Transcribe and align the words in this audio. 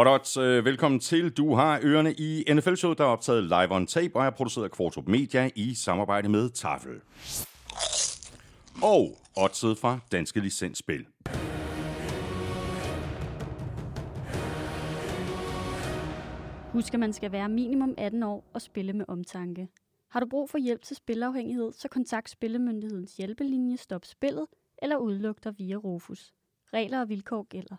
Hot 0.00 0.36
øh, 0.36 0.64
velkommen 0.64 1.00
til. 1.00 1.30
Du 1.30 1.54
har 1.54 1.80
ørerne 1.82 2.12
i 2.12 2.44
NFL-showet, 2.54 2.98
der 2.98 3.04
er 3.04 3.08
optaget 3.08 3.44
live 3.44 3.72
on 3.72 3.86
tape 3.86 4.16
og 4.16 4.26
er 4.26 4.30
produceret 4.30 4.64
af 4.64 4.70
Kvartrup 4.70 5.08
Media 5.08 5.50
i 5.54 5.74
samarbejde 5.74 6.28
med 6.28 6.50
Tafel. 6.50 7.00
Og 8.82 9.18
oddset 9.36 9.78
fra 9.78 9.98
Danske 10.12 10.40
Licensspil. 10.40 11.06
Husk, 16.72 16.94
at 16.94 17.00
man 17.00 17.12
skal 17.12 17.32
være 17.32 17.48
minimum 17.48 17.94
18 17.98 18.22
år 18.22 18.44
og 18.54 18.62
spille 18.62 18.92
med 18.92 19.04
omtanke. 19.08 19.68
Har 20.10 20.20
du 20.20 20.26
brug 20.26 20.50
for 20.50 20.58
hjælp 20.58 20.82
til 20.82 20.96
spilafhængighed, 20.96 21.72
så 21.72 21.88
kontakt 21.88 22.30
Spillemyndighedens 22.30 23.16
hjælpelinje 23.16 23.76
Stop 23.76 24.04
Spillet 24.04 24.46
eller 24.82 24.96
udluk 24.96 25.44
dig 25.44 25.54
via 25.58 25.76
Rufus. 25.76 26.32
Regler 26.74 27.00
og 27.00 27.08
vilkår 27.08 27.46
gælder. 27.50 27.76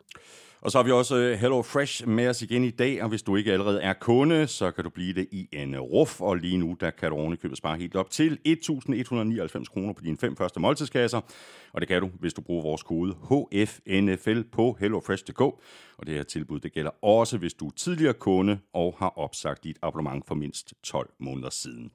Og 0.61 0.71
så 0.71 0.77
har 0.77 0.83
vi 0.83 0.91
også 0.91 1.15
øh, 1.15 1.39
Hello 1.39 1.61
Fresh 1.61 2.07
med 2.07 2.27
os 2.27 2.41
igen 2.41 2.63
i 2.63 2.69
dag, 2.69 3.03
og 3.03 3.09
hvis 3.09 3.21
du 3.21 3.35
ikke 3.35 3.53
allerede 3.53 3.81
er 3.81 3.93
kunde, 3.93 4.47
så 4.47 4.71
kan 4.71 4.83
du 4.83 4.89
blive 4.89 5.13
det 5.13 5.27
i 5.31 5.47
en 5.51 5.79
ruf, 5.79 6.21
og 6.21 6.35
lige 6.35 6.57
nu 6.57 6.77
der 6.79 6.89
kan 6.89 7.09
du 7.09 7.15
ovenikøbet 7.15 7.57
spare 7.57 7.77
helt 7.77 7.95
op 7.95 8.09
til 8.09 8.39
1.199 8.47 9.63
kroner 9.73 9.93
på 9.93 10.01
dine 10.03 10.17
fem 10.17 10.35
første 10.35 10.59
måltidskasser, 10.59 11.21
og 11.73 11.81
det 11.81 11.87
kan 11.87 12.01
du, 12.01 12.09
hvis 12.19 12.33
du 12.33 12.41
bruger 12.41 12.63
vores 12.63 12.83
kode 12.83 13.13
HFNFL 13.13 14.41
på 14.51 14.77
HelloFresh.dk, 14.79 15.41
og 15.41 16.07
det 16.07 16.15
her 16.15 16.23
tilbud 16.23 16.59
det 16.59 16.73
gælder 16.73 17.05
også, 17.05 17.37
hvis 17.37 17.53
du 17.53 17.67
er 17.67 17.71
tidligere 17.71 18.13
kunde 18.13 18.59
og 18.73 18.95
har 18.99 19.19
opsagt 19.19 19.63
dit 19.63 19.77
abonnement 19.81 20.27
for 20.27 20.35
mindst 20.35 20.73
12 20.83 21.09
måneder 21.19 21.49
siden. 21.49 21.91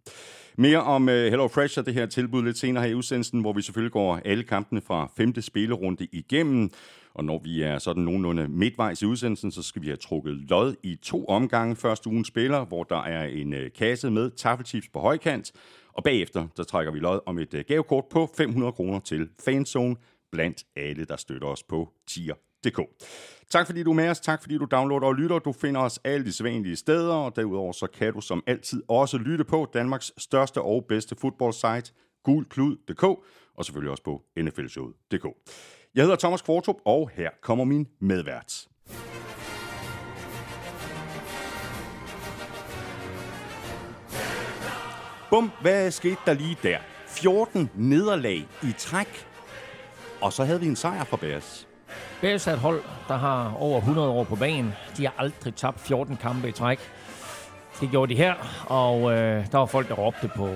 Mere 0.57 0.83
om 0.83 1.09
øh, 1.09 1.31
Hello 1.31 1.49
Fresh 1.49 1.79
og 1.79 1.87
det 1.87 1.95
her 1.95 2.07
tilbud 2.07 2.45
lidt 2.45 2.59
senere 2.59 2.85
her 2.85 2.91
i 2.91 2.95
udsendelsen, 2.95 3.41
hvor 3.41 3.53
vi 3.53 3.63
selvfølgelig 3.63 3.93
går 3.93 4.21
alle 4.25 4.45
kampene 4.45 4.81
fra 4.81 5.11
femte 5.17 5.43
spillerunde 5.43 6.09
igennem. 6.13 6.71
Og 7.15 7.25
når 7.25 7.39
vi 7.39 7.63
er 7.63 7.79
sådan 7.79 8.03
nogenlunde 8.03 8.49
midtvejs 8.49 9.03
i 9.03 9.07
udsendelsen, 9.07 9.51
så 9.51 9.63
skal 9.63 9.83
vi 9.83 9.87
have 9.87 9.97
trukket 9.97 10.35
lod 10.35 10.75
i 10.83 10.97
to 11.03 11.25
omgange. 11.25 11.77
Første 11.77 12.09
ugen 12.09 12.25
spiller, 12.25 12.65
hvor 12.65 12.85
der 12.85 13.03
er 13.03 13.25
en 13.25 13.53
øh, 13.53 13.71
kasse 13.79 14.11
med 14.11 14.31
taffelchips 14.31 14.89
på 14.89 15.01
højkant. 15.01 15.53
Og 15.93 16.05
bagefter, 16.05 16.47
der 16.57 16.65
trækker 16.65 16.93
vi 16.93 16.99
lod 16.99 17.21
om 17.27 17.39
et 17.39 17.55
øh, 17.55 17.65
gavekort 17.69 18.05
på 18.11 18.31
500 18.37 18.73
kroner 18.73 19.01
til 19.01 19.29
Fanzone 19.45 19.97
blandt 20.33 20.65
alle, 20.77 21.05
der 21.05 21.17
støtter 21.17 21.49
os 21.49 21.63
på 21.63 21.93
tier.dk. 22.07 22.81
Tak 23.51 23.67
fordi 23.67 23.83
du 23.83 23.91
er 23.91 23.95
med 23.95 24.09
os, 24.09 24.21
tak 24.21 24.43
fordi 24.43 24.59
du 24.59 24.65
downloader 24.71 25.07
og 25.07 25.15
lytter. 25.15 25.39
Du 25.39 25.53
finder 25.53 25.81
os 25.81 26.01
alle 26.05 26.27
de 26.27 26.33
sædvanlige 26.33 26.77
steder, 26.77 27.15
og 27.15 27.37
derudover 27.37 27.73
så 27.73 27.87
kan 27.87 28.13
du 28.13 28.21
som 28.21 28.43
altid 28.47 28.83
også 28.89 29.19
lytte 29.19 29.45
på 29.45 29.71
Danmarks 29.75 30.13
største 30.19 30.63
og 30.63 30.85
bedste 30.89 31.17
fodboldsite, 31.17 31.93
gulklud.dk, 32.23 33.05
og 33.59 33.65
selvfølgelig 33.65 33.91
også 33.91 34.03
på 34.03 34.23
nflshowet.dk. 34.37 35.27
Jeg 35.95 36.05
hedder 36.05 36.17
Thomas 36.17 36.43
Kvartrup, 36.43 36.77
og 36.85 37.11
her 37.15 37.31
kommer 37.43 37.65
min 37.65 37.87
medvært. 38.01 38.67
Bum, 45.31 45.53
hvad 45.61 45.91
skete 45.91 46.17
der 46.27 46.33
lige 46.33 46.57
der? 46.63 46.79
14 47.07 47.71
nederlag 47.75 48.47
i 48.63 48.73
træk, 48.79 49.27
og 50.21 50.33
så 50.33 50.45
havde 50.45 50.61
vi 50.61 50.67
en 50.67 50.77
sejr 50.77 51.05
for 51.05 51.17
Bears. 51.17 51.69
Bears 52.21 52.47
er 52.47 52.53
et 52.53 52.59
hold, 52.59 52.83
der 53.09 53.17
har 53.17 53.55
over 53.55 53.79
100 53.79 54.09
år 54.09 54.25
på 54.25 54.37
banen. 54.37 54.73
De 54.97 55.05
har 55.05 55.15
aldrig 55.19 55.55
tabt 55.55 55.81
14 55.81 56.17
kampe 56.17 56.49
i 56.49 56.53
træk. 56.53 56.79
Det 57.81 57.91
gjorde 57.91 58.15
de 58.15 58.19
her, 58.19 58.35
og 58.67 59.13
øh, 59.13 59.53
der 59.53 59.59
var 59.59 59.67
folk, 59.67 59.89
der 59.89 59.95
råbte 59.95 60.31
på 60.37 60.49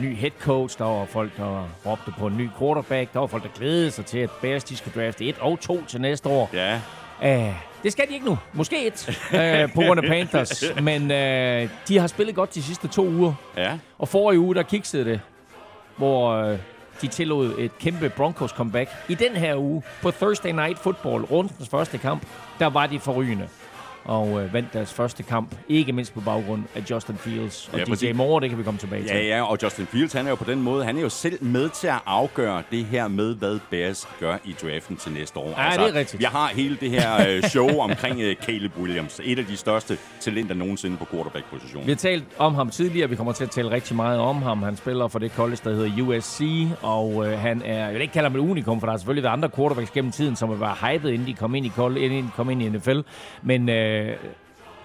ny 0.00 0.16
head 0.16 0.30
coach, 0.40 0.78
der 0.78 0.84
var 0.84 1.04
folk, 1.04 1.36
der 1.36 1.68
råbte 1.86 2.12
på 2.18 2.26
en 2.26 2.36
ny 2.36 2.48
quarterback, 2.58 3.12
der 3.12 3.18
var 3.20 3.26
folk, 3.26 3.42
der 3.42 3.48
glædede 3.48 3.90
sig 3.90 4.06
til, 4.06 4.18
at 4.18 4.30
Bears 4.42 4.64
de 4.64 4.76
skulle 4.76 5.02
drafte 5.02 5.24
et 5.24 5.38
og 5.38 5.60
to 5.60 5.84
til 5.84 6.00
næste 6.00 6.28
år. 6.28 6.50
Ja. 6.52 6.80
Æh, 7.22 7.52
det 7.82 7.92
skal 7.92 8.08
de 8.08 8.14
ikke 8.14 8.26
nu. 8.26 8.38
Måske 8.52 8.86
et, 8.86 9.08
øh, 9.34 9.72
på 9.74 9.80
grund 9.80 10.00
af 10.00 10.08
Panthers. 10.08 10.64
Men 10.82 11.10
øh, 11.10 11.68
de 11.88 11.98
har 11.98 12.06
spillet 12.06 12.34
godt 12.34 12.54
de 12.54 12.62
sidste 12.62 12.88
to 12.88 13.06
uger. 13.06 13.32
Ja. 13.56 13.78
Og 13.98 14.08
forrige 14.08 14.40
uge, 14.40 14.54
der 14.54 14.62
kiksede 14.62 15.04
det, 15.04 15.20
hvor 15.96 16.32
øh, 16.32 16.58
de 17.02 17.06
tillod 17.06 17.54
et 17.58 17.78
kæmpe 17.78 18.08
Broncos 18.08 18.50
comeback. 18.50 18.90
I 19.08 19.14
den 19.14 19.36
her 19.36 19.56
uge, 19.56 19.82
på 20.02 20.10
Thursday 20.10 20.50
Night 20.50 20.78
Football, 20.78 21.24
rundens 21.24 21.68
første 21.68 21.98
kamp, 21.98 22.22
der 22.58 22.66
var 22.66 22.86
de 22.86 23.00
forrygende 23.00 23.48
og 24.04 24.42
øh, 24.42 24.52
vandt 24.54 24.72
deres 24.72 24.92
første 24.92 25.22
kamp, 25.22 25.54
ikke 25.68 25.92
mindst 25.92 26.14
på 26.14 26.20
baggrund 26.20 26.62
af 26.74 26.82
Justin 26.90 27.16
Fields 27.16 27.68
og 27.72 27.78
Ja, 27.78 27.84
DJ 27.84 27.88
præcis. 27.88 28.16
Moore, 28.16 28.40
det 28.40 28.48
kan 28.50 28.58
vi 28.58 28.62
komme 28.62 28.78
tilbage 28.80 29.02
til. 29.02 29.16
Ja, 29.16 29.36
ja, 29.36 29.42
og 29.42 29.58
Justin 29.62 29.86
Fields, 29.86 30.12
han 30.12 30.26
er 30.26 30.30
jo 30.30 30.36
på 30.36 30.44
den 30.50 30.62
måde, 30.62 30.84
han 30.84 30.96
er 30.96 31.00
jo 31.00 31.08
selv 31.08 31.44
med 31.44 31.68
til 31.68 31.86
at 31.86 31.98
afgøre 32.06 32.62
det 32.70 32.84
her 32.84 33.08
med, 33.08 33.34
hvad 33.34 33.58
Bears 33.70 34.08
gør 34.20 34.36
i 34.44 34.54
draften 34.62 34.96
til 34.96 35.12
næste 35.12 35.38
år. 35.38 35.54
Altså, 35.56 35.80
Ja, 35.80 35.86
det 35.86 35.94
er 35.94 35.98
rigtigt. 35.98 36.22
Jeg 36.22 36.30
har 36.30 36.48
hele 36.48 36.76
det 36.80 36.90
her 36.90 37.28
øh, 37.28 37.42
show 37.42 37.68
omkring 37.88 38.20
øh, 38.20 38.36
Caleb 38.36 38.72
Williams, 38.80 39.20
et 39.24 39.38
af 39.38 39.44
de 39.46 39.56
største 39.56 39.98
talenter 40.20 40.54
nogensinde 40.54 40.96
på 40.96 41.04
quarterback-positionen. 41.10 41.86
Vi 41.86 41.92
har 41.92 41.96
talt 41.96 42.24
om 42.38 42.54
ham 42.54 42.70
tidligere, 42.70 43.08
vi 43.10 43.16
kommer 43.16 43.32
til 43.32 43.44
at 43.44 43.50
tale 43.50 43.70
rigtig 43.70 43.96
meget 43.96 44.18
om 44.18 44.42
ham. 44.42 44.62
Han 44.62 44.76
spiller 44.76 45.08
for 45.08 45.18
det 45.18 45.32
college, 45.32 45.58
der 45.64 45.74
hedder 45.74 46.02
USC, 46.02 46.40
og 46.82 47.26
øh, 47.26 47.38
han 47.38 47.62
er, 47.64 47.84
jeg 47.84 47.92
vil 47.94 48.00
ikke 48.02 48.12
kalde 48.12 48.28
ham 48.30 48.36
et 48.36 48.40
unikum, 48.50 48.80
for 48.80 48.86
der 48.86 48.92
har 48.92 48.98
selvfølgelig 48.98 49.22
været 49.22 49.32
andre 49.32 49.48
quarterbacks 49.56 49.90
gennem 49.90 50.12
tiden, 50.12 50.36
som 50.36 50.48
har 50.48 50.56
været 50.56 50.76
hyped, 50.92 51.10
inden 51.10 51.26
de 51.28 51.34
kom 51.34 51.54
ind 51.54 51.66
i, 51.66 51.68
college, 51.68 52.06
inden 52.06 52.24
de 52.24 52.30
kom 52.36 52.50
ind 52.50 52.62
i 52.62 52.68
NFL. 52.68 53.00
Men 53.42 53.68
øh, 53.68 53.93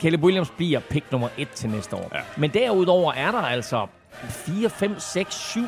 Caleb 0.01 0.23
Williams 0.23 0.49
bliver 0.57 0.79
pick 0.79 1.11
nummer 1.11 1.29
et 1.37 1.49
til 1.49 1.69
næste 1.69 1.95
år. 1.95 2.09
Ja. 2.13 2.21
Men 2.37 2.49
derudover 2.49 3.13
er 3.13 3.31
der 3.31 3.39
altså 3.39 3.87
4, 4.29 4.69
5, 4.69 4.99
6, 4.99 5.35
7 5.35 5.61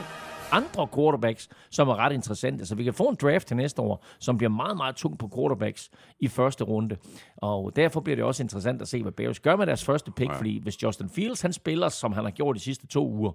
andre 0.52 0.88
quarterbacks, 0.96 1.50
som 1.72 1.88
er 1.90 1.96
ret 1.96 2.14
interessante. 2.14 2.66
Så 2.66 2.76
vi 2.76 2.84
kan 2.84 2.94
få 2.94 3.04
en 3.04 3.18
draft 3.22 3.48
til 3.48 3.58
næste 3.58 3.82
år, 3.82 4.06
som 4.20 4.38
bliver 4.38 4.50
meget, 4.50 4.78
meget 4.78 4.96
tung 4.96 5.20
på 5.20 5.30
quarterbacks 5.36 5.90
i 6.20 6.28
første 6.28 6.64
runde. 6.64 6.98
Og 7.38 7.72
derfor 7.76 8.00
bliver 8.00 8.16
det 8.16 8.26
også 8.26 8.44
interessant 8.44 8.82
at 8.82 8.88
se, 8.88 9.02
hvad 9.02 9.12
Bears 9.12 9.40
gør 9.40 9.56
med 9.56 9.68
deres 9.68 9.86
første 9.86 10.12
pick, 10.12 10.30
ja. 10.32 10.38
fordi 10.38 10.60
hvis 10.64 10.84
Justin 10.84 11.10
Fields 11.10 11.42
han 11.42 11.54
spiller, 11.54 11.90
som 11.90 12.14
han 12.14 12.24
har 12.24 12.32
gjort 12.32 12.56
de 12.56 12.62
sidste 12.62 12.88
to 12.88 13.08
uger, 13.08 13.32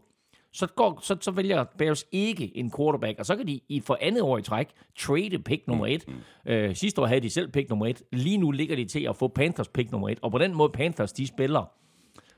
så, 0.56 0.66
går, 0.66 0.98
så, 1.02 1.16
så 1.20 1.30
vælger 1.30 1.64
Bears 1.78 2.04
ikke 2.12 2.56
en 2.56 2.72
quarterback, 2.76 3.18
og 3.18 3.26
så 3.26 3.36
kan 3.36 3.46
de 3.46 3.60
i 3.68 3.80
for 3.80 3.98
andet 4.00 4.22
år 4.22 4.38
i 4.38 4.42
træk 4.42 4.68
trade 4.98 5.38
pick 5.38 5.66
nummer 5.66 5.86
et. 5.86 6.04
Mm. 6.08 6.52
Øh, 6.52 6.76
sidste 6.76 7.00
år 7.00 7.06
havde 7.06 7.20
de 7.20 7.30
selv 7.30 7.48
pick 7.48 7.68
nummer 7.68 7.86
et. 7.86 8.02
Lige 8.12 8.38
nu 8.38 8.50
ligger 8.50 8.76
de 8.76 8.84
til 8.84 9.06
at 9.08 9.16
få 9.16 9.28
Panthers 9.28 9.68
pick 9.68 9.92
nummer 9.92 10.08
et, 10.08 10.18
og 10.22 10.30
på 10.30 10.38
den 10.38 10.54
måde 10.54 10.70
Panthers 10.70 11.12
de 11.12 11.26
spiller, 11.26 11.70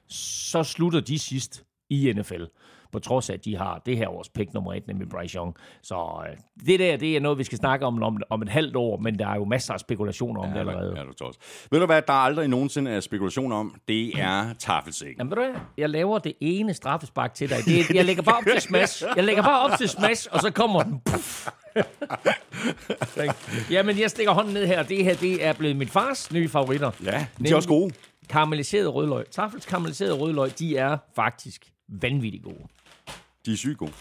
så 0.09 0.62
slutter 0.62 1.01
de 1.01 1.19
sidst 1.19 1.65
i 1.91 2.12
NFL. 2.12 2.43
På 2.93 2.99
trods 2.99 3.31
af, 3.31 3.34
at 3.34 3.44
de 3.44 3.56
har 3.56 3.82
det 3.87 3.97
her 3.97 4.09
års 4.09 4.28
pick 4.28 4.54
nummer 4.54 4.75
et, 4.75 4.87
nemlig 4.87 5.09
Bryce 5.09 5.37
Young. 5.37 5.54
Så 5.82 6.25
øh, 6.31 6.37
det 6.66 6.81
der, 6.81 6.97
det 6.97 7.16
er 7.16 7.21
noget, 7.21 7.38
vi 7.38 7.44
skal 7.44 7.59
snakke 7.59 7.87
om, 7.87 8.03
om 8.03 8.19
om 8.31 8.43
et 8.43 8.49
halvt 8.49 8.76
år, 8.76 8.97
men 8.97 9.19
der 9.19 9.28
er 9.28 9.37
jo 9.37 9.44
masser 9.44 9.75
af 9.75 9.81
spekulationer 9.81 10.41
om 10.43 10.50
det 10.50 10.59
allerede. 10.59 10.94
Ja, 10.97 11.03
du 11.03 11.12
tror 11.12 11.26
også. 11.26 11.41
Ved 11.71 11.81
du 11.81 11.87
hvad, 11.87 12.03
der 12.03 12.12
aldrig 12.12 12.49
nogensinde 12.49 12.91
er 12.91 13.00
spekulation 13.00 13.53
om? 13.53 13.75
Det 13.88 14.21
er 14.21 14.53
tafelsækken. 14.59 15.16
Jamen, 15.19 15.31
ved 15.31 15.37
du 15.37 15.43
hvad? 15.43 15.60
Jeg 15.78 15.91
laver 15.91 16.19
det 16.19 16.32
ene 16.41 16.75
straffespark 16.75 17.34
til 17.34 17.49
dig. 17.49 17.56
Det, 17.65 17.91
jeg 17.97 18.04
lægger 18.04 18.22
bare 18.22 18.37
op 18.37 18.44
til 18.44 18.60
smash. 18.60 19.05
Jeg 19.16 19.25
lægger 19.25 19.43
bare 19.43 19.65
op 19.65 19.78
til 19.78 19.88
smash, 19.88 20.28
og 20.32 20.41
så 20.41 20.50
kommer 20.50 20.82
den. 20.82 21.00
Puff. 21.05 21.49
Jamen, 23.70 23.99
jeg 23.99 24.10
stikker 24.10 24.32
hånden 24.32 24.55
ned 24.55 24.66
her. 24.66 24.82
Det 24.82 25.05
her, 25.05 25.15
det 25.15 25.44
er 25.47 25.53
blevet 25.53 25.76
min 25.76 25.88
fars 25.88 26.32
nye 26.32 26.49
favoritter. 26.49 26.91
Ja, 27.05 27.26
de 27.44 27.50
er 27.50 27.56
også 27.56 27.69
gode. 27.69 27.94
Karamelliseret 28.28 28.94
rødløg. 28.94 29.25
Tafels 29.31 29.66
karamelliseret 29.66 30.20
rødløg, 30.20 30.59
de 30.59 30.76
er 30.76 30.97
faktisk 31.15 31.66
vanvittigt 31.88 32.44
gode. 32.44 32.66
De 33.47 33.53
er 33.53 33.56
sygt 33.56 33.78
gode. 33.78 33.93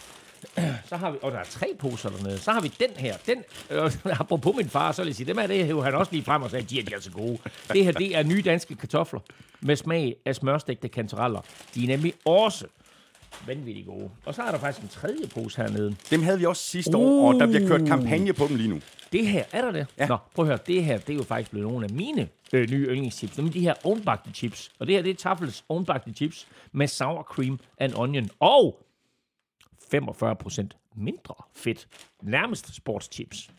Så 0.88 0.96
har 0.96 1.10
vi, 1.10 1.18
og 1.22 1.32
der 1.32 1.38
er 1.38 1.44
tre 1.44 1.66
poser 1.78 2.10
dernede. 2.10 2.38
Så 2.38 2.52
har 2.52 2.60
vi 2.60 2.68
den 2.80 2.90
her. 2.96 3.16
Den, 3.26 3.44
øh, 3.70 3.92
apropos 4.20 4.56
min 4.56 4.68
far, 4.68 4.92
så 4.92 5.02
vil 5.02 5.08
jeg 5.08 5.16
sige, 5.16 5.26
dem 5.26 5.38
er 5.38 5.46
det, 5.46 5.66
hævde 5.66 5.82
han 5.82 5.94
også 5.94 6.12
lige 6.12 6.24
frem 6.24 6.42
og 6.42 6.50
sagde, 6.50 6.66
de 6.66 6.80
er, 6.80 6.84
de 6.84 6.94
er 6.94 7.00
så 7.00 7.10
gode. 7.10 7.38
Det 7.72 7.84
her, 7.84 7.92
det 7.92 8.16
er 8.16 8.22
nye 8.22 8.42
danske 8.42 8.74
kartofler 8.74 9.20
med 9.60 9.76
smag 9.76 10.16
af 10.26 10.34
smørstegte 10.34 10.88
kantareller. 10.88 11.40
De 11.74 11.82
er 11.84 11.86
nemlig 11.86 12.14
også 12.24 12.66
vanvittigt 13.46 13.86
gode. 13.86 14.10
Og 14.24 14.34
så 14.34 14.42
er 14.42 14.50
der 14.50 14.58
faktisk 14.58 14.82
en 14.82 14.88
tredje 14.88 15.26
pose 15.34 15.62
hernede. 15.62 15.96
Dem 16.10 16.22
havde 16.22 16.38
vi 16.38 16.44
også 16.44 16.62
sidste 16.62 16.96
år, 16.96 17.32
og 17.34 17.40
der 17.40 17.46
bliver 17.46 17.68
kørt 17.68 17.86
kampagne 17.86 18.32
på 18.32 18.46
dem 18.48 18.56
lige 18.56 18.68
nu. 18.68 18.80
Det 19.12 19.26
her, 19.26 19.44
er 19.52 19.62
der 19.62 19.70
det? 19.72 19.86
Ja. 19.98 20.06
Nå, 20.06 20.16
prøv 20.34 20.44
at 20.44 20.48
høre. 20.48 20.58
Det 20.66 20.84
her, 20.84 20.98
det 20.98 21.10
er 21.12 21.16
jo 21.16 21.22
faktisk 21.22 21.50
blevet 21.50 21.68
nogle 21.68 21.84
af 21.84 21.90
mine 21.90 22.28
øh, 22.52 22.70
nye 22.70 22.86
yndlingschips. 22.88 23.36
Nemlig 23.36 23.54
de 23.54 23.60
her 23.60 23.74
ovenbagte 23.84 24.30
chips. 24.34 24.70
Og 24.78 24.86
det 24.86 24.94
her, 24.94 25.02
det 25.02 25.10
er 25.10 25.14
Tafels 25.14 25.64
ovenbagte 25.68 26.12
chips 26.12 26.48
med 26.72 26.86
sour 26.86 27.22
cream 27.22 27.58
and 27.78 27.92
onion. 27.96 28.30
Og 28.40 28.82
45% 29.94 30.92
mindre 30.96 31.34
fedt. 31.56 31.88
Nærmest 32.22 32.74
sportschips. 32.74 33.50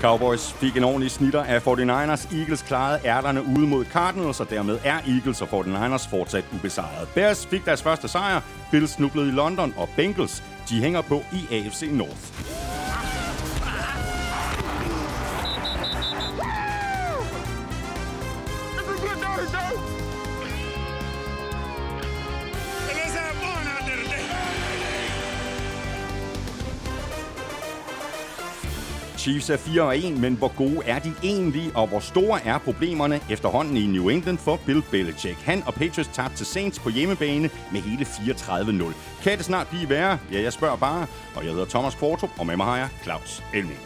Cowboys 0.00 0.52
fik 0.52 0.76
en 0.76 0.84
ordentlig 0.84 1.10
snitter 1.10 1.42
af 1.44 1.66
49ers. 1.66 2.36
Eagles 2.38 2.62
klarede 2.62 3.00
ærterne 3.04 3.42
ude 3.42 3.66
mod 3.66 3.84
Cardinals, 3.84 4.40
og 4.40 4.50
dermed 4.50 4.78
er 4.84 4.98
Eagles 5.06 5.42
og 5.42 5.48
49ers 5.48 6.10
fortsat 6.10 6.44
ubesejret. 6.54 7.08
Bears 7.14 7.46
fik 7.46 7.64
deres 7.64 7.82
første 7.82 8.08
sejr. 8.08 8.40
Bills 8.70 8.90
snublede 8.90 9.28
i 9.28 9.30
London, 9.30 9.74
og 9.76 9.88
Bengals 9.96 10.42
de 10.68 10.80
hænger 10.80 11.00
på 11.02 11.22
i 11.32 11.54
AFC 11.54 11.88
North. 11.92 12.77
Chiefs 29.18 29.50
er 29.50 29.56
4-1, 29.56 30.18
men 30.20 30.34
hvor 30.34 30.52
gode 30.56 30.82
er 30.86 30.98
de 30.98 31.12
egentlig, 31.22 31.70
og 31.74 31.86
hvor 31.86 32.00
store 32.00 32.40
er 32.44 32.58
problemerne 32.58 33.20
efterhånden 33.30 33.76
i 33.76 33.86
New 33.86 34.08
England 34.08 34.38
for 34.38 34.60
Bill 34.66 34.82
Belichick? 34.90 35.38
Han 35.42 35.62
og 35.66 35.74
Patriots 35.74 36.10
tabte 36.12 36.36
til 36.36 36.46
Saints 36.46 36.78
på 36.78 36.88
hjemmebane 36.88 37.50
med 37.72 37.80
hele 37.80 38.04
34-0. 38.04 38.94
Kan 39.22 39.38
det 39.38 39.44
snart 39.44 39.68
blive 39.68 39.88
værre? 39.88 40.18
Ja, 40.32 40.42
jeg 40.42 40.52
spørger 40.52 40.76
bare. 40.76 41.06
Og 41.34 41.44
jeg 41.44 41.52
hedder 41.52 41.66
Thomas 41.66 41.94
Kvartrup, 41.94 42.30
og 42.38 42.46
med 42.46 42.56
mig 42.56 42.66
har 42.66 42.76
jeg 42.76 42.88
Claus 43.02 43.42
Elming. 43.54 43.78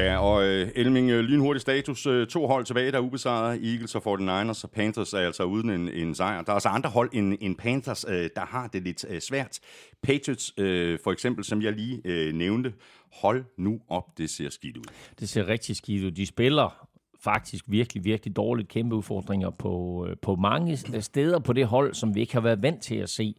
Ja, 0.00 0.18
og 0.18 0.44
øh, 0.44 0.68
Elming, 0.74 1.10
øh, 1.10 1.20
lynhurtig 1.20 1.60
status. 1.60 2.06
Øh, 2.06 2.26
to 2.26 2.46
hold 2.46 2.64
tilbage, 2.64 2.92
der 2.92 2.98
er 2.98 3.02
ubesejret. 3.02 3.72
Eagles 3.72 3.94
og 3.94 4.02
49ers, 4.20 4.64
og 4.64 4.70
Panthers 4.70 5.12
er 5.12 5.18
altså 5.18 5.44
uden 5.44 5.70
en, 5.70 5.88
en 5.88 6.14
sejr. 6.14 6.42
Der 6.42 6.50
er 6.50 6.54
altså 6.54 6.68
andre 6.68 6.90
hold 6.90 7.10
end, 7.12 7.38
end 7.40 7.56
Panthers, 7.56 8.04
øh, 8.08 8.30
der 8.36 8.46
har 8.46 8.66
det 8.66 8.82
lidt 8.82 9.04
øh, 9.08 9.20
svært. 9.20 9.58
Patriots, 10.02 10.52
øh, 10.58 10.98
for 11.04 11.12
eksempel, 11.12 11.44
som 11.44 11.62
jeg 11.62 11.72
lige 11.72 12.00
øh, 12.04 12.34
nævnte, 12.34 12.72
hold 13.12 13.44
nu 13.58 13.80
op, 13.88 14.04
det 14.18 14.30
ser 14.30 14.50
skidt 14.50 14.76
ud. 14.76 14.84
Det 15.20 15.28
ser 15.28 15.48
rigtig 15.48 15.76
skidt 15.76 16.04
ud. 16.04 16.10
De 16.10 16.26
spiller 16.26 16.88
faktisk 17.24 17.64
virkelig, 17.68 18.04
virkelig 18.04 18.36
dårligt 18.36 18.68
kæmpe 18.68 18.96
udfordringer 18.96 19.50
på, 19.50 20.06
øh, 20.08 20.16
på 20.22 20.36
mange 20.36 20.76
steder 21.00 21.38
på 21.38 21.52
det 21.52 21.66
hold, 21.66 21.94
som 21.94 22.14
vi 22.14 22.20
ikke 22.20 22.32
har 22.32 22.40
været 22.40 22.62
vant 22.62 22.82
til 22.82 22.94
at 22.94 23.08
se. 23.08 23.34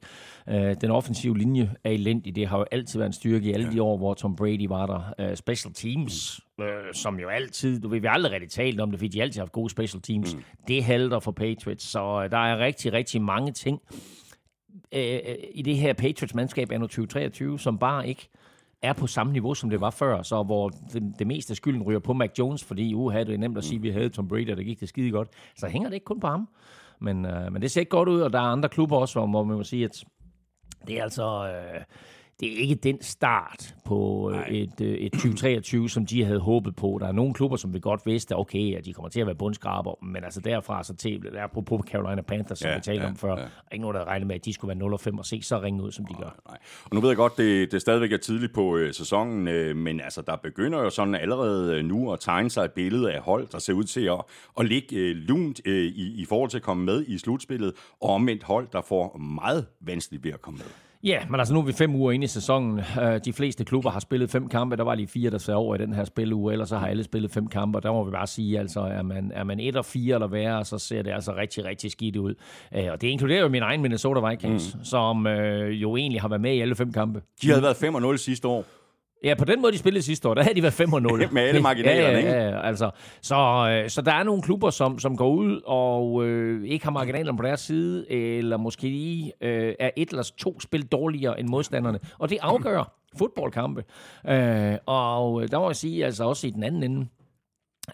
Øh, 0.49 0.75
den 0.81 0.91
offensive 0.91 1.37
linje 1.37 1.71
er 1.83 1.91
elendig. 1.91 2.35
Det 2.35 2.47
har 2.47 2.57
jo 2.57 2.65
altid 2.71 2.99
været 2.99 3.09
en 3.09 3.13
styrke 3.13 3.49
i 3.49 3.53
alle 3.53 3.71
de 3.71 3.81
år, 3.81 3.97
hvor 3.97 4.13
Tom 4.13 4.35
Brady 4.35 4.67
var 4.67 4.85
der. 4.85 5.29
Øh, 5.29 5.35
special 5.35 5.73
teams, 5.73 6.41
mm. 6.57 6.65
som 6.93 7.19
jo 7.19 7.29
altid, 7.29 7.79
du 7.79 7.89
ved, 7.89 7.99
vi 7.99 8.07
aldrig 8.09 8.31
rigtig 8.31 8.49
talt 8.49 8.79
om 8.79 8.91
det, 8.91 8.99
fordi 8.99 9.07
de 9.07 9.21
altid 9.21 9.39
har 9.39 9.45
haft 9.45 9.51
gode 9.51 9.69
special 9.69 10.01
teams. 10.01 10.35
Mm. 10.35 10.43
Det 10.67 10.83
halter 10.83 11.19
for 11.19 11.31
Patriots, 11.31 11.83
så 11.83 12.27
der 12.27 12.37
er 12.37 12.59
rigtig, 12.59 12.93
rigtig 12.93 13.21
mange 13.21 13.51
ting 13.51 13.81
i 15.53 15.61
det 15.65 15.77
her 15.77 15.93
Patriots-mandskab 15.93 16.71
anno 16.71 16.87
2023, 16.87 17.59
som 17.59 17.77
bare 17.77 18.07
ikke 18.07 18.29
er 18.81 18.93
på 18.93 19.07
samme 19.07 19.33
niveau, 19.33 19.53
som 19.53 19.69
det 19.69 19.81
var 19.81 19.89
før, 19.89 20.21
så 20.21 20.43
hvor 20.43 20.69
det, 20.69 21.13
det 21.19 21.27
meste 21.27 21.51
af 21.51 21.57
skylden 21.57 21.83
ryger 21.83 21.99
på 21.99 22.13
Mac 22.13 22.29
Jones, 22.39 22.63
fordi 22.63 22.93
uh, 22.93 23.11
havde 23.11 23.25
det 23.25 23.39
nemt 23.39 23.57
at 23.57 23.63
sige, 23.63 23.75
at 23.75 23.83
vi 23.83 23.89
havde 23.89 24.09
Tom 24.09 24.27
Brady, 24.27 24.51
og 24.51 24.57
det 24.57 24.65
gik 24.65 24.79
det 24.79 24.89
skide 24.89 25.11
godt, 25.11 25.29
så 25.55 25.67
hænger 25.67 25.89
det 25.89 25.93
ikke 25.93 26.05
kun 26.05 26.19
på 26.19 26.27
ham. 26.27 26.49
Men, 26.99 27.25
øh, 27.25 27.53
men 27.53 27.61
det 27.61 27.71
ser 27.71 27.81
ikke 27.81 27.89
godt 27.89 28.09
ud, 28.09 28.21
og 28.21 28.33
der 28.33 28.39
er 28.39 28.43
andre 28.43 28.69
klubber 28.69 28.97
også, 28.97 29.25
hvor 29.25 29.43
man 29.43 29.57
må 29.57 29.63
sige, 29.63 29.85
at 29.85 30.03
det 30.87 30.99
er 30.99 31.03
altså... 31.03 31.47
Øh, 31.47 31.81
det 32.41 32.53
er 32.53 32.57
ikke 32.57 32.75
den 32.75 33.01
start 33.01 33.75
på 33.85 34.31
øh, 34.33 34.47
et, 34.47 34.81
øh, 34.81 34.93
et 34.93 35.11
2023, 35.11 35.89
som 35.89 36.05
de 36.05 36.23
havde 36.23 36.39
håbet 36.39 36.75
på. 36.75 36.97
Der 37.01 37.07
er 37.07 37.11
nogle 37.11 37.33
klubber, 37.33 37.57
som 37.57 37.73
vi 37.73 37.79
godt 37.79 38.01
vidste, 38.05 38.35
okay, 38.35 38.77
at 38.77 38.85
de 38.85 38.93
kommer 38.93 39.09
til 39.09 39.19
at 39.19 39.27
være 39.27 39.35
bundskraber, 39.35 40.03
men 40.03 40.23
altså 40.23 40.41
derfra 40.41 40.83
så 40.83 40.95
til, 40.95 41.21
der 41.33 41.41
er 41.41 41.47
på 41.47 41.83
Carolina 41.91 42.21
Panthers, 42.21 42.59
som 42.59 42.69
ja, 42.69 42.75
vi 42.75 42.81
talte 42.81 43.03
ja, 43.03 43.09
om 43.09 43.15
før, 43.15 43.39
ja. 43.39 43.45
ikke 43.71 43.81
nogen, 43.81 43.95
der 43.95 44.05
regnede 44.05 44.27
med, 44.27 44.35
at 44.35 44.45
de 44.45 44.53
skulle 44.53 44.69
være 44.69 44.77
0 44.77 44.93
og 44.93 44.99
5 44.99 45.17
og 45.17 45.25
se 45.25 45.41
så 45.41 45.61
ringe 45.61 45.83
ud, 45.83 45.91
som 45.91 46.05
de 46.05 46.13
gør. 46.13 46.39
Nej. 46.47 46.57
Og 46.83 46.89
nu 46.93 47.01
ved 47.01 47.09
jeg 47.09 47.17
godt, 47.17 47.37
det, 47.37 47.71
det 47.71 47.81
stadigvæk 47.81 48.11
er 48.11 48.17
tidligt 48.17 48.53
på 48.53 48.77
øh, 48.77 48.93
sæsonen, 48.93 49.47
øh, 49.47 49.75
men 49.75 50.01
altså, 50.01 50.21
der 50.21 50.35
begynder 50.35 50.79
jo 50.79 50.89
sådan 50.89 51.15
allerede 51.15 51.77
øh, 51.77 51.85
nu 51.85 52.11
at 52.11 52.19
tegne 52.19 52.49
sig 52.49 52.65
et 52.65 52.71
billede 52.71 53.13
af 53.13 53.21
hold, 53.21 53.47
der 53.51 53.59
ser 53.59 53.73
ud 53.73 53.83
til 53.83 54.01
at, 54.01 54.21
at 54.59 54.65
ligge 54.65 54.95
øh, 54.95 55.15
lunt 55.15 55.61
øh, 55.65 55.85
i, 55.85 56.21
i 56.21 56.25
forhold 56.25 56.49
til 56.49 56.57
at 56.57 56.63
komme 56.63 56.85
med 56.85 57.05
i 57.07 57.17
slutspillet, 57.17 57.73
og 58.01 58.09
omvendt 58.09 58.43
hold, 58.43 58.67
der 58.71 58.81
får 58.81 59.17
meget 59.17 59.65
vanskeligt 59.81 60.23
ved 60.23 60.31
at 60.31 60.41
komme 60.41 60.57
med. 60.57 60.90
Ja, 61.03 61.19
men 61.29 61.39
altså 61.39 61.53
nu 61.53 61.59
er 61.59 61.63
vi 61.63 61.73
fem 61.73 61.95
uger 61.95 62.11
inde 62.11 62.23
i 62.23 62.27
sæsonen. 62.27 62.79
Øh, 63.01 63.19
de 63.25 63.33
fleste 63.33 63.65
klubber 63.65 63.89
har 63.89 63.99
spillet 63.99 64.29
fem 64.29 64.47
kampe. 64.47 64.75
Der 64.75 64.83
var 64.83 64.95
lige 64.95 65.07
fire, 65.07 65.29
der 65.29 65.37
sad 65.37 65.53
over 65.53 65.75
i 65.75 65.77
den 65.77 65.93
her 65.93 66.03
spilleuge. 66.03 66.51
Ellers 66.51 66.69
så 66.69 66.77
har 66.77 66.87
alle 66.87 67.03
spillet 67.03 67.31
fem 67.31 67.47
kampe. 67.47 67.79
Der 67.81 67.91
må 67.91 68.03
vi 68.03 68.11
bare 68.11 68.27
sige, 68.27 68.59
altså 68.59 68.79
er 68.79 69.01
man, 69.01 69.31
er 69.35 69.43
man 69.43 69.59
et 69.59 69.75
og 69.75 69.85
fire 69.85 70.13
eller 70.13 70.27
værre, 70.27 70.65
så 70.65 70.77
ser 70.77 71.01
det 71.01 71.11
altså 71.11 71.35
rigtig, 71.35 71.65
rigtig 71.65 71.91
skidt 71.91 72.15
ud. 72.15 72.35
Øh, 72.75 72.87
og 72.91 73.01
det 73.01 73.07
inkluderer 73.07 73.41
jo 73.41 73.47
min 73.47 73.61
egen 73.61 73.81
Minnesota 73.81 74.29
Vikings, 74.29 74.75
mm. 74.75 74.83
som 74.83 75.27
øh, 75.27 75.81
jo 75.81 75.95
egentlig 75.95 76.21
har 76.21 76.27
været 76.27 76.41
med 76.41 76.53
i 76.53 76.61
alle 76.61 76.75
fem 76.75 76.93
kampe. 76.93 77.21
De 77.41 77.47
havde 77.47 77.61
været 77.63 77.77
5 77.77 77.95
og 77.95 78.01
0 78.01 78.19
sidste 78.19 78.47
år. 78.47 78.65
Ja, 79.23 79.35
på 79.35 79.45
den 79.45 79.61
måde, 79.61 79.71
de 79.71 79.77
spillede 79.77 80.03
sidste 80.03 80.29
år, 80.29 80.33
der 80.33 80.43
havde 80.43 80.55
de 80.55 80.61
været 80.61 80.73
5 80.73 80.89
0. 80.89 81.01
Med 81.31 81.41
alle 81.41 81.61
marginalerne, 81.61 82.11
ja, 82.11 82.17
ikke? 82.17 82.29
Ja, 82.29 82.61
altså. 82.67 82.91
Så, 83.21 83.35
øh, 83.71 83.89
så 83.89 84.01
der 84.01 84.11
er 84.11 84.23
nogle 84.23 84.41
klubber, 84.41 84.69
som, 84.69 84.99
som 84.99 85.17
går 85.17 85.29
ud 85.29 85.61
og 85.65 86.25
øh, 86.25 86.65
ikke 86.65 86.85
har 86.85 86.91
marginalerne 86.91 87.37
på 87.37 87.43
deres 87.43 87.59
side, 87.59 88.11
eller 88.11 88.57
måske 88.57 88.83
lige 88.83 89.33
øh, 89.41 89.75
er 89.79 89.89
et 89.95 90.09
eller 90.09 90.31
to 90.37 90.59
spil 90.59 90.85
dårligere 90.85 91.39
end 91.39 91.47
modstanderne. 91.47 91.99
Og 92.19 92.29
det 92.29 92.37
afgør 92.41 92.95
fodboldkampe. 93.17 93.83
Øh, 94.27 94.77
og 94.85 95.51
der 95.51 95.59
må 95.59 95.69
jeg 95.69 95.75
sige, 95.75 96.05
altså 96.05 96.23
også 96.23 96.47
i 96.47 96.49
den 96.49 96.63
anden 96.63 96.83
ende, 96.83 97.07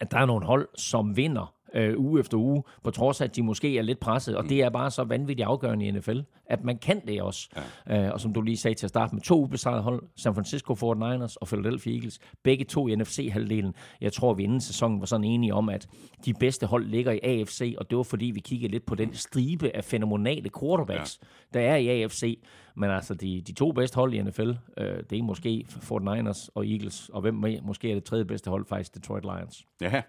at 0.00 0.10
der 0.10 0.18
er 0.18 0.26
nogle 0.26 0.46
hold, 0.46 0.68
som 0.76 1.16
vinder 1.16 1.54
øh, 1.74 1.98
uge 1.98 2.20
efter 2.20 2.38
uge, 2.38 2.62
på 2.84 2.90
trods 2.90 3.20
af, 3.20 3.24
at 3.24 3.36
de 3.36 3.42
måske 3.42 3.78
er 3.78 3.82
lidt 3.82 4.00
presset. 4.00 4.36
Og 4.36 4.44
det 4.48 4.62
er 4.62 4.70
bare 4.70 4.90
så 4.90 5.04
vanvittigt 5.04 5.46
afgørende 5.46 5.86
i 5.86 5.90
NFL, 5.90 6.20
at 6.46 6.64
man 6.64 6.78
kan 6.78 7.00
det 7.06 7.22
også. 7.22 7.48
Ja. 7.86 8.06
Øh, 8.06 8.12
og 8.12 8.20
som 8.20 8.32
du 8.32 8.40
lige 8.40 8.56
sagde 8.56 8.74
til 8.74 8.86
at 8.86 8.90
starte 8.90 9.14
med, 9.14 9.22
to 9.22 9.42
ubesejrede 9.42 9.82
hold, 9.82 10.02
San 10.16 10.34
Francisco 10.34 10.72
49ers 10.72 11.34
og 11.40 11.48
Philadelphia 11.48 11.94
Eagles, 11.94 12.18
begge 12.42 12.64
to 12.64 12.88
i 12.88 12.94
NFC-halvdelen. 12.96 13.74
Jeg 14.00 14.12
tror, 14.12 14.34
vi 14.34 14.42
inden 14.42 14.60
sæsonen 14.60 15.00
var 15.00 15.06
sådan 15.06 15.24
enige 15.24 15.54
om, 15.54 15.68
at 15.68 15.88
de 16.24 16.34
bedste 16.34 16.66
hold 16.66 16.86
ligger 16.86 17.12
i 17.12 17.20
AFC, 17.22 17.74
og 17.78 17.90
det 17.90 17.96
var 17.96 18.02
fordi, 18.02 18.26
vi 18.26 18.40
kiggede 18.40 18.72
lidt 18.72 18.86
på 18.86 18.94
den 18.94 19.14
stribe 19.14 19.76
af 19.76 19.84
fænomenale 19.84 20.50
quarterbacks, 20.60 21.18
ja. 21.54 21.58
der 21.58 21.66
er 21.66 21.76
i 21.76 22.02
AFC. 22.02 22.38
Men 22.78 22.90
altså, 22.90 23.14
de, 23.14 23.42
de 23.46 23.52
to 23.52 23.72
bedste 23.72 23.94
hold 23.94 24.14
i 24.14 24.22
NFL, 24.22 24.50
øh, 24.78 24.86
det 25.10 25.18
er 25.18 25.22
måske 25.22 25.66
49ers 25.68 26.48
og 26.54 26.66
Eagles, 26.66 27.10
og 27.12 27.20
hvem 27.20 27.34
med, 27.34 27.58
måske 27.62 27.90
er 27.90 27.94
det 27.94 28.04
tredje 28.04 28.24
bedste 28.24 28.50
hold 28.50 28.66
faktisk 28.68 28.94
Detroit 28.94 29.24
Lions. 29.24 29.66
Ja, 29.80 30.02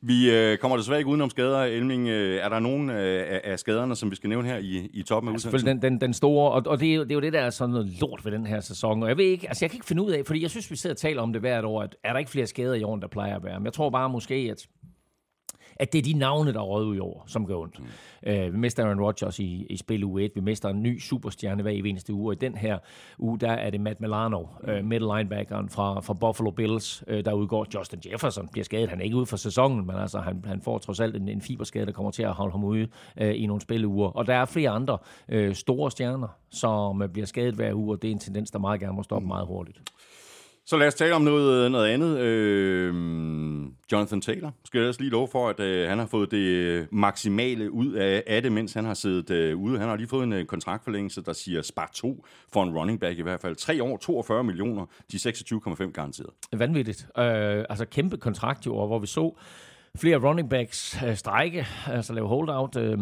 vi 0.00 0.30
øh, 0.30 0.58
kommer 0.58 0.76
desværre 0.76 0.98
ikke 0.98 1.10
udenom 1.10 1.30
skader. 1.30 1.58
Elming, 1.58 2.08
øh, 2.08 2.36
er 2.36 2.48
der 2.48 2.58
nogen 2.58 2.90
øh, 2.90 3.40
af 3.44 3.58
skaderne, 3.58 3.96
som 3.96 4.10
vi 4.10 4.16
skal 4.16 4.28
nævne 4.28 4.48
her 4.48 4.56
i, 4.56 4.90
i 4.92 5.02
toppen 5.02 5.28
af 5.28 5.32
ja, 5.32 5.34
udsendelsen? 5.34 5.68
Den, 5.68 5.82
den, 5.82 6.00
den 6.00 6.14
store, 6.14 6.52
og, 6.52 6.62
og 6.66 6.80
det, 6.80 6.90
er 6.90 6.94
jo, 6.94 7.02
det 7.02 7.10
er 7.10 7.14
jo 7.14 7.20
det, 7.20 7.32
der 7.32 7.40
er 7.40 7.50
sådan 7.50 7.72
noget 7.72 8.00
lort 8.00 8.24
ved 8.24 8.32
den 8.32 8.46
her 8.46 8.60
sæson. 8.60 9.02
Og 9.02 9.08
jeg 9.08 9.16
ved 9.16 9.24
ikke, 9.24 9.48
altså 9.48 9.64
jeg 9.64 9.70
kan 9.70 9.76
ikke 9.76 9.86
finde 9.86 10.02
ud 10.02 10.10
af, 10.10 10.26
fordi 10.26 10.42
jeg 10.42 10.50
synes, 10.50 10.70
vi 10.70 10.76
sidder 10.76 10.94
og 10.94 10.98
taler 10.98 11.22
om 11.22 11.32
det 11.32 11.40
hvert 11.40 11.64
år, 11.64 11.82
at 11.82 11.96
er 12.04 12.12
der 12.12 12.18
ikke 12.18 12.30
flere 12.30 12.46
skader 12.46 12.74
i 12.74 12.82
år, 12.82 12.96
der 12.96 13.08
plejer 13.08 13.36
at 13.36 13.44
være. 13.44 13.60
Men 13.60 13.64
jeg 13.64 13.72
tror 13.72 13.90
bare 13.90 14.08
måske, 14.08 14.34
at 14.34 14.66
at 15.76 15.92
det 15.92 15.98
er 15.98 16.02
de 16.02 16.12
navne, 16.12 16.52
der 16.52 16.60
er 16.60 16.82
ud 16.82 16.98
over, 16.98 17.20
som 17.26 17.46
gør 17.46 17.56
ondt. 17.56 17.78
Mm. 17.78 17.86
Uh, 18.32 18.52
vi 18.52 18.58
mister 18.58 18.84
Aaron 18.84 19.00
Rodgers 19.00 19.38
i, 19.38 19.66
i 19.70 19.76
spil 19.76 20.04
u 20.04 20.18
1. 20.18 20.30
Vi 20.34 20.40
mister 20.40 20.68
en 20.68 20.82
ny 20.82 21.00
superstjerne 21.00 21.62
hver 21.62 21.70
eneste 21.70 22.12
uge. 22.12 22.28
Og 22.28 22.32
i 22.32 22.36
den 22.36 22.54
her 22.54 22.78
uge, 23.18 23.38
der 23.38 23.50
er 23.50 23.70
det 23.70 23.80
Matt 23.80 24.00
Milano, 24.00 24.40
mm. 24.40 24.72
uh, 24.72 24.84
middle 24.84 25.16
linebackeren 25.16 25.68
fra, 25.68 26.00
fra 26.00 26.14
Buffalo 26.14 26.50
Bills, 26.50 27.04
uh, 27.08 27.14
der 27.14 27.32
udgår. 27.32 27.66
Justin 27.74 28.00
Jefferson 28.12 28.48
bliver 28.52 28.64
skadet. 28.64 28.88
Han 28.88 29.00
er 29.00 29.04
ikke 29.04 29.16
ude 29.16 29.26
for 29.26 29.36
sæsonen, 29.36 29.86
men 29.86 29.96
altså, 29.96 30.18
han, 30.18 30.44
han 30.46 30.62
får 30.62 30.78
trods 30.78 31.00
alt 31.00 31.16
en, 31.16 31.28
en 31.28 31.40
fiberskade, 31.40 31.86
der 31.86 31.92
kommer 31.92 32.10
til 32.10 32.22
at 32.22 32.32
holde 32.32 32.52
ham 32.52 32.64
ude 32.64 32.88
uh, 33.20 33.26
i 33.26 33.46
nogle 33.46 33.60
spilleuger. 33.60 34.08
Og 34.08 34.26
der 34.26 34.34
er 34.34 34.44
flere 34.44 34.70
andre 34.70 34.98
uh, 35.34 35.52
store 35.52 35.90
stjerner, 35.90 36.28
som 36.50 37.00
uh, 37.00 37.08
bliver 37.08 37.26
skadet 37.26 37.54
hver 37.54 37.74
uge, 37.74 37.94
og 37.94 38.02
det 38.02 38.08
er 38.08 38.12
en 38.12 38.18
tendens, 38.18 38.50
der 38.50 38.58
meget 38.58 38.80
gerne 38.80 38.92
må 38.92 39.02
stoppe 39.02 39.24
mm. 39.24 39.28
meget 39.28 39.46
hurtigt. 39.46 39.80
Så 40.66 40.76
lad 40.76 40.86
os 40.86 40.94
tale 40.94 41.14
om 41.14 41.22
noget, 41.22 41.64
øh, 41.64 41.70
noget 41.70 41.88
andet. 41.88 42.18
Øh, 42.18 42.94
Jonathan 43.92 44.20
Taylor 44.20 44.52
skal 44.64 44.78
jeg 44.78 44.88
også 44.88 45.00
lige 45.00 45.10
love 45.10 45.28
for, 45.28 45.48
at 45.48 45.60
øh, 45.60 45.88
han 45.88 45.98
har 45.98 46.06
fået 46.06 46.30
det 46.30 46.36
øh, 46.38 46.86
maksimale 46.90 47.70
ud 47.70 47.92
af, 47.92 48.22
af 48.26 48.42
det, 48.42 48.52
mens 48.52 48.72
han 48.72 48.84
har 48.84 48.94
siddet 48.94 49.30
øh, 49.30 49.56
ude. 49.56 49.78
Han 49.78 49.88
har 49.88 49.96
lige 49.96 50.08
fået 50.08 50.24
en 50.24 50.32
øh, 50.32 50.44
kontraktforlængelse, 50.44 51.22
der 51.22 51.32
siger 51.32 51.62
spar 51.62 51.90
2 51.94 52.26
for 52.52 52.62
en 52.62 52.70
running 52.78 53.00
back 53.00 53.18
i 53.18 53.22
hvert 53.22 53.40
fald. 53.40 53.56
3 53.56 53.82
år, 53.82 53.96
42 53.96 54.44
millioner, 54.44 54.86
de 55.12 55.16
26,5 55.16 55.90
garanteret. 55.90 56.30
Vanvittigt. 56.52 57.06
Øh, 57.18 57.64
altså 57.68 57.84
kæmpe 57.84 58.16
kontrakt 58.16 58.66
jo, 58.66 58.86
hvor 58.86 58.98
vi 58.98 59.06
så 59.06 59.36
flere 59.96 60.16
running 60.28 60.50
backs 60.50 61.02
øh, 61.06 61.16
strække, 61.16 61.66
altså 61.86 62.12
lave 62.12 62.28
holdout. 62.28 62.76
Øh, 62.76 62.98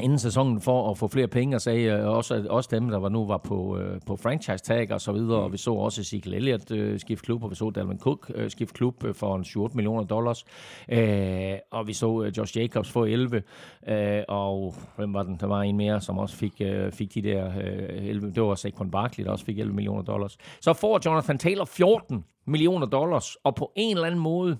inden 0.00 0.18
sæsonen 0.18 0.60
for 0.60 0.90
at 0.90 0.98
få 0.98 1.08
flere 1.08 1.28
penge, 1.28 1.56
og 1.56 1.60
sagde 1.60 1.84
øh, 1.84 2.06
også, 2.06 2.34
at 2.34 2.46
også 2.46 2.68
dem, 2.72 2.88
der 2.88 2.98
var 2.98 3.08
nu 3.08 3.26
var 3.26 3.36
på, 3.36 3.78
øh, 3.78 4.00
på 4.06 4.16
franchise 4.16 4.64
tag 4.64 4.92
og 4.92 5.00
så 5.00 5.12
videre, 5.12 5.38
mm. 5.38 5.44
og 5.44 5.52
vi 5.52 5.58
så 5.58 5.72
også 5.72 6.00
Ezekiel 6.00 6.34
Elliott 6.34 6.70
øh, 6.70 7.00
skifte 7.00 7.24
klub, 7.24 7.44
og 7.44 7.50
vi 7.50 7.54
så 7.54 7.70
Dalvin 7.70 7.98
Cook 7.98 8.30
øh, 8.34 8.50
skifte 8.50 8.74
klub 8.74 9.04
øh, 9.04 9.14
for 9.14 9.36
en 9.36 9.44
7 9.44 9.68
millioner 9.74 10.04
dollars, 10.04 10.44
øh, 10.88 11.52
og 11.70 11.86
vi 11.86 11.92
så 11.92 12.22
øh, 12.22 12.32
Josh 12.38 12.58
Jacobs 12.58 12.90
få 12.90 13.04
11, 13.04 13.42
øh, 13.88 14.22
og 14.28 14.74
hvem 14.96 15.14
var 15.14 15.22
den? 15.22 15.36
Der 15.40 15.46
var 15.46 15.62
en 15.62 15.76
mere, 15.76 16.00
som 16.00 16.18
også 16.18 16.36
fik, 16.36 16.60
øh, 16.60 16.92
fik 16.92 17.14
de 17.14 17.22
der 17.22 17.46
øh, 17.46 18.08
11, 18.08 18.30
det 18.30 18.42
var 18.42 18.54
Saquon 18.54 18.90
Barkley, 18.90 19.24
der 19.24 19.30
også 19.30 19.44
fik 19.44 19.58
11 19.58 19.74
millioner 19.74 20.02
dollars. 20.02 20.38
Så 20.60 20.72
får 20.72 21.00
Jonathan 21.06 21.38
Taylor 21.38 21.64
14 21.64 22.24
millioner 22.46 22.86
dollars, 22.86 23.36
og 23.44 23.54
på 23.54 23.72
en 23.76 23.96
eller 23.96 24.06
anden 24.06 24.20
måde, 24.20 24.58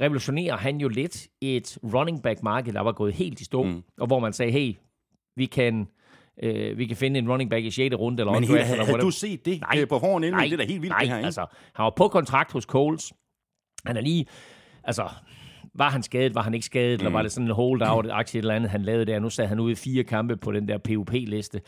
revolutionerer 0.00 0.56
han 0.56 0.80
jo 0.80 0.88
lidt 0.88 1.28
et 1.40 1.78
running 1.94 2.22
back 2.22 2.42
marked, 2.42 2.72
der 2.72 2.80
var 2.80 2.92
gået 2.92 3.14
helt 3.14 3.40
i 3.40 3.44
stå, 3.44 3.62
mm. 3.62 3.82
og 4.00 4.06
hvor 4.06 4.18
man 4.18 4.32
sagde, 4.32 4.52
hey, 4.52 4.74
vi 5.36 5.46
kan 5.46 5.86
øh, 6.42 6.78
vi 6.78 6.86
kan 6.86 6.96
finde 6.96 7.18
en 7.18 7.30
running 7.30 7.50
back 7.50 7.64
i 7.64 7.70
6. 7.70 7.94
runde. 7.94 8.22
Eller 8.22 8.32
Men 8.32 8.44
helt, 8.44 8.64
havde, 8.64 8.84
havde 8.84 8.98
du 8.98 9.10
set 9.10 9.44
det 9.44 9.60
nej, 9.60 9.80
øh, 9.80 9.88
på 9.88 9.98
forhånd 9.98 10.24
inden? 10.24 10.38
Nej, 10.38 10.44
det 10.44 10.52
er 10.52 10.56
da 10.56 10.64
helt 10.64 10.82
vildt, 10.82 10.92
nej, 10.92 11.00
det 11.00 11.08
her, 11.08 11.16
ikke? 11.16 11.26
altså, 11.26 11.46
han 11.74 11.84
var 11.84 11.92
på 11.96 12.08
kontrakt 12.08 12.52
hos 12.52 12.64
Coles. 12.64 13.12
Han 13.86 13.96
er 13.96 14.00
lige, 14.00 14.26
altså, 14.84 15.08
var 15.74 15.90
han 15.90 16.02
skadet, 16.02 16.34
var 16.34 16.42
han 16.42 16.54
ikke 16.54 16.66
skadet, 16.66 17.00
mm. 17.00 17.06
eller 17.06 17.12
var 17.12 17.22
det 17.22 17.32
sådan 17.32 17.46
en 17.46 17.54
holdout-aktie 17.54 18.38
eller 18.38 18.54
andet, 18.54 18.70
han 18.70 18.82
lavede 18.82 19.06
der. 19.06 19.18
Nu 19.18 19.30
sad 19.30 19.46
han 19.46 19.60
ude 19.60 19.72
i 19.72 19.74
fire 19.74 20.04
kampe 20.04 20.36
på 20.36 20.52
den 20.52 20.68
der 20.68 20.78
PUP-liste. 20.78 21.60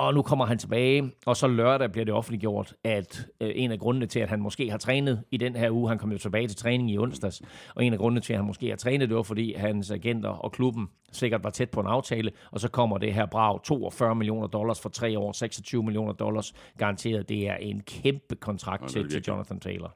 Og 0.00 0.14
nu 0.14 0.22
kommer 0.22 0.46
han 0.46 0.58
tilbage, 0.58 1.12
og 1.26 1.36
så 1.36 1.46
lørdag 1.48 1.92
bliver 1.92 2.04
det 2.04 2.14
offentliggjort, 2.14 2.74
at 2.84 3.26
øh, 3.40 3.50
en 3.54 3.72
af 3.72 3.78
grundene 3.78 4.06
til, 4.06 4.20
at 4.20 4.28
han 4.28 4.40
måske 4.40 4.70
har 4.70 4.78
trænet 4.78 5.24
i 5.30 5.36
den 5.36 5.56
her 5.56 5.70
uge, 5.70 5.88
han 5.88 5.98
kom 5.98 6.12
jo 6.12 6.18
tilbage 6.18 6.48
til 6.48 6.56
træning 6.56 6.90
i 6.90 6.98
onsdags, 6.98 7.42
og 7.74 7.84
en 7.84 7.92
af 7.92 7.98
grundene 7.98 8.20
til, 8.20 8.32
at 8.32 8.38
han 8.38 8.46
måske 8.46 8.68
har 8.68 8.76
trænet, 8.76 9.08
det 9.08 9.16
var, 9.16 9.22
fordi 9.22 9.54
hans 9.54 9.90
agenter 9.90 10.28
og 10.28 10.52
klubben 10.52 10.88
sikkert 11.12 11.44
var 11.44 11.50
tæt 11.50 11.70
på 11.70 11.80
en 11.80 11.86
aftale, 11.86 12.30
og 12.50 12.60
så 12.60 12.68
kommer 12.68 12.98
det 12.98 13.14
her 13.14 13.26
brag, 13.26 13.62
42 13.62 14.14
millioner 14.14 14.46
dollars 14.46 14.80
for 14.80 14.88
tre 14.88 15.18
år, 15.18 15.32
26 15.32 15.82
millioner 15.82 16.12
dollars 16.12 16.52
garanteret. 16.78 17.28
Det 17.28 17.48
er 17.48 17.56
en 17.56 17.80
kæmpe 17.80 18.34
kontrakt 18.34 18.88
til, 18.88 19.10
til 19.10 19.22
Jonathan 19.28 19.60
Taylor. 19.60 19.94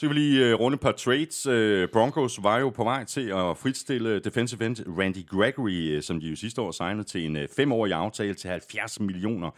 Så 0.00 0.06
kan 0.06 0.16
vi 0.16 0.20
lige 0.20 0.54
uh, 0.54 0.60
runde 0.60 0.74
et 0.74 0.80
par 0.80 0.92
trades. 0.92 1.46
Uh, 1.46 1.88
Broncos 1.92 2.42
var 2.42 2.58
jo 2.58 2.70
på 2.70 2.84
vej 2.84 3.04
til 3.04 3.28
at 3.30 3.56
fritstille 3.56 4.20
defensive 4.20 4.66
end 4.66 4.76
Randy 4.98 5.26
Gregory, 5.26 5.96
uh, 5.96 6.02
som 6.02 6.20
de 6.20 6.26
jo 6.26 6.36
sidste 6.36 6.60
år 6.60 6.70
signede 6.70 7.04
til 7.04 7.26
en 7.26 7.36
uh, 7.36 7.42
femårig 7.56 7.92
aftale 7.92 8.34
til 8.34 8.50
70 8.50 9.00
millioner. 9.00 9.50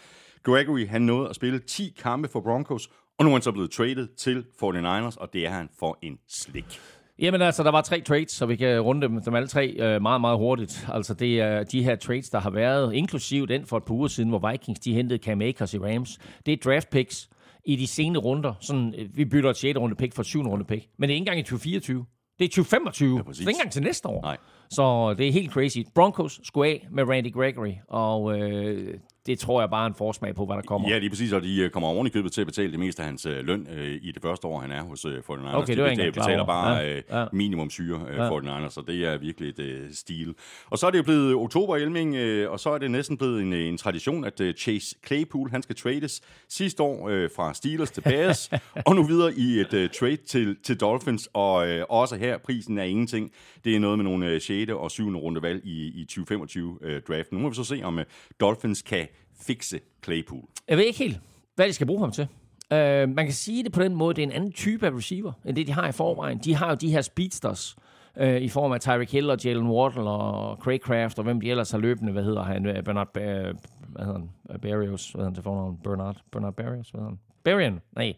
Gregory, 0.43 0.87
han 0.89 1.03
nåede 1.03 1.29
at 1.29 1.37
spille 1.37 1.59
10 1.59 1.95
kampe 2.03 2.29
for 2.29 2.41
Broncos, 2.41 2.91
og 3.19 3.25
nu 3.25 3.31
er 3.31 3.35
han 3.35 3.43
så 3.43 3.53
blevet 3.53 3.71
traded 3.71 4.09
til 4.17 4.45
49ers, 4.63 5.17
og 5.21 5.33
det 5.33 5.47
er 5.47 5.51
han 5.51 5.69
for 5.79 5.99
en 6.03 6.19
slik. 6.29 6.81
Jamen 7.19 7.43
altså, 7.43 7.63
der 7.63 7.71
var 7.71 7.81
tre 7.81 8.01
trades, 8.01 8.33
så 8.33 8.47
vi 8.47 8.57
kan 8.57 8.81
runde 8.81 9.09
dem, 9.09 9.23
dem 9.23 9.35
alle 9.35 9.49
tre 9.49 9.69
øh, 9.69 10.03
meget, 10.03 10.21
meget 10.21 10.39
hurtigt. 10.39 10.89
Altså, 10.93 11.15
det 11.15 11.41
er 11.41 11.63
de 11.63 11.83
her 11.83 11.97
trades, 11.97 12.31
der 12.31 12.41
har 12.41 12.51
været, 12.51 12.95
inklusiv 12.95 13.47
den 13.49 13.67
for 13.67 13.77
et 13.77 13.85
par 13.85 13.95
uger 13.95 14.09
siden, 14.09 14.31
hvor 14.31 14.51
Vikings 14.51 14.81
de 14.81 14.95
hentede 14.95 15.23
Cam 15.23 15.43
Akers 15.43 15.75
i 15.75 15.79
Rams. 15.79 16.19
Det 16.47 16.53
er 16.53 16.57
draft 16.71 16.91
picks, 16.91 17.29
i 17.65 17.77
de 17.77 17.87
sene 17.87 18.19
runder. 18.19 18.55
Sådan, 18.61 18.95
øh, 18.99 19.17
vi 19.17 19.25
bytter 19.25 19.51
et 19.51 19.57
6. 19.57 19.79
runde 19.79 19.97
pick 19.97 20.15
for 20.15 20.23
et 20.23 20.27
7. 20.27 20.43
runde 20.43 20.65
pick. 20.65 20.87
Men 20.99 21.09
det 21.09 21.15
er 21.15 21.17
ikke 21.17 21.23
engang 21.23 21.39
i 21.39 21.43
2024. 21.43 22.05
Det 22.39 22.45
er 22.45 22.49
2025. 22.49 23.17
Ja, 23.17 23.23
så 23.33 23.39
det 23.39 23.45
er 23.45 23.49
ikke 23.49 23.51
engang 23.51 23.73
til 23.73 23.83
næste 23.83 24.09
år. 24.09 24.23
Nej. 24.23 24.37
Så 24.71 25.15
det 25.19 25.29
er 25.29 25.33
helt 25.33 25.51
crazy. 25.53 25.79
Broncos 25.95 26.41
skulle 26.43 26.71
af 26.71 26.87
med 26.91 27.05
Randy 27.05 27.33
Gregory, 27.33 27.73
og 27.89 28.39
øh, 28.39 28.95
det 29.27 29.39
tror 29.39 29.61
jeg 29.61 29.71
bare 29.71 29.83
er 29.83 29.87
en 29.87 29.95
forsmag 29.95 30.35
på, 30.35 30.47
hvad 30.47 30.57
der 30.57 30.63
kommer. 30.63 30.89
Ja, 30.89 30.99
lige 30.99 31.11
præcis, 31.11 31.33
og 31.33 31.43
de 31.43 31.61
øh, 31.61 31.71
kommer 31.71 31.89
oven 31.89 32.07
i 32.07 32.11
købet 32.11 32.33
til 32.33 32.41
at 32.41 32.47
betale 32.47 32.71
det 32.71 32.79
meste 32.79 33.03
af 33.03 33.07
hans 33.07 33.27
øh, 33.27 33.45
løn 33.45 33.69
øh, 33.73 33.99
i 34.03 34.13
det 34.13 34.23
første 34.23 34.47
år, 34.47 34.61
han 34.61 34.73
er 34.73 34.83
hos 34.83 35.05
øh, 35.05 35.19
49ers. 35.19 35.57
Okay, 35.57 35.77
det 35.77 35.99
de 35.99 36.13
betaler 36.13 36.47
bare 36.47 36.77
ja, 36.77 36.97
øh, 36.97 37.03
ja. 37.11 37.25
minimum 37.33 37.71
syre 37.71 38.01
øh, 38.09 38.17
ja. 38.17 38.39
49ers, 38.39 38.71
så 38.71 38.83
det 38.87 39.05
er 39.05 39.19
virkelig 39.19 39.49
et 39.49 39.59
øh, 39.59 39.93
stil. 39.93 40.35
Og 40.71 40.79
så 40.79 40.87
er 40.87 40.91
det 40.91 40.99
jo 40.99 41.03
blevet 41.03 41.35
oktober 41.35 41.77
Elming, 41.77 42.15
øh, 42.15 42.51
og 42.51 42.61
så 42.61 42.71
er 42.71 42.79
det 42.79 42.91
næsten 42.91 43.17
blevet 43.17 43.43
en, 43.43 43.53
en 43.53 43.79
tradition, 43.79 44.25
at 44.25 44.41
øh, 44.41 44.55
Chase 44.55 44.97
Claypool, 45.07 45.51
han 45.51 45.63
skal 45.63 45.77
trades 45.77 46.21
sidste 46.49 46.83
år 46.83 47.09
øh, 47.09 47.31
fra 47.37 47.55
Steelers 47.55 47.91
til 47.91 48.01
Bears, 48.01 48.51
og 48.87 48.95
nu 48.95 49.03
videre 49.03 49.33
i 49.35 49.61
et 49.61 49.75
øh, 49.75 49.91
trade 49.91 50.17
til, 50.17 50.57
til 50.65 50.81
Dolphins, 50.81 51.29
og 51.33 51.69
øh, 51.69 51.85
også 51.89 52.17
her, 52.17 52.39
prisen 52.39 52.79
er 52.79 52.85
ingenting. 52.85 53.33
Det 53.65 53.77
er 53.77 53.81
noget 53.81 53.99
med 53.99 54.05
nogle 54.05 54.27
øh, 54.27 54.41
6. 54.41 54.73
og 54.73 54.91
7. 54.91 55.17
runde 55.17 55.43
valg 55.43 55.61
i, 55.65 56.01
i 56.01 56.05
2025 56.05 56.79
øh, 56.83 57.03
draften. 57.03 57.39
Nu 57.39 57.43
må 57.43 57.49
vi 57.49 57.55
så 57.55 57.65
se, 57.65 57.81
om 57.85 57.99
øh, 57.99 58.05
Dolphins 58.41 58.83
kan 58.83 59.09
fikse 59.47 59.81
Claypool? 60.05 60.43
Jeg 60.69 60.77
ved 60.77 60.85
ikke 60.85 60.99
helt, 60.99 61.21
hvad 61.55 61.67
de 61.67 61.73
skal 61.73 61.87
bruge 61.87 62.01
ham 62.01 62.13
til. 62.13 62.29
Uh, 62.71 62.79
man 63.15 63.25
kan 63.25 63.33
sige 63.33 63.65
det 63.65 63.73
på 63.73 63.83
den 63.83 63.95
måde, 63.95 64.15
det 64.15 64.23
er 64.23 64.27
en 64.27 64.33
anden 64.33 64.53
type 64.53 64.87
af 64.87 64.91
receiver, 64.91 65.33
end 65.45 65.57
det 65.57 65.67
de 65.67 65.73
har 65.73 65.89
i 65.89 65.93
forvejen. 65.93 66.39
De 66.39 66.55
har 66.55 66.69
jo 66.69 66.75
de 66.75 66.91
her 66.91 67.01
speedsters, 67.01 67.77
uh, 68.21 68.37
i 68.37 68.49
form 68.49 68.73
af 68.73 68.81
Tyreek 68.81 69.13
Hill 69.13 69.31
og 69.31 69.45
Jalen 69.45 69.67
Wardle 69.67 70.11
og 70.11 70.57
Craig 70.57 70.81
Craft, 70.81 71.19
og 71.19 71.25
hvem 71.25 71.41
de 71.41 71.51
ellers 71.51 71.71
har 71.71 71.79
løbende, 71.79 72.13
hvad 72.13 72.25
hedder 72.25 72.43
han, 72.43 72.67
øh, 72.67 72.83
Bernard, 72.83 73.17
uh, 73.17 73.23
hvad 73.23 74.05
hedder 74.05 74.19
han, 74.19 74.61
Barrios, 74.61 75.11
hvad 75.11 75.19
hedder 75.19 75.25
han 75.25 75.35
til 75.35 75.43
fornavn, 75.43 75.79
Bernard, 75.85 76.17
Bernard 76.33 76.55
Barrios, 76.55 76.91
hvad 76.91 77.01
hedder 77.01 77.11
han, 77.11 77.19
Barian, 77.45 77.81
nej, 77.97 78.15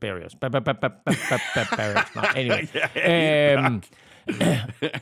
Barrios, 0.00 0.34
Barrios, 0.34 2.14
nej, 2.14 2.24
anyway. 2.36 2.66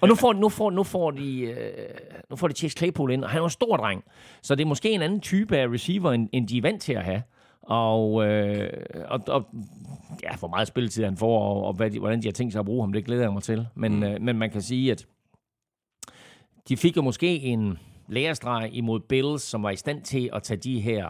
Og 0.00 0.08
nu 0.08 0.14
får, 0.14 0.32
nu 0.32 0.48
får, 0.48 0.70
nu 0.70 0.82
får 0.82 1.10
de, 1.10 1.40
øh, 1.40 1.88
nu 2.30 2.36
får 2.36 2.48
de 2.48 2.54
Chase 2.54 2.76
Claypool 2.76 3.12
ind, 3.12 3.24
og 3.24 3.30
han 3.30 3.40
er 3.40 3.44
en 3.44 3.50
stor 3.50 3.76
dreng. 3.76 4.04
Så 4.42 4.54
det 4.54 4.62
er 4.62 4.68
måske 4.68 4.90
en 4.90 5.02
anden 5.02 5.20
type 5.20 5.58
af 5.58 5.68
receiver, 5.68 6.12
end, 6.12 6.28
end 6.32 6.48
de 6.48 6.58
er 6.58 6.62
vant 6.62 6.82
til 6.82 6.92
at 6.92 7.04
have. 7.04 7.22
Og, 7.62 8.26
øh, 8.26 8.72
og, 9.08 9.20
og 9.26 9.46
ja, 10.22 10.36
hvor 10.36 10.48
meget 10.48 10.68
spilletid 10.68 11.04
han 11.04 11.16
får, 11.16 11.40
og, 11.40 11.64
og 11.64 11.72
hvad 11.72 11.90
de, 11.90 11.98
hvordan 11.98 12.22
de 12.22 12.26
har 12.26 12.32
tænkt 12.32 12.52
sig 12.52 12.60
at 12.60 12.66
bruge 12.66 12.82
ham, 12.82 12.92
det 12.92 13.04
glæder 13.04 13.22
jeg 13.22 13.32
mig 13.32 13.42
til. 13.42 13.66
Men, 13.74 13.96
mm. 13.96 14.02
øh, 14.02 14.22
men 14.22 14.38
man 14.38 14.50
kan 14.50 14.62
sige, 14.62 14.92
at 14.92 15.06
de 16.68 16.76
fik 16.76 16.96
jo 16.96 17.02
måske 17.02 17.40
en 17.40 17.78
lærestreg 18.08 18.70
imod 18.72 19.00
Bills, 19.00 19.42
som 19.42 19.62
var 19.62 19.70
i 19.70 19.76
stand 19.76 20.02
til 20.02 20.30
at 20.32 20.42
tage 20.42 20.58
de 20.58 20.80
her 20.80 21.08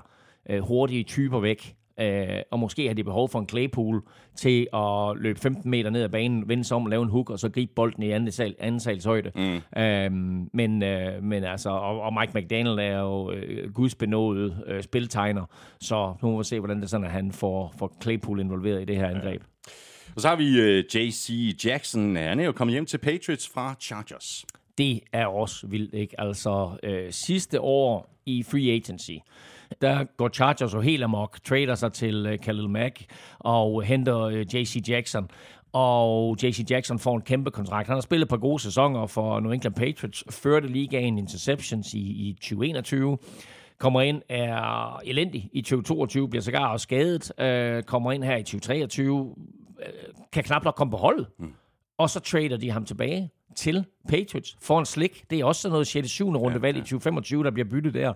øh, 0.50 0.60
hurtige 0.60 1.04
typer 1.04 1.40
væk. 1.40 1.76
Øh, 2.00 2.42
og 2.50 2.59
måske 2.59 2.87
har 2.87 2.94
de 2.94 3.04
behov 3.04 3.28
for 3.28 3.38
en 3.38 3.49
Claypool 3.49 4.02
til 4.37 4.68
at 4.75 5.16
løbe 5.16 5.40
15 5.40 5.70
meter 5.70 5.90
ned 5.90 6.02
ad 6.02 6.09
banen, 6.09 6.49
vende 6.49 6.64
sig 6.64 6.76
om, 6.76 6.87
lave 6.87 7.02
en 7.02 7.09
hook, 7.09 7.30
og 7.30 7.38
så 7.38 7.49
gribe 7.49 7.73
bolden 7.75 8.02
i 8.02 8.11
anden, 8.11 8.32
sal, 8.32 8.54
anden 8.59 8.80
sals 8.80 9.04
højde. 9.04 9.32
Mm. 9.35 9.80
Øh, 9.82 10.11
men, 10.52 10.82
øh, 10.82 11.23
men 11.23 11.44
altså, 11.44 11.70
og, 11.70 12.00
og 12.00 12.12
Mike 12.20 12.32
McDaniel 12.35 12.78
er 12.78 12.99
jo 12.99 13.32
øh, 13.32 13.73
gudsbenået 13.73 14.64
øh, 14.66 14.82
spiltegner, 14.82 15.44
så 15.80 16.14
nu 16.23 16.30
må 16.30 16.38
vi 16.38 16.44
se, 16.44 16.59
hvordan 16.59 16.80
det 16.80 16.90
sådan, 16.90 17.06
at 17.06 17.12
han 17.12 17.32
får, 17.32 17.75
får 17.78 17.97
Claypool 18.02 18.40
involveret 18.40 18.82
i 18.82 18.85
det 18.85 18.97
her 18.97 19.09
angreb. 19.09 19.42
Ja. 19.42 19.73
Og 20.14 20.20
så 20.20 20.28
har 20.28 20.37
vi 20.37 20.61
øh, 20.61 20.85
J.C. 20.94 21.30
Jackson. 21.64 22.16
Han 22.16 22.40
er 22.40 22.44
jo 22.44 22.52
kommet 22.52 22.73
hjem 22.73 22.87
til 22.87 22.99
Patriots 22.99 23.50
fra 23.54 23.75
Chargers. 23.80 24.44
Det 24.78 25.00
er 25.12 25.26
også 25.26 25.66
vildt, 25.66 25.94
ikke? 25.94 26.20
Altså, 26.20 26.78
øh, 26.82 27.12
sidste 27.12 27.61
år 27.61 28.16
i 28.26 28.42
free 28.42 28.70
agency, 28.70 29.16
der 29.80 30.04
går 30.16 30.28
Chargers 30.28 30.74
jo 30.74 30.80
helt 30.80 31.04
amok, 31.04 31.38
trader 31.44 31.74
sig 31.74 31.92
til 31.92 32.26
uh, 32.26 32.36
Khalil 32.36 32.68
Mack 32.68 33.04
og 33.38 33.82
henter 33.82 34.20
øh, 34.20 34.54
J.C. 34.54 34.88
Jackson. 34.88 35.28
Og 35.72 36.36
J.C. 36.42 36.70
Jackson 36.70 36.98
får 36.98 37.16
en 37.16 37.22
kæmpe 37.22 37.50
kontrakt. 37.50 37.86
Han 37.86 37.96
har 37.96 38.00
spillet 38.00 38.24
et 38.24 38.28
par 38.28 38.36
gode 38.36 38.62
sæsoner 38.62 39.06
for 39.06 39.40
New 39.40 39.52
England 39.52 39.74
Patriots, 39.74 40.24
førte 40.30 40.68
ligaen 40.68 41.18
interceptions 41.18 41.94
i, 41.94 41.98
i 41.98 42.32
2021 42.32 43.18
kommer 43.80 44.00
ind, 44.00 44.22
er 44.28 45.00
elendig 45.04 45.50
i 45.52 45.62
2022, 45.62 46.28
bliver 46.28 46.42
sågar 46.42 46.72
også 46.72 46.82
skadet, 46.84 47.40
øh, 47.40 47.82
kommer 47.82 48.12
ind 48.12 48.24
her 48.24 48.36
i 48.36 48.42
2023, 48.42 49.34
øh, 49.80 49.86
kan 50.32 50.44
knap 50.44 50.64
nok 50.64 50.74
komme 50.74 50.90
på 50.90 50.96
holdet. 50.96 51.26
Mm. 51.38 51.52
Og 51.98 52.10
så 52.10 52.20
trader 52.20 52.56
de 52.56 52.70
ham 52.70 52.84
tilbage 52.84 53.30
til 53.56 53.84
Patriots 54.08 54.56
for 54.60 54.78
en 54.78 54.86
slik. 54.86 55.24
Det 55.30 55.40
er 55.40 55.44
også 55.44 55.60
sådan 55.62 55.72
noget 55.72 55.86
6. 55.86 56.08
7. 56.08 56.30
runde 56.30 56.52
ja, 56.52 56.58
valg 56.58 56.76
ja. 56.76 56.82
i 56.82 56.84
2025, 56.84 57.44
der 57.44 57.50
bliver 57.50 57.68
byttet 57.68 57.94
der. 57.94 58.12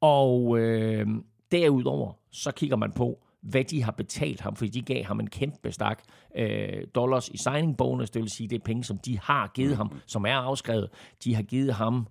Og 0.00 0.58
øh, 0.58 1.06
derudover, 1.52 2.12
så 2.30 2.52
kigger 2.52 2.76
man 2.76 2.92
på, 2.92 3.18
hvad 3.40 3.64
de 3.64 3.82
har 3.82 3.92
betalt 3.92 4.40
ham, 4.40 4.56
fordi 4.56 4.70
de 4.70 4.94
gav 4.94 5.04
ham 5.04 5.20
en 5.20 5.30
kæmpe 5.30 5.72
stak 5.72 6.02
øh, 6.36 6.86
dollars 6.94 7.28
i 7.28 7.36
signing 7.36 7.76
bonus, 7.76 8.10
det 8.10 8.22
vil 8.22 8.30
sige, 8.30 8.48
det 8.48 8.56
er 8.56 8.64
penge, 8.64 8.84
som 8.84 8.98
de 8.98 9.18
har 9.18 9.50
givet 9.54 9.76
ham, 9.76 10.00
som 10.06 10.26
er 10.26 10.34
afskrevet. 10.34 10.88
De 11.24 11.34
har 11.34 11.42
givet 11.42 11.74
ham, 11.74 12.06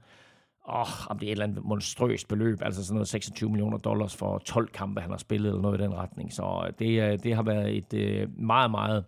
åh, 0.70 1.08
om 1.10 1.20
det 1.20 1.28
er 1.28 1.32
et 1.32 1.32
eller 1.32 1.46
andet 1.46 1.66
monstrøst 1.66 2.28
beløb, 2.28 2.62
altså 2.62 2.84
sådan 2.86 2.96
noget 2.96 3.08
26 3.08 3.50
millioner 3.50 3.78
dollars 3.78 4.16
for 4.16 4.38
12 4.38 4.68
kampe, 4.68 5.02
han 5.02 5.10
har 5.10 5.18
spillet, 5.18 5.50
eller 5.50 5.62
noget 5.62 5.80
i 5.80 5.84
den 5.84 5.94
retning. 5.94 6.34
Så 6.34 6.72
det, 6.80 7.24
det 7.24 7.36
har 7.36 7.44
været 7.44 7.78
et 7.78 7.94
øh, 7.94 8.40
meget, 8.40 8.72
meget 8.72 9.06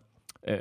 øh, 0.47 0.59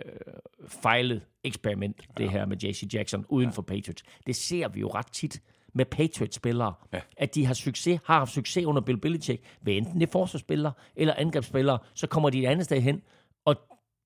fejlet 0.68 1.22
eksperiment, 1.44 2.08
det 2.16 2.24
ja. 2.24 2.30
her 2.30 2.46
med 2.46 2.56
JC 2.56 2.94
Jackson 2.94 3.24
uden 3.28 3.48
ja. 3.48 3.52
for 3.52 3.62
Patriots. 3.62 4.02
Det 4.26 4.36
ser 4.36 4.68
vi 4.68 4.80
jo 4.80 4.88
ret 4.88 5.12
tit 5.12 5.42
med 5.72 5.84
Patriots-spillere. 5.84 6.74
Ja. 6.92 7.00
At 7.16 7.34
de 7.34 7.46
har 7.46 7.54
succes, 7.54 8.00
har 8.04 8.18
haft 8.18 8.32
succes 8.32 8.64
under 8.64 8.82
Bill 8.82 8.98
Belichick. 8.98 9.42
Ved 9.62 9.76
enten 9.76 10.00
det 10.00 10.06
er 10.06 10.10
forsvarsspillere 10.10 10.72
eller 10.96 11.14
angrebsspillere, 11.14 11.78
så 11.94 12.06
kommer 12.06 12.30
de 12.30 12.42
et 12.42 12.46
andet 12.46 12.64
sted 12.64 12.80
hen, 12.80 13.02
og 13.44 13.56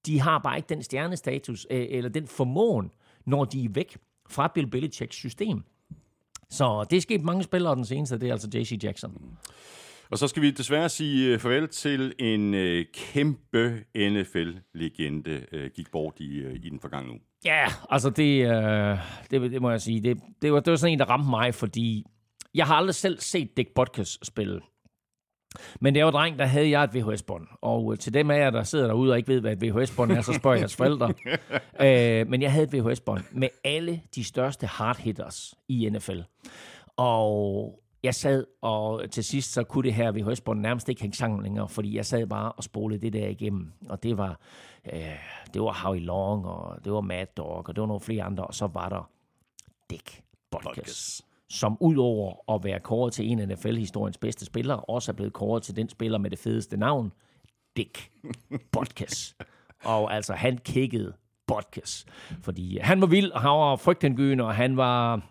de 0.06 0.20
har 0.20 0.38
bare 0.38 0.56
ikke 0.56 0.68
den 0.68 0.82
stjernestatus 0.82 1.66
øh, 1.70 1.86
eller 1.90 2.10
den 2.10 2.26
formåen, 2.26 2.90
når 3.24 3.44
de 3.44 3.64
er 3.64 3.68
væk 3.68 3.96
fra 4.28 4.48
Bill 4.54 4.66
Belichicks 4.66 5.16
system. 5.16 5.64
Så 6.50 6.86
det 6.90 6.96
er 6.96 7.00
sket 7.00 7.22
mange 7.22 7.42
spillere 7.42 7.74
den 7.74 7.84
seneste, 7.84 8.18
det 8.18 8.28
er 8.28 8.32
altså 8.32 8.48
JC 8.54 8.78
Jackson. 8.82 9.38
Og 10.10 10.18
så 10.18 10.28
skal 10.28 10.42
vi 10.42 10.50
desværre 10.50 10.88
sige 10.88 11.32
øh, 11.32 11.38
farvel 11.38 11.68
til 11.68 12.14
en 12.18 12.54
øh, 12.54 12.84
kæmpe 12.94 13.84
NFL-legende, 13.96 15.46
øh, 15.52 15.70
gik 15.76 15.90
bort 15.92 16.14
i, 16.20 16.36
øh, 16.36 16.54
i 16.54 16.70
den 16.70 16.80
forgangne 16.80 17.10
uge. 17.10 17.20
Ja, 17.44 17.66
altså 17.90 18.10
det, 18.10 18.46
øh, 18.46 18.98
det, 19.30 19.50
det 19.50 19.62
må 19.62 19.70
jeg 19.70 19.80
sige. 19.80 20.00
Det, 20.00 20.18
det, 20.42 20.52
var, 20.52 20.60
det 20.60 20.70
var 20.70 20.76
sådan 20.76 20.92
en, 20.92 20.98
der 20.98 21.04
ramte 21.04 21.30
mig, 21.30 21.54
fordi 21.54 22.04
jeg 22.54 22.66
har 22.66 22.74
aldrig 22.74 22.94
selv 22.94 23.20
set 23.20 23.56
Dick 23.56 23.74
Butkus 23.74 24.18
spille. 24.22 24.60
Men 25.80 25.94
det 25.94 26.04
var 26.04 26.10
dreng, 26.10 26.38
der 26.38 26.46
havde 26.46 26.70
jeg 26.70 26.84
et 26.84 26.94
VHS-bånd. 26.94 27.46
Og 27.62 27.92
øh, 27.92 27.98
til 27.98 28.14
dem 28.14 28.30
af 28.30 28.38
jer, 28.38 28.50
der 28.50 28.62
sidder 28.62 28.86
derude 28.86 29.12
og 29.12 29.16
ikke 29.16 29.28
ved, 29.28 29.40
hvad 29.40 29.52
et 29.52 29.62
VHS-bånd 29.62 30.12
er, 30.12 30.20
så 30.20 30.32
spørger 30.32 30.56
jeres 30.56 30.76
forældre. 30.76 31.14
øh, 32.20 32.28
men 32.28 32.42
jeg 32.42 32.52
havde 32.52 32.64
et 32.64 32.72
VHS-bånd 32.72 33.24
med 33.32 33.48
alle 33.64 34.00
de 34.14 34.24
største 34.24 34.66
hard 34.66 34.98
hitters 34.98 35.54
i 35.68 35.88
NFL. 35.88 36.20
Og 36.96 37.83
jeg 38.04 38.14
sad, 38.14 38.46
og 38.62 39.10
til 39.10 39.24
sidst 39.24 39.52
så 39.52 39.64
kunne 39.64 39.84
det 39.84 39.94
her 39.94 40.12
VHS-bånd 40.12 40.60
nærmest 40.60 40.88
ikke 40.88 41.00
hænge 41.00 41.16
sammen 41.16 41.42
længere, 41.42 41.68
fordi 41.68 41.96
jeg 41.96 42.06
sad 42.06 42.26
bare 42.26 42.52
og 42.52 42.64
spolede 42.64 43.00
det 43.00 43.12
der 43.12 43.28
igennem. 43.28 43.72
Og 43.88 44.02
det 44.02 44.18
var, 44.18 44.40
øh, 44.92 45.18
det 45.54 45.62
var 45.62 45.72
Howie 45.84 46.00
Long, 46.00 46.46
og 46.46 46.84
det 46.84 46.92
var 46.92 47.00
Mad 47.00 47.26
Dog, 47.36 47.68
og 47.68 47.76
det 47.76 47.80
var 47.80 47.86
nogle 47.86 48.00
flere 48.00 48.22
andre, 48.22 48.44
og 48.44 48.54
så 48.54 48.66
var 48.66 48.88
der 48.88 49.10
Dick 49.90 50.22
Butkus, 50.50 51.22
som 51.48 51.76
udover 51.80 52.54
at 52.54 52.64
være 52.64 52.80
kåret 52.80 53.12
til 53.12 53.30
en 53.30 53.38
af 53.38 53.48
NFL-historiens 53.48 54.18
bedste 54.18 54.44
spillere, 54.44 54.80
også 54.80 55.12
er 55.12 55.16
blevet 55.16 55.32
kåret 55.32 55.62
til 55.62 55.76
den 55.76 55.88
spiller 55.88 56.18
med 56.18 56.30
det 56.30 56.38
fedeste 56.38 56.76
navn, 56.76 57.12
Dick 57.76 58.10
Butkus. 58.72 59.36
og 59.84 60.14
altså, 60.14 60.34
han 60.34 60.58
kiggede 60.58 61.12
Butkus. 61.46 62.06
Fordi 62.42 62.78
han 62.78 63.00
var 63.00 63.06
vild, 63.06 63.32
og 63.32 63.40
han 63.40 63.50
var 63.50 63.76
frygtindgydende, 63.76 64.44
og 64.44 64.54
han 64.54 64.76
var 64.76 65.22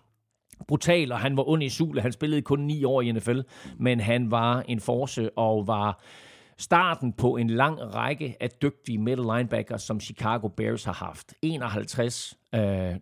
brutal, 0.68 1.12
og 1.12 1.20
han 1.20 1.38
var 1.38 1.50
ond 1.50 1.64
i 1.64 1.70
sule. 1.70 2.02
Han 2.02 2.12
spillede 2.12 2.42
kun 2.42 2.60
ni 2.60 2.84
år 2.84 3.02
i 3.02 3.12
NFL, 3.12 3.40
men 3.78 4.00
han 4.00 4.32
var 4.32 4.64
en 4.68 4.80
force 4.80 5.38
og 5.38 5.68
var 5.68 6.02
starten 6.58 7.14
på 7.14 7.38
en 7.38 7.50
lang 7.50 7.96
række 7.96 8.38
af 8.40 8.50
dygtige 8.62 8.98
middle 8.98 9.38
linebackers, 9.38 9.82
som 9.82 10.00
Chicago 10.00 10.48
Bears 10.48 10.84
har 10.84 10.94
haft. 10.94 11.34
51, 11.42 12.38
øh, 12.56 12.96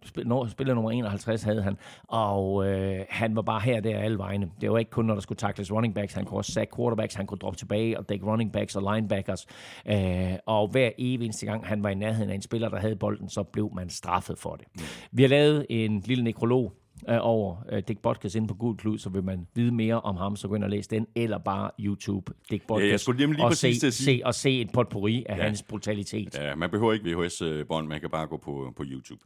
spiller 0.50 0.74
nummer 0.74 0.91
51 0.91 1.43
havde 1.43 1.62
han, 1.62 1.77
og 2.08 2.67
øh, 2.67 3.05
han 3.10 3.36
var 3.36 3.41
bare 3.41 3.60
her 3.60 3.79
der 3.79 4.00
alle 4.00 4.17
vegne. 4.17 4.50
Det 4.62 4.72
var 4.72 4.77
ikke 4.77 4.91
kun, 4.91 5.05
når 5.05 5.13
der 5.13 5.22
skulle 5.22 5.38
tackles 5.38 5.72
running 5.72 5.96
backs, 5.96 6.13
han 6.13 6.25
kunne 6.25 6.38
også 6.38 6.51
sack 6.51 6.75
quarterbacks, 6.75 7.15
han 7.15 7.27
kunne 7.27 7.38
droppe 7.38 7.58
tilbage 7.58 8.00
og 8.00 8.10
dække 8.10 8.25
running 8.25 8.51
backs 8.51 8.75
og 8.75 8.96
linebackers. 8.96 9.48
Øh, 9.86 10.34
og 10.46 10.67
hver 10.67 10.89
evig 10.98 11.25
eneste 11.25 11.46
gang, 11.46 11.67
han 11.67 11.84
var 11.84 11.89
i 11.89 11.96
nærheden 11.96 12.29
af 12.29 12.36
en 12.36 12.41
spiller, 12.41 12.70
der 12.70 12.79
havde 12.79 12.96
bolden, 12.96 13.29
så 13.29 13.43
blev 13.43 13.72
man 13.75 13.89
straffet 13.89 14.39
for 14.39 14.55
det. 14.55 14.67
Vi 15.12 15.22
har 15.24 15.29
lavet 15.29 15.65
en 15.70 16.00
lille 16.00 16.24
nekrolog 16.24 16.74
øh, 17.10 17.17
over 17.22 17.55
øh, 17.72 17.84
Dick 17.88 18.00
Butkus 18.01 18.36
inde 18.36 18.48
på 18.48 18.53
Gul 18.53 18.77
Klud, 18.77 18.98
så 18.98 19.10
vil 19.10 19.24
man 19.24 19.48
vide 19.55 19.72
mere 19.74 20.01
om 20.01 20.15
ham, 20.17 20.36
så 20.36 20.48
gå 20.48 20.55
ind 20.55 20.63
og 20.63 20.70
læs 20.70 20.88
den, 20.88 21.08
eller 21.15 21.38
bare 21.38 21.72
YouTube 21.79 22.34
Dick 22.50 22.67
Butkus, 22.67 22.84
Ja, 22.84 22.89
jeg 22.89 23.00
skulle 23.00 23.25
lige 23.34 23.46
og 23.46 23.53
se, 23.55 23.79
sige- 23.79 23.91
se, 23.91 24.22
og 24.25 24.36
se 24.36 24.62
et 24.62 24.70
potpourri 24.74 25.25
af 25.29 25.38
Ja. 25.38 25.43
hans 25.43 25.63
brutalitet. 25.63 26.39
Ja, 26.39 26.55
man 26.55 26.70
behøver 26.70 26.93
ikke 26.93 27.05
VHS-bånd, 27.15 27.88
man 27.88 28.00
kan 28.00 28.10
bare 28.10 28.27
gå 28.27 28.38
på, 28.38 28.74
på 28.77 28.84
YouTube. 28.88 29.22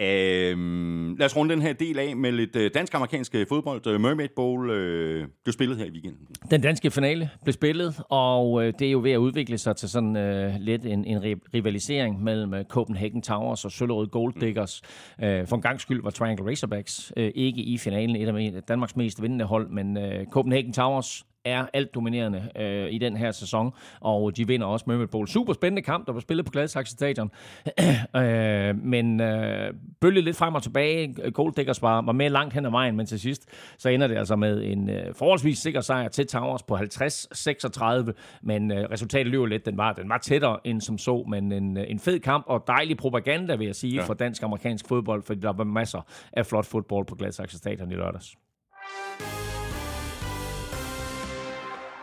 Øhm, 0.00 1.16
lad 1.16 1.26
os 1.26 1.36
runde 1.36 1.54
den 1.54 1.62
her 1.62 1.72
del 1.72 1.98
af 1.98 2.16
med 2.16 2.32
lidt 2.32 2.56
øh, 2.56 2.70
dansk-amerikansk 2.74 3.34
øh, 3.34 3.46
fodbold. 3.48 3.86
Øh, 3.86 4.00
Mermaid 4.00 4.28
Bowl 4.36 4.70
øh, 4.70 5.26
blev 5.44 5.52
spillet 5.52 5.78
her 5.78 5.84
i 5.84 5.90
weekenden. 5.90 6.26
Den 6.50 6.60
danske 6.60 6.90
finale 6.90 7.30
blev 7.44 7.52
spillet, 7.52 8.00
og 8.08 8.64
øh, 8.66 8.72
det 8.78 8.86
er 8.86 8.90
jo 8.90 9.00
ved 9.00 9.10
at 9.12 9.16
udvikle 9.16 9.58
sig 9.58 9.76
til 9.76 9.88
sådan 9.88 10.16
øh, 10.16 10.54
lidt 10.60 10.86
en, 10.86 11.04
en 11.04 11.18
ri- 11.18 11.48
rivalisering 11.54 12.22
mellem 12.22 12.54
Copenhagen 12.68 13.22
Towers 13.22 13.64
og 13.64 13.72
Søllerød 13.72 14.06
Gold 14.06 14.34
Diggers. 14.40 14.82
Øh, 15.22 15.46
for 15.46 15.56
en 15.56 15.62
gang 15.62 15.80
skyld 15.80 16.02
var 16.02 16.10
Triangle 16.10 16.50
Razorbacks 16.50 17.12
øh, 17.16 17.32
ikke 17.34 17.62
i 17.62 17.78
finalen, 17.78 18.16
et 18.16 18.54
af 18.54 18.62
Danmarks 18.62 18.96
mest 18.96 19.22
vindende 19.22 19.44
hold, 19.44 19.68
men 19.68 19.96
øh, 19.96 20.26
Copenhagen 20.26 20.72
Towers 20.72 21.26
er 21.46 21.66
alt 21.72 21.94
dominerende 21.94 22.50
øh, 22.56 22.92
i 22.92 22.98
den 22.98 23.16
her 23.16 23.30
sæson, 23.30 23.72
og 24.00 24.36
de 24.36 24.46
vinder 24.46 24.66
også 24.66 24.84
Mermaid 24.88 25.08
Bowl. 25.08 25.28
Super 25.28 25.52
spændende 25.52 25.82
kamp, 25.82 26.06
der 26.06 26.12
var 26.12 26.20
spillet 26.20 26.46
på 26.46 26.52
Gladsaxe 26.52 26.92
Stadion, 26.92 27.30
øh, 28.16 28.76
men 28.82 29.20
øh, 29.20 29.74
bølgede 30.00 30.24
lidt 30.24 30.36
frem 30.36 30.54
og 30.54 30.62
tilbage. 30.62 31.30
Gold 31.30 31.54
Diggers 31.54 31.82
var, 31.82 32.02
var 32.02 32.12
med 32.12 32.30
langt 32.30 32.54
hen 32.54 32.66
ad 32.66 32.70
vejen, 32.70 32.96
men 32.96 33.06
til 33.06 33.20
sidst 33.20 33.48
så 33.78 33.88
ender 33.88 34.06
det 34.06 34.16
altså 34.16 34.36
med 34.36 34.62
en 34.64 34.90
øh, 34.90 35.14
forholdsvis 35.14 35.58
sikker 35.58 35.80
sejr 35.80 36.08
til 36.08 36.26
Towers 36.26 36.62
på 36.62 36.76
50-36, 36.76 38.12
men 38.42 38.72
øh, 38.72 38.90
resultatet 38.90 39.26
løber 39.26 39.46
lidt. 39.46 39.66
Den 39.66 39.76
var, 39.76 39.92
den 39.92 40.08
var 40.08 40.18
tættere 40.18 40.58
end 40.64 40.80
som 40.80 40.98
så, 40.98 41.24
men 41.28 41.52
en, 41.52 41.76
øh, 41.76 41.84
en 41.88 41.98
fed 41.98 42.20
kamp 42.20 42.44
og 42.48 42.64
dejlig 42.66 42.96
propaganda, 42.96 43.54
vil 43.54 43.66
jeg 43.66 43.74
sige, 43.74 43.94
ja. 43.94 44.04
for 44.04 44.14
dansk-amerikansk 44.14 44.88
fodbold, 44.88 45.22
fordi 45.22 45.40
der 45.40 45.52
var 45.52 45.64
masser 45.64 46.00
af 46.32 46.46
flot 46.46 46.66
fodbold 46.66 47.06
på 47.06 47.14
Gladsaxe 47.14 47.58
Stadion 47.58 47.90
i 47.90 47.94
lørdags. 47.94 48.36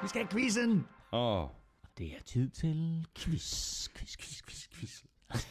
Vi 0.03 0.07
skal 0.07 0.21
have 0.21 0.31
quizzen. 0.31 0.85
Åh, 1.11 1.43
oh. 1.43 1.49
Det 1.97 2.07
er 2.07 2.23
tid 2.25 2.49
til 2.49 3.05
quiz, 3.15 3.89
quiz, 3.89 4.17
quiz, 4.17 4.41
quiz, 4.47 4.67
quiz. 4.73 5.03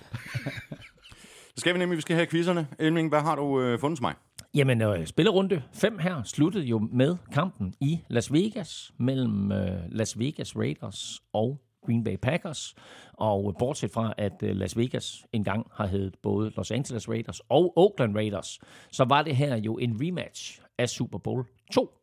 Så 1.54 1.56
skal 1.56 1.74
vi 1.74 1.78
nemlig, 1.78 1.96
vi 1.96 2.02
skal 2.02 2.16
have 2.16 2.26
quizzerne. 2.26 2.68
Elming, 2.78 3.08
hvad 3.08 3.20
har 3.20 3.36
du 3.36 3.60
øh, 3.60 3.78
fundet 3.78 3.98
til 3.98 4.02
mig? 4.02 4.14
Jamen, 4.54 4.82
øh, 4.82 5.06
spillerunde 5.06 5.62
5 5.72 5.98
her 5.98 6.22
sluttede 6.22 6.64
jo 6.64 6.78
med 6.92 7.16
kampen 7.32 7.74
i 7.80 8.00
Las 8.08 8.32
Vegas 8.32 8.92
mellem 8.98 9.52
øh, 9.52 9.80
Las 9.88 10.18
Vegas 10.18 10.56
Raiders 10.56 11.22
og 11.32 11.60
Green 11.86 12.04
Bay 12.04 12.16
Packers. 12.16 12.74
Og 13.12 13.54
bortset 13.58 13.90
fra, 13.90 14.14
at 14.18 14.42
øh, 14.42 14.56
Las 14.56 14.76
Vegas 14.76 15.26
engang 15.32 15.66
har 15.72 15.86
heddet 15.86 16.14
både 16.22 16.50
Los 16.50 16.70
Angeles 16.70 17.08
Raiders 17.08 17.40
og 17.48 17.72
Oakland 17.76 18.16
Raiders, 18.16 18.58
så 18.90 19.04
var 19.04 19.22
det 19.22 19.36
her 19.36 19.56
jo 19.56 19.78
en 19.78 19.96
rematch 20.00 20.60
af 20.78 20.88
Super 20.88 21.18
Bowl 21.18 21.44
2. 21.72 21.98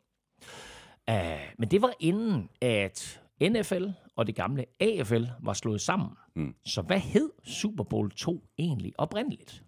Uh, 1.10 1.40
men 1.58 1.70
det 1.70 1.82
var 1.82 1.94
inden, 2.00 2.50
at 2.60 3.20
NFL 3.42 3.84
og 4.16 4.26
det 4.26 4.34
gamle 4.34 4.66
AFL 4.80 5.24
var 5.40 5.52
slået 5.52 5.80
sammen. 5.80 6.10
Mm. 6.36 6.54
Så 6.64 6.82
hvad 6.82 6.98
hed 6.98 7.30
Super 7.44 7.84
Bowl 7.84 8.10
2 8.10 8.44
egentlig 8.58 8.92
oprindeligt? 8.98 9.64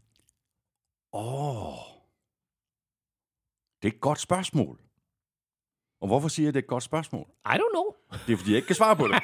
Åh, 1.12 1.68
oh. 1.68 1.78
det 3.82 3.88
er 3.88 3.92
et 3.92 4.00
godt 4.00 4.20
spørgsmål. 4.20 4.80
Og 6.02 6.08
hvorfor 6.08 6.28
siger 6.28 6.46
jeg, 6.46 6.54
det 6.54 6.58
er 6.60 6.62
et 6.62 6.68
godt 6.68 6.82
spørgsmål? 6.82 7.26
I 7.46 7.54
don't 7.54 7.72
know. 7.72 7.84
Det 8.26 8.32
er, 8.32 8.36
fordi 8.36 8.50
jeg 8.50 8.56
ikke 8.56 8.66
kan 8.66 8.76
svare 8.76 8.96
på 8.96 9.08
det. 9.08 9.14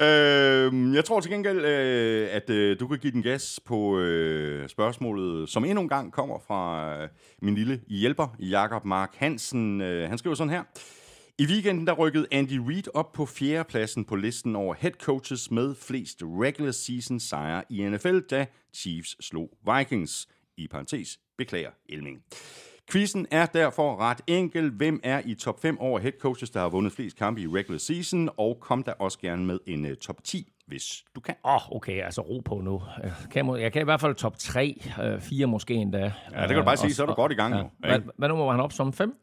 øhm, 0.06 0.94
jeg 0.94 1.04
tror 1.04 1.20
til 1.20 1.30
gengæld, 1.30 1.64
øh, 1.64 2.28
at 2.32 2.50
øh, 2.50 2.80
du 2.80 2.86
kan 2.88 2.98
give 2.98 3.12
den 3.12 3.22
gas 3.22 3.60
på 3.64 3.98
øh, 3.98 4.68
spørgsmålet, 4.68 5.48
som 5.48 5.64
endnu 5.64 5.80
en 5.80 5.88
gang 5.88 6.12
kommer 6.12 6.38
fra 6.46 6.92
øh, 7.02 7.08
min 7.42 7.54
lille 7.54 7.80
hjælper, 7.88 8.36
Jakob 8.38 8.84
Mark 8.84 9.14
Hansen. 9.14 9.80
Øh, 9.80 10.08
han 10.08 10.18
skriver 10.18 10.36
sådan 10.36 10.52
her. 10.52 10.62
I 11.38 11.46
weekenden 11.46 11.86
der 11.86 11.92
rykkede 11.92 12.26
Andy 12.32 12.58
Reid 12.68 12.94
op 12.94 13.12
på 13.12 13.26
fjerdepladsen 13.26 14.04
på 14.04 14.16
listen 14.16 14.56
over 14.56 14.74
head 14.78 14.92
coaches 14.92 15.50
med 15.50 15.74
flest 15.74 16.22
regular 16.22 16.72
season 16.72 17.20
sejre 17.20 17.62
i 17.70 17.88
NFL, 17.88 18.18
da 18.18 18.46
Chiefs 18.74 19.26
slog 19.26 19.50
Vikings. 19.76 20.28
I 20.56 20.68
parentes, 20.68 21.18
beklager 21.38 21.70
Elming. 21.88 22.22
Quizzen 22.90 23.26
er 23.30 23.46
derfor 23.46 23.96
ret 24.00 24.20
enkel. 24.26 24.70
Hvem 24.70 25.00
er 25.02 25.20
i 25.24 25.34
top 25.34 25.60
5 25.60 25.78
over 25.78 25.98
head 25.98 26.12
coaches, 26.20 26.50
der 26.50 26.60
har 26.60 26.68
vundet 26.68 26.92
flest 26.92 27.16
kampe 27.16 27.40
i 27.40 27.46
regular 27.46 27.78
season? 27.78 28.28
Og 28.36 28.58
kom 28.60 28.82
der 28.82 28.92
også 28.92 29.18
gerne 29.18 29.44
med 29.44 29.58
en 29.66 29.84
uh, 29.84 29.92
top 29.92 30.24
10, 30.24 30.52
hvis 30.66 31.04
du 31.14 31.20
kan. 31.20 31.34
Åh, 31.44 31.54
oh, 31.54 31.76
okay, 31.76 32.02
altså 32.02 32.20
ro 32.20 32.40
på 32.44 32.60
nu. 32.60 32.82
Jeg 33.02 33.12
kan, 33.30 33.56
jeg 33.56 33.72
kan 33.72 33.82
i 33.82 33.84
hvert 33.84 34.00
fald 34.00 34.14
top 34.14 34.38
3, 34.38 34.82
øh, 35.02 35.20
4 35.20 35.46
måske 35.46 35.74
endda. 35.74 35.98
Ja, 36.32 36.40
det 36.40 36.48
kan 36.48 36.56
du 36.56 36.64
bare 36.64 36.76
sige, 36.76 36.94
så 36.94 37.02
er 37.02 37.06
du 37.06 37.14
godt 37.14 37.32
i 37.32 37.34
gang 37.34 37.54
nu. 37.54 37.70
Hvad, 37.78 38.00
hvad 38.18 38.28
nummer 38.28 38.44
var 38.44 38.52
han 38.52 38.60
op 38.60 38.72
som? 38.72 38.92
5? 38.92 39.14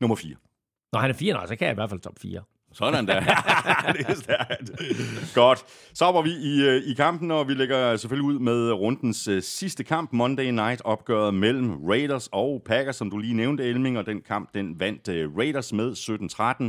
Nummer 0.00 0.16
4. 0.16 0.36
Nå, 0.92 0.98
han 0.98 1.10
er 1.10 1.14
4, 1.14 1.34
nej, 1.34 1.46
så 1.46 1.56
kan 1.56 1.66
jeg 1.66 1.72
i 1.72 1.74
hvert 1.74 1.90
fald 1.90 2.00
top 2.00 2.18
4. 2.18 2.40
Sådan 2.74 3.06
der. 3.06 3.20
det 3.96 4.06
er 4.08 4.14
stærkt. 4.14 4.70
Godt. 5.34 5.64
Så 5.94 6.04
var 6.04 6.22
vi 6.22 6.30
i, 6.30 6.62
øh, 6.62 6.82
i 6.82 6.94
kampen, 6.94 7.30
og 7.30 7.48
vi 7.48 7.54
lægger 7.54 7.96
selvfølgelig 7.96 8.34
ud 8.34 8.38
med 8.38 8.72
rundens 8.72 9.28
uh, 9.28 9.38
sidste 9.42 9.84
kamp, 9.84 10.12
Monday 10.12 10.50
Night 10.50 10.82
opgøret 10.84 11.34
mellem 11.34 11.84
Raiders 11.84 12.28
og 12.32 12.62
Packers, 12.66 12.96
som 12.96 13.10
du 13.10 13.18
lige 13.18 13.34
nævnte, 13.34 13.64
Elming, 13.64 13.98
og 13.98 14.06
den 14.06 14.20
kamp, 14.20 14.54
den 14.54 14.80
vandt 14.80 15.08
uh, 15.08 15.38
Raiders 15.38 15.72
med 15.72 15.92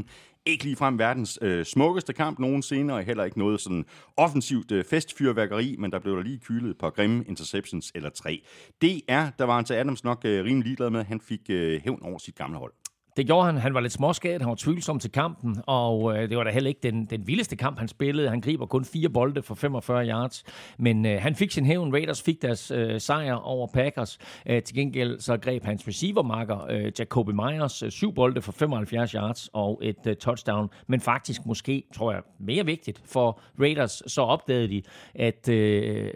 17-13. 0.04 0.10
Ikke 0.48 0.64
ligefrem 0.64 1.00
verdens 1.00 1.40
øh, 1.42 1.66
smukkeste 1.66 2.14
kamp 2.14 2.40
nogensinde, 2.40 2.94
og 2.94 3.04
heller 3.04 3.24
ikke 3.24 3.40
noget 3.40 3.62
sådan 3.62 3.86
offensivt 4.18 4.72
øh, 4.72 4.84
festfyrværkeri, 4.84 5.76
men 5.80 5.92
der 5.92 6.00
blev 6.00 6.16
der 6.16 6.24
lige 6.24 6.40
kylet 6.40 6.70
et 6.70 6.78
par 6.78 6.90
grimme 6.90 7.24
interceptions 7.28 7.92
eller 7.96 8.10
tre. 8.10 8.42
Det 8.82 9.02
er, 9.08 9.30
der 9.40 9.46
var 9.46 9.56
han 9.56 9.66
til 9.66 9.74
Adams 9.74 10.04
nok 10.04 10.22
øh, 10.26 10.46
rimelig 10.46 10.64
ligeglad 10.64 10.90
med. 10.90 11.04
Han 11.04 11.22
fik 11.22 11.40
øh, 11.50 11.82
hævn 11.84 12.04
over 12.04 12.18
sit 12.18 12.36
gamle 12.36 12.58
hold. 12.58 12.74
Det 13.18 13.28
gjorde 13.28 13.46
han. 13.46 13.58
Han 13.58 13.74
var 13.74 13.80
lidt 13.80 13.94
småskadet, 13.94 14.42
han 14.42 14.50
var 14.50 14.56
tvivlsom 14.56 15.00
til 15.00 15.12
kampen, 15.12 15.58
og 15.68 16.18
øh, 16.18 16.30
det 16.30 16.38
var 16.38 16.44
da 16.44 16.50
heller 16.50 16.68
ikke 16.68 16.80
den, 16.84 17.06
den 17.06 17.28
vildeste 17.28 17.56
kamp, 17.56 17.80
han 17.80 17.88
spillede. 17.88 18.30
Han 18.30 18.42
griber 18.42 18.66
kun 18.66 18.86
fire 18.86 19.10
bolde 19.10 19.42
for 19.42 19.56
45 19.56 20.08
yards, 20.08 20.44
men 20.80 21.06
øh, 21.06 21.22
han 21.22 21.36
fik 21.36 21.52
sin 21.52 21.66
hævn. 21.66 21.94
Raiders 21.94 22.22
fik 22.22 22.42
deres 22.42 22.72
øh, 22.72 23.02
sejr 23.02 23.34
over 23.34 23.68
Packers. 23.68 24.20
Øh, 24.46 24.64
til 24.64 24.76
gengæld 24.76 25.20
så 25.20 25.38
greb 25.38 25.64
hans 25.64 25.88
receivermarker, 25.88 26.66
øh, 26.70 26.92
Jacoby 27.00 27.32
Myers, 27.32 27.84
øh, 27.84 27.92
syv 27.92 28.14
bolde 28.14 28.42
for 28.42 28.52
75 28.52 29.12
yards 29.12 29.50
og 29.54 29.80
et 29.84 30.08
øh, 30.08 30.16
touchdown. 30.16 30.70
Men 30.88 31.00
faktisk 31.02 31.46
måske, 31.46 31.84
tror 31.96 32.12
jeg, 32.12 32.22
mere 32.40 32.66
vigtigt 32.66 33.02
for 33.06 33.40
Raiders, 33.60 34.04
så 34.08 34.22
opdagede 34.22 34.68
de, 34.68 34.82
at, 35.16 35.50
øh, 35.50 36.12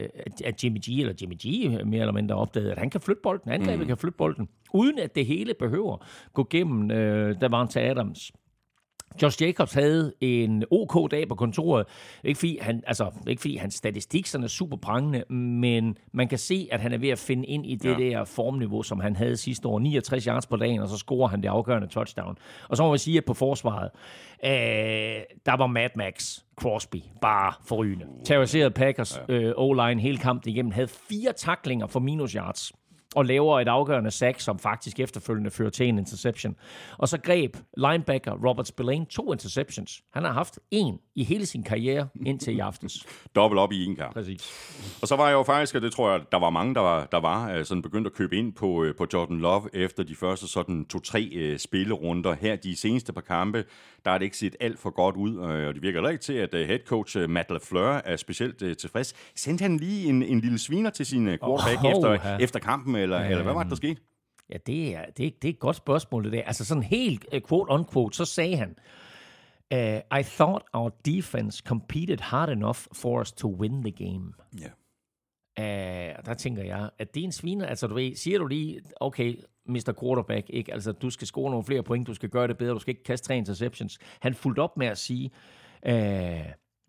at- 0.45 0.63
Jimmy 0.63 0.79
G, 0.89 0.99
eller 0.99 1.13
Jimmy 1.21 1.35
G 1.45 1.69
mere 1.85 1.99
eller 1.99 2.11
mindre 2.11 2.35
opdagede, 2.35 2.71
at 2.71 2.77
han 2.77 2.89
kan 2.89 3.01
flytte 3.01 3.21
bolden, 3.23 3.51
angrebet 3.51 3.79
mm. 3.79 3.87
kan 3.87 3.97
flytte 3.97 4.17
bolden, 4.17 4.49
uden 4.73 4.99
at 4.99 5.15
det 5.15 5.25
hele 5.25 5.53
behøver 5.59 6.05
gå 6.33 6.47
gennem 6.49 6.91
øh, 6.91 7.35
Davante 7.41 7.81
Adams. 7.81 8.31
Josh 9.21 9.41
Jacobs 9.43 9.73
havde 9.73 10.13
en 10.21 10.63
OK 10.71 11.11
dag 11.11 11.27
på 11.27 11.35
kontoret. 11.35 11.85
Ikke 12.23 12.37
fordi, 12.39 12.57
han, 12.61 12.83
altså, 12.87 13.11
ikke 13.27 13.41
fordi 13.41 13.55
hans 13.55 13.73
statistik 13.73 14.25
sådan 14.25 14.43
er 14.43 14.47
super 14.47 14.77
prangende, 14.77 15.23
men 15.33 15.97
man 16.11 16.27
kan 16.27 16.37
se, 16.37 16.67
at 16.71 16.81
han 16.81 16.93
er 16.93 16.97
ved 16.97 17.09
at 17.09 17.19
finde 17.19 17.45
ind 17.45 17.65
i 17.65 17.75
det 17.75 17.89
Ja. 17.89 17.99
ja. 17.99 18.09
der 18.09 18.25
formniveau, 18.25 18.83
som 18.83 18.99
han 18.99 19.15
havde 19.15 19.37
sidste 19.37 19.67
år. 19.67 19.79
69 19.79 20.23
yards 20.25 20.45
på 20.47 20.55
dagen, 20.55 20.79
og 20.79 20.87
så 20.89 20.97
scorer 20.97 21.27
han 21.27 21.41
det 21.43 21.47
afgørende 21.49 21.87
touchdown. 21.87 22.37
Og 22.69 22.77
så 22.77 22.83
må 22.83 22.89
man 22.89 22.99
sige, 22.99 23.17
at 23.17 23.25
på 23.25 23.33
forsvaret, 23.33 23.89
øh, 24.43 24.49
der 25.45 25.57
var 25.57 25.67
Mad 25.67 25.89
Max 25.95 26.39
Crosby 26.55 26.97
bare 27.21 27.53
forrygende. 27.65 28.05
Terroriserede 28.25 28.71
Packers 28.71 29.21
øh, 29.29 29.53
O-line 29.57 30.01
hele 30.01 30.17
kampen 30.17 30.51
igennem, 30.51 30.71
havde 30.71 30.87
fire 30.87 31.33
taklinger 31.37 31.87
for 31.87 31.99
minus 31.99 32.31
yards. 32.31 32.71
Og 33.15 33.25
laver 33.25 33.59
et 33.59 33.67
afgørende 33.67 34.11
sack, 34.11 34.39
som 34.39 34.59
faktisk 34.59 34.99
efterfølgende 34.99 35.51
fører 35.51 35.69
til 35.69 35.87
en 35.87 35.97
interception. 35.97 36.55
Og 36.97 37.07
så 37.09 37.17
greb 37.17 37.57
linebacker 37.77 38.31
Robert 38.47 38.67
Spillane 38.67 39.05
to 39.05 39.33
interceptions. 39.33 40.01
Han 40.13 40.23
har 40.23 40.31
haft 40.31 40.59
en 40.71 40.99
i 41.15 41.23
hele 41.23 41.45
sin 41.45 41.63
karriere 41.63 42.07
indtil 42.25 42.55
i 42.55 42.59
aftes. 42.59 43.07
Dobbelt 43.35 43.59
op 43.59 43.71
i 43.71 43.85
en 43.85 43.95
kamp. 43.95 44.13
Præcis. 44.13 44.51
Og 45.01 45.07
så 45.07 45.15
var 45.15 45.27
jeg 45.27 45.33
jo 45.33 45.43
faktisk, 45.43 45.75
og 45.75 45.81
det 45.81 45.91
tror 45.91 46.11
jeg, 46.11 46.21
der 46.31 46.39
var 46.39 46.49
mange, 46.49 46.75
der 46.75 46.81
var, 46.81 47.05
der 47.11 47.19
var 47.19 47.51
øh, 47.51 47.65
sådan 47.65 47.81
begyndt 47.81 48.07
at 48.07 48.13
købe 48.13 48.37
ind 48.37 48.53
på, 48.53 48.83
øh, 48.83 48.95
på 48.95 49.05
Jordan 49.13 49.39
Love 49.39 49.69
efter 49.73 50.03
de 50.03 50.15
første 50.15 50.47
sådan 50.47 50.85
to-tre 50.85 51.29
øh, 51.35 51.59
spillerunder. 51.59 52.35
Her 52.41 52.55
de 52.55 52.75
seneste 52.77 53.13
par 53.13 53.21
kampe, 53.21 53.65
der 54.05 54.11
er 54.11 54.17
det 54.17 54.25
ikke 54.25 54.37
set 54.37 54.55
alt 54.59 54.79
for 54.79 54.89
godt 54.89 55.15
ud, 55.15 55.35
og 55.35 55.73
det 55.73 55.81
virker 55.81 56.09
ikke 56.09 56.23
til, 56.23 56.33
at 56.33 56.49
head 56.53 56.79
coach 56.85 57.17
Matt 57.29 57.51
LaFleur 57.51 58.01
er 58.05 58.15
specielt 58.15 58.79
tilfreds. 58.79 59.13
Sendte 59.35 59.61
han 59.61 59.77
lige 59.77 60.09
en, 60.09 60.23
en 60.23 60.39
lille 60.39 60.59
sviner 60.59 60.89
til 60.89 61.05
sin 61.05 61.25
quarterback 61.25 61.83
Oh, 61.83 61.91
efter, 61.91 62.29
ja. 62.29 62.37
efter 62.37 62.59
kampen, 62.59 62.95
eller, 62.99 63.19
eller 63.19 63.43
hvad 63.43 63.53
var 63.53 63.63
det, 63.63 63.69
der 63.69 63.75
skete? 63.75 64.01
Ja, 64.49 64.57
det 64.65 64.95
er, 64.95 65.05
det, 65.17 65.25
er, 65.25 65.31
det 65.41 65.47
er 65.47 65.53
et 65.53 65.59
godt 65.59 65.75
spørgsmål, 65.75 66.23
det 66.23 66.31
der. 66.31 66.43
Altså 66.43 66.65
sådan 66.65 66.83
helt 66.83 67.25
uh, 67.33 67.39
quote-unquote, 67.49 68.17
så 68.17 68.25
sagde 68.25 68.57
han, 68.57 68.75
uh, 69.73 70.19
I 70.19 70.23
thought 70.23 70.65
our 70.73 70.89
defense 71.05 71.63
competed 71.65 72.19
hard 72.19 72.49
enough 72.49 72.79
for 72.93 73.21
us 73.21 73.31
to 73.31 73.47
win 73.47 73.83
the 73.83 73.91
game. 73.91 74.33
Ja. 74.59 74.69
Uh, 75.59 76.15
og 76.17 76.25
der 76.25 76.33
tænker 76.33 76.63
jeg, 76.63 76.89
at 76.99 77.13
det 77.13 77.21
er 77.21 77.25
en 77.25 77.31
sviner. 77.31 77.65
Altså, 77.65 77.87
du 77.87 77.93
ved, 77.93 78.15
siger 78.15 78.39
du 78.39 78.47
lige, 78.47 78.81
okay, 78.95 79.35
Mr. 79.65 79.93
Quarterback, 80.01 80.49
ikke? 80.49 80.73
Altså, 80.73 80.91
du 80.91 81.09
skal 81.09 81.27
score 81.27 81.51
nogle 81.51 81.65
flere 81.65 81.83
point, 81.83 82.07
du 82.07 82.13
skal 82.13 82.29
gøre 82.29 82.47
det 82.47 82.57
bedre, 82.57 82.73
du 82.73 82.79
skal 82.79 82.91
ikke 82.91 83.03
kaste 83.03 83.27
tre 83.27 83.37
interceptions. 83.37 83.99
Han 84.19 84.33
fulgte 84.33 84.59
op 84.59 84.77
med 84.77 84.87
at 84.87 84.97
sige, 84.97 85.31
uh, 85.89 85.91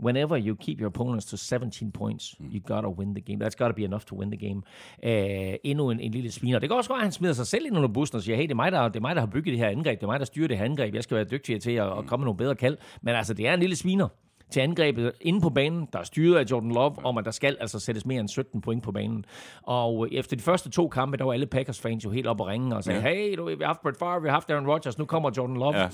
whenever 0.03 0.37
you 0.47 0.55
keep 0.57 0.81
your 0.81 0.87
opponents 0.89 1.27
to 1.27 1.37
17 1.37 1.93
points, 1.93 2.35
you 2.41 2.61
gotta 2.75 2.89
win 2.89 3.15
the 3.15 3.21
game. 3.21 3.39
That's 3.45 3.57
gotta 3.65 3.73
be 3.75 3.85
enough 3.85 4.05
to 4.07 4.17
win 4.17 4.31
the 4.31 4.49
game. 4.49 4.63
Uh, 5.07 5.55
endnu 5.65 5.91
en, 5.91 6.01
en 6.01 6.13
lille 6.13 6.33
sviner. 6.33 6.59
Det 6.59 6.69
kan 6.69 6.77
også 6.77 6.91
være, 6.91 6.99
at 6.99 7.03
han 7.05 7.13
smider 7.13 7.35
sig 7.35 7.47
selv 7.47 7.67
ind 7.67 7.77
under 7.77 7.89
bussen 7.89 8.17
og 8.17 8.23
siger, 8.23 8.37
hey, 8.37 8.43
det 8.43 8.51
er, 8.51 8.55
mig, 8.55 8.73
der, 8.73 8.89
det 8.89 8.97
er 8.97 9.01
mig, 9.01 9.15
der 9.15 9.21
har 9.23 9.27
bygget 9.29 9.53
det 9.53 9.59
her 9.59 9.69
angreb, 9.69 10.01
det 10.01 10.07
er 10.07 10.11
mig, 10.11 10.19
der 10.21 10.27
styrer 10.27 10.49
det 10.49 10.59
her 10.59 10.65
angreb, 10.65 10.95
jeg 10.95 11.03
skal 11.03 11.15
være 11.17 11.25
dygtigere 11.31 11.61
til 11.61 11.73
at, 11.73 11.87
at 11.99 12.07
komme 12.07 12.23
med 12.23 12.27
nogle 12.27 12.37
bedre 12.37 12.55
kald. 12.55 12.77
Men 13.03 13.15
altså, 13.15 13.35
det 13.35 13.47
er 13.49 13.55
en 13.55 13.61
lille 13.61 13.77
sviner 13.77 14.09
til 14.51 14.61
angrebet 14.61 15.13
inde 15.21 15.41
på 15.41 15.51
banen, 15.51 15.89
der 15.93 15.99
er 15.99 16.03
styret 16.03 16.39
af 16.39 16.51
Jordan 16.51 16.71
Love, 16.73 16.95
om 17.05 17.19
at 17.19 17.25
der 17.25 17.31
skal 17.31 17.57
altså 17.61 17.79
sættes 17.79 18.07
mere 18.07 18.21
end 18.21 18.29
17 18.29 18.61
point 18.61 18.83
på 18.83 18.93
banen. 18.93 19.25
Og 19.63 20.07
øh, 20.07 20.13
efter 20.19 20.37
de 20.37 20.43
første 20.43 20.71
to 20.71 20.89
kampe, 20.89 21.17
der 21.17 21.25
var 21.25 21.33
alle 21.33 21.47
Packers-fans 21.47 22.05
jo 22.05 22.11
helt 22.11 22.27
op 22.27 22.41
og 22.41 22.47
ringe 22.47 22.77
og 22.77 22.85
sagde, 22.85 23.01
Ja. 23.01 23.15
hey, 23.15 23.35
du, 23.37 23.45
vi 23.45 23.55
har 23.61 23.67
haft 23.67 23.81
Brett 23.83 23.99
Favre, 23.99 24.23
vi 24.23 24.29
har 24.29 24.33
haft 24.33 24.51
Aaron 24.51 24.67
Rodgers, 24.67 24.99
nu 24.99 25.05
kommer 25.05 25.31
Jordan 25.37 25.57
Love. 25.57 25.77
Ja. 25.77 25.89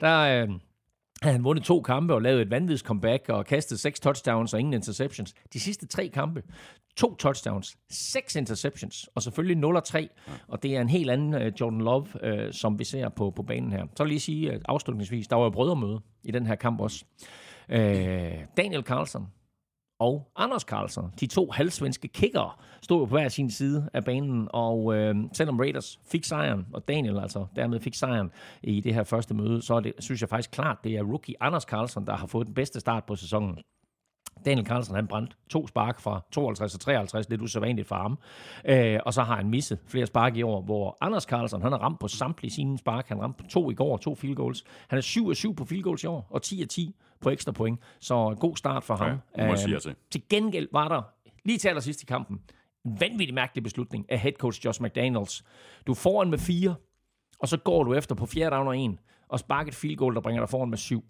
Der 0.00 0.42
øh, 0.42 0.48
havde 1.22 1.34
han 1.34 1.44
vundet 1.44 1.64
to 1.64 1.80
kampe 1.80 2.14
og 2.14 2.22
lavet 2.22 2.42
et 2.42 2.50
vanvittigt 2.50 2.86
comeback 2.86 3.28
og 3.28 3.46
kastet 3.46 3.80
seks 3.80 4.00
touchdowns 4.00 4.54
og 4.54 4.60
ingen 4.60 4.74
interceptions. 4.74 5.34
De 5.52 5.60
sidste 5.60 5.86
tre 5.86 6.08
kampe, 6.08 6.42
to 6.96 7.14
touchdowns, 7.14 7.76
seks 7.90 8.36
interceptions 8.36 9.08
og 9.14 9.22
selvfølgelig 9.22 9.56
0 9.56 9.76
og 9.76 9.84
3. 9.84 10.08
Og 10.48 10.62
det 10.62 10.76
er 10.76 10.80
en 10.80 10.88
helt 10.88 11.10
anden 11.10 11.34
uh, 11.34 11.60
Jordan 11.60 11.80
Love, 11.80 12.06
uh, 12.24 12.52
som 12.52 12.78
vi 12.78 12.84
ser 12.84 13.08
på, 13.08 13.30
på 13.30 13.42
banen 13.42 13.72
her. 13.72 13.86
Så 13.96 14.04
vil 14.04 14.08
jeg 14.08 14.12
lige 14.12 14.20
sige 14.20 14.54
uh, 14.54 14.60
afslutningsvis, 14.68 15.28
der 15.28 15.36
var 15.36 15.44
jo 15.44 15.50
brødremøde 15.50 16.00
i 16.24 16.30
den 16.30 16.46
her 16.46 16.54
kamp 16.54 16.80
også. 16.80 17.04
Uh, 17.68 17.76
Daniel 18.56 18.82
Carlson 18.82 19.26
og 19.98 20.30
Anders 20.36 20.62
Carlsen. 20.62 21.04
de 21.20 21.26
to 21.26 21.50
halvsvenske 21.50 22.08
kickere, 22.08 22.50
stod 22.82 22.98
jo 22.98 23.04
på 23.04 23.10
hver 23.10 23.28
sin 23.28 23.50
side 23.50 23.90
af 23.92 24.04
banen, 24.04 24.48
og 24.50 24.94
øh, 24.94 25.16
selvom 25.32 25.58
Raiders 25.58 26.00
fik 26.04 26.24
sejren, 26.24 26.66
og 26.72 26.88
Daniel 26.88 27.18
altså 27.18 27.46
dermed 27.56 27.80
fik 27.80 27.94
sejren 27.94 28.30
i 28.62 28.80
det 28.80 28.94
her 28.94 29.04
første 29.04 29.34
møde, 29.34 29.62
så 29.62 29.74
er 29.74 29.80
det, 29.80 29.92
synes 29.98 30.20
jeg 30.20 30.28
faktisk 30.28 30.50
klart, 30.50 30.78
det 30.84 30.96
er 30.96 31.02
rookie 31.02 31.34
Anders 31.40 31.62
Carlsen, 31.62 32.06
der 32.06 32.16
har 32.16 32.26
fået 32.26 32.46
den 32.46 32.54
bedste 32.54 32.80
start 32.80 33.04
på 33.04 33.16
sæsonen. 33.16 33.58
Daniel 34.44 34.66
Carlsen, 34.66 34.94
han 34.94 35.06
brændte 35.06 35.36
to 35.50 35.66
spark 35.66 36.00
fra 36.00 36.20
52 36.32 36.74
og 36.74 36.80
53, 36.80 37.30
lidt 37.30 37.42
usædvanligt 37.42 37.88
for 37.88 37.94
ham. 37.94 38.18
Øh, 38.64 39.00
og 39.06 39.14
så 39.14 39.22
har 39.22 39.36
han 39.36 39.50
misset 39.50 39.78
flere 39.86 40.06
spark 40.06 40.36
i 40.36 40.42
år, 40.42 40.62
hvor 40.62 40.96
Anders 41.00 41.22
Carlsen, 41.22 41.62
han 41.62 41.72
har 41.72 41.78
ramt 41.78 42.00
på 42.00 42.08
samtlige 42.08 42.50
sine 42.50 42.78
spark. 42.78 43.08
Han 43.08 43.22
ramte 43.22 43.42
på 43.42 43.48
to 43.50 43.70
i 43.70 43.74
går, 43.74 43.96
to 43.96 44.14
field 44.14 44.36
goals. 44.36 44.64
Han 44.88 44.96
er 44.96 45.02
7 45.02 45.30
af 45.30 45.36
7 45.36 45.54
på 45.54 45.64
field 45.64 45.82
goals 45.82 46.04
i 46.04 46.06
år, 46.06 46.26
og 46.30 46.42
10 46.42 46.62
af 46.62 46.68
10 46.68 46.96
på 47.20 47.30
ekstra 47.30 47.52
point. 47.52 47.80
Så 48.00 48.36
god 48.40 48.56
start 48.56 48.84
for 48.84 48.96
ham. 48.96 49.10
det 49.36 49.44
må 49.44 49.50
jeg 49.50 49.58
sige 49.58 49.78
til. 49.78 49.94
til 50.10 50.22
gengæld 50.30 50.68
var 50.72 50.88
der, 50.88 51.02
lige 51.44 51.58
til 51.58 51.68
allersidst 51.68 52.02
i 52.02 52.06
kampen, 52.06 52.40
en 52.84 53.00
vanvittig 53.00 53.34
mærkelig 53.34 53.64
beslutning 53.64 54.06
af 54.08 54.18
head 54.18 54.32
coach 54.32 54.64
Josh 54.64 54.82
McDaniels. 54.82 55.44
Du 55.86 55.92
er 55.92 55.96
foran 55.96 56.30
med 56.30 56.38
fire, 56.38 56.74
og 57.38 57.48
så 57.48 57.56
går 57.56 57.84
du 57.84 57.94
efter 57.94 58.14
på 58.14 58.26
fjerde 58.26 58.56
down 58.56 58.66
og 58.66 58.78
en, 58.78 58.98
og 59.28 59.38
sparker 59.38 59.68
et 59.68 59.74
field 59.74 59.96
goal, 59.96 60.14
der 60.14 60.20
bringer 60.20 60.40
dig 60.42 60.48
foran 60.48 60.70
med 60.70 60.78
syv 60.78 61.04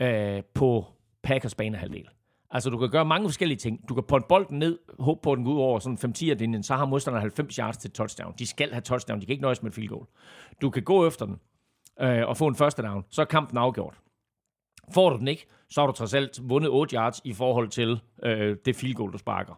øh, 0.00 0.42
på 0.54 0.86
Packers 1.22 1.54
banehalvdel. 1.54 2.08
Altså, 2.50 2.70
du 2.70 2.78
kan 2.78 2.90
gøre 2.90 3.04
mange 3.04 3.28
forskellige 3.28 3.58
ting. 3.58 3.88
Du 3.88 3.94
kan 3.94 4.04
pointe 4.08 4.26
bolden 4.28 4.58
ned, 4.58 4.78
håbe 4.98 5.20
på, 5.22 5.32
at 5.32 5.36
den 5.36 5.44
går 5.44 5.52
ud 5.52 5.58
over 5.58 5.78
sådan 5.78 5.98
5 5.98 6.12
10 6.12 6.24
linjen 6.24 6.62
så 6.62 6.74
har 6.74 6.84
modstanderen 6.84 7.22
90 7.22 7.56
yards 7.56 7.76
til 7.76 7.90
touchdown. 7.90 8.34
De 8.38 8.46
skal 8.46 8.70
have 8.72 8.80
touchdown, 8.80 9.20
de 9.20 9.26
kan 9.26 9.32
ikke 9.32 9.42
nøjes 9.42 9.62
med 9.62 9.70
et 9.70 9.74
field 9.74 9.88
goal. 9.88 10.06
Du 10.62 10.70
kan 10.70 10.82
gå 10.82 11.06
efter 11.06 11.26
den 11.26 11.36
øh, 12.00 12.28
og 12.28 12.36
få 12.36 12.46
en 12.46 12.54
første 12.54 12.82
down, 12.82 13.04
så 13.10 13.20
er 13.20 13.26
kampen 13.26 13.58
afgjort. 13.58 13.94
Får 14.94 15.10
du 15.10 15.16
den 15.18 15.28
ikke, 15.28 15.46
så 15.70 15.80
har 15.80 15.86
du 15.86 15.92
trods 15.92 16.14
alt 16.14 16.40
vundet 16.42 16.70
8 16.70 16.96
yards 16.96 17.20
i 17.24 17.32
forhold 17.32 17.68
til 17.68 18.00
øh, 18.22 18.56
det 18.64 18.76
field 18.76 18.94
goal, 18.94 19.12
du 19.12 19.18
sparker. 19.18 19.54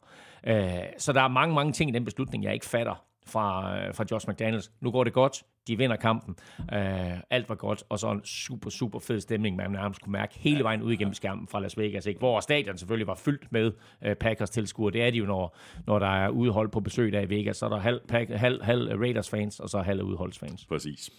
Øh, 0.47 0.57
så 0.99 1.13
der 1.13 1.23
er 1.23 1.29
mange, 1.29 1.55
mange 1.55 1.73
ting 1.73 1.91
i 1.91 1.93
den 1.93 2.05
beslutning, 2.05 2.45
jeg 2.45 2.55
ikke 2.55 2.67
fatter 2.67 3.05
fra, 3.27 3.77
øh, 3.79 3.95
fra 3.95 4.05
Josh 4.11 4.29
McDaniels. 4.29 4.73
Nu 4.81 4.91
går 4.91 5.05
det 5.05 5.13
godt, 5.13 5.43
de 5.67 5.79
vinder 5.79 5.97
kampen, 5.97 6.37
øh, 6.73 7.13
alt 7.31 7.49
var 7.49 7.55
godt, 7.55 7.85
og 7.89 7.99
så 7.99 8.11
en 8.11 8.25
super, 8.25 8.71
super 8.71 8.99
fed 8.99 9.21
stemning, 9.21 9.57
man 9.57 9.71
nærmest 9.71 10.01
kunne 10.01 10.13
mærke 10.13 10.35
hele 10.39 10.65
vejen 10.65 10.83
ud 10.83 10.93
igennem 10.93 11.15
skærmen 11.15 11.49
fra 11.49 11.61
Las 11.61 11.79
Vegas, 11.79 12.07
ikke? 12.07 12.19
hvor 12.19 12.41
stadion 12.41 12.79
selvfølgelig 12.79 13.07
var 13.07 13.15
fyldt 13.15 13.53
med 13.53 13.73
øh, 14.05 14.15
Packers 14.17 14.51
tilskuere. 14.51 14.93
Det 14.93 15.03
er 15.03 15.11
de 15.11 15.19
jo, 15.19 15.25
når, 15.25 15.57
når 15.87 15.99
der 15.99 16.07
er 16.25 16.29
udhold 16.29 16.69
på 16.69 16.81
besøg 16.81 17.13
der 17.13 17.21
i 17.21 17.29
Vegas, 17.29 17.57
så 17.57 17.65
er 17.67 17.71
der 17.71 17.79
halv, 17.79 18.01
Pack, 18.09 18.31
halv, 18.31 18.63
halv 18.63 19.01
Raiders 19.01 19.31
fans, 19.31 19.61
og 19.61 19.69
så 19.69 19.81
halv 19.81 20.03
udholdsfans. 20.03 20.67
Præcis. 20.67 21.11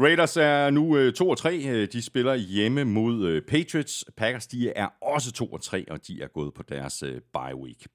Raiders 0.00 0.36
er 0.36 0.70
nu 0.70 0.96
øh, 0.96 1.12
2 1.12 1.28
og 1.28 1.38
3. 1.38 1.56
Øh, 1.68 1.88
De 1.92 2.02
spiller 2.02 2.34
hjemme 2.34 2.84
mod 2.84 3.26
øh, 3.26 3.42
Patriots. 3.42 4.04
Packers 4.16 4.46
de 4.46 4.70
er 4.70 4.88
også 5.02 5.32
2 5.32 5.46
og 5.46 5.62
3, 5.62 5.84
og 5.90 6.06
de 6.06 6.22
er 6.22 6.26
gået 6.28 6.54
på 6.54 6.62
deres 6.62 7.02
øh, 7.02 7.14
bye 7.14 7.56
week. 7.56 7.86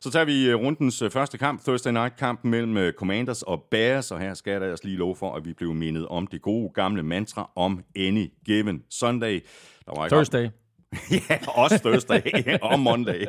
Så 0.00 0.10
tager 0.10 0.24
vi 0.24 0.48
øh, 0.48 0.56
rundens 0.56 1.02
øh, 1.02 1.10
første 1.10 1.38
kamp, 1.38 1.64
Thursday 1.64 1.92
Night 1.92 2.16
kampen 2.16 2.50
mellem 2.50 2.92
Commanders 2.92 3.42
og 3.42 3.62
Bears, 3.70 4.10
og 4.10 4.20
her 4.20 4.34
skal 4.34 4.50
jeg 4.50 4.60
da 4.60 4.72
også 4.72 4.84
lige 4.84 4.96
love 4.96 5.16
for, 5.16 5.34
at 5.34 5.44
vi 5.44 5.52
blev 5.52 5.74
mindet 5.74 6.08
om 6.08 6.26
det 6.26 6.42
gode 6.42 6.70
gamle 6.74 7.02
mantra 7.02 7.50
om 7.56 7.84
Any 7.96 8.32
Given 8.46 8.82
Sunday. 8.90 9.40
Der 9.86 9.92
var 9.96 10.04
ikke 10.04 10.14
Thursday. 10.14 10.48
ja, 11.30 11.38
også 11.48 11.78
Thursday 11.78 12.22
og 12.62 12.80
Monday. 12.80 13.20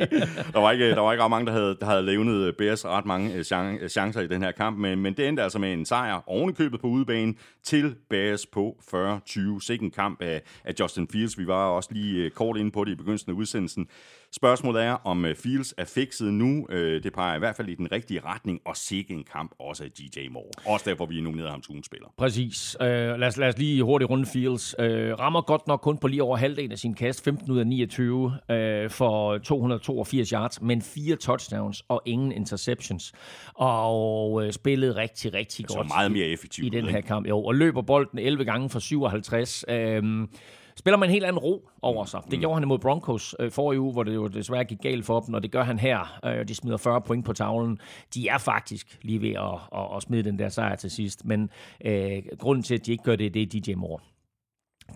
Der 0.54 0.60
var 0.60 0.72
ikke, 0.72 0.90
der 0.90 1.00
var 1.00 1.12
ikke 1.12 1.24
ret 1.24 1.30
mange, 1.30 1.46
der 1.46 1.52
havde, 1.52 1.78
der 1.80 1.86
havde 1.86 2.06
levnet 2.06 2.36
øh, 2.36 2.54
Bears 2.54 2.86
ret 2.86 3.06
mange 3.06 3.34
øh, 3.34 3.46
øh, 3.82 3.90
chancer 3.90 4.22
i 4.22 4.28
den 4.28 4.42
her 4.44 4.52
kamp, 4.52 4.78
men, 4.78 5.00
men 5.00 5.14
det 5.14 5.28
endte 5.28 5.44
altså 5.44 5.60
med 5.60 5.74
en 5.74 5.86
sejr 5.86 6.30
ovenikøbet 6.30 6.82
på 6.82 6.88
udebane 6.88 7.34
til 7.64 7.96
Bears 8.10 8.46
på 8.46 8.78
40-20. 8.96 9.66
Sikken 9.66 9.92
kamp 9.92 10.22
af, 10.22 10.42
af 10.64 10.74
Justin 10.80 11.08
Fields. 11.08 11.38
Vi 11.38 11.48
var 11.48 11.66
også 11.66 11.90
lige 11.94 12.30
kort 12.30 12.58
inde 12.58 12.72
på 12.72 12.84
det 12.84 12.92
i 12.92 12.96
begyndelsen 12.96 13.32
af 13.32 13.36
udsendelsen. 13.36 13.88
Spørgsmålet 14.36 14.84
er, 14.84 14.92
om 14.92 15.26
øh, 15.26 15.36
Fields 15.36 15.74
er 15.78 15.86
fikset 15.86 16.34
nu. 16.34 16.68
Øh, 16.70 17.04
Det 17.04 17.14
peger 17.14 17.36
i 17.36 17.40
hvert 17.40 17.56
fald 17.56 17.70
i 17.70 17.76
den 17.76 17.92
rigtige 17.92 18.20
retning, 18.26 18.60
og 18.66 18.78
sikke 18.78 19.14
en 19.14 19.24
kamp 19.34 19.52
også 19.60 19.84
af 19.84 19.92
DJ 19.92 20.28
Moore. 20.32 20.50
Også 20.66 20.90
derfor, 20.90 21.06
vi 21.06 21.18
er 21.18 21.22
nomineret 21.22 21.52
ham 21.52 21.62
til 21.62 21.84
spiller. 21.84 22.08
Præcis. 22.18 22.78
Uh, 22.80 22.86
lad, 22.86 23.24
os, 23.24 23.38
lad 23.38 23.48
os 23.48 23.58
lige 23.58 23.84
hurtigt 23.84 24.10
runde 24.10 24.26
Fields. 24.34 24.76
Uh, 24.80 24.86
rammer 24.86 25.42
godt 25.42 25.68
nok 25.68 25.80
kun 25.82 25.98
på 25.98 26.08
lige 26.08 26.24
over 26.24 26.38
halvdelen 26.38 26.72
af 26.72 26.80
sin 26.80 26.94
kast. 26.94 27.24
15 27.24 27.52
ud 27.52 27.60
af 27.60 27.68
29 27.68 28.26
uh, 28.26 28.90
for 28.90 29.38
282 29.38 30.30
yards, 30.30 30.62
men 30.62 30.82
fire 30.82 31.16
touchdowns 31.16 31.84
og 31.88 32.02
ingen 32.06 32.32
interceptions. 32.32 33.14
Og 33.54 34.32
uh, 34.32 34.50
spillede 34.52 34.96
rigtig, 34.96 35.34
rigtig 35.34 35.66
Så 35.70 35.76
godt 35.78 35.88
meget 35.88 36.12
mere 36.12 36.26
effektivt. 36.26 36.68
i 36.68 36.70
den 36.70 36.86
her 36.86 37.02
kamp. 37.02 37.28
Jo, 37.28 37.44
og 37.44 37.56
løber 37.56 37.82
bolden 37.82 38.20
11 38.20 38.46
gange 38.46 38.70
for 38.70 38.80
57. 38.80 39.66
Øhm, 39.70 40.30
spiller 40.76 40.98
man 40.98 41.10
en 41.10 41.14
helt 41.14 41.26
anden 41.26 41.40
ro 41.40 41.70
over 41.82 42.06
sig. 42.06 42.22
Det 42.32 42.40
gjorde 42.40 42.56
han 42.56 42.64
imod 42.64 42.80
Broncos 42.80 43.36
øh, 43.40 43.52
forrige 43.52 43.80
uge, 43.80 43.94
hvor 43.94 44.04
det 44.04 44.16
jo 44.16 44.28
desværre 44.28 44.64
gik 44.64 44.82
galt 44.82 45.06
for 45.06 45.20
dem, 45.20 45.34
og 45.34 45.44
det 45.44 45.52
gør 45.52 45.64
han 45.64 45.80
her. 45.80 46.20
Øh, 46.26 46.48
de 46.48 46.56
smider 46.56 46.78
40 46.78 47.02
point 47.02 47.26
på 47.26 47.34
tavlen. 47.34 47.80
De 48.14 48.28
er 48.28 48.38
faktisk 48.38 49.00
lige 49.02 49.22
ved 49.22 49.34
at, 49.34 49.80
at, 49.82 49.96
at 49.96 50.02
smide 50.02 50.24
den 50.24 50.40
der 50.40 50.50
sejr 50.50 50.76
til 50.76 50.92
sidst, 50.92 51.26
men 51.26 51.50
øh, 51.86 52.24
grunden 52.40 52.64
til, 52.64 52.76
at 52.76 52.86
de 52.86 52.92
ikke 52.92 53.04
gør 53.04 53.16
det, 53.16 53.34
det 53.34 53.42
er 53.42 53.62
DJ 53.62 53.74
Moore. 53.76 54.00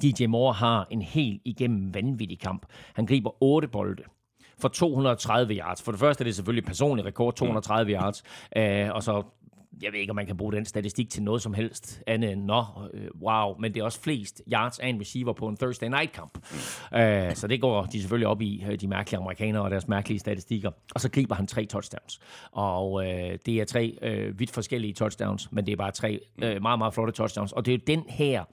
DJ 0.01 0.25
Moore 0.25 0.53
har 0.53 0.87
en 0.91 1.01
helt 1.01 1.41
igennem 1.45 1.93
vanvittig 1.93 2.39
kamp. 2.39 2.65
Han 2.93 3.05
griber 3.05 3.43
8 3.43 3.67
bolde 3.67 4.03
for 4.59 4.67
230 4.67 5.53
yards. 5.55 5.81
For 5.81 5.91
det 5.91 5.99
første 5.99 6.21
er 6.21 6.25
det 6.25 6.35
selvfølgelig 6.35 6.65
personlig 6.65 7.05
rekord, 7.05 7.33
230 7.33 7.91
yards, 7.91 8.23
øh, 8.57 8.89
og 8.91 9.03
så 9.03 9.23
jeg 9.81 9.93
ved 9.93 9.99
ikke, 9.99 10.09
om 10.09 10.15
man 10.15 10.25
kan 10.25 10.37
bruge 10.37 10.53
den 10.53 10.65
statistik 10.65 11.09
til 11.09 11.23
noget 11.23 11.41
som 11.41 11.53
helst 11.53 12.03
andet 12.07 12.31
end, 12.31 12.43
nå, 12.43 12.63
øh, 12.93 13.07
wow, 13.21 13.55
men 13.59 13.73
det 13.73 13.79
er 13.79 13.83
også 13.83 13.99
flest 13.99 14.41
yards 14.53 14.79
af 14.79 14.87
en 14.87 14.99
receiver 14.99 15.33
på 15.33 15.47
en 15.47 15.57
Thursday 15.57 15.87
night 15.87 16.11
kamp. 16.11 16.37
Mm. 16.91 16.97
Øh, 16.97 17.35
så 17.35 17.47
det 17.47 17.61
går 17.61 17.83
de 17.83 17.99
selvfølgelig 17.99 18.27
op 18.27 18.41
i, 18.41 18.63
øh, 18.69 18.79
de 18.79 18.87
mærkelige 18.87 19.19
amerikanere 19.19 19.63
og 19.63 19.71
deres 19.71 19.87
mærkelige 19.87 20.19
statistikker. 20.19 20.71
Og 20.95 21.01
så 21.01 21.09
griber 21.09 21.35
han 21.35 21.47
tre 21.47 21.65
touchdowns. 21.65 22.19
Og 22.51 23.07
øh, 23.07 23.39
det 23.45 23.61
er 23.61 23.65
tre 23.65 23.97
øh, 24.01 24.39
vidt 24.39 24.51
forskellige 24.51 24.93
touchdowns, 24.93 25.51
men 25.51 25.65
det 25.65 25.71
er 25.71 25.75
bare 25.75 25.91
tre 25.91 26.19
øh, 26.43 26.61
meget, 26.61 26.79
meget 26.79 26.93
flotte 26.93 27.13
touchdowns. 27.13 27.51
Og 27.51 27.65
det 27.65 27.73
er 27.73 27.77
jo 27.77 27.83
den 27.87 28.03
her, 28.09 28.43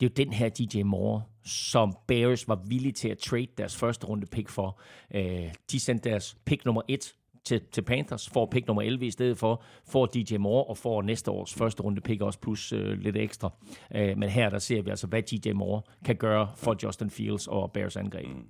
det 0.00 0.06
er 0.06 0.10
jo 0.10 0.24
den 0.24 0.32
her 0.32 0.48
DJ 0.48 0.82
Moore, 0.82 1.22
som 1.44 1.96
Bears 2.06 2.48
var 2.48 2.60
villige 2.66 2.92
til 2.92 3.08
at 3.08 3.18
trade 3.18 3.48
deres 3.58 3.76
første 3.76 4.06
runde 4.06 4.26
pick 4.26 4.48
for. 4.48 4.80
Øh, 5.14 5.52
de 5.70 5.80
sendte 5.80 6.10
deres 6.10 6.36
pick 6.44 6.64
nummer 6.64 6.82
et 6.88 7.14
til, 7.44 7.60
til 7.72 7.82
Panthers, 7.82 8.28
får 8.28 8.46
pick 8.46 8.66
nummer 8.66 8.82
11 8.82 9.06
i 9.06 9.10
stedet 9.10 9.38
for, 9.38 9.62
får 9.86 10.06
DJ 10.06 10.36
Moore 10.36 10.64
og 10.64 10.76
får 10.76 11.02
næste 11.02 11.30
års 11.30 11.54
første 11.54 11.82
runde 11.82 12.00
pick 12.00 12.22
også 12.22 12.38
plus 12.38 12.72
øh, 12.72 12.98
lidt 12.98 13.16
ekstra. 13.16 13.52
Øh, 13.94 14.18
men 14.18 14.28
her 14.28 14.50
der 14.50 14.58
ser 14.58 14.82
vi 14.82 14.90
altså, 14.90 15.06
hvad 15.06 15.22
DJ 15.22 15.52
Moore 15.52 15.82
kan 16.04 16.16
gøre 16.16 16.48
for 16.56 16.76
Justin 16.82 17.10
Fields 17.10 17.46
og 17.46 17.72
Bears 17.72 17.96
angreb. 17.96 18.28
Mm. 18.28 18.46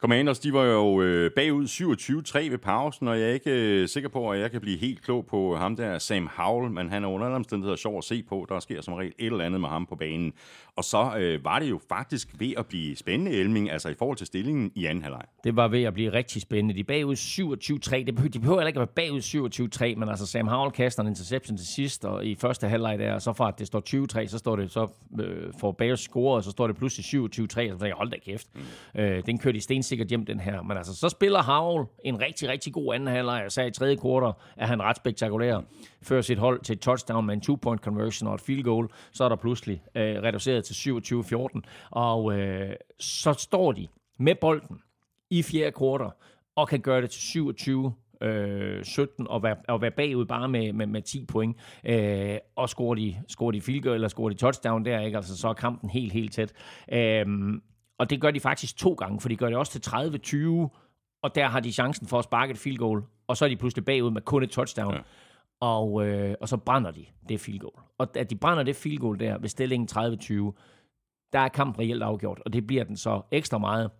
Commanders, 0.00 0.38
de 0.38 0.52
var 0.52 0.64
jo 0.64 1.02
øh, 1.02 1.30
bagud 1.30 1.64
27-3 1.66 2.50
ved 2.50 2.58
pausen, 2.58 3.08
og 3.08 3.20
jeg 3.20 3.28
er 3.28 3.32
ikke 3.32 3.50
øh, 3.50 3.88
sikker 3.88 4.08
på, 4.08 4.30
at 4.30 4.40
jeg 4.40 4.50
kan 4.50 4.60
blive 4.60 4.78
helt 4.78 5.02
klog 5.02 5.26
på 5.26 5.56
ham 5.56 5.76
der, 5.76 5.98
Sam 5.98 6.30
Howell, 6.36 6.72
men 6.72 6.90
han 6.90 7.04
er 7.04 7.08
under 7.08 7.26
alle 7.26 7.36
omstændigheder 7.36 7.76
sjov 7.76 7.98
at 7.98 8.04
se 8.04 8.22
på. 8.22 8.46
Der 8.48 8.60
sker 8.60 8.80
som 8.80 8.94
regel 8.94 9.12
et 9.18 9.26
eller 9.26 9.44
andet 9.44 9.60
med 9.60 9.68
ham 9.68 9.86
på 9.86 9.96
banen. 9.96 10.32
Og 10.76 10.84
så 10.84 11.16
øh, 11.18 11.44
var 11.44 11.58
det 11.58 11.70
jo 11.70 11.80
faktisk 11.88 12.28
ved 12.38 12.52
at 12.56 12.66
blive 12.66 12.96
spændende, 12.96 13.32
Elming, 13.32 13.70
altså 13.70 13.88
i 13.88 13.94
forhold 13.94 14.16
til 14.16 14.26
stillingen 14.26 14.72
i 14.74 14.86
anden 14.86 15.02
halvleg. 15.02 15.22
Det 15.44 15.56
var 15.56 15.68
ved 15.68 15.82
at 15.82 15.94
blive 15.94 16.12
rigtig 16.12 16.42
spændende. 16.42 16.74
De 16.74 16.84
bagud 16.84 17.16
27-3. 17.16 18.04
Det 18.04 18.14
behøver, 18.14 18.30
de 18.30 18.38
behøver 18.38 18.58
heller 18.58 18.68
ikke 18.68 18.80
at 18.80 18.88
være 18.96 19.08
bagud 19.08 19.20
27-3, 19.94 19.98
men 19.98 20.08
altså 20.08 20.26
Sam 20.26 20.48
Howell 20.48 20.72
kaster 20.72 21.02
en 21.02 21.08
interception 21.08 21.56
til 21.56 21.66
sidst, 21.66 22.04
og 22.04 22.26
i 22.26 22.34
første 22.34 22.68
halvleg 22.68 22.98
der, 22.98 23.18
så 23.18 23.32
fra 23.32 23.48
at 23.48 23.58
det 23.58 23.66
står 23.66 24.22
20-3, 24.24 24.26
så 24.26 24.38
står 24.38 24.56
det 24.56 24.70
så 24.70 24.88
øh, 25.20 25.52
for 25.60 25.72
Bears 25.72 26.00
score, 26.00 26.36
og 26.36 26.44
så 26.44 26.50
står 26.50 26.66
det 26.66 26.76
pludselig 26.76 27.20
27-3, 27.22 27.22
og 27.22 27.48
så 27.48 27.56
tænker 27.56 27.86
jeg, 27.86 27.94
hold 27.94 28.10
da 28.10 28.16
kæft. 28.24 28.46
Mm. 28.54 29.00
Øh, 29.00 29.22
den 29.26 29.38
kørte 29.38 29.58
de 29.58 29.62
stensikkert 29.86 30.08
hjem, 30.08 30.26
den 30.26 30.40
her. 30.40 30.62
Men 30.62 30.76
altså, 30.76 30.94
så 30.94 31.08
spiller 31.08 31.42
Havl 31.42 31.86
en 32.04 32.20
rigtig, 32.20 32.48
rigtig 32.48 32.72
god 32.72 32.94
anden 32.94 33.08
halvleg. 33.08 33.40
Jeg 33.42 33.52
sagde 33.52 33.68
i 33.68 33.72
tredje 33.72 33.96
kvartal, 33.96 34.32
at 34.56 34.68
han 34.68 34.82
ret 34.82 34.96
spektakulær. 34.96 35.60
Fører 36.02 36.22
sit 36.22 36.38
hold 36.38 36.60
til 36.60 36.72
et 36.72 36.80
touchdown 36.80 37.26
med 37.26 37.34
en 37.34 37.40
two-point 37.40 37.80
conversion 37.80 38.28
og 38.28 38.34
et 38.34 38.40
field 38.40 38.62
goal. 38.62 38.88
Så 39.12 39.24
er 39.24 39.28
der 39.28 39.36
pludselig 39.36 39.82
øh, 39.94 40.22
reduceret 40.22 40.64
til 40.64 40.74
27-14. 40.74 41.60
Og 41.90 42.38
øh, 42.38 42.74
så 43.00 43.32
står 43.32 43.72
de 43.72 43.88
med 44.18 44.34
bolden 44.34 44.78
i 45.30 45.42
fjerde 45.42 45.72
kvartal 45.72 46.10
og 46.56 46.68
kan 46.68 46.80
gøre 46.80 47.02
det 47.02 47.10
til 47.10 47.22
27 47.22 47.92
øh, 48.22 48.84
17 48.84 49.28
og 49.28 49.42
være, 49.42 49.56
og 49.68 49.82
være 49.82 49.90
bagud 49.90 50.24
bare 50.24 50.48
med, 50.48 50.72
med, 50.72 50.86
med 50.86 51.02
10 51.02 51.24
point. 51.24 51.56
Øh, 51.84 52.36
og 52.56 52.68
scorer 52.68 52.94
de, 52.94 53.16
scorer 53.28 53.50
de 53.50 53.60
field 53.60 53.82
goal, 53.82 53.94
eller 53.94 54.08
scorer 54.08 54.28
de 54.28 54.36
touchdown 54.36 54.84
der, 54.84 55.00
ikke? 55.00 55.16
Altså, 55.16 55.36
så 55.36 55.48
er 55.48 55.54
kampen 55.54 55.90
helt, 55.90 56.12
helt 56.12 56.32
tæt. 56.32 56.52
Øh, 56.92 57.26
og 57.98 58.10
det 58.10 58.20
gør 58.20 58.30
de 58.30 58.40
faktisk 58.40 58.76
to 58.76 58.92
gange, 58.92 59.20
for 59.20 59.28
de 59.28 59.36
gør 59.36 59.46
det 59.46 59.56
også 59.56 59.72
til 59.72 59.90
30-20, 59.90 61.18
og 61.22 61.34
der 61.34 61.48
har 61.48 61.60
de 61.60 61.72
chancen 61.72 62.06
for 62.06 62.18
at 62.18 62.24
sparke 62.24 62.50
et 62.50 62.58
field 62.58 62.78
goal, 62.78 63.02
og 63.26 63.36
så 63.36 63.44
er 63.44 63.48
de 63.48 63.56
pludselig 63.56 63.84
bagud 63.84 64.10
med 64.10 64.22
kun 64.22 64.42
et 64.42 64.50
touchdown. 64.50 64.94
Ja. 64.94 65.00
Og, 65.60 66.06
øh, 66.06 66.34
og 66.40 66.48
så 66.48 66.56
brænder 66.56 66.90
de 66.90 67.04
det 67.28 67.40
field 67.40 67.58
goal. 67.58 67.74
Og 67.98 68.08
at 68.16 68.30
de 68.30 68.36
brænder 68.36 68.62
det 68.62 68.76
field 68.76 68.98
goal 68.98 69.20
der 69.20 69.38
ved 69.38 69.48
stillingen 69.48 69.88
30-20, 69.92 71.32
der 71.32 71.38
er 71.38 71.48
kampen 71.48 71.80
reelt 71.80 72.02
afgjort, 72.02 72.42
og 72.44 72.52
det 72.52 72.66
bliver 72.66 72.84
den 72.84 72.96
så 72.96 73.22
ekstra 73.30 73.58
meget, 73.58 73.90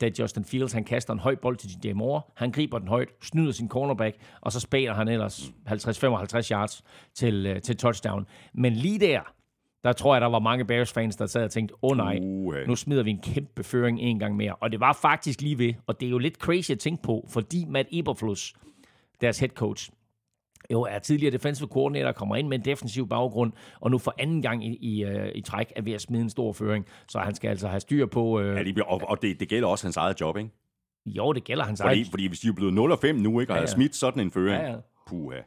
da 0.00 0.10
Justin 0.18 0.44
Fields 0.44 0.72
han 0.72 0.84
kaster 0.84 1.12
en 1.12 1.18
høj 1.18 1.34
bold 1.34 1.56
til 1.56 1.82
DJ 1.82 1.92
Moore. 1.92 2.22
Han 2.36 2.50
griber 2.50 2.78
den 2.78 2.88
højt, 2.88 3.08
snyder 3.22 3.52
sin 3.52 3.68
cornerback, 3.68 4.16
og 4.40 4.52
så 4.52 4.60
spæler 4.60 4.94
han 4.94 5.08
ellers 5.08 5.52
50-55 5.68 6.50
yards 6.50 6.82
til, 7.14 7.46
øh, 7.46 7.62
til 7.62 7.76
touchdown. 7.76 8.26
Men 8.54 8.72
lige 8.72 9.00
der, 9.00 9.20
der 9.84 9.92
tror 9.92 10.14
jeg, 10.14 10.20
der 10.20 10.26
var 10.26 10.38
mange 10.38 10.64
Bears-fans, 10.64 11.16
der 11.16 11.26
sad 11.26 11.44
og 11.44 11.50
tænkte, 11.50 11.74
åh 11.82 11.90
oh, 11.90 11.96
nej, 11.96 12.18
uh, 12.22 12.54
nu 12.66 12.76
smider 12.76 13.02
vi 13.02 13.10
en 13.10 13.20
kæmpe 13.22 13.62
føring 13.62 14.00
en 14.00 14.18
gang 14.18 14.36
mere. 14.36 14.54
Og 14.54 14.72
det 14.72 14.80
var 14.80 14.92
faktisk 14.92 15.40
lige 15.40 15.58
ved, 15.58 15.74
og 15.86 16.00
det 16.00 16.06
er 16.06 16.10
jo 16.10 16.18
lidt 16.18 16.36
crazy 16.36 16.70
at 16.70 16.78
tænke 16.78 17.02
på, 17.02 17.28
fordi 17.30 17.64
Matt 17.68 17.88
Eberflus, 17.92 18.54
deres 19.20 19.38
head 19.38 19.50
coach, 19.50 19.90
jo 20.72 20.82
er 20.82 20.98
tidligere 20.98 21.32
defensive 21.32 21.68
coordinator, 21.68 22.12
kommer 22.12 22.36
ind 22.36 22.48
med 22.48 22.58
en 22.58 22.64
defensiv 22.64 23.08
baggrund, 23.08 23.52
og 23.80 23.90
nu 23.90 23.98
for 23.98 24.14
anden 24.18 24.42
gang 24.42 24.64
i, 24.64 24.76
i, 24.80 25.04
uh, 25.04 25.28
i 25.34 25.40
træk 25.40 25.72
er 25.76 25.82
ved 25.82 25.92
at 25.92 26.00
smide 26.00 26.22
en 26.22 26.30
stor 26.30 26.52
føring. 26.52 26.86
Så 27.08 27.18
han 27.18 27.34
skal 27.34 27.48
altså 27.48 27.68
have 27.68 27.80
styr 27.80 28.06
på... 28.06 28.40
Uh, 28.40 28.46
ja, 28.46 28.64
det, 28.64 28.82
og, 28.82 29.00
og 29.04 29.22
det, 29.22 29.40
det 29.40 29.48
gælder 29.48 29.68
også 29.68 29.86
hans 29.86 29.96
eget 29.96 30.20
job, 30.20 30.36
ikke? 30.36 30.50
Jo, 31.06 31.32
det 31.32 31.44
gælder 31.44 31.64
hans 31.64 31.82
fordi, 31.82 31.94
eget... 31.94 32.06
Fordi 32.10 32.26
hvis 32.26 32.40
de 32.40 32.48
er 32.48 32.52
blevet 32.52 32.74
0 32.74 32.98
5 33.00 33.16
nu, 33.16 33.40
ikke, 33.40 33.52
og 33.52 33.56
ja, 33.56 33.60
ja. 33.60 33.66
har 33.66 33.74
smidt 33.74 33.96
sådan 33.96 34.20
en 34.20 34.32
føring, 34.32 34.62
ja, 34.62 34.70
ja. 34.70 34.76
puha. 35.06 35.40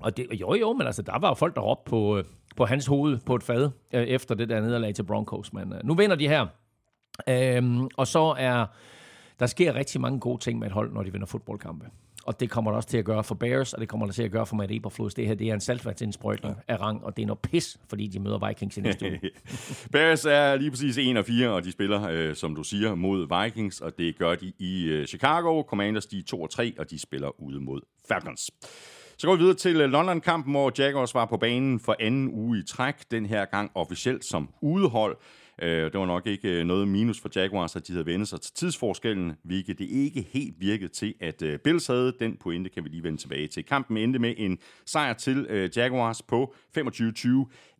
Og 0.00 0.16
det, 0.16 0.26
jo, 0.40 0.54
jo, 0.54 0.72
men 0.72 0.86
altså, 0.86 1.02
der 1.02 1.18
var 1.18 1.28
jo 1.28 1.34
folk, 1.34 1.54
der 1.54 1.60
råbte 1.60 1.90
på, 1.90 2.22
på 2.58 2.66
hans 2.66 2.86
hoved 2.86 3.18
på 3.26 3.34
et 3.34 3.42
fad, 3.42 3.70
øh, 3.94 4.02
efter 4.02 4.34
det 4.34 4.48
der 4.48 4.60
nederlag 4.60 4.94
til 4.94 5.02
Broncos. 5.02 5.52
Men 5.52 5.72
øh, 5.72 5.80
nu 5.84 5.94
vinder 5.94 6.16
de 6.16 6.28
her. 6.28 6.46
Øhm, 7.28 7.88
og 7.96 8.06
så 8.06 8.34
er, 8.38 8.66
der 9.40 9.46
sker 9.46 9.74
rigtig 9.74 10.00
mange 10.00 10.20
gode 10.20 10.42
ting 10.42 10.58
med 10.58 10.66
et 10.66 10.72
hold, 10.72 10.92
når 10.92 11.02
de 11.02 11.12
vinder 11.12 11.26
fodboldkampe. 11.26 11.86
Og 12.24 12.40
det 12.40 12.50
kommer 12.50 12.70
der 12.70 12.76
også 12.76 12.88
til 12.88 12.98
at 12.98 13.04
gøre 13.04 13.24
for 13.24 13.34
Bears, 13.34 13.72
og 13.72 13.80
det 13.80 13.88
kommer 13.88 14.06
der 14.06 14.12
til 14.12 14.22
at 14.22 14.30
gøre 14.30 14.46
for 14.46 14.56
Matt 14.56 14.72
Eberflus. 14.72 15.14
Det 15.14 15.26
her 15.26 15.34
det 15.34 15.48
er 15.48 15.54
en 15.54 15.60
saltvandsindsprøjtning 15.60 16.56
ja. 16.68 16.74
af 16.74 16.80
rang, 16.80 17.04
og 17.04 17.16
det 17.16 17.22
er 17.22 17.26
noget 17.26 17.38
pis, 17.38 17.78
fordi 17.88 18.06
de 18.06 18.20
møder 18.20 18.48
Vikings 18.48 18.76
i 18.76 18.80
næste 18.80 19.06
uge. 19.06 19.20
Bears 19.92 20.24
er 20.24 20.56
lige 20.56 20.70
præcis 20.70 20.98
1 20.98 21.16
og 21.16 21.24
4, 21.24 21.50
og 21.50 21.64
de 21.64 21.72
spiller, 21.72 22.08
øh, 22.10 22.34
som 22.34 22.54
du 22.54 22.62
siger, 22.62 22.94
mod 22.94 23.44
Vikings, 23.44 23.80
og 23.80 23.98
det 23.98 24.18
gør 24.18 24.34
de 24.34 24.52
i 24.58 24.84
øh, 24.84 25.06
Chicago. 25.06 25.62
Commanders, 25.62 26.06
de 26.06 26.18
er 26.18 26.22
2 26.22 26.42
og 26.42 26.50
3, 26.50 26.74
og 26.78 26.90
de 26.90 26.98
spiller 26.98 27.40
ude 27.40 27.60
mod 27.60 27.80
Falcons. 28.08 28.50
Så 29.20 29.26
går 29.26 29.36
vi 29.36 29.40
videre 29.40 29.56
til 29.56 29.80
øh, 29.80 29.90
London-kampen, 29.90 30.52
hvor 30.52 30.72
Jaguars 30.78 31.14
var 31.14 31.26
på 31.26 31.36
banen 31.36 31.80
for 31.80 31.96
anden 32.00 32.28
uge 32.32 32.58
i 32.58 32.62
træk, 32.62 32.94
den 33.10 33.26
her 33.26 33.44
gang 33.44 33.70
officielt 33.74 34.24
som 34.24 34.48
udehold. 34.60 35.16
Øh, 35.62 35.92
det 35.92 36.00
var 36.00 36.06
nok 36.06 36.26
ikke 36.26 36.60
øh, 36.60 36.64
noget 36.64 36.88
minus 36.88 37.20
for 37.20 37.30
Jaguars, 37.36 37.76
at 37.76 37.86
de 37.88 37.92
havde 37.92 38.06
vendt 38.06 38.28
sig 38.28 38.40
til 38.40 38.54
tidsforskellen, 38.54 39.32
hvilket 39.44 39.78
det 39.78 39.84
ikke 39.84 40.26
helt 40.32 40.54
virkede 40.58 40.92
til, 40.92 41.14
at 41.20 41.60
Bills 41.64 41.86
havde. 41.86 42.12
Den 42.20 42.36
pointe 42.36 42.70
kan 42.70 42.84
vi 42.84 42.88
lige 42.88 43.02
vende 43.02 43.18
tilbage 43.18 43.46
til. 43.46 43.64
Kampen 43.64 43.96
endte 43.96 44.18
med 44.18 44.34
en 44.36 44.58
sejr 44.86 45.12
til 45.12 45.70
Jaguars 45.76 46.22
på 46.22 46.54
25-20. 46.78 47.28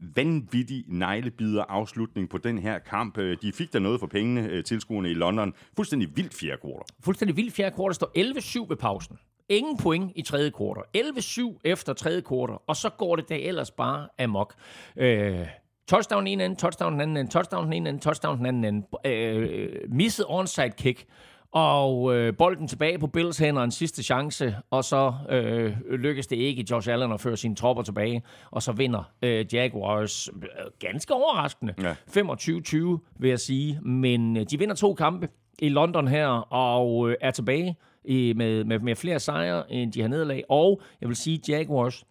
Vanvittig 0.01 0.85
neglebider 0.89 1.65
afslutning 1.69 2.29
på 2.29 2.39
den 2.39 2.59
her 2.59 2.79
kamp. 2.79 3.19
De 3.43 3.53
fik 3.53 3.73
der 3.73 3.79
noget 3.79 4.01
for 4.01 4.07
pengene, 4.07 4.63
tilskuerne 4.63 5.11
i 5.11 5.15
London. 5.15 5.53
Fuldstændig 5.77 6.17
vildt 6.17 6.35
fjerde 6.35 6.61
kvartal. 6.61 6.97
Fuldstændig 7.05 7.37
vildt 7.37 7.55
fjerde 7.55 7.75
kvartal. 7.77 7.95
står 7.95 8.65
11-7 8.65 8.69
ved 8.69 8.77
pausen. 8.77 9.19
Ingen 9.49 9.77
point 9.77 10.13
i 10.17 10.23
tredje 10.23 10.51
kvartal. 10.51 10.83
11-7 10.97 11.61
efter 11.65 11.93
tredje 11.93 12.21
kvartal, 12.21 12.57
og 12.67 12.77
så 12.77 12.91
går 12.91 13.17
det 13.17 13.29
da 13.29 13.35
ellers 13.35 13.71
bare 13.71 14.09
amok. 14.19 14.55
Øh, 14.97 15.47
touchdown 15.89 16.21
den 16.21 16.27
ene 16.27 16.45
ende, 16.45 16.57
touchdown 16.57 16.93
den 16.93 17.01
anden 17.01 17.17
ende, 17.17 17.31
touchdown 17.31 17.65
den 17.65 17.73
ene 17.73 17.89
ende, 17.89 18.01
touchdown 18.01 18.39
den 18.39 18.47
anden 18.47 18.65
ende. 18.65 18.87
Øh, 19.05 19.71
misset 19.89 20.27
onside 20.29 20.71
kick, 20.71 21.07
og 21.53 22.15
øh, 22.15 22.37
bolden 22.37 22.69
tilbage 22.69 22.99
på 22.99 23.07
Bills 23.07 23.39
hænder 23.39 23.63
en 23.63 23.71
sidste 23.71 24.03
chance, 24.03 24.57
og 24.71 24.85
så 24.85 25.13
øh, 25.29 25.77
lykkes 25.91 26.27
det 26.27 26.37
ikke 26.37 26.67
Josh 26.71 26.93
Allen 26.93 27.13
at 27.13 27.21
føre 27.21 27.37
sine 27.37 27.55
tropper 27.55 27.83
tilbage, 27.83 28.23
og 28.51 28.63
så 28.63 28.73
vinder 28.73 29.13
øh, 29.23 29.55
Jaguars 29.55 30.29
øh, 30.29 30.43
ganske 30.79 31.15
overraskende. 31.15 31.75
Ja. 31.83 31.95
25-20 32.21 32.77
vil 33.19 33.29
jeg 33.31 33.41
sige, 33.41 33.81
men 33.81 34.37
øh, 34.37 34.47
de 34.51 34.59
vinder 34.59 34.75
to 34.75 34.95
kampe 34.95 35.29
i 35.59 35.69
London 35.69 36.09
her, 36.09 36.29
og 36.53 37.11
øh, 37.11 37.17
er 37.21 37.31
tilbage 37.31 37.77
i, 38.05 38.33
med, 38.37 38.65
med, 38.65 38.79
med 38.79 38.97
flere 38.97 39.21
sejre, 39.21 39.73
end 39.73 39.93
de 39.93 40.01
har 40.01 40.09
nederlag. 40.09 40.45
Og 40.49 40.83
jeg 41.01 41.09
vil 41.09 41.17
sige, 41.17 41.41
Jaguars 41.49 42.05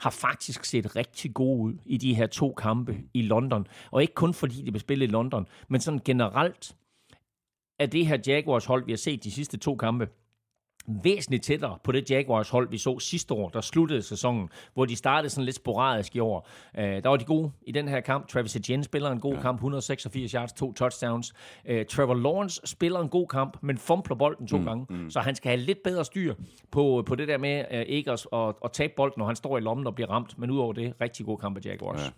har 0.00 0.10
faktisk 0.10 0.64
set 0.64 0.96
rigtig 0.96 1.34
gode 1.34 1.60
ud 1.60 1.74
i 1.86 1.96
de 1.96 2.14
her 2.14 2.26
to 2.26 2.52
kampe 2.52 2.96
i 3.14 3.22
London. 3.22 3.66
Og 3.90 4.02
ikke 4.02 4.14
kun 4.14 4.34
fordi 4.34 4.62
de 4.62 4.70
blev 4.72 4.80
spillet 4.80 5.06
i 5.06 5.10
London, 5.10 5.46
men 5.68 5.80
sådan 5.80 6.00
generelt 6.04 6.76
er 7.78 7.86
det 7.86 8.06
her 8.06 8.18
Jaguars 8.26 8.64
hold, 8.64 8.84
vi 8.84 8.92
har 8.92 8.96
set 8.96 9.24
de 9.24 9.30
sidste 9.30 9.56
to 9.56 9.76
kampe, 9.76 10.08
væsentligt 11.04 11.44
tættere 11.44 11.78
på 11.84 11.92
det 11.92 12.10
Jaguars 12.10 12.48
hold, 12.48 12.70
vi 12.70 12.78
så 12.78 12.98
sidste 12.98 13.34
år, 13.34 13.48
der 13.48 13.60
sluttede 13.60 14.02
sæsonen, 14.02 14.48
hvor 14.74 14.84
de 14.84 14.96
startede 14.96 15.30
sådan 15.30 15.44
lidt 15.44 15.56
sporadisk 15.56 16.16
i 16.16 16.18
år. 16.18 16.48
Uh, 16.78 16.82
der 16.84 17.08
var 17.08 17.16
de 17.16 17.24
gode 17.24 17.52
i 17.66 17.72
den 17.72 17.88
her 17.88 18.00
kamp. 18.00 18.28
Travis 18.28 18.56
Etienne 18.56 18.84
spiller 18.84 19.10
en 19.10 19.20
god 19.20 19.34
ja. 19.34 19.40
kamp, 19.40 19.56
186 19.56 20.32
yards, 20.32 20.52
to 20.52 20.72
touchdowns. 20.72 21.32
Uh, 21.70 21.76
Trevor 21.90 22.14
Lawrence 22.14 22.60
spiller 22.64 23.00
en 23.00 23.08
god 23.08 23.26
kamp, 23.26 23.56
men 23.60 23.78
fumbler 23.78 24.16
bolden 24.16 24.46
to 24.46 24.58
mm, 24.58 24.64
gange, 24.64 24.86
mm. 24.90 25.10
så 25.10 25.20
han 25.20 25.34
skal 25.34 25.48
have 25.48 25.60
lidt 25.60 25.82
bedre 25.84 26.04
styr 26.04 26.34
på, 26.70 27.02
på 27.06 27.14
det 27.14 27.28
der 27.28 27.38
med 27.38 27.64
uh, 27.70 27.80
ikke 27.80 28.10
at, 28.10 28.26
at, 28.32 28.54
at 28.64 28.72
tabe 28.72 28.92
bolden, 28.96 29.14
når 29.18 29.26
han 29.26 29.36
står 29.36 29.58
i 29.58 29.60
lommen 29.60 29.86
og 29.86 29.94
bliver 29.94 30.10
ramt. 30.10 30.38
Men 30.38 30.50
udover 30.50 30.72
det, 30.72 30.94
rigtig 31.00 31.26
god 31.26 31.38
kamp 31.38 31.56
af 31.56 31.64
Jaguars. 31.64 32.00
Ja. 32.00 32.10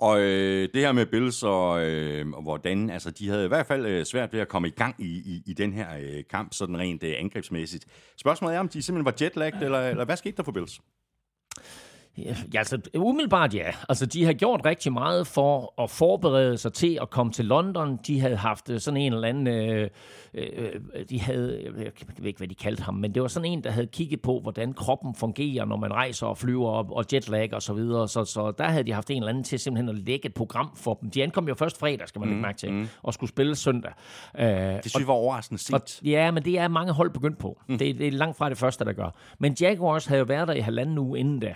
Og 0.00 0.20
øh, 0.20 0.68
det 0.74 0.80
her 0.80 0.92
med 0.92 1.06
Bills 1.06 1.42
og, 1.42 1.84
øh, 1.84 2.26
og 2.32 2.42
hvordan, 2.42 2.90
altså 2.90 3.10
de 3.10 3.28
havde 3.28 3.44
i 3.44 3.48
hvert 3.48 3.66
fald 3.66 3.86
øh, 3.86 4.04
svært 4.04 4.32
ved 4.32 4.40
at 4.40 4.48
komme 4.48 4.68
i 4.68 4.70
gang 4.70 4.94
i, 4.98 5.04
i, 5.04 5.42
i 5.46 5.52
den 5.52 5.72
her 5.72 5.88
øh, 6.00 6.24
kamp, 6.30 6.54
sådan 6.54 6.78
rent 6.78 7.02
øh, 7.02 7.14
angrebsmæssigt. 7.18 7.86
Spørgsmålet 8.16 8.56
er, 8.56 8.60
om 8.60 8.68
de 8.68 8.82
simpelthen 8.82 9.04
var 9.04 9.24
jetlagt, 9.24 9.62
eller, 9.62 9.80
eller 9.88 10.04
hvad 10.04 10.16
skete 10.16 10.36
der 10.36 10.42
for 10.42 10.52
Bills? 10.52 10.80
Ja, 12.18 12.34
altså 12.54 12.78
umiddelbart 12.96 13.54
ja. 13.54 13.70
Altså 13.88 14.06
de 14.06 14.24
har 14.24 14.32
gjort 14.32 14.60
rigtig 14.64 14.92
meget 14.92 15.26
for 15.26 15.82
at 15.82 15.90
forberede 15.90 16.58
sig 16.58 16.72
til 16.72 16.98
at 17.02 17.10
komme 17.10 17.32
til 17.32 17.44
London. 17.44 17.96
De 18.06 18.20
havde 18.20 18.36
haft 18.36 18.70
øh, 18.70 18.80
sådan 18.80 19.00
en 19.00 19.12
eller 19.12 19.28
anden, 19.28 19.46
øh, 19.46 19.88
øh, 20.34 20.72
de 21.10 21.20
havde, 21.20 21.62
jeg 21.64 21.74
ved 21.74 22.26
ikke 22.26 22.38
hvad 22.38 22.48
de 22.48 22.54
kaldte 22.54 22.82
ham, 22.82 22.94
men 22.94 23.14
det 23.14 23.22
var 23.22 23.28
sådan 23.28 23.50
en, 23.50 23.64
der 23.64 23.70
havde 23.70 23.86
kigget 23.86 24.22
på, 24.22 24.40
hvordan 24.42 24.72
kroppen 24.72 25.14
fungerer, 25.14 25.64
når 25.64 25.76
man 25.76 25.92
rejser 25.92 26.26
og 26.26 26.38
flyver 26.38 26.68
op, 26.68 26.90
og 26.90 27.04
jetlag 27.12 27.54
og 27.54 27.62
så 27.62 27.72
videre. 27.72 28.08
Så, 28.08 28.24
så 28.24 28.52
der 28.58 28.64
havde 28.64 28.84
de 28.84 28.92
haft 28.92 29.10
en 29.10 29.16
eller 29.16 29.28
anden 29.28 29.44
til 29.44 29.58
simpelthen 29.58 29.88
at 29.88 30.04
lægge 30.04 30.26
et 30.26 30.34
program 30.34 30.76
for 30.76 30.94
dem. 30.94 31.10
De 31.10 31.22
ankom 31.22 31.48
jo 31.48 31.54
først 31.54 31.78
fredag, 31.78 32.08
skal 32.08 32.18
man 32.18 32.28
mm, 32.28 32.32
lægge 32.32 32.42
mærke 32.42 32.58
til, 32.58 32.72
mm. 32.72 32.88
og 33.02 33.14
skulle 33.14 33.30
spille 33.30 33.56
søndag. 33.56 33.92
Uh, 34.34 34.44
det 34.44 34.80
synes 34.90 34.98
jeg 34.98 35.06
var 35.06 35.14
overraskende. 35.14 35.60
Og, 35.72 35.80
ja, 36.04 36.30
men 36.30 36.44
det 36.44 36.58
er 36.58 36.68
mange 36.68 36.92
hold 36.92 37.10
begyndt 37.10 37.38
på. 37.38 37.60
Mm. 37.68 37.78
Det, 37.78 37.98
det 37.98 38.06
er 38.06 38.12
langt 38.12 38.36
fra 38.36 38.48
det 38.48 38.58
første, 38.58 38.84
der 38.84 38.92
gør. 38.92 39.10
Men 39.38 39.56
Jaguars 39.60 40.06
havde 40.06 40.18
jo 40.18 40.24
været 40.24 40.48
der 40.48 40.54
i 40.54 40.60
halvanden 40.60 40.98
uge 40.98 41.18
inden 41.18 41.40
da. 41.40 41.54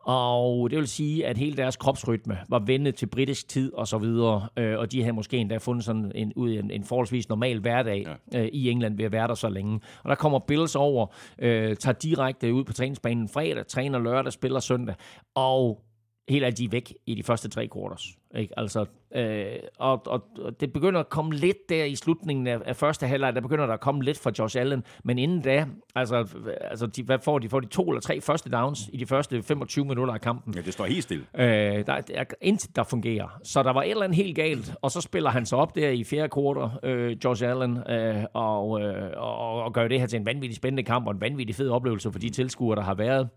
Og 0.00 0.70
det 0.70 0.78
vil 0.78 0.88
sige, 0.88 1.26
at 1.26 1.38
hele 1.38 1.56
deres 1.56 1.76
kropsrytme 1.76 2.38
var 2.48 2.58
vendet 2.58 2.94
til 2.94 3.06
britisk 3.06 3.48
tid 3.48 3.72
og 3.74 3.88
så 3.88 3.98
videre, 3.98 4.48
øh, 4.56 4.78
og 4.78 4.92
de 4.92 5.02
havde 5.02 5.12
måske 5.12 5.36
endda 5.36 5.56
fundet 5.56 5.84
sådan 5.84 6.12
en, 6.14 6.32
ud 6.36 6.50
en, 6.50 6.70
en 6.70 6.84
forholdsvis 6.84 7.28
normal 7.28 7.60
hverdag 7.60 8.06
ja. 8.32 8.40
øh, 8.40 8.48
i 8.52 8.70
England 8.70 8.96
ved 8.96 9.04
at 9.04 9.12
være 9.12 9.28
der 9.28 9.34
så 9.34 9.48
længe. 9.48 9.80
Og 10.02 10.08
der 10.08 10.14
kommer 10.14 10.38
Bills 10.38 10.76
over, 10.76 11.06
øh, 11.38 11.76
tager 11.76 11.94
direkte 11.94 12.54
ud 12.54 12.64
på 12.64 12.72
træningsbanen 12.72 13.28
fredag, 13.28 13.66
træner 13.66 13.98
lørdag, 13.98 14.32
spiller 14.32 14.60
søndag, 14.60 14.94
og 15.34 15.82
helt 16.28 16.44
alt 16.44 16.58
de 16.58 16.72
væk 16.72 16.94
i 17.06 17.14
de 17.14 17.22
første 17.22 17.48
tre 17.48 17.68
quarters. 17.74 18.18
Ikke? 18.36 18.58
Altså, 18.58 18.86
øh, 19.14 19.46
og, 19.78 20.06
og, 20.06 20.24
og 20.38 20.60
det 20.60 20.72
begynder 20.72 21.00
at 21.00 21.08
komme 21.08 21.34
lidt 21.34 21.68
der 21.68 21.84
i 21.84 21.96
slutningen 21.96 22.46
af, 22.46 22.58
af 22.64 22.76
første 22.76 23.06
halvleg, 23.06 23.34
der 23.34 23.40
begynder 23.40 23.66
der 23.66 23.74
at 23.74 23.80
komme 23.80 24.02
lidt 24.02 24.18
fra 24.18 24.30
Josh 24.38 24.60
Allen, 24.60 24.84
men 25.04 25.18
inden 25.18 25.42
da, 25.42 25.66
altså, 25.94 26.26
altså 26.60 26.86
de, 26.86 27.02
hvad 27.02 27.18
får 27.24 27.38
de? 27.38 27.48
Får 27.48 27.60
de 27.60 27.66
to 27.66 27.82
eller 27.82 28.00
tre 28.00 28.20
første 28.20 28.50
downs 28.50 28.90
i 28.92 28.96
de 28.96 29.06
første 29.06 29.42
25 29.42 29.84
minutter 29.84 30.14
af 30.14 30.20
kampen? 30.20 30.54
Ja, 30.54 30.60
det 30.60 30.72
står 30.72 30.84
helt 30.84 31.02
stille. 31.02 31.24
Øh, 31.34 31.86
der 31.86 32.02
er 32.14 32.24
intet, 32.40 32.76
der 32.76 32.82
fungerer. 32.82 33.40
Så 33.44 33.62
der 33.62 33.72
var 33.72 33.82
et 33.82 33.90
eller 33.90 34.04
andet 34.04 34.16
helt 34.16 34.36
galt, 34.36 34.74
og 34.82 34.90
så 34.90 35.00
spiller 35.00 35.30
han 35.30 35.46
sig 35.46 35.58
op 35.58 35.74
der 35.74 35.88
i 35.88 36.04
fjerde 36.04 36.28
kvartal, 36.28 36.90
øh, 36.90 37.16
Josh 37.24 37.44
Allen, 37.44 37.78
øh, 37.90 38.24
og, 38.34 38.80
øh, 38.80 39.10
og, 39.16 39.62
og 39.62 39.74
gør 39.74 39.88
det 39.88 40.00
her 40.00 40.06
til 40.06 40.18
en 40.18 40.26
vanvittig 40.26 40.56
spændende 40.56 40.82
kamp, 40.82 41.06
og 41.06 41.12
en 41.12 41.20
vanvittig 41.20 41.56
fed 41.56 41.70
oplevelse 41.70 42.12
for 42.12 42.18
de 42.18 42.30
tilskuere, 42.30 42.76
der 42.76 42.82
har 42.82 42.94
været 42.94 43.28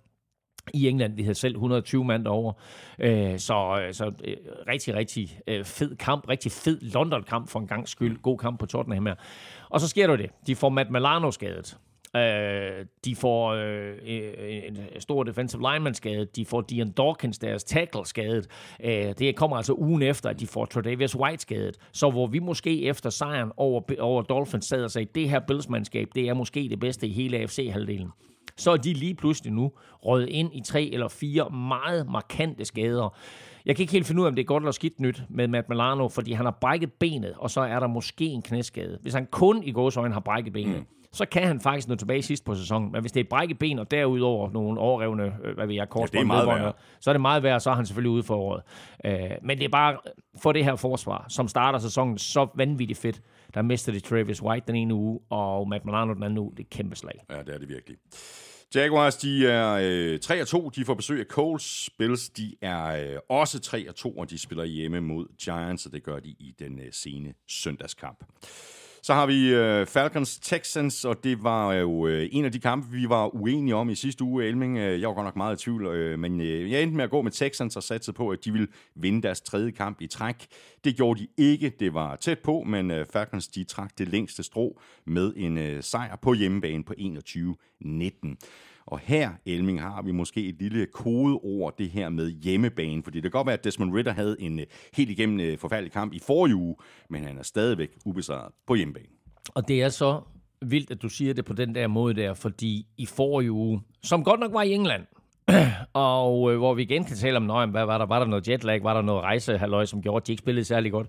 i 0.73 0.87
England. 0.87 1.15
Vi 1.15 1.23
havde 1.23 1.35
selv 1.35 1.55
120 1.55 2.05
mand 2.05 2.27
over. 2.27 2.53
Øh, 2.99 3.39
så 3.39 3.81
øh, 3.87 3.93
så 3.93 4.11
øh, 4.23 4.35
rigtig, 4.67 4.95
rigtig 4.95 5.39
øh, 5.47 5.65
fed 5.65 5.95
kamp. 5.95 6.29
Rigtig 6.29 6.51
fed 6.51 6.79
London-kamp 6.81 7.49
for 7.49 7.59
en 7.59 7.67
gang 7.67 7.87
skyld. 7.87 8.21
God 8.21 8.37
kamp 8.37 8.59
på 8.59 8.65
Tottenham 8.65 9.05
her. 9.05 9.15
Og 9.69 9.81
så 9.81 9.87
sker 9.87 10.07
der 10.07 10.15
det. 10.15 10.29
De 10.47 10.55
får 10.55 10.69
Matt 10.69 10.91
Milano 10.91 11.31
skadet. 11.31 11.77
Uh, 12.15 12.21
de 13.05 13.15
får 13.15 13.49
øh, 13.49 13.97
en 14.67 14.77
stor 14.99 15.23
defensive 15.23 15.61
lineman 15.61 15.93
skadet. 15.93 16.35
De 16.35 16.45
får 16.45 16.61
Dion 16.61 16.91
Dawkins, 16.91 17.37
deres 17.37 17.63
tackle, 17.63 18.05
skadet. 18.05 18.47
Uh, 18.83 18.89
det 18.89 19.35
kommer 19.35 19.57
altså 19.57 19.73
ugen 19.73 20.01
efter, 20.01 20.29
at 20.29 20.39
de 20.39 20.47
får 20.47 20.65
Tredavious 20.65 21.15
White 21.15 21.41
skadet. 21.41 21.77
Så 21.91 22.09
hvor 22.09 22.27
vi 22.27 22.39
måske 22.39 22.85
efter 22.85 23.09
sejren 23.09 23.51
over, 23.57 23.81
over 23.99 24.21
Dolphins 24.21 24.65
sad 24.65 24.83
og 24.83 24.91
sagde, 24.91 25.09
det 25.15 25.29
her 25.29 25.39
Bills-mandskab, 25.39 26.07
det 26.15 26.29
er 26.29 26.33
måske 26.33 26.67
det 26.69 26.79
bedste 26.79 27.07
i 27.07 27.11
hele 27.11 27.37
AFC-halvdelen 27.37 28.11
så 28.61 28.71
er 28.71 28.77
de 28.77 28.93
lige 28.93 29.15
pludselig 29.15 29.53
nu 29.53 29.71
røget 30.05 30.29
ind 30.29 30.53
i 30.53 30.61
tre 30.65 30.89
eller 30.93 31.07
fire 31.07 31.49
meget 31.49 32.11
markante 32.11 32.65
skader. 32.65 33.17
Jeg 33.65 33.75
kan 33.75 33.83
ikke 33.83 33.93
helt 33.93 34.07
finde 34.07 34.21
ud 34.21 34.25
af, 34.25 34.29
om 34.29 34.35
det 34.35 34.41
er 34.41 34.45
godt 34.45 34.63
eller 34.63 34.71
skidt 34.71 34.99
nyt 34.99 35.23
med 35.29 35.47
Matt 35.47 35.69
Milano, 35.69 36.07
fordi 36.07 36.31
han 36.31 36.45
har 36.45 36.57
brækket 36.61 36.93
benet, 36.93 37.33
og 37.37 37.51
så 37.51 37.61
er 37.61 37.79
der 37.79 37.87
måske 37.87 38.25
en 38.25 38.41
knæskade. 38.41 38.99
Hvis 39.01 39.13
han 39.13 39.25
kun 39.31 39.63
i 39.63 39.71
gåsøjne 39.71 40.13
har 40.13 40.21
brækket 40.21 40.53
benet, 40.53 40.77
mm 40.77 40.85
så 41.13 41.25
kan 41.25 41.47
han 41.47 41.59
faktisk 41.59 41.87
nå 41.87 41.95
tilbage 41.95 42.21
sidst 42.21 42.45
på 42.45 42.55
sæsonen. 42.55 42.91
Men 42.91 43.01
hvis 43.01 43.11
det 43.11 43.19
er 43.19 43.23
brækket 43.29 43.59
ben, 43.59 43.79
og 43.79 43.91
derudover 43.91 44.51
nogle 44.51 44.79
overrevne, 44.79 45.23
øh, 45.43 45.55
hvad 45.55 45.67
ved 45.67 45.75
jeg, 45.75 45.87
ja, 46.13 46.23
meget 46.23 46.47
værd. 46.47 46.75
så 46.99 47.11
er 47.11 47.13
det 47.13 47.21
meget 47.21 47.43
værd, 47.43 47.59
så 47.59 47.69
er 47.69 47.73
han 47.73 47.85
selvfølgelig 47.85 48.11
ude 48.11 48.23
for 48.23 48.35
året. 48.35 48.61
Øh, 49.05 49.31
men 49.41 49.57
det 49.57 49.65
er 49.65 49.69
bare 49.69 49.97
for 50.41 50.51
det 50.51 50.63
her 50.63 50.75
forsvar, 50.75 51.25
som 51.29 51.47
starter 51.47 51.79
sæsonen 51.79 52.17
så 52.17 52.47
vanvittigt 52.55 52.99
fedt. 52.99 53.21
Der 53.53 53.61
mister 53.61 53.91
de 53.91 53.99
Travis 53.99 54.41
White 54.41 54.67
den 54.67 54.75
ene 54.75 54.93
uge, 54.93 55.19
og 55.29 55.69
Matt 55.69 55.85
Milano 55.85 56.13
den 56.13 56.23
anden 56.23 56.37
uge. 56.37 56.51
Det 56.57 56.63
er 56.63 56.67
kæmpe 56.71 56.95
slag. 56.95 57.23
Ja, 57.29 57.39
det 57.39 57.55
er 57.55 57.57
det 57.57 57.69
virkelig. 57.69 57.97
Jaguars, 58.75 59.17
de 59.17 59.47
er 59.47 59.79
øh, 59.81 60.19
3 60.19 60.45
2. 60.45 60.69
De 60.69 60.85
får 60.85 60.93
besøg 60.93 61.19
af 61.19 61.25
Coles. 61.25 61.89
Bills, 61.97 62.29
de 62.29 62.55
er 62.61 62.85
øh, 62.85 63.19
også 63.29 63.59
3 63.59 63.87
2, 63.95 64.17
og 64.17 64.29
de 64.29 64.37
spiller 64.37 64.63
hjemme 64.63 65.01
mod 65.01 65.27
Giants, 65.37 65.85
og 65.85 65.91
det 65.91 66.03
gør 66.03 66.19
de 66.19 66.29
i 66.29 66.55
den 66.59 66.79
øh, 66.79 66.85
sene 66.91 67.33
søndagskamp. 67.47 68.23
Så 69.03 69.13
har 69.13 69.25
vi 69.25 69.53
øh, 69.53 69.87
Falcons 69.87 70.39
Texans, 70.39 71.05
og 71.05 71.23
det 71.23 71.43
var 71.43 71.73
jo 71.73 72.07
øh, 72.07 72.29
en 72.31 72.45
af 72.45 72.51
de 72.51 72.59
kampe, 72.59 72.91
vi 72.91 73.09
var 73.09 73.35
uenige 73.35 73.75
om 73.75 73.89
i 73.89 73.95
sidste 73.95 74.23
uge, 74.23 74.45
Elming. 74.45 74.77
Øh, 74.77 75.01
jeg 75.01 75.09
var 75.09 75.15
godt 75.15 75.25
nok 75.25 75.35
meget 75.35 75.61
i 75.61 75.63
tvivl, 75.63 75.85
øh, 75.85 76.19
men 76.19 76.41
øh, 76.41 76.71
jeg 76.71 76.83
endte 76.83 76.97
med 76.97 77.03
at 77.03 77.09
gå 77.09 77.21
med 77.21 77.31
Texans 77.31 77.75
og 77.75 77.83
satte 77.83 78.13
på, 78.13 78.29
at 78.29 78.45
de 78.45 78.51
ville 78.51 78.67
vinde 78.95 79.21
deres 79.21 79.41
tredje 79.41 79.71
kamp 79.71 80.01
i 80.01 80.07
træk. 80.07 80.47
Det 80.83 80.95
gjorde 80.95 81.19
de 81.19 81.27
ikke. 81.37 81.71
Det 81.79 81.93
var 81.93 82.15
tæt 82.15 82.39
på, 82.39 82.63
men 82.67 82.91
øh, 82.91 83.05
Falcons 83.13 83.47
de 83.47 83.63
trak 83.63 83.91
det 83.97 84.07
længste 84.07 84.43
strå 84.43 84.81
med 85.05 85.33
en 85.35 85.57
øh, 85.57 85.83
sejr 85.83 86.15
på 86.15 86.33
hjemmebane 86.33 86.83
på 86.83 86.93
21-19. 86.99 88.35
Og 88.85 88.99
her, 88.99 89.29
Elming, 89.45 89.81
har 89.81 90.01
vi 90.01 90.11
måske 90.11 90.47
et 90.49 90.55
lille 90.59 90.85
kodeord, 90.85 91.77
det 91.77 91.89
her 91.89 92.09
med 92.09 92.29
hjemmebane. 92.29 93.03
Fordi 93.03 93.17
det 93.17 93.23
kan 93.23 93.31
godt 93.31 93.47
være, 93.47 93.53
at 93.53 93.63
Desmond 93.63 93.93
Ritter 93.93 94.13
havde 94.13 94.35
en 94.39 94.59
øh, 94.59 94.65
helt 94.93 95.09
igennem 95.09 95.39
øh, 95.39 95.57
forfærdelig 95.57 95.91
kamp 95.91 96.13
i 96.13 96.19
forrige 96.19 96.55
uge, 96.55 96.75
men 97.09 97.23
han 97.23 97.37
er 97.37 97.43
stadigvæk 97.43 97.89
ubesejret 98.05 98.51
på 98.67 98.75
hjemmebane. 98.75 99.07
Og 99.55 99.67
det 99.67 99.81
er 99.81 99.89
så 99.89 100.21
vildt, 100.61 100.91
at 100.91 101.01
du 101.01 101.09
siger 101.09 101.33
det 101.33 101.45
på 101.45 101.53
den 101.53 101.75
der 101.75 101.87
måde 101.87 102.13
der, 102.13 102.33
fordi 102.33 102.87
i 102.97 103.05
forrige 103.05 103.51
uge, 103.51 103.81
som 104.03 104.23
godt 104.23 104.39
nok 104.39 104.53
var 104.53 104.61
i 104.61 104.73
England, 104.73 105.03
og 105.93 106.51
øh, 106.51 106.57
hvor 106.57 106.73
vi 106.73 106.81
igen 106.81 107.03
kan 107.03 107.15
tale 107.15 107.37
om, 107.37 107.43
nøj, 107.43 107.65
hvad 107.65 107.85
var 107.85 107.97
der? 107.97 108.05
Var 108.05 108.19
der 108.19 108.25
noget 108.25 108.47
jetlag? 108.47 108.83
Var 108.83 108.93
der 108.93 109.01
noget 109.01 109.21
rejsehalløj, 109.23 109.85
som 109.85 110.01
gjorde, 110.01 110.21
at 110.23 110.27
de 110.27 110.31
ikke 110.31 110.41
spillede 110.41 110.65
særlig 110.65 110.91
godt? 110.91 111.07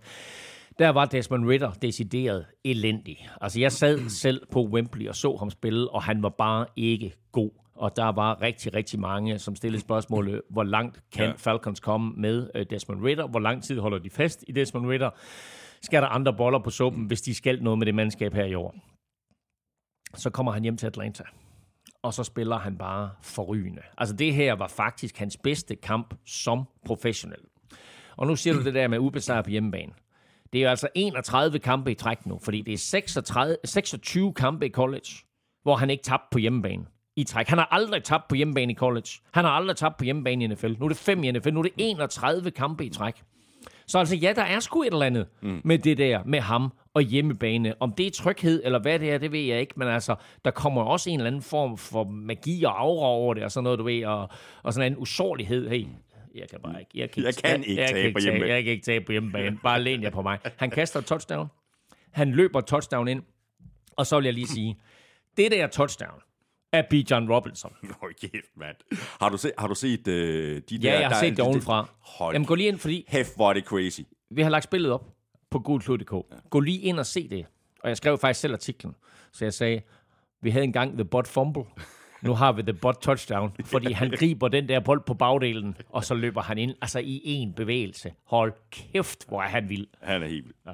Der 0.78 0.88
var 0.88 1.04
Desmond 1.04 1.48
Ritter 1.48 1.70
decideret 1.72 2.46
elendig. 2.64 3.28
Altså, 3.40 3.60
jeg 3.60 3.72
sad 3.72 4.08
selv 4.08 4.42
på 4.52 4.64
Wembley 4.64 5.08
og 5.08 5.14
så 5.14 5.36
ham 5.36 5.50
spille, 5.50 5.90
og 5.90 6.02
han 6.02 6.22
var 6.22 6.28
bare 6.28 6.66
ikke 6.76 7.12
god 7.32 7.50
og 7.82 7.96
der 7.96 8.12
var 8.12 8.42
rigtig, 8.42 8.74
rigtig 8.74 9.00
mange, 9.00 9.38
som 9.38 9.56
stillede 9.56 9.80
spørgsmålet, 9.80 10.42
hvor 10.50 10.62
langt 10.62 11.02
kan 11.12 11.26
ja. 11.26 11.32
Falcons 11.36 11.80
komme 11.80 12.12
med 12.16 12.50
øh, 12.54 12.66
Desmond 12.70 13.04
Ritter? 13.04 13.26
Hvor 13.26 13.40
lang 13.40 13.62
tid 13.62 13.78
holder 13.78 13.98
de 13.98 14.10
fast 14.10 14.44
i 14.48 14.52
Desmond 14.52 14.86
Ritter? 14.86 15.10
Skal 15.82 16.02
der 16.02 16.08
andre 16.08 16.34
boller 16.36 16.58
på 16.58 16.70
suppen, 16.70 17.04
hvis 17.04 17.22
de 17.22 17.34
skal 17.34 17.62
noget 17.62 17.78
med 17.78 17.86
det 17.86 17.94
mandskab 17.94 18.34
her 18.34 18.44
i 18.44 18.54
år? 18.54 18.74
Så 20.14 20.30
kommer 20.30 20.52
han 20.52 20.62
hjem 20.62 20.76
til 20.76 20.86
Atlanta, 20.86 21.24
og 22.02 22.14
så 22.14 22.24
spiller 22.24 22.58
han 22.58 22.78
bare 22.78 23.10
forrygende. 23.22 23.82
Altså 23.98 24.16
det 24.16 24.34
her 24.34 24.52
var 24.52 24.68
faktisk 24.68 25.18
hans 25.18 25.36
bedste 25.36 25.76
kamp 25.76 26.14
som 26.26 26.64
professionel. 26.86 27.40
Og 28.16 28.26
nu 28.26 28.36
siger 28.36 28.54
du 28.54 28.64
det 28.64 28.74
der 28.74 28.88
med 28.88 28.98
ubesejret 28.98 29.44
på 29.44 29.50
hjemmebane. 29.50 29.92
Det 30.52 30.58
er 30.58 30.62
jo 30.62 30.68
altså 30.68 30.88
31 30.94 31.58
kampe 31.58 31.90
i 31.90 31.94
træk 31.94 32.26
nu, 32.26 32.38
fordi 32.44 32.62
det 32.62 32.74
er 32.74 32.78
36, 32.78 33.56
26 33.64 34.34
kampe 34.34 34.66
i 34.66 34.70
college, 34.70 35.10
hvor 35.62 35.76
han 35.76 35.90
ikke 35.90 36.02
tabte 36.02 36.28
på 36.30 36.38
hjemmebane 36.38 36.86
i 37.16 37.24
træk. 37.24 37.48
Han 37.48 37.58
har 37.58 37.68
aldrig 37.70 38.04
tabt 38.04 38.28
på 38.28 38.34
hjemmebane 38.34 38.72
i 38.72 38.76
college. 38.76 39.08
Han 39.32 39.44
har 39.44 39.50
aldrig 39.50 39.76
tabt 39.76 39.96
på 39.96 40.04
hjemmebane 40.04 40.44
i 40.44 40.46
NFL. 40.46 40.72
Nu 40.78 40.84
er 40.84 40.88
det 40.88 40.96
fem 40.96 41.24
i 41.24 41.30
NFL. 41.30 41.50
Nu 41.50 41.58
er 41.58 41.62
det 41.62 41.72
31 41.76 42.50
kampe 42.50 42.84
i 42.84 42.90
træk. 42.90 43.22
Så 43.86 43.98
altså, 43.98 44.16
ja, 44.16 44.32
der 44.36 44.42
er 44.42 44.60
sgu 44.60 44.82
et 44.82 44.92
eller 44.92 45.06
andet 45.06 45.26
mm. 45.42 45.60
med 45.64 45.78
det 45.78 45.98
der, 45.98 46.22
med 46.24 46.40
ham 46.40 46.72
og 46.94 47.02
hjemmebane. 47.02 47.74
Om 47.80 47.92
det 47.92 48.06
er 48.06 48.10
tryghed, 48.10 48.62
eller 48.64 48.78
hvad 48.78 48.98
det 48.98 49.12
er, 49.12 49.18
det 49.18 49.32
ved 49.32 49.40
jeg 49.40 49.60
ikke. 49.60 49.74
Men 49.76 49.88
altså, 49.88 50.14
der 50.44 50.50
kommer 50.50 50.82
også 50.82 51.10
en 51.10 51.20
eller 51.20 51.26
anden 51.26 51.42
form 51.42 51.78
for 51.78 52.04
magi 52.04 52.64
og 52.64 52.80
aura 52.80 53.06
over 53.06 53.34
det, 53.34 53.44
og 53.44 53.52
sådan 53.52 53.64
noget, 53.64 53.78
du 53.78 53.84
ved, 53.84 54.04
og, 54.04 54.28
og 54.62 54.72
sådan 54.72 54.92
en 54.92 54.98
usårlighed. 54.98 55.68
Hey, 55.68 55.86
jeg 56.34 56.48
kan 56.50 56.58
bare 56.62 56.80
ikke. 56.80 56.90
Jeg 56.94 57.10
kan, 57.10 57.24
jeg 57.24 57.34
kan 57.34 57.60
ikke 57.60 57.80
jeg, 57.80 57.88
tage 57.88 58.04
jeg 58.04 58.12
på 58.12 58.18
hjemmebane. 58.18 58.52
Jeg 58.52 58.62
kan 58.64 58.72
ikke 58.72 58.84
tage 58.84 59.00
på 59.00 59.12
hjemmebane. 59.12 59.58
Bare 59.62 59.82
læn 59.82 60.02
jer 60.02 60.10
på 60.10 60.22
mig. 60.22 60.38
Han 60.56 60.70
kaster 60.70 61.00
touchdown. 61.00 61.48
Han 62.10 62.32
løber 62.32 62.60
touchdown 62.60 63.08
ind. 63.08 63.22
Og 63.96 64.06
så 64.06 64.16
vil 64.16 64.24
jeg 64.24 64.34
lige 64.34 64.46
sige, 64.46 64.78
det 65.36 65.50
der 65.50 65.66
touchdown, 65.66 66.20
af 66.72 66.86
Bijan 66.86 67.32
Robinson. 67.32 67.72
Nå, 67.82 68.08
kæft, 68.20 68.56
mand. 68.56 68.76
Har 69.20 69.28
du, 69.28 69.36
set, 69.36 69.52
har 69.58 69.66
du 69.66 69.74
set 69.74 70.08
uh, 70.08 70.14
de 70.14 70.62
der... 70.68 70.78
Ja, 70.82 71.00
jeg 71.00 71.08
har 71.08 71.20
set 71.20 71.36
det 71.36 71.44
ovenfra. 71.44 71.88
Hold 71.98 72.34
Jamen, 72.34 72.46
gå 72.46 72.54
lige 72.54 72.68
ind, 72.68 72.78
fordi... 72.78 73.04
Hæft, 73.08 73.36
hvor 73.36 73.48
er 73.48 73.52
det 73.52 73.64
crazy. 73.64 74.00
Vi 74.30 74.42
har 74.42 74.50
lagt 74.50 74.64
spillet 74.64 74.92
op 74.92 75.06
på 75.50 75.58
gulklud.dk. 75.58 76.12
Ja. 76.12 76.36
Gå 76.50 76.60
lige 76.60 76.78
ind 76.78 76.98
og 76.98 77.06
se 77.06 77.28
det. 77.28 77.46
Og 77.82 77.88
jeg 77.88 77.96
skrev 77.96 78.18
faktisk 78.18 78.40
selv 78.40 78.52
artiklen. 78.52 78.94
Så 79.32 79.44
jeg 79.44 79.54
sagde, 79.54 79.80
vi 80.40 80.50
havde 80.50 80.64
engang 80.64 80.94
The 80.94 81.04
Bot 81.04 81.28
Fumble. 81.28 81.64
Nu 82.22 82.34
har 82.34 82.52
vi 82.52 82.62
The 82.62 82.72
Bot 82.72 82.96
Touchdown. 83.02 83.52
Fordi 83.64 83.92
han 83.92 84.10
griber 84.10 84.48
den 84.48 84.68
der 84.68 84.80
bold 84.80 85.00
på 85.06 85.14
bagdelen, 85.14 85.76
og 85.88 86.04
så 86.04 86.14
løber 86.14 86.42
han 86.42 86.58
ind. 86.58 86.74
Altså 86.82 86.98
i 86.98 87.20
en 87.24 87.52
bevægelse. 87.52 88.12
Hold 88.24 88.52
kæft, 88.70 89.28
hvor 89.28 89.42
er 89.42 89.48
han 89.48 89.68
vild. 89.68 89.86
Han 90.00 90.22
er 90.22 90.26
helt 90.26 90.44
vild. 90.44 90.54
Ja. 90.66 90.72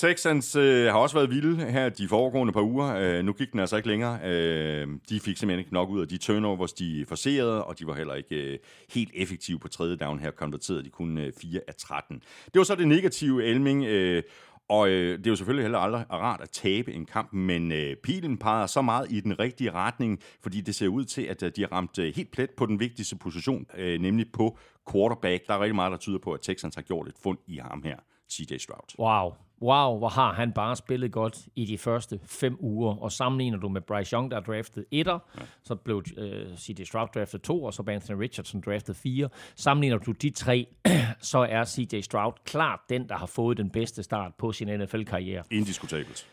Texans 0.00 0.56
øh, 0.56 0.86
har 0.86 0.98
også 0.98 1.16
været 1.16 1.30
vilde 1.30 1.64
her 1.64 1.88
de 1.88 2.08
foregående 2.08 2.52
par 2.52 2.62
uger. 2.62 2.94
Øh, 2.94 3.24
nu 3.24 3.32
gik 3.32 3.52
den 3.52 3.60
altså 3.60 3.76
ikke 3.76 3.88
længere. 3.88 4.20
Øh, 4.24 4.88
de 5.08 5.20
fik 5.20 5.36
simpelthen 5.36 5.58
ikke 5.58 5.72
nok 5.72 5.88
ud 5.88 6.00
af 6.00 6.08
de 6.08 6.18
turnovers, 6.18 6.72
de 6.72 7.04
forserede, 7.08 7.64
og 7.64 7.78
de 7.78 7.86
var 7.86 7.94
heller 7.94 8.14
ikke 8.14 8.52
øh, 8.52 8.58
helt 8.94 9.10
effektive 9.14 9.58
på 9.58 9.68
tredje 9.68 9.96
down. 9.96 10.18
Her 10.18 10.30
konverterede 10.30 10.84
de 10.84 10.90
kun 10.90 11.18
øh, 11.18 11.32
4 11.40 11.60
af 11.68 11.74
13. 11.74 12.22
Det 12.44 12.58
var 12.58 12.62
så 12.62 12.74
det 12.74 12.88
negative, 12.88 13.44
Elming. 13.44 13.84
Øh, 13.84 14.22
og 14.68 14.88
øh, 14.88 15.18
det 15.18 15.26
er 15.26 15.30
jo 15.30 15.36
selvfølgelig 15.36 15.64
heller 15.64 15.78
aldrig 15.78 16.04
rart 16.10 16.40
at 16.40 16.50
tabe 16.50 16.92
en 16.92 17.06
kamp, 17.06 17.32
men 17.32 17.72
øh, 17.72 17.96
pilen 17.96 18.38
peger 18.38 18.66
så 18.66 18.82
meget 18.82 19.12
i 19.12 19.20
den 19.20 19.38
rigtige 19.38 19.70
retning, 19.70 20.18
fordi 20.42 20.60
det 20.60 20.74
ser 20.74 20.88
ud 20.88 21.04
til, 21.04 21.22
at 21.22 21.42
øh, 21.42 21.52
de 21.56 21.60
har 21.60 21.72
ramt 21.72 21.98
øh, 21.98 22.14
helt 22.16 22.30
plet 22.30 22.50
på 22.50 22.66
den 22.66 22.80
vigtigste 22.80 23.16
position, 23.16 23.66
øh, 23.76 24.00
nemlig 24.00 24.26
på 24.32 24.58
quarterback. 24.92 25.46
Der 25.46 25.54
er 25.54 25.60
rigtig 25.60 25.74
meget, 25.74 25.92
der 25.92 25.98
tyder 25.98 26.18
på, 26.18 26.32
at 26.32 26.40
Texans 26.40 26.74
har 26.74 26.82
gjort 26.82 27.08
et 27.08 27.14
fund 27.22 27.38
i 27.46 27.56
ham 27.56 27.82
her, 27.82 27.96
CJ 28.32 28.58
Stroud. 28.58 28.98
Wow, 28.98 29.32
wow, 29.62 29.98
hvor 29.98 30.08
har 30.08 30.32
han 30.32 30.52
bare 30.52 30.76
spillet 30.76 31.12
godt 31.12 31.38
i 31.56 31.64
de 31.64 31.78
første 31.78 32.20
fem 32.24 32.56
uger, 32.60 33.02
og 33.02 33.12
sammenligner 33.12 33.58
du 33.58 33.68
med 33.68 33.80
Bryce 33.80 34.12
Young, 34.12 34.30
der 34.30 34.36
er 34.36 34.40
draftet 34.40 34.84
etter, 34.90 35.18
ja. 35.38 35.42
så 35.62 35.74
blev 35.74 36.02
øh, 36.16 36.56
C.J. 36.56 36.84
Stroud 36.84 37.08
draftet 37.14 37.42
to, 37.42 37.64
og 37.64 37.74
så 37.74 37.82
Anthony 37.88 38.18
Richardson 38.18 38.60
draftet 38.60 38.96
fire. 38.96 39.28
Sammenligner 39.56 39.98
du 39.98 40.12
de 40.12 40.30
tre, 40.30 40.66
så 41.32 41.38
er 41.38 41.64
C.J. 41.64 42.00
Stroud 42.00 42.32
klart 42.44 42.80
den, 42.88 43.08
der 43.08 43.16
har 43.16 43.26
fået 43.26 43.56
den 43.56 43.70
bedste 43.70 44.02
start 44.02 44.34
på 44.38 44.52
sin 44.52 44.80
NFL-karriere. 44.80 45.42
Indiskutabelt. 45.50 46.26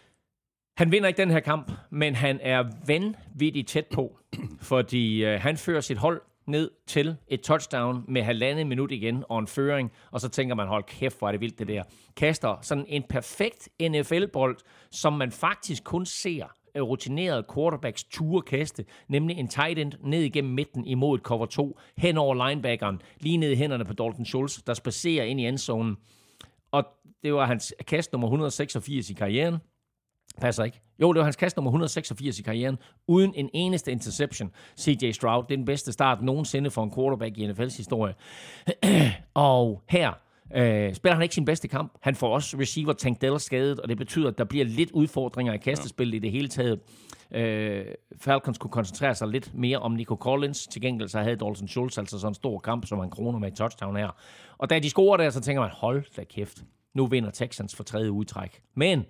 Han 0.77 0.91
vinder 0.91 1.07
ikke 1.07 1.17
den 1.17 1.31
her 1.31 1.39
kamp, 1.39 1.71
men 1.89 2.15
han 2.15 2.39
er 2.41 2.63
vanvittigt 2.87 3.67
tæt 3.67 3.85
på, 3.93 4.19
fordi 4.61 5.25
uh, 5.25 5.41
han 5.41 5.57
fører 5.57 5.81
sit 5.81 5.97
hold 5.97 6.21
ned 6.47 6.71
til 6.87 7.15
et 7.27 7.41
touchdown 7.41 8.03
med 8.07 8.21
halvandet 8.21 8.67
minut 8.67 8.91
igen 8.91 9.23
og 9.29 9.39
en 9.39 9.47
føring, 9.47 9.91
og 10.11 10.21
så 10.21 10.29
tænker 10.29 10.55
man, 10.55 10.67
hold 10.67 10.83
kæft, 10.83 11.19
hvor 11.19 11.27
er 11.27 11.31
det 11.31 11.41
vildt 11.41 11.59
det 11.59 11.67
der. 11.67 11.83
Kaster 12.15 12.57
sådan 12.61 12.85
en 12.87 13.03
perfekt 13.09 13.69
NFL-bold, 13.81 14.57
som 14.91 15.13
man 15.13 15.31
faktisk 15.31 15.83
kun 15.83 16.05
ser 16.05 16.45
øh, 16.75 16.83
rutinerede 16.83 17.45
quarterbacks 17.53 18.03
ture 18.03 18.41
kaste, 18.41 18.85
nemlig 19.07 19.37
en 19.37 19.47
tight 19.47 19.79
end 19.79 19.93
ned 20.03 20.21
igennem 20.21 20.53
midten 20.53 20.85
imod 20.85 21.17
et 21.17 21.23
cover 21.23 21.45
2, 21.45 21.79
hen 21.97 22.17
over 22.17 22.47
linebackeren, 22.47 23.01
lige 23.19 23.37
ned 23.37 23.51
i 23.51 23.55
hænderne 23.55 23.85
på 23.85 23.93
Dalton 23.93 24.25
Schultz, 24.25 24.59
der 24.67 24.73
spacerer 24.73 25.25
ind 25.25 25.39
i 25.39 25.47
endzonen. 25.47 25.97
Og 26.71 26.85
det 27.23 27.33
var 27.33 27.45
hans 27.45 27.73
kast 27.87 28.11
nummer 28.11 28.27
186 28.27 29.09
i 29.09 29.13
karrieren. 29.13 29.57
Passer 30.41 30.63
ikke. 30.63 30.81
Jo, 31.01 31.13
det 31.13 31.19
var 31.19 31.23
hans 31.23 31.35
kast 31.35 31.57
nummer 31.57 31.69
186 31.71 32.39
i 32.39 32.41
karrieren, 32.41 32.77
uden 33.07 33.33
en 33.35 33.49
eneste 33.53 33.91
interception. 33.91 34.51
CJ 34.79 35.11
Stroud, 35.11 35.43
det 35.43 35.51
er 35.51 35.57
den 35.57 35.65
bedste 35.65 35.91
start 35.91 36.21
nogensinde 36.21 36.71
for 36.71 36.83
en 36.83 36.91
quarterback 36.95 37.37
i 37.37 37.47
NFL's 37.47 37.77
historie. 37.77 38.13
og 39.33 39.81
her 39.89 40.11
øh, 40.55 40.93
spiller 40.93 41.13
han 41.13 41.23
ikke 41.23 41.35
sin 41.35 41.45
bedste 41.45 41.67
kamp. 41.67 41.93
Han 42.01 42.15
får 42.15 42.33
også 42.33 42.57
receiver 42.57 42.93
Tank 42.93 43.21
Dell 43.21 43.39
skadet, 43.39 43.79
og 43.79 43.89
det 43.89 43.97
betyder, 43.97 44.27
at 44.27 44.37
der 44.37 44.43
bliver 44.43 44.65
lidt 44.65 44.91
udfordringer 44.91 45.53
i 45.53 45.57
kastespillet 45.57 46.13
ja. 46.13 46.17
i 46.17 46.19
det 46.19 46.31
hele 46.31 46.47
taget. 46.47 46.79
Øh, 47.31 47.85
Falcons 48.17 48.57
kunne 48.57 48.71
koncentrere 48.71 49.15
sig 49.15 49.27
lidt 49.27 49.53
mere 49.53 49.77
om 49.77 49.91
Nico 49.91 50.15
Collins. 50.15 50.67
Til 50.67 50.81
gengæld 50.81 51.09
så 51.09 51.19
havde 51.19 51.35
Dalton 51.35 51.67
Schultz 51.67 51.97
altså 51.97 52.19
sådan 52.19 52.31
en 52.31 52.35
stor 52.35 52.59
kamp, 52.59 52.85
som 52.85 52.99
han 52.99 53.09
kroner 53.09 53.39
med 53.39 53.47
et 53.47 53.57
touchdown 53.57 53.95
her. 53.95 54.09
Og 54.57 54.69
da 54.69 54.79
de 54.79 54.89
scorer 54.89 55.17
der, 55.17 55.29
så 55.29 55.41
tænker 55.41 55.61
man, 55.61 55.71
hold 55.73 56.03
da 56.17 56.23
kæft. 56.23 56.63
Nu 56.93 57.05
vinder 57.05 57.31
Texans 57.31 57.75
for 57.75 57.83
tredje 57.83 58.11
udtræk. 58.11 58.61
Men 58.75 59.05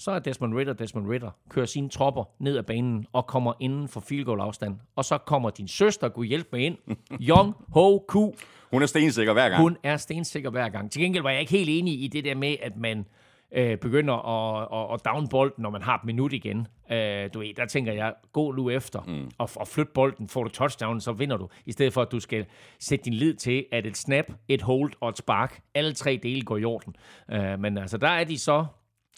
så 0.00 0.10
er 0.10 0.18
Desmond 0.18 0.54
Ritter, 0.54 0.72
Desmond 0.72 1.10
Ritter, 1.10 1.30
kører 1.48 1.66
sine 1.66 1.88
tropper 1.88 2.24
ned 2.38 2.56
ad 2.56 2.62
banen 2.62 3.06
og 3.12 3.26
kommer 3.26 3.52
inden 3.60 3.88
for 3.88 4.00
field 4.00 4.24
goal 4.24 4.40
afstand. 4.40 4.76
Og 4.96 5.04
så 5.04 5.18
kommer 5.18 5.50
din 5.50 5.68
søster, 5.68 6.08
Gud 6.08 6.26
hjælp 6.26 6.48
med 6.52 6.60
ind, 6.60 6.76
Young 7.28 7.54
Ho 7.68 7.98
Ku. 8.08 8.34
Hun 8.70 8.82
er 8.82 8.86
stensikker 8.86 9.32
hver 9.32 9.48
gang. 9.48 9.62
Hun 9.62 9.76
er 9.82 9.96
stensikker 9.96 10.50
hver 10.50 10.68
gang. 10.68 10.90
Til 10.90 11.02
gengæld 11.02 11.22
var 11.22 11.30
jeg 11.30 11.40
ikke 11.40 11.52
helt 11.52 11.68
enig 11.70 12.02
i 12.02 12.08
det 12.08 12.24
der 12.24 12.34
med, 12.34 12.56
at 12.62 12.76
man 12.76 13.06
øh, 13.52 13.78
begynder 13.78 14.14
at, 14.14 14.68
at, 14.72 14.94
at 14.94 15.04
down 15.04 15.28
bolden, 15.28 15.62
når 15.62 15.70
man 15.70 15.82
har 15.82 15.94
et 15.94 16.04
minut 16.04 16.32
igen. 16.32 16.66
Øh, 16.92 17.30
du 17.34 17.38
ved, 17.38 17.54
der 17.54 17.66
tænker 17.66 17.92
jeg, 17.92 18.14
gå 18.32 18.52
nu 18.52 18.70
efter 18.70 19.02
mm. 19.06 19.30
og, 19.38 19.50
og 19.56 19.68
flyt 19.68 19.88
bolden. 19.88 20.28
Får 20.28 20.44
du 20.44 20.50
touchdown, 20.50 21.00
så 21.00 21.12
vinder 21.12 21.36
du. 21.36 21.48
I 21.66 21.72
stedet 21.72 21.92
for, 21.92 22.02
at 22.02 22.12
du 22.12 22.20
skal 22.20 22.46
sætte 22.78 23.04
din 23.04 23.14
lid 23.14 23.34
til, 23.34 23.66
at 23.72 23.86
et 23.86 23.96
snap, 23.96 24.32
et 24.48 24.62
hold 24.62 24.92
og 25.00 25.08
et 25.08 25.18
spark, 25.18 25.60
alle 25.74 25.92
tre 25.92 26.20
dele 26.22 26.42
går 26.42 26.56
i 26.56 26.64
orden. 26.64 26.96
Øh, 27.30 27.60
men 27.60 27.78
altså, 27.78 27.96
der 27.96 28.08
er 28.08 28.24
de 28.24 28.38
så 28.38 28.66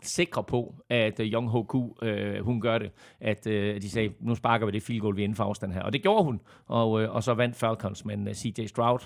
sikre 0.03 0.45
på, 0.45 0.75
at 0.89 1.21
uh, 1.21 1.27
Young 1.27 1.49
Hoku, 1.49 1.79
uh, 1.79 2.09
øh, 2.09 2.45
hun 2.45 2.61
gør 2.61 2.79
det. 2.79 2.91
At 3.21 3.47
uh, 3.47 3.53
de 3.53 3.91
sagde, 3.91 4.13
nu 4.21 4.35
sparker 4.35 4.67
vi 4.67 4.73
det 4.73 4.83
field 4.83 5.01
goal, 5.01 5.17
vi 5.17 5.23
inden 5.23 5.37
for 5.37 5.45
afstand 5.45 5.73
her. 5.73 5.83
Og 5.83 5.93
det 5.93 6.03
gjorde 6.03 6.25
hun, 6.25 6.41
og, 6.67 6.91
uh, 6.91 7.15
og 7.15 7.23
så 7.23 7.35
vandt 7.35 7.57
Falcons, 7.57 8.05
men 8.05 8.29
uh, 8.29 8.33
CJ 8.35 8.67
Stroud 8.67 9.01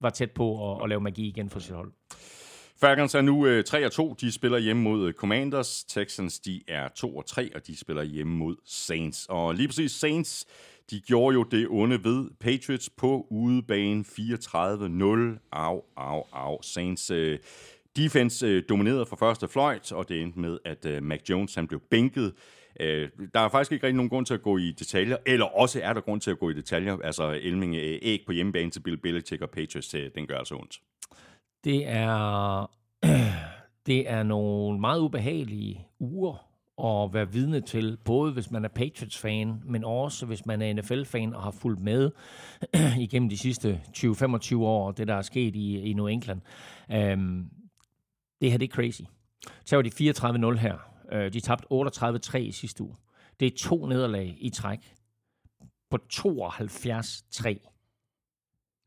var 0.00 0.10
tæt 0.10 0.30
på 0.30 0.72
at, 0.72 0.82
at 0.82 0.88
lave 0.88 1.00
magi 1.00 1.28
igen 1.28 1.50
for 1.50 1.60
sit 1.60 1.74
hold. 1.74 1.92
Falcons 2.82 3.14
er 3.14 3.20
nu 3.20 3.46
øh, 3.46 3.64
3-2. 3.68 4.14
De 4.20 4.32
spiller 4.32 4.58
hjemme 4.58 4.82
mod 4.82 5.12
Commanders. 5.12 5.84
Texans 5.84 6.40
de 6.40 6.60
er 6.68 6.88
2-3, 6.88 7.48
og 7.54 7.66
de 7.66 7.78
spiller 7.78 8.02
hjemme 8.02 8.36
mod 8.36 8.56
Saints. 8.66 9.26
Og 9.28 9.54
lige 9.54 9.68
præcis 9.68 9.92
Saints, 9.92 10.46
de 10.90 11.00
gjorde 11.00 11.34
jo 11.34 11.42
det 11.42 11.66
onde 11.70 12.04
ved 12.04 12.30
Patriots 12.40 12.90
på 12.90 13.26
udebane 13.30 14.04
34-0. 14.08 15.48
Au, 15.52 15.82
au, 15.96 16.24
au. 16.32 16.62
Saints 16.62 17.10
øh, 17.10 17.38
defense 17.96 18.46
øh, 18.46 18.62
dominerede 18.68 19.06
fra 19.06 19.16
første 19.16 19.48
fløjt, 19.48 19.92
og 19.92 20.08
det 20.08 20.22
endte 20.22 20.40
med, 20.40 20.58
at 20.64 20.86
øh, 20.86 21.02
Mac 21.02 21.20
Jones 21.30 21.54
han 21.54 21.66
blev 21.66 21.80
bænket. 21.90 22.32
Øh, 22.80 23.08
der 23.34 23.40
er 23.40 23.48
faktisk 23.48 23.72
ikke 23.72 23.86
rigtig 23.86 23.96
nogen 23.96 24.10
grund 24.10 24.26
til 24.26 24.34
at 24.34 24.42
gå 24.42 24.58
i 24.58 24.72
detaljer, 24.72 25.16
eller 25.26 25.46
også 25.46 25.80
er 25.82 25.92
der 25.92 26.00
grund 26.00 26.20
til 26.20 26.30
at 26.30 26.38
gå 26.38 26.50
i 26.50 26.54
detaljer. 26.54 26.96
Altså 27.04 27.38
Elming 27.42 27.74
øh, 27.74 27.98
æg 28.02 28.22
på 28.26 28.32
hjemmebane 28.32 28.70
til 28.70 28.80
Bill 28.80 28.96
Belichick 28.96 29.42
og 29.42 29.50
Patriots, 29.50 29.94
øh, 29.94 30.10
den 30.14 30.26
gør 30.26 30.38
altså 30.38 30.54
ondt. 30.54 30.80
Det 31.64 31.88
er, 31.88 32.70
det 33.86 34.10
er 34.10 34.22
nogle 34.22 34.80
meget 34.80 35.00
ubehagelige 35.00 35.86
uger 36.00 36.52
at 36.84 37.14
være 37.14 37.32
vidne 37.32 37.60
til, 37.60 37.98
både 38.04 38.32
hvis 38.32 38.50
man 38.50 38.64
er 38.64 38.68
Patriots-fan, 38.68 39.62
men 39.64 39.84
også 39.84 40.26
hvis 40.26 40.46
man 40.46 40.62
er 40.62 40.72
NFL-fan 40.72 41.34
og 41.34 41.42
har 41.42 41.50
fulgt 41.50 41.80
med 41.80 42.10
igennem 42.98 43.28
de 43.28 43.38
sidste 43.38 43.80
20-25 43.96 44.56
år, 44.56 44.90
det 44.90 45.08
der 45.08 45.14
er 45.14 45.22
sket 45.22 45.56
i, 45.56 45.80
i 45.80 45.92
New 45.92 46.06
England. 46.06 46.40
Um, 46.94 47.50
det 48.42 48.50
her 48.50 48.58
det 48.58 48.70
er 48.70 48.74
crazy. 48.74 49.02
Så 49.64 49.76
var 49.76 49.82
de 49.82 49.90
34-0 50.54 50.58
her. 50.58 50.74
Uh, 51.12 51.32
de 51.32 51.40
tabte 51.40 51.66
38-3 51.72 52.36
i 52.36 52.52
sidste 52.52 52.82
uge. 52.82 52.94
Det 53.40 53.46
er 53.46 53.56
to 53.56 53.86
nederlag 53.86 54.36
i 54.40 54.50
træk 54.50 54.78
på 55.90 55.98
72-3. 56.14 57.68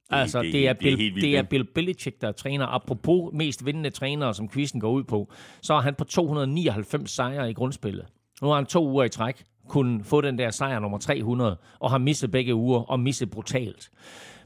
Altså, 0.10 0.42
det, 0.42 0.54
det, 0.54 0.68
er, 0.68 0.74
Bill, 0.74 0.98
det, 0.98 1.08
er, 1.08 1.22
det 1.22 1.38
er 1.38 1.44
Bill 1.44 1.64
Belichick, 1.64 2.22
der 2.22 2.28
er 2.28 2.32
træner. 2.32 2.66
Apropos 2.66 3.34
mest 3.34 3.66
vindende 3.66 3.90
trænere, 3.90 4.34
som 4.34 4.50
quizzen 4.50 4.80
går 4.80 4.92
ud 4.92 5.04
på, 5.04 5.34
så 5.62 5.74
er 5.74 5.82
han 5.82 5.96
på 5.96 6.04
299 6.04 7.12
sejre 7.12 7.50
i 7.50 7.54
grundspillet. 7.54 8.06
Nu 8.42 8.48
har 8.48 8.56
han 8.56 8.66
to 8.66 8.88
uger 8.88 9.04
i 9.04 9.10
træk, 9.10 9.44
kunne 9.68 10.04
få 10.04 10.22
den 10.22 10.38
der 10.38 10.50
sejr 10.50 10.80
nummer 10.80 10.98
300, 10.98 11.58
og 11.80 11.92
har 11.92 11.98
misset 11.98 12.32
begge 12.32 12.56
uger, 12.56 12.80
og 12.80 13.00
misset 13.00 13.32
brutalt. 13.32 13.90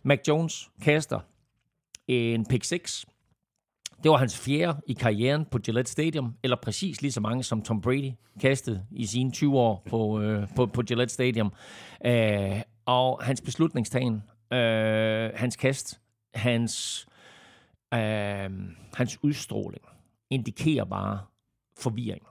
Mac 0.03 0.19
Jones 0.27 0.69
kaster 0.81 1.19
en 2.07 2.45
pick 2.45 2.63
6. 2.63 3.05
Det 4.03 4.11
var 4.11 4.17
hans 4.17 4.39
fjerde 4.39 4.81
i 4.87 4.93
karrieren 4.93 5.45
på 5.45 5.59
Gillette 5.59 5.91
Stadium, 5.91 6.35
eller 6.43 6.57
præcis 6.63 7.01
lige 7.01 7.11
så 7.11 7.21
mange 7.21 7.43
som 7.43 7.61
Tom 7.61 7.81
Brady 7.81 8.11
kastede 8.41 8.85
i 8.91 9.05
sine 9.05 9.31
20 9.31 9.57
år 9.57 9.83
på, 9.89 10.21
øh, 10.21 10.47
på, 10.55 10.65
på 10.65 10.81
Gillette 10.81 11.13
Stadium. 11.13 11.53
Øh, 12.05 12.61
og 12.85 13.19
hans 13.23 13.41
beslutningstagen 13.41 14.23
øh, 14.53 15.31
hans 15.35 15.55
kast, 15.55 16.01
hans, 16.33 17.07
øh, 17.93 18.49
hans 18.93 19.23
udstråling, 19.23 19.83
indikerer 20.29 20.85
bare 20.85 21.19
forvirring. 21.79 22.23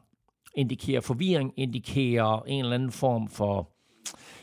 Indikerer 0.54 1.00
forvirring, 1.00 1.52
indikerer 1.56 2.42
en 2.46 2.64
eller 2.64 2.74
anden 2.74 2.92
form 2.92 3.28
for, 3.28 3.70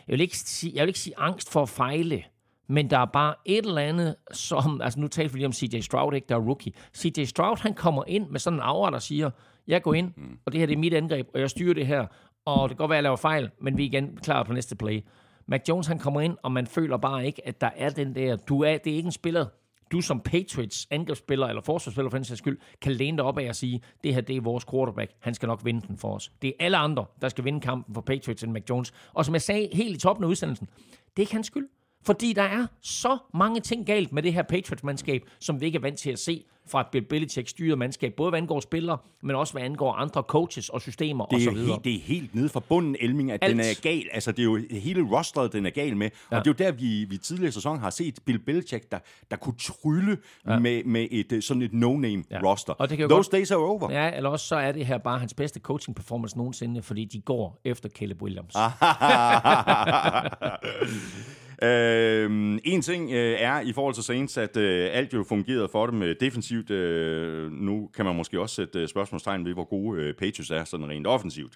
jeg 0.07 0.13
vil 0.13 0.21
ikke 0.21 0.37
sige, 0.37 0.71
jeg 0.75 0.81
vil 0.81 0.87
ikke 0.87 0.99
sige 0.99 1.17
angst 1.17 1.51
for 1.51 1.61
at 1.61 1.69
fejle, 1.69 2.23
men 2.67 2.89
der 2.89 2.97
er 2.97 3.05
bare 3.05 3.35
et 3.45 3.65
eller 3.65 3.81
andet, 3.81 4.15
som, 4.31 4.81
altså 4.81 4.99
nu 4.99 5.07
taler 5.07 5.29
vi 5.29 5.37
lige 5.37 5.45
om 5.45 5.53
CJ 5.53 5.79
Stroud, 5.79 6.13
ikke, 6.13 6.27
der 6.29 6.35
er 6.35 6.39
rookie. 6.39 6.71
CJ 6.95 7.23
Stroud, 7.23 7.57
han 7.61 7.73
kommer 7.73 8.03
ind 8.07 8.29
med 8.29 8.39
sådan 8.39 8.59
en 8.59 8.63
aura, 8.63 8.91
der 8.91 8.99
siger, 8.99 9.29
jeg 9.67 9.81
går 9.81 9.93
ind, 9.93 10.11
og 10.45 10.51
det 10.51 10.59
her 10.59 10.67
det 10.67 10.73
er 10.73 10.79
mit 10.79 10.93
angreb, 10.93 11.27
og 11.33 11.39
jeg 11.39 11.49
styrer 11.49 11.73
det 11.73 11.87
her, 11.87 12.05
og 12.45 12.69
det 12.69 12.77
kan 12.77 12.83
godt 12.83 12.89
være, 12.89 12.97
at 12.97 12.99
jeg 12.99 13.03
laver 13.03 13.15
fejl, 13.15 13.49
men 13.61 13.77
vi 13.77 13.83
er 13.83 13.87
igen 13.87 14.19
klar 14.23 14.43
på 14.43 14.53
næste 14.53 14.75
play. 14.75 15.01
Mac 15.47 15.61
Jones 15.69 15.87
han 15.87 15.99
kommer 15.99 16.21
ind, 16.21 16.37
og 16.43 16.51
man 16.51 16.67
føler 16.67 16.97
bare 16.97 17.25
ikke, 17.25 17.47
at 17.47 17.61
der 17.61 17.69
er 17.75 17.89
den 17.89 18.15
der, 18.15 18.35
du 18.35 18.61
er, 18.61 18.77
det 18.77 18.91
er 18.91 18.95
ikke 18.95 19.07
en 19.07 19.11
spiller, 19.11 19.45
du 19.91 20.01
som 20.01 20.19
Patriots 20.19 20.87
angrebsspiller 20.91 21.47
eller 21.47 21.61
forsvarsspiller 21.61 22.09
for 22.09 22.17
den 22.17 22.25
sags 22.25 22.37
skyld, 22.37 22.59
kan 22.81 22.91
læne 22.91 23.17
dig 23.17 23.25
op 23.25 23.37
af 23.37 23.49
og 23.49 23.55
sige, 23.55 23.81
det 24.03 24.13
her 24.13 24.21
det 24.21 24.35
er 24.37 24.41
vores 24.41 24.65
quarterback, 24.65 25.11
han 25.19 25.33
skal 25.33 25.47
nok 25.47 25.65
vinde 25.65 25.87
den 25.87 25.97
for 25.97 26.15
os. 26.15 26.31
Det 26.41 26.47
er 26.47 26.53
alle 26.59 26.77
andre, 26.77 27.05
der 27.21 27.29
skal 27.29 27.43
vinde 27.43 27.61
kampen 27.61 27.93
for 27.93 28.01
Patriots 28.01 28.43
end 28.43 28.51
Mac 28.51 28.63
Jones. 28.69 28.93
Og 29.13 29.25
som 29.25 29.33
jeg 29.33 29.41
sagde 29.41 29.69
helt 29.73 29.95
i 29.95 29.99
toppen 29.99 30.23
af 30.23 30.29
udsendelsen, 30.29 30.67
det 30.91 31.15
er 31.15 31.21
ikke 31.21 31.33
hans 31.33 31.47
skyld. 31.47 31.67
Fordi 32.05 32.33
der 32.33 32.43
er 32.43 32.67
så 32.81 33.17
mange 33.33 33.59
ting 33.59 33.85
galt 33.85 34.13
med 34.13 34.23
det 34.23 34.33
her 34.33 34.43
Patriots-mandskab, 34.43 35.21
som 35.39 35.61
vi 35.61 35.65
ikke 35.65 35.75
er 35.75 35.81
vant 35.81 35.99
til 35.99 36.11
at 36.11 36.19
se 36.19 36.43
fra 36.67 36.81
et 36.81 36.87
Bill 36.91 37.05
Belichick 37.05 37.49
styret 37.49 37.77
mandskab, 37.77 38.13
både 38.13 38.29
hvad 38.29 38.39
angår 38.39 38.59
spillere, 38.59 38.97
men 39.23 39.35
også 39.35 39.53
hvad 39.53 39.61
angår 39.61 39.93
andre 39.93 40.21
coaches 40.21 40.69
og 40.69 40.81
systemer 40.81 41.25
det 41.25 41.45
er 41.45 41.51
osv. 41.51 41.57
Helt, 41.57 41.83
det 41.83 41.95
er 41.95 41.99
helt 41.99 42.35
nede 42.35 42.49
fra 42.49 42.59
bunden, 42.59 42.95
Elming, 42.99 43.31
at 43.31 43.43
Alt. 43.43 43.51
den 43.51 43.59
er 43.59 43.81
gal. 43.81 44.03
Altså, 44.11 44.31
det 44.31 44.39
er 44.39 44.43
jo 44.43 44.59
hele 44.71 45.01
rosteret, 45.01 45.53
den 45.53 45.65
er 45.65 45.69
gal 45.69 45.97
med. 45.97 46.09
Ja. 46.31 46.37
Og 46.37 46.45
det 46.45 46.51
er 46.51 46.65
jo 46.65 46.71
der, 46.71 46.77
vi, 46.77 47.05
vi 47.09 47.17
tidligere 47.17 47.51
sæson 47.51 47.79
har 47.79 47.89
set 47.89 48.19
Bill 48.25 48.39
Belichick, 48.39 48.91
der, 48.91 48.99
der 49.31 49.37
kunne 49.37 49.55
trylle 49.59 50.17
ja. 50.47 50.59
med, 50.59 50.83
med 50.83 51.07
et 51.11 51.43
sådan 51.43 51.61
et 51.61 51.73
no-name 51.73 52.23
ja. 52.31 52.39
roster. 52.43 52.73
Og 52.73 52.89
det 52.89 52.97
kan 52.97 53.09
Those 53.09 53.29
godt, 53.29 53.31
days 53.31 53.51
are 53.51 53.59
over. 53.59 53.91
Ja, 53.91 54.15
eller 54.15 54.29
også 54.29 54.47
så 54.47 54.55
er 54.55 54.71
det 54.71 54.85
her 54.85 54.97
bare 54.97 55.19
hans 55.19 55.33
bedste 55.33 55.59
coaching 55.59 55.95
performance 55.95 56.37
nogensinde, 56.37 56.81
fordi 56.81 57.05
de 57.05 57.21
går 57.21 57.61
efter 57.65 57.89
Caleb 57.89 58.21
Williams. 58.21 58.55
Øh, 61.63 62.59
en 62.63 62.81
ting 62.81 63.11
øh, 63.11 63.37
er 63.39 63.59
i 63.61 63.73
forhold 63.73 63.93
til 63.93 64.03
Saints, 64.03 64.37
at 64.37 64.57
øh, 64.57 64.89
alt 64.91 65.13
jo 65.13 65.23
fungerede 65.23 65.69
for 65.71 65.85
dem 65.85 66.01
øh, 66.01 66.15
defensivt. 66.19 66.71
Øh, 66.71 67.51
nu 67.51 67.89
kan 67.95 68.05
man 68.05 68.15
måske 68.15 68.41
også 68.41 68.55
sætte 68.55 68.79
øh, 68.79 68.87
spørgsmålstegn 68.87 69.45
ved, 69.45 69.53
hvor 69.53 69.63
gode 69.63 70.01
øh, 70.01 70.13
Patriots 70.13 70.51
er 70.51 70.63
sådan 70.63 70.89
rent 70.89 71.07
offensivt. 71.07 71.53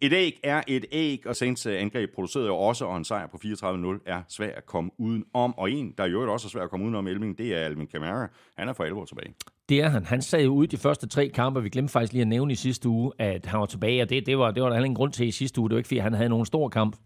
Et 0.00 0.12
æg 0.12 0.40
er 0.42 0.62
et 0.68 0.84
æg, 0.92 1.26
og 1.26 1.36
Saints 1.36 1.66
øh, 1.66 1.80
angreb 1.80 2.14
producerede 2.14 2.48
jo 2.48 2.56
også, 2.56 2.84
og 2.84 2.96
en 2.96 3.04
sejr 3.04 3.26
på 3.26 3.38
34-0 3.44 4.02
er 4.06 4.22
svær 4.28 4.50
at 4.56 4.66
komme 4.66 4.90
uden 4.98 5.24
om. 5.34 5.58
Og 5.58 5.70
en, 5.70 5.94
der 5.98 6.06
jo 6.06 6.32
også 6.32 6.46
er 6.46 6.50
svær 6.50 6.62
at 6.62 6.70
komme 6.70 6.84
uden 6.84 6.94
om 6.94 7.06
Elving, 7.06 7.38
det 7.38 7.54
er 7.54 7.58
Alvin 7.58 7.86
Kamara. 7.86 8.28
Han 8.58 8.68
er 8.68 8.72
for 8.72 8.84
alvor 8.84 9.04
tilbage. 9.04 9.34
Det 9.68 9.80
er 9.80 9.88
han. 9.88 10.04
Han 10.04 10.22
sad 10.22 10.46
ud 10.46 10.66
de 10.66 10.76
første 10.76 11.08
tre 11.08 11.28
kampe. 11.28 11.62
Vi 11.62 11.68
glemte 11.68 11.92
faktisk 11.92 12.12
lige 12.12 12.22
at 12.22 12.28
nævne 12.28 12.52
i 12.52 12.56
sidste 12.56 12.88
uge, 12.88 13.12
at 13.18 13.46
han 13.46 13.60
var 13.60 13.66
tilbage, 13.66 14.02
og 14.02 14.10
det, 14.10 14.26
det 14.26 14.38
var, 14.38 14.50
det 14.50 14.62
var 14.62 14.68
der 14.68 14.76
heller 14.76 14.84
ingen 14.84 14.96
grund 14.96 15.12
til 15.12 15.26
i 15.26 15.30
sidste 15.30 15.60
uge. 15.60 15.68
Det 15.68 15.74
var 15.74 15.78
ikke, 15.78 15.88
fordi 15.88 15.98
han 15.98 16.12
havde 16.12 16.28
nogen 16.28 16.46
stor 16.46 16.68
kamp. 16.68 16.96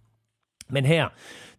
Men 0.68 0.84
her, 0.84 1.08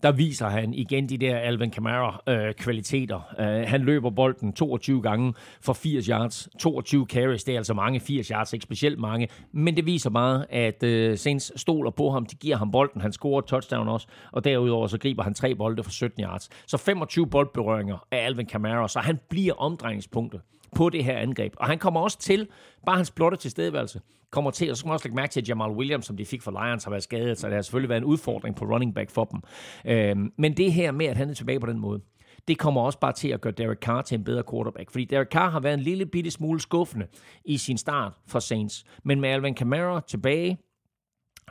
der 0.03 0.12
viser 0.12 0.47
han 0.47 0.74
igen 0.74 1.10
de 1.10 1.18
der 1.18 1.38
Alvin 1.38 1.72
Kamara-kvaliteter. 1.72 3.36
Øh, 3.39 3.47
uh, 3.47 3.53
øh, 3.53 3.68
han 3.68 3.82
løber 3.82 4.10
bolden 4.10 4.53
22 4.53 5.01
gange 5.01 5.34
for 5.62 5.74
80 5.74 6.05
yards. 6.05 6.49
22 6.60 7.05
carries, 7.05 7.43
det 7.43 7.53
er 7.53 7.58
altså 7.58 7.74
mange 7.74 7.99
80 7.99 8.28
yards, 8.28 8.53
ikke 8.53 8.64
specielt 8.64 8.99
mange. 8.99 9.28
Men 9.51 9.76
det 9.76 9.86
viser 9.86 10.10
bare, 10.10 10.51
at 10.51 10.84
øh, 10.84 11.18
Saints 11.18 11.62
stoler 11.62 11.91
på 11.91 12.10
ham. 12.10 12.26
De 12.26 12.36
giver 12.36 12.58
ham 12.58 12.72
bolden. 12.72 13.01
Han 13.01 13.12
scorer 13.12 13.41
touchdown 13.41 13.88
også. 13.88 14.08
Og 14.32 14.43
derudover 14.43 14.88
så 14.88 14.97
griber 14.97 15.24
han 15.24 15.34
tre 15.34 15.55
bolde 15.55 15.84
for 15.84 15.91
17 15.91 16.24
yards. 16.24 16.49
Så 16.68 16.78
25 16.78 17.28
boldberøringer 17.28 18.08
af 18.12 18.26
Alvin 18.26 18.45
Kamara, 18.45 18.88
så 18.88 18.99
han 18.99 19.20
bliver 19.30 19.53
omdrejningspunktet 19.53 20.41
på 20.76 20.89
det 20.89 21.03
her 21.03 21.18
angreb. 21.18 21.53
Og 21.57 21.68
han 21.68 21.80
kommer 21.80 21.99
også 21.99 22.20
til, 22.20 22.47
bare 22.86 22.95
hans 22.95 23.11
blotte 23.11 23.38
tilstedeværelse, 23.38 24.01
kommer 24.32 24.51
til, 24.51 24.72
og 24.72 24.78
så 24.78 24.80
skal 24.80 24.88
man 24.88 24.93
også 24.93 25.05
lægge 25.05 25.15
mærke 25.15 25.32
til, 25.32 25.41
at 25.41 25.49
Jamal 25.49 25.72
Williams, 25.72 26.05
som 26.05 26.18
de 26.18 26.26
fik 26.26 26.41
for 26.41 26.51
Lions, 26.51 26.84
har 26.84 26.91
været 26.91 27.03
skadet, 27.03 27.39
så 27.39 27.47
det 27.47 27.55
har 27.55 27.61
selvfølgelig 27.61 27.89
været 27.89 28.01
en 28.01 28.05
udfordring 28.05 28.55
på 28.55 28.65
running 28.65 28.95
back 28.95 29.09
for 29.09 29.24
dem. 29.24 29.41
Øhm, 29.86 30.34
men 30.38 30.57
det 30.57 30.74
her 30.74 30.91
med, 30.91 31.05
at 31.05 31.18
han 31.18 31.30
er 31.30 31.34
tilbage 31.34 31.59
på 31.59 31.68
den 31.68 31.80
måde, 31.80 32.01
det 32.47 32.57
kommer 32.57 32.82
også 32.82 32.99
bare 32.99 33.13
til 33.13 33.28
at 33.28 33.41
gøre 33.41 33.53
Derek 33.53 33.80
Carr 33.80 34.01
til 34.01 34.18
en 34.18 34.24
bedre 34.24 34.43
quarterback. 34.51 34.91
Fordi 34.91 35.05
Derek 35.05 35.28
Carr 35.28 35.49
har 35.49 35.59
været 35.59 35.74
en 35.74 35.80
lille 35.80 36.05
bitte 36.05 36.32
smule 36.32 36.59
skuffende 36.59 37.07
i 37.45 37.57
sin 37.57 37.78
start 37.78 38.13
for 38.28 38.39
Saints. 38.39 38.86
Men 39.03 39.22
med 39.22 39.30
Alvin 39.30 39.55
Kamara 39.55 40.01
tilbage, 40.07 40.57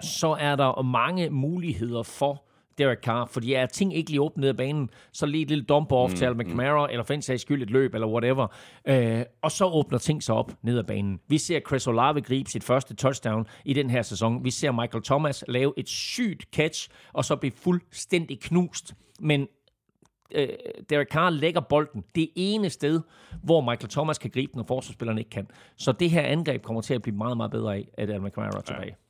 så 0.02 0.36
er 0.40 0.56
der 0.56 0.82
mange 0.82 1.30
muligheder 1.30 2.02
for 2.02 2.46
Derek 2.78 2.98
Carr, 2.98 3.26
fordi 3.26 3.52
er 3.52 3.66
ting 3.66 3.96
ikke 3.96 4.10
lige 4.10 4.20
åbnet 4.20 4.48
af 4.48 4.56
banen, 4.56 4.90
så 5.12 5.26
lige 5.26 5.42
et 5.42 5.48
lille 5.48 5.64
dump 5.64 5.92
off 5.92 6.12
mm, 6.12 6.16
til 6.16 6.24
Alvin 6.24 6.48
Kamara, 6.48 6.86
mm. 6.86 6.90
eller 6.90 7.04
for 7.04 7.14
en 7.14 7.22
sags 7.22 7.42
skyld 7.42 7.62
et 7.62 7.70
løb, 7.70 7.94
eller 7.94 8.06
whatever. 8.06 8.46
Øh, 8.88 9.22
og 9.42 9.52
så 9.52 9.66
åbner 9.66 9.98
ting 9.98 10.22
sig 10.22 10.34
op 10.34 10.52
ned 10.62 10.78
ad 10.78 10.84
banen. 10.84 11.20
Vi 11.28 11.38
ser 11.38 11.60
Chris 11.60 11.86
Olave 11.86 12.20
gribe 12.20 12.50
sit 12.50 12.64
første 12.64 12.94
touchdown 12.94 13.46
i 13.64 13.72
den 13.72 13.90
her 13.90 14.02
sæson. 14.02 14.44
Vi 14.44 14.50
ser 14.50 14.72
Michael 14.72 15.04
Thomas 15.04 15.44
lave 15.48 15.72
et 15.76 15.88
sygt 15.88 16.42
catch, 16.54 16.88
og 17.12 17.24
så 17.24 17.36
blive 17.36 17.52
fuldstændig 17.56 18.40
knust. 18.40 18.94
Men 19.20 19.48
øh, 20.34 20.48
Derek 20.90 21.08
Carr 21.08 21.30
lægger 21.30 21.60
bolden 21.60 22.04
det 22.14 22.28
ene 22.36 22.70
sted, 22.70 23.00
hvor 23.42 23.60
Michael 23.60 23.88
Thomas 23.88 24.18
kan 24.18 24.30
gribe 24.30 24.52
den, 24.52 24.60
og 24.60 24.66
forsvarsspillerne 24.66 25.20
ikke 25.20 25.30
kan. 25.30 25.48
Så 25.76 25.92
det 25.92 26.10
her 26.10 26.22
angreb 26.22 26.62
kommer 26.62 26.82
til 26.82 26.94
at 26.94 27.02
blive 27.02 27.16
meget, 27.16 27.36
meget 27.36 27.50
bedre 27.50 27.76
af, 27.76 27.88
at 27.98 28.10
Alvin 28.10 28.30
Kamara 28.30 28.58
er 28.58 28.60
tilbage. 28.60 28.86
Ja. 28.86 29.05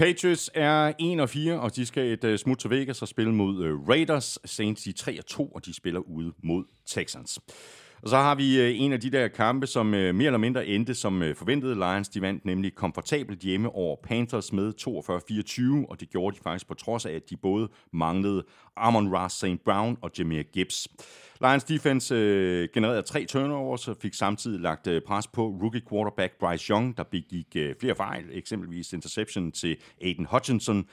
Patriots 0.00 0.50
er 0.54 0.92
1 0.98 1.20
og 1.20 1.28
4, 1.28 1.60
og 1.60 1.76
de 1.76 1.86
skal 1.86 2.12
et 2.12 2.24
uh, 2.24 2.36
smut 2.36 2.58
til 2.58 2.70
Vegas 2.70 3.02
og 3.02 3.08
spille 3.08 3.34
mod 3.34 3.70
uh, 3.70 3.88
Raiders. 3.88 4.38
Saints 4.44 4.82
de 4.82 4.92
3 4.92 5.18
og 5.18 5.26
2, 5.26 5.46
og 5.46 5.66
de 5.66 5.74
spiller 5.74 6.00
ude 6.00 6.32
mod 6.42 6.64
Texans. 6.86 7.40
Og 8.02 8.08
så 8.08 8.16
har 8.16 8.34
vi 8.34 8.60
øh, 8.60 8.80
en 8.80 8.92
af 8.92 9.00
de 9.00 9.10
der 9.10 9.28
kampe, 9.28 9.66
som 9.66 9.86
mere 9.86 10.24
eller 10.24 10.38
mindre 10.38 10.66
endte 10.66 10.94
som 10.94 11.22
uh, 11.22 11.34
forventet. 11.36 11.76
Lions 11.76 12.08
de 12.08 12.22
vandt 12.22 12.44
nemlig 12.44 12.74
komfortabelt 12.74 13.40
hjemme 13.40 13.70
over 13.70 13.96
Panthers 14.04 14.52
med 14.52 14.72
42-24, 15.86 15.90
og 15.90 16.00
det 16.00 16.10
gjorde 16.10 16.36
de 16.36 16.42
faktisk 16.42 16.68
på 16.68 16.74
trods 16.74 17.06
af, 17.06 17.12
at 17.12 17.30
de 17.30 17.36
både 17.36 17.68
manglede 17.92 18.44
Amon 18.76 19.16
Ross 19.16 19.34
St. 19.34 19.64
Brown 19.64 19.96
og 20.02 20.10
Jameer 20.18 20.42
Gibbs. 20.42 20.88
Lions 21.42 21.64
defense 21.64 22.14
øh, 22.14 22.68
genererede 22.74 23.02
tre 23.02 23.24
turnovers 23.24 23.88
og 23.88 23.96
fik 24.02 24.14
samtidig 24.14 24.60
lagt 24.60 24.86
øh, 24.86 25.02
pres 25.02 25.26
på 25.26 25.46
rookie 25.46 25.82
quarterback 25.90 26.38
Bryce 26.40 26.70
Young, 26.70 26.96
der 26.96 27.02
begik 27.02 27.46
øh, 27.56 27.74
flere 27.80 27.94
fejl, 27.94 28.24
eksempelvis 28.32 28.92
interception 28.92 29.52
til 29.52 29.76
Aiden 30.02 30.26
Hutchinson, 30.30 30.86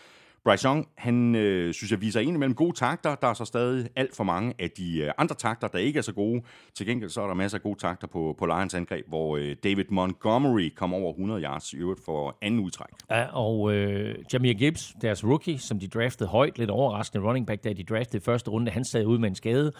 Bryce 0.43 0.67
Young, 0.67 0.88
han 0.97 1.35
øh, 1.35 1.73
synes 1.73 1.91
jeg 1.91 2.01
viser 2.01 2.19
en 2.19 2.35
imellem 2.35 2.55
gode 2.55 2.75
takter. 2.75 3.15
Der 3.15 3.27
er 3.27 3.33
så 3.33 3.45
stadig 3.45 3.89
alt 3.95 4.15
for 4.15 4.23
mange 4.23 4.53
af 4.59 4.71
de 4.71 4.99
øh, 4.99 5.11
andre 5.17 5.35
takter, 5.35 5.67
der 5.67 5.77
ikke 5.77 5.97
er 5.97 6.01
så 6.01 6.13
gode. 6.13 6.41
Til 6.75 6.85
gengæld 6.85 7.09
så 7.09 7.21
er 7.21 7.27
der 7.27 7.33
masser 7.33 7.57
af 7.57 7.61
gode 7.61 7.79
takter 7.79 8.07
på, 8.07 8.35
på 8.39 8.45
Lions 8.45 8.73
angreb, 8.73 9.05
hvor 9.07 9.38
øh, 9.38 9.55
David 9.63 9.85
Montgomery 9.89 10.69
kom 10.75 10.93
over 10.93 11.11
100 11.11 11.41
yards 11.41 11.73
i 11.73 11.77
øvrigt 11.77 12.05
for 12.05 12.38
anden 12.41 12.59
udtræk. 12.59 12.88
Ja, 13.09 13.25
og 13.33 13.73
øh, 13.73 14.15
Jameer 14.33 14.53
Gibbs, 14.53 14.93
deres 15.01 15.23
rookie, 15.23 15.59
som 15.59 15.79
de 15.79 15.88
draftede 15.88 16.29
højt, 16.29 16.57
lidt 16.57 16.69
overraskende 16.69 17.27
running 17.27 17.47
back, 17.47 17.63
da 17.63 17.73
de 17.73 17.83
draftede 17.83 18.17
i 18.17 18.25
første 18.25 18.51
runde, 18.51 18.71
han 18.71 18.85
sad 18.85 19.05
ud 19.05 19.17
med 19.17 19.29
en 19.29 19.35
skade. 19.35 19.71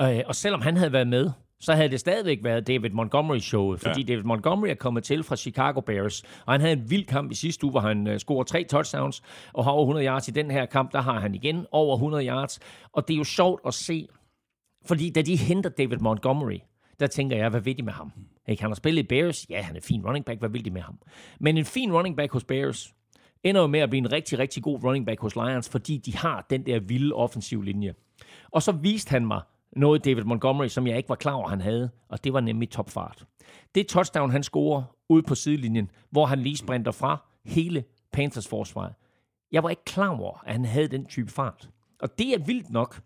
Øh, 0.00 0.20
og 0.26 0.34
selvom 0.34 0.60
han 0.60 0.76
havde 0.76 0.92
været 0.92 1.08
med 1.08 1.30
så 1.60 1.74
havde 1.74 1.88
det 1.88 2.00
stadigvæk 2.00 2.38
været 2.42 2.66
David 2.66 2.90
Montgomery-showet, 2.90 3.80
fordi 3.80 4.00
ja. 4.00 4.12
David 4.12 4.22
Montgomery 4.24 4.68
er 4.68 4.74
kommet 4.74 5.04
til 5.04 5.22
fra 5.22 5.36
Chicago 5.36 5.80
Bears, 5.80 6.22
og 6.46 6.52
han 6.52 6.60
havde 6.60 6.72
en 6.72 6.90
vild 6.90 7.06
kamp 7.06 7.32
i 7.32 7.34
sidste 7.34 7.64
uge, 7.64 7.70
hvor 7.70 7.80
han 7.80 8.06
uh, 8.06 8.16
scorer 8.16 8.44
tre 8.44 8.64
touchdowns 8.64 9.22
og 9.52 9.64
har 9.64 9.70
over 9.70 9.82
100 9.82 10.06
yards. 10.06 10.28
I 10.28 10.30
den 10.30 10.50
her 10.50 10.66
kamp, 10.66 10.92
der 10.92 11.00
har 11.00 11.20
han 11.20 11.34
igen 11.34 11.66
over 11.72 11.96
100 11.96 12.26
yards, 12.26 12.60
og 12.92 13.08
det 13.08 13.14
er 13.14 13.18
jo 13.18 13.24
sjovt 13.24 13.60
at 13.66 13.74
se, 13.74 14.08
fordi 14.86 15.10
da 15.10 15.22
de 15.22 15.36
henter 15.36 15.70
David 15.70 15.98
Montgomery, 15.98 16.58
der 17.00 17.06
tænker 17.06 17.36
jeg, 17.36 17.48
hvad 17.48 17.60
vil 17.60 17.78
de 17.78 17.82
med 17.82 17.92
ham? 17.92 18.12
Ikke? 18.48 18.62
Han 18.62 18.70
har 18.70 18.74
spillet 18.74 19.02
i 19.02 19.06
Bears, 19.06 19.46
ja, 19.50 19.62
han 19.62 19.74
er 19.74 19.80
en 19.80 19.82
fin 19.82 20.06
running 20.06 20.24
back, 20.24 20.38
hvad 20.38 20.50
vil 20.50 20.64
de 20.64 20.70
med 20.70 20.82
ham? 20.82 20.98
Men 21.40 21.56
en 21.56 21.64
fin 21.64 21.92
running 21.92 22.16
back 22.16 22.32
hos 22.32 22.44
Bears 22.44 22.94
ender 23.44 23.60
jo 23.60 23.66
med 23.66 23.80
at 23.80 23.90
blive 23.90 23.98
en 23.98 24.12
rigtig, 24.12 24.38
rigtig 24.38 24.62
god 24.62 24.84
running 24.84 25.06
back 25.06 25.20
hos 25.20 25.36
Lions, 25.36 25.68
fordi 25.68 25.96
de 25.96 26.16
har 26.16 26.46
den 26.50 26.66
der 26.66 26.80
vilde 26.80 27.14
offensiv 27.14 27.62
linje. 27.62 27.94
Og 28.50 28.62
så 28.62 28.72
viste 28.72 29.10
han 29.10 29.26
mig 29.26 29.40
noget 29.76 30.04
David 30.04 30.24
Montgomery, 30.24 30.68
som 30.68 30.86
jeg 30.86 30.96
ikke 30.96 31.08
var 31.08 31.14
klar 31.14 31.32
over, 31.32 31.48
han 31.48 31.60
havde, 31.60 31.90
og 32.08 32.24
det 32.24 32.32
var 32.32 32.40
nemlig 32.40 32.70
topfart. 32.70 33.24
Det 33.74 33.86
touchdown, 33.86 34.30
han 34.30 34.42
scorer 34.42 34.82
ude 35.08 35.22
på 35.22 35.34
sidelinjen, 35.34 35.90
hvor 36.10 36.26
han 36.26 36.38
lige 36.38 36.56
sprinter 36.56 36.92
fra 36.92 37.28
hele 37.44 37.84
Panthers 38.12 38.48
forsvar. 38.48 38.92
Jeg 39.52 39.62
var 39.62 39.70
ikke 39.70 39.84
klar 39.84 40.08
over, 40.08 40.42
at 40.46 40.52
han 40.52 40.64
havde 40.64 40.88
den 40.88 41.06
type 41.06 41.30
fart. 41.30 41.70
Og 42.00 42.18
det 42.18 42.34
er 42.34 42.38
vildt 42.38 42.70
nok, 42.70 43.00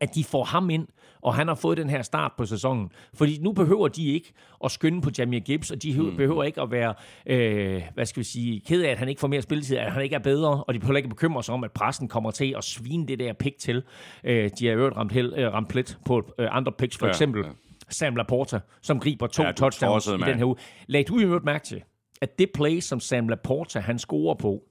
at 0.00 0.14
de 0.14 0.24
får 0.24 0.44
ham 0.44 0.70
ind, 0.70 0.86
og 1.22 1.34
han 1.34 1.48
har 1.48 1.54
fået 1.54 1.78
den 1.78 1.90
her 1.90 2.02
start 2.02 2.32
på 2.38 2.46
sæsonen. 2.46 2.90
Fordi 3.14 3.38
nu 3.40 3.52
behøver 3.52 3.88
de 3.88 4.06
ikke 4.06 4.32
at 4.64 4.70
skynde 4.70 5.00
på 5.00 5.10
Jamie 5.18 5.40
Gibbs, 5.40 5.70
og 5.70 5.82
de 5.82 6.02
mm. 6.02 6.16
behøver 6.16 6.44
ikke 6.44 6.60
at 6.60 6.70
være, 6.70 6.94
øh, 7.26 7.82
hvad 7.94 8.06
skal 8.06 8.20
vi 8.20 8.24
sige, 8.24 8.60
ked 8.60 8.82
af, 8.82 8.90
at 8.90 8.98
han 8.98 9.08
ikke 9.08 9.20
får 9.20 9.28
mere 9.28 9.42
spilletid, 9.42 9.76
at 9.76 9.92
han 9.92 10.02
ikke 10.02 10.14
er 10.14 10.20
bedre, 10.20 10.64
og 10.64 10.74
de 10.74 10.78
behøver 10.78 10.96
ikke 10.96 11.08
bekymre 11.08 11.42
sig 11.42 11.54
om, 11.54 11.64
at 11.64 11.72
pressen 11.72 12.08
kommer 12.08 12.30
til 12.30 12.54
at 12.56 12.64
svine 12.64 13.06
det 13.06 13.18
der 13.18 13.32
pick 13.32 13.58
til. 13.58 13.82
Øh, 14.24 14.50
de 14.58 14.66
har 14.66 14.74
øvrigt 14.74 14.96
ramt, 14.96 15.12
held, 15.12 15.32
øh, 15.36 15.52
ramt 15.52 15.68
plet 15.68 15.98
på 16.06 16.32
øh, 16.38 16.48
andre 16.50 16.72
picks, 16.72 16.98
for 16.98 17.06
ja, 17.06 17.10
eksempel 17.10 17.44
ja. 17.44 17.50
Sam 17.88 18.16
Laporta, 18.16 18.60
som 18.82 19.00
griber 19.00 19.26
to 19.26 19.42
ja, 19.42 19.52
touchdowns 19.52 20.06
i 20.06 20.10
den 20.10 20.38
her 20.38 20.44
uge. 20.44 20.56
Lad 20.86 21.04
du 21.04 21.18
i 21.18 21.22
øvrigt 21.22 21.44
mærke 21.44 21.64
til, 21.64 21.82
at 22.20 22.38
det 22.38 22.50
play, 22.54 22.80
som 22.80 23.00
Sam 23.00 23.28
Laporta 23.28 23.78
han 23.78 23.98
scorer 23.98 24.34
på, 24.34 24.62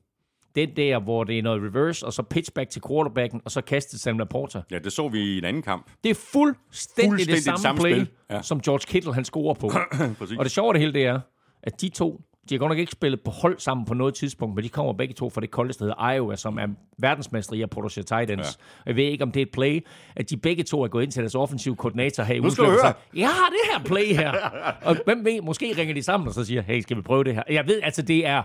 den 0.55 0.69
der, 0.75 0.99
hvor 0.99 1.23
det 1.23 1.37
er 1.37 1.41
noget 1.41 1.61
reverse, 1.61 2.05
og 2.05 2.13
så 2.13 2.23
pitchback 2.23 2.69
til 2.69 2.81
quarterbacken, 2.87 3.41
og 3.45 3.51
så 3.51 3.61
kastet 3.61 3.99
Sam 3.99 4.17
Laporta. 4.17 4.61
Ja, 4.71 4.79
det 4.79 4.93
så 4.93 5.07
vi 5.07 5.19
i 5.19 5.37
en 5.37 5.45
anden 5.45 5.61
kamp. 5.61 5.87
Det 6.03 6.09
er 6.09 6.15
fuldstændig, 6.15 7.09
fuldstændig 7.09 7.35
det 7.35 7.43
samme, 7.43 7.59
samme 7.59 7.81
play, 7.81 8.05
ja. 8.31 8.41
som 8.41 8.61
George 8.61 8.85
Kittle 8.87 9.13
han 9.13 9.25
scorer 9.25 9.53
på. 9.53 9.71
og 10.39 10.45
det 10.45 10.51
sjove 10.51 10.73
det 10.73 10.81
hele, 10.81 10.93
det 10.93 11.05
er, 11.05 11.19
at 11.63 11.81
de 11.81 11.89
to, 11.89 12.21
de 12.49 12.55
har 12.55 12.59
godt 12.59 12.69
nok 12.69 12.77
ikke 12.77 12.91
spillet 12.91 13.21
på 13.21 13.31
hold 13.31 13.59
sammen 13.59 13.85
på 13.85 13.93
noget 13.93 14.13
tidspunkt, 14.13 14.55
men 14.55 14.63
de 14.63 14.69
kommer 14.69 14.93
begge 14.93 15.13
to 15.13 15.29
fra 15.29 15.41
det 15.41 15.51
kolde 15.51 15.73
sted 15.73 15.91
Iowa, 16.15 16.35
som 16.35 16.57
er 16.57 16.67
verdensmester 16.97 17.53
i 17.53 17.61
at 17.61 17.69
producere 17.69 18.03
tight 18.03 18.31
ends. 18.31 18.59
Ja. 18.85 18.89
Jeg 18.89 18.95
ved 18.95 19.03
ikke, 19.03 19.23
om 19.23 19.31
det 19.31 19.39
er 19.39 19.45
et 19.45 19.51
play, 19.51 19.85
at 20.15 20.29
de 20.29 20.37
begge 20.37 20.63
to 20.63 20.83
er 20.83 20.87
gået 20.87 21.03
ind 21.03 21.11
til 21.11 21.21
deres 21.21 21.35
offensive 21.35 21.75
koordinator 21.75 22.23
her 22.23 22.35
i 22.35 22.39
Nu 22.39 22.49
skal 22.49 22.63
du 22.63 22.69
høre. 22.69 22.93
Jeg 23.15 23.29
har 23.29 23.49
det 23.49 23.59
her 23.71 23.83
play 23.83 24.15
her. 24.15 24.31
og 24.87 24.97
hvem 25.05 25.25
ved, 25.25 25.41
måske 25.41 25.73
ringer 25.77 25.93
de 25.93 26.03
sammen 26.03 26.27
og 26.27 26.33
så 26.33 26.45
siger, 26.45 26.61
hey, 26.61 26.81
skal 26.81 26.97
vi 26.97 27.01
prøve 27.01 27.23
det 27.23 27.33
her? 27.33 27.43
Jeg 27.49 27.67
ved, 27.67 27.79
altså 27.83 28.01
det 28.01 28.27
er 28.27 28.43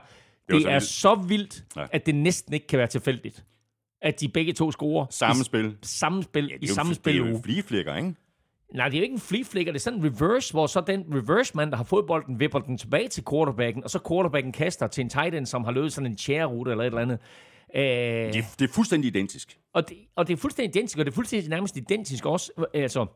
det, 0.49 0.73
er 0.73 0.79
så 0.79 1.15
vildt, 1.15 1.65
ja. 1.77 1.87
at 1.93 2.07
det 2.07 2.15
næsten 2.15 2.55
ikke 2.55 2.67
kan 2.67 2.79
være 2.79 2.87
tilfældigt, 2.87 3.45
at 4.03 4.21
de 4.21 4.29
begge 4.29 4.53
to 4.53 4.73
scorer. 4.73 5.07
Samme 5.11 5.45
spil. 5.45 5.77
Samme 5.83 6.23
spil 6.23 6.47
ja, 6.47 6.57
i 6.61 6.67
samme 6.67 6.95
spil. 6.95 7.15
Det 7.15 7.27
er 7.27 7.31
jo 7.31 7.41
flieflikker, 7.45 7.97
ikke? 7.97 8.15
Nej, 8.75 8.89
det 8.89 8.95
er 8.95 8.99
jo 8.99 9.03
ikke 9.03 9.15
en 9.15 9.21
flieflikker, 9.21 9.73
det 9.73 9.79
er 9.79 9.83
sådan 9.83 9.99
en 9.99 10.05
reverse, 10.05 10.53
hvor 10.53 10.67
så 10.67 10.81
den 10.81 11.05
reverse-mand, 11.15 11.71
der 11.71 11.77
har 11.77 11.85
fået 11.85 12.07
bolden, 12.07 12.41
vipper 12.41 12.59
den 12.59 12.79
tilbage 12.79 13.09
til 13.09 13.25
quarterbacken, 13.31 13.85
og 13.85 13.91
så 13.91 13.99
quarterbacken 14.09 14.53
kaster 14.53 14.87
til 14.87 15.03
en 15.03 15.11
tight 15.11 15.35
end, 15.35 15.47
som 15.47 15.65
har 15.65 15.73
løbet 15.73 15.93
sådan 15.93 16.11
en 16.11 16.19
chair-rute 16.19 16.71
eller 16.71 16.85
et 16.85 16.87
eller 16.87 17.01
andet. 17.01 17.19
Øh, 17.77 17.83
det, 17.83 18.37
er, 18.37 18.43
det 18.59 18.69
er 18.69 18.73
fuldstændig 18.73 19.09
identisk. 19.09 19.59
Og 19.75 19.89
det, 19.89 19.97
og 20.17 20.27
det 20.27 20.33
er 20.33 20.37
fuldstændig 20.37 20.77
identisk, 20.77 20.99
og 20.99 21.05
det 21.05 21.11
er 21.11 21.15
fuldstændig 21.15 21.51
nærmest 21.51 21.77
identisk 21.77 22.27
også. 22.27 22.69
Altså, 22.75 23.07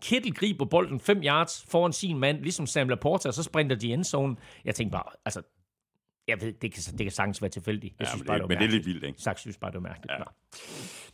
Kittel 0.00 0.34
griber 0.34 0.64
bolden 0.64 1.00
5 1.00 1.22
yards 1.24 1.64
foran 1.68 1.92
sin 1.92 2.18
mand, 2.18 2.42
ligesom 2.42 2.66
Sam 2.66 2.88
Laporta, 2.88 3.28
og 3.28 3.34
så 3.34 3.42
sprinter 3.42 3.76
de 3.76 3.92
endzone. 3.92 4.36
Jeg 4.64 4.74
tænker 4.74 4.92
bare, 4.92 5.12
altså, 5.24 5.42
jeg 6.28 6.40
ved, 6.40 6.52
det 6.52 6.72
kan, 6.74 6.82
det 6.98 6.98
kan 6.98 7.10
sagtens 7.10 7.42
være 7.42 7.50
tilfældigt. 7.50 7.94
Jeg 7.98 8.06
ja, 8.06 8.10
synes 8.10 8.26
bare, 8.26 8.38
det, 8.38 8.42
det 8.42 8.48
men 8.48 8.58
det 8.58 8.64
er 8.64 8.70
lidt 8.70 8.86
vildt, 8.86 9.04
ikke? 9.04 9.22
Sagt 9.22 9.40
synes 9.40 9.56
bare, 9.56 9.70
det 9.70 9.76
er 9.76 9.80
mærkeligt. 9.80 10.12
Ja. 10.12 10.24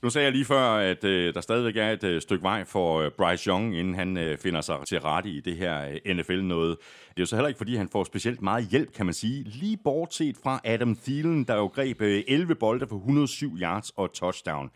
Nu 0.03 0.11
sagde 0.11 0.25
jeg 0.25 0.33
lige 0.33 0.45
før, 0.45 0.63
at 0.63 1.05
øh, 1.05 1.35
der 1.35 1.41
stadigvæk 1.41 1.77
er 1.77 1.91
et 1.91 2.05
øh, 2.05 2.21
stykke 2.21 2.43
vej 2.43 2.65
for 2.65 3.01
øh, 3.01 3.11
Bryce 3.11 3.51
Young, 3.51 3.77
inden 3.77 3.95
han 3.95 4.17
øh, 4.17 4.39
finder 4.39 4.61
sig 4.61 4.77
til 4.89 5.01
rette 5.01 5.31
i 5.31 5.41
det 5.41 5.57
her 5.57 5.99
øh, 6.05 6.17
NFL-noget. 6.17 6.77
Det 7.09 7.17
er 7.17 7.23
jo 7.23 7.27
så 7.27 7.37
heller 7.37 7.49
ikke, 7.49 7.59
fordi 7.59 7.77
han 7.77 7.89
får 7.89 8.05
specielt 8.05 8.43
meget 8.43 8.69
hjælp, 8.69 8.93
kan 8.93 9.07
man 9.07 9.15
sige. 9.15 9.45
Lige 9.45 9.79
bortset 9.85 10.37
fra 10.43 10.61
Adam 10.65 10.97
Thielen, 10.97 11.45
der 11.45 11.57
jo 11.57 11.67
greb 11.67 12.01
øh, 12.01 12.23
11 12.29 12.55
bolde 12.55 12.87
for 12.87 12.97
107 12.97 13.57
yards 13.61 13.91
og 13.91 14.13
touchdown. 14.13 14.71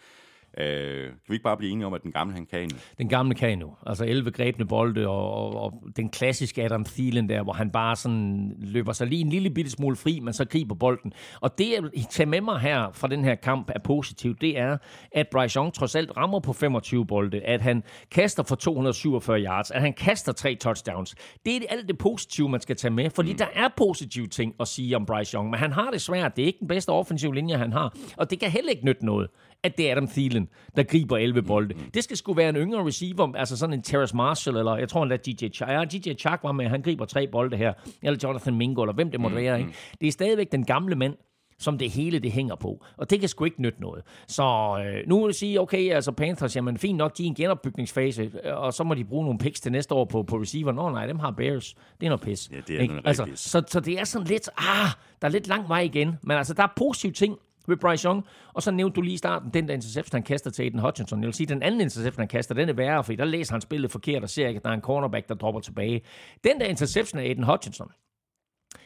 Øh, 0.58 1.06
kan 1.06 1.18
vi 1.28 1.34
ikke 1.34 1.42
bare 1.42 1.56
blive 1.56 1.72
enige 1.72 1.86
om, 1.86 1.94
at 1.94 2.02
den 2.02 2.12
gamle 2.12 2.34
han 2.34 2.46
kan 2.46 2.62
endnu? 2.62 2.78
Den 2.98 3.08
gamle 3.08 3.34
kan 3.34 3.50
endnu. 3.50 3.76
Altså 3.86 4.04
11 4.04 4.30
grebne 4.30 4.66
bolde, 4.66 5.08
og, 5.08 5.32
og, 5.32 5.62
og 5.62 5.82
den 5.96 6.08
klassiske 6.08 6.64
Adam 6.64 6.84
Thielen 6.84 7.28
der, 7.28 7.42
hvor 7.42 7.52
han 7.52 7.70
bare 7.70 7.96
sådan 7.96 8.52
løber 8.58 8.92
sig 8.92 9.06
lige 9.06 9.20
en 9.20 9.28
lille 9.28 9.50
bitte 9.50 9.70
smule 9.70 9.96
fri, 9.96 10.20
men 10.20 10.32
så 10.32 10.44
griber 10.44 10.74
bolden. 10.74 11.12
Og 11.40 11.58
det, 11.58 11.70
jeg 11.70 12.04
tager 12.10 12.28
med 12.28 12.40
mig 12.40 12.60
her 12.60 12.90
fra 12.92 13.08
den 13.08 13.24
her 13.24 13.34
kamp 13.34 13.70
er 13.74 13.78
positivt, 13.84 14.40
det 14.40 14.58
er, 14.58 14.76
at 15.12 15.26
Bryce 15.32 15.56
Young 15.56 15.74
trods 15.74 15.94
alt 15.94 16.16
rammer 16.16 16.40
på 16.40 16.52
25 16.52 17.06
bolde, 17.06 17.40
at 17.40 17.60
han 17.60 17.82
kaster 18.10 18.42
for 18.42 18.54
247 18.54 19.40
yards, 19.40 19.70
at 19.70 19.80
han 19.80 19.92
kaster 19.92 20.32
tre 20.32 20.54
touchdowns. 20.54 21.14
Det 21.46 21.56
er 21.56 21.60
alt 21.68 21.88
det 21.88 21.98
positive, 21.98 22.48
man 22.48 22.60
skal 22.60 22.76
tage 22.76 22.92
med, 22.92 23.10
fordi 23.10 23.32
mm. 23.32 23.38
der 23.38 23.46
er 23.54 23.68
positive 23.76 24.26
ting 24.26 24.54
at 24.60 24.68
sige 24.68 24.96
om 24.96 25.06
Bryce 25.06 25.34
Young, 25.34 25.50
men 25.50 25.58
han 25.58 25.72
har 25.72 25.90
det 25.90 26.00
svært. 26.00 26.36
Det 26.36 26.42
er 26.42 26.46
ikke 26.46 26.58
den 26.58 26.68
bedste 26.68 26.90
offensive 26.90 27.34
linje, 27.34 27.56
han 27.56 27.72
har, 27.72 27.96
og 28.16 28.30
det 28.30 28.40
kan 28.40 28.50
heller 28.50 28.70
ikke 28.70 28.84
nytte 28.84 29.06
noget, 29.06 29.28
at 29.62 29.78
det 29.78 29.88
er 29.88 29.92
Adam 29.92 30.08
Thielen, 30.08 30.48
der 30.76 30.82
griber 30.82 31.16
11 31.16 31.42
bolde. 31.42 31.74
Mm. 31.74 31.90
Det 31.94 32.04
skal 32.04 32.16
sgu 32.16 32.32
være 32.32 32.48
en 32.48 32.56
yngre 32.56 32.86
receiver, 32.86 33.32
altså 33.36 33.56
sådan 33.56 33.72
en 33.72 33.82
Terrace 33.82 34.16
Marshall, 34.16 34.56
eller 34.58 34.76
jeg 34.76 34.88
tror 34.88 35.02
endda 35.02 35.16
DJ 35.16 35.48
Chark. 35.48 35.70
Ja, 35.70 35.98
DJ 35.98 36.14
Chark 36.14 36.40
var 36.42 36.52
med, 36.52 36.68
han 36.68 36.82
griber 36.82 37.04
tre 37.04 37.26
bolde 37.26 37.56
her. 37.56 37.72
Eller 38.02 38.18
Jonathan 38.22 38.54
Mingo, 38.54 38.82
eller 38.82 38.94
hvem 38.94 39.10
det 39.10 39.20
måtte 39.20 39.36
mm. 39.36 39.42
være. 39.42 39.58
Ikke? 39.60 39.72
Det 40.00 40.08
er 40.08 40.12
stadigvæk 40.12 40.52
den 40.52 40.64
gamle 40.64 40.96
mand, 40.96 41.14
som 41.58 41.78
det 41.78 41.90
hele 41.90 42.18
det 42.18 42.32
hænger 42.32 42.54
på. 42.54 42.84
Og 42.96 43.10
det 43.10 43.20
kan 43.20 43.28
sgu 43.28 43.44
ikke 43.44 43.62
nytte 43.62 43.80
noget. 43.80 44.02
Så 44.28 44.42
øh, 44.86 45.08
nu 45.08 45.20
vil 45.20 45.28
jeg 45.28 45.34
sige, 45.34 45.60
okay, 45.60 45.92
altså 45.92 46.12
Panthers, 46.12 46.56
jamen 46.56 46.78
fint 46.78 46.96
nok, 46.96 47.18
de 47.18 47.22
er 47.22 47.24
i 47.24 47.28
en 47.28 47.34
genopbygningsfase, 47.34 48.30
og 48.44 48.72
så 48.72 48.84
må 48.84 48.94
de 48.94 49.04
bruge 49.04 49.24
nogle 49.24 49.38
picks 49.38 49.60
til 49.60 49.72
næste 49.72 49.94
år 49.94 50.04
på, 50.04 50.22
på 50.22 50.36
receiver. 50.36 50.72
Nå 50.72 50.90
nej, 50.90 51.06
dem 51.06 51.18
har 51.18 51.30
Bears. 51.30 51.74
Det 52.00 52.06
er 52.06 52.10
noget 52.10 52.20
pis. 52.20 52.50
Ja, 52.52 52.56
det 52.66 52.82
er 52.82 52.86
noget 52.86 53.02
altså, 53.04 53.26
så, 53.34 53.62
så 53.68 53.80
det 53.80 54.00
er 54.00 54.04
sådan 54.04 54.26
lidt, 54.26 54.50
ah, 54.56 54.90
der 55.22 55.28
er 55.28 55.32
lidt 55.32 55.48
lang 55.48 55.68
vej 55.68 55.80
igen. 55.80 56.18
Men 56.22 56.36
altså, 56.36 56.54
der 56.54 56.62
er 56.62 56.72
positive 56.76 57.12
ting 57.12 57.38
ved 57.66 57.76
Bryce 57.76 58.08
Young. 58.08 58.24
Og 58.52 58.62
så 58.62 58.70
nævnte 58.70 58.96
du 58.96 59.00
lige 59.00 59.14
i 59.14 59.16
starten, 59.16 59.50
den 59.54 59.68
der 59.68 59.74
interception, 59.74 60.16
han 60.16 60.22
kaster 60.22 60.50
til 60.50 60.62
Aiden 60.62 60.78
Hutchinson. 60.78 61.20
Jeg 61.20 61.26
vil 61.26 61.34
sige, 61.34 61.46
den 61.46 61.62
anden 61.62 61.80
interception, 61.80 62.20
han 62.20 62.28
kaster, 62.28 62.54
den 62.54 62.68
er 62.68 62.72
værre, 62.72 63.04
fordi 63.04 63.16
der 63.16 63.24
læser 63.24 63.54
han 63.54 63.60
spillet 63.60 63.90
forkert 63.90 64.22
og 64.22 64.30
ser 64.30 64.48
ikke, 64.48 64.58
at 64.58 64.64
der 64.64 64.70
er 64.70 64.74
en 64.74 64.80
cornerback, 64.80 65.28
der 65.28 65.34
dropper 65.34 65.60
tilbage. 65.60 66.02
Den 66.44 66.60
der 66.60 66.66
interception 66.66 67.20
af 67.20 67.24
Aiden 67.24 67.44
Hutchinson, 67.44 67.90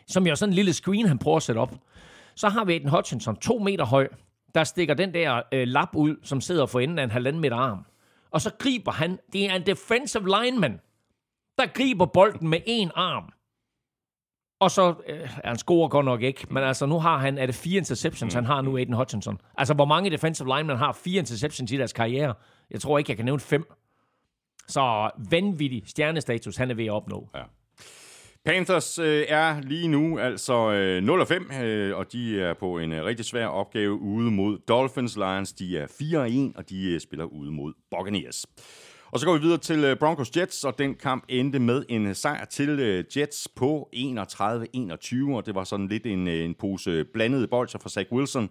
som 0.07 0.27
jo 0.27 0.31
er 0.31 0.35
sådan 0.35 0.51
en 0.51 0.55
lille 0.55 0.73
screen, 0.73 1.07
han 1.07 1.19
prøver 1.19 1.37
at 1.37 1.43
sætte 1.43 1.59
op, 1.59 1.75
så 2.35 2.49
har 2.49 2.65
vi 2.65 2.73
Aiden 2.73 2.89
Hutchinson, 2.89 3.37
to 3.37 3.59
meter 3.59 3.85
høj, 3.85 4.09
der 4.55 4.65
stikker 4.65 4.95
den 4.95 5.15
der 5.15 5.43
øh, 5.53 5.69
lap 5.69 5.89
ud, 5.95 6.17
som 6.23 6.41
sidder 6.41 6.67
for 6.67 6.81
enden 6.81 6.99
af 6.99 7.05
en 7.05 7.11
halvanden 7.11 7.41
meter 7.41 7.57
arm. 7.57 7.85
Og 8.31 8.41
så 8.41 8.51
griber 8.59 8.93
han, 8.93 9.19
det 9.33 9.51
er 9.51 9.55
en 9.55 9.67
defensive 9.67 10.29
lineman, 10.43 10.81
der 11.59 11.67
griber 11.67 12.07
bolden 12.07 12.49
med 12.49 12.61
en 12.67 12.91
arm. 12.95 13.33
Og 14.61 14.71
så, 14.71 14.95
øh, 15.09 15.29
han 15.45 15.59
scorer 15.59 15.89
godt 15.89 16.05
nok 16.05 16.23
ikke, 16.23 16.47
men 16.51 16.63
altså 16.63 16.87
nu 16.87 16.99
har 16.99 17.19
han, 17.19 17.39
er 17.39 17.47
det 17.47 17.55
fire 17.55 17.79
interceptions, 17.79 18.35
han 18.35 18.45
har 18.45 18.61
nu, 18.61 18.77
Aiden 18.77 18.95
Hutchinson. 18.95 19.39
Altså, 19.59 19.75
hvor 19.75 19.85
mange 19.85 20.11
defensive 20.11 20.57
linemen 20.57 20.77
har 20.77 20.93
fire 20.93 21.19
interceptions 21.19 21.73
i 21.73 21.77
deres 21.77 21.93
karriere? 21.93 22.35
Jeg 22.71 22.81
tror 22.81 22.99
ikke, 22.99 23.11
jeg 23.11 23.17
kan 23.17 23.25
nævne 23.25 23.41
fem. 23.41 23.65
Så 24.69 25.11
vanvittig 25.31 25.83
stjernestatus, 25.87 26.57
han 26.57 26.71
er 26.71 26.75
ved 26.75 26.85
at 26.85 26.93
opnå. 26.93 27.29
Ja. 27.35 27.43
Panthers 28.45 28.99
øh, 28.99 29.25
er 29.29 29.61
lige 29.61 29.89
nu 29.89 30.19
altså 30.19 30.73
øh, 30.73 31.03
0 31.03 31.21
og 31.21 31.29
5, 31.29 31.51
øh, 31.63 31.97
og 31.97 32.13
de 32.13 32.41
er 32.41 32.55
på 32.55 32.79
en 32.79 32.93
øh, 32.93 33.05
rigtig 33.05 33.25
svær 33.25 33.47
opgave 33.47 34.01
ude 34.01 34.31
mod 34.31 34.59
Dolphins. 34.69 35.17
Lions 35.17 35.53
de 35.53 35.79
er 35.79 35.87
4 35.99 36.19
og 36.19 36.31
1, 36.31 36.53
og 36.57 36.71
de 36.71 36.93
øh, 36.93 37.01
spiller 37.01 37.25
ude 37.25 37.51
mod 37.51 37.73
Buccaneers. 37.91 38.47
Og 39.11 39.21
så 39.21 39.27
går 39.27 39.35
vi 39.35 39.41
videre 39.41 39.59
til 39.59 39.85
øh, 39.85 39.97
Broncos 39.97 40.37
Jets, 40.37 40.65
og 40.65 40.79
den 40.79 40.95
kamp 40.95 41.25
endte 41.29 41.59
med 41.59 41.85
en 41.89 42.15
sejr 42.15 42.45
til 42.45 42.69
øh, 42.69 43.05
Jets 43.17 43.49
på 43.57 43.89
31-21, 43.95 45.35
og 45.35 45.47
det 45.47 45.55
var 45.55 45.65
sådan 45.65 45.89
lidt 45.89 46.07
en, 46.07 46.29
øh, 46.29 46.45
en 46.45 46.55
pose 46.55 47.05
blandede 47.05 47.49
bolcher 47.49 47.81
fra 47.81 47.89
Zach 47.89 48.13
Wilson. 48.13 48.51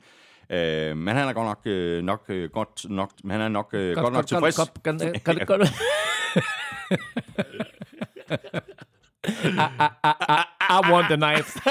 Øh, 0.49 0.97
men 0.97 1.15
han 1.15 1.27
er 1.27 1.33
godt 1.33 1.47
nok, 1.47 1.61
øh, 1.65 2.03
nok 2.03 2.25
øh, 2.29 2.49
godt 2.49 2.89
nok, 2.89 3.11
men 3.23 3.31
han 3.31 3.41
er 3.41 3.47
nok 3.47 3.69
øh, 3.73 3.95
godt, 3.95 4.03
godt 4.03 4.13
nok 4.13 4.27
tilfreds. 4.27 4.57
Godt, 4.57 4.83
godt, 4.83 5.23
godt, 5.23 5.47
godt, 5.47 5.47
godt. 5.47 5.73
I, 9.27 9.91
I, 10.03 10.11
I, 10.29 10.43
I 10.69 10.91
want 10.91 11.07
the 11.07 11.17
knife. 11.17 11.59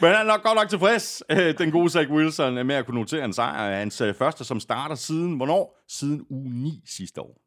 Men 0.00 0.10
han 0.10 0.20
er 0.20 0.24
nok 0.24 0.42
godt 0.42 0.56
nok 0.56 0.68
tilfreds, 0.68 1.22
øh, 1.30 1.58
den 1.58 1.70
gode 1.70 1.90
Zach 1.90 2.10
Wilson, 2.10 2.66
med 2.66 2.74
at 2.74 2.86
kunne 2.86 3.00
notere 3.00 3.24
en 3.24 3.32
sejr. 3.32 3.76
Hans 3.76 4.00
øh, 4.00 4.14
første, 4.14 4.44
som 4.44 4.60
starter 4.60 4.94
siden, 4.94 5.36
hvornår? 5.36 5.78
Siden 5.88 6.26
uge 6.30 6.50
9 6.50 6.82
sidste 6.86 7.20
år. 7.20 7.40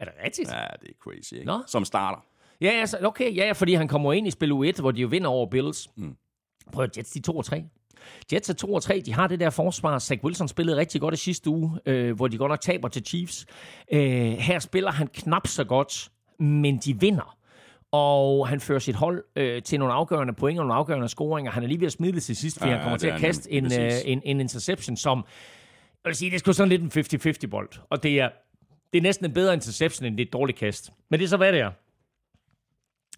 er 0.00 0.04
det 0.04 0.14
rigtigt? 0.24 0.48
Ja, 0.48 0.54
det 0.80 0.88
er 0.88 0.92
crazy, 1.02 1.32
ikke? 1.32 1.46
Nå. 1.46 1.62
Som 1.66 1.84
starter. 1.84 2.24
Ja, 2.60 2.70
altså, 2.70 2.98
okay, 3.02 3.36
ja, 3.36 3.52
fordi 3.52 3.74
han 3.74 3.88
kommer 3.88 4.12
ind 4.12 4.26
i 4.26 4.30
spil 4.30 4.52
U1, 4.52 4.80
hvor 4.80 4.90
de 4.90 5.00
jo 5.00 5.08
vinder 5.08 5.30
over 5.30 5.46
Bills. 5.50 5.88
Mm. 5.96 6.16
Prøv 6.72 6.84
at 6.84 6.96
Jets, 6.96 7.10
de 7.10 7.18
er 7.18 7.22
2 7.22 7.36
og 7.36 7.44
3. 7.44 7.64
Jets 8.32 8.50
er 8.50 8.54
2 8.54 8.74
og 8.74 8.82
3. 8.82 9.02
De 9.06 9.12
har 9.12 9.26
det 9.26 9.40
der 9.40 9.50
forsvar. 9.50 9.98
Zach 9.98 10.24
Wilson 10.24 10.48
spillede 10.48 10.76
rigtig 10.76 11.00
godt 11.00 11.14
i 11.14 11.16
sidste 11.16 11.50
uge, 11.50 11.78
øh, 11.86 12.16
hvor 12.16 12.28
de 12.28 12.38
godt 12.38 12.50
nok 12.50 12.60
taber 12.60 12.88
til 12.88 13.04
Chiefs. 13.06 13.46
Øh, 13.92 14.00
her 14.32 14.58
spiller 14.58 14.90
han 14.90 15.06
knap 15.06 15.46
så 15.46 15.64
godt, 15.64 16.08
men 16.38 16.78
de 16.78 17.00
vinder. 17.00 17.36
Og 17.92 18.48
han 18.48 18.60
fører 18.60 18.78
sit 18.78 18.94
hold 18.94 19.24
øh, 19.36 19.62
til 19.62 19.78
nogle 19.78 19.94
afgørende 19.94 20.32
point 20.32 20.58
og 20.58 20.66
nogle 20.66 20.74
afgørende 20.74 21.08
scoringer. 21.08 21.52
Han 21.52 21.62
er 21.62 21.66
lige 21.66 21.80
ved 21.80 21.86
at 21.86 21.92
smide 21.92 22.12
det 22.12 22.22
til 22.22 22.36
sidst, 22.36 22.58
fordi 22.58 22.68
Ja, 22.68 22.72
ja, 22.72 22.78
han 22.78 22.84
kommer 22.84 22.96
det 22.96 23.00
til 23.00 23.08
at 23.08 23.20
kaste 23.20 23.52
en, 23.52 23.64
øh, 23.64 23.92
en, 24.04 24.22
en 24.24 24.40
interception, 24.40 24.96
som... 24.96 25.18
Jeg 26.04 26.10
vil 26.10 26.16
sige, 26.16 26.30
det 26.30 26.34
er 26.34 26.38
sgu 26.38 26.52
sådan 26.52 26.68
lidt 26.68 26.96
en 26.96 27.46
50-50 27.46 27.46
bold. 27.46 27.68
Og 27.90 28.02
det 28.02 28.20
er, 28.20 28.28
det 28.92 28.98
er 28.98 29.02
næsten 29.02 29.26
en 29.26 29.32
bedre 29.32 29.54
interception, 29.54 30.06
end 30.06 30.16
det 30.16 30.22
er 30.22 30.26
et 30.26 30.32
dårligt 30.32 30.58
kast. 30.58 30.92
Men 31.10 31.20
det 31.20 31.24
er 31.24 31.28
så, 31.28 31.36
hvad 31.36 31.52
det 31.52 31.60
er. 31.60 31.70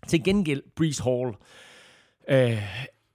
Til 0.06 0.24
gengæld, 0.24 0.62
Breeze 0.76 1.02
Hall. 1.02 1.34
Øh, 2.28 2.62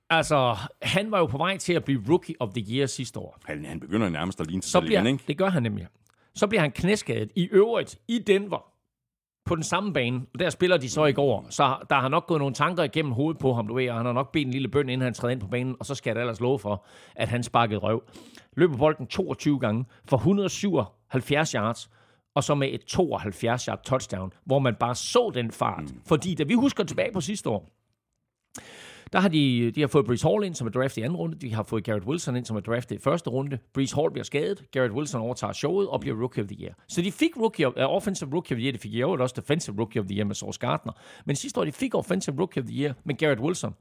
altså, 0.09 0.57
han 0.81 1.11
var 1.11 1.19
jo 1.19 1.25
på 1.25 1.37
vej 1.37 1.57
til 1.57 1.73
at 1.73 1.83
blive 1.83 2.03
Rookie 2.09 2.35
of 2.39 2.49
the 2.49 2.75
Year 2.75 2.85
sidste 2.85 3.19
år. 3.19 3.37
Han, 3.45 3.65
han 3.65 3.79
begynder 3.79 4.09
nærmest 4.09 4.41
at 4.41 4.47
ligne 4.47 4.61
sig 4.61 4.71
Så 4.71 4.71
selv 4.71 4.85
bliver, 4.85 5.01
igen, 5.01 5.13
ikke? 5.13 5.23
det 5.27 5.37
gør 5.37 5.49
han 5.49 5.63
nemlig. 5.63 5.87
Så 6.35 6.47
bliver 6.47 6.61
han 6.61 6.71
knæskadet 6.71 7.31
i 7.35 7.49
øvrigt 7.51 7.99
i 8.07 8.19
Denver 8.19 8.70
på 9.45 9.55
den 9.55 9.63
samme 9.63 9.93
bane. 9.93 10.21
Og 10.33 10.39
der 10.39 10.49
spiller 10.49 10.77
de 10.77 10.89
så 10.89 11.05
i 11.05 11.13
går. 11.13 11.45
Så 11.49 11.75
der 11.89 11.95
har 11.95 12.07
nok 12.07 12.27
gået 12.27 12.39
nogle 12.39 12.53
tanker 12.53 12.83
igennem 12.83 13.11
hovedet 13.11 13.39
på 13.39 13.53
ham, 13.53 13.67
du 13.67 13.73
ved, 13.73 13.89
og 13.89 13.95
han 13.95 14.05
har 14.05 14.13
nok 14.13 14.31
bedt 14.31 14.45
en 14.45 14.51
lille 14.51 14.67
bøn, 14.67 14.89
inden 14.89 15.01
han 15.01 15.13
træder 15.13 15.31
ind 15.31 15.41
på 15.41 15.47
banen, 15.47 15.75
og 15.79 15.85
så 15.85 15.95
skal 15.95 16.09
jeg 16.09 16.15
da 16.15 16.19
ellers 16.21 16.39
love 16.39 16.59
for, 16.59 16.85
at 17.15 17.27
han 17.27 17.43
sparkede 17.43 17.79
røv. 17.79 18.03
Løber 18.57 18.77
bolden 18.77 19.07
22 19.07 19.59
gange 19.59 19.85
for 20.05 20.17
177 20.17 21.51
yards, 21.51 21.89
og 22.35 22.43
så 22.43 22.55
med 22.55 22.67
et 22.71 22.81
72 22.85 23.65
yard 23.65 23.83
touchdown, 23.83 24.33
hvor 24.45 24.59
man 24.59 24.75
bare 24.75 24.95
så 24.95 25.31
den 25.33 25.51
fart. 25.51 25.83
Mm. 25.83 26.01
Fordi 26.05 26.35
da 26.35 26.43
vi 26.43 26.53
husker 26.53 26.83
tilbage 26.83 27.13
på 27.13 27.21
sidste 27.21 27.49
år, 27.49 27.69
der 29.13 29.19
har 29.19 29.29
de, 29.29 29.71
de 29.71 29.81
har 29.81 29.87
fået 29.87 30.05
Brees 30.05 30.21
Hall 30.21 30.43
ind, 30.43 30.55
som 30.55 30.67
er 30.67 30.71
draftet 30.71 30.97
i 30.97 31.01
anden 31.01 31.17
runde. 31.17 31.37
De 31.37 31.53
har 31.53 31.63
fået 31.63 31.83
Garrett 31.83 32.05
Wilson 32.05 32.35
ind, 32.35 32.45
som 32.45 32.57
er 32.57 32.59
draftet 32.59 32.95
i 32.95 32.99
første 32.99 33.29
runde. 33.29 33.57
Brees 33.73 33.91
Hall 33.91 34.11
bliver 34.11 34.23
skadet. 34.23 34.71
Garrett 34.71 34.93
Wilson 34.93 35.21
overtager 35.21 35.53
showet 35.53 35.87
og 35.87 35.99
bliver 35.99 36.21
Rookie 36.21 36.43
of 36.43 36.47
the 36.47 36.57
Year. 36.63 36.73
Så 36.87 37.01
de 37.01 37.11
fik 37.11 37.37
rookie 37.37 37.67
of, 37.67 37.73
uh, 37.75 37.95
Offensive 37.95 38.29
Rookie 38.33 38.55
of 38.55 38.57
the 38.57 38.65
Year. 38.65 38.71
De 38.71 38.77
fik 38.77 38.93
i 38.93 39.01
øvrigt 39.01 39.21
også 39.21 39.35
Defensive 39.37 39.75
Rookie 39.79 40.01
of 40.01 40.05
the 40.07 40.17
Year 40.17 40.25
med 40.25 40.35
Sauce 40.35 40.59
Gardner. 40.59 40.93
Men 41.25 41.35
sidste 41.35 41.59
år, 41.59 41.65
de 41.65 41.71
fik 41.71 41.95
Offensive 41.95 42.35
Rookie 42.39 42.61
of 42.63 42.67
the 42.67 42.83
Year 42.83 42.93
med 43.03 43.15
Garrett 43.15 43.41
Wilson. 43.41 43.73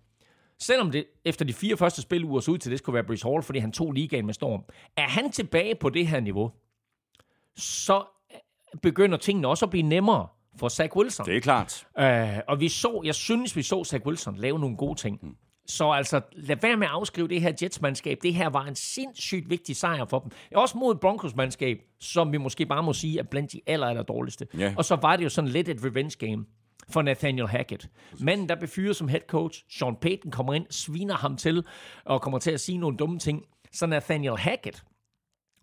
Selvom 0.59 0.91
det 0.91 1.05
efter 1.25 1.45
de 1.45 1.53
fire 1.53 1.77
første 1.77 2.03
spiluger 2.03 2.41
så 2.41 2.51
ud 2.51 2.59
til, 2.59 2.71
det 2.71 2.79
skulle 2.79 2.95
være 2.95 3.05
Brees 3.05 3.23
Hall, 3.23 3.43
fordi 3.43 3.59
han 3.59 3.73
tog 3.73 3.93
ligaen 3.93 4.27
med 4.27 4.35
storm. 4.35 4.63
Er 4.97 5.09
han 5.09 5.33
tilbage 5.33 5.75
på 5.75 5.91
det 5.91 6.07
her 6.07 6.21
niveau, 6.21 6.51
så 7.57 8.05
begynder 8.83 9.19
tingene 9.19 9.49
også 9.49 9.65
at 9.65 9.71
blive 9.71 9.83
nemmere 9.83 10.27
for 10.61 10.69
Zach 10.69 10.97
Wilson. 10.97 11.27
Det 11.27 11.37
er 11.37 11.41
klart. 11.41 11.87
Øh, 11.99 12.39
og 12.49 12.61
vi 12.61 12.69
så, 12.69 13.01
jeg 13.05 13.15
synes, 13.15 13.57
vi 13.57 13.63
så 13.63 13.85
Zach 13.85 14.07
Wilson 14.07 14.37
lave 14.37 14.59
nogle 14.59 14.77
gode 14.77 14.99
ting. 14.99 15.19
Mm. 15.23 15.37
Så 15.67 15.91
altså, 15.91 16.21
lad 16.33 16.57
være 16.63 16.77
med 16.77 16.87
at 16.87 16.93
afskrive 16.93 17.29
det 17.29 17.41
her 17.41 17.53
Jets-mandskab. 17.63 18.19
Det 18.23 18.35
her 18.35 18.49
var 18.49 18.65
en 18.65 18.75
sindssygt 18.75 19.51
vigtig 19.51 19.77
sejr 19.77 20.05
for 20.05 20.19
dem. 20.19 20.31
Også 20.55 20.79
mod 20.79 20.95
et 20.95 21.01
Broncos-mandskab, 21.01 21.79
som 22.01 22.33
vi 22.33 22.39
måske 22.39 22.67
bare 22.67 22.83
må 22.83 22.93
sige 22.93 23.19
er 23.19 23.23
blandt 23.23 23.53
de 23.53 23.61
aller, 23.67 23.87
aller 23.87 24.03
dårligste. 24.03 24.47
Ja. 24.59 24.75
Og 24.77 24.85
så 24.85 24.97
var 24.97 25.17
det 25.17 25.25
jo 25.25 25.29
sådan 25.29 25.51
lidt 25.51 25.69
et 25.69 25.85
revenge 25.85 26.27
game 26.27 26.45
for 26.91 27.03
Nathaniel 27.03 27.49
Hackett. 27.49 27.89
Manden, 28.21 28.49
der 28.49 28.55
blev 28.55 28.69
fyret 28.69 28.97
som 28.97 29.09
head 29.09 29.21
coach, 29.29 29.65
Sean 29.79 29.97
Payton 29.97 30.31
kommer 30.31 30.55
ind, 30.55 30.67
sviner 30.71 31.15
ham 31.15 31.37
til, 31.37 31.65
og 32.05 32.23
kommer 32.23 32.39
til 32.39 32.51
at 32.51 32.61
sige 32.61 32.79
nogle 32.79 32.97
dumme 32.97 33.19
ting. 33.19 33.43
Så 33.73 33.87
Nathaniel 33.87 34.37
Hackett, 34.37 34.85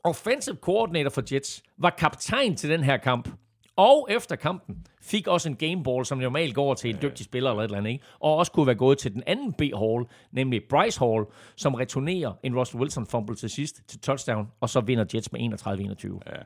offensive 0.03 0.55
coordinator 0.61 1.09
for 1.09 1.23
Jets, 1.31 1.63
var 1.77 1.89
kaptajn 1.89 2.55
til 2.55 2.69
den 2.69 2.83
her 2.83 2.97
kamp. 2.97 3.29
Og 3.77 4.07
efter 4.09 4.35
kampen 4.35 4.85
fik 5.01 5.27
også 5.27 5.49
en 5.49 5.55
gameball, 5.55 6.05
som 6.05 6.17
normalt 6.17 6.55
går 6.55 6.73
til 6.73 6.89
en 6.89 6.97
dygtig 7.01 7.25
spiller 7.25 7.49
eller 7.49 7.61
et 7.61 7.65
eller 7.65 7.77
andet, 7.77 7.91
ikke? 7.91 8.05
og 8.19 8.35
også 8.35 8.51
kunne 8.51 8.67
være 8.67 8.75
gået 8.75 8.97
til 8.97 9.13
den 9.13 9.23
anden 9.27 9.53
B-hall, 9.53 10.05
nemlig 10.31 10.63
Bryce 10.69 10.99
Hall, 10.99 11.25
som 11.55 11.73
returnerer 11.73 12.33
en 12.43 12.59
Russell 12.59 12.81
Wilson 12.81 13.07
fumble 13.07 13.35
til 13.35 13.49
sidst 13.49 13.81
til 13.87 13.99
touchdown, 13.99 14.47
og 14.59 14.69
så 14.69 14.81
vinder 14.81 15.05
Jets 15.13 15.31
med 15.31 15.39
31-21. 15.41 16.31
Ja. 16.31 16.41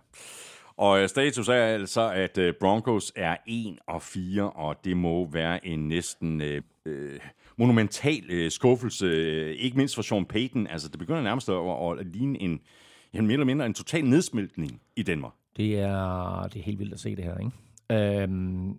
Og 0.78 1.02
øh, 1.02 1.10
status 1.10 1.48
er 1.48 1.54
altså, 1.54 2.12
at 2.12 2.38
øh, 2.38 2.54
Broncos 2.60 3.12
er 3.16 3.36
1 3.48 3.78
og 3.88 4.02
4, 4.02 4.50
og 4.50 4.76
det 4.86 4.98
må 4.98 5.28
være 5.32 5.68
en 5.68 5.88
næsten 5.88 6.42
øh, 6.42 6.62
øh, 6.86 7.20
monumental 7.58 8.24
øh, 8.30 8.52
skuffelse, 8.52 9.56
ikke 9.56 9.78
mindst 9.78 9.96
for 9.96 10.02
Sean 10.02 10.26
Payton. 10.26 10.68
Altså, 10.68 10.90
det 10.90 11.00
begynder 11.00 11.22
nærmest 11.22 11.50
at, 11.50 12.00
at, 12.00 12.08
ligne 12.14 12.42
en, 12.42 12.62
ja, 13.14 13.22
mere 13.22 13.34
eller 13.34 13.46
mindre 13.46 13.66
en 13.66 13.74
total 13.74 14.06
nedsmeltning 14.06 14.82
i 14.96 15.04
Denver. 15.04 15.30
Det 15.58 15.80
er, 15.80 16.48
det 16.54 16.60
er 16.60 16.64
helt 16.64 16.80
vildt 16.80 16.94
at 16.94 17.00
se 17.00 17.16
det 17.16 17.24
her, 17.24 17.38
ikke? 17.38 18.22
Øhm, 18.24 18.74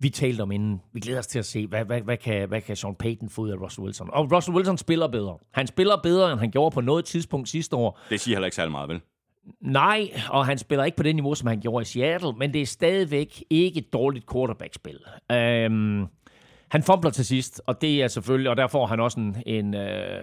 vi 0.00 0.10
talte 0.10 0.42
om 0.42 0.52
inden, 0.52 0.80
vi 0.92 1.00
glæder 1.00 1.18
os 1.18 1.26
til 1.26 1.38
at 1.38 1.44
se, 1.44 1.66
hvad, 1.66 1.84
hvad, 1.84 2.00
hvad, 2.00 2.16
kan, 2.16 2.48
hvad 2.48 2.60
kan 2.60 2.76
Sean 2.76 2.94
Payton 2.94 3.28
få 3.28 3.42
ud 3.42 3.50
af 3.50 3.56
Russell 3.56 3.84
Wilson? 3.84 4.10
Og 4.12 4.32
Russell 4.32 4.56
Wilson 4.56 4.78
spiller 4.78 5.08
bedre. 5.08 5.38
Han 5.50 5.66
spiller 5.66 5.96
bedre, 6.02 6.32
end 6.32 6.40
han 6.40 6.50
gjorde 6.50 6.74
på 6.74 6.80
noget 6.80 7.04
tidspunkt 7.04 7.48
sidste 7.48 7.76
år. 7.76 7.98
Det 8.10 8.20
siger 8.20 8.36
heller 8.36 8.46
ikke 8.46 8.56
særlig 8.56 8.72
meget, 8.72 8.88
vel? 8.88 9.00
Nej, 9.60 10.10
og 10.30 10.46
han 10.46 10.58
spiller 10.58 10.84
ikke 10.84 10.96
på 10.96 11.02
det 11.02 11.14
niveau, 11.14 11.34
som 11.34 11.46
han 11.46 11.60
gjorde 11.60 11.82
i 11.82 11.84
Seattle, 11.84 12.32
men 12.32 12.52
det 12.52 12.62
er 12.62 12.66
stadigvæk 12.66 13.44
ikke 13.50 13.78
et 13.78 13.92
dårligt 13.92 14.30
quarterback-spil. 14.32 14.98
Øhm, 15.32 16.06
han 16.72 16.82
fumbler 16.82 17.10
til 17.10 17.26
sidst, 17.26 17.62
og 17.66 17.80
det 17.80 18.02
er 18.02 18.08
selvfølgelig, 18.08 18.50
og 18.50 18.56
der 18.56 18.66
får 18.66 18.86
han 18.86 19.00
også 19.00 19.20
en, 19.20 19.36
en 19.46 19.74
øh, 19.74 20.22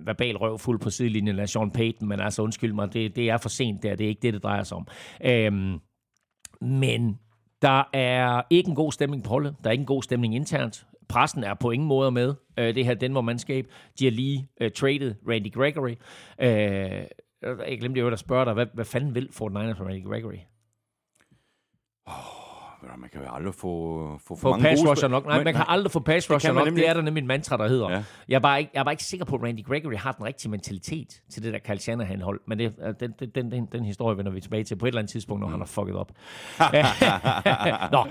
verbal 0.00 0.36
røvfuld 0.36 0.80
på 0.80 0.90
sidelinjen 0.90 1.38
af 1.38 1.48
Sean 1.48 1.70
Payton, 1.70 2.08
men 2.08 2.20
altså 2.20 2.42
undskyld 2.42 2.72
mig, 2.72 2.92
det, 2.92 3.16
det 3.16 3.30
er 3.30 3.36
for 3.36 3.48
sent 3.48 3.82
der, 3.82 3.96
det 3.96 4.04
er 4.04 4.08
ikke 4.08 4.22
det, 4.22 4.34
det 4.34 4.42
drejer 4.42 4.62
sig 4.62 4.76
om. 4.76 4.86
Øhm, 5.24 5.78
men 6.60 7.18
der 7.62 7.82
er 7.92 8.42
ikke 8.50 8.68
en 8.68 8.74
god 8.74 8.92
stemning 8.92 9.24
på 9.24 9.30
holdet, 9.30 9.56
der 9.64 9.70
er 9.70 9.72
ikke 9.72 9.82
en 9.82 9.86
god 9.86 10.02
stemning 10.02 10.34
internt. 10.34 10.86
Pressen 11.08 11.44
er 11.44 11.54
på 11.54 11.70
ingen 11.70 11.88
måde 11.88 12.10
med 12.10 12.34
øh, 12.58 12.74
det 12.74 12.84
her 12.84 12.94
Denver-mandskab. 12.94 13.66
De 13.98 14.04
har 14.04 14.12
lige 14.12 14.48
øh, 14.60 14.70
traded 14.70 15.14
Randy 15.28 15.52
Gregory. 15.52 15.94
Øh, 16.40 17.06
jeg 17.42 17.78
glemte 17.80 18.00
jo 18.00 18.08
at 18.08 18.18
spørge 18.18 18.44
dig, 18.44 18.54
hvad, 18.54 18.66
hvad 18.74 18.84
fanden 18.84 19.14
vil 19.14 19.28
Fort 19.32 19.52
Niners 19.52 19.78
med 19.78 19.86
Randy 19.86 20.04
Gregory? 20.04 20.38
Oh. 22.06 22.35
Man 22.82 23.08
kan 23.12 23.20
jo 23.22 23.28
aldrig 23.32 23.54
få, 23.54 24.18
få 24.18 24.34
for 24.34 24.36
Få 24.36 24.50
mange 24.50 24.62
pass 24.62 24.80
gode 24.80 24.90
rusher 24.90 25.08
nok. 25.08 25.26
Nej, 25.26 25.44
man 25.44 25.54
kan 25.54 25.64
aldrig 25.68 25.92
få 25.92 26.00
pass 26.00 26.30
rusher 26.30 26.52
man 26.52 26.60
nok. 26.60 26.66
nemlig 26.66 26.82
Det 26.82 26.90
er 26.90 26.94
der 26.94 27.02
nemlig 27.02 27.20
en 27.20 27.26
mantra, 27.26 27.56
der 27.56 27.68
hedder. 27.68 27.90
Ja. 27.90 28.02
Jeg, 28.28 28.36
er 28.36 28.40
bare 28.40 28.58
ikke, 28.58 28.70
jeg 28.74 28.80
er 28.80 28.84
bare 28.84 28.92
ikke 28.92 29.04
sikker 29.04 29.26
på, 29.26 29.36
at 29.36 29.42
Randy 29.42 29.64
Gregory 29.64 29.94
har 29.96 30.12
den 30.12 30.26
rigtige 30.26 30.50
mentalitet 30.50 31.22
til 31.30 31.42
det 31.42 31.52
der 31.52 31.58
Kyle 31.58 31.78
Shanahan-hold. 31.78 32.40
Men 32.46 32.58
det, 32.58 32.74
øh, 32.82 32.94
den, 33.00 33.12
den, 33.34 33.50
den, 33.50 33.68
den, 33.72 33.84
historie 33.84 34.16
vender 34.16 34.32
vi 34.32 34.40
tilbage 34.40 34.64
til 34.64 34.76
på 34.76 34.86
et 34.86 34.88
eller 34.88 34.98
andet 34.98 35.12
tidspunkt, 35.12 35.40
når 35.40 35.46
mm. 35.46 35.52
han 35.52 35.60
har 35.60 35.66
fucket 35.66 35.96
op. 35.96 36.12
Nå, 37.92 38.06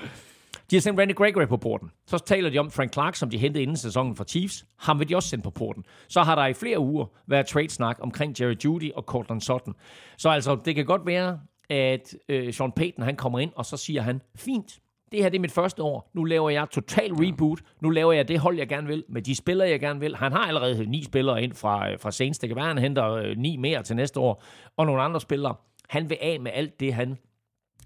de 0.72 0.76
har 0.76 0.82
sendt 0.82 1.00
Randy 1.00 1.16
Gregory 1.16 1.48
på 1.48 1.58
porten. 1.58 1.92
Så 2.08 2.18
taler 2.18 2.50
de 2.50 2.60
om 2.60 2.72
Frank 2.72 2.94
Clark, 2.94 3.16
som 3.16 3.30
de 3.30 3.38
hentede 3.38 3.64
inden 3.64 3.78
sæsonen 3.78 4.16
for 4.16 4.24
Chiefs. 4.24 4.66
Ham 4.80 5.00
vil 5.00 5.10
de 5.10 5.16
også 5.16 5.30
sende 5.30 5.44
på 5.44 5.50
porten. 5.50 5.84
Så 6.08 6.24
har 6.24 6.36
der 6.36 6.46
i 6.46 6.54
flere 6.54 6.80
uger 6.80 7.06
været 7.28 7.48
trade-snak 7.48 7.98
omkring 8.02 8.42
Jerry 8.42 8.56
Judy 8.66 8.92
og 8.96 9.04
Cortland 9.04 9.42
Sutton. 9.42 9.76
Så 10.18 10.30
altså, 10.30 10.58
det 10.66 10.76
kan 10.76 10.86
godt 10.86 11.06
være, 11.06 11.40
at 11.70 12.16
øh, 12.30 12.54
Sean 12.54 12.72
Payton 12.72 13.04
han 13.04 13.16
kommer 13.16 13.40
ind, 13.40 13.52
og 13.56 13.66
så 13.66 13.78
siger 13.78 14.02
han, 14.02 14.22
fint, 14.36 14.80
det 15.12 15.24
her 15.24 15.30
det 15.30 15.38
er 15.38 15.42
mit 15.42 15.52
første 15.52 15.84
år. 15.84 16.12
Nu 16.14 16.24
laver 16.24 16.50
jeg 16.50 16.68
total 16.72 17.14
reboot. 17.14 17.60
Nu 17.82 17.90
laver 17.90 18.14
jeg 18.14 18.28
det 18.28 18.40
hold, 18.40 18.58
jeg 18.58 18.68
gerne 18.68 18.88
vil, 18.88 19.04
med 19.10 19.22
de 19.22 19.36
spillere, 19.36 19.70
jeg 19.70 19.80
gerne 19.80 20.00
vil. 20.00 20.16
Han 20.16 20.32
har 20.32 20.48
allerede 20.48 20.86
ni 20.86 21.04
spillere 21.04 21.44
ind 21.44 21.54
fra, 21.54 21.92
øh, 21.92 22.00
fra 22.00 22.12
Saints. 22.12 22.40
Det 22.40 22.50
kan 22.50 22.56
være, 22.56 22.68
han 22.68 22.78
henter 22.78 23.12
øh, 23.12 23.38
ni 23.38 23.58
mere 23.58 23.84
til 23.84 23.96
næste 23.96 24.20
år. 24.20 24.44
Og 24.78 24.86
nogle 24.86 25.02
andre 25.02 25.22
spillere. 25.22 25.56
Han 25.90 26.10
vil 26.10 26.18
af 26.22 26.40
med 26.40 26.52
alt 26.54 26.80
det, 26.80 26.94
han 26.94 27.18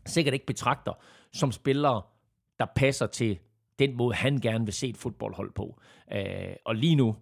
sikkert 0.05 0.33
ikke 0.33 0.45
betragter 0.45 0.93
som 1.33 1.51
spillere, 1.51 2.01
der 2.59 2.65
passer 2.75 3.07
til 3.07 3.39
den 3.79 3.97
måde, 3.97 4.15
han 4.15 4.37
gerne 4.37 4.65
vil 4.65 4.73
se 4.73 4.87
et 4.87 4.97
fodboldhold 4.97 5.51
på. 5.55 5.79
Øh, 6.13 6.55
og 6.65 6.75
lige 6.75 6.95
nu, 6.95 7.15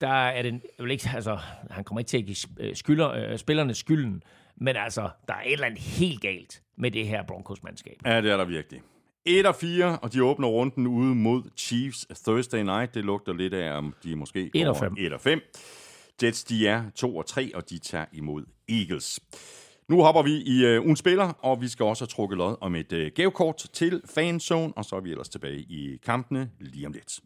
der 0.00 0.08
er 0.08 0.42
det, 0.42 0.52
jeg 0.52 0.84
vil 0.84 0.90
ikke, 0.90 1.10
altså, 1.14 1.38
han 1.70 1.84
kommer 1.84 1.98
ikke 1.98 2.08
til 2.08 2.18
at 2.18 2.24
give 2.24 2.36
øh, 2.60 2.76
skylder, 2.76 3.10
øh, 3.10 3.38
spillerne 3.38 3.74
skylden, 3.74 4.22
men 4.56 4.76
altså, 4.76 5.08
der 5.28 5.34
er 5.34 5.42
et 5.42 5.52
eller 5.52 5.66
andet 5.66 5.80
helt 5.80 6.20
galt 6.20 6.62
med 6.76 6.90
det 6.90 7.06
her 7.06 7.22
Broncos-mandskab. 7.26 7.96
Ja, 8.06 8.20
det 8.20 8.30
er 8.30 8.36
der 8.36 8.44
virkelig. 8.44 8.80
1 9.26 9.46
og 9.46 9.54
4, 9.54 9.98
og 9.98 10.12
de 10.12 10.24
åbner 10.24 10.48
runden 10.48 10.86
ude 10.86 11.14
mod 11.14 11.42
Chiefs 11.56 12.06
Thursday 12.24 12.62
night. 12.62 12.94
Det 12.94 13.04
lugter 13.04 13.32
lidt 13.32 13.54
af, 13.54 13.78
om 13.78 13.94
de 14.04 14.16
måske 14.16 14.50
Et 14.54 14.68
og 14.68 14.74
går 14.74 14.80
fem. 14.80 14.96
1 14.98 15.12
og 15.12 15.20
5. 15.20 15.40
Jets, 16.22 16.44
de 16.44 16.68
er 16.68 16.90
2 16.94 17.16
og 17.16 17.26
3, 17.26 17.50
og 17.54 17.70
de 17.70 17.78
tager 17.78 18.04
imod 18.12 18.44
Eagles. 18.68 19.20
Nu 19.88 20.02
hopper 20.02 20.22
vi 20.22 20.30
i 20.30 20.64
øh, 20.64 20.82
ugen 20.82 20.96
spiller, 20.96 21.32
og 21.42 21.60
vi 21.60 21.68
skal 21.68 21.84
også 21.84 22.04
have 22.04 22.08
trukket 22.08 22.38
lod 22.38 22.56
om 22.60 22.74
et 22.74 22.92
øh, 22.92 23.10
gavekort 23.14 23.56
til 23.72 24.02
Fanzone, 24.14 24.72
og 24.76 24.84
så 24.84 24.96
er 24.96 25.00
vi 25.00 25.10
ellers 25.10 25.28
tilbage 25.28 25.58
i 25.58 25.98
kampene 26.04 26.50
lige 26.60 26.86
om 26.86 26.92
lidt. 26.92 27.20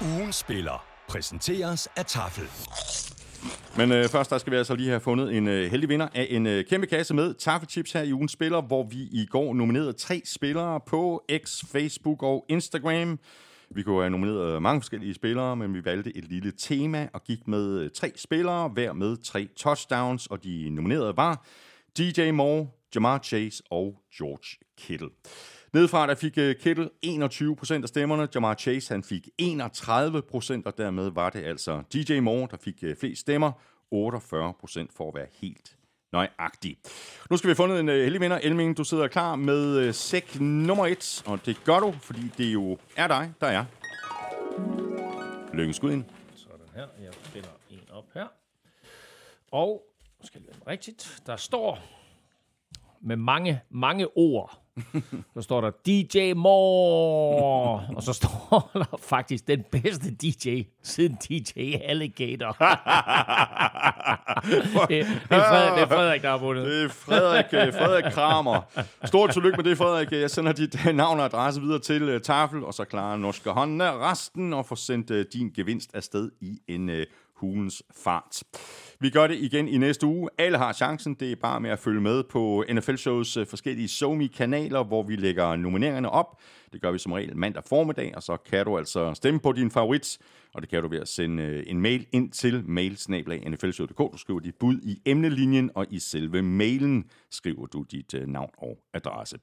Ugen 0.00 0.32
spiller 0.32 0.91
præsenteres 1.12 1.88
af 1.96 2.06
Tafel. 2.06 2.44
Men 3.76 3.92
øh, 3.92 4.08
først 4.08 4.30
der 4.30 4.38
skal 4.38 4.52
vi 4.52 4.56
altså 4.56 4.74
lige 4.74 4.88
have 4.88 5.00
fundet 5.00 5.36
en 5.36 5.48
øh, 5.48 5.70
heldig 5.70 5.88
vinder 5.88 6.08
af 6.14 6.26
en 6.30 6.46
øh, 6.46 6.64
kæmpe 6.64 6.86
kasse 6.86 7.14
med 7.14 7.34
taffelchips 7.34 7.92
her 7.92 8.02
i 8.02 8.12
ugen 8.12 8.28
spiller, 8.28 8.62
hvor 8.62 8.82
vi 8.82 8.96
i 8.96 9.26
går 9.30 9.54
nominerede 9.54 9.92
tre 9.92 10.22
spillere 10.24 10.80
på 10.86 11.22
X, 11.44 11.64
Facebook 11.72 12.22
og 12.22 12.44
Instagram. 12.48 13.18
Vi 13.70 13.82
kunne 13.82 14.00
have 14.00 14.10
nomineret 14.10 14.62
mange 14.62 14.80
forskellige 14.80 15.14
spillere, 15.14 15.56
men 15.56 15.74
vi 15.74 15.84
valgte 15.84 16.16
et 16.16 16.24
lille 16.24 16.52
tema 16.58 17.08
og 17.12 17.24
gik 17.24 17.48
med 17.48 17.78
øh, 17.78 17.90
tre 17.94 18.12
spillere, 18.16 18.68
hver 18.68 18.92
med 18.92 19.16
tre 19.16 19.48
touchdowns, 19.56 20.26
og 20.26 20.44
de 20.44 20.70
nominerede 20.70 21.16
var 21.16 21.46
DJ 21.98 22.30
Moore, 22.30 22.66
Jamar 22.94 23.18
Chase 23.18 23.62
og 23.70 23.98
George 24.18 24.58
Kittle. 24.78 25.10
Nedefra 25.72 26.06
der 26.06 26.14
fik 26.14 26.38
øh, 26.38 26.56
Kittle 26.56 26.90
21% 27.06 27.82
af 27.82 27.88
stemmerne, 27.88 28.28
Jamar 28.34 28.54
Chase 28.54 28.94
han 28.94 29.02
fik 29.02 29.28
31%, 29.42 30.62
og 30.64 30.78
dermed 30.78 31.10
var 31.10 31.30
det 31.30 31.44
altså 31.44 31.82
DJ 31.92 32.20
Moore, 32.20 32.48
der 32.50 32.56
fik 32.56 32.74
øh, 32.82 32.96
flest 32.96 33.20
stemmer, 33.20 33.52
48% 33.52 33.56
for 34.96 35.08
at 35.08 35.14
være 35.14 35.26
helt 35.32 35.76
nøjagtig. 36.12 36.76
Nu 37.30 37.36
skal 37.36 37.48
vi 37.48 37.50
have 37.50 37.56
fundet 37.56 37.80
en 37.80 37.88
øh, 37.88 38.04
heldig 38.04 38.20
vinder. 38.20 38.38
Elming, 38.38 38.76
du 38.76 38.84
sidder 38.84 39.08
klar 39.08 39.36
med 39.36 39.78
øh, 39.78 39.94
sæk 39.94 40.40
nummer 40.40 40.86
1, 40.86 41.22
og 41.26 41.46
det 41.46 41.64
gør 41.64 41.78
du, 41.78 41.92
fordi 41.92 42.22
det 42.38 42.52
jo 42.52 42.78
er 42.96 43.06
dig, 43.06 43.32
der 43.40 43.46
er. 43.46 43.64
Lykke 45.54 45.72
skud 45.72 45.92
ind. 45.92 46.04
Sådan 46.34 46.66
her. 46.74 46.86
Jeg 47.02 47.14
finder 47.14 47.48
en 47.70 47.80
op 47.92 48.04
her. 48.14 48.26
Og, 49.50 49.82
nu 50.20 50.26
skal 50.26 50.42
jeg 50.46 50.66
rigtigt, 50.66 51.22
der 51.26 51.36
står 51.36 51.78
med 53.00 53.16
mange, 53.16 53.60
mange 53.70 54.16
ord. 54.16 54.61
Så 55.34 55.42
står 55.42 55.60
der 55.60 55.70
DJ 55.86 56.32
Moore, 56.32 57.86
og 57.96 58.02
så 58.02 58.12
står 58.12 58.70
der 58.74 58.98
faktisk 59.02 59.46
den 59.46 59.64
bedste 59.72 60.14
DJ 60.14 60.62
siden 60.82 61.18
DJ 61.28 61.76
Alligator. 61.84 62.52
det, 64.88 65.00
er 65.00 65.04
Frederik, 65.24 65.74
det 65.74 65.82
er 65.82 65.86
Frederik, 65.86 66.22
der 66.22 66.30
har 66.30 66.38
vundet. 66.38 66.66
Det 66.66 66.84
er 66.84 66.88
Frederik, 66.88 67.44
øh, 67.52 67.72
Frederik 67.72 68.12
Kramer. 68.12 68.60
Stort 69.04 69.30
tillykke 69.30 69.56
med 69.56 69.64
det, 69.64 69.78
Frederik. 69.78 70.12
Jeg 70.12 70.30
sender 70.30 70.52
dit 70.52 70.86
øh, 70.86 70.94
navn 70.94 71.18
og 71.18 71.24
adresse 71.24 71.60
videre 71.60 71.78
til 71.78 72.14
uh, 72.14 72.20
Tafel, 72.20 72.64
og 72.64 72.74
så 72.74 72.84
klarer 72.84 73.16
Norske 73.16 73.50
Hånden 73.50 73.82
resten 73.82 74.52
og 74.52 74.66
får 74.66 74.76
sendt 74.76 75.32
din 75.32 75.50
gevinst 75.56 75.94
afsted 75.94 76.30
i 76.40 76.58
en 76.68 76.90
hulens 77.36 77.82
fart. 78.04 78.42
Vi 79.02 79.10
gør 79.10 79.26
det 79.26 79.38
igen 79.38 79.68
i 79.68 79.78
næste 79.78 80.06
uge. 80.06 80.28
Alle 80.38 80.58
har 80.58 80.72
chancen. 80.72 81.14
Det 81.14 81.32
er 81.32 81.36
bare 81.36 81.60
med 81.60 81.70
at 81.70 81.78
følge 81.78 82.00
med 82.00 82.22
på 82.22 82.64
NFL 82.72 82.96
Shows 82.96 83.36
øh, 83.36 83.46
forskellige 83.46 83.88
Somi-kanaler, 83.88 84.84
hvor 84.84 85.02
vi 85.02 85.16
lægger 85.16 85.56
nomineringerne 85.56 86.10
op. 86.10 86.40
Det 86.72 86.82
gør 86.82 86.90
vi 86.92 86.98
som 86.98 87.12
regel 87.12 87.36
mandag 87.36 87.62
formiddag, 87.68 88.12
og 88.16 88.22
så 88.22 88.36
kan 88.36 88.64
du 88.64 88.78
altså 88.78 89.14
stemme 89.14 89.40
på 89.40 89.52
din 89.52 89.70
favorit, 89.70 90.18
og 90.54 90.62
det 90.62 90.70
kan 90.70 90.82
du 90.82 90.88
ved 90.88 91.00
at 91.00 91.08
sende 91.08 91.42
øh, 91.42 91.62
en 91.66 91.80
mail 91.80 92.06
ind 92.12 92.30
til 92.30 92.62
mailsnablag.nflshow.dk. 92.66 93.98
Du 93.98 94.18
skriver 94.18 94.40
dit 94.40 94.54
bud 94.54 94.80
i 94.82 95.02
emnelinjen, 95.06 95.70
og 95.74 95.86
i 95.90 95.98
selve 95.98 96.42
mailen 96.42 97.04
skriver 97.30 97.66
du 97.66 97.84
dit 97.90 98.14
øh, 98.14 98.26
navn 98.26 98.50
og 98.58 98.78
adresse. 98.94 99.38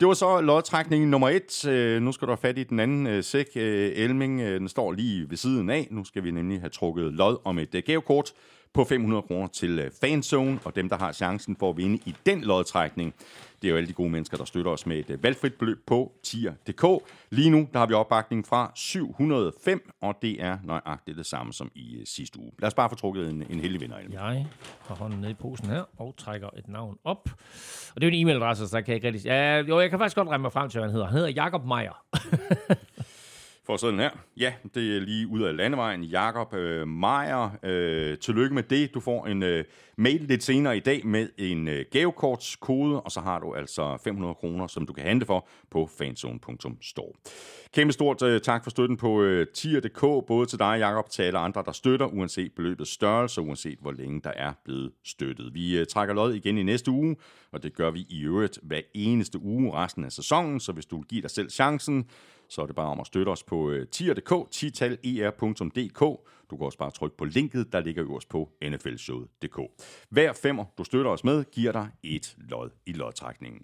Det 0.00 0.08
var 0.08 0.14
så 0.14 0.40
lodtrækning 0.40 1.08
nummer 1.08 1.28
et. 1.28 1.64
Nu 2.02 2.12
skal 2.12 2.26
du 2.26 2.30
have 2.30 2.38
fat 2.38 2.58
i 2.58 2.64
den 2.64 2.80
anden 2.80 3.22
sæk. 3.22 3.46
Elming, 3.54 4.40
den 4.40 4.68
står 4.68 4.92
lige 4.92 5.30
ved 5.30 5.36
siden 5.36 5.70
af. 5.70 5.88
Nu 5.90 6.04
skal 6.04 6.24
vi 6.24 6.30
nemlig 6.30 6.60
have 6.60 6.70
trukket 6.70 7.12
lod 7.12 7.36
om 7.44 7.58
et 7.58 7.84
gavekort 7.86 8.32
på 8.74 8.84
500 8.84 9.22
kroner 9.22 9.46
til 9.46 9.78
øh, 9.78 9.90
Fanzone, 10.00 10.58
og 10.64 10.76
dem, 10.76 10.88
der 10.88 10.98
har 10.98 11.12
chancen 11.12 11.56
for 11.56 11.70
at 11.70 11.76
vinde 11.76 11.96
i 11.96 12.14
den 12.26 12.40
lodtrækning, 12.40 13.14
det 13.62 13.68
er 13.68 13.70
jo 13.70 13.76
alle 13.76 13.88
de 13.88 13.92
gode 13.92 14.10
mennesker, 14.10 14.36
der 14.36 14.44
støtter 14.44 14.70
os 14.70 14.86
med 14.86 14.96
et 14.96 15.10
øh, 15.10 15.22
valgfrit 15.22 15.54
beløb 15.54 15.78
på 15.86 16.12
tier.dk. 16.22 16.84
Lige 17.30 17.50
nu, 17.50 17.68
der 17.72 17.78
har 17.78 17.86
vi 17.86 17.94
opbakning 17.94 18.46
fra 18.46 18.72
705, 18.74 19.90
og 20.00 20.14
det 20.22 20.42
er 20.42 20.58
nøjagtigt 20.64 21.18
det 21.18 21.26
samme 21.26 21.52
som 21.52 21.70
i 21.74 21.96
øh, 21.96 22.06
sidste 22.06 22.38
uge. 22.38 22.50
Lad 22.58 22.66
os 22.66 22.74
bare 22.74 22.88
få 22.88 22.94
trukket 22.94 23.30
en, 23.30 23.44
en 23.50 23.60
heldig 23.60 23.80
vinder. 23.80 23.96
Elming. 23.96 24.14
Jeg 24.14 24.46
har 24.86 24.94
hånden 24.94 25.20
ned 25.20 25.30
i 25.30 25.34
posen 25.34 25.66
her 25.66 25.84
og 25.96 26.14
trækker 26.16 26.48
et 26.56 26.68
navn 26.68 26.98
op. 27.04 27.28
Og 27.94 28.00
det 28.00 28.06
er 28.06 28.10
jo 28.10 28.16
en 28.16 28.28
e-mailadresse, 28.28 28.68
så 28.68 28.76
der 28.76 28.80
kan 28.80 28.88
jeg 28.88 28.94
ikke 28.94 29.06
rigtig... 29.06 29.24
Ja, 29.24 29.60
jo, 29.60 29.80
jeg 29.80 29.90
kan 29.90 29.98
faktisk 29.98 30.16
godt 30.16 30.28
regne 30.28 30.42
mig 30.42 30.52
frem 30.52 30.70
til, 30.70 30.78
hvad 30.78 30.88
han 30.88 30.92
hedder. 30.92 31.06
Han 31.06 31.14
hedder 31.14 31.28
Jakob 31.28 31.64
Meier. 31.64 32.04
For 33.68 33.76
sådan 33.76 34.00
her. 34.00 34.10
Ja, 34.36 34.52
det 34.74 34.96
er 34.96 35.00
lige 35.00 35.26
ud 35.26 35.42
af 35.42 35.56
landevejen. 35.56 36.04
Jakob 36.04 36.54
øh, 36.54 36.88
Meier, 36.88 37.50
øh, 37.62 38.18
tillykke 38.18 38.54
med 38.54 38.62
det. 38.62 38.94
Du 38.94 39.00
får 39.00 39.26
en 39.26 39.42
øh, 39.42 39.64
mail 39.96 40.20
lidt 40.20 40.42
senere 40.42 40.76
i 40.76 40.80
dag 40.80 41.06
med 41.06 41.28
en 41.38 41.68
øh, 41.68 41.84
gavekortskode, 41.90 43.00
og 43.00 43.10
så 43.10 43.20
har 43.20 43.38
du 43.38 43.54
altså 43.54 43.98
500 44.04 44.34
kroner, 44.34 44.66
som 44.66 44.86
du 44.86 44.92
kan 44.92 45.04
handle 45.04 45.26
for 45.26 45.48
på 45.70 45.88
fanzone.store. 45.98 47.12
Kæmpe 47.74 47.92
stort 47.92 48.22
øh, 48.22 48.40
tak 48.40 48.64
for 48.64 48.70
støtten 48.70 48.96
på 48.96 49.22
øh, 49.22 49.46
tier.dk, 49.54 50.26
både 50.26 50.46
til 50.46 50.58
dig, 50.58 50.76
Jakob, 50.78 51.10
til 51.10 51.22
alle 51.22 51.38
andre, 51.38 51.62
der 51.66 51.72
støtter, 51.72 52.06
uanset 52.06 52.52
beløbets 52.52 52.90
størrelse, 52.90 53.40
uanset 53.40 53.78
hvor 53.80 53.92
længe 53.92 54.20
der 54.24 54.32
er 54.36 54.52
blevet 54.64 54.92
støttet. 55.04 55.54
Vi 55.54 55.78
øh, 55.78 55.86
trækker 55.86 56.14
lod 56.14 56.34
igen 56.34 56.58
i 56.58 56.62
næste 56.62 56.90
uge, 56.90 57.16
og 57.52 57.62
det 57.62 57.74
gør 57.74 57.90
vi 57.90 58.06
i 58.08 58.24
øvrigt 58.24 58.58
hver 58.62 58.80
eneste 58.94 59.38
uge 59.38 59.72
resten 59.72 60.04
af 60.04 60.12
sæsonen, 60.12 60.60
så 60.60 60.72
hvis 60.72 60.86
du 60.86 60.96
vil 60.96 61.06
give 61.06 61.22
dig 61.22 61.30
selv 61.30 61.50
chancen, 61.50 62.06
så 62.48 62.62
er 62.62 62.66
det 62.66 62.76
bare 62.76 62.86
om 62.86 63.00
at 63.00 63.06
støtte 63.06 63.30
os 63.30 63.42
på 63.42 63.70
øh, 63.70 63.86
tier.dk, 63.88 64.50
titaler.dk. 64.50 66.00
Du 66.50 66.56
kan 66.56 66.66
også 66.66 66.78
bare 66.78 66.90
trykke 66.90 67.16
på 67.16 67.24
linket, 67.24 67.72
der 67.72 67.80
ligger 67.80 68.04
øverst 68.04 68.28
på 68.28 68.50
nflshowet.dk. 68.62 69.60
Hver 70.08 70.32
femmer, 70.32 70.64
du 70.78 70.84
støtter 70.84 71.10
os 71.10 71.24
med, 71.24 71.44
giver 71.52 71.72
dig 71.72 71.88
et 72.02 72.36
lod 72.38 72.70
i 72.86 72.92
lodtrækningen. 72.92 73.62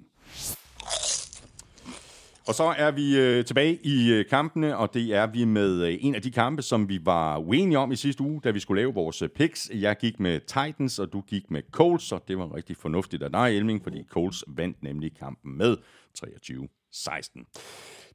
Og 2.47 2.55
så 2.55 2.74
er 2.78 2.91
vi 2.91 3.18
øh, 3.18 3.45
tilbage 3.45 3.78
i 3.82 4.12
øh, 4.12 4.26
kampene, 4.26 4.76
og 4.76 4.95
det 4.95 5.14
er 5.14 5.26
vi 5.26 5.45
med 5.45 5.82
øh, 5.82 5.99
en 6.01 6.14
af 6.14 6.22
de 6.22 6.30
kampe, 6.30 6.62
som 6.62 6.89
vi 6.89 7.01
var 7.05 7.39
uenige 7.39 7.78
om 7.78 7.93
i 7.93 7.97
sidste 7.97 8.22
uge, 8.22 8.41
da 8.45 8.51
vi 8.51 8.61
skulle 8.61 8.82
lave 8.82 8.95
vores 8.95 9.22
øh, 9.22 9.28
picks. 9.28 9.70
Jeg 9.74 9.97
gik 9.97 10.20
med 10.20 10.41
Titans, 10.41 10.99
og 10.99 11.12
du 11.12 11.20
gik 11.20 11.51
med 11.51 11.62
Colts, 11.70 12.12
og 12.12 12.24
det 12.28 12.39
var 12.39 12.55
rigtig 12.55 12.76
fornuftigt 12.76 13.22
af 13.22 13.32
dig, 13.32 13.57
Elming, 13.57 13.82
fordi 13.82 14.05
Colts 14.11 14.45
vandt 14.49 14.82
nemlig 14.82 15.16
kampen 15.18 15.59
med 15.59 15.76
23-16. 16.18 17.45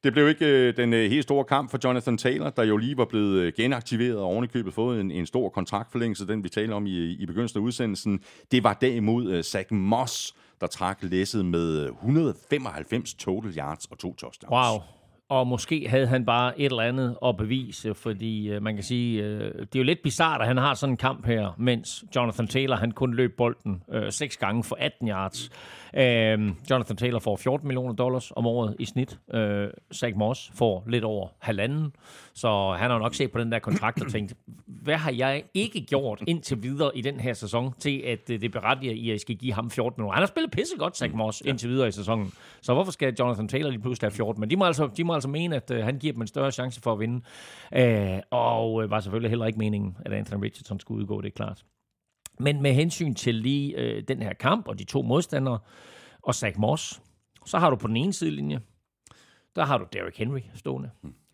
Det 0.03 0.13
blev 0.13 0.29
ikke 0.29 0.45
øh, 0.45 0.77
den 0.77 0.93
øh, 0.93 1.09
helt 1.09 1.23
store 1.23 1.43
kamp 1.43 1.71
for 1.71 1.79
Jonathan 1.83 2.17
Taylor, 2.17 2.49
der 2.49 2.63
jo 2.63 2.77
lige 2.77 2.97
var 2.97 3.05
blevet 3.05 3.41
øh, 3.41 3.53
genaktiveret 3.57 4.17
og 4.17 4.25
ovenikøbet 4.25 4.73
fået 4.73 5.01
en, 5.01 5.11
en 5.11 5.25
stor 5.25 5.49
kontraktforlængelse, 5.49 6.27
den 6.27 6.43
vi 6.43 6.49
taler 6.49 6.75
om 6.75 6.85
i, 6.85 7.11
i 7.11 7.25
begyndelsen 7.25 7.59
af 7.59 7.63
udsendelsen. 7.63 8.19
Det 8.51 8.63
var 8.63 8.73
derimod 8.73 9.31
øh, 9.31 9.43
Zach 9.43 9.73
Moss, 9.73 10.35
der 10.61 10.67
trak 10.67 10.97
læsset 11.01 11.45
med 11.45 11.83
øh, 11.83 11.91
195 11.91 13.13
total 13.13 13.57
yards 13.57 13.85
og 13.85 13.97
to 13.97 14.15
touchdowns. 14.15 14.51
Wow. 14.51 14.81
og 15.29 15.47
måske 15.47 15.87
havde 15.89 16.07
han 16.07 16.25
bare 16.25 16.59
et 16.59 16.65
eller 16.65 16.83
andet 16.83 17.17
at 17.25 17.37
bevise, 17.37 17.93
fordi 17.93 18.49
øh, 18.49 18.61
man 18.61 18.75
kan 18.75 18.83
sige, 18.83 19.23
øh, 19.23 19.39
det 19.39 19.75
er 19.75 19.79
jo 19.79 19.83
lidt 19.83 19.99
bizart, 20.03 20.41
at 20.41 20.47
han 20.47 20.57
har 20.57 20.73
sådan 20.73 20.93
en 20.93 20.97
kamp 20.97 21.25
her, 21.25 21.55
mens 21.57 22.03
Jonathan 22.15 22.47
Taylor, 22.47 22.75
han 22.75 22.91
kun 22.91 23.13
løb 23.13 23.37
bolden 23.37 23.83
øh, 23.91 24.11
seks 24.11 24.37
gange 24.37 24.63
for 24.63 24.77
18 24.79 25.07
yards. 25.09 25.49
Øh, 25.97 26.39
Jonathan 26.69 26.97
Taylor 26.97 27.19
får 27.19 27.35
14 27.35 27.67
millioner 27.67 27.93
dollars 27.93 28.31
om 28.35 28.45
året 28.45 28.75
i 28.79 28.85
snit. 28.85 29.19
Øh, 29.33 29.67
Zach 29.93 30.17
Moss 30.17 30.51
får 30.55 30.83
lidt 30.87 31.03
over 31.03 31.27
halvanden. 31.39 31.95
Så 32.33 32.75
han 32.77 32.91
har 32.91 32.99
nok 32.99 33.15
set 33.15 33.31
på 33.31 33.39
den 33.39 33.51
der 33.51 33.59
kontrakt 33.59 34.01
og 34.01 34.11
tænkt, 34.11 34.33
hvad 34.65 34.95
har 34.95 35.11
jeg 35.11 35.43
ikke 35.53 35.81
gjort 35.81 36.23
indtil 36.27 36.63
videre 36.63 36.97
i 36.97 37.01
den 37.01 37.19
her 37.19 37.33
sæson, 37.33 37.73
til 37.79 37.97
at 38.05 38.29
øh, 38.29 38.41
det 38.41 38.51
berettiger 38.51 38.93
i, 38.93 39.09
at 39.09 39.13
jeg 39.13 39.19
skal 39.19 39.35
give 39.35 39.53
ham 39.53 39.71
14 39.71 40.01
millioner. 40.01 40.13
Han 40.13 40.21
har 40.21 40.27
spillet 40.27 40.51
pissegodt, 40.51 40.97
Zach 40.97 41.13
Moss, 41.15 41.41
indtil 41.45 41.69
videre 41.69 41.87
i 41.87 41.91
sæsonen. 41.91 42.31
Så 42.61 42.73
hvorfor 42.73 42.91
skal 42.91 43.15
Jonathan 43.19 43.47
Taylor 43.47 43.69
lige 43.69 43.81
pludselig 43.81 44.05
have 44.05 44.15
14? 44.15 44.39
Men 44.39 44.49
de 44.49 44.55
må 44.55 44.65
altså, 44.65 44.89
de 44.97 45.03
må 45.03 45.13
altså 45.13 45.29
mene, 45.29 45.55
at 45.55 45.71
øh, 45.71 45.83
han 45.83 45.99
giver 45.99 46.13
dem 46.13 46.21
en 46.21 46.27
større 46.27 46.51
chance 46.51 46.81
for 46.81 46.93
at 46.93 46.99
vinde. 46.99 47.21
Øh, 47.73 48.19
og 48.31 48.83
øh, 48.83 48.91
var 48.91 48.99
selvfølgelig 48.99 49.29
heller 49.29 49.45
ikke 49.45 49.59
meningen, 49.59 49.97
at 50.05 50.13
Anthony 50.13 50.43
Richardson 50.43 50.79
skulle 50.79 51.01
udgå, 51.01 51.21
det 51.21 51.27
er 51.27 51.31
klart. 51.35 51.63
Men 52.39 52.61
med 52.61 52.73
hensyn 52.73 53.13
til 53.13 53.35
lige 53.35 53.77
øh, 53.77 54.03
den 54.07 54.21
her 54.21 54.33
kamp 54.33 54.67
og 54.67 54.79
de 54.79 54.83
to 54.83 55.01
modstandere 55.01 55.59
og 56.21 56.35
Zach 56.35 56.59
Moss, 56.59 57.01
så 57.45 57.57
har 57.57 57.69
du 57.69 57.75
på 57.75 57.87
den 57.87 57.97
ene 57.97 58.13
sidelinje, 58.13 58.61
der 59.55 59.65
har 59.65 59.77
du 59.77 59.85
Derrick 59.93 60.17
Henry 60.17 60.39
stående. 60.55 60.89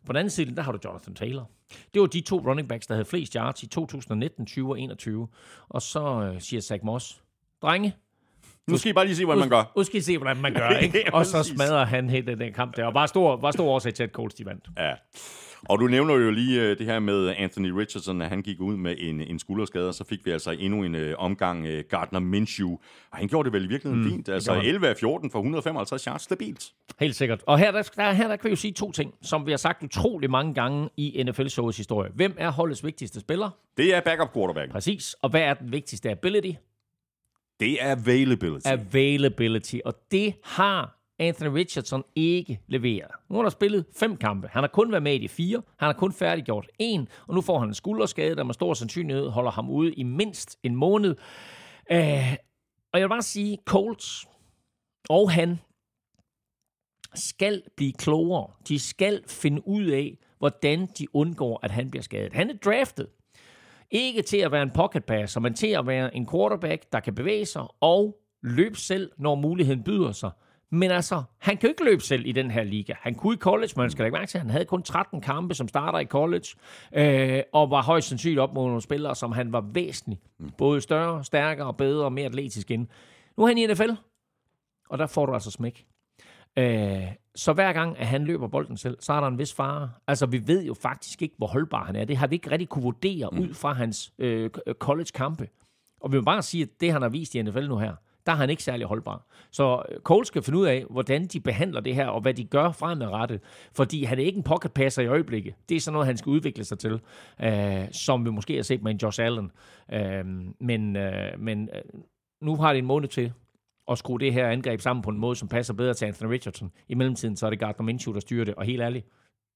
På 0.05 0.13
den 0.13 0.15
anden 0.15 0.29
side, 0.29 0.55
der 0.55 0.61
har 0.61 0.71
du 0.71 0.79
Jonathan 0.85 1.15
Taylor. 1.15 1.49
Det 1.93 2.01
var 2.01 2.07
de 2.07 2.21
to 2.21 2.37
running 2.37 2.69
backs, 2.69 2.87
der 2.87 2.93
havde 2.93 3.05
flest 3.05 3.33
yards 3.33 3.63
i 3.63 3.67
2019, 3.67 4.45
20 4.45 4.69
og 4.69 4.79
21. 4.79 5.27
Og 5.69 5.81
så 5.81 6.31
øh, 6.33 6.41
siger 6.41 6.61
Zach 6.61 6.85
Moss, 6.85 7.23
drenge, 7.61 7.95
nu 8.67 8.77
skal 8.77 8.89
I 8.89 8.93
bare 8.93 9.05
lige 9.05 9.15
se, 9.15 9.25
hvad 9.25 9.35
man 9.35 9.49
gør. 9.49 9.71
nu 9.77 9.83
skal 9.83 9.97
I 9.97 10.01
se, 10.01 10.17
hvordan 10.17 10.37
man 10.37 10.53
gør, 10.53 10.69
ikke? 10.85 11.03
Og 11.13 11.25
så 11.25 11.43
smadrer 11.43 11.85
han 11.85 12.09
hele 12.09 12.35
den 12.35 12.53
kamp 12.53 12.75
der. 12.75 12.85
Og 12.85 12.93
bare 12.93 13.07
stor, 13.07 13.35
bare 13.37 13.53
stor 13.53 13.65
årsag 13.65 13.93
til, 13.93 14.03
at 14.03 14.11
Colts 14.11 14.35
de 14.35 14.45
vandt. 14.45 14.67
Ja. 14.77 14.93
Og 15.69 15.79
du 15.79 15.87
nævner 15.87 16.13
jo 16.13 16.31
lige 16.31 16.61
øh, 16.61 16.77
det 16.77 16.85
her 16.85 16.99
med 16.99 17.33
Anthony 17.37 17.69
Richardson, 17.69 18.21
at 18.21 18.29
han 18.29 18.41
gik 18.41 18.59
ud 18.59 18.77
med 18.77 18.95
en, 18.97 19.21
en 19.21 19.39
skulderskade, 19.39 19.87
og 19.87 19.93
så 19.93 20.03
fik 20.03 20.25
vi 20.25 20.31
altså 20.31 20.51
endnu 20.51 20.83
en 20.83 20.95
øh, 20.95 21.15
omgang 21.17 21.65
øh, 21.65 21.83
Gardner 21.89 22.19
Minshew. 22.19 22.69
Og 23.11 23.17
han 23.17 23.27
gjorde 23.27 23.45
det 23.45 23.53
vel 23.53 23.65
i 23.65 23.67
virkeligheden 23.67 24.03
mm, 24.05 24.11
fint. 24.11 24.29
Altså 24.29 24.51
gjorde 24.51 24.61
han. 24.61 24.69
11 24.69 24.87
af 24.87 24.97
14 24.97 25.31
for 25.31 25.39
155 25.39 26.03
yards, 26.03 26.21
stabilt. 26.21 26.65
Helt 26.99 27.15
sikkert. 27.15 27.43
Og 27.47 27.59
her, 27.59 27.71
der, 27.71 27.81
der, 27.95 28.11
her 28.11 28.27
der 28.27 28.35
kan 28.35 28.45
vi 28.45 28.49
jo 28.49 28.55
sige 28.55 28.73
to 28.73 28.91
ting, 28.91 29.13
som 29.21 29.45
vi 29.45 29.51
har 29.51 29.57
sagt 29.57 29.83
utrolig 29.83 30.29
mange 30.29 30.53
gange 30.53 30.89
i 30.97 31.23
NFL-showets 31.23 31.77
historie. 31.77 32.11
Hvem 32.15 32.35
er 32.37 32.51
holdets 32.51 32.83
vigtigste 32.83 33.19
spiller? 33.19 33.49
Det 33.77 33.95
er 33.95 34.01
backup 34.01 34.33
quarterback. 34.33 34.71
Præcis. 34.71 35.15
Og 35.21 35.29
hvad 35.29 35.41
er 35.41 35.53
den 35.53 35.71
vigtigste 35.71 36.11
ability? 36.11 36.51
Det 37.59 37.83
er 37.83 37.91
availability. 37.91 38.67
Availability. 38.67 39.75
Og 39.85 39.93
det 40.11 40.35
har 40.43 40.99
Anthony 41.19 41.49
Richardson 41.49 42.03
ikke 42.15 42.59
leveret. 42.67 43.11
Nu 43.29 43.35
har 43.35 43.43
der 43.43 43.49
spillet 43.49 43.85
fem 43.95 44.17
kampe. 44.17 44.47
Han 44.47 44.63
har 44.63 44.67
kun 44.67 44.91
været 44.91 45.03
med 45.03 45.13
i 45.13 45.17
de 45.17 45.29
fire. 45.29 45.61
Han 45.77 45.85
har 45.85 45.93
kun 45.93 46.13
færdiggjort 46.13 46.67
en. 46.79 47.07
Og 47.27 47.35
nu 47.35 47.41
får 47.41 47.59
han 47.59 47.67
en 47.67 47.73
skulderskade, 47.73 48.35
der 48.35 48.43
med 48.43 48.53
stor 48.53 48.73
sandsynlighed 48.73 49.29
holder 49.29 49.51
ham 49.51 49.69
ude 49.69 49.93
i 49.93 50.03
mindst 50.03 50.59
en 50.63 50.75
måned. 50.75 51.15
Øh, 51.91 52.35
og 52.93 52.99
jeg 52.99 53.01
vil 53.01 53.09
bare 53.09 53.21
sige, 53.21 53.57
Colts 53.65 54.25
og 55.09 55.31
han 55.31 55.59
skal 57.13 57.63
blive 57.77 57.93
klogere. 57.93 58.51
De 58.67 58.79
skal 58.79 59.23
finde 59.27 59.67
ud 59.67 59.85
af, 59.85 60.17
hvordan 60.37 60.85
de 60.85 61.15
undgår, 61.15 61.59
at 61.63 61.71
han 61.71 61.91
bliver 61.91 62.03
skadet. 62.03 62.33
Han 62.33 62.49
er 62.49 62.53
draftet. 62.53 63.07
Ikke 63.95 64.21
til 64.21 64.37
at 64.37 64.51
være 64.51 64.63
en 64.63 64.71
pocket 64.71 65.05
passer, 65.05 65.39
men 65.39 65.53
til 65.53 65.67
at 65.67 65.87
være 65.87 66.15
en 66.15 66.27
quarterback, 66.31 66.83
der 66.91 66.99
kan 66.99 67.15
bevæge 67.15 67.45
sig 67.45 67.63
og 67.81 68.17
løbe 68.43 68.77
selv, 68.77 69.11
når 69.17 69.35
muligheden 69.35 69.83
byder 69.83 70.11
sig. 70.11 70.31
Men 70.69 70.91
altså, 70.91 71.23
han 71.37 71.57
kan 71.57 71.67
jo 71.67 71.71
ikke 71.71 71.83
løbe 71.83 72.01
selv 72.01 72.25
i 72.25 72.31
den 72.31 72.51
her 72.51 72.63
liga. 72.63 72.93
Han 72.99 73.15
kunne 73.15 73.33
i 73.33 73.37
college, 73.37 73.73
men 73.75 73.81
man 73.81 73.91
skal 73.91 74.03
lægge 74.03 74.17
mærke 74.17 74.29
til, 74.29 74.37
at 74.37 74.41
han 74.41 74.49
havde 74.49 74.65
kun 74.65 74.83
13 74.83 75.21
kampe 75.21 75.53
som 75.53 75.67
starter 75.67 75.99
i 75.99 76.05
college, 76.05 76.47
øh, 76.93 77.41
og 77.53 77.71
var 77.71 77.81
højst 77.83 78.07
sandsynligt 78.07 78.39
op 78.39 78.53
mod 78.53 78.65
nogle 78.65 78.81
spillere, 78.81 79.15
som 79.15 79.31
han 79.31 79.53
var 79.53 79.61
væsentligt. 79.73 80.21
Både 80.57 80.81
større, 80.81 81.23
stærkere, 81.23 81.73
bedre 81.73 82.05
og 82.05 82.13
mere 82.13 82.25
atletisk 82.25 82.71
end. 82.71 82.87
Nu 83.37 83.43
er 83.43 83.47
han 83.47 83.57
i 83.57 83.67
NFL, 83.67 83.91
og 84.89 84.97
der 84.97 85.07
får 85.07 85.25
du 85.25 85.33
altså 85.33 85.51
smæk. 85.51 85.85
Øh, 86.57 87.03
så 87.35 87.53
hver 87.53 87.73
gang, 87.73 87.97
at 87.97 88.07
han 88.07 88.25
løber 88.25 88.47
bolden 88.47 88.77
selv, 88.77 88.97
så 88.99 89.13
er 89.13 89.19
der 89.19 89.27
en 89.27 89.37
vis 89.37 89.53
fare. 89.53 89.91
Altså, 90.07 90.25
vi 90.25 90.47
ved 90.47 90.65
jo 90.65 90.73
faktisk 90.73 91.21
ikke, 91.21 91.35
hvor 91.37 91.47
holdbar 91.47 91.83
han 91.83 91.95
er. 91.95 92.05
Det 92.05 92.17
har 92.17 92.27
vi 92.27 92.35
ikke 92.35 92.51
rigtig 92.51 92.69
kunne 92.69 92.83
vurdere 92.83 93.29
mm. 93.31 93.39
ud 93.39 93.53
fra 93.53 93.73
hans 93.73 94.13
øh, 94.19 94.49
college-kampe. 94.79 95.47
Og 96.01 96.11
vi 96.11 96.17
vil 96.17 96.23
bare 96.23 96.41
sige, 96.41 96.63
at 96.63 96.69
det, 96.81 96.91
han 96.91 97.01
har 97.01 97.09
vist 97.09 97.35
i 97.35 97.41
NFL 97.41 97.67
nu 97.67 97.77
her, 97.77 97.93
der 98.25 98.31
er 98.31 98.35
han 98.35 98.49
ikke 98.49 98.63
særlig 98.63 98.87
holdbar. 98.87 99.25
Så 99.51 99.83
øh, 99.89 99.99
Cole 99.99 100.25
skal 100.25 100.41
finde 100.41 100.59
ud 100.59 100.65
af, 100.65 100.85
hvordan 100.89 101.27
de 101.27 101.39
behandler 101.39 101.81
det 101.81 101.95
her, 101.95 102.07
og 102.07 102.21
hvad 102.21 102.33
de 102.33 102.43
gør 102.43 102.71
fremadrettet. 102.71 103.41
Fordi 103.73 104.03
han 104.03 104.19
er 104.19 104.23
ikke 104.23 104.37
en 104.37 104.43
pocket 104.43 104.73
passer 104.73 105.01
i 105.01 105.07
øjeblikket. 105.07 105.53
Det 105.69 105.75
er 105.75 105.79
sådan 105.79 105.93
noget, 105.93 106.07
han 106.07 106.17
skal 106.17 106.29
udvikle 106.29 106.63
sig 106.63 106.79
til. 106.79 106.99
Øh, 107.43 107.91
som 107.91 108.25
vi 108.25 108.29
måske 108.29 108.55
har 108.55 108.63
set 108.63 108.83
med 108.83 108.91
en 108.91 108.97
Josh 108.97 109.21
Allen. 109.21 109.51
Øh, 109.93 110.25
men 110.59 110.95
øh, 110.95 111.39
men 111.39 111.69
øh, 111.73 112.01
nu 112.41 112.55
har 112.55 112.73
det 112.73 112.79
en 112.79 112.85
måned 112.85 113.09
til 113.09 113.33
at 113.91 113.97
skrue 113.97 114.19
det 114.19 114.33
her 114.33 114.47
angreb 114.47 114.81
sammen 114.81 115.03
på 115.03 115.09
en 115.09 115.19
måde, 115.19 115.35
som 115.35 115.47
passer 115.47 115.73
bedre 115.73 115.93
til 115.93 116.05
Anthony 116.05 116.29
Richardson. 116.29 116.71
I 116.89 116.95
mellemtiden, 116.95 117.35
så 117.35 117.45
er 117.45 117.49
det 117.49 117.59
Gardner 117.59 117.85
Minshew, 117.85 118.13
der 118.13 118.19
styrer 118.19 118.45
det. 118.45 118.55
Og 118.55 118.65
helt 118.65 118.81
ærligt, 118.81 119.05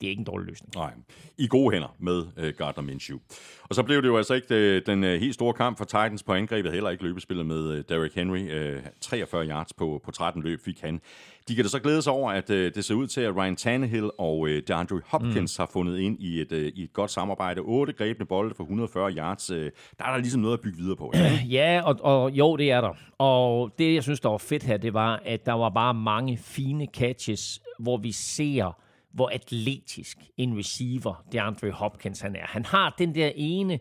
det 0.02 0.08
er 0.08 0.10
ikke 0.10 0.20
en 0.20 0.26
dårlig 0.26 0.48
løsning. 0.48 0.76
Nej, 0.76 0.92
i 1.38 1.48
gode 1.48 1.74
hænder 1.74 1.96
med 2.00 2.24
øh, 2.38 2.54
Gardner 2.58 2.84
Minshew. 2.84 3.20
Og 3.64 3.76
så 3.76 3.84
blev 3.84 4.02
det 4.02 4.08
jo 4.08 4.18
altså 4.18 4.34
ikke 4.34 4.56
øh, 4.56 4.82
den 4.86 5.04
øh, 5.04 5.20
helt 5.20 5.34
store 5.34 5.54
kamp 5.54 5.78
for 5.78 5.86
Titans 5.86 6.24
på 6.24 6.34
angrebet, 6.34 6.72
heller 6.72 6.90
ikke 6.90 7.04
løbespillet 7.04 7.46
med 7.46 7.72
øh, 7.72 7.84
Derrick 7.90 8.16
Henry. 8.16 8.52
Øh, 8.52 8.82
43 9.02 9.48
yards 9.48 9.74
på, 9.74 10.02
på 10.06 10.12
13 10.12 10.44
løb 10.44 10.60
fik 10.66 10.82
han. 10.82 11.02
De 11.48 11.56
kan 11.56 11.64
da 11.64 11.70
så 11.70 11.80
glæde 11.80 12.02
sig 12.02 12.14
over, 12.14 12.32
at 12.32 12.50
øh, 12.50 12.76
det 12.76 12.86
ser 12.86 12.96
ud 12.96 13.08
til, 13.08 13.22
at 13.22 13.36
Ryan 13.36 13.56
Tannehill 13.56 14.10
og 14.18 14.48
øh, 14.48 14.64
DeAndre 14.68 15.02
Hopkins 15.06 15.60
mm. 15.60 15.62
har 15.62 15.70
fundet 15.74 16.00
ind 16.00 16.20
i 16.20 16.42
et, 16.42 16.52
øh, 16.52 16.72
i 16.76 16.84
et 16.84 16.94
godt 16.94 17.12
samarbejde. 17.12 17.62
8 17.62 17.94
grebne 17.94 18.26
bolde 18.26 18.56
for 18.56 18.64
140 18.64 19.12
yards. 19.12 19.50
Øh, 19.50 19.72
der 19.98 20.06
er 20.06 20.12
der 20.12 20.18
ligesom 20.18 20.42
noget 20.42 20.54
at 20.54 20.62
bygge 20.62 20.78
videre 20.78 20.96
på. 20.96 21.12
Ja? 21.14 21.40
Ja, 21.50 21.82
og, 21.84 21.96
og 22.02 22.32
jo, 22.32 22.56
det 22.56 22.72
er 22.72 22.82
der. 22.82 22.94
Og 23.18 23.72
det, 23.80 23.94
jeg 23.94 24.04
synes, 24.04 24.20
der 24.20 24.30
var 24.30 24.38
fedt 24.38 24.64
her, 24.64 24.78
det 24.78 24.94
var, 24.94 25.22
at 25.26 25.46
der 25.46 25.54
var 25.54 25.70
bare 25.70 25.94
mange 25.94 26.38
fine 26.38 26.88
catches, 26.94 27.62
hvor 27.80 27.98
vi 27.98 28.12
ser, 28.12 28.78
hvor 29.14 29.30
atletisk 29.34 30.18
en 30.38 30.58
receiver 30.58 31.26
DeAndre 31.32 31.72
Hopkins 31.72 32.20
han 32.20 32.36
er. 32.36 32.46
Han 32.46 32.66
har 32.66 32.96
den 32.98 33.16
der 33.16 33.32
ene, 33.36 33.80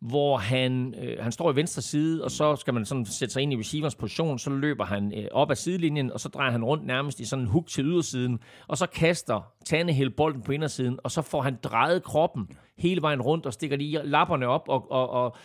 hvor 0.00 0.36
han, 0.36 0.94
øh, 1.02 1.22
han 1.22 1.32
står 1.32 1.52
i 1.52 1.56
venstre 1.56 1.82
side, 1.82 2.24
og 2.24 2.30
så 2.30 2.56
skal 2.56 2.74
man 2.74 2.84
sådan 2.84 3.06
sætte 3.06 3.32
sig 3.32 3.42
ind 3.42 3.52
i 3.52 3.56
receivers 3.56 3.94
position, 3.94 4.38
så 4.38 4.50
løber 4.50 4.84
han 4.84 5.12
øh, 5.16 5.28
op 5.32 5.50
ad 5.50 5.56
sidelinjen, 5.56 6.12
og 6.12 6.20
så 6.20 6.28
drejer 6.28 6.50
han 6.50 6.64
rundt 6.64 6.86
nærmest 6.86 7.20
i 7.20 7.24
sådan 7.24 7.44
en 7.44 7.50
hook 7.50 7.66
til 7.66 7.84
ydersiden, 7.84 8.38
og 8.68 8.78
så 8.78 8.86
kaster 8.86 9.52
Tannehill 9.64 10.10
bolden 10.10 10.42
på 10.42 10.52
indersiden, 10.52 10.98
og 11.04 11.10
så 11.10 11.22
får 11.22 11.42
han 11.42 11.58
drejet 11.62 12.02
kroppen 12.02 12.48
hele 12.78 13.02
vejen 13.02 13.22
rundt, 13.22 13.46
og 13.46 13.52
stikker 13.52 13.76
lige 13.76 14.00
lapperne 14.04 14.46
op, 14.46 14.68
og, 14.68 14.90
og, 14.90 15.10
og 15.10 15.36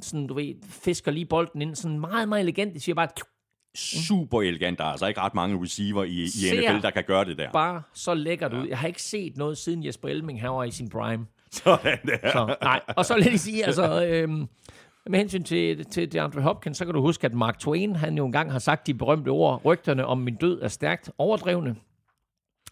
sådan, 0.00 0.26
du 0.26 0.34
ved, 0.34 0.54
fisker 0.62 1.10
lige 1.10 1.26
bolden 1.26 1.62
ind, 1.62 1.74
sådan 1.74 2.00
meget, 2.00 2.28
meget 2.28 2.42
elegant. 2.42 2.74
Det 2.74 2.82
siger 2.82 2.94
bare, 2.94 3.08
Super 3.76 4.42
elegant. 4.42 4.78
Der 4.78 4.84
er 4.84 4.88
altså 4.88 5.06
ikke 5.06 5.20
ret 5.20 5.34
mange 5.34 5.62
receiver 5.62 6.04
i, 6.04 6.22
i 6.22 6.28
Ser 6.28 6.70
NFL, 6.72 6.82
der 6.82 6.90
kan 6.90 7.04
gøre 7.06 7.24
det 7.24 7.38
der. 7.38 7.50
bare 7.50 7.82
så 7.94 8.14
lækkert 8.14 8.52
ud. 8.54 8.66
Jeg 8.68 8.78
har 8.78 8.88
ikke 8.88 9.02
set 9.02 9.36
noget 9.36 9.58
siden 9.58 9.84
Jesper 9.86 10.08
Elming, 10.08 10.40
han 10.40 10.50
var 10.50 10.64
i 10.64 10.70
sin 10.70 10.88
prime. 10.88 11.26
Sådan 11.50 11.98
der. 12.06 12.32
Så, 12.32 12.56
nej. 12.62 12.80
Og 12.96 13.04
så 13.04 13.16
lad 13.16 13.24
lige 13.24 13.38
sige, 13.38 13.64
altså, 13.64 14.04
øhm, 14.06 14.48
med 15.06 15.18
hensyn 15.18 15.42
til, 15.42 15.84
til 15.84 16.12
DeAndre 16.12 16.40
Hopkins, 16.40 16.78
så 16.78 16.84
kan 16.84 16.94
du 16.94 17.00
huske, 17.00 17.24
at 17.24 17.34
Mark 17.34 17.58
Twain, 17.58 17.96
han 17.96 18.16
jo 18.16 18.26
engang 18.26 18.52
har 18.52 18.58
sagt 18.58 18.86
de 18.86 18.94
berømte 18.94 19.28
ord, 19.28 19.64
rygterne 19.64 20.06
om 20.06 20.18
min 20.18 20.34
død 20.34 20.62
er 20.62 20.68
stærkt 20.68 21.10
overdrevne. 21.18 21.76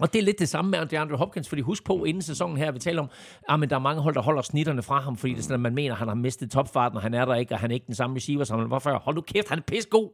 Og 0.01 0.13
det 0.13 0.19
er 0.19 0.23
lidt 0.23 0.39
det 0.39 0.49
samme 0.49 0.71
med 0.71 0.87
DeAndre 0.87 1.17
Hopkins, 1.17 1.49
fordi 1.49 1.63
husk 1.63 1.85
på, 1.85 2.05
inden 2.05 2.23
sæsonen 2.23 2.57
her, 2.57 2.73
vi 2.73 2.79
taler 2.79 3.03
om, 3.03 3.09
at 3.49 3.61
men 3.61 3.71
der 3.71 3.77
er 3.77 3.81
mange 3.81 4.03
hold, 4.03 4.15
der 4.15 4.23
holder 4.23 4.43
snitterne 4.43 4.83
fra 4.83 5.01
ham, 5.01 5.17
fordi 5.17 5.33
det 5.33 5.39
er 5.39 5.43
sådan, 5.43 5.55
at 5.55 5.61
man 5.61 5.75
mener, 5.75 5.93
at 5.93 5.99
han 5.99 6.09
har 6.09 6.15
mistet 6.15 6.51
topfarten, 6.51 6.97
og 6.97 7.03
han 7.03 7.15
er 7.15 7.25
der 7.25 7.35
ikke, 7.35 7.55
og 7.55 7.59
han 7.59 7.71
er 7.71 7.75
ikke 7.75 7.87
den 7.87 7.95
samme 7.95 8.17
receiver, 8.17 8.45
som 8.45 8.59
han 8.59 8.71
var 8.71 8.79
før. 8.79 8.99
Hold 8.99 9.17
nu 9.17 9.21
kæft, 9.21 9.49
han 9.49 9.59
er 9.59 9.63
pissegod. 9.63 10.11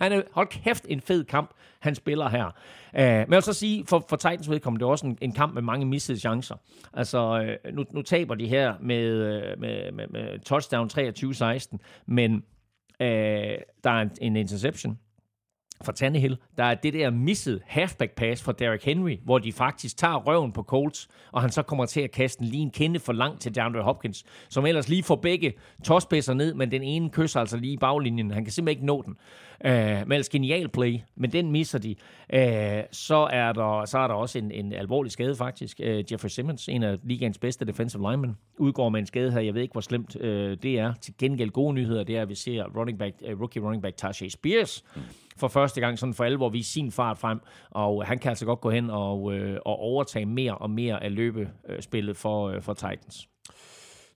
Han 0.00 0.12
er, 0.12 0.22
hold 0.32 0.48
kæft, 0.48 0.86
en 0.88 1.00
fed 1.00 1.24
kamp, 1.24 1.50
han 1.80 1.94
spiller 1.94 2.28
her. 2.28 2.46
Uh, 2.46 3.00
men 3.00 3.04
jeg 3.04 3.26
vil 3.28 3.42
så 3.42 3.52
sige, 3.52 3.86
for, 3.86 4.06
for 4.08 4.16
Titans 4.16 4.50
vedkommende, 4.50 4.80
det 4.80 4.86
er 4.86 4.90
også 4.90 5.06
en, 5.06 5.18
en 5.20 5.32
kamp 5.32 5.54
med 5.54 5.62
mange 5.62 5.86
missede 5.86 6.20
chancer. 6.20 6.56
Altså, 6.92 7.56
uh, 7.66 7.74
nu, 7.74 7.84
nu 7.90 8.02
taber 8.02 8.34
de 8.34 8.48
her 8.48 8.74
med, 8.80 9.12
uh, 9.12 9.60
med, 9.60 9.92
med, 9.92 10.06
med 10.08 10.38
touchdown 10.38 10.90
23-16, 11.72 11.76
men 12.06 12.34
uh, 12.34 13.06
der 13.84 13.90
er 13.90 14.00
en, 14.00 14.10
en 14.20 14.36
interception 14.36 14.98
fra 15.84 15.92
Tannehill. 15.92 16.36
Der 16.56 16.64
er 16.64 16.74
det 16.74 16.94
der 16.94 17.10
misset 17.10 17.62
halfback 17.66 18.14
pass 18.16 18.42
fra 18.42 18.52
Derrick 18.52 18.84
Henry, 18.84 19.16
hvor 19.24 19.38
de 19.38 19.52
faktisk 19.52 19.96
tager 19.96 20.16
røven 20.16 20.52
på 20.52 20.62
Colts, 20.62 21.08
og 21.32 21.40
han 21.40 21.50
så 21.50 21.62
kommer 21.62 21.86
til 21.86 22.00
at 22.00 22.10
kaste 22.10 22.42
en 22.42 22.48
lige 22.48 22.62
en 22.62 22.70
kende 22.70 23.00
for 23.00 23.12
langt 23.12 23.40
til 23.40 23.54
DeAndre 23.54 23.82
Hopkins, 23.82 24.24
som 24.48 24.66
ellers 24.66 24.88
lige 24.88 25.02
får 25.02 25.16
begge 25.16 25.52
tosspidser 25.84 26.34
ned, 26.34 26.54
men 26.54 26.70
den 26.70 26.82
ene 26.82 27.10
kysser 27.10 27.40
altså 27.40 27.56
lige 27.56 27.72
i 27.72 27.76
baglinjen. 27.76 28.30
Han 28.30 28.44
kan 28.44 28.52
simpelthen 28.52 28.78
ikke 28.78 28.86
nå 28.86 29.02
den. 29.02 29.16
Uh, 29.64 29.70
men 29.70 30.12
ellers 30.12 30.28
genial 30.28 30.68
play, 30.68 30.98
men 31.16 31.32
den 31.32 31.52
misser 31.52 31.78
de. 31.78 31.94
Uh, 32.34 32.84
så, 32.92 33.28
er 33.32 33.52
der, 33.52 33.84
så 33.84 33.98
er 33.98 34.06
der 34.06 34.14
også 34.14 34.38
en, 34.38 34.50
en 34.50 34.72
alvorlig 34.72 35.12
skade 35.12 35.36
faktisk. 35.36 35.80
Uh, 35.80 36.12
Jeffrey 36.12 36.28
Simmons, 36.28 36.68
en 36.68 36.82
af 36.82 36.98
ligaens 37.02 37.38
bedste 37.38 37.64
defensive 37.64 38.10
linemen, 38.10 38.36
udgår 38.58 38.88
med 38.88 39.00
en 39.00 39.06
skade 39.06 39.32
her. 39.32 39.40
Jeg 39.40 39.54
ved 39.54 39.62
ikke, 39.62 39.72
hvor 39.72 39.80
slemt 39.80 40.16
uh, 40.16 40.22
det 40.62 40.78
er. 40.78 40.94
Til 41.00 41.14
gengæld 41.18 41.50
gode 41.50 41.74
nyheder, 41.74 42.04
det 42.04 42.16
er, 42.16 42.22
at 42.22 42.28
vi 42.28 42.34
ser 42.34 42.64
running 42.76 42.98
back, 42.98 43.14
uh, 43.32 43.40
rookie 43.40 43.62
running 43.62 43.82
back 43.82 43.96
Tajay 43.96 44.28
Spears, 44.28 44.84
for 45.36 45.48
første 45.48 45.80
gang 45.80 45.98
sådan 45.98 46.14
for 46.14 46.24
alvor 46.24 46.48
vise 46.48 46.72
sin 46.72 46.92
fart 46.92 47.18
frem, 47.18 47.40
og 47.70 48.06
han 48.06 48.18
kan 48.18 48.28
altså 48.28 48.46
godt 48.46 48.60
gå 48.60 48.70
hen 48.70 48.90
og, 48.90 49.34
øh, 49.34 49.58
og 49.64 49.78
overtage 49.78 50.26
mere 50.26 50.58
og 50.58 50.70
mere 50.70 51.04
af 51.04 51.14
løbespillet 51.14 52.16
for, 52.16 52.48
øh, 52.48 52.62
for 52.62 52.74
Titans. 52.74 53.28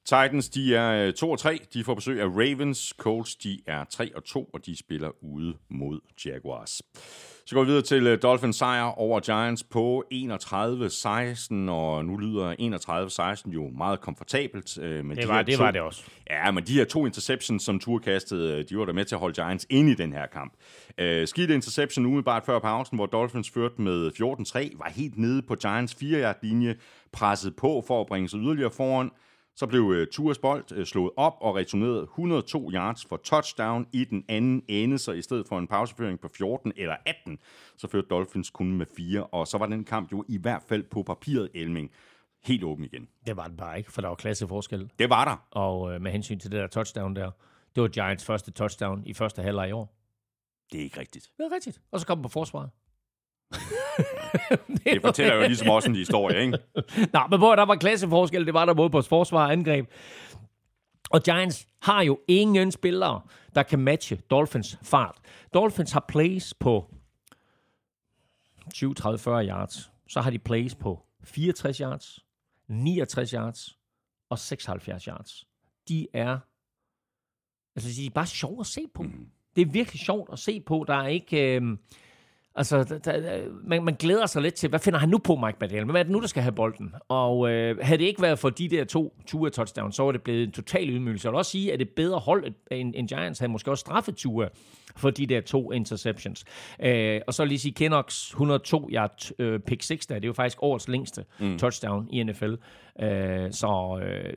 Titans, 0.05 0.49
de 0.49 0.75
er 0.75 1.07
øh, 1.07 1.13
2 1.13 1.31
og 1.31 1.39
3. 1.39 1.59
De 1.75 1.85
får 1.85 1.95
besøg 1.95 2.21
af 2.21 2.27
Ravens. 2.27 2.95
Colts, 2.99 3.37
de 3.37 3.61
er 3.67 3.85
3 3.85 4.17
og 4.17 4.25
2, 4.25 4.51
og 4.55 4.67
de 4.67 4.77
spiller 4.77 5.11
ude 5.25 5.55
mod 5.69 6.01
Jaguars. 6.25 6.83
Så 7.49 7.55
går 7.55 7.63
vi 7.63 7.67
videre 7.67 7.83
til 7.83 8.07
øh, 8.07 8.23
Dolphins 8.23 8.57
sejr 8.57 8.83
over 8.83 9.21
Giants 9.21 9.63
på 9.63 10.05
31-16, 10.15 11.71
og 11.71 12.05
nu 12.05 12.17
lyder 12.17 12.55
31-16 13.47 13.51
jo 13.53 13.69
meget 13.69 14.01
komfortabelt. 14.01 14.79
øh, 14.79 15.05
Men 15.05 15.17
Det 15.17 15.25
de 15.25 15.29
var 15.29 15.43
det, 15.43 15.57
to, 15.57 15.65
var 15.65 15.71
det 15.71 15.81
også. 15.81 16.03
Ja, 16.31 16.51
men 16.51 16.65
de 16.65 16.73
her 16.73 16.85
to 16.85 17.07
interceptions, 17.07 17.63
som 17.63 17.79
Tour 17.79 17.99
kastede, 17.99 18.63
de 18.63 18.79
var 18.79 18.85
der 18.85 18.93
med 18.93 19.05
til 19.05 19.15
at 19.15 19.19
holde 19.19 19.43
Giants 19.43 19.67
inde 19.71 19.93
i 19.93 19.95
den 19.95 20.13
her 20.13 20.27
kamp. 20.27 20.53
Uh, 21.03 21.25
skidt 21.25 21.51
interception 21.51 22.07
umiddelbart 22.07 22.45
før 22.47 22.59
pausen, 22.59 22.97
hvor 22.99 23.07
Dolphins 23.07 23.51
førte 23.51 23.83
med 23.83 24.11
14-3, 24.75 24.79
var 24.79 24.91
helt 24.91 25.19
nede 25.19 25.43
på 25.43 25.55
Giants 25.55 25.97
4-yard-linje, 26.03 26.75
presset 27.13 27.57
på 27.57 27.85
for 27.87 28.01
at 28.01 28.07
bringe 28.07 28.29
sig 28.29 28.41
yderligere 28.41 28.71
foran. 28.71 29.11
Så 29.59 29.67
blev 29.67 29.83
uh, 29.83 30.07
Tours 30.13 30.39
bold 30.39 30.79
uh, 30.79 30.85
slået 30.85 31.11
op 31.17 31.37
og 31.41 31.57
returneret 31.57 32.03
102 32.03 32.71
yards 32.73 33.05
for 33.05 33.17
touchdown 33.17 33.87
i 33.93 34.05
den 34.05 34.25
anden 34.29 34.63
ende, 34.69 34.99
så 34.99 35.13
i 35.13 35.23
stedet 35.23 35.47
for 35.49 35.59
en 35.59 35.67
pauseføring 35.67 36.21
på 36.21 36.29
14 36.29 36.73
eller 36.77 36.97
18, 37.07 37.39
så 37.77 37.89
førte 37.89 38.09
Dolphins 38.09 38.51
kun 38.51 38.73
med 38.73 38.87
4, 38.97 39.25
og 39.25 39.47
så 39.47 39.59
var 39.59 39.67
den 39.67 39.85
kamp 39.85 40.13
jo 40.13 40.25
i 40.29 40.39
hvert 40.39 40.63
fald 40.69 40.83
på 40.83 41.03
papiret 41.03 41.49
Elming 41.55 41.91
helt 42.45 42.65
åben 42.65 42.85
igen. 42.85 43.09
Det 43.27 43.37
var 43.37 43.47
den 43.47 43.57
bare 43.57 43.79
ikke, 43.79 43.93
for 43.93 44.01
der 44.01 44.09
var 44.09 44.15
klasseforskel. 44.15 44.91
Det 44.99 45.11
var 45.11 45.25
der. 45.25 45.61
Og 45.61 45.95
øh, 45.95 46.01
med 46.01 46.11
hensyn 46.11 46.39
til 46.39 46.53
det 46.53 46.61
der 46.61 46.67
touchdown 46.67 47.17
der, 47.17 47.31
det 47.75 47.83
var 47.83 47.89
Giants 47.89 48.25
første 48.25 48.51
touchdown 48.51 49.03
i 49.07 49.15
første 49.15 49.43
halvleg 49.43 49.69
i 49.69 49.73
år. 49.73 49.95
Det 50.73 50.81
er 50.81 50.85
ikke 50.85 51.01
rigtigt. 51.01 51.31
Det 51.37 51.45
er 51.45 51.55
rigtigt. 51.55 51.81
Og 51.91 52.01
så 52.01 52.07
kom 52.07 52.23
på 52.23 52.29
forsvaret. 52.29 52.71
Det 54.85 55.01
fortæller 55.03 55.35
jo 55.35 55.41
ligesom 55.41 55.69
også 55.69 55.89
en 55.89 55.97
historie, 55.97 56.41
ikke? 56.41 56.59
Nå, 57.15 57.21
men 57.31 57.39
hvor 57.39 57.57
der 57.57 57.65
var 57.65 57.75
klasseforskel, 57.75 58.47
det 58.47 58.55
var 58.55 58.65
der 58.65 58.75
både 58.75 58.91
på 58.91 59.03
forsvar 59.03 59.45
og 59.45 59.53
angreb. 59.53 59.87
Og 61.11 61.23
Giants 61.23 61.67
har 61.83 62.03
jo 62.03 62.21
ingen 62.29 62.73
spillere, 62.73 63.21
der 63.55 63.63
kan 63.63 63.79
matche 63.79 64.17
Dolphins 64.17 64.79
fart. 64.83 65.17
Dolphins 65.55 65.93
har 65.93 66.05
plays 66.09 66.55
på 66.55 66.95
20, 68.75 68.95
30, 68.95 69.19
40 69.19 69.47
yards. 69.47 69.93
Så 70.09 70.21
har 70.21 70.31
de 70.31 70.39
plays 70.39 70.75
på 70.75 71.03
64 71.25 71.79
yards, 71.79 72.25
69 72.69 73.31
yards 73.31 73.79
og 74.31 74.39
76 74.39 75.05
yards. 75.05 75.47
De 75.89 76.07
er, 76.13 76.39
altså 77.77 77.91
de 78.01 78.07
er 78.07 78.11
bare 78.11 78.27
sjove 78.27 78.61
at 78.61 78.67
se 78.67 78.81
på. 78.95 79.03
Mm. 79.03 79.27
Det 79.57 79.63
er 79.63 79.67
virkelig 79.67 80.01
sjovt 80.01 80.33
at 80.33 80.39
se 80.39 80.61
på. 80.61 80.85
Der 80.89 80.95
er 80.95 81.07
ikke... 81.07 81.61
Øh, 81.61 81.77
Altså, 82.59 82.99
der, 83.05 83.41
man, 83.65 83.85
man 83.85 83.95
glæder 83.95 84.27
sig 84.27 84.43
lidt 84.43 84.55
til, 84.55 84.69
hvad 84.69 84.79
finder 84.79 84.99
han 84.99 85.09
nu 85.09 85.19
på, 85.19 85.37
Mike 85.37 85.59
McDaniel? 85.61 85.85
Hvad 85.85 86.01
er 86.01 86.03
det 86.03 86.13
nu, 86.13 86.21
der 86.21 86.27
skal 86.27 86.43
have 86.43 86.53
bolden? 86.53 86.95
Og 87.09 87.51
øh, 87.51 87.79
havde 87.83 87.99
det 87.99 88.05
ikke 88.05 88.23
været 88.23 88.39
for 88.39 88.51
de 88.51 88.69
der 88.69 88.85
to 88.85 89.15
ture 89.27 89.51
touchdowns, 89.51 89.97
så 89.97 90.03
var 90.03 90.13
det 90.13 90.23
blevet 90.23 90.43
en 90.43 90.53
total 90.53 90.91
ydmygelse. 90.91 91.27
Jeg 91.27 91.33
vil 91.33 91.39
også 91.39 91.51
sige, 91.51 91.73
at 91.73 91.79
det 91.79 91.89
bedre 91.89 92.19
hold 92.19 92.45
end, 92.71 92.95
end 92.97 93.09
Giants 93.09 93.39
havde 93.39 93.53
måske 93.53 93.71
også 93.71 93.81
straffet 93.81 94.17
ture 94.17 94.49
for 94.97 95.11
de 95.11 95.27
der 95.27 95.41
to 95.41 95.73
interceptions. 95.73 96.45
Øh, 96.83 97.21
og 97.27 97.35
så 97.35 97.45
lige 97.45 97.59
sige, 97.59 97.73
Kennox 97.73 98.29
102 98.29 98.89
yard 98.93 99.31
øh, 99.39 99.61
pick 99.61 99.83
6 99.83 100.07
der, 100.07 100.15
det 100.15 100.25
er 100.25 100.29
jo 100.29 100.33
faktisk 100.33 100.59
årets 100.63 100.89
længste 100.89 101.25
mm. 101.39 101.59
touchdown 101.59 102.09
i 102.11 102.23
NFL. 102.23 102.55
Øh, 103.03 103.53
så 103.53 104.01
øh, 104.03 104.33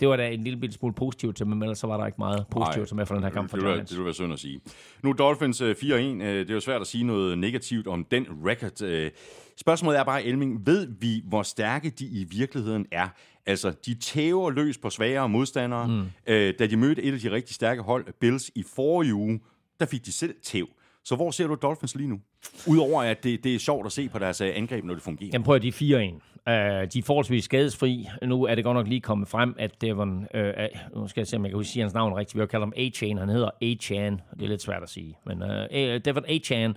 det 0.00 0.08
var 0.08 0.16
da 0.16 0.28
en 0.30 0.44
lille 0.44 0.60
bitte 0.60 0.74
smule 0.76 0.94
positivt 0.94 1.36
til, 1.36 1.46
men 1.46 1.62
ellers 1.62 1.78
så 1.78 1.86
var 1.86 1.96
der 1.96 2.06
ikke 2.06 2.18
meget 2.18 2.46
positivt 2.50 2.88
til 2.88 2.96
med 2.96 3.06
for 3.06 3.14
den 3.14 3.24
her 3.24 3.30
kamp 3.30 3.50
for 3.50 3.56
det, 3.56 3.66
Giants. 3.66 3.90
det 3.90 3.98
vil 3.98 4.04
være 4.04 4.14
synd 4.14 4.32
at 4.32 4.38
sige. 4.38 4.60
Nu 5.02 5.12
Dolphins 5.18 5.60
øh, 5.60 5.76
4-1. 5.82 5.84
øh, 5.92 6.20
Det 6.20 6.50
er 6.50 6.54
jo 6.54 6.60
svært 6.60 6.80
at 6.80 6.86
sige 6.86 7.04
noget 7.04 7.38
negativt 7.38 7.86
om 7.86 8.04
den 8.04 8.26
record. 8.46 8.82
Øh, 8.82 9.10
Spørgsmålet 9.56 9.98
er 9.98 10.04
bare, 10.04 10.24
Elming, 10.24 10.66
ved 10.66 10.88
vi, 11.00 11.22
hvor 11.28 11.42
stærke 11.42 11.90
de 11.90 12.04
i 12.04 12.24
virkeligheden 12.30 12.86
er? 12.92 13.08
Altså, 13.46 13.72
de 13.86 13.94
tæver 13.94 14.50
løs 14.50 14.78
på 14.78 14.90
svagere 14.90 15.28
modstandere. 15.28 15.88
Mm. 15.88 16.02
Øh, 16.26 16.54
da 16.58 16.66
de 16.66 16.76
mødte 16.76 17.02
et 17.02 17.12
af 17.14 17.20
de 17.20 17.30
rigtig 17.30 17.54
stærke 17.54 17.82
hold, 17.82 18.06
Bills, 18.20 18.50
i 18.54 18.64
forrige 18.74 19.14
uge, 19.14 19.40
der 19.80 19.86
fik 19.86 20.06
de 20.06 20.12
selv 20.12 20.34
tæv. 20.42 20.68
Så 21.04 21.16
hvor 21.16 21.30
ser 21.30 21.46
du 21.46 21.54
Dolphins 21.62 21.94
lige 21.94 22.08
nu? 22.08 22.20
Udover 22.66 23.02
at 23.02 23.24
det, 23.24 23.44
det 23.44 23.54
er 23.54 23.58
sjovt 23.58 23.86
at 23.86 23.92
se 23.92 24.08
på 24.08 24.18
deres 24.18 24.40
øh, 24.40 24.52
angreb, 24.54 24.84
når 24.84 24.94
det 24.94 25.02
fungerer. 25.02 25.30
Jamen 25.32 25.44
prøv 25.44 25.54
at 25.56 25.62
de 25.62 25.68
er 25.68 25.72
4-1. 25.72 26.39
Øh, 26.48 26.54
de 26.54 26.98
er 26.98 27.02
forholdsvis 27.06 27.44
skadesfri. 27.44 28.08
Nu 28.22 28.44
er 28.44 28.54
det 28.54 28.64
godt 28.64 28.74
nok 28.74 28.88
lige 28.88 29.00
kommet 29.00 29.28
frem, 29.28 29.54
at 29.58 29.80
Devon, 29.80 30.26
Øh, 30.34 30.52
nu 30.96 31.08
skal 31.08 31.20
jeg 31.20 31.26
se, 31.26 31.36
om 31.36 31.44
jeg 31.44 31.52
kan 31.52 31.64
sige 31.64 31.82
hans 31.82 31.94
navn 31.94 32.14
rigtigt, 32.14 32.34
vi 32.34 32.40
har 32.40 32.46
kaldt 32.46 32.62
ham 32.62 32.72
A-Chain, 32.76 33.18
han 33.18 33.28
hedder 33.28 33.50
A-Chan, 33.62 34.20
det 34.34 34.42
er 34.42 34.48
lidt 34.48 34.62
svært 34.62 34.82
at 34.82 34.88
sige, 34.88 35.18
men 35.26 35.42
øh, 35.42 36.00
Devon 36.04 36.24
A-Chan 36.28 36.70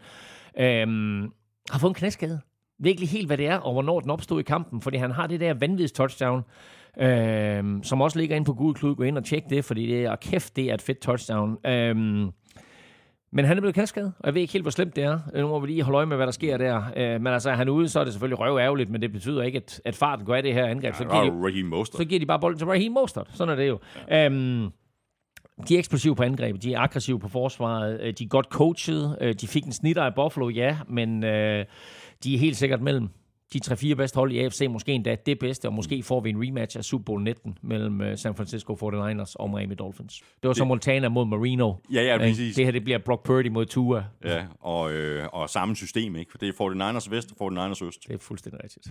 øh, 0.60 0.88
har 1.70 1.80
fået 1.80 1.92
en 1.92 1.96
knæskade. 1.96 2.40
Virkelig 2.80 3.10
helt, 3.10 3.28
hvad 3.28 3.38
det 3.38 3.48
er, 3.48 3.58
og 3.58 3.74
hvornår 3.74 4.00
den 4.00 4.10
opstod 4.10 4.40
i 4.40 4.44
kampen, 4.44 4.82
fordi 4.82 4.98
han 4.98 5.12
har 5.12 5.28
det 5.28 5.40
der 5.40 5.54
vanvittige 5.54 5.88
touchdown, 5.88 6.44
øh, 7.00 7.64
som 7.84 8.02
også 8.02 8.20
ligger 8.20 8.36
inde 8.36 8.46
på 8.46 8.54
Google 8.54 8.74
Klud. 8.74 8.96
Gå 8.96 9.04
ind 9.04 9.18
og 9.18 9.26
tjek 9.26 9.44
det, 9.50 9.66
fordi 9.66 9.88
det 9.88 10.04
er, 10.04 10.16
kæft, 10.16 10.56
det 10.56 10.70
er 10.70 10.74
et 10.74 10.82
fedt 10.82 11.00
touchdown. 11.00 11.58
Øh, 11.66 12.26
men 13.34 13.46
han 13.46 13.58
er 13.58 13.62
blevet 13.62 13.76
kasket, 13.76 14.14
og 14.20 14.26
jeg 14.26 14.34
ved 14.34 14.42
ikke 14.42 14.54
helt, 14.54 14.64
hvor 14.64 14.72
slemt 14.72 14.96
det 14.96 15.04
er. 15.04 15.20
Nu 15.36 15.48
må 15.48 15.60
vi 15.60 15.68
lige 15.68 15.84
holde 15.84 15.98
øje 15.98 16.06
med, 16.06 16.16
hvad 16.18 16.26
der 16.26 16.32
sker 16.32 16.58
der. 16.58 16.84
Øh, 16.98 17.22
men 17.22 17.28
altså, 17.28 17.50
er 17.50 17.56
han 17.56 17.70
ude, 17.70 17.90
så 17.90 18.00
er 18.00 18.04
det 18.04 18.14
selvfølgelig 18.14 18.40
røv 18.40 18.58
ærgerligt, 18.58 18.90
men 18.90 19.02
det 19.02 19.12
betyder 19.12 19.44
ikke, 19.44 19.58
at, 19.58 19.82
at 19.86 19.96
farten 19.96 20.26
går 20.26 20.36
af 20.36 20.44
det 20.44 20.54
her 20.54 20.66
angreb. 20.66 20.96
så, 20.96 21.04
giver 21.04 21.24
de, 21.24 21.46
Raheem 21.46 21.66
Mostert. 21.66 21.98
så 21.98 22.06
giver 22.06 22.20
de 22.20 22.26
bare 22.26 22.40
bolden 22.40 22.58
til 22.58 22.68
Raheem 22.68 22.92
Mostert. 22.92 23.28
Sådan 23.34 23.52
er 23.52 23.56
det 23.56 23.68
jo. 23.68 23.80
Ja. 24.10 24.28
Um, 24.28 24.74
de 25.68 25.76
er 25.76 25.80
eksplosive 25.80 26.16
på 26.16 26.24
angrebet, 26.24 26.64
de 26.64 26.74
er 26.74 26.80
aggressive 26.80 27.20
på 27.20 27.28
forsvaret, 27.28 28.02
øh, 28.02 28.14
de 28.20 28.24
er 28.24 28.28
godt 28.28 28.46
coachet, 28.46 29.18
øh, 29.22 29.34
de 29.42 29.48
fik 29.48 29.66
en 29.66 29.72
snitter 29.72 30.04
af 30.04 30.16
Buffalo, 30.16 30.50
ja, 30.50 30.78
men 30.88 31.24
øh, 31.24 31.66
de 32.24 32.36
er 32.36 32.40
helt 32.40 32.58
sikkert 32.58 32.82
mellem 32.82 33.10
de 33.54 33.60
3-4 33.66 33.94
bedste 33.94 34.16
hold 34.16 34.32
i 34.32 34.40
AFC, 34.40 34.68
måske 34.70 34.92
endda 34.92 35.16
det 35.26 35.40
bedste, 35.40 35.66
og 35.66 35.74
måske 35.74 36.04
får 36.04 36.20
vi 36.20 36.30
en 36.30 36.48
rematch 36.48 36.78
af 36.78 36.84
Super 36.84 37.04
Bowl 37.04 37.24
19 37.24 37.58
mellem 37.62 38.02
uh, 38.02 38.08
San 38.16 38.36
Francisco 38.36 38.74
49ers 38.74 39.34
og 39.36 39.50
Miami 39.50 39.76
Dolphins. 39.76 40.22
Det 40.42 40.48
var 40.48 40.54
så 40.54 40.66
Montana 40.66 41.10
mod 41.10 41.26
Marino. 41.26 41.74
Ja, 41.94 42.02
ja, 42.02 42.18
præcis. 42.18 42.56
Det 42.56 42.66
her, 42.66 42.72
det 42.72 42.84
bliver 42.84 42.98
Brock 42.98 43.26
Purdy 43.26 43.48
mod 43.48 43.66
Tua. 43.66 44.04
Ja, 44.26 44.46
og, 44.60 44.94
øh, 44.94 45.28
og 45.34 45.50
samme 45.50 45.76
system, 45.76 46.16
ikke? 46.16 46.32
For 46.32 46.38
det 46.38 46.50
er 46.50 46.54
49ers 46.54 47.10
vest 47.10 47.34
og 47.40 47.52
49ers 47.52 47.86
øst. 47.86 48.08
Det 48.08 48.14
er 48.14 48.18
fuldstændig 48.18 48.64
rigtigt. 48.64 48.88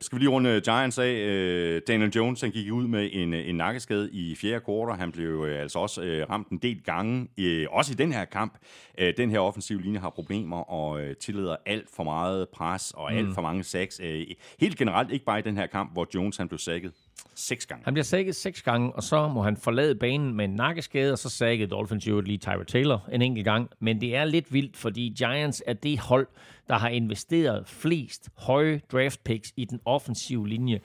Skal 0.00 0.16
vi 0.16 0.20
lige 0.20 0.30
runde 0.30 0.60
Giants 0.60 0.98
af. 0.98 1.12
Øh, 1.12 1.82
Daniel 1.88 2.10
Jones 2.10 2.40
han 2.40 2.50
gik 2.50 2.72
ud 2.72 2.86
med 2.86 3.10
en, 3.12 3.34
en 3.34 3.54
nakkeskade 3.54 4.10
i 4.12 4.34
fjerde 4.34 4.60
kvartal. 4.60 4.98
Han 4.98 5.12
blev 5.12 5.44
øh, 5.48 5.62
altså 5.62 5.78
også 5.78 6.02
øh, 6.02 6.30
ramt 6.30 6.48
en 6.48 6.58
del 6.58 6.82
gange, 6.82 7.28
øh, 7.38 7.66
også 7.70 7.92
i 7.92 7.94
den 7.94 8.12
her 8.12 8.24
kamp. 8.24 8.58
Øh, 8.98 9.14
den 9.16 9.30
her 9.30 9.38
offensive 9.38 9.82
linje 9.82 9.98
har 9.98 10.10
problemer 10.10 10.56
og 10.56 11.00
øh, 11.00 11.16
tillader 11.16 11.56
alt 11.66 11.88
for 11.96 12.04
meget 12.04 12.48
pres 12.48 12.92
og 12.96 13.12
mm. 13.12 13.18
alt 13.18 13.34
for 13.34 13.42
mange 13.42 13.64
sacks. 13.92 14.00
Øh, 14.00 14.26
helt 14.60 14.78
generelt, 14.78 15.12
ikke 15.12 15.24
bare 15.24 15.38
i 15.38 15.42
den 15.42 15.56
her 15.56 15.66
kamp, 15.66 15.92
hvor 15.92 16.06
Jones 16.14 16.36
han 16.36 16.48
blev 16.48 16.58
sækket 16.58 16.92
seks 17.34 17.66
gange. 17.66 17.84
Han 17.84 17.94
bliver 17.94 18.04
sækket 18.04 18.36
seks 18.36 18.62
gange, 18.62 18.92
og 18.92 19.02
så 19.02 19.28
må 19.28 19.42
han 19.42 19.56
forlade 19.56 19.94
banen 19.94 20.34
med 20.34 20.44
en 20.44 20.54
nakkeskade, 20.54 21.12
og 21.12 21.18
så 21.18 21.28
sækkede 21.28 21.70
Dolphins 21.70 22.08
jo 22.08 22.20
lige 22.20 22.38
Tyra 22.38 22.64
Taylor 22.64 23.08
en 23.12 23.22
enkelt 23.22 23.44
gang. 23.44 23.70
Men 23.80 24.00
det 24.00 24.16
er 24.16 24.24
lidt 24.24 24.52
vildt, 24.52 24.76
fordi 24.76 25.14
Giants 25.18 25.62
er 25.66 25.72
det 25.72 25.98
hold, 25.98 26.26
der 26.68 26.78
har 26.78 26.88
investeret 26.88 27.68
flest 27.68 28.28
høje 28.38 28.80
draft 28.92 29.24
picks 29.24 29.52
i 29.56 29.64
den 29.64 29.80
offensive 29.84 30.48
linje. 30.48 30.80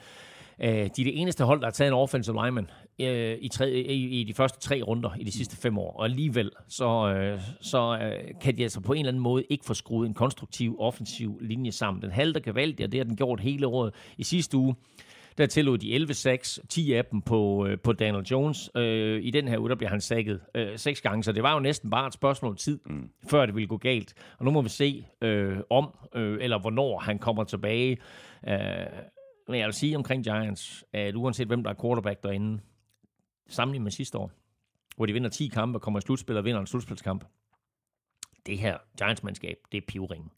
Øh, 0.61 0.69
De 0.69 0.81
er 0.81 0.89
det 0.95 1.21
eneste 1.21 1.43
hold, 1.43 1.59
der 1.59 1.65
har 1.65 1.71
taget 1.71 1.87
en 1.87 1.93
offensive 1.93 2.35
lineman 2.43 2.69
øh, 3.01 3.37
i, 3.41 3.47
tre, 3.47 3.71
i, 3.71 4.19
i 4.19 4.23
de 4.23 4.33
første 4.33 4.59
tre 4.59 4.81
runder 4.81 5.15
i 5.19 5.23
de 5.23 5.31
sidste 5.31 5.57
fem 5.57 5.77
år. 5.77 5.97
Og 5.97 6.05
alligevel, 6.05 6.51
så, 6.67 7.13
øh, 7.13 7.41
så 7.61 7.99
øh, 8.01 8.33
kan 8.41 8.57
de 8.57 8.63
altså 8.63 8.81
på 8.81 8.93
en 8.93 8.99
eller 8.99 9.11
anden 9.11 9.23
måde 9.23 9.43
ikke 9.49 9.65
få 9.65 9.73
skruet 9.73 10.07
en 10.07 10.13
konstruktiv 10.13 10.75
offensiv 10.79 11.39
linje 11.41 11.71
sammen. 11.71 12.01
Den 12.01 12.11
halter 12.11 12.39
gevaldigt, 12.39 12.85
og 12.85 12.91
det 12.91 12.99
har 12.99 13.05
den 13.05 13.15
gjort 13.15 13.39
hele 13.39 13.67
året. 13.67 13.93
I 14.17 14.23
sidste 14.23 14.57
uge, 14.57 14.75
der 15.37 15.45
tillod 15.45 15.77
de 15.77 15.93
11 15.93 16.13
sacks, 16.13 16.59
10 16.69 16.93
af 16.93 17.05
dem 17.05 17.21
på, 17.21 17.65
øh, 17.67 17.77
på 17.79 17.93
Daniel 17.93 18.23
Jones. 18.23 18.69
Øh, 18.75 19.23
I 19.23 19.31
den 19.31 19.47
her 19.47 19.57
uge, 19.59 19.69
der 19.69 19.75
bliver 19.75 19.89
han 19.89 20.01
sækket 20.01 20.39
øh, 20.55 20.77
seks 20.77 21.01
gange, 21.01 21.23
så 21.23 21.31
det 21.31 21.43
var 21.43 21.53
jo 21.53 21.59
næsten 21.59 21.89
bare 21.89 22.07
et 22.07 22.13
spørgsmål 22.13 22.51
om 22.51 22.55
tid, 22.55 22.79
mm. 22.85 23.09
før 23.29 23.45
det 23.45 23.55
ville 23.55 23.67
gå 23.67 23.77
galt. 23.77 24.13
Og 24.37 24.45
nu 24.45 24.51
må 24.51 24.61
vi 24.61 24.69
se 24.69 25.05
øh, 25.21 25.57
om, 25.69 25.89
øh, 26.15 26.37
eller 26.41 26.59
hvornår 26.59 26.99
han 26.99 27.19
kommer 27.19 27.43
tilbage. 27.43 27.97
Øh, 28.47 28.57
men 29.47 29.59
jeg 29.59 29.65
vil 29.65 29.73
sige 29.73 29.95
omkring 29.95 30.23
Giants, 30.23 30.85
at 30.93 31.15
uanset 31.15 31.47
hvem 31.47 31.63
der 31.63 31.69
er 31.69 31.81
quarterback 31.81 32.23
derinde, 32.23 32.59
sammenlignet 33.49 33.83
med 33.83 33.91
sidste 33.91 34.17
år, 34.17 34.31
hvor 34.95 35.05
de 35.05 35.13
vinder 35.13 35.29
10 35.29 35.47
kampe 35.47 35.77
og 35.77 35.81
kommer 35.81 35.99
i 35.99 36.01
slutspil 36.01 36.37
og 36.37 36.45
vinder 36.45 36.61
en 36.61 36.67
slutspilskamp, 36.67 37.25
det 38.45 38.57
her 38.57 38.77
Giants-mandskab, 38.97 39.57
det 39.71 39.77
er 39.77 39.81
pivringen. 39.87 40.31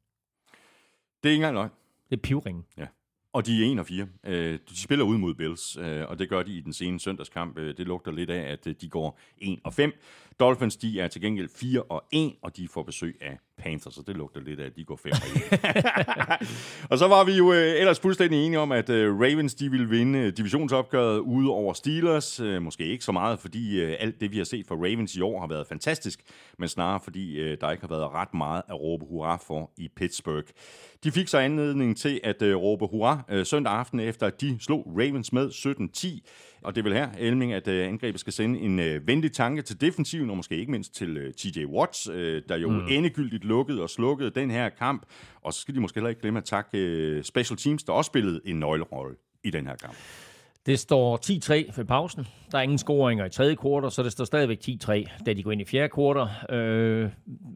Det 1.24 1.30
er 1.30 1.34
ikke 1.34 1.36
engang 1.36 1.54
løgn. 1.54 1.70
Det 2.10 2.18
er 2.18 2.22
pivringen. 2.22 2.66
Ja. 2.78 2.88
Og 3.34 3.46
de 3.46 3.66
er 3.66 3.72
1 3.72 3.80
og 3.80 3.86
4. 3.86 4.08
Øh, 4.24 4.60
de 4.70 4.82
spiller 4.82 5.06
ud 5.06 5.18
mod 5.18 5.34
Bills, 5.34 5.78
øh, 5.78 6.10
og 6.10 6.20
det 6.20 6.30
gør 6.30 6.44
de 6.44 6.54
i 6.54 6.62
den 6.62 6.74
sene 6.74 7.00
søndagskamp. 7.00 7.58
Øh, 7.58 7.78
det 7.78 7.88
lugter 7.88 8.12
lidt 8.12 8.30
af, 8.30 8.52
at 8.52 8.82
de 8.82 8.90
går 8.90 9.20
1 9.38 9.60
og 9.64 9.74
5. 9.74 9.94
Dolphins, 10.40 10.78
de 10.78 11.00
er 11.00 11.08
til 11.08 11.22
gengæld 11.22 11.50
4 11.50 11.84
og 11.84 12.04
1, 12.12 12.36
og 12.42 12.58
de 12.58 12.68
får 12.68 12.84
besøg 12.84 13.18
af 13.22 13.38
Panthers, 13.64 13.94
så 13.94 14.04
det 14.08 14.18
lugter 14.18 14.42
lidt 14.42 14.60
af, 14.60 14.66
at 14.66 14.76
de 14.76 14.84
går 14.86 15.00
5 15.04 15.12
Og 16.92 16.98
så 16.98 17.08
var 17.08 17.24
vi 17.24 17.32
jo 17.32 17.54
øh, 17.54 17.80
ellers 17.80 18.00
fuldstændig 18.00 18.46
enige 18.46 18.60
om, 18.60 18.72
at 18.72 18.90
øh, 18.90 19.20
Ravens 19.20 19.54
de 19.54 19.72
ville 19.72 19.90
vinde 19.90 20.32
divisionsopgøret 20.32 21.20
ude 21.20 21.50
over 21.50 21.74
Steelers. 21.74 22.40
Øh, 22.40 22.62
måske 22.62 22.86
ikke 22.86 23.04
så 23.04 23.12
meget, 23.12 23.40
fordi 23.40 23.82
øh, 23.82 23.96
alt 24.00 24.22
det, 24.22 24.32
vi 24.32 24.38
har 24.38 24.44
set 24.44 24.68
fra 24.68 24.76
Ravens 24.76 25.16
i 25.16 25.22
år, 25.22 25.40
har 25.40 25.48
været 25.48 25.68
fantastisk, 25.68 26.20
men 26.58 26.70
snarere 26.70 27.00
fordi 27.04 27.40
øh, 27.40 27.58
der 27.62 27.72
ikke 27.72 27.82
har 27.82 27.96
været 27.96 28.12
ret 28.14 28.34
meget 28.34 28.62
at 28.70 28.76
råbe 28.76 29.06
hurra 29.06 29.38
for 29.48 29.72
i 29.78 29.88
Pittsburgh. 29.96 30.48
De 31.04 31.12
fik 31.12 31.28
så 31.28 31.38
anledning 31.38 31.98
til 31.98 32.20
at 32.24 32.42
øh, 32.42 32.56
råbe 32.56 32.86
hurra 32.86 33.24
øh, 33.30 33.46
søndag 33.46 33.74
aften, 33.74 34.00
efter 34.00 34.28
at 34.28 34.42
de 34.42 34.58
slog 34.60 34.94
Ravens 34.98 35.34
med 35.34 35.50
17-10. 35.50 36.22
Og 36.64 36.76
det 36.76 36.84
vil 36.84 36.94
her, 36.94 37.10
Elming, 37.20 37.54
at 37.54 37.68
øh, 37.68 37.88
angrebet 37.88 38.20
skal 38.20 38.34
sende 38.34 38.60
en 38.60 38.80
øh, 38.80 39.08
venlig 39.08 39.32
tanke 39.32 39.62
til 39.62 39.82
defensiven, 39.82 40.30
og 40.30 40.38
måske 40.38 40.58
ikke 40.58 40.72
mindst 40.72 40.96
til 40.96 41.18
øh, 41.18 41.34
TJ 41.34 41.66
Watts, 41.66 42.10
øh, 42.14 42.42
der 42.50 42.58
jo 42.58 42.70
mm. 42.70 42.88
endegyldigt 42.90 43.46
lukkede 43.52 43.82
og 43.84 43.90
slukkede 43.90 44.30
den 44.30 44.52
her 44.52 44.70
kamp. 44.70 45.06
Og 45.42 45.54
så 45.54 45.60
skal 45.60 45.76
de 45.76 45.80
måske 45.80 45.96
heller 45.96 46.10
ikke 46.10 46.22
glemme 46.22 46.38
at 46.38 46.46
takke 46.46 46.78
øh, 46.78 47.24
Special 47.24 47.58
Teams, 47.58 47.84
der 47.84 47.94
også 47.94 48.08
spillede 48.08 48.42
en 48.46 48.60
nøglerolle 48.60 49.16
i 49.44 49.50
den 49.50 49.68
her 49.68 49.76
kamp. 49.76 49.96
Det 50.66 50.80
står 50.80 51.20
10-3 51.72 51.78
ved 51.78 51.86
pausen. 51.86 52.28
Der 52.52 52.58
er 52.58 52.62
ingen 52.62 52.78
scoringer 52.78 53.26
i 53.26 53.30
tredje 53.30 53.56
kvartal, 53.56 53.92
så 53.92 54.04
det 54.04 54.12
står 54.12 54.26
stadigvæk 54.26 54.60
10-3, 54.70 55.24
da 55.26 55.34
de 55.34 55.44
går 55.44 55.52
ind 55.52 55.62
i 55.62 55.66
fjerde 55.66 55.90
kvartal. 55.90 56.56
Øh, 56.56 57.10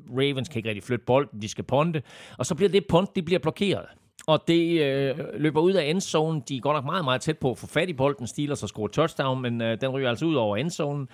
Ravens 0.09 0.49
kan 0.49 0.59
ikke 0.59 0.69
rigtig 0.69 0.83
flytte 0.83 1.05
bolden, 1.05 1.41
de 1.41 1.47
skal 1.49 1.63
ponte. 1.63 2.03
Og 2.37 2.45
så 2.45 2.55
bliver 2.55 2.69
det 2.69 2.85
punt, 2.89 3.15
det 3.15 3.25
bliver 3.25 3.39
blokeret. 3.39 3.85
Og 4.27 4.47
det 4.47 4.81
øh, 4.81 5.17
løber 5.37 5.61
ud 5.61 5.73
af 5.73 5.85
endzone. 5.85 6.41
De 6.49 6.57
er 6.57 6.61
godt 6.61 6.75
nok 6.75 6.85
meget, 6.85 7.03
meget 7.05 7.21
tæt 7.21 7.37
på 7.37 7.51
at 7.51 7.57
få 7.57 7.67
fat 7.67 7.89
i 7.89 7.93
bolden. 7.93 8.27
Steelers 8.27 8.63
og 8.63 8.69
score 8.69 8.89
touchdown, 8.89 9.41
men 9.41 9.61
øh, 9.61 9.81
den 9.81 9.89
ryger 9.89 10.09
altså 10.09 10.25
ud 10.25 10.35
over 10.35 10.57
endzonen. 10.57 11.07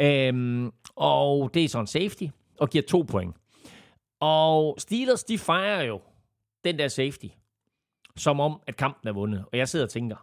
Øh, 0.00 0.64
og 0.96 1.50
det 1.54 1.64
er 1.64 1.68
så 1.68 1.80
en 1.80 1.86
safety, 1.86 2.24
og 2.58 2.70
giver 2.70 2.84
to 2.88 3.02
point. 3.02 3.34
Og 4.20 4.76
Steelers, 4.78 5.24
de 5.24 5.38
fejrer 5.38 5.82
jo 5.82 6.00
den 6.64 6.78
der 6.78 6.88
safety, 6.88 7.26
som 8.16 8.40
om, 8.40 8.60
at 8.66 8.76
kampen 8.76 9.08
er 9.08 9.12
vundet. 9.12 9.44
Og 9.52 9.58
jeg 9.58 9.68
sidder 9.68 9.86
og 9.86 9.90
tænker, 9.90 10.16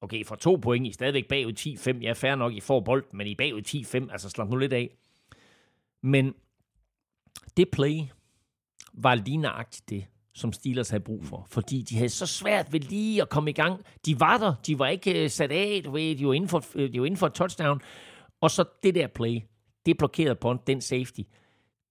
okay, 0.00 0.26
for 0.26 0.34
to 0.34 0.56
point, 0.56 0.86
I 0.86 0.88
er 0.88 0.92
stadigvæk 0.92 1.28
bagud 1.28 1.52
10-5. 1.98 2.02
Ja, 2.02 2.12
fair 2.12 2.34
nok, 2.34 2.52
I 2.52 2.60
får 2.60 2.80
bolden, 2.80 3.18
men 3.18 3.26
I 3.26 3.30
er 3.30 3.36
bagud 3.38 3.62
10-5. 4.06 4.12
Altså, 4.12 4.28
slap 4.28 4.48
nu 4.48 4.56
lidt 4.56 4.72
af. 4.72 4.96
Men 6.02 6.34
det 7.56 7.70
play 7.70 8.00
var 8.92 9.14
lige 9.14 9.36
nøjagtigt 9.36 9.90
det, 9.90 10.06
som 10.34 10.52
Steelers 10.52 10.90
havde 10.90 11.04
brug 11.04 11.24
for. 11.24 11.46
Fordi 11.50 11.82
de 11.82 11.96
havde 11.96 12.08
så 12.08 12.26
svært 12.26 12.72
ved 12.72 12.80
lige 12.80 13.22
at 13.22 13.28
komme 13.28 13.50
i 13.50 13.52
gang. 13.52 13.84
De 14.06 14.20
var 14.20 14.38
der, 14.38 14.54
de 14.66 14.78
var 14.78 14.88
ikke 14.88 15.24
øh, 15.24 15.30
sat 15.30 15.52
af, 15.52 15.80
du 15.84 15.90
ved, 15.90 16.16
de 16.16 16.26
var 16.26 16.32
inden 16.32 16.48
for, 16.48 16.64
øh, 16.74 16.92
de 16.92 17.00
var 17.00 17.06
inden 17.06 17.18
for 17.18 17.26
et 17.26 17.34
touchdown. 17.34 17.80
Og 18.40 18.50
så 18.50 18.64
det 18.82 18.94
der 18.94 19.06
play, 19.06 19.40
det 19.86 19.98
blokerede 19.98 20.34
på 20.34 20.56
den 20.66 20.80
safety, 20.80 21.20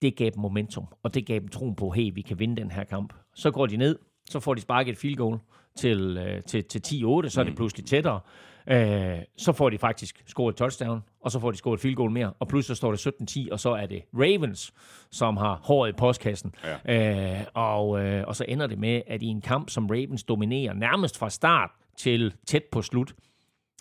det 0.01 0.15
gav 0.15 0.29
dem 0.29 0.39
momentum, 0.41 0.85
og 1.03 1.13
det 1.13 1.25
gav 1.25 1.39
dem 1.39 1.47
troen 1.47 1.75
på, 1.75 1.89
hey, 1.89 2.11
vi 2.13 2.21
kan 2.21 2.39
vinde 2.39 2.61
den 2.61 2.71
her 2.71 2.83
kamp. 2.83 3.13
Så 3.35 3.51
går 3.51 3.65
de 3.65 3.77
ned, 3.77 3.95
så 4.29 4.39
får 4.39 4.53
de 4.53 4.61
sparket 4.61 4.91
et 4.91 4.97
field 4.97 5.17
goal 5.17 5.39
til, 5.75 6.17
uh, 6.17 6.43
til, 6.43 6.63
til 6.63 6.79
10-8, 6.87 7.29
så 7.29 7.39
er 7.39 7.43
det 7.43 7.55
pludselig 7.55 7.85
tættere. 7.85 8.19
Uh, 8.71 9.23
så 9.37 9.53
får 9.53 9.69
de 9.69 9.77
faktisk 9.77 10.23
scoret 10.25 10.53
et 10.53 10.57
touchdown, 10.57 11.01
og 11.21 11.31
så 11.31 11.39
får 11.39 11.51
de 11.51 11.57
scoret 11.57 11.77
et 11.77 11.81
field 11.81 11.95
goal 11.95 12.11
mere, 12.11 12.33
og 12.39 12.47
pludselig 12.47 12.77
står 12.77 12.91
det 12.91 13.07
17-10, 13.07 13.47
og 13.51 13.59
så 13.59 13.69
er 13.69 13.85
det 13.85 14.01
Ravens, 14.13 14.73
som 15.11 15.37
har 15.37 15.59
håret 15.63 15.89
i 15.89 15.93
postkassen. 15.93 16.53
Ja. 16.87 17.39
Uh, 17.39 17.45
og, 17.53 17.89
uh, 17.89 18.21
og 18.27 18.35
så 18.35 18.45
ender 18.47 18.67
det 18.67 18.79
med, 18.79 19.01
at 19.07 19.23
i 19.23 19.27
en 19.27 19.41
kamp, 19.41 19.69
som 19.69 19.87
Ravens 19.87 20.23
dominerer 20.23 20.73
nærmest 20.73 21.17
fra 21.17 21.29
start 21.29 21.71
til 21.97 22.33
tæt 22.47 22.63
på 22.71 22.81
slut, 22.81 23.13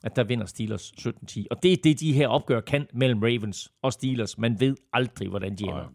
at 0.05 0.17
der 0.17 0.25
vinder 0.25 0.47
Steelers 0.47 0.93
17-10. 0.99 1.45
Og 1.51 1.63
det 1.63 1.73
er 1.73 1.77
det, 1.85 2.01
de 2.01 2.13
her 2.13 2.29
opgør 2.29 2.61
kan 2.61 2.87
mellem 2.93 3.23
Ravens 3.23 3.73
og 3.83 3.93
Steelers. 3.93 4.39
Man 4.39 4.61
ved 4.61 4.77
aldrig, 4.93 5.29
hvordan 5.29 5.55
de 5.55 5.65
ender. 5.65 5.93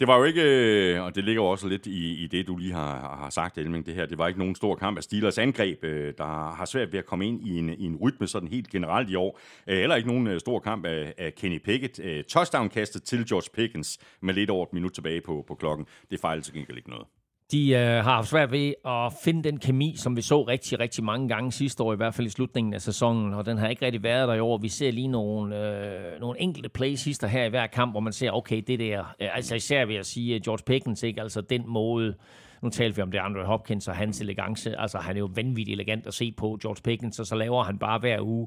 Det 0.00 0.08
var 0.08 0.18
jo 0.18 0.24
ikke, 0.24 0.42
øh, 0.42 1.02
og 1.04 1.14
det 1.14 1.24
ligger 1.24 1.42
jo 1.42 1.48
også 1.48 1.68
lidt 1.68 1.86
i, 1.86 2.24
i 2.24 2.26
det, 2.26 2.46
du 2.46 2.56
lige 2.56 2.72
har, 2.72 3.16
har 3.16 3.30
sagt, 3.30 3.58
Elming, 3.58 3.86
det 3.86 3.94
her. 3.94 4.06
Det 4.06 4.18
var 4.18 4.28
ikke 4.28 4.38
nogen 4.38 4.54
stor 4.54 4.74
kamp 4.74 4.96
af 4.96 5.02
Steelers 5.02 5.38
angreb, 5.38 5.84
øh, 5.84 6.14
der 6.18 6.24
har 6.54 6.64
svært 6.64 6.92
ved 6.92 6.98
at 6.98 7.06
komme 7.06 7.26
ind 7.26 7.46
i 7.48 7.58
en, 7.58 7.68
i 7.68 7.84
en 7.84 7.96
rytme 7.96 8.26
sådan 8.26 8.48
helt 8.48 8.68
generelt 8.68 9.10
i 9.10 9.14
år. 9.14 9.40
Eller 9.66 9.80
heller 9.80 9.96
ikke 9.96 10.08
nogen 10.08 10.40
stor 10.40 10.58
kamp 10.58 10.86
af, 10.86 11.14
af 11.18 11.34
Kenny 11.34 11.58
Pickett. 11.58 12.26
Touchdown-kastet 12.28 13.02
til 13.02 13.28
George 13.28 13.50
Pickens 13.54 13.98
med 14.22 14.34
lidt 14.34 14.50
over 14.50 14.66
et 14.66 14.72
minut 14.72 14.92
tilbage 14.92 15.20
på, 15.20 15.44
på 15.48 15.54
klokken. 15.54 15.86
Det 16.10 16.20
fejlede 16.20 16.46
til 16.46 16.54
gengæld 16.54 16.76
ikke 16.76 16.90
noget. 16.90 17.06
De 17.52 17.70
øh, 17.70 17.80
har 17.80 18.02
haft 18.02 18.28
svært 18.28 18.52
ved 18.52 18.74
at 18.84 19.12
finde 19.24 19.42
den 19.42 19.58
kemi, 19.58 19.94
som 19.96 20.16
vi 20.16 20.22
så 20.22 20.42
rigtig, 20.42 20.80
rigtig 20.80 21.04
mange 21.04 21.28
gange 21.28 21.52
sidste 21.52 21.82
år, 21.82 21.92
i 21.92 21.96
hvert 21.96 22.14
fald 22.14 22.26
i 22.26 22.30
slutningen 22.30 22.74
af 22.74 22.80
sæsonen, 22.80 23.34
og 23.34 23.46
den 23.46 23.58
har 23.58 23.68
ikke 23.68 23.84
rigtig 23.84 24.02
været 24.02 24.28
der 24.28 24.34
i 24.34 24.40
år. 24.40 24.58
Vi 24.58 24.68
ser 24.68 24.90
lige 24.90 25.08
nogle, 25.08 25.56
øh, 25.56 26.20
nogle 26.20 26.40
enkelte 26.40 26.68
plays 26.68 27.04
hister 27.04 27.26
her 27.26 27.44
i 27.44 27.48
hver 27.48 27.66
kamp, 27.66 27.92
hvor 27.92 28.00
man 28.00 28.12
ser, 28.12 28.30
okay, 28.30 28.62
det 28.66 28.78
der, 28.78 29.00
øh, 29.20 29.36
altså 29.36 29.54
især 29.54 29.84
ved 29.84 29.94
at 29.94 30.06
sige 30.06 30.34
øh, 30.34 30.40
George 30.40 30.62
Pickens, 30.66 31.02
ikke? 31.02 31.20
altså 31.20 31.40
den 31.40 31.64
måde, 31.66 32.14
nu 32.62 32.68
talte 32.68 32.96
vi 32.96 33.02
om 33.02 33.10
det 33.10 33.18
Andre 33.18 33.44
Hopkins 33.44 33.88
og 33.88 33.96
hans 33.96 34.20
elegance, 34.20 34.80
altså 34.80 34.98
han 34.98 35.16
er 35.16 35.20
jo 35.20 35.30
vanvittigt 35.34 35.74
elegant 35.74 36.06
at 36.06 36.14
se 36.14 36.32
på, 36.32 36.58
George 36.62 36.82
Pickens, 36.84 37.20
og 37.20 37.26
så 37.26 37.34
laver 37.34 37.62
han 37.62 37.78
bare 37.78 37.98
hver 37.98 38.20
uge 38.20 38.46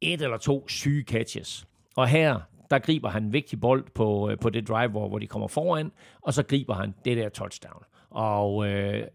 et 0.00 0.22
eller 0.22 0.36
to 0.36 0.68
syge 0.68 1.04
catches. 1.04 1.66
Og 1.96 2.08
her, 2.08 2.40
der 2.70 2.78
griber 2.78 3.08
han 3.08 3.22
en 3.22 3.32
vigtig 3.32 3.60
bold 3.60 3.84
på, 3.94 4.30
øh, 4.30 4.38
på 4.38 4.50
det 4.50 4.68
drive, 4.68 4.90
hvor, 4.90 5.08
hvor 5.08 5.18
de 5.18 5.26
kommer 5.26 5.48
foran, 5.48 5.92
og 6.22 6.34
så 6.34 6.42
griber 6.42 6.74
han 6.74 6.94
det 7.04 7.16
der 7.16 7.28
touchdown. 7.28 7.82
Og 8.12 8.68
øh, 8.68 9.06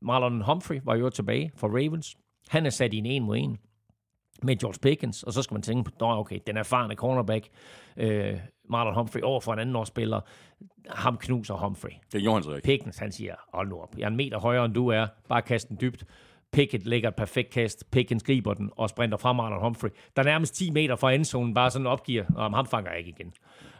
Marlon 0.00 0.40
Humphrey 0.42 0.80
var 0.84 0.94
jo 0.94 1.10
tilbage 1.10 1.52
for 1.56 1.68
Ravens. 1.68 2.16
Han 2.48 2.66
er 2.66 2.70
sat 2.70 2.94
i 2.94 2.98
en 2.98 3.06
en 3.06 3.22
mod 3.22 3.36
en 3.36 3.58
med 4.42 4.56
George 4.56 4.78
Pickens, 4.82 5.22
og 5.22 5.32
så 5.32 5.42
skal 5.42 5.54
man 5.54 5.62
tænke 5.62 5.90
på, 5.90 6.06
okay, 6.06 6.38
den 6.46 6.56
erfarne 6.56 6.94
cornerback, 6.94 7.48
øh, 7.96 8.38
Marlon 8.70 8.94
Humphrey 8.94 9.22
over 9.22 9.40
for 9.40 9.52
en 9.52 9.58
anden 9.58 9.76
årsspiller, 9.76 10.20
ham 10.90 11.16
knuser 11.16 11.54
Humphrey. 11.54 11.90
Det 12.12 12.22
gjorde 12.22 12.34
han 12.34 12.42
så 12.42 12.54
ikke. 12.54 12.66
Pickens, 12.66 12.98
han 12.98 13.12
siger, 13.12 13.34
hold 13.54 13.68
nu 13.68 13.80
op, 13.80 13.94
jeg 13.98 14.04
er 14.04 14.08
en 14.08 14.16
meter 14.16 14.38
højere 14.38 14.64
end 14.64 14.74
du 14.74 14.88
er, 14.88 15.06
bare 15.28 15.42
kast 15.42 15.68
den 15.68 15.78
dybt. 15.80 16.04
Pickett 16.52 16.86
lægger 16.86 17.08
et 17.08 17.14
perfekt 17.14 17.50
kast, 17.50 17.90
Pickens 17.90 18.22
griber 18.22 18.54
den 18.54 18.70
og 18.76 18.90
sprinter 18.90 19.18
fra 19.18 19.32
Marlon 19.32 19.60
Humphrey, 19.60 19.90
der 20.16 20.22
nærmest 20.22 20.54
10 20.54 20.70
meter 20.70 20.96
fra 20.96 21.12
endzonen 21.12 21.54
bare 21.54 21.70
sådan 21.70 21.86
opgiver, 21.86 22.24
og 22.36 22.56
ham 22.56 22.66
fanger 22.66 22.90
jeg 22.90 22.98
ikke 22.98 23.14
igen. 23.18 23.32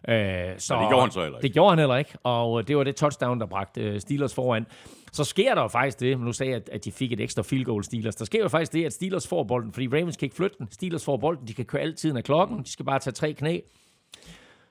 Øh, 0.08 0.58
så, 0.58 0.78
det 0.80 0.88
gjorde 0.88 1.00
han 1.00 1.10
så 1.10 1.22
heller 1.22 1.38
ikke. 1.38 1.42
Det 1.42 1.52
gjorde 1.52 1.70
han 1.70 1.78
heller 1.78 1.96
ikke, 1.96 2.18
og 2.22 2.68
det 2.68 2.76
var 2.76 2.84
det 2.84 2.96
touchdown, 2.96 3.40
der 3.40 3.46
bragte 3.46 3.80
øh, 3.80 4.00
Steelers 4.00 4.34
foran. 4.34 4.66
Så 5.12 5.24
sker 5.24 5.54
der 5.54 5.62
jo 5.62 5.68
faktisk 5.68 6.00
det, 6.00 6.20
nu 6.20 6.32
sagde 6.32 6.52
jeg, 6.52 6.62
at 6.72 6.84
de 6.84 6.92
fik 6.92 7.12
et 7.12 7.20
ekstra 7.20 7.42
field 7.42 7.64
goal 7.64 7.84
Steelers. 7.84 8.16
Der 8.16 8.24
sker 8.24 8.42
jo 8.42 8.48
faktisk 8.48 8.72
det, 8.72 8.84
at 8.84 8.92
Steelers 8.92 9.28
får 9.28 9.44
bolden, 9.44 9.72
fordi 9.72 9.88
Ravens 9.88 10.16
kan 10.16 10.26
ikke 10.26 10.36
flytte 10.36 10.56
den. 10.58 10.68
Steelers 10.70 11.04
får 11.04 11.16
bolden, 11.16 11.48
de 11.48 11.54
kan 11.54 11.64
køre 11.64 11.82
altid 11.82 12.16
af 12.16 12.24
klokken, 12.24 12.62
de 12.62 12.70
skal 12.70 12.84
bare 12.84 12.98
tage 12.98 13.14
tre 13.14 13.32
knæ. 13.32 13.60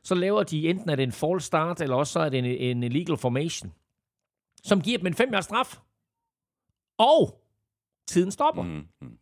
Så 0.04 0.16
laver 0.16 0.44
de 0.44 0.70
enten, 0.70 0.90
at 0.90 0.98
det 0.98 1.04
en 1.04 1.12
false 1.12 1.48
start, 1.48 1.82
eller 1.82 1.96
også 1.96 2.14
så 2.14 2.20
er 2.20 2.30
det 2.30 2.40
en, 2.40 2.46
en 2.46 2.84
illegal 2.84 3.18
formation, 3.18 3.74
som 4.64 4.82
giver 4.82 4.98
dem 4.98 5.08
en 5.08 5.14
5 5.14 5.42
straf. 5.42 5.80
Og 6.98 7.42
tiden 8.08 8.32
stopper. 8.32 8.64
Mm, 8.64 8.88
mm. 9.02 9.18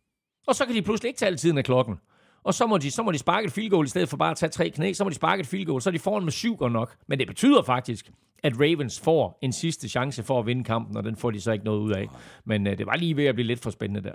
Og 0.46 0.54
så 0.54 0.66
kan 0.66 0.74
de 0.74 0.82
pludselig 0.82 1.08
ikke 1.08 1.18
tage 1.18 1.36
tiden 1.36 1.58
af 1.58 1.64
klokken. 1.64 1.96
Og 2.44 2.54
så 2.54 2.66
må, 2.66 2.78
de, 2.78 2.90
så 2.90 3.02
må 3.02 3.12
de 3.12 3.18
sparke 3.18 3.46
et 3.46 3.52
field 3.52 3.70
goal, 3.70 3.86
i 3.86 3.88
stedet 3.88 4.08
for 4.08 4.16
bare 4.16 4.30
at 4.30 4.36
tage 4.36 4.50
tre 4.50 4.70
knæ. 4.70 4.92
Så 4.92 5.04
må 5.04 5.10
de 5.10 5.14
sparke 5.14 5.40
et 5.40 5.46
field 5.46 5.66
goal, 5.66 5.82
så 5.82 5.90
er 5.90 5.92
de 5.92 5.98
foran 5.98 6.24
med 6.24 6.32
syv 6.32 6.56
godt 6.56 6.72
nok. 6.72 6.96
Men 7.06 7.18
det 7.18 7.26
betyder 7.26 7.62
faktisk, 7.62 8.10
at 8.42 8.60
Ravens 8.60 9.00
får 9.00 9.38
en 9.42 9.52
sidste 9.52 9.88
chance 9.88 10.22
for 10.22 10.38
at 10.38 10.46
vinde 10.46 10.64
kampen, 10.64 10.96
og 10.96 11.04
den 11.04 11.16
får 11.16 11.30
de 11.30 11.40
så 11.40 11.52
ikke 11.52 11.64
noget 11.64 11.80
ud 11.80 11.92
af. 11.92 12.08
Men 12.44 12.66
uh, 12.66 12.72
det 12.78 12.86
var 12.86 12.96
lige 12.96 13.16
ved 13.16 13.24
at 13.24 13.34
blive 13.34 13.46
lidt 13.46 13.60
for 13.62 13.70
spændende 13.70 14.08
der. 14.08 14.14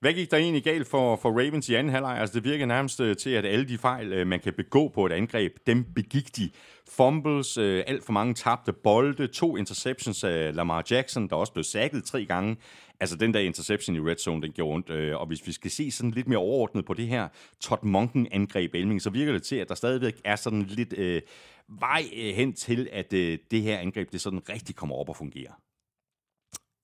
Hvad 0.00 0.12
gik 0.12 0.30
der 0.30 0.36
egentlig 0.36 0.64
galt 0.64 0.86
for, 0.88 1.16
for 1.16 1.30
Ravens 1.30 1.68
i 1.68 1.74
anden 1.74 1.92
halvleg? 1.92 2.18
Altså, 2.18 2.34
det 2.34 2.44
virker 2.44 2.66
nærmest 2.66 3.00
øh, 3.00 3.16
til, 3.16 3.30
at 3.30 3.44
alle 3.44 3.68
de 3.68 3.78
fejl, 3.78 4.12
øh, 4.12 4.26
man 4.26 4.40
kan 4.40 4.52
begå 4.52 4.88
på 4.88 5.06
et 5.06 5.12
angreb, 5.12 5.52
dem 5.66 5.84
begik 5.94 6.36
de. 6.36 6.50
Fumbles, 6.88 7.58
øh, 7.58 7.84
alt 7.86 8.04
for 8.04 8.12
mange 8.12 8.34
tabte 8.34 8.72
bolde, 8.72 9.26
to 9.26 9.56
interceptions 9.56 10.24
af 10.24 10.54
Lamar 10.54 10.84
Jackson, 10.90 11.28
der 11.28 11.36
også 11.36 11.52
blev 11.52 11.64
sækket 11.64 12.04
tre 12.04 12.24
gange. 12.24 12.56
Altså, 13.00 13.16
den 13.16 13.34
der 13.34 13.40
interception 13.40 13.96
i 13.96 14.00
red 14.00 14.16
zone, 14.16 14.42
den 14.42 14.52
gjorde 14.52 14.74
ondt. 14.74 14.90
Og 15.14 15.26
hvis 15.26 15.46
vi 15.46 15.52
skal 15.52 15.70
se 15.70 15.90
sådan 15.90 16.10
lidt 16.10 16.28
mere 16.28 16.38
overordnet 16.38 16.84
på 16.84 16.94
det 16.94 17.06
her 17.06 17.28
Todd 17.60 17.82
Monken-angreb, 17.82 18.74
Elming, 18.74 19.02
så 19.02 19.10
virker 19.10 19.32
det 19.32 19.42
til, 19.42 19.56
at 19.56 19.68
der 19.68 19.74
stadigvæk 19.74 20.20
er 20.24 20.36
sådan 20.36 20.62
lidt 20.62 20.92
øh, 20.98 21.22
vej 21.68 22.02
hen 22.34 22.52
til, 22.52 22.88
at 22.92 23.12
øh, 23.12 23.38
det 23.50 23.62
her 23.62 23.78
angreb, 23.78 24.12
det 24.12 24.20
sådan 24.20 24.48
rigtig 24.48 24.76
kommer 24.76 24.96
op 24.96 25.08
og 25.08 25.16
fungerer. 25.16 25.52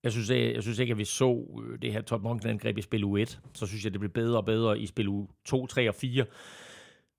Jeg 0.06 0.12
synes, 0.12 0.30
jeg, 0.30 0.54
jeg 0.54 0.62
synes 0.62 0.78
ikke, 0.78 0.90
at 0.90 0.98
vi 0.98 1.04
så 1.04 1.44
øh, 1.62 1.82
det 1.82 1.92
her 1.92 2.00
Todd 2.00 2.22
Monken-angreb 2.22 2.78
i 2.78 2.82
spil 2.82 3.04
U1. 3.04 3.38
Så 3.54 3.66
synes 3.66 3.84
jeg, 3.84 3.92
det 3.92 4.00
blev 4.00 4.12
bedre 4.12 4.36
og 4.36 4.44
bedre 4.44 4.78
i 4.78 4.86
spil 4.86 5.08
U2, 5.08 5.66
3 5.66 5.88
og 5.88 5.94
4. 5.94 6.24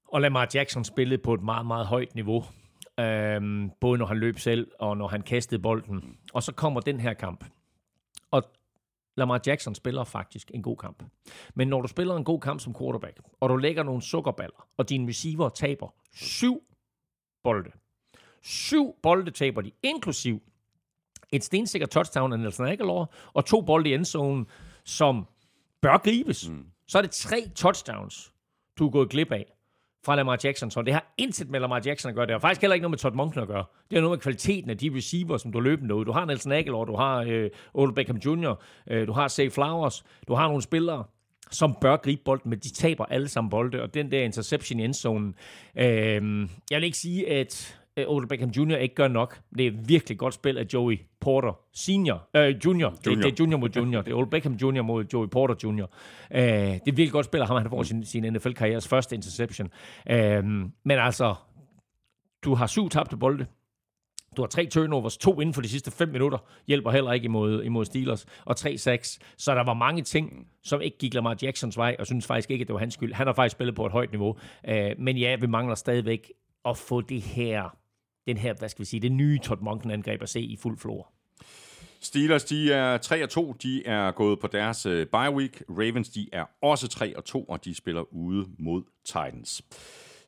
Og 0.07 0.21
Lamar 0.21 0.49
Jackson 0.53 0.83
spillede 0.83 1.21
på 1.21 1.33
et 1.33 1.41
meget, 1.41 1.65
meget 1.65 1.87
højt 1.87 2.15
niveau. 2.15 2.43
Øhm, 2.99 3.71
både 3.79 3.97
når 3.97 4.05
han 4.05 4.17
løb 4.17 4.39
selv, 4.39 4.71
og 4.79 4.97
når 4.97 5.07
han 5.07 5.21
kastede 5.21 5.61
bolden. 5.61 6.17
Og 6.33 6.43
så 6.43 6.51
kommer 6.51 6.81
den 6.81 6.99
her 6.99 7.13
kamp. 7.13 7.45
Og 8.31 8.43
Lamar 9.17 9.41
Jackson 9.47 9.75
spiller 9.75 10.03
faktisk 10.03 10.51
en 10.53 10.61
god 10.61 10.77
kamp. 10.77 11.03
Men 11.55 11.67
når 11.67 11.81
du 11.81 11.87
spiller 11.87 12.15
en 12.15 12.23
god 12.23 12.39
kamp 12.39 12.59
som 12.59 12.75
quarterback, 12.79 13.19
og 13.39 13.49
du 13.49 13.55
lægger 13.55 13.83
nogle 13.83 14.01
sukkerballer, 14.01 14.67
og 14.77 14.89
din 14.89 15.07
receiver 15.07 15.49
taber 15.49 15.93
syv 16.13 16.63
bolde. 17.43 17.71
Syv 18.41 18.95
bolde 19.03 19.31
taber 19.31 19.61
de, 19.61 19.71
inklusiv 19.83 20.41
et 21.31 21.43
stensikker 21.43 21.87
touchdown 21.87 22.33
af 22.33 22.39
Nelson 22.39 22.67
Aguilar, 22.67 23.05
og 23.33 23.45
to 23.45 23.61
bolde 23.61 23.89
i 23.89 23.93
endzone, 23.93 24.45
som 24.83 25.25
bør 25.81 25.97
gribes. 25.97 26.49
Mm. 26.49 26.65
Så 26.87 26.97
er 26.97 27.01
det 27.01 27.11
tre 27.11 27.37
touchdowns, 27.55 28.31
du 28.79 28.85
er 28.87 28.91
gået 28.91 29.09
glip 29.09 29.31
af. 29.31 29.53
fra 30.05 30.15
Lamar 30.15 30.39
Jackson. 30.43 30.71
Så 30.71 30.81
det 30.81 30.93
har 30.93 31.13
intet 31.17 31.49
med 31.49 31.59
Lamar 31.59 31.81
Jackson 31.85 32.09
at 32.09 32.15
gøre. 32.15 32.25
Det 32.25 32.33
har 32.33 32.39
faktisk 32.39 32.61
heller 32.61 32.73
ikke 32.73 32.81
noget 32.81 32.91
med 32.91 32.97
Todd 32.97 33.15
Monken 33.15 33.41
at 33.41 33.47
gøre. 33.47 33.65
Det 33.89 33.97
har 33.97 34.01
noget 34.01 34.17
med 34.17 34.21
kvaliteten 34.21 34.69
af 34.69 34.77
de 34.77 34.91
receiver, 34.95 35.37
som 35.37 35.51
du 35.51 35.59
løbende 35.59 35.95
ud. 35.95 36.05
Du 36.05 36.11
har 36.11 36.25
Nelson 36.25 36.51
Aguilar, 36.51 36.83
du 36.85 36.95
har 36.95 37.17
øh, 37.27 37.49
Odell 37.73 37.95
Beckham 37.95 38.17
Jr., 38.17 38.55
øh, 38.87 39.07
du 39.07 39.11
har 39.11 39.27
Say 39.27 39.49
Flowers, 39.51 40.03
du 40.27 40.33
har 40.33 40.47
nogle 40.47 40.61
spillere, 40.61 41.03
som 41.51 41.77
bør 41.81 41.97
gribe 41.97 42.21
bolden, 42.25 42.49
men 42.49 42.59
de 42.59 42.73
taber 42.73 43.05
alle 43.05 43.27
sammen 43.27 43.49
bolde, 43.49 43.81
og 43.81 43.93
den 43.93 44.11
der 44.11 44.23
interception 44.23 44.79
i 44.79 44.83
endzonen. 44.85 45.35
Øh, 45.77 46.49
jeg 46.71 46.77
vil 46.77 46.83
ikke 46.83 46.97
sige, 46.97 47.29
at 47.29 47.79
Odell 48.07 48.27
Beckham 48.27 48.49
Jr. 48.49 48.75
ikke 48.75 48.95
gør 48.95 49.07
nok. 49.07 49.39
Det 49.57 49.67
er 49.67 49.71
virkelig 49.71 50.17
godt 50.17 50.33
spil 50.33 50.57
af 50.57 50.65
Joey 50.73 50.99
Porter 51.19 51.59
Senior, 51.73 52.29
øh, 52.35 52.41
junior. 52.41 52.63
junior. 52.65 52.89
Det, 52.89 53.17
det, 53.17 53.25
er 53.25 53.35
junior 53.39 53.57
mod 53.57 53.69
junior. 53.69 54.01
Det 54.01 54.11
er 54.11 54.15
Odell 54.15 54.29
Beckham 54.29 54.53
Jr. 54.53 54.81
mod 54.81 55.05
Joey 55.13 55.27
Porter 55.27 55.55
Jr. 55.63 55.85
Øh, 56.31 56.41
det 56.41 56.73
er 56.73 56.79
virkelig 56.85 57.11
godt 57.11 57.25
spil 57.25 57.41
af 57.41 57.47
ham. 57.47 57.61
Han 57.61 57.69
får 57.69 57.83
sin, 57.83 58.05
sin 58.05 58.33
NFL-karrieres 58.33 58.87
første 58.87 59.15
interception. 59.15 59.69
Øh, 60.09 60.43
men 60.43 60.71
altså, 60.99 61.35
du 62.43 62.53
har 62.55 62.67
syv 62.67 62.89
tabte 62.89 63.17
bolde. 63.17 63.45
Du 64.37 64.41
har 64.41 64.47
tre 64.47 64.65
turnovers, 64.65 65.17
to 65.17 65.41
inden 65.41 65.53
for 65.53 65.61
de 65.61 65.69
sidste 65.69 65.91
fem 65.91 66.09
minutter, 66.09 66.37
hjælper 66.67 66.91
heller 66.91 67.11
ikke 67.11 67.25
imod, 67.25 67.63
imod 67.63 67.85
Steelers, 67.85 68.25
og 68.45 68.55
tre 68.55 68.77
sacks. 68.77 69.19
Så 69.37 69.55
der 69.55 69.63
var 69.63 69.73
mange 69.73 70.03
ting, 70.03 70.47
som 70.63 70.81
ikke 70.81 70.97
gik 70.97 71.13
Lamar 71.13 71.37
Jacksons 71.41 71.77
vej, 71.77 71.95
og 71.99 72.05
synes 72.05 72.27
faktisk 72.27 72.51
ikke, 72.51 72.63
at 72.63 72.67
det 72.67 72.73
var 72.73 72.79
hans 72.79 72.93
skyld. 72.93 73.13
Han 73.13 73.27
har 73.27 73.33
faktisk 73.33 73.51
spillet 73.51 73.75
på 73.75 73.85
et 73.85 73.91
højt 73.91 74.11
niveau. 74.11 74.37
Øh, 74.67 74.91
men 74.97 75.17
ja, 75.17 75.35
vi 75.35 75.47
mangler 75.47 75.75
stadigvæk 75.75 76.31
at 76.65 76.77
få 76.77 77.01
det 77.01 77.21
her, 77.21 77.77
den 78.27 78.37
her, 78.37 78.53
hvad 78.53 78.69
skal 78.69 78.79
vi 78.79 78.85
sige, 78.85 78.99
det 78.99 79.11
nye 79.11 79.39
Todd 79.39 79.61
Monken-angreb 79.61 80.21
at 80.21 80.29
se 80.29 80.41
i 80.41 80.57
fuld 80.57 80.77
flor. 80.77 81.13
Steelers, 81.99 82.43
de 82.43 82.73
er 82.73 82.97
3 82.97 83.23
og 83.23 83.29
2. 83.29 83.53
De 83.53 83.85
er 83.85 84.11
gået 84.11 84.39
på 84.39 84.47
deres 84.47 84.85
øh, 84.85 85.07
bye 85.07 85.31
week. 85.31 85.63
Ravens, 85.69 86.09
de 86.09 86.29
er 86.33 86.45
også 86.61 86.87
3 86.87 87.17
og 87.17 87.25
2, 87.25 87.43
og 87.43 87.65
de 87.65 87.75
spiller 87.75 88.13
ude 88.13 88.45
mod 88.59 88.83
Titans. 89.05 89.61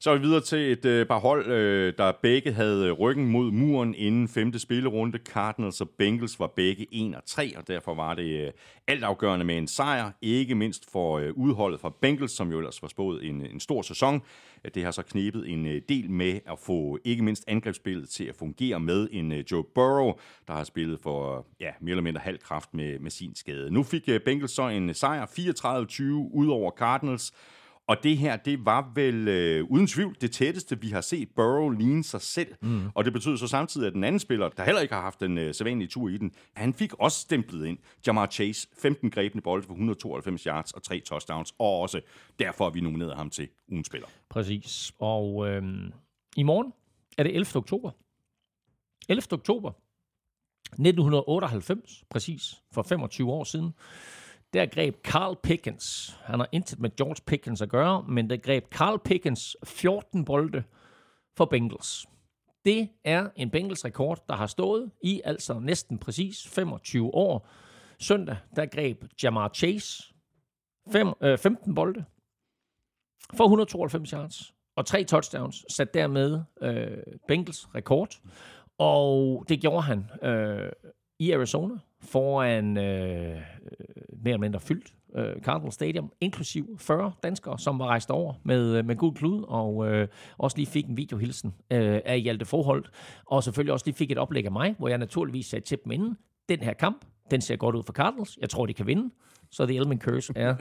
Så 0.02 0.12
er 0.12 0.16
vi 0.16 0.22
videre 0.22 0.42
til 0.42 0.72
et 0.72 0.86
øh, 0.86 1.06
par 1.06 1.20
hold, 1.20 1.48
øh, 1.48 1.94
der 1.98 2.12
begge 2.22 2.52
havde 2.52 2.86
øh, 2.86 2.92
ryggen 2.92 3.26
mod 3.26 3.52
muren 3.52 3.96
inden 3.96 4.28
femte 4.28 4.60
spillerunde. 4.60 5.20
Cardinals 5.26 5.82
og 5.82 5.90
Bengals 5.90 6.40
var 6.40 6.48
begge 6.48 6.88
1 6.92 7.16
og 7.16 7.26
3, 7.26 7.58
og 7.58 7.68
derfor 7.68 7.96
var 7.96 8.14
det 8.14 8.46
øh, 8.46 8.52
altafgørende 8.88 9.46
med 9.46 9.58
en 9.58 9.68
sejr. 9.68 10.12
Ikke 10.22 10.56
mindst 10.56 10.92
for 10.92 11.18
øh, 11.18 11.34
udholdet 11.34 11.80
fra 11.80 11.94
Bengals, 12.02 12.32
som 12.32 12.52
jo 12.52 12.58
ellers 12.58 12.82
var 12.82 12.88
spået 12.88 13.26
en, 13.26 13.42
øh, 13.42 13.54
en 13.54 13.60
stor 13.60 13.82
sæson. 13.82 14.22
Det 14.76 14.84
har 14.84 14.92
så 14.92 15.02
knebet 15.02 15.50
en 15.50 15.66
øh, 15.66 15.82
del 15.90 16.10
med 16.10 16.40
at 16.52 16.60
få 16.60 17.00
ikke 17.04 17.24
mindst 17.24 17.44
angrebsspillet 17.48 18.10
til 18.10 18.24
at 18.24 18.36
fungere 18.36 18.80
med 18.80 19.08
en 19.12 19.32
øh, 19.32 19.44
Joe 19.52 19.64
Burrow, 19.76 20.14
der 20.48 20.54
har 20.54 20.64
spillet 20.64 21.00
for 21.00 21.48
ja, 21.60 21.72
mere 21.82 21.92
eller 21.92 22.04
mindre 22.04 22.22
halv 22.22 22.40
kraft 22.40 22.74
med, 22.74 23.00
med 23.00 23.12
sin 23.12 23.36
skade. 23.36 23.72
Nu 23.72 23.84
fik 23.84 24.10
øh, 24.10 24.22
Bengals 24.22 24.52
så 24.52 24.68
en 24.68 24.94
sejr 24.94 25.26
34-20 25.26 26.04
ud 26.34 26.48
over 26.48 26.72
Cardinals, 26.72 27.34
og 27.90 28.04
det 28.04 28.18
her, 28.18 28.38
det 28.38 28.66
var 28.66 28.92
vel 28.96 29.28
øh, 29.28 29.64
uden 29.64 29.88
tvivl 29.88 30.18
det 30.22 30.32
tætteste, 30.32 30.82
vi 30.82 30.90
har 30.90 31.02
set 31.02 31.30
Burrow 31.36 31.70
ligne 31.70 32.04
sig 32.04 32.22
selv. 32.22 32.56
Mm. 32.62 32.90
Og 32.96 33.06
det 33.06 33.14
betyder 33.14 33.36
så 33.36 33.48
samtidig, 33.48 33.88
at 33.88 33.94
den 33.94 34.04
anden 34.04 34.20
spiller, 34.20 34.50
der 34.50 34.64
heller 34.64 34.82
ikke 34.82 34.94
har 34.94 35.02
haft 35.02 35.24
en 35.24 35.38
øh, 35.38 35.54
sædvanlige 35.54 35.88
tur 35.88 36.10
i 36.10 36.18
den, 36.18 36.32
han 36.54 36.74
fik 36.74 36.94
også 36.94 37.20
stemplet 37.20 37.66
ind. 37.66 37.78
Jamar 38.08 38.28
Chase, 38.28 38.68
15 38.82 39.10
grebne 39.10 39.42
bolde 39.42 39.64
for 39.64 39.74
192 39.74 40.44
yards 40.44 40.72
og 40.72 40.84
3 40.84 41.00
touchdowns. 41.00 41.54
Og 41.60 41.80
også 41.80 42.02
derfor 42.40 42.64
har 42.64 42.72
vi 42.72 42.82
nomineret 42.82 43.16
ham 43.16 43.30
til 43.30 43.48
ugen 43.68 43.84
spiller. 43.84 44.08
Præcis. 44.30 44.94
Og 45.00 45.48
øh, 45.50 45.64
i 46.38 46.44
morgen 46.44 46.74
er 47.18 47.24
det 47.24 47.36
11. 47.36 47.56
oktober. 47.56 47.92
11. 49.10 49.24
oktober 49.32 49.72
1998, 50.72 52.04
præcis 52.10 52.62
for 52.72 52.84
25 52.84 53.32
år 53.32 53.44
siden, 53.44 53.74
der 54.54 54.66
greb 54.66 54.96
Carl 55.04 55.38
Pickens, 55.44 56.18
han 56.24 56.40
har 56.40 56.50
intet 56.52 56.80
med 56.80 56.96
George 56.96 57.22
Pickens 57.26 57.62
at 57.62 57.70
gøre, 57.70 58.04
men 58.08 58.30
der 58.30 58.38
greb 58.38 58.70
Carl 58.70 59.00
Pickens 59.00 59.58
14 59.64 60.26
bolde 60.26 60.64
for 61.38 61.46
Bengals. 61.46 62.08
Det 62.66 62.90
er 63.04 63.30
en 63.36 63.50
Bengals-rekord, 63.50 64.24
der 64.30 64.36
har 64.36 64.48
stået 64.48 64.92
i 65.04 65.22
altså 65.26 65.60
næsten 65.60 65.98
præcis 65.98 66.48
25 66.48 67.14
år. 67.14 67.48
Søndag, 68.00 68.38
der 68.56 68.66
greb 68.66 69.04
Jamar 69.24 69.52
Chase 69.56 70.04
5, 70.92 71.14
øh, 71.22 71.38
15 71.38 71.76
bolde 71.76 72.06
for 73.34 73.44
192 73.44 74.10
yards 74.10 74.54
og 74.76 74.86
tre 74.86 75.04
touchdowns, 75.04 75.66
sat 75.70 75.94
dermed 75.94 76.42
øh, 76.62 76.98
Bengals 77.28 77.76
rekord. 77.76 78.20
Og 78.78 79.46
det 79.50 79.62
gjorde 79.62 79.82
han 79.82 80.10
øh, 80.24 80.72
i 81.20 81.32
Arizona 81.32 81.76
foran 82.02 82.78
øh, 82.78 82.84
mere 84.24 84.34
eller 84.34 84.38
mindre 84.38 84.60
fyldt 84.60 84.94
øh, 85.16 85.42
Cardinal 85.42 85.72
Stadium, 85.72 86.12
inklusiv 86.22 86.78
40 86.80 87.12
danskere, 87.24 87.60
som 87.60 87.80
var 87.80 87.86
rejst 87.86 88.12
over 88.12 88.34
med, 88.44 88.78
øh, 88.78 88.86
med 88.86 88.96
gul 88.96 89.16
klud, 89.16 89.44
og 89.48 89.88
øh, 89.88 90.08
også 90.38 90.58
lige 90.58 90.68
fik 90.68 90.86
en 90.86 90.98
videohilsen 90.98 91.54
øh, 91.72 92.02
af 92.06 92.22
Hjalte 92.22 92.46
Forhold, 92.46 92.86
og 93.26 93.44
selvfølgelig 93.44 93.74
også 93.74 93.86
lige 93.86 93.96
fik 93.96 94.12
et 94.12 94.18
oplæg 94.18 94.46
af 94.46 94.52
mig, 94.52 94.76
hvor 94.78 94.88
jeg 94.88 94.98
naturligvis 94.98 95.46
sagde 95.46 95.66
til 95.66 95.78
dem 95.84 95.92
inden, 95.92 96.18
den 96.50 96.60
her 96.60 96.74
kamp, 96.74 97.06
den 97.32 97.42
ser 97.42 97.56
godt 97.56 97.76
ud 97.76 97.84
for 97.84 97.94
Cardinals, 97.94 98.38
jeg 98.42 98.50
tror, 98.50 98.66
de 98.66 98.74
kan 98.74 98.88
vinde, 98.88 99.10
så 99.52 99.66
The 99.66 99.76
Elman 99.76 100.00
Curse. 100.00 100.34
Er 100.36 100.56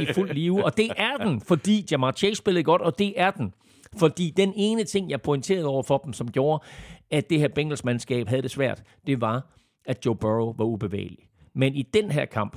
i 0.00 0.06
fuld 0.14 0.30
live, 0.32 0.64
og 0.64 0.76
det 0.76 0.90
er 0.96 1.16
den, 1.16 1.40
fordi 1.40 1.86
Jamar 1.90 2.12
Chase 2.12 2.34
spillede 2.34 2.64
godt, 2.64 2.82
og 2.82 2.98
det 2.98 3.20
er 3.20 3.30
den, 3.30 3.54
fordi 3.96 4.30
den 4.36 4.52
ene 4.56 4.84
ting, 4.84 5.10
jeg 5.10 5.22
pointerede 5.22 5.66
over 5.66 5.82
for 5.82 5.98
dem, 5.98 6.12
som 6.12 6.30
gjorde, 6.30 6.64
at 7.10 7.30
det 7.30 7.38
her 7.38 7.48
Bengals-mandskab 7.48 8.28
havde 8.28 8.42
det 8.42 8.50
svært, 8.50 8.82
det 9.06 9.20
var, 9.20 9.54
at 9.86 10.06
Joe 10.06 10.16
Burrow 10.16 10.54
var 10.58 10.64
ubevægelig. 10.64 11.28
Men 11.54 11.74
i 11.74 11.82
den 11.82 12.10
her 12.10 12.24
kamp, 12.24 12.56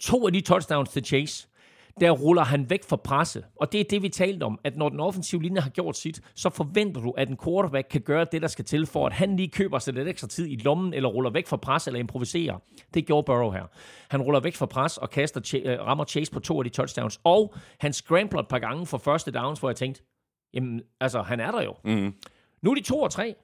to 0.00 0.26
af 0.26 0.32
de 0.32 0.40
touchdowns 0.40 0.90
til 0.90 1.04
Chase, 1.04 1.48
der 2.00 2.10
ruller 2.10 2.44
han 2.44 2.70
væk 2.70 2.84
fra 2.84 2.96
presse. 2.96 3.44
Og 3.56 3.72
det 3.72 3.80
er 3.80 3.84
det, 3.90 4.02
vi 4.02 4.08
talte 4.08 4.44
om, 4.44 4.60
at 4.64 4.76
når 4.76 4.88
den 4.88 5.00
offensive 5.00 5.42
linje 5.42 5.60
har 5.60 5.70
gjort 5.70 5.96
sit, 5.96 6.20
så 6.34 6.50
forventer 6.50 7.00
du, 7.00 7.10
at 7.10 7.28
en 7.28 7.36
quarterback 7.44 7.88
kan 7.90 8.00
gøre 8.00 8.26
det, 8.32 8.42
der 8.42 8.48
skal 8.48 8.64
til, 8.64 8.86
for 8.86 9.06
at 9.06 9.12
han 9.12 9.36
lige 9.36 9.48
køber 9.48 9.78
sig 9.78 9.94
lidt 9.94 10.08
ekstra 10.08 10.28
tid 10.28 10.46
i 10.46 10.56
lommen, 10.56 10.94
eller 10.94 11.08
ruller 11.08 11.30
væk 11.30 11.46
fra 11.46 11.56
pres, 11.56 11.86
eller 11.86 12.00
improviserer. 12.00 12.58
Det 12.94 13.06
gjorde 13.06 13.24
Burrow 13.24 13.50
her. 13.50 13.66
Han 14.10 14.22
ruller 14.22 14.40
væk 14.40 14.54
fra 14.54 14.66
pres 14.66 14.98
og 14.98 15.10
kaster, 15.10 15.60
øh, 15.64 15.80
rammer 15.80 16.04
Chase 16.04 16.32
på 16.32 16.40
to 16.40 16.58
af 16.58 16.64
de 16.64 16.70
touchdowns, 16.70 17.20
og 17.24 17.54
han 17.80 17.92
scrambler 17.92 18.40
et 18.40 18.48
par 18.48 18.58
gange 18.58 18.86
for 18.86 18.98
første 18.98 19.30
downs, 19.30 19.60
hvor 19.60 19.68
jeg 19.68 19.76
tænkte, 19.76 20.02
jamen, 20.54 20.82
altså, 21.00 21.22
han 21.22 21.40
er 21.40 21.50
der 21.50 21.62
jo. 21.62 21.74
Mm. 21.84 22.14
Nu 22.62 22.70
er 22.70 22.74
de 22.74 22.80
to 22.80 23.00
og 23.00 23.10
tre. 23.10 23.34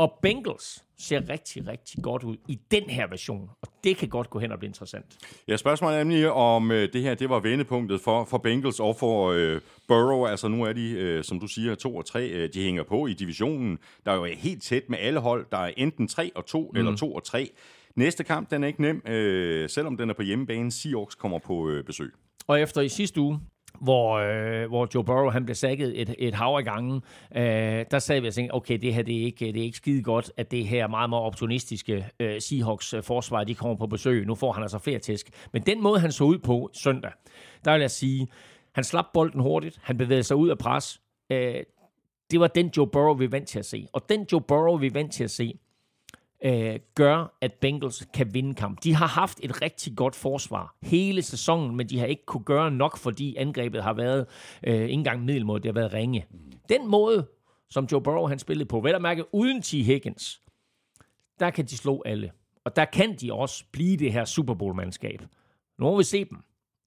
Og 0.00 0.18
Bengals 0.22 0.84
ser 0.98 1.28
rigtig, 1.28 1.68
rigtig 1.68 2.02
godt 2.02 2.22
ud 2.22 2.36
i 2.48 2.58
den 2.70 2.82
her 2.82 3.06
version, 3.06 3.50
og 3.62 3.68
det 3.84 3.96
kan 3.96 4.08
godt 4.08 4.30
gå 4.30 4.38
hen 4.38 4.52
og 4.52 4.58
blive 4.58 4.68
interessant. 4.68 5.06
Ja, 5.48 5.56
spørgsmålet 5.56 5.98
er 5.98 6.04
nemlig, 6.04 6.30
om 6.32 6.70
øh, 6.70 6.92
det 6.92 7.02
her 7.02 7.14
det 7.14 7.30
var 7.30 7.40
vendepunktet 7.40 8.00
for, 8.00 8.24
for 8.24 8.38
Bengals 8.38 8.80
og 8.80 8.96
for 8.96 9.30
øh, 9.30 9.60
Burrow. 9.88 10.26
Altså 10.26 10.48
nu 10.48 10.64
er 10.64 10.72
de, 10.72 10.90
øh, 10.90 11.24
som 11.24 11.40
du 11.40 11.46
siger, 11.46 11.74
2 11.74 11.96
og 11.96 12.06
3. 12.06 12.28
Øh, 12.28 12.48
de 12.54 12.62
hænger 12.62 12.82
på 12.82 13.06
i 13.06 13.14
divisionen. 13.14 13.78
Der 14.06 14.12
er 14.12 14.16
jo 14.16 14.24
helt 14.24 14.62
tæt 14.62 14.82
med 14.88 14.98
alle 14.98 15.20
hold. 15.20 15.46
Der 15.50 15.58
er 15.58 15.72
enten 15.76 16.08
3 16.08 16.30
og 16.34 16.46
2 16.46 16.70
mm. 16.72 16.78
eller 16.78 16.96
2 16.96 17.14
og 17.14 17.24
3. 17.24 17.50
Næste 17.96 18.24
kamp, 18.24 18.50
den 18.50 18.62
er 18.64 18.68
ikke 18.68 18.82
nem, 18.82 19.02
øh, 19.06 19.68
selvom 19.68 19.96
den 19.96 20.10
er 20.10 20.14
på 20.14 20.22
hjemmebane. 20.22 20.72
Seahawks 20.72 21.14
kommer 21.14 21.38
på 21.38 21.68
øh, 21.68 21.84
besøg. 21.84 22.12
Og 22.46 22.60
efter 22.60 22.80
i 22.80 22.88
sidste 22.88 23.20
uge, 23.20 23.40
hvor, 23.80 24.14
øh, 24.14 24.68
hvor 24.68 24.88
Joe 24.94 25.04
Burrow 25.04 25.30
han 25.30 25.44
blev 25.44 25.54
sækket 25.54 26.00
et, 26.00 26.14
et 26.18 26.34
hav 26.34 26.56
af 26.56 26.64
gange, 26.64 27.00
øh, 27.36 27.84
der 27.90 27.98
sagde 27.98 28.22
vi 28.22 28.28
og 28.28 28.34
tænkte, 28.34 28.54
okay, 28.54 28.78
det 28.78 28.94
her 28.94 29.02
det 29.02 29.20
er, 29.20 29.24
ikke, 29.24 29.46
det 29.46 29.56
er 29.56 29.64
ikke 29.64 29.76
skide 29.76 30.02
godt, 30.02 30.32
at 30.36 30.50
det 30.50 30.66
her 30.66 30.86
meget, 30.86 31.10
meget 31.10 31.24
opportunistiske 31.24 32.06
øh, 32.20 32.40
Seahawks 32.40 32.94
øh, 32.94 33.02
forsvar, 33.02 33.44
de 33.44 33.54
kommer 33.54 33.76
på 33.76 33.86
besøg. 33.86 34.26
Nu 34.26 34.34
får 34.34 34.52
han 34.52 34.62
altså 34.62 34.78
flere 34.78 34.98
tæsk. 34.98 35.30
Men 35.52 35.62
den 35.62 35.82
måde, 35.82 36.00
han 36.00 36.12
så 36.12 36.24
ud 36.24 36.38
på 36.38 36.70
søndag, 36.72 37.12
der 37.64 37.72
vil 37.72 37.80
jeg 37.80 37.90
sige, 37.90 38.28
han 38.72 38.84
slap 38.84 39.06
bolden 39.14 39.40
hurtigt, 39.40 39.78
han 39.82 39.96
bevægede 39.96 40.22
sig 40.22 40.36
ud 40.36 40.48
af 40.48 40.58
pres. 40.58 41.00
Øh, 41.32 41.54
det 42.30 42.40
var 42.40 42.46
den 42.46 42.70
Joe 42.76 42.86
Burrow, 42.86 43.14
vi 43.14 43.24
er 43.24 43.28
vant 43.28 43.48
til 43.48 43.58
at 43.58 43.66
se. 43.66 43.86
Og 43.92 44.08
den 44.08 44.26
Joe 44.32 44.40
Burrow, 44.40 44.76
vi 44.78 44.86
er 44.86 44.90
vant 44.90 45.12
til 45.12 45.24
at 45.24 45.30
se, 45.30 45.58
øh, 46.44 46.78
gør, 46.94 47.36
at 47.40 47.52
Bengals 47.52 48.08
kan 48.14 48.34
vinde 48.34 48.54
kamp. 48.54 48.84
De 48.84 48.94
har 48.94 49.06
haft 49.06 49.40
et 49.42 49.62
rigtig 49.62 49.96
godt 49.96 50.14
forsvar 50.14 50.76
hele 50.82 51.22
sæsonen, 51.22 51.76
men 51.76 51.88
de 51.88 51.98
har 51.98 52.06
ikke 52.06 52.26
kunne 52.26 52.44
gøre 52.44 52.70
nok, 52.70 52.96
fordi 52.96 53.36
angrebet 53.36 53.82
har 53.82 53.92
været 53.92 54.26
øh, 54.62 54.74
ikke 54.74 54.92
engang 54.92 55.24
middelmåde, 55.24 55.62
det 55.62 55.68
har 55.68 55.80
været 55.80 55.92
ringe. 55.92 56.26
Den 56.68 56.90
måde, 56.90 57.26
som 57.70 57.88
Joe 57.92 58.02
Burrow 58.02 58.26
han 58.26 58.38
spillede 58.38 58.68
på, 58.68 58.80
vel 58.80 58.94
at 58.94 59.02
mærke 59.02 59.34
uden 59.34 59.62
T. 59.62 59.70
Higgins, 59.70 60.42
der 61.40 61.50
kan 61.50 61.64
de 61.64 61.76
slå 61.76 62.02
alle. 62.06 62.30
Og 62.64 62.76
der 62.76 62.84
kan 62.84 63.16
de 63.16 63.32
også 63.32 63.64
blive 63.72 63.96
det 63.96 64.12
her 64.12 64.24
Super 64.24 64.54
Bowl-mandskab. 64.54 65.22
Nu 65.78 65.84
må 65.84 65.96
vi 65.96 66.04
se 66.04 66.24
dem 66.24 66.38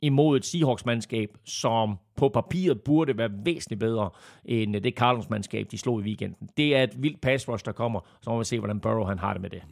imod 0.04 0.38
et 0.38 0.46
Seahawks-mandskab, 0.46 1.38
som 1.44 1.98
på 2.16 2.30
papiret 2.30 2.82
burde 2.82 3.18
være 3.18 3.30
væsentligt 3.46 3.80
bedre 3.80 4.10
end 4.46 4.76
det 4.76 4.94
Cardinals-mandskab, 4.94 5.68
de 5.72 5.78
slog 5.78 6.00
i 6.00 6.04
weekenden. 6.04 6.50
Det 6.58 6.76
er 6.76 6.84
et 6.84 7.04
vildt 7.04 7.22
pass 7.22 7.50
rush, 7.50 7.66
der 7.66 7.72
kommer, 7.72 8.00
så 8.22 8.30
må 8.30 8.38
vi 8.38 8.46
se, 8.46 8.60
hvordan 8.60 8.80
Burrow 8.80 9.06
han 9.06 9.20
har 9.20 9.34
det 9.34 9.42
med 9.42 9.50
det. 9.50 9.64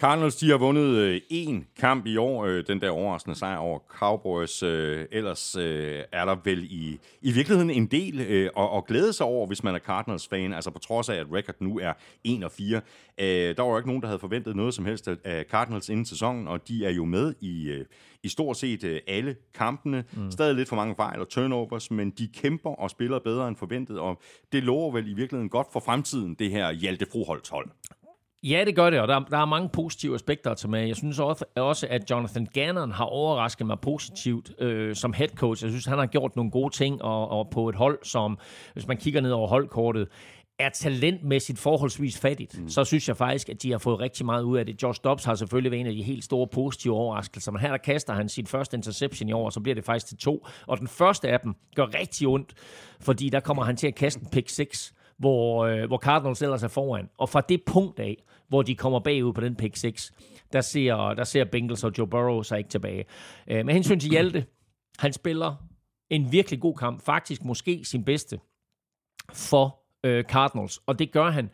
Cardinals 0.00 0.36
de 0.36 0.50
har 0.50 0.58
vundet 0.58 0.94
øh, 0.94 1.20
en 1.30 1.66
kamp 1.76 2.06
i 2.06 2.16
år, 2.16 2.44
øh, 2.44 2.64
den 2.66 2.80
der 2.80 2.90
overraskende 2.90 3.38
sejr 3.38 3.56
over 3.56 3.78
Cowboys. 3.88 4.62
Øh, 4.62 5.06
ellers 5.12 5.56
øh, 5.56 6.02
er 6.12 6.24
der 6.24 6.36
vel 6.44 6.64
i, 6.64 6.98
i 7.22 7.32
virkeligheden 7.32 7.70
en 7.70 7.86
del 7.86 8.20
øh, 8.20 8.50
at, 8.56 8.68
at 8.76 8.86
glæde 8.86 9.12
sig 9.12 9.26
over, 9.26 9.46
hvis 9.46 9.64
man 9.64 9.74
er 9.74 9.78
Cardinals-fan. 9.78 10.52
Altså 10.52 10.70
på 10.70 10.78
trods 10.78 11.08
af, 11.08 11.14
at 11.14 11.26
record 11.32 11.54
nu 11.60 11.78
er 11.78 11.92
1 12.24 12.44
og 12.44 12.52
4. 12.52 12.80
Øh, 13.20 13.56
der 13.56 13.62
var 13.62 13.70
jo 13.70 13.76
ikke 13.76 13.88
nogen, 13.88 14.02
der 14.02 14.08
havde 14.08 14.18
forventet 14.18 14.56
noget 14.56 14.74
som 14.74 14.84
helst 14.84 15.08
af 15.24 15.44
Cardinals 15.50 15.88
inden 15.88 16.04
sæsonen, 16.04 16.48
og 16.48 16.68
de 16.68 16.86
er 16.86 16.90
jo 16.90 17.04
med 17.04 17.34
i, 17.40 17.68
øh, 17.68 17.84
i 18.22 18.28
stort 18.28 18.56
set 18.56 18.84
øh, 18.84 19.00
alle 19.06 19.36
kampene. 19.54 20.04
Mm. 20.12 20.30
Stadig 20.30 20.54
lidt 20.54 20.68
for 20.68 20.76
mange 20.76 20.94
fejl 20.94 21.20
og 21.20 21.28
turnovers, 21.28 21.90
men 21.90 22.10
de 22.10 22.28
kæmper 22.28 22.70
og 22.70 22.90
spiller 22.90 23.18
bedre 23.18 23.48
end 23.48 23.56
forventet, 23.56 23.98
og 23.98 24.20
det 24.52 24.62
lover 24.62 24.92
vel 24.92 25.10
i 25.10 25.14
virkeligheden 25.14 25.48
godt 25.48 25.66
for 25.72 25.80
fremtiden, 25.80 26.34
det 26.34 26.50
her 26.50 26.72
Hjalte 26.72 27.06
Froholts 27.12 27.48
hold. 27.48 27.70
Ja, 28.42 28.64
det 28.66 28.76
gør 28.76 28.90
det, 28.90 29.00
og 29.00 29.08
der, 29.08 29.20
der 29.20 29.38
er 29.38 29.44
mange 29.44 29.68
positive 29.68 30.14
aspekter 30.14 30.50
at 30.50 30.56
tage 30.56 30.70
med. 30.70 30.86
Jeg 30.86 30.96
synes 30.96 31.18
også, 31.56 31.86
at 31.90 32.10
Jonathan 32.10 32.46
Gannon 32.54 32.92
har 32.92 33.04
overrasket 33.04 33.66
mig 33.66 33.80
positivt 33.80 34.60
øh, 34.60 34.94
som 34.94 35.12
head 35.12 35.28
coach. 35.28 35.64
Jeg 35.64 35.70
synes, 35.70 35.84
han 35.84 35.98
har 35.98 36.06
gjort 36.06 36.36
nogle 36.36 36.50
gode 36.50 36.74
ting, 36.74 37.02
og, 37.02 37.28
og 37.28 37.50
på 37.50 37.68
et 37.68 37.74
hold, 37.74 37.98
som, 38.02 38.38
hvis 38.72 38.86
man 38.86 38.96
kigger 38.96 39.20
ned 39.20 39.30
over 39.30 39.48
holdkortet, 39.48 40.08
er 40.58 40.68
talentmæssigt 40.68 41.58
forholdsvis 41.58 42.18
fattigt, 42.18 42.60
mm. 42.60 42.68
så 42.68 42.84
synes 42.84 43.08
jeg 43.08 43.16
faktisk, 43.16 43.48
at 43.48 43.62
de 43.62 43.70
har 43.70 43.78
fået 43.78 44.00
rigtig 44.00 44.26
meget 44.26 44.42
ud 44.42 44.58
af 44.58 44.66
det. 44.66 44.82
Josh 44.82 45.00
Dobbs 45.04 45.24
har 45.24 45.34
selvfølgelig 45.34 45.70
været 45.70 45.80
en 45.80 45.86
af 45.86 45.92
de 45.92 46.02
helt 46.02 46.24
store 46.24 46.46
positive 46.46 46.94
overraskelser, 46.94 47.52
men 47.52 47.60
her 47.60 47.70
der 47.70 47.76
kaster 47.76 48.12
han 48.12 48.28
sin 48.28 48.46
første 48.46 48.76
interception 48.76 49.28
i 49.28 49.32
år, 49.32 49.44
og 49.44 49.52
så 49.52 49.60
bliver 49.60 49.74
det 49.74 49.84
faktisk 49.84 50.06
til 50.06 50.16
to. 50.16 50.46
Og 50.66 50.78
den 50.78 50.88
første 50.88 51.28
af 51.28 51.40
dem 51.40 51.54
gør 51.74 51.86
rigtig 52.00 52.28
ondt, 52.28 52.54
fordi 53.00 53.28
der 53.28 53.40
kommer 53.40 53.64
han 53.64 53.76
til 53.76 53.86
at 53.86 53.94
kaste 53.94 54.20
en 54.20 54.28
pick 54.32 54.48
6, 54.48 54.94
hvor, 55.18 55.64
øh, 55.64 55.86
hvor 55.86 55.98
Cardinals 55.98 56.42
ellers 56.42 56.62
er 56.62 56.68
foran. 56.68 57.08
Og 57.18 57.28
fra 57.28 57.40
det 57.40 57.64
punkt 57.64 58.00
af, 58.00 58.24
hvor 58.48 58.62
de 58.62 58.76
kommer 58.76 59.00
bagud 59.00 59.32
på 59.32 59.40
den 59.40 59.56
pick 59.56 59.76
6, 59.76 60.12
der 60.52 60.60
ser, 60.60 61.14
der 61.14 61.24
ser 61.24 61.44
Bengals 61.44 61.84
og 61.84 61.92
Joe 61.98 62.06
Burrow 62.06 62.42
sig 62.42 62.58
ikke 62.58 62.70
tilbage. 62.70 63.04
Øh, 63.48 63.66
med 63.66 63.74
hensyn 63.74 64.00
til 64.00 64.10
Hjalte, 64.10 64.46
han 64.98 65.12
spiller 65.12 65.54
en 66.10 66.32
virkelig 66.32 66.60
god 66.60 66.74
kamp, 66.74 67.02
faktisk 67.02 67.44
måske 67.44 67.84
sin 67.84 68.04
bedste 68.04 68.40
for 69.32 69.78
øh, 70.04 70.24
Cardinals, 70.24 70.80
og 70.86 70.98
det 70.98 71.12
gør 71.12 71.30
han. 71.30 71.50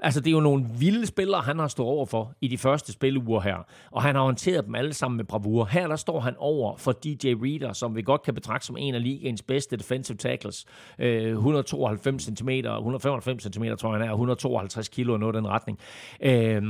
Altså, 0.00 0.20
det 0.20 0.26
er 0.26 0.32
jo 0.32 0.40
nogle 0.40 0.66
vilde 0.78 1.06
spillere, 1.06 1.40
han 1.40 1.58
har 1.58 1.68
stået 1.68 1.88
over 1.88 2.06
for 2.06 2.34
i 2.40 2.48
de 2.48 2.58
første 2.58 2.92
spilleuger 2.92 3.40
her, 3.40 3.56
og 3.90 4.02
han 4.02 4.14
har 4.14 4.22
håndteret 4.22 4.64
dem 4.66 4.74
alle 4.74 4.94
sammen 4.94 5.16
med 5.16 5.24
bravur. 5.24 5.64
Her 5.64 5.88
der 5.88 5.96
står 5.96 6.20
han 6.20 6.34
over 6.38 6.76
for 6.76 6.92
DJ 6.92 7.34
Reader, 7.42 7.72
som 7.72 7.96
vi 7.96 8.02
godt 8.02 8.22
kan 8.22 8.34
betragte 8.34 8.66
som 8.66 8.76
en 8.76 8.94
af 8.94 9.02
ligaens 9.02 9.42
bedste 9.42 9.76
defensive 9.76 10.16
tackles. 10.16 10.66
Øh, 10.98 11.30
192 11.32 12.22
cm, 12.22 12.48
195 12.48 13.42
cm 13.42 13.64
tror 13.78 13.92
jeg 13.92 14.00
han 14.00 14.08
er, 14.08 14.12
152 14.12 14.88
kilo 14.88 15.12
og 15.12 15.20
noget 15.20 15.34
i 15.34 15.36
den 15.36 15.48
retning. 15.48 15.78
Øh, 16.20 16.62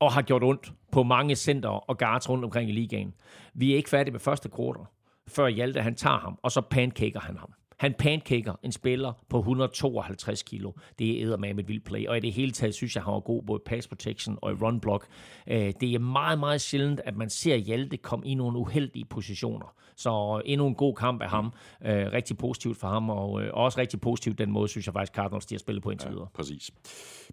og 0.00 0.12
har 0.12 0.22
gjort 0.22 0.42
ondt 0.44 0.72
på 0.92 1.02
mange 1.02 1.36
center 1.36 1.68
og 1.68 1.98
guards 1.98 2.28
rundt 2.28 2.44
omkring 2.44 2.70
i 2.70 2.72
ligaen. 2.72 3.14
Vi 3.54 3.72
er 3.72 3.76
ikke 3.76 3.90
færdige 3.90 4.12
med 4.12 4.20
første 4.20 4.48
kvartal, 4.48 4.82
før 5.28 5.48
Hjalte 5.48 5.80
han 5.80 5.94
tager 5.94 6.18
ham, 6.18 6.38
og 6.42 6.52
så 6.52 6.60
pancaker 6.60 7.20
han 7.20 7.36
ham. 7.36 7.52
Han 7.76 7.94
pancaker 7.98 8.54
en 8.62 8.72
spiller 8.72 9.12
på 9.28 9.38
152 9.38 10.42
kilo. 10.42 10.72
Det 10.98 11.22
er 11.22 11.36
med 11.36 11.58
et 11.58 11.68
vildt 11.68 11.84
play. 11.84 12.06
Og 12.06 12.16
i 12.16 12.20
det 12.20 12.32
hele 12.32 12.52
taget 12.52 12.74
synes 12.74 12.94
jeg, 12.94 13.02
han 13.02 13.12
var 13.12 13.20
god 13.20 13.42
både 13.42 13.62
pass 13.66 13.88
protection 13.88 14.38
og 14.42 14.52
i 14.52 14.54
run 14.54 14.80
block. 14.80 15.06
Øh, 15.46 15.72
det 15.80 15.94
er 15.94 15.98
meget, 15.98 16.38
meget 16.38 16.60
sjældent, 16.60 17.00
at 17.04 17.16
man 17.16 17.30
ser 17.30 17.56
Hjalte 17.56 17.96
komme 17.96 18.26
i 18.26 18.34
nogle 18.34 18.58
uheldige 18.58 19.04
positioner. 19.04 19.74
Så 19.96 20.42
endnu 20.44 20.66
en 20.66 20.74
god 20.74 20.94
kamp 20.94 21.22
af 21.22 21.30
ham. 21.30 21.52
Øh, 21.84 22.12
rigtig 22.12 22.38
positivt 22.38 22.76
for 22.76 22.88
ham, 22.88 23.10
og 23.10 23.42
øh, 23.42 23.50
også 23.52 23.80
rigtig 23.80 24.00
positivt 24.00 24.38
den 24.38 24.50
måde, 24.50 24.68
synes 24.68 24.86
jeg 24.86 24.92
faktisk, 24.94 25.14
Cardinals 25.14 25.46
de 25.46 25.54
har 25.54 25.58
spillet 25.58 25.82
på 25.82 25.90
indtil 25.90 26.10
videre. 26.10 26.28
Ja, 26.32 26.36
præcis. 26.36 26.70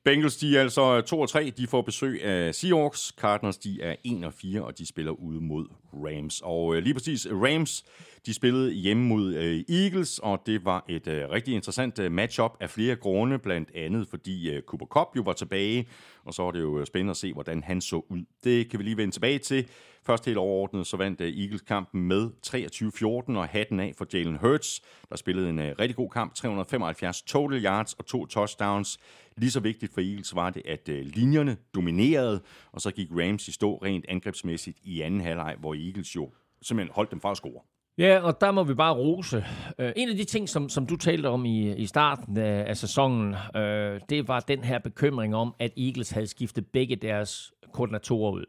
Bengals, 0.03 0.38
de 0.38 0.57
er 0.57 0.61
altså 0.61 1.02
2 1.02 1.20
og 1.20 1.30
3. 1.30 1.53
De 1.57 1.68
får 1.68 1.82
besøg 1.82 2.24
af 2.24 2.56
Seahawks. 2.56 3.14
Cardinals, 3.18 3.57
de 3.57 3.82
er 3.82 3.95
1 4.03 4.26
og 4.26 4.34
4, 4.34 4.64
og 4.64 4.78
de 4.78 4.86
spiller 4.86 5.11
ude 5.11 5.41
mod 5.41 5.65
Rams. 5.94 6.41
Og 6.44 6.76
lige 6.76 6.94
præcis 6.94 7.28
Rams, 7.32 7.86
de 8.26 8.34
spillede 8.34 8.72
hjemme 8.74 9.04
mod 9.04 9.34
øh, 9.36 9.64
Eagles, 9.70 10.20
og 10.20 10.41
det 10.45 10.66
var 10.66 10.86
et 10.90 11.08
øh, 11.08 11.30
rigtig 11.30 11.54
interessant 11.54 12.00
øh, 12.00 12.12
matchup 12.12 12.58
af 12.60 12.70
flere 12.70 12.95
grunde, 12.95 13.40
blandt 13.40 13.72
andet 13.76 14.08
fordi 14.08 14.50
øh, 14.50 14.62
Cooper 14.62 14.86
Cup 14.86 15.08
jo 15.16 15.22
var 15.22 15.34
tilbage, 15.34 15.88
og 16.26 16.34
så 16.34 16.44
var 16.44 16.52
det 16.52 16.62
jo 16.62 16.80
øh, 16.80 16.86
spændende 16.86 17.12
at 17.12 17.18
se, 17.18 17.34
hvordan 17.34 17.64
han 17.64 17.82
så 17.82 18.06
ud. 18.10 18.26
Det 18.44 18.70
kan 18.70 18.80
vi 18.80 18.84
lige 18.84 18.98
vende 18.98 19.16
tilbage 19.16 19.40
til. 19.40 19.68
Først 20.06 20.26
helt 20.26 20.38
overordnet, 20.38 20.88
så 20.88 20.98
vandt 20.98 21.22
øh, 21.22 21.28
Eagles 21.28 21.62
kampen 21.62 22.02
med 22.02 22.30
23-14, 22.48 23.38
og 23.38 23.48
hatten 23.48 23.80
af 23.80 23.94
for 23.98 24.08
Jalen 24.14 24.38
Hurts, 24.38 24.82
der 25.10 25.16
spillede 25.16 25.50
en 25.50 25.60
øh, 25.60 25.76
rigtig 25.80 25.95
god 25.95 26.10
kamp, 26.10 26.36
375 26.36 27.22
total 27.22 27.66
yards 27.66 27.94
og 27.94 28.06
to 28.06 28.26
touchdowns. 28.26 29.00
Lige 29.38 29.52
så 29.52 29.60
vigtigt 29.60 29.94
for 29.94 30.02
Eagles 30.02 30.36
var 30.36 30.50
det, 30.50 30.62
at 30.66 30.88
linjerne 30.88 31.58
dominerede, 31.76 32.41
og 32.72 32.82
så 32.82 32.91
gik 32.91 33.08
Rams 33.12 33.48
i 33.48 33.52
stå 33.52 33.78
rent 33.78 34.06
angrebsmæssigt 34.10 34.78
i 34.84 35.02
anden 35.02 35.22
halvleg, 35.22 35.56
hvor 35.60 35.74
Eagles 35.74 36.16
jo 36.16 36.32
simpelthen 36.62 36.94
holdt 36.95 37.12
dem 37.12 37.22
fra 37.22 37.32
at 37.32 37.38
score. 37.38 37.73
Ja, 37.98 38.20
og 38.20 38.41
der 38.41 38.52
må 38.52 38.64
vi 38.64 38.74
bare 38.74 38.94
rose. 38.94 39.45
Uh, 39.80 39.86
en 39.95 40.10
af 40.10 40.15
de 40.15 40.24
ting, 40.24 40.49
som, 40.49 40.70
som 40.70 40.86
du 40.86 40.95
talte 40.95 41.28
om 41.28 41.45
i, 41.45 41.74
i 41.74 41.86
starten 41.86 42.38
af, 42.38 42.65
af 42.68 42.78
sæsonen, 42.78 43.34
uh, 43.34 43.61
det 44.10 44.28
var 44.28 44.40
den 44.40 44.64
her 44.64 44.80
bekymring 44.80 45.36
om, 45.36 45.56
at 45.60 45.72
Eagles 45.78 46.11
havde 46.11 46.28
skiftet 46.28 46.68
begge 46.68 46.95
deres 46.95 47.53
koordinatorer 47.74 48.32
ud. 48.32 48.45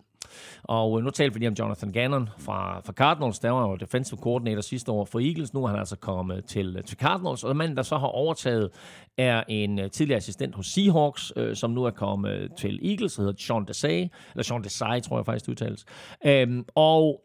Og 0.62 0.98
øh, 0.98 1.04
nu 1.04 1.10
talte 1.10 1.34
vi 1.34 1.38
lige 1.38 1.48
om 1.48 1.54
Jonathan 1.54 1.92
Gannon 1.92 2.28
fra, 2.38 2.80
fra 2.80 2.92
Cardinals. 2.92 3.38
Der 3.38 3.50
var 3.50 3.68
jo 3.68 3.76
defensive 3.76 4.18
coordinator 4.20 4.60
sidste 4.60 4.92
år 4.92 5.04
for 5.04 5.20
Eagles. 5.20 5.54
Nu 5.54 5.64
er 5.64 5.68
han 5.68 5.78
altså 5.78 5.96
kommet 5.96 6.44
til, 6.44 6.82
til 6.86 6.98
Cardinals. 6.98 7.44
Og 7.44 7.56
manden, 7.56 7.76
der 7.76 7.82
så 7.82 7.98
har 7.98 8.06
overtaget, 8.06 8.70
er 9.18 9.42
en 9.48 9.90
tidligere 9.90 10.16
assistent 10.16 10.54
hos 10.54 10.66
Seahawks, 10.66 11.32
øh, 11.36 11.56
som 11.56 11.70
nu 11.70 11.84
er 11.84 11.90
kommet 11.90 12.52
til 12.58 12.90
Eagles, 12.90 13.14
der 13.14 13.22
hedder 13.22 13.38
Sean 13.38 13.64
Desai. 13.64 14.08
Eller 14.32 14.42
Sean 14.42 14.64
Desai, 14.64 15.00
tror 15.00 15.18
jeg 15.18 15.26
faktisk, 15.26 15.46
det 15.46 15.52
udtales. 15.52 15.84
Øhm, 16.26 16.64
og 16.74 17.20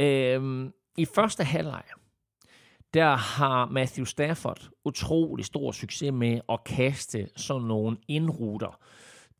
øhm, 0.00 0.72
i 0.96 1.04
første 1.04 1.44
halvleg, 1.44 1.82
der 2.94 3.16
har 3.16 3.66
Matthew 3.66 4.04
Stafford 4.04 4.68
utrolig 4.84 5.44
stor 5.44 5.72
succes 5.72 6.12
med 6.12 6.40
at 6.48 6.64
kaste 6.64 7.28
sådan 7.36 7.62
nogle 7.62 7.96
indruter. 8.08 8.78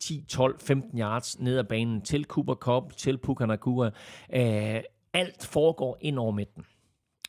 10, 0.00 0.24
12, 0.28 0.60
15 0.60 0.98
yards 0.98 1.40
ned 1.40 1.58
ad 1.58 1.64
banen 1.64 2.00
til 2.00 2.24
Cooper 2.24 2.54
Cup, 2.54 2.92
til 2.96 3.18
Puka 3.18 3.44
Øh, 3.44 4.80
alt 5.12 5.46
foregår 5.46 5.98
ind 6.00 6.18
over 6.18 6.32
midten. 6.32 6.64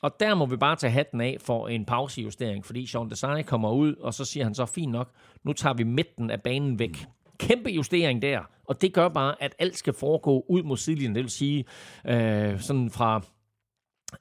Og 0.02 0.20
der 0.20 0.36
må 0.36 0.46
vi 0.46 0.58
bare 0.58 0.76
tage 0.76 0.92
hatten 0.92 1.22
af 1.22 1.38
for 1.42 1.68
en 1.68 1.86
pausejustering, 1.86 2.66
fordi 2.66 2.86
Sean 2.86 3.10
Desai 3.10 3.42
kommer 3.42 3.72
ud, 3.72 3.96
og 3.96 4.14
så 4.14 4.26
siger 4.26 4.44
han 4.44 4.56
så, 4.56 4.66
fint 4.66 4.92
nok, 4.92 5.12
nu 5.44 5.54
tager 5.54 5.74
vi 5.74 5.84
midten 5.84 6.32
af 6.32 6.42
banen 6.42 6.80
væk. 6.80 7.06
Kæmpe 7.38 7.70
justering 7.70 8.22
der, 8.22 8.42
og 8.66 8.82
det 8.82 8.94
gør 8.94 9.10
bare, 9.10 9.44
at 9.44 9.56
alt 9.60 9.78
skal 9.78 9.94
foregå 9.94 10.46
ud 10.50 10.64
mod 10.64 10.78
sidelinjen. 10.78 11.16
Det 11.16 11.24
vil 11.24 11.32
sige, 11.32 11.66
øh, 12.06 12.60
sådan 12.60 12.90
fra 12.90 13.22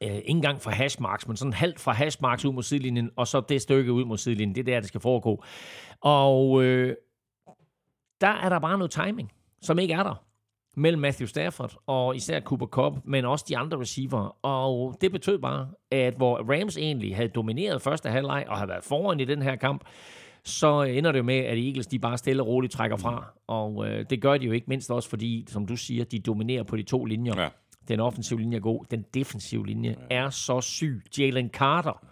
øh, 0.02 0.08
ikke 0.08 0.24
engang 0.26 0.62
fra 0.62 0.70
hashmarks, 0.70 1.28
men 1.28 1.36
sådan 1.36 1.52
halvt 1.52 1.80
fra 1.80 1.92
hashmarks 1.92 2.44
ud 2.44 2.52
mod 2.52 2.62
sidelinjen, 2.62 3.10
og 3.16 3.26
så 3.26 3.40
det 3.40 3.62
stykke 3.62 3.92
ud 3.92 4.04
mod 4.04 4.18
sidelinjen. 4.18 4.54
Det 4.54 4.60
er 4.60 4.64
der, 4.64 4.80
det 4.80 4.88
skal 4.88 5.00
foregå. 5.00 5.44
Og 6.00 6.64
øh, 6.64 6.96
der 8.20 8.28
er 8.28 8.48
der 8.48 8.58
bare 8.58 8.78
noget 8.78 8.90
timing, 8.90 9.32
som 9.62 9.78
ikke 9.78 9.94
er 9.94 10.02
der 10.02 10.26
mellem 10.76 11.00
Matthew 11.00 11.26
Stafford 11.26 11.76
og 11.86 12.16
især 12.16 12.40
Cooper 12.40 12.66
Cup, 12.66 12.92
men 13.04 13.24
også 13.24 13.44
de 13.48 13.56
andre 13.56 13.80
receiver. 13.80 14.36
Og 14.42 14.96
det 15.00 15.12
betød 15.12 15.38
bare, 15.38 15.68
at 15.90 16.14
hvor 16.14 16.36
Rams 16.52 16.76
egentlig 16.76 17.16
havde 17.16 17.28
domineret 17.28 17.82
første 17.82 18.08
halvleg 18.08 18.44
og 18.48 18.56
havde 18.56 18.68
været 18.68 18.84
foran 18.84 19.20
i 19.20 19.24
den 19.24 19.42
her 19.42 19.56
kamp, 19.56 19.84
så 20.44 20.82
ender 20.82 21.12
det 21.12 21.18
jo 21.18 21.24
med, 21.24 21.38
at 21.38 21.58
Eagles 21.58 21.86
de 21.86 21.98
bare 21.98 22.18
stille 22.18 22.42
og 22.42 22.46
roligt 22.46 22.72
trækker 22.72 22.96
fra. 22.96 23.24
Og 23.46 23.88
øh, 23.88 24.04
det 24.10 24.22
gør 24.22 24.36
de 24.36 24.46
jo 24.46 24.52
ikke 24.52 24.66
mindst 24.68 24.90
også, 24.90 25.08
fordi, 25.08 25.44
som 25.48 25.66
du 25.66 25.76
siger, 25.76 26.04
de 26.04 26.18
dominerer 26.18 26.62
på 26.62 26.76
de 26.76 26.82
to 26.82 27.04
linjer. 27.04 27.42
Ja. 27.42 27.48
Den 27.88 28.00
offensive 28.00 28.40
linje 28.40 28.56
er 28.56 28.60
god. 28.60 28.84
Den 28.90 29.04
defensive 29.14 29.66
linje 29.66 29.96
ja. 30.10 30.16
er 30.16 30.30
så 30.30 30.60
syg. 30.60 31.02
Jalen 31.18 31.48
Carter, 31.48 32.06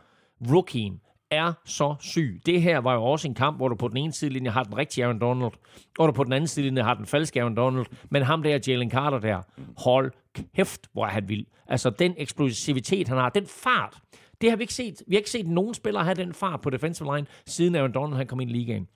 rookien, 0.50 1.00
er 1.30 1.52
så 1.64 1.94
syg. 2.00 2.42
Det 2.46 2.62
her 2.62 2.78
var 2.78 2.94
jo 2.94 3.04
også 3.04 3.28
en 3.28 3.34
kamp, 3.34 3.56
hvor 3.56 3.68
du 3.68 3.74
på 3.74 3.88
den 3.88 3.96
ene 3.96 4.12
side 4.12 4.30
linje 4.30 4.50
har 4.50 4.62
den 4.62 4.78
rigtige 4.78 5.04
Aaron 5.04 5.20
Donald, 5.20 5.52
og 5.98 6.08
du 6.08 6.12
på 6.12 6.24
den 6.24 6.32
anden 6.32 6.48
side 6.48 6.66
linje 6.66 6.82
har 6.82 6.94
den 6.94 7.06
falske 7.06 7.40
Aaron 7.40 7.56
Donald. 7.56 7.86
Men 8.10 8.22
ham 8.22 8.42
der, 8.42 8.58
Jalen 8.68 8.90
Carter 8.90 9.18
der, 9.18 9.42
hold 9.76 10.12
kæft, 10.56 10.88
hvor 10.92 11.06
er 11.06 11.10
han 11.10 11.28
vild. 11.28 11.46
Altså 11.66 11.90
den 11.90 12.14
eksplosivitet, 12.16 13.08
han 13.08 13.18
har, 13.18 13.28
den 13.28 13.46
fart, 13.46 13.98
det 14.40 14.50
har 14.50 14.56
vi 14.56 14.62
ikke 14.62 14.74
set. 14.74 15.02
Vi 15.06 15.14
har 15.14 15.18
ikke 15.18 15.30
set 15.30 15.46
nogen 15.48 15.74
spillere 15.74 16.04
have 16.04 16.14
den 16.14 16.34
fart 16.34 16.60
på 16.60 16.70
defensive 16.70 17.16
line, 17.16 17.26
siden 17.46 17.74
Aaron 17.74 17.92
Donald 17.92 18.16
han 18.16 18.26
kom 18.26 18.40
ind 18.40 18.50
i 18.50 18.54
ligaen. 18.54 18.88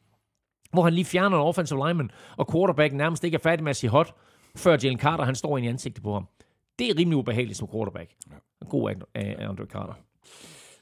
Hvor 0.73 0.83
han 0.83 0.93
lige 0.93 1.05
fjerner 1.05 1.37
en 1.37 1.43
offensive 1.43 1.87
lineman, 1.87 2.11
og 2.37 2.53
quarterbacken 2.53 2.99
nærmest 2.99 3.25
ikke 3.25 3.35
er 3.35 3.39
færdig 3.39 3.65
med 3.65 3.71
at 3.71 3.77
sige 3.77 3.91
hot, 3.91 4.15
før 4.57 4.77
Jalen 4.83 4.99
Carter 4.99 5.25
han 5.25 5.35
står 5.35 5.59
ind 5.59 5.67
i 5.67 5.69
ansigtet 5.69 6.03
på 6.03 6.13
ham. 6.13 6.27
Det 6.79 6.91
er 6.91 6.99
rimelig 6.99 7.17
ubehageligt 7.17 7.59
som 7.59 7.69
quarterback. 7.73 8.11
Ja. 8.31 8.67
God 8.69 8.95
af 9.15 9.49
Andre 9.49 9.65
Carter. 9.65 9.95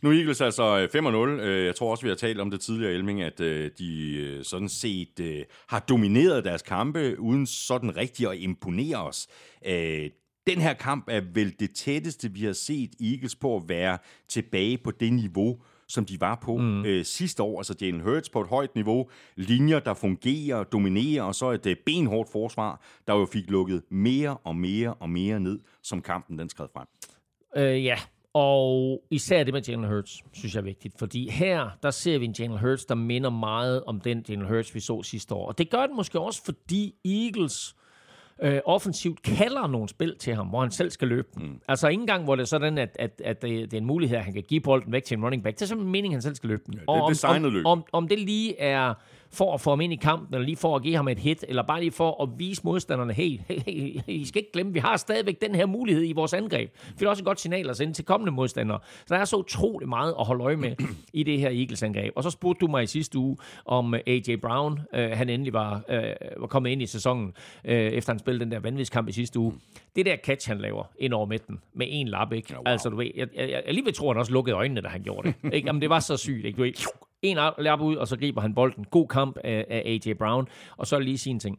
Nu 0.03 0.11
er 0.11 0.15
Eagles 0.15 0.41
altså 0.41 0.87
5-0. 0.87 0.99
Øh, 1.07 1.59
øh, 1.59 1.67
jeg 1.67 1.77
tror 1.77 1.91
også, 1.91 2.03
vi 2.03 2.09
har 2.09 2.17
talt 2.17 2.41
om 2.41 2.51
det 2.51 2.61
tidligere, 2.61 2.93
Elming, 2.93 3.23
at 3.23 3.41
øh, 3.41 3.71
de 3.79 4.41
sådan 4.43 4.69
set 4.69 5.45
har 5.69 5.81
domineret 5.81 6.45
deres 6.45 6.63
kampe, 6.63 7.21
uden 7.21 7.47
sådan 7.47 7.97
rigtig 7.97 8.31
at 8.31 8.39
imponere 8.39 9.07
os. 9.07 9.29
Den 10.47 10.61
her 10.61 10.75
kamp 10.75 11.05
er 11.09 11.21
vel 11.35 11.55
det 11.61 11.75
tætteste, 11.75 12.33
vi 12.33 12.45
har 12.45 12.53
set 12.53 12.91
Eagles 13.01 13.37
på 13.37 13.57
at 13.57 13.63
være 13.69 13.99
tilbage 14.29 14.79
på 14.79 14.91
det 14.91 15.13
niveau, 15.13 15.59
som 15.89 16.05
de 16.05 16.21
var 16.21 16.35
på 16.35 16.57
mm. 16.57 16.85
øh, 16.85 17.05
sidste 17.05 17.43
år. 17.43 17.59
Altså 17.59 17.75
Jalen 17.81 18.01
Hurts 18.01 18.29
på 18.29 18.41
et 18.41 18.49
højt 18.49 18.75
niveau, 18.75 19.09
linjer, 19.37 19.81
der 19.81 19.95
fungerer, 19.95 20.65
dominerer, 20.65 21.23
og 21.23 21.35
så 21.35 21.51
et 21.51 21.67
øh, 21.67 21.77
benhårdt 21.87 22.33
forsvar, 22.33 22.83
der 23.07 23.15
jo 23.15 23.27
fik 23.33 23.51
lukket 23.51 23.83
mere 23.91 24.37
og 24.37 24.57
mere 24.57 24.95
og 24.95 25.11
mere 25.11 25.41
ned, 25.41 25.59
som 25.87 26.03
kampen 26.03 26.39
den 26.39 26.49
skred 26.49 26.67
frem. 26.75 26.87
Øh, 27.57 27.85
ja, 27.85 27.99
og 28.35 29.03
især 29.11 29.45
det 29.45 29.55
med 29.55 29.63
Jalen 29.63 29.85
Hurts, 29.85 30.23
synes 30.33 30.55
jeg 30.55 30.61
er 30.61 30.65
vigtigt. 30.65 30.99
Fordi 30.99 31.31
her, 31.31 31.71
der 31.83 31.91
ser 31.91 32.19
vi 32.19 32.25
en 32.25 32.35
Jalen 32.39 32.59
Hurts, 32.59 32.85
der 32.85 32.95
minder 32.95 33.31
meget 33.31 33.85
om 33.85 34.01
den 34.01 34.25
Jalen 34.29 34.47
Hurts, 34.47 34.75
vi 34.75 34.81
så 34.81 35.03
sidste 35.03 35.35
år. 35.35 35.49
Og 35.49 35.59
det 35.59 35.71
gør 35.71 35.87
den 35.87 35.97
måske 35.97 36.21
også, 36.21 36.45
fordi 36.45 36.95
Eagles 37.05 37.77
øh, 38.43 38.61
offensivt 38.65 39.23
kalder 39.23 39.67
nogle 39.67 39.89
spil 39.89 40.17
til 40.19 40.35
ham, 40.35 40.47
hvor 40.47 40.61
han 40.61 40.71
selv 40.71 40.91
skal 40.91 41.09
løbe 41.09 41.29
mm. 41.37 41.61
Altså 41.69 41.89
ikke 41.89 42.01
engang, 42.01 42.25
hvor 42.25 42.37
det 42.37 42.43
er 42.43 42.47
sådan, 42.47 42.79
at, 42.79 42.97
at, 42.99 43.23
at 43.25 43.43
det, 43.43 43.71
det 43.71 43.73
er 43.73 43.81
en 43.81 43.87
mulighed, 43.87 44.19
at 44.19 44.25
han 44.25 44.33
kan 44.33 44.43
give 44.43 44.61
bolden 44.61 44.93
væk 44.93 45.05
til 45.05 45.17
en 45.17 45.25
running 45.25 45.43
back. 45.43 45.57
Det 45.57 45.63
er 45.63 45.67
simpelthen 45.67 45.93
meningen, 45.93 46.15
han 46.15 46.23
selv 46.23 46.35
skal 46.35 46.49
løbe 46.49 46.63
den. 46.67 46.75
Ja, 46.75 46.81
det 46.81 46.89
er 46.89 47.29
og 47.29 47.35
om, 47.35 47.53
løb. 47.53 47.67
Om, 47.67 47.79
om, 47.79 47.85
om 47.93 48.09
det 48.09 48.19
lige 48.19 48.61
er 48.61 48.95
for 49.33 49.55
at 49.55 49.61
få 49.61 49.71
ham 49.71 49.81
ind 49.81 49.93
i 49.93 49.97
kampen, 49.97 50.35
eller 50.35 50.47
lige 50.47 50.57
for 50.57 50.77
at 50.77 50.83
give 50.83 50.97
ham 50.97 51.09
et 51.09 51.19
hit, 51.19 51.45
eller 51.49 51.63
bare 51.63 51.81
lige 51.81 51.93
for 51.93 52.23
at 52.23 52.29
vise 52.39 52.61
modstanderne, 52.65 53.13
hey, 53.13 53.41
hey, 53.49 53.61
hey, 53.67 54.01
I 54.07 54.25
skal 54.25 54.39
ikke 54.39 54.53
glemme, 54.53 54.73
vi 54.73 54.79
har 54.79 54.97
stadigvæk 54.97 55.41
den 55.43 55.55
her 55.55 55.67
mulighed 55.67 56.09
i 56.09 56.13
vores 56.13 56.35
angreb. 56.35 56.71
Det 56.99 57.07
er 57.07 57.11
også 57.11 57.21
et 57.21 57.27
godt 57.27 57.41
signal 57.41 57.71
at 57.71 57.77
sende 57.77 57.93
til 57.93 58.05
kommende 58.05 58.33
modstandere. 58.33 58.79
Så 59.07 59.15
der 59.15 59.21
er 59.21 59.25
så 59.25 59.37
utrolig 59.37 59.89
meget 59.89 60.15
at 60.21 60.27
holde 60.27 60.45
øje 60.45 60.57
med 60.57 60.73
i 61.13 61.23
det 61.23 61.39
her 61.39 61.51
Eagles-angreb. 61.51 62.13
Og 62.17 62.23
så 62.23 62.31
spurgte 62.31 62.61
du 62.61 62.71
mig 62.71 62.83
i 62.83 62.87
sidste 62.87 63.19
uge, 63.19 63.37
om 63.65 63.95
øh, 63.95 64.01
A.J. 64.07 64.37
Brown, 64.43 64.81
øh, 64.95 65.11
han 65.11 65.29
endelig 65.29 65.53
var, 65.53 65.83
øh, 65.89 66.03
var 66.37 66.47
kommet 66.47 66.71
ind 66.71 66.83
i 66.83 66.87
sæsonen, 66.87 67.33
øh, 67.65 67.77
efter 67.77 68.13
han 68.13 68.19
spillede 68.19 68.45
den 68.45 68.53
der 68.53 68.61
vanvidskamp 68.61 69.09
i 69.09 69.13
sidste 69.13 69.39
uge. 69.39 69.53
Det 69.97 70.07
der 70.07 70.17
catch, 70.17 70.49
han 70.49 70.59
laver 70.59 70.85
ind 70.99 71.13
over 71.13 71.27
midten, 71.27 71.61
med 71.75 71.87
en 71.91 72.09
lap, 72.09 72.33
ikke? 72.33 72.49
Ja, 72.51 72.57
wow. 72.57 72.63
Altså, 72.67 72.89
du 72.89 72.97
ved, 72.97 73.11
jeg, 73.17 73.29
jeg, 73.37 73.51
jeg, 73.51 73.63
jeg 73.67 73.75
lige 73.75 73.85
ved 73.85 73.93
tro, 73.93 74.11
at 74.11 74.15
han 74.15 74.21
også 74.21 74.33
lukkede 74.33 74.57
øjnene, 74.57 74.81
da 74.81 74.89
han 74.89 75.03
gjorde 75.03 75.29
det. 75.29 75.55
ikke? 75.55 75.67
Jamen, 75.67 75.83
det 75.83 75.91
var 75.91 76.01
så 76.01 76.17
sygt, 76.17 76.45
ikke? 76.45 76.57
Du 76.57 76.63
ved, 76.63 76.73
en 77.23 77.39
lap 77.59 77.81
ud, 77.81 77.97
og 77.97 78.09
så 78.09 78.19
griber 78.19 78.41
han 78.41 78.55
bolden. 78.55 78.85
God 78.85 79.09
kamp 79.09 79.37
af, 79.45 79.67
af 79.69 79.83
A.J. 79.87 80.13
Brown. 80.13 80.49
Og 80.77 80.87
så 80.87 80.99
lige 80.99 81.19
sin 81.19 81.41
ting. 81.41 81.59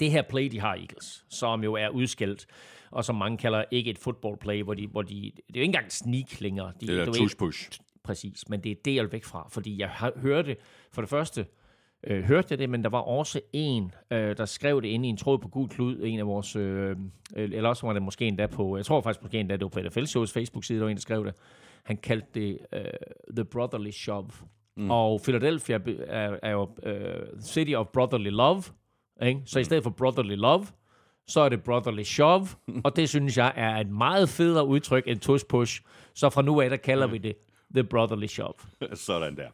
Det 0.00 0.10
her 0.10 0.22
play, 0.22 0.48
de 0.48 0.60
har 0.60 0.74
Eagles, 0.74 1.24
som 1.28 1.64
jo 1.64 1.74
er 1.74 1.88
udskilt, 1.88 2.46
og 2.90 3.04
som 3.04 3.14
mange 3.14 3.38
kalder 3.38 3.64
ikke 3.70 3.90
et 3.90 3.98
football 3.98 4.36
play, 4.36 4.62
hvor 4.62 4.74
de, 4.74 4.86
hvor 4.86 5.02
de 5.02 5.14
det 5.14 5.56
er 5.56 5.60
jo 5.60 5.60
ikke 5.60 5.64
engang 5.64 5.92
sneak 5.92 6.40
længere. 6.40 6.72
De, 6.80 6.86
det 6.86 7.00
er 7.00 7.06
tush-push. 7.06 7.78
Præcis, 8.04 8.48
men 8.48 8.60
det 8.60 8.72
er 8.72 8.76
det, 8.84 8.94
jeg 8.94 9.04
vil 9.04 9.12
væk 9.12 9.24
fra, 9.24 9.48
fordi 9.50 9.80
jeg 9.80 9.90
hørte, 10.16 10.56
for 10.92 11.02
det 11.02 11.08
første, 11.08 11.46
øh, 12.06 12.24
hørte 12.24 12.46
jeg 12.50 12.58
det, 12.58 12.70
men 12.70 12.82
der 12.82 12.90
var 12.90 13.00
også 13.00 13.40
en, 13.52 13.94
øh, 14.10 14.36
der 14.36 14.44
skrev 14.44 14.82
det 14.82 14.88
inde 14.88 15.06
i 15.06 15.10
en 15.10 15.16
tråd 15.16 15.38
på 15.38 15.48
Gud 15.48 15.68
Klud, 15.68 16.00
en 16.04 16.18
af 16.18 16.26
vores, 16.26 16.56
øh, 16.56 16.96
eller 17.36 17.68
også 17.68 17.86
var 17.86 17.92
det 17.92 18.02
måske 18.02 18.26
endda 18.26 18.46
på, 18.46 18.76
jeg 18.76 18.84
tror 18.84 19.00
faktisk 19.00 19.22
måske 19.22 19.40
endda, 19.40 19.56
det 19.56 19.62
var 19.62 19.68
på 19.68 19.80
NFL 19.80 20.04
Shows 20.04 20.32
Facebook-side, 20.32 20.78
der 20.78 20.84
var 20.84 20.90
en, 20.90 20.96
der 20.96 21.00
skrev 21.00 21.24
det. 21.24 21.34
Han 21.82 21.96
kaldte 21.96 22.28
det 22.34 22.58
uh, 22.72 22.80
The 23.36 23.44
Brotherly 23.44 23.90
Shove. 23.90 24.28
Mm. 24.76 24.90
Og 24.90 25.20
Philadelphia 25.22 25.78
er, 26.06 26.36
er 26.42 26.50
jo 26.50 26.62
uh, 26.62 27.40
City 27.42 27.74
of 27.74 27.86
Brotherly 27.86 28.30
Love. 28.30 28.62
Ikke? 29.22 29.40
Så 29.46 29.58
mm. 29.58 29.60
i 29.60 29.64
stedet 29.64 29.82
for 29.82 29.90
Brotherly 29.90 30.34
Love, 30.34 30.66
så 31.26 31.40
er 31.40 31.48
det 31.48 31.62
Brotherly 31.62 32.02
Shove. 32.02 32.48
og 32.84 32.96
det 32.96 33.08
synes 33.08 33.36
jeg 33.36 33.52
er 33.56 33.76
et 33.76 33.90
meget 33.90 34.28
federe 34.28 34.66
udtryk 34.66 35.04
end 35.06 35.20
tush 35.20 35.46
push. 35.48 35.80
Så 36.14 36.30
fra 36.30 36.42
nu 36.42 36.60
af, 36.60 36.70
der 36.70 36.76
kalder 36.76 37.06
mm. 37.06 37.12
vi 37.12 37.18
det 37.18 37.36
The 37.76 37.84
Brotherly 37.84 38.26
Shop. 38.26 38.62
Sådan 38.94 39.36
der. 39.36 39.48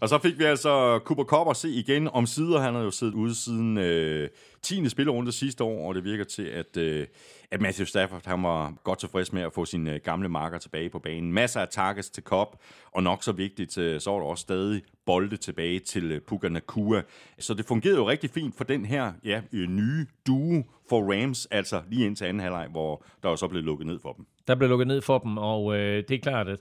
Og 0.00 0.08
så 0.08 0.18
fik 0.18 0.38
vi 0.38 0.44
altså 0.44 1.00
Cooper 1.04 1.24
Cup 1.24 1.48
at 1.50 1.56
se 1.56 1.68
igen 1.68 2.08
om 2.08 2.26
sider. 2.26 2.60
Han 2.60 2.74
har 2.74 2.82
jo 2.82 2.90
siddet 2.90 3.14
ude 3.14 3.34
siden 3.34 3.78
øh, 3.78 4.28
10. 4.62 4.88
spillerunde 4.88 5.32
sidste 5.32 5.64
år, 5.64 5.88
og 5.88 5.94
det 5.94 6.04
virker 6.04 6.24
til, 6.24 6.42
at, 6.42 6.76
øh, 6.76 7.06
at 7.50 7.60
Matthew 7.60 7.84
Stafford 7.84 8.22
han 8.24 8.42
var 8.42 8.74
godt 8.84 8.98
tilfreds 8.98 9.32
med 9.32 9.42
at 9.42 9.52
få 9.52 9.64
sine 9.64 9.94
øh, 9.94 10.00
gamle 10.04 10.28
marker 10.28 10.58
tilbage 10.58 10.90
på 10.90 10.98
banen. 10.98 11.32
Masser 11.32 11.60
af 11.60 11.68
targets 11.68 12.10
til 12.10 12.22
Cup, 12.22 12.56
og 12.92 13.02
nok 13.02 13.22
så 13.22 13.32
vigtigt, 13.32 13.78
øh, 13.78 14.00
så 14.00 14.10
var 14.10 14.18
der 14.18 14.26
også 14.26 14.42
stadig 14.42 14.82
bolde 15.06 15.36
tilbage 15.36 15.78
til 15.78 16.12
øh, 16.12 16.20
Puka 16.20 16.48
Nakua. 16.48 17.02
Så 17.38 17.54
det 17.54 17.64
fungerede 17.64 17.98
jo 17.98 18.08
rigtig 18.08 18.30
fint 18.30 18.54
for 18.56 18.64
den 18.64 18.84
her 18.84 19.12
ja, 19.24 19.40
øh, 19.52 19.68
nye 19.68 20.06
duo 20.26 20.62
for 20.88 21.12
Rams, 21.12 21.46
altså 21.46 21.82
lige 21.90 22.06
indtil 22.06 22.24
anden 22.24 22.40
halvleg, 22.40 22.68
hvor 22.70 23.04
der 23.22 23.30
jo 23.30 23.36
så 23.36 23.48
blev 23.48 23.62
lukket 23.62 23.86
ned 23.86 23.98
for 23.98 24.12
dem. 24.12 24.26
Der 24.48 24.54
blev 24.54 24.68
lukket 24.68 24.86
ned 24.86 25.00
for 25.00 25.18
dem, 25.18 25.38
og 25.38 25.76
øh, 25.76 26.04
det 26.08 26.10
er 26.10 26.18
klart, 26.18 26.48
at 26.48 26.60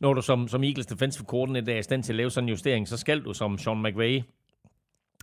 når 0.00 0.14
du 0.14 0.22
som, 0.22 0.48
som 0.48 0.64
Eagles 0.64 0.86
defensive 0.86 1.26
coordinator 1.26 1.72
er 1.72 1.78
i 1.78 1.82
stand 1.82 2.02
til 2.02 2.12
at 2.12 2.16
lave 2.16 2.30
sådan 2.30 2.44
en 2.44 2.48
justering, 2.48 2.88
så 2.88 2.96
skal 2.96 3.20
du 3.20 3.32
som 3.34 3.58
Sean 3.58 3.82
McVay 3.82 4.22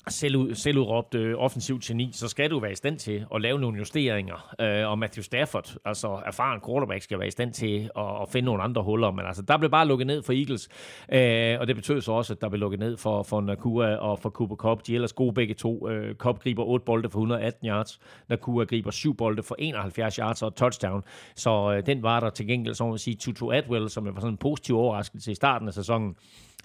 selvud, 0.10 0.56
selvudråbt 0.56 1.16
øh, 1.16 1.36
offensivt 1.38 1.84
geni, 1.84 2.10
så 2.14 2.28
skal 2.28 2.52
du 2.52 2.60
være 2.60 2.72
i 2.72 2.76
stand 2.76 3.00
til 3.00 3.26
at 3.36 3.42
lave 3.42 3.60
nogle 3.60 3.78
justeringer. 3.78 4.56
Øh, 4.62 4.90
og 4.90 5.00
Matthew 5.00 5.24
Stafford, 5.24 5.76
altså 5.86 6.22
erfaren 6.26 6.62
quarterback, 6.68 7.02
skal 7.02 7.20
være 7.20 7.28
i 7.28 7.32
stand 7.32 7.54
til 7.54 7.90
at, 7.98 8.22
at 8.22 8.30
finde 8.30 8.46
nogle 8.46 8.64
andre 8.64 8.84
huller. 8.84 9.12
Men 9.12 9.26
altså, 9.26 9.42
der 9.42 9.58
blev 9.58 9.70
bare 9.70 9.88
lukket 9.88 10.08
ned 10.08 10.24
for 10.24 10.34
Eagles, 10.34 10.70
øh, 11.12 11.60
og 11.60 11.68
det 11.68 11.76
betød 11.76 12.02
så 12.02 12.12
også, 12.12 12.34
at 12.34 12.42
der 12.42 12.50
blev 12.50 12.60
lukket 12.60 12.80
ned 12.80 12.98
for, 12.98 13.24
for 13.24 13.42
Nakua 13.42 13.96
og 13.96 14.20
for 14.20 14.30
Cooper 14.30 14.56
Cup. 14.56 14.88
De 14.88 14.92
er 14.92 14.96
ellers 14.96 15.14
gode 15.14 15.34
begge 15.34 15.54
to. 15.54 15.90
Øh, 15.90 16.16
Cup 16.16 16.40
griber 16.40 16.64
8 16.64 16.86
bolde 16.86 17.10
for 17.10 17.20
118 17.20 17.68
yards, 17.68 18.00
Nakua 18.30 18.64
griber 18.64 18.92
7 18.92 19.16
bolde 19.16 19.44
for 19.44 19.56
71 19.60 20.16
yards 20.16 20.44
og 20.44 20.56
touchdown. 20.56 21.04
Så 21.36 21.74
øh, 21.78 21.86
den 21.86 22.04
var 22.04 22.20
der 22.20 22.30
til 22.30 22.48
gengæld, 22.48 22.76
så 22.76 22.88
man 22.88 22.98
sige, 22.98 23.16
Tutu 23.16 23.52
Atwell, 23.52 23.90
som 23.90 24.06
var 24.06 24.20
sådan 24.20 24.34
en 24.34 24.38
positiv 24.38 24.78
overraskelse 24.78 25.32
i 25.32 25.36
starten 25.36 25.68
af 25.68 25.74
sæsonen. 25.74 26.16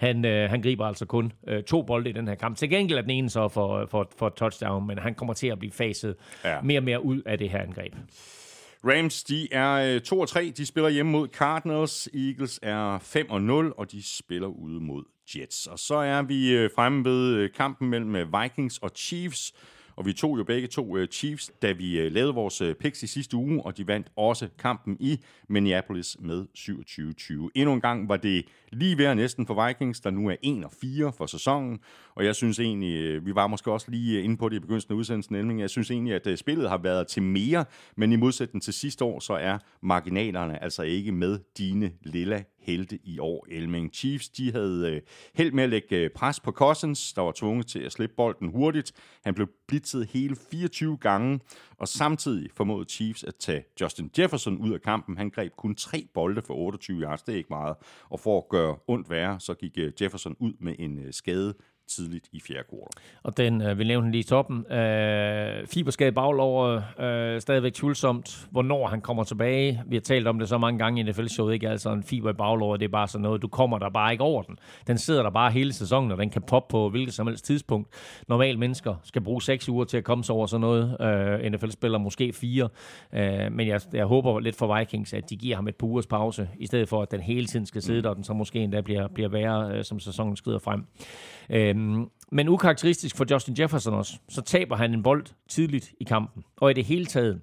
Han, 0.01 0.24
øh, 0.24 0.51
han 0.51 0.62
griber 0.62 0.86
altså 0.86 1.06
kun 1.06 1.32
øh, 1.48 1.62
to 1.62 1.82
bolde 1.82 2.10
i 2.10 2.12
den 2.12 2.28
her 2.28 2.35
kamp. 2.35 2.56
Til 2.56 2.70
gengæld 2.70 2.98
er 2.98 3.02
den 3.02 3.10
ene 3.10 3.31
så 3.31 3.48
for, 3.48 3.86
for, 3.90 4.10
for 4.18 4.28
touchdown, 4.28 4.86
men 4.86 4.98
han 4.98 5.14
kommer 5.14 5.35
til 5.35 5.47
at 5.47 5.59
blive 5.59 5.72
faset 5.72 6.16
ja. 6.44 6.60
mere 6.60 6.78
og 6.78 6.85
mere 6.85 7.05
ud 7.05 7.22
af 7.27 7.39
det 7.39 7.51
her 7.51 7.62
angreb. 7.62 7.94
Rams, 8.85 9.24
de 9.24 9.48
er 9.52 9.98
2 9.98 10.16
øh, 10.16 10.20
og 10.20 10.28
3. 10.28 10.52
De 10.56 10.66
spiller 10.66 10.90
hjemme 10.90 11.12
mod 11.12 11.28
Cardinals. 11.28 12.09
Eagles 12.14 12.60
er 12.62 12.98
5 12.98 13.31
og 13.31 13.43
0, 13.43 13.72
og 13.77 13.93
de 13.93 14.16
spiller 14.16 14.48
ude 14.48 14.81
mod 14.81 15.05
Jets. 15.36 15.66
Og 15.66 15.78
så 15.78 15.94
er 15.94 16.22
vi 16.22 16.52
øh, 16.52 16.70
fremme 16.74 17.05
ved 17.05 17.35
øh, 17.35 17.51
kampen 17.56 17.89
mellem 17.89 18.35
Vikings 18.43 18.78
og 18.78 18.90
Chiefs. 18.97 19.52
Og 20.01 20.06
vi 20.06 20.12
tog 20.12 20.39
jo 20.39 20.44
begge 20.44 20.68
to 20.68 20.97
øh, 20.97 21.09
Chiefs, 21.09 21.51
da 21.62 21.72
vi 21.72 21.98
øh, 21.98 22.12
lavede 22.12 22.35
vores 22.35 22.60
øh, 22.60 22.74
picks 22.74 23.02
i 23.02 23.06
sidste 23.06 23.36
uge, 23.36 23.62
og 23.62 23.77
de 23.77 23.86
vandt 23.86 24.06
også 24.16 24.48
kampen 24.59 24.97
i 25.01 25.20
Minneapolis 25.48 26.16
med 26.20 26.47
27-20. 26.59 27.51
Endnu 27.55 27.74
en 27.74 27.81
gang 27.81 28.09
var 28.09 28.16
det 28.16 28.44
lige 28.72 28.98
ved 28.98 29.14
næsten 29.14 29.47
for 29.47 29.66
Vikings, 29.66 30.01
der 30.01 30.10
nu 30.10 30.28
er 30.28 30.36
1-4 30.47 31.16
for 31.18 31.27
sæsonen. 31.27 31.78
Og 32.14 32.24
jeg 32.24 32.35
synes 32.35 32.59
egentlig, 32.59 33.27
vi 33.27 33.35
var 33.35 33.47
måske 33.47 33.72
også 33.72 33.90
lige 33.90 34.22
inde 34.22 34.36
på 34.36 34.48
det 34.48 34.56
i 34.56 34.60
begyndelsen 34.60 34.93
af 34.93 34.97
udsendelsen, 34.97 35.36
nemlig 35.36 35.60
jeg 35.60 35.70
synes 35.70 35.90
egentlig, 35.90 36.27
at 36.27 36.39
spillet 36.39 36.68
har 36.68 36.78
været 36.78 37.06
til 37.06 37.22
mere, 37.22 37.64
men 37.97 38.12
i 38.12 38.16
modsætning 38.16 38.62
til 38.62 38.74
sidste 38.74 39.05
år, 39.05 39.20
så 39.20 39.32
er 39.32 39.59
marginalerne 39.81 40.62
altså 40.62 40.82
ikke 40.82 41.12
med 41.12 41.39
dine 41.59 41.93
lilla 42.02 42.43
helte 42.62 42.99
i 43.05 43.19
år. 43.19 43.47
Elming 43.49 43.95
Chiefs, 43.95 44.28
de 44.28 44.53
havde 44.53 44.93
øh, 44.95 45.03
held 45.35 45.53
med 45.53 45.65
at 45.65 45.70
lægge 45.70 45.97
øh, 45.97 46.11
pres 46.11 46.41
på 46.41 46.53
Cousins, 46.53 47.12
der 47.12 47.23
var 47.23 47.32
tvunget 47.32 47.66
til 47.66 47.78
at 47.78 47.93
slippe 47.93 48.15
bolden 48.16 48.49
hurtigt. 48.49 48.93
Han 49.24 49.35
blev 49.35 49.49
blitzet 49.69 50.07
hele 50.07 50.37
24 50.51 50.97
gange, 50.97 51.41
og 51.78 51.89
samtidig 51.89 52.51
formåede 52.55 52.91
Chiefs 52.91 53.24
at 53.24 53.35
tage 53.37 53.65
Justin 53.81 54.11
Jefferson 54.19 54.59
ud 54.59 54.73
af 54.73 54.81
kampen. 54.81 55.16
Han 55.16 55.31
greb 55.31 55.53
kun 55.57 55.74
tre 55.74 56.09
bolde 56.15 56.43
for 56.43 56.55
28 56.55 57.01
yards, 57.03 57.23
det 57.23 57.32
er 57.32 57.37
ikke 57.37 57.51
meget. 57.51 57.77
Og 58.09 58.20
for 58.20 58.39
at 58.39 58.49
gøre 58.49 58.77
ondt 58.89 59.11
værre, 59.11 59.41
så 59.41 59.55
gik 59.55 59.78
øh, 59.78 59.93
Jefferson 60.03 60.37
ud 60.39 60.53
med 60.61 60.74
en 60.78 60.99
øh, 60.99 61.12
skade 61.12 61.55
tidligt 61.91 62.29
i 62.33 62.41
fjerde 62.41 62.65
kvartal. 62.69 63.03
Og 63.23 63.37
den, 63.37 63.62
øh, 63.62 63.79
vi 63.79 63.85
nævnte 63.85 64.05
den 64.05 64.12
lige 64.12 64.21
i 64.21 64.25
toppen, 64.25 64.73
øh, 64.73 65.67
fiberskade 65.67 66.12
baglov, 66.12 66.83
øh, 67.01 67.41
stadigvæk 67.41 67.73
tvivlsomt, 67.73 68.49
hvornår 68.51 68.87
han 68.87 69.01
kommer 69.01 69.25
tilbage. 69.25 69.83
Vi 69.87 69.97
har 69.97 70.01
talt 70.01 70.27
om 70.27 70.39
det 70.39 70.49
så 70.49 70.59
mange 70.59 70.79
gange 70.79 71.01
i 71.01 71.05
NFL-showet, 71.05 71.55
ikke? 71.55 71.69
Altså 71.69 71.93
en 71.93 72.03
fiber 72.03 72.31
i 72.31 72.33
baglov, 72.33 72.79
det 72.79 72.85
er 72.85 72.89
bare 72.89 73.09
sådan 73.09 73.23
noget, 73.23 73.43
du 73.43 73.49
kommer 73.49 73.79
der 73.79 73.91
bare 73.91 74.12
ikke 74.12 74.25
over 74.25 74.43
den. 74.43 74.59
Den 74.87 74.99
sidder 74.99 75.23
der 75.23 75.31
bare 75.31 75.51
hele 75.51 75.73
sæsonen, 75.73 76.12
og 76.12 76.19
den 76.19 76.31
kan 76.31 76.43
poppe 76.43 76.71
på 76.71 76.89
hvilket 76.89 77.15
som 77.15 77.27
helst 77.27 77.45
tidspunkt. 77.45 77.89
Normalt 78.29 78.59
mennesker 78.59 78.95
skal 79.05 79.23
bruge 79.23 79.43
seks 79.43 79.69
uger 79.69 79.85
til 79.85 79.97
at 79.97 80.05
komme 80.05 80.25
sig 80.25 80.35
over 80.35 80.47
sådan 80.47 80.61
noget. 80.61 80.97
Øh, 81.01 81.53
NFL-spiller 81.53 81.99
måske 81.99 82.33
fire. 82.33 82.69
Øh, 83.15 83.53
men 83.53 83.69
jeg, 83.69 83.81
jeg 83.93 84.07
håber 84.07 84.41
lidt 84.41 84.57
for 84.57 84.79
Vikings, 84.79 85.12
at 85.12 85.31
de 85.31 85.37
giver 85.37 85.57
ham 85.57 85.69
et 85.69 85.77
par 85.77 85.87
ugers 85.87 86.07
pause, 86.07 86.49
i 86.59 86.67
stedet 86.67 86.89
for 86.89 87.03
at 87.03 87.11
den 87.11 87.21
hele 87.21 87.47
tiden 87.47 87.67
skal 87.67 87.83
sidde 87.83 87.99
mm. 87.99 88.03
der, 88.03 88.11
og 88.11 88.17
den 88.17 88.25
så 88.25 88.33
måske 88.33 88.59
endda 88.59 88.81
bliver, 88.81 89.09
bliver 89.09 89.29
værre, 89.29 89.77
øh, 89.77 89.85
som 89.85 90.01
sæsonen 90.01 90.37
skrider 90.37 90.59
frem. 90.59 90.85
Øhm, 91.51 92.10
men 92.32 92.48
ukarakteristisk 92.48 93.16
for 93.16 93.27
Justin 93.31 93.56
Jefferson 93.59 93.94
også, 93.94 94.18
så 94.28 94.43
taber 94.43 94.77
han 94.77 94.94
en 94.94 95.02
bold 95.02 95.27
tidligt 95.48 95.93
i 96.01 96.05
kampen. 96.05 96.44
Og 96.56 96.70
i 96.70 96.74
det 96.74 96.85
hele 96.85 97.06
taget, 97.06 97.40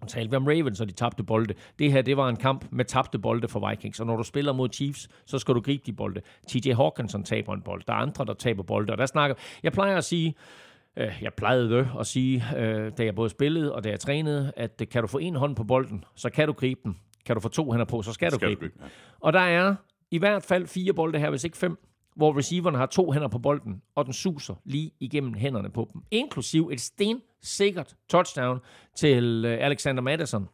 og 0.00 0.08
talte 0.08 0.30
vi 0.30 0.36
om 0.36 0.46
Ravens, 0.46 0.80
og 0.80 0.88
de 0.88 0.92
tabte 0.92 1.22
bolde. 1.22 1.54
Det 1.78 1.92
her, 1.92 2.02
det 2.02 2.16
var 2.16 2.28
en 2.28 2.36
kamp 2.36 2.64
med 2.70 2.84
tabte 2.84 3.18
bolde 3.18 3.48
for 3.48 3.68
Vikings. 3.70 4.00
Og 4.00 4.06
når 4.06 4.16
du 4.16 4.22
spiller 4.22 4.52
mod 4.52 4.68
Chiefs, 4.72 5.08
så 5.26 5.38
skal 5.38 5.54
du 5.54 5.60
gribe 5.60 5.82
de 5.86 5.92
bolde. 5.92 6.20
TJ 6.48 6.72
Hawkinson 6.72 7.24
taber 7.24 7.54
en 7.54 7.62
bold. 7.62 7.82
Der 7.86 7.92
er 7.92 7.96
andre, 7.96 8.24
der 8.24 8.34
taber 8.34 8.62
bolde. 8.62 8.92
Og 8.92 8.98
der 8.98 9.06
snakker... 9.06 9.36
Jeg 9.62 9.72
plejer 9.72 9.96
at 9.96 10.04
sige, 10.04 10.34
øh, 10.96 11.18
jeg 11.22 11.34
plejede 11.34 11.70
det 11.70 11.88
at 12.00 12.06
sige, 12.06 12.44
øh, 12.56 12.92
da 12.98 13.04
jeg 13.04 13.14
både 13.14 13.30
spillede 13.30 13.74
og 13.74 13.84
da 13.84 13.88
jeg 13.88 14.00
trænede, 14.00 14.52
at 14.56 14.82
kan 14.90 15.02
du 15.02 15.06
få 15.06 15.18
en 15.18 15.34
hånd 15.34 15.56
på 15.56 15.64
bolden, 15.64 16.04
så 16.14 16.30
kan 16.30 16.46
du 16.46 16.52
gribe 16.52 16.80
den. 16.84 16.96
Kan 17.26 17.36
du 17.36 17.40
få 17.40 17.48
to 17.48 17.72
hænder 17.72 17.86
på, 17.86 18.02
så 18.02 18.12
skal, 18.12 18.30
skal 18.30 18.40
du 18.40 18.46
gribe 18.46 18.64
den. 18.64 18.72
Ja. 18.80 18.88
Og 19.20 19.32
der 19.32 19.40
er 19.40 19.74
i 20.10 20.18
hvert 20.18 20.42
fald 20.42 20.66
fire 20.66 20.92
bolde 20.92 21.18
her, 21.18 21.30
hvis 21.30 21.44
ikke 21.44 21.56
fem, 21.56 21.78
hvor 22.18 22.38
receiveren 22.38 22.74
har 22.74 22.86
to 22.86 23.12
hænder 23.12 23.28
på 23.28 23.38
bolden, 23.38 23.82
og 23.94 24.04
den 24.04 24.12
suser 24.12 24.54
lige 24.64 24.90
igennem 25.00 25.34
hænderne 25.34 25.70
på 25.70 25.90
dem. 25.92 26.02
Inklusiv 26.10 26.70
et 26.72 26.80
stensikkert 26.80 27.96
touchdown 28.08 28.60
til 28.96 29.44
øh, 29.44 29.58
Alexander 29.60 30.02
Madison, 30.02 30.48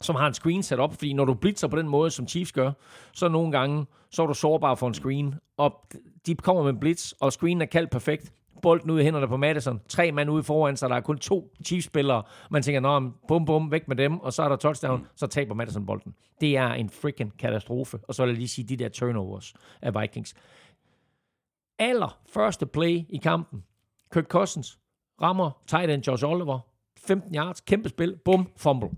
som 0.00 0.14
har 0.14 0.26
en 0.26 0.34
screen 0.34 0.62
sat 0.62 0.80
op, 0.80 0.94
fordi 0.94 1.12
når 1.12 1.24
du 1.24 1.34
blitzer 1.34 1.68
på 1.68 1.76
den 1.76 1.88
måde, 1.88 2.10
som 2.10 2.28
Chiefs 2.28 2.52
gør, 2.52 2.72
så 3.12 3.28
nogle 3.28 3.52
gange, 3.52 3.86
så 4.10 4.22
er 4.22 4.26
du 4.26 4.34
sårbar 4.34 4.74
for 4.74 4.88
en 4.88 4.94
screen, 4.94 5.34
og 5.56 5.86
de 6.26 6.34
kommer 6.34 6.62
med 6.62 6.80
blitz, 6.80 7.12
og 7.12 7.32
screenen 7.32 7.62
er 7.62 7.66
kaldt 7.66 7.90
perfekt, 7.90 8.32
bolden 8.62 8.90
ud 8.90 9.00
i 9.00 9.02
hænderne 9.02 9.28
på 9.28 9.36
Madison, 9.36 9.80
tre 9.88 10.12
mand 10.12 10.30
ude 10.30 10.42
foran, 10.42 10.76
så 10.76 10.88
der 10.88 10.94
er 10.94 11.00
kun 11.00 11.18
to 11.18 11.52
Chiefs-spillere, 11.64 12.22
man 12.50 12.62
tænker, 12.62 12.80
nå, 12.80 13.10
bum, 13.28 13.44
bum, 13.44 13.70
væk 13.70 13.88
med 13.88 13.96
dem, 13.96 14.20
og 14.20 14.32
så 14.32 14.42
er 14.42 14.48
der 14.48 14.56
touchdown, 14.56 15.00
mm. 15.00 15.06
så 15.16 15.26
taber 15.26 15.54
Madison 15.54 15.86
bolden. 15.86 16.14
Det 16.40 16.56
er 16.56 16.68
en 16.68 16.90
freaking 16.90 17.38
katastrofe, 17.38 17.98
og 18.08 18.14
så 18.14 18.22
vil 18.22 18.30
jeg 18.30 18.38
lige 18.38 18.48
sige, 18.48 18.68
de 18.68 18.76
der 18.76 18.88
turnovers 18.88 19.54
af 19.82 20.00
Vikings. 20.00 20.34
Aller 21.78 22.20
første 22.28 22.66
play 22.66 23.02
i 23.08 23.20
kampen, 23.22 23.64
Kirk 24.12 24.26
Cousins 24.26 24.78
rammer 25.22 25.62
tight 25.66 25.90
end 25.90 26.06
Josh 26.06 26.24
Oliver, 26.24 26.60
15 26.98 27.34
yards, 27.34 27.60
kæmpe 27.60 27.88
spil, 27.88 28.16
bum, 28.24 28.50
fumble. 28.56 28.90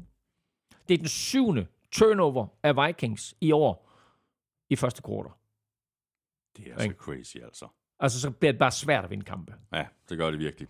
Det 0.88 0.94
er 0.94 0.98
den 0.98 1.08
syvende 1.08 1.66
turnover 1.92 2.46
af 2.62 2.86
Vikings 2.86 3.34
i 3.40 3.52
år 3.52 3.90
i 4.70 4.76
første 4.76 5.02
kvartal. 5.02 5.32
Det 6.56 6.72
er 6.72 6.78
så 6.78 6.94
crazy, 6.98 7.36
altså. 7.36 7.66
Altså, 8.00 8.20
så 8.20 8.30
bliver 8.30 8.52
det 8.52 8.58
bare 8.58 8.70
svært 8.70 9.04
at 9.04 9.10
vinde 9.10 9.24
kampe. 9.24 9.54
Ja, 9.72 9.84
det 10.08 10.18
gør 10.18 10.30
det 10.30 10.40
virkelig. 10.40 10.68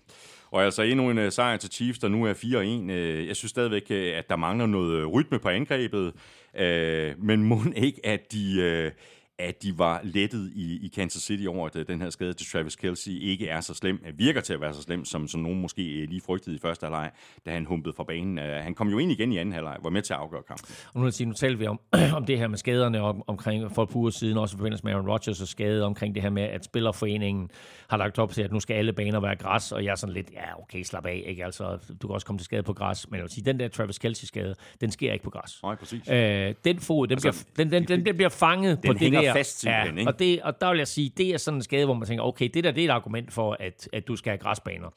Og 0.51 0.65
altså 0.65 0.83
endnu 0.83 1.11
en 1.11 1.19
uh, 1.19 1.29
sejr 1.29 1.57
til 1.57 1.71
Chiefs, 1.71 1.99
der 1.99 2.09
nu 2.09 2.25
er 2.25 2.35
4-1. 2.35 2.47
Uh, 2.47 2.91
øh, 2.91 3.27
jeg 3.27 3.37
synes 3.37 3.51
stadigvæk, 3.51 3.87
uh, 3.91 3.97
at 3.97 4.29
der 4.29 4.37
mangler 4.37 4.67
noget 4.67 5.13
rytme 5.13 5.39
på 5.39 5.49
angrebet. 5.49 6.15
Uh, 6.55 7.25
men 7.25 7.43
må 7.43 7.59
ikke, 7.77 8.07
at 8.07 8.33
de... 8.33 8.87
Uh, 8.87 9.03
at 9.39 9.63
de 9.63 9.79
var 9.79 10.01
lettet 10.05 10.53
i, 10.55 10.87
i 10.87 10.89
Kansas 10.89 11.23
City 11.23 11.47
over, 11.47 11.69
at 11.75 11.89
den 11.89 12.03
her 12.03 12.11
skade 12.11 12.33
til 12.33 12.47
Travis 12.47 12.77
Kelsey 12.77 13.11
ikke 13.11 13.49
er 13.49 13.61
så 13.61 13.75
slem, 13.75 14.05
virker 14.15 14.41
til 14.41 14.53
at 14.55 14.61
være 14.61 14.75
så 14.75 14.83
slem, 14.83 15.05
som, 15.05 15.29
som 15.29 15.41
nogen 15.41 15.61
måske 15.61 15.83
lige 15.83 16.21
frygtede 16.21 16.57
i 16.57 16.59
første 16.59 16.85
halvleg, 16.85 17.11
da 17.47 17.51
han 17.51 17.67
humpede 17.67 17.95
fra 17.97 18.05
banen. 18.05 18.39
Han 18.39 18.75
kom 18.75 18.89
jo 18.89 18.99
ind 18.99 19.13
igen 19.13 19.33
i 19.33 19.39
anden 19.39 19.53
halvleg, 19.53 19.77
var 19.83 19.91
med 19.91 20.03
til 20.03 20.13
at 20.13 20.19
afgøre 20.19 20.43
kampen. 20.43 20.75
Og 20.95 21.01
nu, 21.01 21.11
sige, 21.11 21.27
nu 21.27 21.33
taler 21.33 21.57
vi 21.57 21.67
om, 21.67 21.81
om 22.19 22.25
det 22.25 22.39
her 22.39 22.49
med 22.49 22.59
skaderne 22.59 23.01
om, 23.01 23.23
omkring 23.27 23.73
for 23.73 23.83
et 23.83 23.89
par 23.89 23.97
uger 23.97 24.11
siden, 24.11 24.39
også 24.39 24.57
i 24.57 24.59
forbindelse 24.59 24.85
med 24.85 24.93
Aaron 24.93 25.09
Rodgers 25.09 25.41
og 25.41 25.49
skade, 25.49 25.85
omkring 25.85 26.15
det 26.15 26.23
her 26.23 26.31
med, 26.31 26.43
at 26.43 26.65
Spillerforeningen 26.65 27.51
har 27.89 27.97
lagt 27.97 28.19
op 28.19 28.33
til, 28.33 28.43
at 28.43 28.53
nu 28.53 28.61
skal 28.61 28.75
alle 28.75 28.93
baner 28.93 29.21
være 29.21 29.37
græs, 29.37 29.73
og 29.73 29.85
jeg 29.85 29.91
er 29.91 29.95
sådan 29.95 30.15
lidt, 30.15 30.31
ja 30.33 30.63
okay, 30.63 30.83
slap 30.83 31.07
af, 31.07 31.23
ikke? 31.27 31.45
Altså, 31.45 31.79
du 32.03 32.07
kan 32.09 32.15
også 32.15 32.27
komme 32.27 32.39
til 32.39 32.45
skade 32.45 32.63
på 32.63 32.73
græs, 32.73 33.11
men 33.11 33.17
jeg 33.17 33.23
vil 33.23 33.31
sige, 33.31 33.45
den 33.45 33.61
der 33.61 33.69
Travis 33.69 33.99
Kelsey-skade, 33.99 34.55
den 34.81 34.91
sker 34.91 35.13
ikke 35.13 35.25
på 35.25 35.31
græs. 35.31 35.61
Nej, 35.63 35.75
præcis. 35.75 36.11
Øh, 36.11 36.55
den 36.65 36.81
fod, 36.81 37.07
den, 37.07 37.13
altså, 37.13 37.45
bliver, 37.55 37.65
den, 37.65 37.73
den, 37.73 37.89
den, 37.89 38.07
den 38.07 38.17
bliver 38.17 38.29
fanget 38.29 38.83
den 38.83 38.93
på 38.93 38.99
det 38.99 39.13
der. 39.13 39.26
Fast 39.33 39.61
til 39.61 39.69
ja, 39.69 39.85
ikke? 39.85 40.07
Og, 40.07 40.19
det, 40.19 40.43
og 40.43 40.61
der 40.61 40.71
vil 40.71 40.79
jeg 40.79 40.89
sige, 40.89 41.13
det 41.17 41.35
er 41.35 41.39
sådan 41.39 41.59
en 41.59 41.63
skade, 41.63 41.85
hvor 41.85 41.95
man 41.95 42.09
tænker, 42.09 42.25
okay, 42.25 42.49
det 42.55 42.65
der 42.65 42.71
det 42.71 42.85
er 42.85 42.89
et 42.89 42.93
argument 42.93 43.33
for, 43.33 43.57
at, 43.61 43.89
at 43.93 44.09
du 44.09 44.17
skal 44.17 44.31
have 44.31 44.39
græsbaner. 44.39 44.89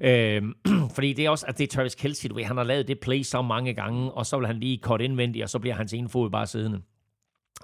Øhm, 0.00 0.54
fordi 0.94 1.12
det 1.12 1.26
er 1.26 1.30
også, 1.30 1.46
at 1.48 1.58
det 1.58 1.64
er 1.64 1.76
Travis 1.76 1.94
Kelce, 1.94 2.28
du 2.28 2.34
ved, 2.34 2.44
han 2.44 2.56
har 2.56 2.64
lavet 2.64 2.88
det 2.88 3.00
play 3.00 3.22
så 3.22 3.42
mange 3.42 3.74
gange, 3.74 4.12
og 4.12 4.26
så 4.26 4.38
vil 4.38 4.46
han 4.46 4.60
lige 4.60 4.78
kort 4.78 5.00
indvendigt, 5.00 5.42
og 5.42 5.48
så 5.48 5.58
bliver 5.58 5.74
hans 5.74 5.92
ene 5.92 6.08
fod 6.08 6.30
bare 6.30 6.46
siddende. 6.46 6.80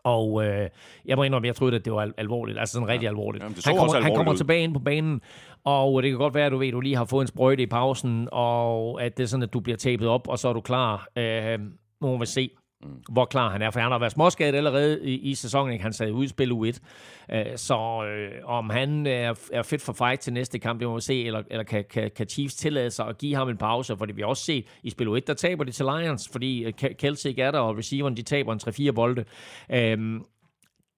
Og 0.04 0.44
øh, 0.44 0.68
jeg 1.04 1.16
må 1.16 1.22
indrømme, 1.22 1.46
jeg 1.46 1.56
troede, 1.56 1.76
at 1.76 1.84
det 1.84 1.92
var 1.92 2.12
alvorligt. 2.16 2.58
Altså 2.58 2.72
sådan 2.72 2.88
rigtig 2.88 3.04
ja. 3.04 3.08
alvorligt. 3.08 3.42
Jamen, 3.42 3.56
han, 3.64 3.76
kommer, 3.76 3.94
alvorligt 3.94 4.04
han 4.04 4.16
kommer 4.16 4.34
tilbage 4.34 4.62
ind 4.62 4.74
på 4.74 4.78
banen, 4.80 5.20
og 5.64 6.02
det 6.02 6.10
kan 6.10 6.18
godt 6.18 6.34
være, 6.34 6.46
at 6.46 6.52
du 6.52 6.58
ved, 6.58 6.68
at 6.68 6.72
du 6.72 6.80
lige 6.80 6.96
har 6.96 7.04
fået 7.04 7.22
en 7.22 7.26
sprøjte 7.26 7.62
i 7.62 7.66
pausen, 7.66 8.28
og 8.32 9.02
at 9.02 9.16
det 9.16 9.22
er 9.22 9.26
sådan, 9.26 9.42
at 9.42 9.52
du 9.52 9.60
bliver 9.60 9.76
tabet 9.76 10.08
op, 10.08 10.28
og 10.28 10.38
så 10.38 10.48
er 10.48 10.52
du 10.52 10.60
klar. 10.60 11.08
Øh, 11.16 11.58
må 12.00 12.16
man 12.16 12.26
se 12.26 12.50
mm. 12.82 12.88
hvor 13.12 13.24
klar 13.24 13.50
han 13.50 13.62
er, 13.62 13.70
for 13.70 13.80
han 13.80 13.92
har 13.92 13.98
været 13.98 14.12
småskadet 14.12 14.54
allerede 14.54 15.04
i, 15.04 15.14
i 15.14 15.34
sæsonen. 15.34 15.72
Ikke? 15.72 15.82
Han 15.82 15.92
sad 15.92 16.10
ud 16.10 16.24
i 16.24 16.28
spil 16.28 16.52
u 16.52 16.64
1. 16.64 16.80
Uh, 17.28 17.38
øh, 17.38 17.46
så 17.56 18.04
øh, 18.04 18.30
om 18.44 18.70
han 18.70 19.06
er, 19.06 19.34
er 19.52 19.62
fit 19.62 19.82
for 19.82 19.92
fight 19.92 20.20
til 20.20 20.32
næste 20.32 20.58
kamp, 20.58 20.80
det 20.80 20.88
må 20.88 20.94
vi 20.94 21.00
se, 21.00 21.24
eller, 21.24 21.42
eller 21.50 21.64
kan, 21.64 21.84
kan, 21.90 22.10
kan 22.16 22.28
Chiefs 22.28 22.54
tillade 22.54 22.90
sig 22.90 23.06
at 23.06 23.18
give 23.18 23.34
ham 23.34 23.48
en 23.48 23.56
pause, 23.56 23.96
for 23.96 24.06
det 24.06 24.16
vi 24.16 24.22
også 24.22 24.44
set 24.44 24.66
i 24.82 24.90
spil 24.90 25.08
u 25.08 25.14
1, 25.14 25.26
der 25.26 25.34
taber 25.34 25.64
de 25.64 25.72
til 25.72 25.86
Lions, 25.86 26.28
fordi 26.32 26.64
øh, 26.64 26.72
Kelsey 26.72 27.30
ikke 27.30 27.42
er 27.42 27.50
der, 27.50 27.58
og 27.58 27.78
receiveren 27.78 28.16
de 28.16 28.22
taber 28.22 28.52
en 28.52 28.60
3-4 28.88 28.90
bolde. 28.90 29.24
Uh, 29.68 29.76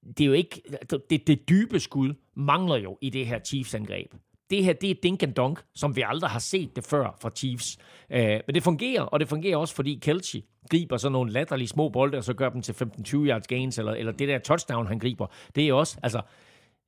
det 0.08 0.20
er 0.20 0.26
jo 0.26 0.32
ikke, 0.32 0.62
det, 1.10 1.26
det 1.26 1.48
dybe 1.48 1.80
skud 1.80 2.14
mangler 2.36 2.76
jo 2.76 2.98
i 3.00 3.10
det 3.10 3.26
her 3.26 3.38
Chiefs-angreb 3.38 4.14
det 4.54 4.64
her, 4.64 4.72
det 4.72 4.90
er 4.90 4.94
dink 5.02 5.22
and 5.22 5.34
dunk, 5.34 5.62
som 5.74 5.96
vi 5.96 6.02
aldrig 6.06 6.30
har 6.30 6.38
set 6.38 6.76
det 6.76 6.84
før 6.84 7.16
fra 7.20 7.30
Chiefs. 7.30 7.78
Uh, 8.10 8.16
men 8.18 8.54
det 8.54 8.62
fungerer, 8.62 9.02
og 9.02 9.20
det 9.20 9.28
fungerer 9.28 9.56
også, 9.56 9.74
fordi 9.74 9.98
Kelsey 10.02 10.40
griber 10.70 10.96
sådan 10.96 11.12
nogle 11.12 11.32
latterlige 11.32 11.68
små 11.68 11.88
bolde, 11.88 12.18
og 12.18 12.24
så 12.24 12.34
gør 12.34 12.48
dem 12.48 12.62
til 12.62 12.72
15-20 12.72 13.16
yards 13.16 13.46
gains, 13.46 13.78
eller, 13.78 13.92
eller 13.92 14.12
det 14.12 14.28
der 14.28 14.38
touchdown, 14.38 14.86
han 14.86 14.98
griber. 14.98 15.26
Det 15.54 15.68
er 15.68 15.72
også, 15.72 15.98
altså, 16.02 16.20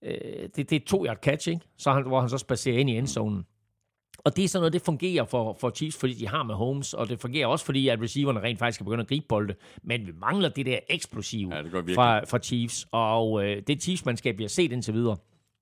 uh, 0.03 0.09
det, 0.57 0.71
det 0.71 0.73
er 0.73 0.87
to 0.87 1.07
yard 1.07 1.19
catch, 1.23 1.49
ikke? 1.49 1.61
Så 1.79 1.93
han, 1.93 2.03
hvor 2.03 2.21
han 2.21 2.29
så 2.29 2.39
spacerer 2.39 2.79
ind 2.79 2.91
i 2.91 2.99
endzonen. 2.99 3.45
Og 4.25 4.37
det 4.37 4.45
er 4.45 4.49
sådan 4.49 4.61
noget, 4.61 4.73
det 4.73 4.83
fungerer 4.83 5.25
for, 5.25 5.57
for 5.61 5.71
Chiefs, 5.71 5.97
fordi 6.01 6.15
de 6.15 6.29
har 6.29 6.43
med 6.43 6.55
Holmes, 6.55 6.95
og 6.95 7.09
det 7.09 7.21
fungerer 7.21 7.47
også, 7.47 7.65
fordi 7.65 7.89
at 7.89 8.03
receiverne 8.03 8.41
rent 8.41 8.59
faktisk 8.59 8.79
kan 8.79 8.85
begynde 8.85 9.01
at 9.03 9.09
gribe 9.09 9.27
bolde. 9.29 9.55
Men 9.83 10.07
vi 10.07 10.13
mangler 10.21 10.49
det 10.49 10.67
der 10.67 10.79
eksplosive 10.89 11.55
ja, 11.55 11.63
det 11.63 11.95
fra, 11.95 12.25
fra 12.25 12.39
Chiefs, 12.39 12.87
og 12.93 13.45
øh, 13.45 13.63
det 13.67 13.83
Chiefs-mandskab, 13.83 14.39
vi 14.39 14.43
har 14.43 14.49
set 14.49 14.73
indtil 14.73 14.95
videre, 14.95 15.17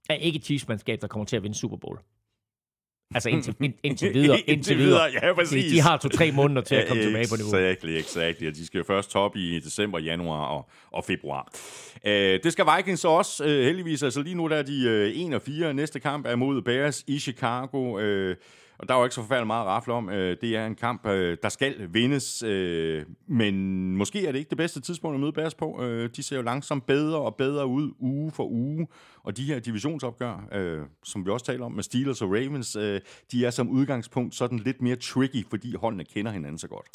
er 0.09 0.15
ikke 0.15 0.37
et 0.37 0.45
Chiefs-mandskab, 0.45 1.01
der 1.01 1.07
kommer 1.07 1.27
til 1.27 1.37
at 1.37 1.43
vinde 1.43 1.57
Super 1.57 1.77
Bowl. 1.77 1.99
Altså 3.15 3.29
indtil, 3.29 3.55
ind, 3.65 3.75
indtil 3.83 4.15
videre. 4.15 4.41
indtil 4.41 4.79
videre. 4.79 5.11
Ja, 5.23 5.35
præcis. 5.35 5.65
De, 5.65 5.71
de 5.71 5.81
har 5.81 5.97
to-tre 5.97 6.33
måneder 6.33 6.61
til 6.61 6.75
at 6.75 6.89
komme 6.89 7.03
tilbage 7.07 7.27
på 7.31 7.37
niveau. 7.37 7.57
Exactly, 7.57 7.91
exactly. 7.91 8.47
De 8.47 8.67
skal 8.67 8.79
jo 8.79 8.85
først 8.85 9.11
top 9.11 9.37
i 9.37 9.59
december, 9.59 9.99
januar 9.99 10.47
og, 10.47 10.69
og 10.91 11.05
februar. 11.05 11.49
Uh, 12.07 12.11
det 12.11 12.53
skal 12.53 12.67
Vikings 12.77 13.05
også, 13.05 13.45
uh, 13.45 13.51
heldigvis. 13.51 14.03
Altså 14.03 14.23
lige 14.23 14.35
nu 14.35 14.49
der 14.49 14.57
er 14.57 14.63
de 14.63 15.11
uh, 15.17 15.27
1 15.27 15.35
og 15.35 15.43
4. 15.43 15.75
Næste 15.75 16.01
kamp 16.01 16.27
er 16.27 16.37
mod 16.37 16.63
Bears 16.63 17.05
i 17.07 17.19
Chicago. 17.19 17.79
Uh, 17.79 18.37
og 18.79 18.89
der 18.89 18.95
er 18.95 18.99
jo 18.99 19.05
ikke 19.05 19.15
så 19.15 19.21
forfærdeligt 19.21 19.47
meget 19.47 19.61
at 19.61 19.67
rafle 19.67 19.93
om. 19.93 20.09
Det 20.13 20.45
er 20.45 20.67
en 20.67 20.75
kamp, 20.75 21.05
der 21.43 21.49
skal 21.49 21.75
vindes, 21.93 22.43
men 23.27 23.97
måske 23.97 24.27
er 24.27 24.33
det 24.33 24.39
ikke 24.39 24.49
det 24.49 24.59
bedste 24.59 24.81
tidspunkt 24.81 25.15
at 25.15 25.21
møde 25.21 25.33
Bears 25.33 25.55
på. 25.55 25.85
De 26.17 26.23
ser 26.23 26.37
jo 26.37 26.43
langsomt 26.43 26.87
bedre 26.87 27.19
og 27.19 27.37
bedre 27.37 27.67
ud 27.67 27.91
uge 27.99 28.31
for 28.31 28.45
uge. 28.45 28.87
Og 29.25 29.37
de 29.37 29.45
her 29.45 29.59
divisionsopgør, 29.59 30.49
øh, 30.53 30.81
som 31.05 31.27
vi 31.27 31.31
også 31.31 31.47
taler 31.47 31.65
om 31.65 31.73
med 31.73 31.83
Steelers 31.83 32.23
og 32.23 32.29
Ravens, 32.29 32.77
øh, 32.77 33.01
de 33.33 33.47
er 33.47 33.51
som 33.51 33.69
udgangspunkt 33.69 34.35
sådan 34.35 34.59
lidt 34.59 34.83
mere 34.83 34.97
tricky, 34.97 35.47
fordi 35.51 35.75
holdene 35.77 36.05
kender 36.05 36.33
hinanden 36.33 36.59
så 36.59 36.69
godt. 36.69 36.87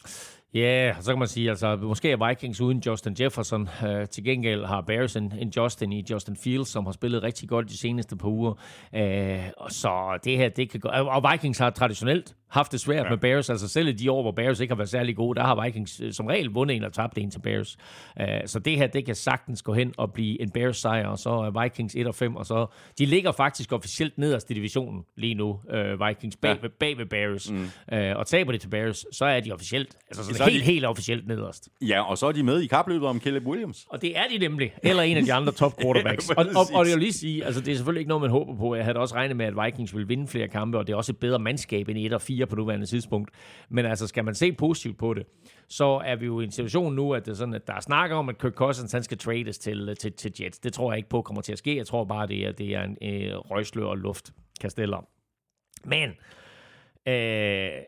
Ja, 0.54 0.60
yeah, 0.60 1.02
så 1.02 1.12
kan 1.12 1.20
man 1.20 1.28
sige, 1.28 1.50
altså 1.50 1.76
måske 1.76 2.12
er 2.12 2.28
Vikings 2.28 2.62
uden 2.62 2.84
Justin 2.86 3.16
Jefferson. 3.20 3.62
Uh, 3.62 4.06
til 4.12 4.24
gengæld 4.24 4.66
har 4.66 4.82
Bears 4.82 5.16
en, 5.16 5.34
en 5.40 5.54
Justin 5.58 5.92
i 5.92 6.06
Justin 6.10 6.36
Fields, 6.36 6.70
som 6.70 6.86
har 6.86 6.92
spillet 6.92 7.24
rigtig 7.24 7.50
godt 7.50 7.70
de 7.70 7.78
seneste 7.78 8.16
par 8.16 8.28
uger. 8.28 8.52
Uh, 8.94 9.70
så 9.70 10.20
det 10.24 10.38
her, 10.38 10.50
det 10.50 10.70
kan 10.70 10.80
gå. 10.80 10.90
Og 10.90 11.32
Vikings 11.32 11.58
har 11.58 11.70
traditionelt 11.70 12.36
haft 12.48 12.72
det 12.72 12.80
svært 12.80 13.06
ja. 13.06 13.10
med 13.10 13.18
Bears. 13.18 13.50
Altså 13.50 13.68
selv 13.68 13.88
i 13.88 13.92
de 13.92 14.12
år, 14.12 14.22
hvor 14.22 14.32
Bears 14.32 14.60
ikke 14.60 14.72
har 14.72 14.78
været 14.78 14.90
særlig 14.90 15.16
gode, 15.16 15.40
der 15.40 15.46
har 15.46 15.64
Vikings 15.64 16.02
som 16.12 16.26
regel 16.26 16.50
vundet 16.50 16.76
en 16.76 16.84
og 16.84 16.94
tabt 16.94 17.18
en 17.18 17.32
til 17.32 17.40
Bears. 17.40 17.78
Uh, 18.20 18.26
så 18.46 18.60
det 18.60 18.78
her, 18.78 18.88
det 18.88 19.06
kan 19.06 19.16
sagtens 19.16 19.62
gå 19.62 19.74
hen 19.74 19.94
og 19.98 20.14
blive 20.14 20.42
en 20.42 20.50
Bears 20.50 20.78
sejr, 20.78 21.08
og 21.08 21.20
så 21.20 21.30
er 21.30 21.64
Vikings 21.64 21.96
1 21.96 22.08
5, 22.20 22.36
og 22.36 22.46
så 22.46 22.66
de 23.00 23.06
ligger 23.06 23.32
faktisk 23.32 23.72
officielt 23.72 24.18
nederst 24.18 24.52
i 24.52 24.54
divisionen 24.54 25.04
lige 25.18 25.36
nu, 25.36 25.60
øh, 25.72 26.08
Vikings, 26.08 26.36
bag, 26.36 26.58
ja. 26.64 26.68
bag 26.80 26.98
ved 26.98 27.06
Bears. 27.06 27.52
Mm. 27.52 27.70
Øh, 27.94 28.18
og 28.18 28.28
taber 28.28 28.52
de 28.52 28.58
til 28.58 28.68
Bears, 28.68 29.06
så 29.12 29.26
er 29.26 29.40
de 29.40 29.52
officielt, 29.52 29.98
altså 30.08 30.24
sådan 30.24 30.38
så 30.38 30.44
helt, 30.44 30.66
de... 30.66 30.72
helt 30.72 30.86
officielt 30.86 31.28
nederst. 31.28 31.70
Ja, 31.82 32.02
og 32.10 32.18
så 32.18 32.28
er 32.28 32.32
de 32.32 32.44
med 32.44 32.62
i 32.62 32.68
kapløbet 32.68 33.08
om 33.08 33.20
Caleb 33.20 33.46
Williams. 33.46 33.86
Og 33.90 34.02
det 34.02 34.18
er 34.18 34.24
de 34.32 34.38
nemlig, 34.38 34.74
eller 34.84 35.04
en 35.04 35.18
af 35.18 35.24
de 35.24 35.34
andre 35.34 35.52
top 35.52 35.74
quarterbacks. 35.82 36.30
ja, 36.30 36.34
og, 36.36 36.46
og, 36.56 36.66
og, 36.74 36.86
det 36.86 36.94
vil 36.94 37.02
lige 37.02 37.14
sige, 37.14 37.46
altså 37.46 37.62
det 37.62 37.72
er 37.72 37.76
selvfølgelig 37.76 38.00
ikke 38.00 38.10
noget, 38.10 38.22
man 38.22 38.32
håber 38.32 38.56
på. 38.56 38.76
Jeg 38.76 38.86
havde 38.86 38.98
også 38.98 39.16
regnet 39.16 39.38
med, 39.38 39.46
at 39.46 39.54
Vikings 39.66 39.96
vil 39.96 40.10
vinde 40.10 40.28
flere 40.28 40.48
kampe, 40.48 40.78
og 40.78 40.88
det 40.88 40.94
er 40.94 40.98
også 40.98 41.12
et 41.12 41.18
bedre 41.18 41.40
mandskab 41.40 41.90
end 41.90 41.98
1 41.98 42.14
og 42.14 42.22
4 42.22 42.46
på 42.46 42.56
nuværende 42.56 42.86
tidspunkt. 42.86 43.32
Men 43.70 43.86
altså, 43.86 44.08
skal 44.08 44.26
man 44.26 44.36
se 44.36 44.52
positivt 44.52 44.98
på 44.98 45.14
det, 45.14 45.24
så 45.70 46.02
er 46.06 46.16
vi 46.16 46.26
jo 46.26 46.40
i 46.40 46.44
en 46.44 46.52
situation 46.52 46.96
nu, 46.96 47.14
at, 47.14 47.26
det 47.26 47.32
er 47.32 47.36
sådan, 47.36 47.54
at 47.54 47.68
der 47.68 47.74
er 47.74 47.80
snakker 47.80 48.16
om, 48.16 48.30
at 48.30 48.38
Kirk 48.38 48.54
Cousins 48.54 48.92
han 48.92 49.04
skal 49.04 49.18
trades 49.18 49.58
til, 49.58 49.90
øh, 49.90 49.96
til, 49.96 50.14
til 50.14 50.34
Jets. 50.40 50.60
Det 50.60 50.74
tror 50.74 50.92
jeg 50.92 50.98
ikke 50.98 51.10
på 51.10 51.22
kommer 51.22 51.42
til 51.42 51.52
at 51.52 51.58
ske. 51.58 51.78
Jeg 51.78 51.88
tror 51.88 52.06
bare, 52.06 52.28
det 52.28 52.48
er, 52.48 52.52
det 52.52 52.76
er 52.76 52.84
en 52.84 52.98
øh, 53.02 53.36
røgslør 53.36 53.86
og 53.86 53.98
luftkasteller. 53.98 55.08
Men 55.84 56.10
øh, 57.08 57.84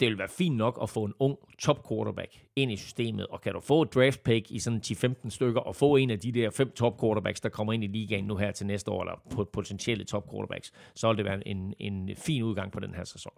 det 0.00 0.08
vil 0.08 0.18
være 0.18 0.28
fint 0.28 0.56
nok 0.56 0.78
at 0.82 0.90
få 0.90 1.04
en 1.04 1.14
ung 1.18 1.38
top 1.58 1.88
quarterback 1.88 2.44
ind 2.56 2.72
i 2.72 2.76
systemet, 2.76 3.26
og 3.26 3.40
kan 3.40 3.52
du 3.52 3.60
få 3.60 3.82
et 3.82 3.94
draft 3.94 4.22
pick 4.22 4.50
i 4.50 4.58
sådan 4.58 4.80
10-15 4.86 5.30
stykker, 5.30 5.60
og 5.60 5.76
få 5.76 5.96
en 5.96 6.10
af 6.10 6.18
de 6.18 6.32
der 6.32 6.50
fem 6.50 6.70
top 6.70 7.00
quarterbacks, 7.00 7.40
der 7.40 7.48
kommer 7.48 7.72
ind 7.72 7.84
i 7.84 7.86
ligaen 7.86 8.24
nu 8.24 8.36
her 8.36 8.50
til 8.50 8.66
næste 8.66 8.90
år, 8.90 9.02
eller 9.02 9.44
potentielle 9.52 10.04
top 10.04 10.30
quarterbacks, 10.30 10.72
så 10.94 11.08
vil 11.08 11.16
det 11.16 11.24
være 11.24 11.48
en, 11.48 11.74
en 11.78 12.10
fin 12.16 12.42
udgang 12.42 12.72
på 12.72 12.80
den 12.80 12.94
her 12.94 13.04
sæson. 13.04 13.32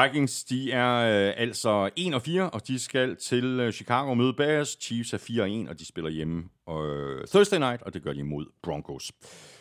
Vikings, 0.00 0.44
de 0.44 0.72
er 0.72 0.94
øh, 0.94 1.34
altså 1.36 1.90
1 1.96 2.14
og 2.14 2.22
4, 2.22 2.50
og 2.50 2.68
de 2.68 2.78
skal 2.78 3.16
til 3.16 3.44
øh, 3.44 3.72
Chicago 3.72 4.10
og 4.10 4.16
møde 4.16 4.32
Bears. 4.32 4.76
Chiefs 4.80 5.12
er 5.12 5.18
4 5.18 5.42
og 5.42 5.50
1, 5.50 5.68
og 5.68 5.78
de 5.78 5.86
spiller 5.86 6.10
hjemme 6.10 6.42
øh, 6.68 7.26
Thursday 7.28 7.58
night, 7.58 7.82
og 7.82 7.94
det 7.94 8.02
gør 8.02 8.12
de 8.12 8.22
mod 8.22 8.46
Broncos. 8.62 9.12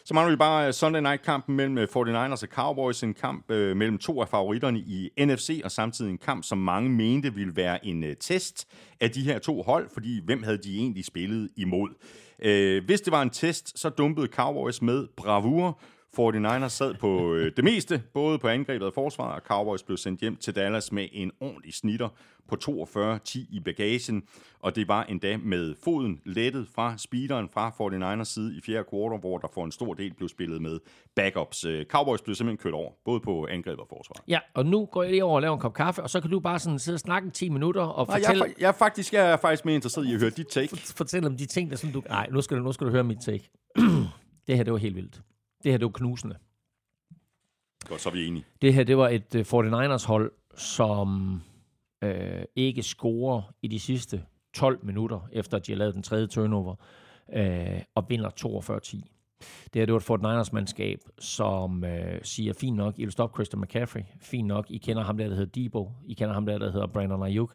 Så 0.06 0.14
mangler 0.14 0.32
vi 0.32 0.38
bare 0.38 0.68
øh, 0.68 0.74
Sunday 0.74 1.02
night-kampen 1.02 1.56
mellem 1.56 1.78
øh, 1.78 1.88
49ers 1.96 2.44
og 2.44 2.48
Cowboys. 2.52 3.04
En 3.04 3.14
kamp 3.14 3.52
øh, 3.52 3.78
mellem 3.78 3.98
to 3.98 4.22
af 4.22 4.28
favoritterne 4.28 4.80
i 4.80 5.10
NFC, 5.20 5.62
og 5.64 5.72
samtidig 5.72 6.12
en 6.12 6.18
kamp, 6.18 6.44
som 6.44 6.58
mange 6.58 6.90
mente 6.90 7.34
ville 7.34 7.56
være 7.56 7.86
en 7.86 8.04
øh, 8.04 8.16
test 8.20 8.68
af 9.00 9.12
de 9.12 9.22
her 9.22 9.40
to 9.40 9.62
hold, 9.62 9.90
fordi 9.94 10.22
hvem 10.26 10.44
havde 10.44 10.58
de 10.58 10.78
egentlig 10.78 11.06
spillet 11.06 11.50
imod? 11.58 11.90
Øh, 12.44 12.86
hvis 12.86 13.02
det 13.02 13.12
var 13.12 13.22
en 13.22 13.30
test, 13.30 13.80
så 13.80 13.90
dumpede 13.90 14.28
Cowboys 14.28 14.82
med 14.82 15.08
bravur 15.18 15.80
49ers 16.20 16.68
sad 16.68 16.94
på 16.94 17.34
øh, 17.34 17.52
det 17.56 17.64
meste, 17.64 18.04
både 18.14 18.40
på 18.40 18.48
angrebet 18.48 18.88
og 18.88 18.94
forsvaret, 18.94 19.36
og 19.36 19.42
Cowboys 19.42 19.84
blev 19.84 19.98
sendt 19.98 20.22
hjem 20.22 20.36
til 20.36 20.56
Dallas 20.56 20.92
med 20.92 21.08
en 21.12 21.32
ordentlig 21.40 21.74
snitter 21.74 22.10
på 22.48 22.58
42-10 23.26 23.40
i 23.50 23.62
bagagen, 23.66 24.24
og 24.60 24.76
det 24.76 24.88
var 24.88 25.04
endda 25.04 25.38
med 25.38 25.76
foden 25.84 26.22
lettet 26.26 26.68
fra 26.76 26.98
speederen 26.98 27.50
fra 27.50 27.70
49ers 27.70 28.24
side 28.24 28.58
i 28.58 28.62
fjerde 28.62 28.84
kvartal, 28.90 29.20
hvor 29.20 29.38
der 29.38 29.48
for 29.54 29.66
en 29.66 29.72
stor 29.72 29.94
del 29.94 30.14
blev 30.14 30.30
spillet 30.30 30.62
med 30.62 30.80
backups. 31.16 31.66
Øh, 31.66 31.86
Cowboys 31.86 32.22
blev 32.22 32.36
simpelthen 32.36 32.64
kørt 32.64 32.74
over, 32.74 32.92
både 33.06 33.20
på 33.20 33.48
angreb 33.48 33.80
og 33.80 33.88
forsvar. 33.90 34.24
Ja, 34.28 34.40
og 34.54 34.66
nu 34.66 34.86
går 34.86 35.04
jeg 35.04 35.12
lige 35.12 35.24
over 35.24 35.36
og 35.36 35.42
laver 35.42 35.54
en 35.54 35.60
kop 35.60 35.74
kaffe, 35.74 36.04
og 36.04 36.10
så 36.10 36.22
kan 36.22 36.32
du 36.32 36.40
bare 36.40 36.60
sådan 36.60 36.80
sidde 36.80 36.96
og 36.96 37.00
snakke 37.00 37.28
i 37.28 37.32
10 37.32 37.50
minutter 37.50 37.82
og 37.82 38.08
Nej, 38.08 38.16
jeg, 38.16 38.26
fortælle, 38.26 38.56
jeg, 38.60 38.68
er 38.68 38.72
faktisk, 38.72 39.14
jeg 39.14 39.32
er 39.32 39.38
faktisk 39.38 39.66
mere 39.66 39.76
interesseret 39.76 40.06
i 40.06 40.14
at 40.14 40.20
høre 40.20 40.30
dit 40.30 40.48
take. 40.48 40.78
fortælle 40.78 41.28
om 41.28 41.38
de 41.38 41.46
ting, 41.46 41.70
der 41.70 41.76
sådan 41.76 41.94
du... 41.94 42.04
Nej, 42.10 42.28
nu 42.32 42.42
skal 42.42 42.58
du, 42.58 42.64
nu 42.64 42.72
skal 42.72 42.88
du 42.88 42.92
høre 42.92 43.04
mit 43.04 43.18
take. 43.22 43.50
det 44.48 44.58
her, 44.58 44.64
det 44.64 44.74
var 44.74 44.80
helt 44.80 44.96
vildt. 44.96 45.22
Det 45.64 45.72
her, 45.72 45.78
det 45.78 45.86
var 45.86 45.92
knusende. 45.92 46.38
Godt, 47.88 48.02
så 48.02 48.10
er 48.10 48.14
vi 48.14 48.28
enige. 48.28 48.46
Det 48.62 48.74
her, 48.74 48.84
det 48.84 48.98
var 48.98 49.10
et 49.10 49.36
uh, 49.36 49.42
49ers 49.42 50.08
hold, 50.08 50.32
som 50.58 51.42
øh, 52.04 52.44
ikke 52.56 52.84
scorer 52.84 53.42
i 53.62 53.68
de 53.68 53.80
sidste 53.80 54.24
12 54.54 54.86
minutter, 54.86 55.28
efter 55.32 55.58
at 55.58 55.68
de 55.68 55.72
har 55.72 55.78
lavet 55.78 55.94
den 55.94 56.04
tredje 56.04 56.28
turnover, 56.28 56.76
øh, 57.34 57.82
og 57.96 58.06
vinder 58.10 58.30
42-10. 58.30 59.02
Det 59.74 59.80
her, 59.80 59.86
det 59.86 59.94
var 59.94 60.00
et 60.00 60.22
49ers-mandskab, 60.22 60.98
som 61.20 61.84
øh, 61.84 62.20
siger, 62.24 62.54
fint 62.54 62.78
nok, 62.78 63.00
I 63.00 63.04
vil 63.04 63.12
stoppe 63.12 63.36
Christian 63.36 63.62
McCaffrey. 63.62 64.02
Fint 64.22 64.48
nok, 64.48 64.66
I 64.72 64.78
kender 64.78 65.04
ham 65.04 65.18
der, 65.18 65.28
der 65.28 65.36
hedder 65.36 65.62
Debo. 65.64 65.92
I 66.06 66.14
kender 66.14 66.34
ham 66.34 66.46
der, 66.46 66.58
der 66.58 66.72
hedder 66.72 66.88
Brandon 66.88 67.24
Ayuk. 67.24 67.54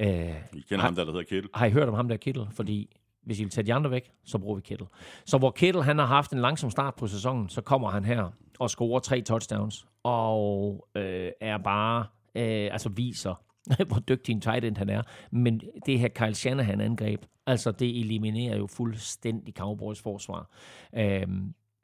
Øh, 0.00 0.08
I 0.52 0.60
kender 0.60 0.84
ham 0.84 0.94
der, 0.94 1.04
der 1.04 1.12
hedder 1.12 1.24
Kittle. 1.24 1.50
har 1.54 1.66
I 1.66 1.70
hørt 1.70 1.88
om 1.88 1.94
ham 1.94 2.08
der 2.08 2.16
Kittle? 2.16 2.46
Fordi 2.50 2.96
hvis 3.24 3.40
I 3.40 3.42
vil 3.42 3.50
tage 3.50 3.66
de 3.66 3.74
andre 3.74 3.90
væk, 3.90 4.10
så 4.24 4.38
bruger 4.38 4.56
vi 4.56 4.62
Kittle. 4.62 4.86
Så 5.24 5.38
hvor 5.38 5.50
Kittle 5.50 5.82
han 5.82 5.98
har 5.98 6.06
haft 6.06 6.32
en 6.32 6.38
langsom 6.38 6.70
start 6.70 6.94
på 6.94 7.06
sæsonen, 7.06 7.48
så 7.48 7.60
kommer 7.60 7.90
han 7.90 8.04
her 8.04 8.30
og 8.58 8.70
scorer 8.70 8.98
tre 9.00 9.20
touchdowns, 9.20 9.86
og 10.02 10.88
øh, 10.94 11.30
er 11.40 11.58
bare, 11.58 12.06
øh, 12.34 12.68
altså 12.72 12.88
viser, 12.88 13.34
hvor 13.88 13.98
dygtig 13.98 14.32
en 14.32 14.40
tight 14.40 14.64
end 14.64 14.76
han 14.76 14.90
er. 14.90 15.02
Men 15.30 15.60
det 15.86 15.98
her 15.98 16.08
Kyle 16.08 16.34
Shanahan 16.34 16.80
angreb, 16.80 17.24
altså 17.46 17.72
det 17.72 18.00
eliminerer 18.00 18.56
jo 18.56 18.66
fuldstændig 18.66 19.54
Cowboys 19.54 20.02
forsvar. 20.02 20.50
Øh, 20.94 21.26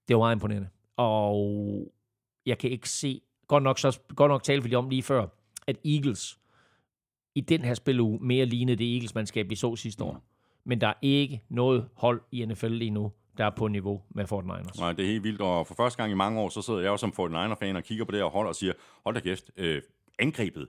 det 0.09 0.17
var 0.17 0.19
meget 0.19 0.35
imponerende. 0.35 0.69
Og 0.97 1.93
jeg 2.47 2.59
kan 2.59 2.71
ikke 2.71 2.89
se, 2.89 3.21
godt 3.47 3.62
nok, 3.62 3.79
så, 3.79 4.01
godt 4.17 4.31
nok 4.31 4.43
talte 4.43 4.69
vi 4.69 4.75
om 4.75 4.89
lige 4.89 5.03
før, 5.03 5.27
at 5.67 5.77
Eagles 5.85 6.39
i 7.35 7.41
den 7.41 7.61
her 7.61 7.75
spiluge 7.75 8.19
mere 8.23 8.47
lignede 8.47 8.77
det 8.77 8.95
Eagles-mandskab, 8.95 9.51
vi 9.51 9.55
så 9.55 9.77
sidste 9.77 10.05
år. 10.05 10.30
Men 10.71 10.81
der 10.81 10.87
er 10.87 10.95
ikke 11.03 11.43
noget 11.49 11.89
hold 11.95 12.21
i 12.33 12.45
NFL 12.45 12.67
lige 12.67 12.91
nu, 12.91 13.13
der 13.39 13.45
er 13.45 13.51
på 13.51 13.69
niveau 13.69 14.03
med 14.11 14.25
49ers. 14.33 14.81
Nej, 14.81 14.93
det 14.93 15.05
er 15.05 15.07
helt 15.07 15.25
vildt, 15.25 15.41
og 15.41 15.67
for 15.67 15.75
første 15.75 15.97
gang 15.97 16.13
i 16.13 16.15
mange 16.15 16.41
år, 16.41 16.49
så 16.49 16.63
sidder 16.63 16.81
jeg 16.81 16.89
jo 16.89 16.97
som 16.97 17.13
49er-fan 17.19 17.77
og 17.77 17.83
kigger 17.83 18.05
på 18.05 18.13
det 18.13 18.21
her 18.21 18.27
hold 18.27 18.49
og 18.49 18.55
siger, 18.55 18.73
hold 19.05 19.15
da 19.15 19.21
kæft, 19.21 19.51
øh, 19.57 19.83
angrebet 20.19 20.69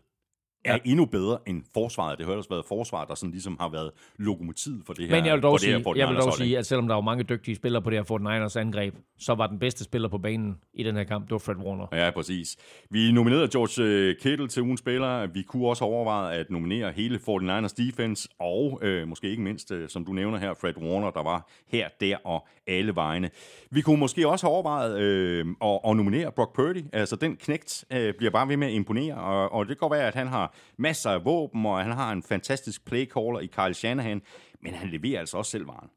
er 0.65 0.73
Ja. 0.73 0.79
endnu 0.85 1.05
bedre 1.05 1.37
end 1.47 1.63
forsvaret. 1.73 2.17
Det 2.17 2.25
har 2.25 2.33
ellers 2.33 2.49
været 2.49 2.65
forsvaret, 2.67 3.09
der 3.09 3.15
sådan 3.15 3.31
ligesom 3.31 3.57
har 3.59 3.69
været 3.69 3.91
lokomotivet 4.17 4.81
for 4.85 4.93
det 4.93 5.07
her. 5.09 5.15
Men 5.15 5.25
jeg 5.25 5.33
vil 5.33 5.43
dog 5.43 5.51
her 5.53 5.57
sige, 5.57 5.75
49ers 5.83 5.97
jeg 5.97 6.07
vil 6.09 6.15
dog 6.17 6.33
sige 6.33 6.57
at 6.57 6.65
selvom 6.65 6.87
der 6.87 6.95
var 6.95 7.01
mange 7.01 7.23
dygtige 7.23 7.55
spillere 7.55 7.81
på 7.81 7.89
det 7.89 7.97
her 7.97 8.03
49ers 8.49 8.59
angreb, 8.59 8.95
så 9.19 9.35
var 9.35 9.47
den 9.47 9.59
bedste 9.59 9.83
spiller 9.83 10.07
på 10.09 10.17
banen 10.17 10.57
i 10.73 10.83
den 10.83 10.95
her 10.95 11.03
kamp, 11.03 11.25
det 11.25 11.31
var 11.31 11.37
Fred 11.37 11.55
Warner. 11.55 11.87
Ja, 12.05 12.11
præcis. 12.11 12.57
Vi 12.89 13.11
nominerede 13.11 13.47
George 13.51 13.83
øh, 13.83 14.15
Kittle 14.21 14.47
til 14.47 14.63
ugens 14.63 14.79
spiller. 14.79 15.27
Vi 15.27 15.41
kunne 15.41 15.67
også 15.67 15.85
have 15.85 15.93
overvejet 15.95 16.39
at 16.39 16.49
nominere 16.49 16.91
hele 16.91 17.19
49ers 17.29 17.73
defense, 17.77 18.29
og 18.39 18.79
øh, 18.81 19.07
måske 19.07 19.29
ikke 19.29 19.41
mindst, 19.41 19.71
øh, 19.71 19.89
som 19.89 20.05
du 20.05 20.11
nævner 20.13 20.37
her, 20.37 20.53
Fred 20.53 20.77
Warner, 20.77 21.11
der 21.11 21.23
var 21.23 21.49
her, 21.67 21.87
der 22.01 22.17
og 22.25 22.47
alle 22.67 22.95
vegne. 22.95 23.29
Vi 23.71 23.81
kunne 23.81 23.97
måske 23.99 24.27
også 24.27 24.45
have 24.47 24.53
overvejet 24.53 24.99
øh, 24.99 25.45
at, 25.63 25.79
at 25.87 25.95
nominere 25.97 26.31
Brock 26.31 26.55
Purdy. 26.55 26.83
Altså, 26.93 27.15
den 27.15 27.35
knægt 27.35 27.85
øh, 27.93 28.13
bliver 28.17 28.31
bare 28.31 28.47
ved 28.47 28.57
med 28.57 28.67
at 28.67 28.73
imponere, 28.73 29.15
og, 29.15 29.51
og 29.51 29.65
det 29.65 29.77
kan 29.77 29.79
godt 29.89 29.97
være, 29.97 30.07
at 30.07 30.15
han 30.15 30.27
har 30.27 30.50
masser 30.77 31.09
af 31.09 31.25
våben, 31.25 31.65
og 31.65 31.83
han 31.83 31.91
har 31.91 32.11
en 32.11 32.23
fantastisk 32.23 32.85
playcaller 32.85 33.39
i 33.39 33.45
Kyle 33.45 33.73
Shanahan, 33.73 34.21
men 34.61 34.73
han 34.73 34.89
leverer 34.89 35.19
altså 35.19 35.37
også 35.37 35.51
selv 35.51 35.67
varen. 35.67 35.89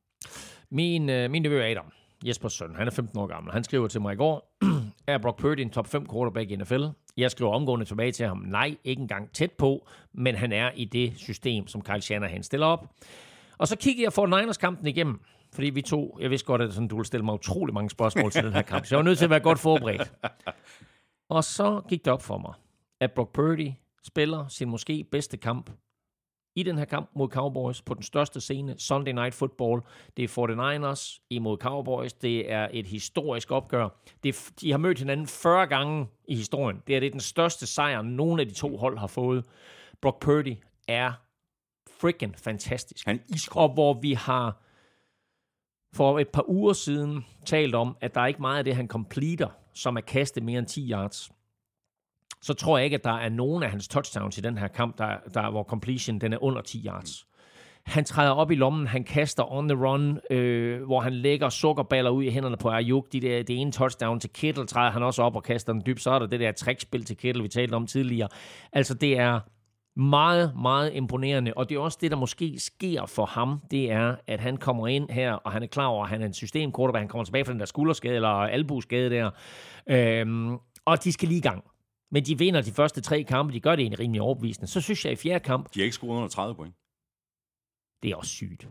Min, 0.70 1.08
øh, 1.08 1.30
min 1.30 1.42
nevø 1.42 1.62
Adam, 1.62 1.86
Jespers 2.26 2.52
søn, 2.52 2.74
han 2.76 2.86
er 2.86 2.90
15 2.90 3.18
år 3.18 3.26
gammel. 3.26 3.52
Han 3.52 3.64
skriver 3.64 3.88
til 3.88 4.00
mig 4.00 4.12
i 4.12 4.16
går, 4.16 4.56
er 5.06 5.18
Brock 5.18 5.38
Purdy 5.38 5.60
en 5.60 5.70
top 5.70 5.86
5 5.86 6.08
quarterback 6.12 6.50
i 6.50 6.56
NFL? 6.56 6.84
Jeg 7.16 7.30
skriver 7.30 7.52
omgående 7.52 7.86
tilbage 7.86 8.12
til 8.12 8.26
ham, 8.26 8.38
nej, 8.38 8.76
ikke 8.84 9.02
engang 9.02 9.32
tæt 9.32 9.52
på, 9.52 9.88
men 10.12 10.34
han 10.34 10.52
er 10.52 10.70
i 10.74 10.84
det 10.84 11.12
system, 11.16 11.66
som 11.66 11.82
Kyle 11.82 12.00
Shanahan 12.00 12.42
stiller 12.42 12.66
op. 12.66 12.86
Og 13.58 13.68
så 13.68 13.76
kiggede 13.76 14.04
jeg 14.04 14.12
for 14.12 14.26
Niners 14.26 14.56
kampen 14.56 14.86
igennem, 14.86 15.20
fordi 15.54 15.70
vi 15.70 15.82
to, 15.82 16.18
jeg 16.20 16.30
vidste 16.30 16.46
godt, 16.46 16.62
at 16.62 16.72
sådan, 16.72 16.88
du 16.88 16.96
ville 16.96 17.06
stille 17.06 17.24
mig 17.24 17.34
utrolig 17.34 17.74
mange 17.74 17.90
spørgsmål 17.90 18.30
til 18.30 18.44
den 18.44 18.52
her 18.52 18.62
kamp, 18.62 18.86
så 18.86 18.94
jeg 18.94 18.98
var 18.98 19.04
nødt 19.04 19.18
til 19.18 19.24
at 19.24 19.30
være 19.30 19.40
godt 19.40 19.58
forberedt. 19.58 20.12
Og 21.28 21.44
så 21.44 21.80
gik 21.88 22.04
det 22.04 22.12
op 22.12 22.22
for 22.22 22.38
mig, 22.38 22.52
at 23.00 23.12
Brock 23.12 23.32
Purdy 23.32 23.70
spiller 24.06 24.48
sin 24.48 24.68
måske 24.68 25.04
bedste 25.04 25.36
kamp 25.36 25.70
i 26.56 26.62
den 26.62 26.78
her 26.78 26.84
kamp 26.84 27.10
mod 27.14 27.28
Cowboys 27.28 27.82
på 27.82 27.94
den 27.94 28.02
største 28.02 28.40
scene, 28.40 28.78
Sunday 28.78 29.12
Night 29.12 29.34
Football. 29.34 29.82
Det 30.16 30.24
er 30.24 30.28
49ers 30.28 31.26
imod 31.30 31.58
Cowboys. 31.58 32.12
Det 32.12 32.52
er 32.52 32.68
et 32.72 32.86
historisk 32.86 33.50
opgør. 33.50 33.88
Det 34.22 34.28
er, 34.28 34.52
de 34.60 34.70
har 34.70 34.78
mødt 34.78 34.98
hinanden 34.98 35.26
40 35.26 35.66
gange 35.66 36.06
i 36.28 36.36
historien. 36.36 36.82
Det 36.86 36.96
er, 36.96 37.00
det 37.00 37.06
er 37.06 37.10
den 37.10 37.20
største 37.20 37.66
sejr, 37.66 38.02
nogen 38.02 38.40
af 38.40 38.46
de 38.46 38.54
to 38.54 38.76
hold 38.76 38.98
har 38.98 39.06
fået. 39.06 39.44
Brock 40.00 40.20
Purdy 40.20 40.56
er 40.88 41.12
freaking 42.00 42.38
fantastisk. 42.38 43.06
Han 43.06 43.16
er 43.16 43.34
iskold. 43.34 43.68
Og 43.68 43.74
hvor 43.74 44.00
vi 44.00 44.12
har 44.12 44.60
for 45.94 46.18
et 46.18 46.28
par 46.28 46.48
uger 46.48 46.72
siden 46.72 47.24
talt 47.46 47.74
om, 47.74 47.96
at 48.00 48.14
der 48.14 48.20
er 48.20 48.26
ikke 48.26 48.40
meget 48.40 48.58
af 48.58 48.64
det, 48.64 48.76
han 48.76 48.88
completer, 48.88 49.48
som 49.72 49.96
er 49.96 50.00
kaste 50.00 50.40
mere 50.40 50.58
end 50.58 50.66
10 50.66 50.90
yards 50.90 51.30
så 52.44 52.54
tror 52.54 52.78
jeg 52.78 52.84
ikke, 52.84 52.94
at 52.94 53.04
der 53.04 53.18
er 53.18 53.28
nogen 53.28 53.62
af 53.62 53.70
hans 53.70 53.88
touchdowns 53.88 54.38
i 54.38 54.40
den 54.40 54.58
her 54.58 54.68
kamp, 54.68 54.98
der, 54.98 55.16
der 55.34 55.50
hvor 55.50 55.62
completion 55.62 56.18
den 56.18 56.32
er 56.32 56.42
under 56.42 56.62
10 56.62 56.84
yards. 56.86 57.26
Han 57.86 58.04
træder 58.04 58.30
op 58.30 58.50
i 58.50 58.54
lommen, 58.54 58.86
han 58.86 59.04
kaster 59.04 59.52
on 59.52 59.68
the 59.68 59.86
run, 59.86 60.20
øh, 60.30 60.82
hvor 60.82 61.00
han 61.00 61.12
lægger 61.12 61.48
sukkerballer 61.48 62.10
ud 62.10 62.24
i 62.24 62.30
hænderne 62.30 62.56
på 62.56 62.70
Ayuk. 62.70 63.12
De 63.12 63.20
der, 63.20 63.42
det 63.42 63.60
ene 63.60 63.72
touchdown 63.72 64.20
til 64.20 64.30
Kittle 64.30 64.66
træder 64.66 64.90
han 64.90 65.02
også 65.02 65.22
op 65.22 65.36
og 65.36 65.42
kaster 65.42 65.72
den 65.72 65.82
dybt. 65.86 66.00
Så 66.00 66.10
er 66.10 66.18
der 66.18 66.26
det 66.26 66.40
der 66.40 66.52
trickspil 66.52 67.04
til 67.04 67.16
Kittle, 67.16 67.42
vi 67.42 67.48
talte 67.48 67.74
om 67.74 67.86
tidligere. 67.86 68.28
Altså, 68.72 68.94
det 68.94 69.18
er 69.18 69.40
meget, 69.96 70.52
meget 70.62 70.94
imponerende, 70.94 71.52
og 71.56 71.68
det 71.68 71.74
er 71.76 71.80
også 71.80 71.98
det, 72.00 72.10
der 72.10 72.16
måske 72.16 72.58
sker 72.58 73.06
for 73.06 73.26
ham, 73.26 73.60
det 73.70 73.90
er, 73.92 74.16
at 74.26 74.40
han 74.40 74.56
kommer 74.56 74.88
ind 74.88 75.10
her, 75.10 75.32
og 75.32 75.52
han 75.52 75.62
er 75.62 75.66
klar 75.66 75.86
over, 75.86 76.04
at 76.04 76.10
han 76.10 76.22
er 76.22 76.26
en 76.26 76.34
systemquarterback, 76.34 77.00
han 77.00 77.08
kommer 77.08 77.24
tilbage 77.24 77.44
fra 77.44 77.52
den 77.52 77.60
der 77.60 77.66
skulderskade, 77.66 78.14
eller 78.14 78.28
albueskade 78.28 79.10
der, 79.10 79.30
øhm, 79.86 80.58
og 80.84 81.04
de 81.04 81.12
skal 81.12 81.28
lige 81.28 81.38
i 81.38 81.42
gang. 81.42 81.64
Men 82.14 82.24
de 82.24 82.38
vinder 82.38 82.60
de 82.62 82.72
første 82.72 83.00
tre 83.00 83.22
kampe, 83.24 83.52
de 83.52 83.60
gør 83.60 83.70
det 83.76 83.82
egentlig 83.82 83.98
rimelig 83.98 84.20
overbevisende. 84.22 84.66
Så 84.66 84.80
synes 84.80 85.04
jeg 85.04 85.12
i 85.12 85.16
fjerde 85.16 85.44
kamp, 85.44 85.74
De 85.74 85.80
har 85.80 85.84
ikke 85.84 85.94
scoret 85.94 86.16
under 86.16 86.28
30 86.28 86.54
point. 86.54 86.74
det 88.02 88.10
er 88.10 88.16
også 88.16 88.30
sygt. 88.30 88.68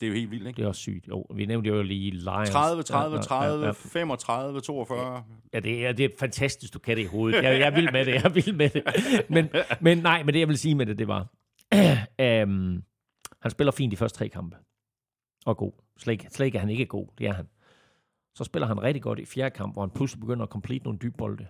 Det 0.00 0.06
er 0.06 0.10
jo 0.10 0.14
helt 0.14 0.30
vildt, 0.30 0.46
ikke? 0.46 0.56
Det 0.56 0.64
er 0.64 0.68
også 0.68 0.80
sygt. 0.80 1.08
Jo, 1.08 1.26
vi 1.34 1.46
nævnte 1.46 1.68
jo 1.68 1.82
lige 1.82 2.10
Lions. 2.10 2.50
30, 2.50 2.82
30, 2.82 3.14
Ja, 3.14 3.16
ja, 3.16 3.22
30, 3.22 3.60
ja, 3.60 3.66
ja. 3.66 3.72
35, 3.72 4.60
42. 4.60 5.24
Ja, 5.52 5.60
det 5.60 5.86
er, 5.86 5.92
det 5.92 6.04
er 6.04 6.08
fantastisk, 6.18 6.74
du 6.74 6.78
kan 6.78 6.96
det 6.96 7.02
i 7.02 7.06
hovedet. 7.06 7.42
Jeg, 7.42 7.60
jeg 7.60 7.74
vil 7.74 7.92
med 7.92 8.04
det, 8.04 8.14
jeg 8.14 8.34
vil 8.34 8.54
med 8.54 8.70
det. 8.70 8.82
Men, 9.30 9.48
men 9.80 9.98
nej, 9.98 10.22
men 10.22 10.34
det 10.34 10.40
jeg 10.40 10.48
vil 10.48 10.58
sige 10.58 10.74
med 10.74 10.86
det, 10.86 10.98
det 10.98 11.08
var, 11.08 11.20
um, 12.44 12.84
han 13.42 13.50
spiller 13.50 13.72
fint 13.72 13.90
de 13.90 13.96
første 13.96 14.18
tre 14.18 14.28
kampe. 14.28 14.56
Og 15.46 15.56
god. 15.56 15.72
Slet 15.98 16.12
ikke, 16.12 16.26
slet 16.30 16.46
ikke, 16.46 16.58
han 16.58 16.68
ikke 16.70 16.82
er 16.82 16.86
god. 16.86 17.06
Det 17.18 17.26
er 17.26 17.32
han. 17.32 17.48
Så 18.34 18.44
spiller 18.44 18.66
han 18.66 18.82
rigtig 18.82 19.02
godt 19.02 19.18
i 19.18 19.24
fjerde 19.24 19.54
kamp, 19.54 19.72
hvor 19.72 19.82
han 19.82 19.90
pludselig 19.90 20.20
begynder 20.20 20.42
at 20.42 20.48
complete 20.48 20.84
nogle 20.84 20.98
dybe 20.98 21.16
bolde. 21.16 21.46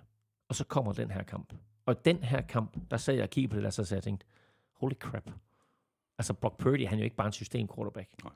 Og 0.49 0.55
så 0.55 0.65
kommer 0.65 0.93
den 0.93 1.11
her 1.11 1.23
kamp. 1.23 1.53
Og 1.87 2.05
den 2.05 2.17
her 2.23 2.41
kamp, 2.41 2.77
der 2.91 2.97
sad 2.97 3.15
jeg 3.15 3.23
og 3.23 3.31
kiggede 3.31 3.51
på 3.51 3.57
det 3.57 3.65
der, 3.65 3.71
så 3.71 3.85
sagde 3.85 3.99
jeg 3.99 4.05
tænkte, 4.05 4.27
holy 4.77 4.95
crap. 4.95 5.31
Altså 6.19 6.35
Brock 6.35 6.59
Purdy, 6.59 6.87
han 6.87 6.99
er 6.99 7.03
jo 7.03 7.05
ikke 7.05 7.17
bare 7.17 7.27
en 7.27 7.33
system 7.33 7.69
quarterback. 7.75 8.09
Nej. 8.25 8.33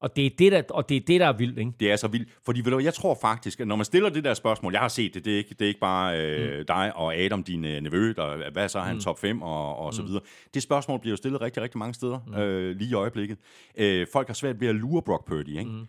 Og 0.00 0.16
det 0.16 0.26
er 0.26 0.30
det, 0.38 0.52
der, 0.52 0.62
og 0.70 0.88
det 0.88 0.96
er, 0.96 1.00
det, 1.00 1.20
der 1.20 1.26
er 1.26 1.32
vildt, 1.32 1.58
ikke? 1.58 1.72
Det 1.80 1.92
er 1.92 1.96
så 1.96 2.08
vildt. 2.08 2.28
Fordi 2.44 2.60
ved 2.60 2.72
du, 2.72 2.78
jeg 2.78 2.94
tror 2.94 3.18
faktisk, 3.20 3.60
at 3.60 3.68
når 3.68 3.76
man 3.76 3.84
stiller 3.84 4.08
det 4.08 4.24
der 4.24 4.34
spørgsmål, 4.34 4.72
jeg 4.72 4.80
har 4.80 4.88
set 4.88 5.14
det, 5.14 5.24
det 5.24 5.32
er 5.32 5.38
ikke, 5.38 5.50
det 5.50 5.62
er 5.62 5.68
ikke 5.68 5.80
bare 5.80 6.20
øh, 6.20 6.58
mm. 6.58 6.66
dig 6.66 6.96
og 6.96 7.16
Adam, 7.16 7.44
din 7.44 7.64
øh, 7.64 7.80
nevø, 7.80 8.12
der, 8.16 8.50
hvad 8.50 8.68
så 8.68 8.78
er 8.78 8.82
han 8.82 8.94
mm. 8.94 9.00
top 9.00 9.18
5 9.18 9.42
og, 9.42 9.76
og 9.76 9.94
så 9.94 10.02
videre. 10.02 10.22
Det 10.54 10.62
spørgsmål 10.62 11.00
bliver 11.00 11.12
jo 11.12 11.16
stillet 11.16 11.40
rigtig, 11.40 11.62
rigtig 11.62 11.78
mange 11.78 11.94
steder 11.94 12.18
mm. 12.26 12.34
øh, 12.34 12.76
lige 12.76 12.90
i 12.90 12.94
øjeblikket. 12.94 13.38
Øh, 13.76 14.06
folk 14.12 14.26
har 14.26 14.34
svært 14.34 14.60
ved 14.60 14.68
at 14.68 14.74
lure 14.74 15.02
Brock 15.02 15.26
Purdy, 15.26 15.58
ikke? 15.58 15.70
Mm. 15.70 15.86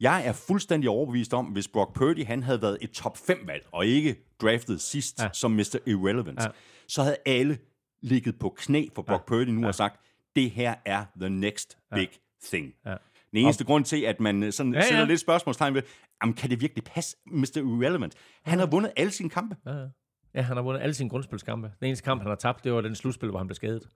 Jeg 0.00 0.26
er 0.26 0.32
fuldstændig 0.32 0.90
overbevist 0.90 1.34
om, 1.34 1.46
hvis 1.46 1.68
Brock 1.68 1.94
Purdy 1.94 2.24
han 2.26 2.42
havde 2.42 2.62
været 2.62 2.78
et 2.80 2.90
top 2.90 3.16
5 3.16 3.38
valg, 3.46 3.66
og 3.72 3.86
ikke 3.86 4.16
draftet 4.42 4.80
sidst 4.80 5.18
ja. 5.18 5.24
Ja. 5.24 5.30
som 5.32 5.50
Mr. 5.50 5.76
Irrelevant, 5.86 6.38
ja. 6.38 6.44
Ja. 6.44 6.50
så 6.88 7.02
havde 7.02 7.16
alle 7.26 7.58
ligget 8.02 8.38
på 8.38 8.54
knæ 8.56 8.86
for 8.94 9.02
Brock 9.02 9.20
ja. 9.22 9.26
Purdy 9.26 9.48
nu 9.48 9.60
ja. 9.60 9.66
og 9.66 9.74
sagt, 9.74 10.00
det 10.36 10.50
her 10.50 10.74
er 10.84 11.04
the 11.20 11.28
next 11.28 11.78
big 11.94 12.08
thing. 12.44 12.74
Ja. 12.86 12.94
Den 13.30 13.38
eneste 13.38 13.64
grund 13.64 13.84
til, 13.84 14.00
at 14.02 14.20
man 14.20 14.42
øh, 14.42 14.52
sådan 14.52 14.72
ja, 14.72 14.78
Ja, 14.78 14.84
ja. 14.84 14.88
sætter 14.88 15.00
ja. 15.04 15.08
lidt 15.08 15.20
spørgsmålstegn 15.20 15.74
ved, 15.74 15.82
jamen, 16.22 16.34
kan 16.34 16.50
det 16.50 16.60
virkelig 16.60 16.84
passe, 16.84 17.16
Mr. 17.26 17.56
Irrelevant? 17.56 18.14
Han 18.42 18.58
har 18.58 18.66
vundet 18.66 18.92
alle 18.96 19.12
sine 19.12 19.30
kampe. 19.30 19.56
Ja, 19.66 19.72
ja. 19.72 19.86
ja, 20.34 20.42
han 20.42 20.56
har 20.56 20.62
vundet 20.62 20.80
alle 20.80 20.94
sine 20.94 21.10
grundspilskampe. 21.10 21.72
Den 21.80 21.86
eneste 21.86 22.04
kamp, 22.04 22.20
han 22.22 22.28
har 22.28 22.36
tabt, 22.36 22.64
det 22.64 22.72
var 22.72 22.80
den 22.80 22.94
slutspil, 22.94 23.28
hvor 23.30 23.38
han 23.38 23.46
blev 23.46 23.54
skadet. 23.54 23.88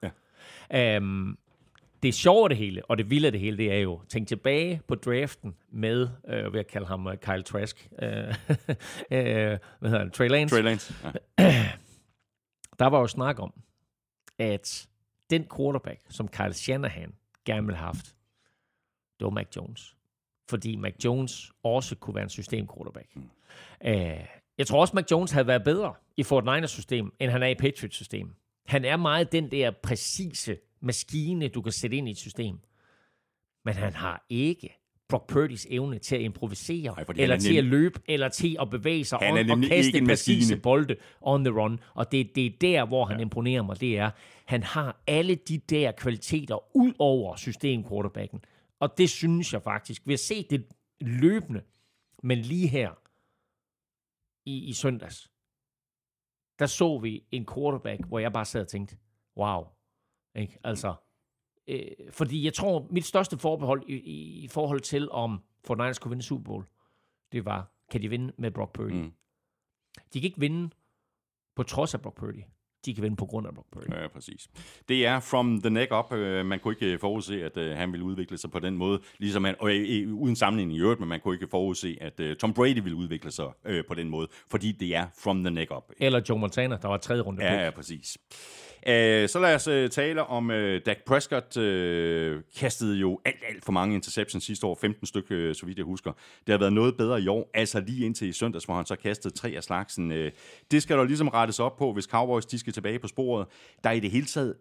Ja. 0.73 0.97
Um, 0.99 1.39
det 2.05 2.15
sjove 2.15 2.45
af 2.45 2.49
det 2.49 2.59
hele, 2.59 2.85
og 2.85 2.99
det 2.99 3.11
vilde 3.11 3.27
af 3.27 3.33
det 3.33 3.41
hele, 3.41 3.57
det 3.57 3.73
er 3.73 3.79
jo, 3.79 4.01
tænk 4.09 4.29
tilbage 4.29 4.81
på 4.89 4.95
draften 4.95 5.55
med, 5.71 6.09
øh, 6.29 6.53
ved 6.53 6.61
at 6.61 6.67
kalde 6.67 6.87
ham 6.87 7.07
øh, 7.07 7.17
Kyle 7.17 7.43
Trask, 7.43 7.91
øh, 8.03 8.09
øh, 9.11 9.59
hvad 9.79 9.91
hedder 9.91 9.99
han, 9.99 10.11
Trey 10.11 10.29
Lance. 10.29 10.55
Trey 10.55 10.63
Lance. 10.63 10.95
Ja. 11.05 11.11
Der 12.79 12.87
var 12.87 13.01
jo 13.01 13.07
snak 13.07 13.39
om, 13.39 13.53
at 14.39 14.89
den 15.31 15.47
quarterback, 15.57 16.01
som 16.09 16.29
Kyle 16.29 16.53
Shanahan 16.53 17.15
gerne 17.45 17.67
ville 17.67 17.77
have 17.77 17.87
haft, 17.87 18.07
det 19.19 19.25
var 19.25 19.31
Mac 19.31 19.47
Jones. 19.57 19.97
Fordi 20.51 20.77
Mac 20.77 20.95
Jones 21.05 21.53
også 21.63 21.97
kunne 21.97 22.15
være 22.15 22.25
en 22.25 22.31
system-quarterback. 22.31 23.17
Mm. 23.17 23.31
Øh, 23.85 24.27
jeg 24.59 24.67
tror 24.67 24.81
også, 24.81 24.97
Mac 24.97 25.05
Jones 25.11 25.31
havde 25.31 25.47
været 25.47 25.65
bedre 25.65 25.95
i 26.17 26.23
Fort 26.23 26.45
Niners 26.45 26.71
system, 26.71 27.13
end 27.21 27.31
han 27.31 27.43
er 27.43 27.47
i 27.47 27.55
Patriots 27.55 27.97
system. 27.97 28.35
Han 28.67 28.85
er 28.85 28.97
meget 28.97 29.33
den 29.33 29.51
der 29.51 29.71
præcise 29.83 30.57
maskine, 30.81 31.49
du 31.49 31.63
kan 31.63 31.73
sætte 31.73 31.97
ind 31.97 32.09
i 32.09 32.11
et 32.11 32.19
system. 32.19 32.59
Men 33.65 33.75
han 33.75 33.93
har 33.93 34.27
ikke 34.29 34.77
Brock 35.09 35.33
Purdy's 35.33 35.67
evne 35.71 35.99
til 35.99 36.17
at 36.17 36.23
improvisere, 36.23 37.05
fordi 37.07 37.21
eller 37.23 37.35
er 37.37 37.41
til 37.41 37.55
nem- 37.55 37.59
at 37.59 37.65
løbe, 37.65 38.01
eller 38.09 38.29
til 38.29 38.57
at 38.61 38.71
bevæge 38.71 39.05
sig 39.05 39.19
Han 39.19 39.51
on, 39.51 39.65
og 39.65 39.69
kaste 39.69 39.99
en 39.99 40.07
præcise 40.07 40.57
bolde 40.57 40.97
on 41.21 41.45
the 41.45 41.61
run. 41.61 41.81
Og 41.95 42.13
det, 42.13 42.35
det 42.35 42.47
er 42.47 42.51
der, 42.61 42.85
hvor 42.85 43.05
han 43.05 43.17
ja. 43.17 43.23
imponerer 43.23 43.63
mig. 43.63 43.81
Det 43.81 43.99
er, 43.99 44.11
han 44.45 44.63
har 44.63 45.03
alle 45.07 45.35
de 45.35 45.59
der 45.59 45.93
kvaliteter 45.93 46.77
ud 46.77 46.93
over 46.99 47.37
systemquarterbacken. 47.37 48.45
Og 48.81 48.99
det 48.99 49.11
synes 49.11 49.53
jeg 49.53 49.63
faktisk. 49.63 50.03
Vi 50.07 50.13
har 50.13 50.19
set 50.19 50.51
det 50.51 50.67
løbende, 51.01 51.63
men 52.23 52.39
lige 52.39 52.69
her 52.69 52.91
i, 54.47 54.65
i 54.65 54.73
søndags, 54.73 55.31
der 56.59 56.67
så 56.67 56.99
vi 56.99 57.25
en 57.31 57.47
quarterback, 57.55 58.07
hvor 58.07 58.19
jeg 58.19 58.33
bare 58.33 58.45
sad 58.45 58.61
og 58.61 58.69
tænkte, 58.69 58.97
wow. 59.37 59.65
Ikke? 60.35 60.59
Altså, 60.65 60.95
øh, 61.69 61.91
fordi 62.11 62.45
jeg 62.45 62.55
tror, 62.55 62.87
mit 62.91 63.05
største 63.05 63.39
forbehold 63.39 63.83
i, 63.89 63.95
i, 63.95 64.45
i 64.45 64.49
forhold 64.49 64.81
til, 64.81 65.11
om 65.11 65.43
Fort 65.65 65.79
Niners 65.79 65.99
kunne 65.99 66.11
vinde 66.11 66.23
Super 66.23 66.45
Bowl, 66.45 66.65
det 67.33 67.45
var, 67.45 67.73
kan 67.91 68.03
de 68.03 68.09
vinde 68.09 68.33
med 68.39 68.51
Brock 68.51 68.73
Purdy? 68.73 68.93
Mm. 68.93 68.99
Mm. 68.99 69.13
De 70.13 70.21
kan 70.21 70.23
ikke 70.23 70.41
vinde 70.41 70.71
på 71.57 71.63
trods 71.63 71.95
af 71.95 72.03
Brock 72.03 72.17
Purdy. 72.17 72.43
De 72.87 72.95
kan 72.95 73.03
vinde 73.03 73.17
på 73.17 73.27
grund 73.27 73.47
af 73.47 73.55
Brock 73.55 73.67
Purdy. 73.73 74.03
Ja, 74.03 74.09
præcis. 74.09 74.49
Det 74.89 75.07
er 75.07 75.21
from 75.21 75.61
the 75.61 75.71
neck 75.71 75.93
up. 75.93 76.13
Øh, 76.13 76.47
Man 76.47 76.59
kunne 76.61 76.75
ikke 76.81 76.99
forudse, 76.99 77.45
at 77.45 77.57
øh, 77.57 77.77
han 77.77 77.93
ville 77.93 78.05
udvikle 78.05 78.39
sig 78.39 78.51
på 78.51 78.59
den 78.59 78.75
måde, 78.77 79.01
ligesom 79.19 79.45
han, 79.45 79.55
og 79.61 79.71
øh, 79.71 80.03
øh, 80.03 80.15
uden 80.15 80.37
sammenligning 80.37 80.79
i 80.79 80.81
øvrigt, 80.81 81.01
men 81.01 81.09
man 81.09 81.21
kunne 81.21 81.35
ikke 81.35 81.49
forudse, 81.51 81.99
at 82.01 82.21
øh, 82.21 82.37
Tom 82.37 82.53
Brady 82.55 82.83
ville 82.83 82.97
udvikle 82.97 83.31
sig 83.31 83.47
øh, 83.65 83.85
på 83.89 83.95
den 83.95 84.09
måde, 84.09 84.29
fordi 84.51 84.73
det 84.73 84.97
er 84.97 85.07
from 85.19 85.45
the 85.45 85.51
neck 85.55 85.71
up. 85.77 85.85
Eller 85.99 86.21
Joe 86.29 86.39
Montana, 86.39 86.79
der 86.83 86.89
var 86.89 86.97
tredje 86.97 87.23
runde 87.23 87.45
Ja, 87.45 87.65
ja, 87.65 87.71
præcis. 87.71 88.19
Uh, 88.89 89.29
så 89.29 89.39
lad 89.43 89.55
os 89.55 89.69
uh, 89.69 89.87
tale 89.89 90.25
om 90.27 90.51
uh, 90.51 90.57
Dak 90.87 90.97
Prescott. 91.07 91.57
Uh, 91.57 92.41
kastede 92.59 92.97
jo 92.99 93.21
alt, 93.25 93.37
alt 93.49 93.65
for 93.65 93.73
mange 93.73 93.95
interceptions 93.95 94.45
sidste 94.45 94.67
år. 94.67 94.79
15 94.81 95.07
stykker, 95.07 95.49
uh, 95.49 95.55
så 95.55 95.67
vidt 95.67 95.79
jeg 95.79 95.85
husker. 95.85 96.13
Det 96.47 96.53
har 96.53 96.59
været 96.59 96.73
noget 96.73 96.97
bedre 96.97 97.23
i 97.23 97.29
år. 97.29 97.51
Altså 97.55 97.81
lige 97.81 98.07
indtil 98.07 98.29
i 98.29 98.33
søndags, 98.33 98.65
hvor 98.65 98.75
han 98.75 98.87
så 98.87 98.97
kastede 98.97 99.35
tre 99.35 99.49
af 99.57 99.63
slagsen. 99.65 100.11
Uh, 100.13 100.27
det 100.71 100.83
skal 100.83 100.99
der 100.99 101.05
ligesom 101.05 101.29
rettes 101.29 101.61
op 101.61 101.77
på, 101.77 101.93
hvis 101.93 102.05
Cowboys 102.05 102.47
de 102.47 102.59
skal 102.59 102.73
tilbage 102.73 102.99
på 102.99 103.09
sporet. 103.09 103.47
Der 103.85 103.91
er 103.91 103.95
i 103.95 104.01
det 104.01 104.11
hele 104.11 104.27
taget 104.27 104.55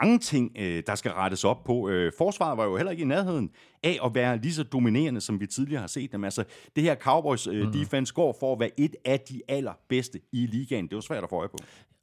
mange 0.00 0.18
ting, 0.18 0.52
øh, 0.58 0.82
der 0.86 0.94
skal 0.94 1.10
rettes 1.12 1.44
op 1.44 1.64
på. 1.64 1.88
Øh, 1.88 2.12
forsvaret 2.18 2.56
var 2.58 2.64
jo 2.64 2.76
heller 2.76 2.90
ikke 2.90 3.02
i 3.02 3.06
nærheden 3.06 3.50
af 3.82 3.98
at 4.04 4.14
være 4.14 4.36
lige 4.38 4.52
så 4.54 4.62
dominerende, 4.62 5.20
som 5.20 5.40
vi 5.40 5.46
tidligere 5.46 5.80
har 5.80 5.88
set 5.88 6.12
dem. 6.12 6.24
Altså, 6.24 6.44
det 6.76 6.84
her 6.84 6.94
Cowboys 6.94 7.46
øh, 7.46 7.62
Mhm. 7.62 7.72
defense 7.72 8.14
går 8.14 8.36
for 8.40 8.52
at 8.52 8.60
være 8.60 8.70
et 8.80 8.96
af 9.04 9.20
de 9.20 9.42
allerbedste 9.48 10.20
i 10.32 10.46
ligaen. 10.46 10.84
Det 10.84 10.92
er 10.92 10.96
jo 10.96 11.00
svært 11.00 11.24
at 11.24 11.30
få 11.30 11.36
øje 11.36 11.48
på. 11.48 11.58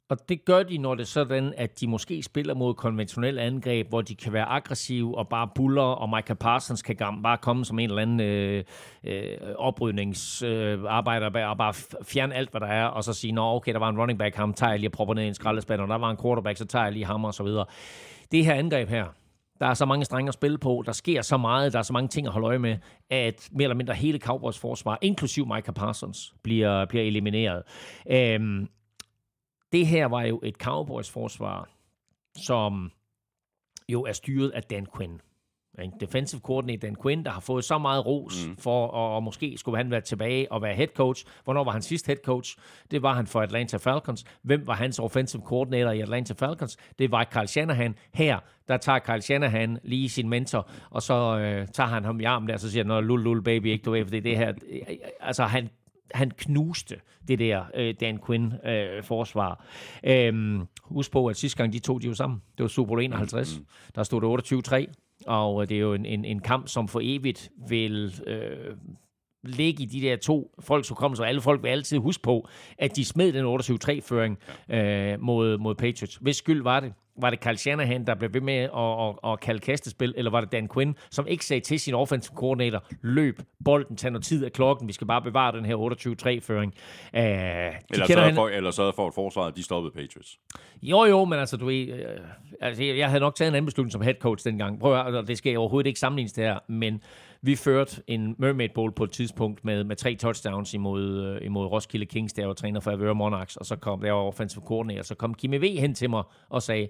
Og 0.08 0.28
det 0.28 0.44
gør 0.44 0.62
de, 0.62 0.78
når 0.78 0.94
det 0.94 1.02
er 1.02 1.06
sådan, 1.06 1.54
at 1.56 1.80
de 1.80 1.86
måske 1.86 2.22
spiller 2.22 2.54
mod 2.54 2.74
konventionelle 2.74 3.40
angreb, 3.40 3.88
hvor 3.88 4.02
de 4.02 4.14
kan 4.14 4.32
være 4.32 4.44
aggressive 4.44 5.18
og 5.18 5.28
bare 5.28 5.48
buller, 5.54 5.82
og 5.82 6.08
Michael 6.08 6.36
Parsons 6.36 6.82
kan 6.82 6.96
bare 7.22 7.38
komme 7.38 7.64
som 7.64 7.78
en 7.78 7.90
eller 7.90 8.02
anden 8.02 8.20
øh, 8.20 8.64
øh, 9.04 9.38
oprydningsarbejder 9.56 11.36
øh, 11.36 11.50
og 11.50 11.58
bare 11.58 11.74
fjerne 12.04 12.34
alt, 12.34 12.50
hvad 12.50 12.60
der 12.60 12.66
er, 12.66 12.86
og 12.86 13.04
så 13.04 13.12
sige, 13.12 13.32
nå 13.32 13.54
okay, 13.54 13.72
der 13.72 13.78
var 13.78 13.88
en 13.88 13.98
running 13.98 14.18
back, 14.18 14.36
ham 14.36 14.54
tager 14.54 14.70
jeg 14.70 14.80
lige 14.80 14.88
og 14.88 14.92
propper 14.92 15.14
ned 15.14 15.22
i 15.22 15.28
en 15.28 15.34
skraldespand, 15.34 15.80
og 15.80 15.88
der 15.88 15.98
var 15.98 16.10
en 16.10 16.16
quarterback, 16.22 16.58
så 16.58 16.64
tager 16.64 16.84
jeg 16.84 16.92
lige 16.92 17.04
ham 17.04 17.24
og 17.24 17.34
så 17.34 17.42
videre. 17.42 17.66
Det 18.32 18.44
her 18.44 18.54
angreb 18.54 18.88
her, 18.88 19.06
der 19.60 19.66
er 19.66 19.74
så 19.74 19.86
mange 19.86 20.04
strenge 20.04 20.28
at 20.28 20.34
spille 20.34 20.58
på, 20.58 20.82
der 20.86 20.92
sker 20.92 21.22
så 21.22 21.36
meget, 21.36 21.72
der 21.72 21.78
er 21.78 21.82
så 21.82 21.92
mange 21.92 22.08
ting 22.08 22.26
at 22.26 22.32
holde 22.32 22.46
øje 22.46 22.58
med, 22.58 22.76
at 23.10 23.48
mere 23.52 23.64
eller 23.64 23.76
mindre 23.76 23.94
hele 23.94 24.18
Cowboys 24.18 24.58
forsvar, 24.58 24.98
inklusiv 25.02 25.46
Michael 25.46 25.74
Parsons, 25.74 26.34
bliver, 26.42 26.84
bliver 26.84 27.04
elimineret. 27.04 27.62
Øhm, 28.10 28.68
det 29.76 29.86
her 29.86 30.06
var 30.06 30.22
jo 30.22 30.40
et 30.42 30.54
Cowboys 30.54 31.10
forsvar, 31.10 31.68
som 32.36 32.92
jo 33.88 34.02
er 34.02 34.12
styret 34.12 34.50
af 34.50 34.62
Dan 34.62 34.86
Quinn. 34.96 35.20
Ikke? 35.82 35.94
Defensive 36.00 36.40
coordinator 36.40 36.80
Dan 36.80 36.96
Quinn, 37.02 37.24
der 37.24 37.30
har 37.30 37.40
fået 37.40 37.64
så 37.64 37.78
meget 37.78 38.06
ros 38.06 38.46
mm. 38.46 38.56
for, 38.56 38.86
og, 38.86 39.14
og 39.14 39.22
måske 39.22 39.58
skulle 39.58 39.76
han 39.76 39.90
være 39.90 40.00
tilbage 40.00 40.52
og 40.52 40.62
være 40.62 40.74
head 40.74 40.88
coach. 40.96 41.24
Hvornår 41.44 41.64
var 41.64 41.72
han 41.72 41.82
sidst 41.82 42.06
head 42.06 42.16
coach? 42.24 42.56
Det 42.90 43.02
var 43.02 43.14
han 43.14 43.26
for 43.26 43.40
Atlanta 43.40 43.76
Falcons. 43.76 44.24
Hvem 44.42 44.66
var 44.66 44.74
hans 44.74 44.98
offensive 44.98 45.42
coordinator 45.42 45.90
i 45.90 46.00
Atlanta 46.00 46.34
Falcons? 46.34 46.76
Det 46.98 47.10
var 47.10 47.24
Kyle 47.24 47.46
Shanahan. 47.46 47.94
Her, 48.14 48.38
der 48.68 48.76
tager 48.76 48.98
Kyle 48.98 49.22
Shanahan 49.22 49.78
lige 49.82 50.08
sin 50.08 50.28
mentor, 50.28 50.70
og 50.90 51.02
så 51.02 51.38
øh, 51.38 51.68
tager 51.68 51.88
han 51.88 52.04
ham 52.04 52.20
i 52.20 52.24
armen 52.24 52.48
der, 52.48 52.54
og 52.54 52.60
så 52.60 52.70
siger 52.70 52.84
han, 52.84 52.88
"Nå, 52.88 53.00
lul, 53.00 53.22
lul, 53.22 53.42
baby, 53.42 53.66
ikke 53.66 53.82
du 53.82 53.90
ved, 53.90 54.04
for 54.04 54.10
det 54.10 54.18
er 54.18 54.22
det 54.22 54.36
her. 54.36 54.52
Altså, 55.20 55.44
han, 55.44 55.68
han 56.14 56.30
knuste 56.30 56.96
det 57.28 57.38
der 57.38 57.64
øh, 57.74 57.94
Dan 58.00 58.18
Quinn 58.26 58.54
øh, 58.66 59.02
forsvar. 59.02 59.64
Øhm, 60.04 60.62
husk 60.82 61.10
på, 61.10 61.26
at 61.26 61.36
sidste 61.36 61.56
gang 61.56 61.72
de 61.72 61.78
to 61.78 61.98
de 61.98 62.08
var 62.08 62.14
sammen, 62.14 62.42
det 62.58 62.62
var 62.62 62.68
Super 62.68 62.88
Bowl 62.88 63.02
51. 63.02 63.58
Mm. 63.58 63.66
Der 63.94 64.02
stod 64.02 64.38
det 64.38 64.86
28-3, 64.88 64.92
og 65.26 65.62
øh, 65.62 65.68
det 65.68 65.76
er 65.76 65.80
jo 65.80 65.94
en, 65.94 66.06
en, 66.06 66.24
en 66.24 66.40
kamp, 66.40 66.68
som 66.68 66.88
for 66.88 67.00
evigt 67.02 67.50
vil 67.68 68.14
øh, 68.26 68.76
ligge 69.48 69.82
i 69.82 69.86
de 69.86 70.00
der 70.00 70.16
to 70.16 70.54
folks 70.60 70.88
hukommelse, 70.88 71.22
og 71.22 71.28
alle 71.28 71.40
folk 71.40 71.62
vil 71.62 71.68
altid 71.68 71.98
huske 71.98 72.22
på, 72.22 72.48
at 72.78 72.96
de 72.96 73.04
smed 73.04 73.32
den 73.32 73.44
28-3-føring 73.46 74.38
øh, 74.70 75.20
mod, 75.20 75.58
mod 75.58 75.74
Patriots. 75.74 76.16
Hvis 76.16 76.36
skyld 76.36 76.62
var 76.62 76.80
det? 76.80 76.92
Var 77.20 77.30
det 77.30 77.40
Kyle 77.40 77.56
Shanahan, 77.56 78.06
der 78.06 78.14
blev 78.14 78.34
ved 78.34 78.40
med 78.40 78.54
at, 78.54 78.70
at, 78.74 79.32
at 79.32 79.40
kalde 79.40 79.60
kastespil, 79.60 80.14
eller 80.16 80.30
var 80.30 80.40
det 80.40 80.52
Dan 80.52 80.68
Quinn, 80.74 80.94
som 81.10 81.26
ikke 81.26 81.44
sagde 81.46 81.60
til 81.60 81.80
sin 81.80 81.94
offensive 81.94 82.34
coordinator, 82.36 82.84
løb 83.02 83.38
bolden, 83.64 83.96
tag 83.96 84.10
noget 84.10 84.24
tid 84.24 84.44
af 84.44 84.52
klokken, 84.52 84.88
vi 84.88 84.92
skal 84.92 85.06
bare 85.06 85.22
bevare 85.22 85.56
den 85.56 85.64
her 85.64 85.76
28-3-føring. 85.76 86.74
Øh, 87.14 87.20
Eller 87.22 87.72
kender 87.90 88.06
sørge 88.06 88.20
han- 88.20 88.34
for, 88.34 88.48
eller 88.48 88.70
sørge 88.70 88.92
for, 88.96 89.06
at 89.06 89.14
forsvaret 89.14 89.56
de 89.56 89.62
stoppede 89.62 89.92
Patriots. 89.94 90.38
jo, 90.82 91.04
jo, 91.04 91.24
men 91.24 91.38
altså, 91.38 91.56
du 91.56 91.66
ved, 91.66 91.88
øh, 91.88 92.00
altså, 92.60 92.84
jeg 92.84 92.98
jeg 92.98 93.08
havde 93.08 93.20
nok 93.20 93.34
taget 93.34 93.48
en 93.48 93.54
anden 93.54 93.66
beslutning 93.66 93.92
som 93.92 94.00
head 94.02 94.14
coach 94.14 94.44
dengang. 94.44 94.80
Prøv 94.80 94.94
at 95.00 95.06
altså, 95.06 95.22
det 95.22 95.38
skal 95.38 95.58
overhovedet 95.58 95.86
ikke 95.86 96.00
sammenlignes 96.00 96.32
det 96.32 96.44
her, 96.44 96.58
men 96.68 97.00
vi 97.42 97.56
førte 97.56 98.02
en 98.06 98.34
Mermaid 98.38 98.68
Bowl 98.74 98.92
på 98.92 99.04
et 99.04 99.10
tidspunkt 99.10 99.64
med, 99.64 99.84
med 99.84 99.96
tre 99.96 100.14
touchdowns 100.14 100.74
imod, 100.74 101.24
øh, 101.24 101.46
imod 101.46 101.66
Roskilde 101.66 102.06
Kings, 102.06 102.32
der 102.32 102.46
var 102.46 102.54
træner 102.54 102.80
for 102.80 102.90
Averra 102.90 103.14
Monarchs, 103.14 103.56
og 103.56 103.66
så 103.66 103.76
kom 103.76 104.00
der 104.00 104.12
var 104.12 104.20
offensive 104.20 104.64
coordinator, 104.66 105.02
så 105.02 105.14
kom 105.14 105.34
Kimi 105.34 105.56
V 105.56 105.80
hen 105.80 105.94
til 105.94 106.10
mig 106.10 106.22
og 106.48 106.62
sagde, 106.62 106.88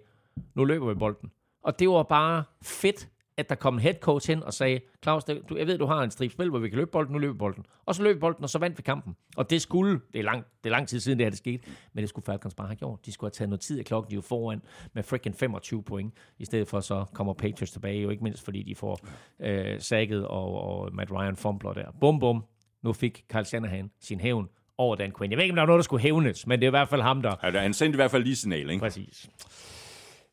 nu 0.54 0.64
løber 0.64 0.88
vi 0.88 0.94
bolden. 0.94 1.30
Og 1.62 1.78
det 1.78 1.88
var 1.88 2.02
bare 2.02 2.44
fedt, 2.62 3.08
at 3.36 3.48
der 3.48 3.54
kom 3.54 3.74
en 3.74 3.80
head 3.80 3.94
coach 3.94 4.30
hen 4.30 4.42
og 4.42 4.54
sagde, 4.54 4.80
Claus, 5.02 5.24
du, 5.24 5.56
jeg 5.56 5.66
ved, 5.66 5.78
du 5.78 5.86
har 5.86 6.02
en 6.02 6.10
strip 6.10 6.32
spil, 6.32 6.50
hvor 6.50 6.58
vi 6.58 6.68
kan 6.68 6.78
løbe 6.78 6.90
bolden, 6.90 7.12
nu 7.12 7.18
løber 7.18 7.38
bolden. 7.38 7.66
Og 7.86 7.94
så 7.94 8.02
løb 8.02 8.20
bolden, 8.20 8.44
og 8.44 8.50
så 8.50 8.58
vandt 8.58 8.78
vi 8.78 8.82
kampen. 8.82 9.16
Og 9.36 9.50
det 9.50 9.62
skulle, 9.62 10.00
det 10.12 10.18
er 10.18 10.22
lang, 10.22 10.44
det 10.64 10.70
er 10.70 10.74
lang 10.74 10.88
tid 10.88 11.00
siden, 11.00 11.18
det 11.18 11.24
her 11.24 11.30
det 11.30 11.38
skete, 11.38 11.64
men 11.92 12.02
det 12.02 12.08
skulle 12.08 12.24
Falcons 12.24 12.54
bare 12.54 12.66
have 12.66 12.76
gjort. 12.76 13.06
De 13.06 13.12
skulle 13.12 13.28
have 13.28 13.32
taget 13.32 13.48
noget 13.48 13.60
tid 13.60 13.78
af 13.78 13.84
klokken, 13.84 14.10
de 14.10 14.14
jo 14.14 14.20
foran 14.20 14.62
med 14.92 15.02
freaking 15.02 15.36
25 15.36 15.82
point, 15.82 16.14
i 16.38 16.44
stedet 16.44 16.68
for 16.68 16.80
så 16.80 17.04
kommer 17.14 17.32
Patriots 17.32 17.72
tilbage, 17.72 18.02
jo 18.02 18.10
ikke 18.10 18.24
mindst 18.24 18.44
fordi 18.44 18.62
de 18.62 18.74
får 18.74 19.00
øh, 19.40 19.80
sækket, 19.80 20.26
og, 20.26 20.62
og 20.62 20.94
Matt 20.94 21.12
Ryan 21.12 21.36
fumbler 21.36 21.72
der. 21.72 21.90
Bum, 22.00 22.18
bum. 22.18 22.44
Nu 22.82 22.92
fik 22.92 23.24
Kyle 23.28 23.44
Shanahan 23.44 23.90
sin 24.00 24.20
hævn 24.20 24.48
over 24.78 24.96
Dan 24.96 25.12
Quinn. 25.18 25.30
Jeg 25.32 25.36
ved 25.36 25.44
ikke, 25.44 25.52
om 25.52 25.56
der 25.56 25.62
var 25.62 25.66
noget, 25.66 25.78
der 25.78 25.84
skulle 25.84 26.02
hævnes, 26.02 26.46
men 26.46 26.60
det 26.60 26.66
er 26.66 26.70
i 26.70 26.70
hvert 26.70 26.88
fald 26.88 27.02
ham, 27.02 27.22
der... 27.22 27.44
Altså, 27.44 27.60
han 27.60 27.74
sendte 27.74 27.96
i 27.96 27.98
hvert 27.98 28.10
fald 28.10 28.22
lige 28.24 28.36
signal, 28.36 28.70
ikke? 28.70 28.80
Præcis. 28.80 29.30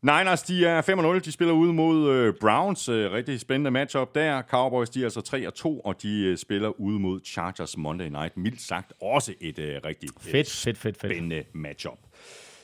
Niners, 0.03 0.43
de 0.43 0.65
er 0.65 0.81
5-0. 1.17 1.19
De 1.19 1.31
spiller 1.31 1.53
ude 1.53 1.73
mod 1.73 2.09
øh, 2.09 2.33
Browns. 2.41 2.89
Øh, 2.89 3.11
rigtig 3.11 3.39
spændende 3.39 3.71
matchup 3.71 4.15
der. 4.15 4.41
Cowboys, 4.41 4.89
de 4.89 4.99
er 4.99 5.03
altså 5.03 5.51
3-2, 5.65 5.81
og 5.87 6.01
de 6.01 6.23
øh, 6.25 6.37
spiller 6.37 6.79
ude 6.79 6.99
mod 6.99 7.19
Chargers 7.25 7.77
Monday 7.77 8.07
Night. 8.09 8.37
Mildt 8.37 8.61
sagt 8.61 8.93
også 9.01 9.33
et 9.41 9.59
øh, 9.59 9.79
rigtig 9.85 10.09
øh, 10.09 10.31
Fedt, 10.31 10.49
fedt, 10.51 10.77
fedt, 10.77 10.77
fedt. 10.77 10.97
spændende 10.97 11.43
matchup. 11.53 11.97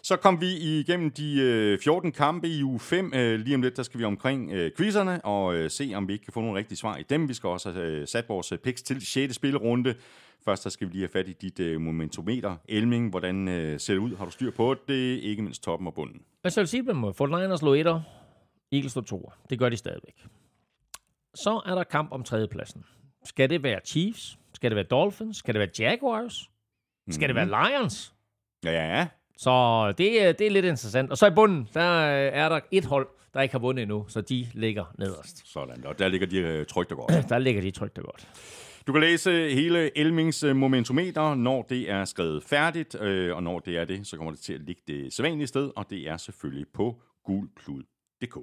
Så 0.03 0.15
kom 0.15 0.41
vi 0.41 0.47
igennem 0.57 1.11
de 1.11 1.41
øh, 1.41 1.79
14 1.79 2.11
kampe 2.11 2.47
i 2.47 2.63
uge 2.63 2.79
5. 2.79 3.13
Øh, 3.15 3.39
lige 3.39 3.55
om 3.55 3.61
lidt, 3.61 3.77
der 3.77 3.83
skal 3.83 3.99
vi 3.99 4.05
omkring 4.05 4.51
øh, 4.51 4.71
quizzerne 4.77 5.25
og 5.25 5.55
øh, 5.55 5.69
se, 5.69 5.91
om 5.95 6.07
vi 6.07 6.13
ikke 6.13 6.25
kan 6.25 6.33
få 6.33 6.41
nogle 6.41 6.57
rigtige 6.57 6.77
svar 6.77 6.97
i 6.97 7.03
dem. 7.09 7.29
Vi 7.29 7.33
skal 7.33 7.47
også 7.47 7.71
have 7.71 7.85
øh, 7.85 8.07
sat 8.07 8.29
vores 8.29 8.51
øh, 8.51 8.57
picks 8.57 8.81
til 8.81 9.05
6. 9.05 9.35
spillerunde. 9.35 9.95
Først 10.45 10.63
så 10.63 10.69
skal 10.69 10.87
vi 10.87 10.91
lige 10.93 11.01
have 11.01 11.09
fat 11.09 11.27
i 11.27 11.33
dit 11.33 11.59
øh, 11.59 11.81
momentometer. 11.81 12.55
Elming, 12.67 13.09
hvordan 13.09 13.47
øh, 13.47 13.79
ser 13.79 13.93
det 13.93 13.99
ud? 14.01 14.15
Har 14.15 14.25
du 14.25 14.31
styr 14.31 14.51
på 14.51 14.75
det? 14.87 14.93
Ikke 15.19 15.41
mindst 15.41 15.63
toppen 15.63 15.87
og 15.87 15.93
bunden. 15.93 16.21
Jeg 16.43 16.51
skal 16.51 16.67
sige 16.67 16.83
på 16.83 16.91
den 16.91 16.99
måde. 17.01 17.13
Fort 17.13 17.29
Niners 17.29 17.61
lå 17.61 17.73
etter, 17.73 18.01
Eagles 18.71 18.95
lå 18.95 19.01
toer. 19.01 19.31
Det 19.49 19.59
gør 19.59 19.69
de 19.69 19.77
stadigvæk. 19.77 20.25
Så 21.35 21.61
er 21.65 21.75
der 21.75 21.83
kamp 21.83 22.11
om 22.11 22.23
tredjepladsen. 22.23 22.83
Skal 23.25 23.49
det 23.49 23.63
være 23.63 23.79
Chiefs? 23.85 24.39
Skal 24.53 24.71
det 24.71 24.75
være 24.75 24.85
Dolphins? 24.85 25.37
Skal 25.37 25.53
det 25.53 25.59
være 25.59 25.69
Jaguars? 25.79 26.49
Skal 27.09 27.27
det 27.27 27.35
være 27.35 27.45
Lions? 27.45 28.13
Ja, 28.63 28.71
ja, 28.71 28.97
ja. 28.97 29.07
Så 29.37 29.93
det, 29.97 30.23
er- 30.23 30.31
det 30.31 30.47
er 30.47 30.51
lidt 30.51 30.65
interessant. 30.65 31.11
Og 31.11 31.17
så 31.17 31.27
i 31.27 31.31
bunden, 31.31 31.69
der 31.73 31.91
øh, 32.01 32.31
er 32.33 32.49
der 32.49 32.59
et 32.71 32.85
hold, 32.85 33.07
der 33.33 33.41
ikke 33.41 33.51
har 33.53 33.59
vundet 33.59 33.81
endnu, 33.83 34.05
så 34.07 34.21
de 34.21 34.47
ligger 34.53 34.85
nederst. 34.97 35.47
Sådan, 35.47 35.85
og 35.85 35.99
der 35.99 36.07
ligger 36.07 36.27
de 36.27 36.37
øh, 36.37 36.65
trygt 36.65 36.91
og 36.91 36.97
godt. 36.97 37.11
Der 37.29 37.37
ligger 37.37 37.61
de 37.61 37.71
trygt 37.71 37.97
og 37.97 38.03
godt. 38.03 38.27
Du 38.89 38.93
kan 38.93 39.01
læse 39.01 39.31
hele 39.31 39.97
Elmings 39.97 40.43
øh, 40.43 40.55
momentometer, 40.55 41.35
når 41.35 41.61
det 41.61 41.89
er 41.91 42.05
skrevet 42.05 42.43
færdigt, 42.43 43.01
øh, 43.01 43.35
og 43.35 43.43
når 43.43 43.59
det 43.59 43.77
er 43.77 43.85
det, 43.85 44.07
så 44.07 44.17
kommer 44.17 44.31
det 44.31 44.39
til 44.39 44.53
at 44.53 44.61
ligge 44.61 44.81
det 44.87 45.13
sædvanlige 45.13 45.47
sted, 45.47 45.71
og 45.75 45.89
det 45.89 46.07
er 46.07 46.17
selvfølgelig 46.17 46.67
på 46.73 47.01
gulklud.dk. 47.23 48.37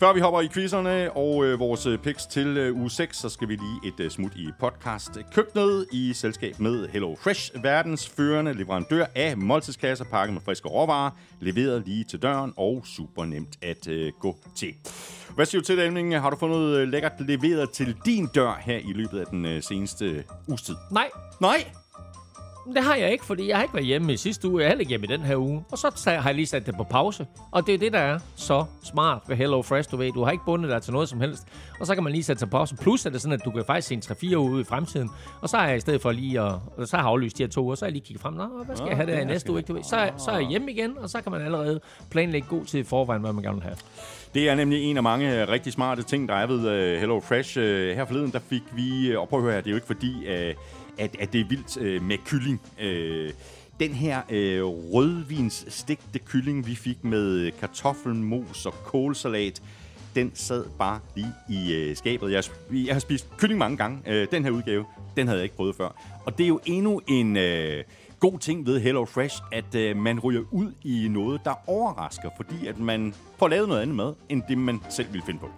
Før 0.00 0.12
vi 0.12 0.20
hopper 0.20 0.40
i 0.40 0.48
quizzerne 0.48 1.12
og 1.12 1.44
øh, 1.44 1.58
vores 1.58 1.86
øh, 1.86 1.98
picks 1.98 2.26
til 2.26 2.46
øh, 2.46 2.76
uge 2.76 2.90
6, 2.90 3.16
så 3.16 3.28
skal 3.28 3.48
vi 3.48 3.56
lige 3.56 3.80
et 3.84 4.00
øh, 4.00 4.10
smut 4.10 4.32
i 4.36 4.48
podcast 4.60 5.10
køkkenet 5.32 5.86
i 5.92 6.12
selskab 6.12 6.60
med 6.60 6.88
Hello 6.88 7.14
Fresh, 7.14 7.62
verdens 7.62 8.08
førende 8.08 8.52
leverandør 8.52 9.06
af 9.14 9.36
måltidskasser 9.36 10.04
pakket 10.04 10.34
med 10.34 10.42
friske 10.44 10.68
råvarer, 10.68 11.10
leveret 11.40 11.82
lige 11.86 12.04
til 12.04 12.22
døren 12.22 12.52
og 12.56 12.82
super 12.86 13.24
nemt 13.24 13.58
at 13.62 13.88
øh, 13.88 14.12
gå 14.20 14.36
til. 14.56 14.74
Hvad 15.34 15.46
siger 15.46 15.60
du 15.60 15.66
til 15.66 15.78
det? 15.78 16.20
Har 16.20 16.30
du 16.30 16.36
fået 16.36 16.52
noget 16.52 16.78
øh, 16.78 16.88
lækkert 16.88 17.12
leveret 17.18 17.70
til 17.70 17.96
din 18.04 18.26
dør 18.26 18.60
her 18.60 18.76
i 18.76 18.92
løbet 18.92 19.18
af 19.18 19.26
den 19.26 19.44
øh, 19.44 19.62
seneste 19.62 20.04
øh, 20.04 20.58
tid? 20.58 20.74
Nej, 20.90 21.08
Nej! 21.40 21.77
Det 22.74 22.84
har 22.84 22.94
jeg 22.94 23.12
ikke, 23.12 23.24
fordi 23.24 23.48
jeg 23.48 23.56
har 23.56 23.62
ikke 23.62 23.74
været 23.74 23.86
hjemme 23.86 24.12
i 24.12 24.16
sidste 24.16 24.48
uge. 24.48 24.60
Jeg 24.60 24.64
er 24.64 24.68
heller 24.68 24.80
ikke 24.80 24.88
hjemme 24.88 25.06
i 25.06 25.10
den 25.10 25.20
her 25.20 25.36
uge. 25.36 25.64
Og 25.72 25.78
så 25.78 26.02
har 26.06 26.28
jeg 26.28 26.34
lige 26.34 26.46
sat 26.46 26.66
det 26.66 26.76
på 26.76 26.84
pause. 26.84 27.26
Og 27.50 27.66
det 27.66 27.74
er 27.74 27.78
det, 27.78 27.92
der 27.92 27.98
er 27.98 28.18
så 28.36 28.64
smart 28.84 29.22
ved 29.28 29.36
Hello 29.36 29.62
Fresh, 29.62 29.90
du 29.90 29.96
ved. 29.96 30.12
Du 30.12 30.24
har 30.24 30.30
ikke 30.30 30.44
bundet 30.44 30.70
dig 30.70 30.82
til 30.82 30.92
noget 30.92 31.08
som 31.08 31.20
helst. 31.20 31.42
Og 31.80 31.86
så 31.86 31.94
kan 31.94 32.04
man 32.04 32.12
lige 32.12 32.22
sætte 32.24 32.40
sig 32.40 32.50
på 32.50 32.56
pause. 32.56 32.76
Plus 32.76 33.06
er 33.06 33.10
det 33.10 33.20
sådan, 33.20 33.32
at 33.32 33.44
du 33.44 33.50
kan 33.50 33.64
faktisk 33.66 33.88
se 33.88 33.94
en 33.94 34.02
3-4 34.32 34.36
uger 34.36 34.50
ud 34.50 34.60
i 34.60 34.64
fremtiden. 34.64 35.10
Og 35.40 35.48
så 35.48 35.56
har 35.56 35.68
jeg 35.68 35.76
i 35.76 35.80
stedet 35.80 36.02
for 36.02 36.12
lige 36.12 36.40
at... 36.40 36.52
Så 36.84 36.96
har 36.96 37.02
jeg 37.02 37.10
aflyst 37.10 37.38
de 37.38 37.42
her 37.42 37.50
to 37.50 37.62
uger, 37.64 37.74
så 37.74 37.84
har 37.84 37.88
jeg 37.88 37.92
lige 37.92 38.04
kigget 38.04 38.22
frem. 38.22 38.34
Nå, 38.34 38.46
hvad 38.66 38.76
skal 38.76 38.88
jeg 38.88 38.96
have 38.96 39.10
der 39.10 39.20
i 39.20 39.24
næste 39.24 39.50
uge? 39.50 39.60
ikke, 39.60 39.68
Du 39.68 39.72
ved. 39.72 39.82
Så, 39.82 40.10
så 40.18 40.30
er 40.30 40.38
jeg 40.38 40.48
hjemme 40.48 40.70
igen, 40.70 40.98
og 40.98 41.10
så 41.10 41.22
kan 41.22 41.32
man 41.32 41.42
allerede 41.42 41.80
planlægge 42.10 42.48
god 42.48 42.64
tid 42.64 42.80
i 42.80 42.84
forvejen, 42.84 43.22
hvad 43.22 43.32
man 43.32 43.42
gerne 43.42 43.56
vil 43.56 43.64
have. 43.64 43.76
Det 44.34 44.48
er 44.48 44.54
nemlig 44.54 44.82
en 44.82 44.96
af 44.96 45.02
mange 45.02 45.42
øh, 45.42 45.48
rigtig 45.48 45.72
smarte 45.72 46.02
ting, 46.02 46.28
der 46.28 46.34
er 46.34 46.46
ved 46.46 46.68
øh, 46.68 46.98
Hello 47.00 47.20
Fresh. 47.20 47.58
Øh, 47.60 47.96
her 47.96 48.04
forleden, 48.04 48.32
der 48.32 48.38
fik 48.38 48.62
vi... 48.72 49.16
Og 49.16 49.28
prøv 49.28 49.38
at 49.38 49.42
høre 49.42 49.52
her, 49.54 49.60
det 49.60 49.66
er 49.66 49.70
jo 49.70 49.76
ikke 49.76 49.86
fordi, 49.86 50.26
øh, 50.26 50.54
at, 50.98 51.16
at 51.18 51.32
det 51.32 51.40
er 51.40 51.44
vildt 51.44 51.76
øh, 51.76 52.02
med 52.02 52.18
kylling. 52.26 52.60
Øh, 52.80 53.32
den 53.80 53.92
her 53.92 54.22
øh, 54.30 54.64
rødvinsstegte 54.64 56.18
kylling, 56.18 56.66
vi 56.66 56.74
fik 56.74 57.04
med 57.04 57.50
kartoffelmos 57.60 58.66
og 58.66 58.74
kålsalat, 58.84 59.62
den 60.14 60.30
sad 60.34 60.64
bare 60.78 61.00
lige 61.16 61.32
i 61.48 61.74
øh, 61.74 61.96
skabet. 61.96 62.32
Jeg, 62.32 62.42
har 62.70 62.76
jeg 62.86 62.94
har 62.94 63.00
spist 63.00 63.28
kylling 63.36 63.58
mange 63.58 63.76
gange. 63.76 63.98
Øh, 64.06 64.26
den 64.30 64.44
her 64.44 64.50
udgave, 64.50 64.84
den 65.16 65.26
havde 65.26 65.38
jeg 65.38 65.44
ikke 65.44 65.56
prøvet 65.56 65.76
før. 65.76 66.20
Og 66.26 66.38
det 66.38 66.44
er 66.44 66.48
jo 66.48 66.60
endnu 66.66 67.00
en 67.06 67.36
øh, 67.36 67.84
god 68.20 68.38
ting 68.38 68.66
ved 68.66 68.80
Hello 68.80 69.04
Fresh, 69.04 69.42
at 69.52 69.74
øh, 69.74 69.96
man 69.96 70.20
ryger 70.20 70.42
ud 70.50 70.72
i 70.82 71.08
noget, 71.10 71.40
der 71.44 71.54
overrasker, 71.66 72.30
fordi 72.36 72.66
at 72.66 72.78
man 72.78 73.14
får 73.38 73.48
lavet 73.48 73.68
noget 73.68 73.82
andet 73.82 73.96
mad, 73.96 74.14
end 74.28 74.42
det 74.48 74.58
man 74.58 74.80
selv 74.90 75.12
ville 75.12 75.26
finde 75.26 75.40
på. 75.40 75.50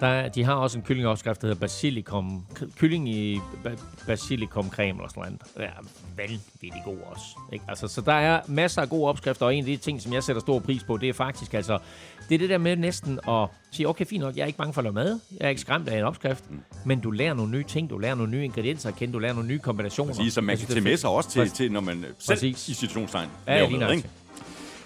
Der, 0.00 0.28
de 0.28 0.44
har 0.44 0.54
også 0.54 0.78
en 0.78 0.84
kyllingopskrift, 0.84 1.40
der 1.42 1.46
hedder 1.46 1.60
basilikum. 1.60 2.46
Kylling 2.78 3.08
i 3.08 3.36
ba- 3.38 4.06
basilikum 4.06 4.70
creme 4.70 4.88
eller 4.98 5.08
sådan 5.08 5.20
noget. 5.22 5.40
Det 5.56 5.64
er 5.64 5.84
vanvittigt 6.16 6.84
god 6.84 6.96
også. 7.10 7.24
Ikke? 7.52 7.64
Altså, 7.68 7.88
så 7.88 8.00
der 8.00 8.12
er 8.12 8.40
masser 8.46 8.82
af 8.82 8.88
gode 8.88 9.08
opskrifter, 9.08 9.46
og 9.46 9.54
en 9.54 9.58
af 9.58 9.66
de 9.66 9.76
ting, 9.76 10.02
som 10.02 10.12
jeg 10.12 10.22
sætter 10.22 10.40
stor 10.40 10.58
pris 10.58 10.82
på, 10.84 10.96
det 10.96 11.08
er 11.08 11.12
faktisk 11.12 11.54
altså, 11.54 11.78
det 12.28 12.34
er 12.34 12.38
det 12.38 12.48
der 12.48 12.58
med 12.58 12.76
næsten 12.76 13.18
at 13.28 13.48
sige, 13.70 13.88
okay, 13.88 14.06
fint 14.06 14.20
nok, 14.20 14.36
jeg 14.36 14.42
er 14.42 14.46
ikke 14.46 14.56
bange 14.58 14.72
for 14.72 14.80
at 14.80 14.84
lave 14.84 14.92
mad, 14.94 15.20
jeg 15.40 15.44
er 15.44 15.48
ikke 15.48 15.60
skræmt 15.60 15.88
af 15.88 15.98
en 15.98 16.04
opskrift, 16.04 16.50
mm. 16.50 16.60
men 16.84 17.00
du 17.00 17.10
lærer 17.10 17.34
nogle 17.34 17.52
nye 17.52 17.64
ting, 17.64 17.90
du 17.90 17.98
lærer 17.98 18.14
nogle 18.14 18.32
nye 18.32 18.44
ingredienser 18.44 18.88
at 18.88 18.96
kende, 18.96 19.14
du 19.14 19.18
lærer 19.18 19.32
nogle 19.32 19.48
nye 19.48 19.58
kombinationer. 19.58 20.14
Sige, 20.14 20.30
som 20.30 20.44
man 20.44 20.58
kan 20.58 20.66
tage 20.68 20.80
med 20.80 20.96
sig 20.96 21.10
også 21.10 21.30
til, 21.30 21.38
Præcis. 21.38 21.56
til 21.56 21.72
når 21.72 21.80
man 21.80 22.04
selv 22.18 22.36
Præcis. 22.36 22.68
i 22.68 22.74
situationstegn 22.74 23.28
Ja, 23.46 23.54
laver 23.54 23.78
noget, 23.80 23.96
ikke? 23.96 24.08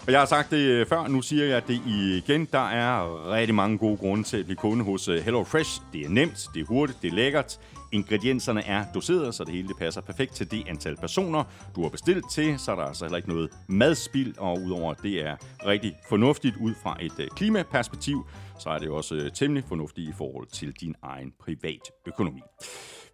Og 0.06 0.12
jeg 0.12 0.20
har 0.20 0.26
sagt 0.26 0.50
det 0.50 0.56
øh, 0.56 0.86
før, 0.86 1.06
nu 1.06 1.22
siger 1.22 1.44
jeg 1.44 1.68
det 1.68 1.80
igen. 1.86 2.48
Der 2.52 2.68
er 2.68 3.30
rigtig 3.32 3.54
mange 3.54 3.78
gode 3.78 3.96
grunde 3.96 4.24
til 4.24 4.36
at 4.36 4.44
blive 4.44 4.56
kunde 4.56 4.84
hos 4.84 5.08
øh, 5.08 5.24
HelloFresh. 5.24 5.24
Hello 5.24 5.44
Fresh. 5.44 5.82
Det 5.92 6.00
er 6.00 6.08
nemt, 6.08 6.48
det 6.54 6.60
er 6.60 6.64
hurtigt, 6.64 7.02
det 7.02 7.08
er 7.08 7.14
lækkert. 7.14 7.60
Ingredienserne 7.92 8.64
er 8.64 8.84
doseret, 8.94 9.34
så 9.34 9.44
det 9.44 9.52
hele 9.52 9.68
det 9.68 9.76
passer 9.76 10.00
perfekt 10.00 10.34
til 10.34 10.50
det 10.50 10.68
antal 10.68 10.96
personer, 10.96 11.44
du 11.76 11.82
har 11.82 11.88
bestilt 11.88 12.30
til. 12.30 12.58
Så 12.58 12.72
er 12.72 12.76
der 12.76 12.82
altså 12.82 13.04
heller 13.04 13.16
ikke 13.16 13.28
noget 13.28 13.50
madspild, 13.68 14.34
og 14.38 14.58
udover 14.66 14.90
at 14.90 14.98
det 15.02 15.26
er 15.26 15.36
rigtig 15.66 15.94
fornuftigt 16.08 16.56
ud 16.56 16.74
fra 16.82 16.96
et 17.00 17.12
øh, 17.18 17.28
klimaperspektiv, 17.36 18.26
så 18.58 18.70
er 18.70 18.78
det 18.78 18.88
også 18.88 19.30
temmelig 19.34 19.64
fornuftigt 19.68 20.08
i 20.08 20.12
forhold 20.18 20.46
til 20.46 20.72
din 20.80 20.94
egen 21.02 21.32
privatøkonomi. 21.40 22.42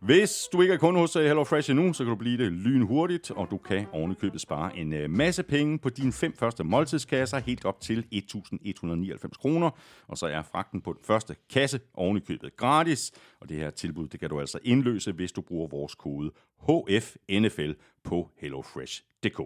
Hvis 0.00 0.48
du 0.52 0.62
ikke 0.62 0.74
er 0.74 0.78
kunde 0.78 1.00
hos 1.00 1.16
øh, 1.16 1.24
HelloFresh 1.24 1.70
endnu, 1.70 1.92
så 1.92 2.04
kan 2.04 2.10
du 2.10 2.16
blive 2.16 2.44
det 2.44 2.52
lynhurtigt, 2.52 3.30
og 3.30 3.50
du 3.50 3.58
kan 3.58 3.86
ovenikøbet 3.92 4.40
spare 4.40 4.76
en 4.76 4.92
øh, 4.92 5.10
masse 5.10 5.42
penge 5.42 5.78
på 5.78 5.88
dine 5.88 6.12
fem 6.12 6.36
første 6.36 6.64
måltidskasser, 6.64 7.38
helt 7.38 7.64
op 7.64 7.80
til 7.80 8.04
1.199 8.14 9.28
kroner. 9.40 9.70
Og 10.08 10.18
så 10.18 10.26
er 10.26 10.42
fragten 10.42 10.80
på 10.80 10.92
den 10.92 11.00
første 11.04 11.36
kasse 11.50 11.80
ovenikøbet 11.94 12.56
gratis, 12.56 13.12
og 13.40 13.48
det 13.48 13.56
her 13.56 13.70
tilbud 13.70 14.06
det 14.06 14.20
kan 14.20 14.30
du 14.30 14.40
altså 14.40 14.58
indløse, 14.62 15.12
hvis 15.12 15.32
du 15.32 15.40
bruger 15.40 15.68
vores 15.68 15.94
kode 15.94 16.30
HFNFL 16.68 17.72
på 18.04 18.30
hellofresh.dk. 18.36 19.40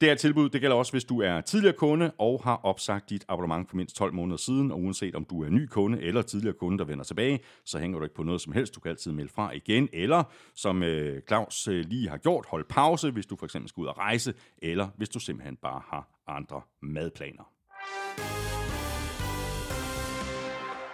Det 0.00 0.08
her 0.08 0.16
tilbud 0.16 0.48
det 0.48 0.60
gælder 0.60 0.76
også, 0.76 0.92
hvis 0.92 1.04
du 1.04 1.20
er 1.20 1.40
tidligere 1.40 1.76
kunde 1.76 2.12
og 2.18 2.40
har 2.44 2.56
opsagt 2.56 3.10
dit 3.10 3.24
abonnement 3.28 3.68
for 3.68 3.76
mindst 3.76 3.96
12 3.96 4.14
måneder 4.14 4.36
siden. 4.36 4.70
Og 4.70 4.80
uanset 4.80 5.14
om 5.14 5.24
du 5.24 5.42
er 5.42 5.48
ny 5.48 5.66
kunde 5.66 6.02
eller 6.02 6.22
tidligere 6.22 6.56
kunde, 6.56 6.78
der 6.78 6.84
vender 6.84 7.04
tilbage, 7.04 7.40
så 7.64 7.78
hænger 7.78 7.98
du 7.98 8.04
ikke 8.04 8.14
på 8.14 8.22
noget 8.22 8.40
som 8.40 8.52
helst. 8.52 8.74
Du 8.74 8.80
kan 8.80 8.90
altid 8.90 9.12
melde 9.12 9.32
fra 9.32 9.52
igen. 9.52 9.88
Eller 9.92 10.24
som 10.54 10.82
øh, 10.82 11.22
Claus 11.28 11.68
øh, 11.68 11.84
lige 11.84 12.08
har 12.08 12.16
gjort, 12.16 12.46
hold 12.48 12.64
pause, 12.68 13.10
hvis 13.10 13.26
du 13.26 13.36
for 13.36 13.46
eksempel 13.46 13.68
skal 13.68 13.80
ud 13.80 13.86
og 13.86 13.98
rejse, 13.98 14.34
eller 14.58 14.88
hvis 14.96 15.08
du 15.08 15.18
simpelthen 15.18 15.56
bare 15.56 15.82
har 15.86 16.08
andre 16.26 16.62
madplaner. 16.82 17.52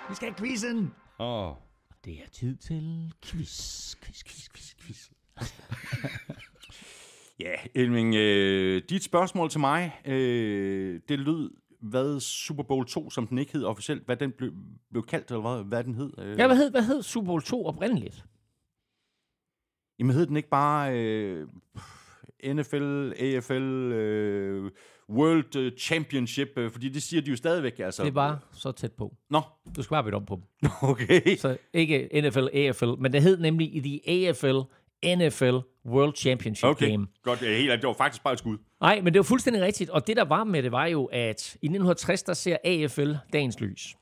Vi 0.08 0.14
skal 0.14 0.28
have 0.28 0.38
quizzen. 0.38 0.94
Åh, 1.18 1.48
oh. 1.48 1.56
Det 2.04 2.14
er 2.14 2.28
tid 2.32 2.56
til 2.56 3.12
quiz, 3.24 3.94
quiz, 3.96 4.24
quiz, 4.24 4.48
quiz, 4.48 4.74
quiz. 4.80 5.10
Ja, 7.40 7.52
Elming, 7.74 8.14
øh, 8.14 8.82
dit 8.90 9.04
spørgsmål 9.04 9.50
til 9.50 9.60
mig, 9.60 10.00
øh, 10.06 11.00
det 11.08 11.18
lød, 11.18 11.50
hvad 11.80 12.20
Super 12.20 12.62
Bowl 12.62 12.86
2, 12.86 13.10
som 13.10 13.26
den 13.26 13.38
ikke 13.38 13.52
hed 13.52 13.64
officielt, 13.64 14.06
hvad 14.06 14.16
den 14.16 14.32
blev, 14.32 14.52
blev 14.90 15.02
kaldt, 15.04 15.30
eller 15.30 15.40
hvad, 15.54 15.64
hvad 15.64 15.84
den 15.84 15.94
hed? 15.94 16.10
Øh, 16.18 16.38
Ja, 16.38 16.46
hvad 16.46 16.56
hed, 16.56 16.70
hvad 16.70 16.82
hed 16.82 17.02
Super 17.02 17.26
Bowl 17.26 17.42
2 17.42 17.66
oprindeligt? 17.66 18.24
Jamen 19.98 20.14
hed 20.14 20.26
den 20.26 20.36
ikke 20.36 20.48
bare 20.48 20.98
øh, 21.00 21.48
NFL, 22.44 23.12
AFL, 23.18 23.52
øh, 23.92 24.70
World 25.08 25.56
øh, 25.56 25.72
Championship, 25.78 26.48
øh, 26.56 26.70
fordi 26.70 26.88
det 26.88 27.02
siger 27.02 27.22
de 27.22 27.30
jo 27.30 27.36
stadigvæk. 27.36 27.78
Altså. 27.78 28.04
Det 28.04 28.14
var 28.14 28.44
så 28.52 28.72
tæt 28.72 28.92
på. 28.92 29.16
Nå, 29.30 29.40
Du 29.76 29.82
skal 29.82 29.94
bare 29.94 30.04
bytte 30.04 30.16
om 30.16 30.26
på 30.26 30.34
dem. 30.62 30.70
okay. 30.90 31.36
Så 31.36 31.56
ikke 31.72 32.08
NFL, 32.28 32.46
AFL, 32.52 32.86
men 32.98 33.12
det 33.12 33.22
hed 33.22 33.38
nemlig 33.38 33.76
i 33.76 33.80
de 33.80 34.00
AFL, 34.28 34.58
NFL 35.04 35.56
World 35.86 36.14
Championship 36.16 36.64
Okay, 36.68 36.90
Game. 36.90 37.06
godt. 37.22 37.42
Ja, 37.42 37.56
helt, 37.56 37.72
det 37.72 37.86
var 37.86 37.92
faktisk 37.98 38.22
bare 38.24 38.32
et 38.32 38.38
skud. 38.38 38.58
Nej, 38.80 39.00
men 39.00 39.12
det 39.12 39.18
var 39.18 39.22
fuldstændig 39.24 39.62
rigtigt. 39.62 39.90
Og 39.90 40.06
det, 40.06 40.16
der 40.16 40.24
var 40.24 40.44
med 40.44 40.62
det, 40.62 40.72
var 40.72 40.86
jo, 40.86 41.04
at 41.04 41.54
i 41.62 41.66
1960, 41.66 42.22
der 42.22 42.34
ser 42.34 42.56
AFL 42.64 43.12
dagens 43.32 43.60
lys. 43.60 43.96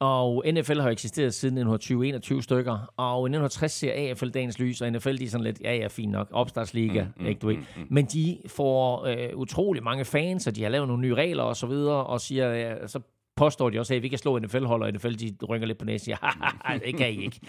Og 0.00 0.44
NFL 0.54 0.80
har 0.80 0.90
eksisteret 0.90 1.34
siden 1.34 1.58
1920-21 1.68 2.40
stykker. 2.40 2.92
Og 2.96 3.26
i 3.26 3.30
1960 3.30 3.72
ser 3.72 3.92
AFL 4.10 4.28
dagens 4.28 4.58
lys, 4.58 4.80
og 4.80 4.92
NFL 4.92 5.16
de 5.16 5.24
er 5.24 5.28
sådan 5.28 5.44
lidt, 5.44 5.60
ja, 5.60 5.76
ja, 5.76 5.86
fint 5.86 6.12
nok, 6.12 6.28
opstartsliga, 6.32 7.06
mm, 7.16 7.26
ikke 7.26 7.38
du 7.38 7.46
ved. 7.46 7.56
Men 7.90 8.04
de 8.06 8.38
får 8.46 9.04
øh, 9.06 9.28
utrolig 9.36 9.82
mange 9.82 10.04
fans, 10.04 10.46
og 10.46 10.56
de 10.56 10.62
har 10.62 10.68
lavet 10.70 10.88
nogle 10.88 11.02
nye 11.02 11.14
regler 11.14 11.42
og 11.42 11.56
så 11.56 11.66
videre, 11.66 12.06
og 12.06 12.20
siger, 12.20 12.52
ja, 12.52 12.86
så 12.86 13.00
påstår 13.36 13.70
de 13.70 13.78
også, 13.78 13.94
at 13.94 14.02
vi 14.02 14.08
kan 14.08 14.18
slå 14.18 14.38
NFL-hold, 14.38 14.82
og 14.82 14.90
NFL 14.92 15.12
de 15.12 15.36
rykker 15.48 15.66
lidt 15.66 15.78
på 15.78 15.84
næsen 15.84 16.14
"Haha, 16.22 16.78
det 16.78 16.96
kan 16.96 17.12
I 17.12 17.24
ikke. 17.24 17.40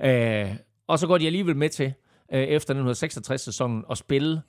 øh, 0.44 0.56
og 0.88 0.98
så 0.98 1.06
går 1.06 1.18
de 1.18 1.26
alligevel 1.26 1.56
med 1.56 1.68
til, 1.68 1.92
øh, 2.32 2.42
efter 2.42 2.92
1966-sæsonen, 2.92 3.84
at 3.90 3.98
spille 3.98 4.42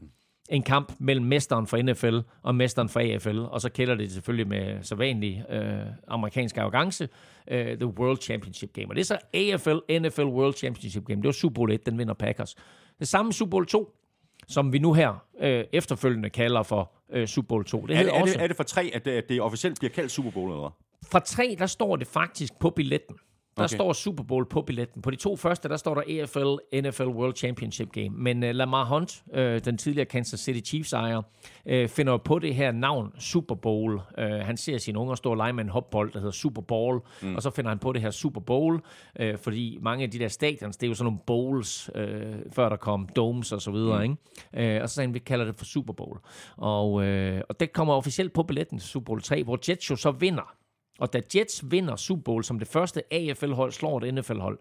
en 0.50 0.64
kamp 0.64 0.94
mellem 1.00 1.26
mesteren 1.26 1.68
for 1.68 1.78
NFL 1.78 2.18
og 2.44 2.56
mesteren 2.56 2.90
for 2.90 3.00
AFL, 3.00 3.40
og 3.40 3.62
så 3.62 3.70
kælder 3.70 3.96
det 3.96 4.12
selvfølgelig 4.12 4.48
med 4.48 4.84
så 4.84 4.96
vanlig 4.96 5.46
øh, 5.50 5.80
amerikansk 6.08 6.58
arrogance, 6.58 7.10
øh, 7.48 7.78
The 7.78 7.86
World 7.86 8.18
Championship 8.22 8.74
Game. 8.74 8.88
Og 8.90 8.96
det 8.96 9.02
er 9.02 9.06
så 9.06 9.18
AFL, 9.34 10.02
NFL 10.02 10.24
World 10.24 10.54
Championship 10.54 11.06
Game. 11.06 11.22
Det 11.22 11.26
var 11.26 11.32
Super 11.32 11.54
Bowl 11.54 11.72
1, 11.72 11.86
den 11.86 11.98
vinder 11.98 12.14
Packers. 12.14 12.56
Det 13.00 13.08
samme 13.08 13.34
Super 13.34 13.50
Bowl 13.50 13.66
2, 13.66 13.94
som 14.48 14.74
vi 14.74 14.80
nu 14.80 14.94
her 14.94 15.24
øh, 15.40 15.64
efterfølgende 15.74 16.30
kalder 16.30 16.64
for 16.64 16.92
øh, 17.12 17.28
Super 17.28 17.48
Bowl 17.48 17.66
2. 17.66 17.82
Det 17.82 17.98
Er 17.98 18.04
det, 18.04 18.10
er, 18.10 18.22
også, 18.22 18.34
det, 18.34 18.44
er 18.44 18.48
det 18.48 18.56
for 18.56 18.64
tre, 18.64 18.92
at 18.94 19.06
det, 19.06 19.12
at 19.12 19.30
det 19.30 19.42
officielt 19.42 19.80
bliver 19.80 19.92
kaldt 19.92 20.12
Super 20.12 20.32
Bowl, 20.32 20.52
eller 20.52 20.78
fra 21.12 21.20
3, 21.20 21.56
der 21.60 21.66
står 21.66 21.96
det 21.96 22.08
faktisk 22.08 22.60
på 22.60 22.70
billetten. 22.70 23.16
Der 23.58 23.64
Okay. 23.64 23.76
står 23.76 23.94
Super 23.94 24.24
Bowl 24.24 24.46
på 24.50 24.62
billetten. 24.62 25.02
På 25.02 25.12
de 25.12 25.16
to 25.16 25.36
første, 25.36 25.70
der 25.70 25.78
står 25.78 25.94
der 25.94 26.02
AFL 26.22 26.80
NFL 26.88 27.04
World 27.08 27.36
Championship 27.36 27.92
Game. 27.92 28.10
Men 28.10 28.44
uh, 28.44 28.50
Lamar 28.50 28.86
Hunt, 28.86 29.24
uh, 29.34 29.40
den 29.40 29.78
tidligere 29.78 30.06
Kansas 30.06 30.40
City 30.40 30.70
Chiefs 30.70 30.94
ejer, 30.94 31.22
uh, 31.72 31.88
finder 31.90 32.18
på 32.18 32.40
det 32.40 32.56
her 32.56 32.72
navn 32.72 33.12
Super 33.20 33.56
Bowl. 33.56 33.94
Uh, 33.96 34.24
han 34.24 34.58
ser 34.58 34.78
sine 34.78 35.00
unger 35.00 35.16
stå 35.16 35.30
og 35.30 35.38
lege 35.38 35.54
med 35.54 35.64
en 35.64 35.70
hopbold, 35.70 36.12
der 36.14 36.20
hedder 36.20 36.32
Super 36.32 36.62
Bowl. 36.62 37.02
Mm. 37.22 37.36
Og 37.36 37.42
så 37.42 37.50
finder 37.50 37.70
han 37.70 37.80
på 37.80 37.92
det 37.94 38.02
her 38.02 38.12
Super 38.12 38.42
Bowl, 38.42 38.82
uh, 39.20 39.38
fordi 39.38 39.78
mange 39.82 40.04
af 40.04 40.12
de 40.12 40.20
der 40.20 40.28
stadions, 40.28 40.78
det 40.78 40.88
er 40.88 40.90
jo 40.90 40.94
sådan 40.96 41.06
nogle 41.06 41.20
bowls, 41.28 41.90
uh, 41.96 42.02
før 42.52 42.70
der 42.70 42.76
kom 42.76 43.08
domes 43.16 43.52
og 43.52 43.62
så 43.62 43.72
videre. 43.72 44.08
Mm. 44.08 44.18
Ikke? 44.54 44.78
Uh, 44.78 44.84
og 44.84 44.90
så 44.90 44.96
sagde 44.96 45.08
han, 45.08 45.14
vi 45.14 45.20
kalder 45.20 45.46
det 45.46 45.56
for 45.56 45.66
Super 45.66 45.94
Bowl. 45.94 46.18
Og, 46.58 46.92
uh, 46.94 47.40
og 47.50 47.60
det 47.60 47.74
kommer 47.74 47.94
officielt 47.94 48.34
på 48.34 48.44
billetten 48.44 48.80
til 48.80 48.88
Super 48.90 49.06
Bowl 49.06 49.22
3, 49.22 49.44
hvor 49.44 49.60
Jets 49.70 49.90
jo 49.90 49.96
så 49.96 50.12
vinder. 50.12 50.54
Og 51.00 51.14
da 51.14 51.22
Jets 51.36 51.72
vinder 51.72 51.96
Super 51.96 52.24
Bowl 52.24 52.44
som 52.44 52.60
det 52.60 52.68
første 52.68 53.14
AFL-hold 53.14 53.72
slår 53.72 54.02
et 54.02 54.14
NFL-hold, 54.14 54.60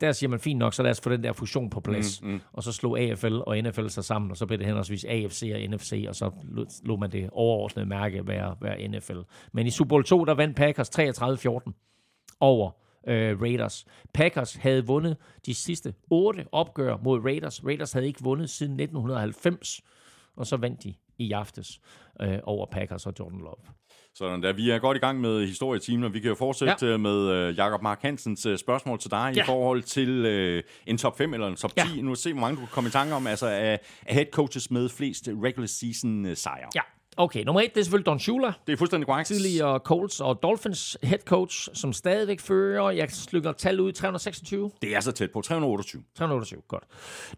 der 0.00 0.12
siger 0.12 0.30
man 0.30 0.40
fint 0.40 0.58
nok, 0.58 0.74
så 0.74 0.82
lad 0.82 0.90
os 0.90 1.00
få 1.00 1.10
den 1.10 1.22
der 1.22 1.32
fusion 1.32 1.70
på 1.70 1.80
plads. 1.80 2.22
Mm, 2.22 2.28
mm. 2.28 2.40
Og 2.52 2.62
så 2.62 2.72
slog 2.72 3.00
AFL 3.00 3.34
og 3.46 3.58
NFL 3.58 3.88
sig 3.88 4.04
sammen, 4.04 4.30
og 4.30 4.36
så 4.36 4.46
blev 4.46 4.58
det 4.58 4.66
henholdsvis 4.66 5.04
AFC 5.04 5.50
og 5.54 5.60
NFC, 5.70 6.04
og 6.08 6.14
så 6.14 6.30
lod 6.84 6.98
man 6.98 7.12
det 7.12 7.30
overordnede 7.32 7.88
mærke 7.88 8.26
være, 8.26 8.56
være 8.60 8.88
NFL. 8.88 9.18
Men 9.52 9.66
i 9.66 9.70
Super 9.70 9.88
Bowl 9.88 10.04
2, 10.04 10.24
der 10.24 10.34
vandt 10.34 10.56
Packers 10.56 10.90
33-14 10.98 11.72
over 12.40 12.70
øh, 13.08 13.40
Raiders. 13.40 13.86
Packers 14.14 14.54
havde 14.54 14.86
vundet 14.86 15.16
de 15.46 15.54
sidste 15.54 15.94
otte 16.10 16.44
opgør 16.52 16.96
mod 17.02 17.24
Raiders. 17.24 17.64
Raiders 17.64 17.92
havde 17.92 18.06
ikke 18.06 18.22
vundet 18.22 18.50
siden 18.50 18.72
1990, 18.72 19.80
og 20.36 20.46
så 20.46 20.56
vandt 20.56 20.84
de 20.84 20.94
i 21.18 21.32
aftes 21.32 21.80
øh, 22.20 22.38
over 22.42 22.66
Packers 22.72 23.06
og 23.06 23.14
Jordan 23.18 23.38
Love. 23.38 23.76
Sådan 24.14 24.42
der. 24.42 24.52
Vi 24.52 24.70
er 24.70 24.78
godt 24.78 24.96
i 24.96 25.00
gang 25.00 25.20
med 25.20 25.46
historietimen, 25.46 26.04
og 26.04 26.14
vi 26.14 26.20
kan 26.20 26.28
jo 26.28 26.34
fortsætte 26.34 26.86
ja. 26.86 26.96
med 26.96 27.30
øh, 27.30 27.56
Jakob 27.56 27.82
Mark 27.82 28.02
Hansens 28.02 28.46
øh, 28.46 28.58
spørgsmål 28.58 28.98
til 28.98 29.10
dig 29.10 29.32
ja. 29.36 29.42
I 29.42 29.46
forhold 29.46 29.82
til 29.82 30.08
øh, 30.08 30.62
en 30.86 30.98
top 30.98 31.18
5 31.18 31.34
eller 31.34 31.46
en 31.46 31.56
top 31.56 31.70
10. 31.70 31.76
Ja. 31.76 32.02
Nu 32.02 32.14
se, 32.14 32.32
hvor 32.32 32.40
mange 32.40 32.56
du 32.56 32.60
kan 32.60 32.68
komme 32.72 32.88
i 32.88 32.90
tanke 32.90 33.14
om. 33.14 33.26
Altså, 33.26 33.46
er, 33.46 33.76
er 34.06 34.14
head 34.14 34.26
coaches 34.32 34.70
med 34.70 34.88
flest 34.88 35.28
regular 35.42 35.66
season 35.66 36.26
øh, 36.26 36.36
sejre. 36.36 36.68
Ja, 36.74 36.80
okay. 37.16 37.44
Nummer 37.44 37.60
et, 37.60 37.74
det 37.74 37.80
er 37.80 37.84
selvfølgelig 37.84 38.06
Don 38.06 38.18
Shula. 38.18 38.52
Det 38.66 38.72
er 38.72 38.76
fuldstændig 38.76 39.06
korrekt. 39.06 39.26
tidligere 39.26 39.78
Colts 39.78 40.20
og 40.20 40.42
Dolphins 40.42 40.98
head 41.02 41.18
coach, 41.18 41.68
som 41.74 41.92
stadigvæk 41.92 42.40
fører. 42.40 42.90
Jeg 42.90 43.10
slukker 43.10 43.52
tal 43.52 43.80
ud 43.80 43.92
326. 43.92 44.70
Det 44.82 44.96
er 44.96 45.00
så 45.00 45.12
tæt 45.12 45.30
på. 45.30 45.40
328. 45.40 46.02
328, 46.14 46.62
godt. 46.68 46.84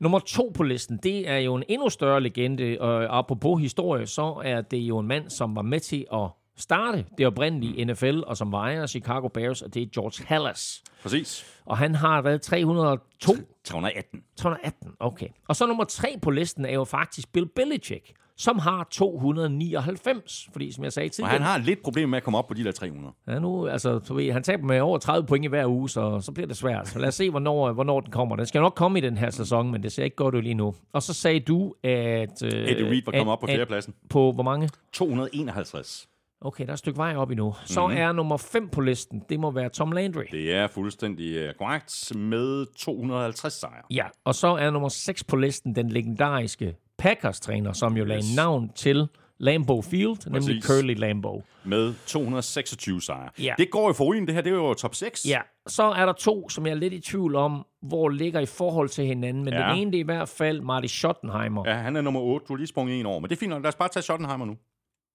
Nummer 0.01 0.19
to 0.19 0.53
på 0.55 0.63
listen, 0.63 0.99
det 1.03 1.29
er 1.29 1.37
jo 1.37 1.55
en 1.55 1.65
endnu 1.69 1.89
større 1.89 2.21
legende, 2.21 2.77
og 2.81 3.19
apropos 3.19 3.61
historie, 3.63 4.07
så 4.07 4.43
er 4.45 4.61
det 4.61 4.79
jo 4.79 4.99
en 4.99 5.07
mand, 5.07 5.31
som 5.31 5.57
var 5.57 5.63
med 5.63 5.81
til 5.81 6.07
at 6.13 6.29
starte 6.57 7.05
det 7.19 7.27
oprindelige 7.27 7.85
NFL, 7.85 8.21
og 8.27 8.37
som 8.37 8.53
var 8.53 8.59
ejer 8.59 8.83
af 8.83 8.89
Chicago 8.89 9.29
Bears, 9.29 9.63
og 9.63 9.75
det 9.75 9.83
er 9.83 9.87
George 9.87 10.25
Halas. 10.27 10.83
Præcis. 11.03 11.47
Og 11.65 11.79
han 11.79 11.95
har 11.95 12.23
været 12.23 12.43
302 12.43 13.33
318. 13.65 14.23
318, 14.37 14.93
okay. 15.01 15.29
Og 15.49 15.57
så 15.57 15.67
nummer 15.67 15.85
tre 15.85 16.17
på 16.23 16.31
listen 16.31 16.65
er 16.65 16.73
jo 16.73 16.85
faktisk 16.85 17.33
Bill 17.33 17.47
Belichick, 17.57 18.13
som 18.39 18.59
har 18.59 18.89
299, 18.91 20.49
fordi 20.53 20.73
som 20.73 20.85
jeg 20.85 20.93
sagde 20.93 21.07
Og 21.07 21.13
tidligere... 21.13 21.33
han 21.33 21.43
har 21.43 21.59
lidt 21.59 21.83
problem 21.83 22.09
med 22.09 22.17
at 22.17 22.25
komme 22.25 22.39
op 22.39 22.49
på 22.49 22.55
de 22.55 22.65
der 22.65 22.73
300. 22.73 23.15
Ja, 23.29 23.39
nu, 23.39 23.67
altså, 23.67 23.99
du 23.99 24.15
ved, 24.15 24.33
han 24.33 24.43
taber 24.43 24.67
med 24.67 24.81
over 24.81 24.99
30 24.99 25.27
point 25.27 25.45
i 25.45 25.49
hver 25.49 25.67
uge, 25.67 25.89
så, 25.89 26.21
så 26.21 26.33
bliver 26.33 26.47
det 26.47 26.57
svært. 26.57 26.89
Så 26.89 26.99
lad 26.99 27.09
os 27.09 27.15
se, 27.15 27.31
hvornår, 27.31 27.73
hvornår 27.73 28.01
den 28.01 28.11
kommer. 28.11 28.37
Den 28.37 28.47
skal 28.47 28.61
nok 28.61 28.75
komme 28.75 28.99
i 28.99 29.03
den 29.03 29.19
her 29.19 29.31
sæson, 29.31 29.71
men 29.71 29.83
det 29.83 29.93
ser 29.93 30.05
ikke 30.05 30.17
godt 30.17 30.35
ud 30.35 30.43
lige 30.43 30.55
nu. 30.55 30.75
Og 30.93 31.03
så 31.03 31.15
sagde 31.15 31.41
du, 31.41 31.75
at... 31.83 32.43
Øh, 32.43 32.51
Eddie 32.53 32.91
Reed 32.91 33.03
var 33.05 33.13
kommet 33.13 33.33
op 33.33 33.41
på 33.41 33.47
fjerdepladsen. 33.47 33.95
På 34.11 34.33
hvor 34.33 34.43
mange? 34.43 34.71
251. 34.93 36.09
Okay, 36.41 36.65
der 36.65 36.71
er 36.71 36.73
et 36.73 36.79
stykke 36.79 36.99
vej 36.99 37.17
op 37.17 37.31
endnu. 37.31 37.55
Så 37.65 37.87
mm-hmm. 37.87 38.03
er 38.03 38.13
nummer 38.13 38.37
5 38.37 38.69
på 38.69 38.81
listen, 38.81 39.23
det 39.29 39.41
må 39.41 39.51
være 39.51 39.69
Tom 39.69 39.93
Landry. 39.93 40.23
Det 40.31 40.55
er 40.55 40.67
fuldstændig 40.67 41.37
øh, 41.37 41.55
korrekt 41.55 42.17
med 42.17 42.67
250 42.77 43.53
sejre. 43.53 43.83
Ja, 43.91 44.05
og 44.25 44.35
så 44.35 44.49
er 44.49 44.71
nummer 44.71 44.89
6 44.89 45.25
på 45.25 45.37
listen 45.37 45.75
den 45.75 45.89
legendariske 45.89 46.77
Packers-træner, 46.99 47.73
som 47.73 47.97
jo 47.97 48.05
lagde 48.05 48.23
Yes. 48.23 48.37
navn 48.37 48.71
til 48.75 49.09
Lambeau 49.39 49.83
Field, 49.83 50.31
nemlig 50.31 50.43
Præcis. 50.61 50.65
Curly 50.67 50.95
Lambeau. 50.95 51.43
Med 51.65 51.95
226 52.07 53.01
sejre. 53.03 53.29
Ja. 53.39 53.55
Det 53.59 53.71
går 53.71 53.87
jo 53.87 53.93
for 53.93 54.05
ruinen, 54.05 54.27
det 54.27 54.35
her. 54.35 54.43
Det 54.43 54.51
er 54.53 54.57
jo 54.57 54.75
top 54.75 54.95
6. 54.95 55.27
Ja, 55.29 55.41
så 55.67 55.83
er 55.83 56.07
der 56.07 56.13
to, 56.13 56.49
som 56.49 56.67
jeg 56.67 56.73
er 56.73 56.77
lidt 56.77 56.93
i 56.93 57.01
tvivl 57.01 57.35
om, 57.37 57.67
hvor 57.83 58.09
ligger 58.09 58.41
i 58.41 58.47
forhold 58.47 58.89
til 58.89 59.05
hinanden. 59.07 59.45
Men 59.45 59.55
Ja. 59.55 59.69
den 59.69 59.79
ene, 59.79 59.91
det 59.91 59.97
er 59.99 60.01
i 60.01 60.05
hvert 60.05 60.29
fald 60.29 60.61
Marty 60.61 60.87
Schottenheimer. 60.87 61.63
Ja. 61.67 61.75
Han 61.75 61.97
er 61.97 62.01
nummer 62.01 62.21
8. 62.21 62.47
Du 62.49 62.53
har 62.53 62.57
lige 62.59 62.67
sprunget 62.67 63.01
en 63.01 63.07
over. 63.07 63.21
Men 63.21 63.31
det 63.31 63.37
er 63.37 63.41
fint 63.41 63.51
nok. 63.51 63.63
Lad 63.63 63.69
os 63.69 63.75
bare 63.77 63.89
tage 63.89 64.03
Schottenheimer 64.03 64.45
nu. 64.47 64.57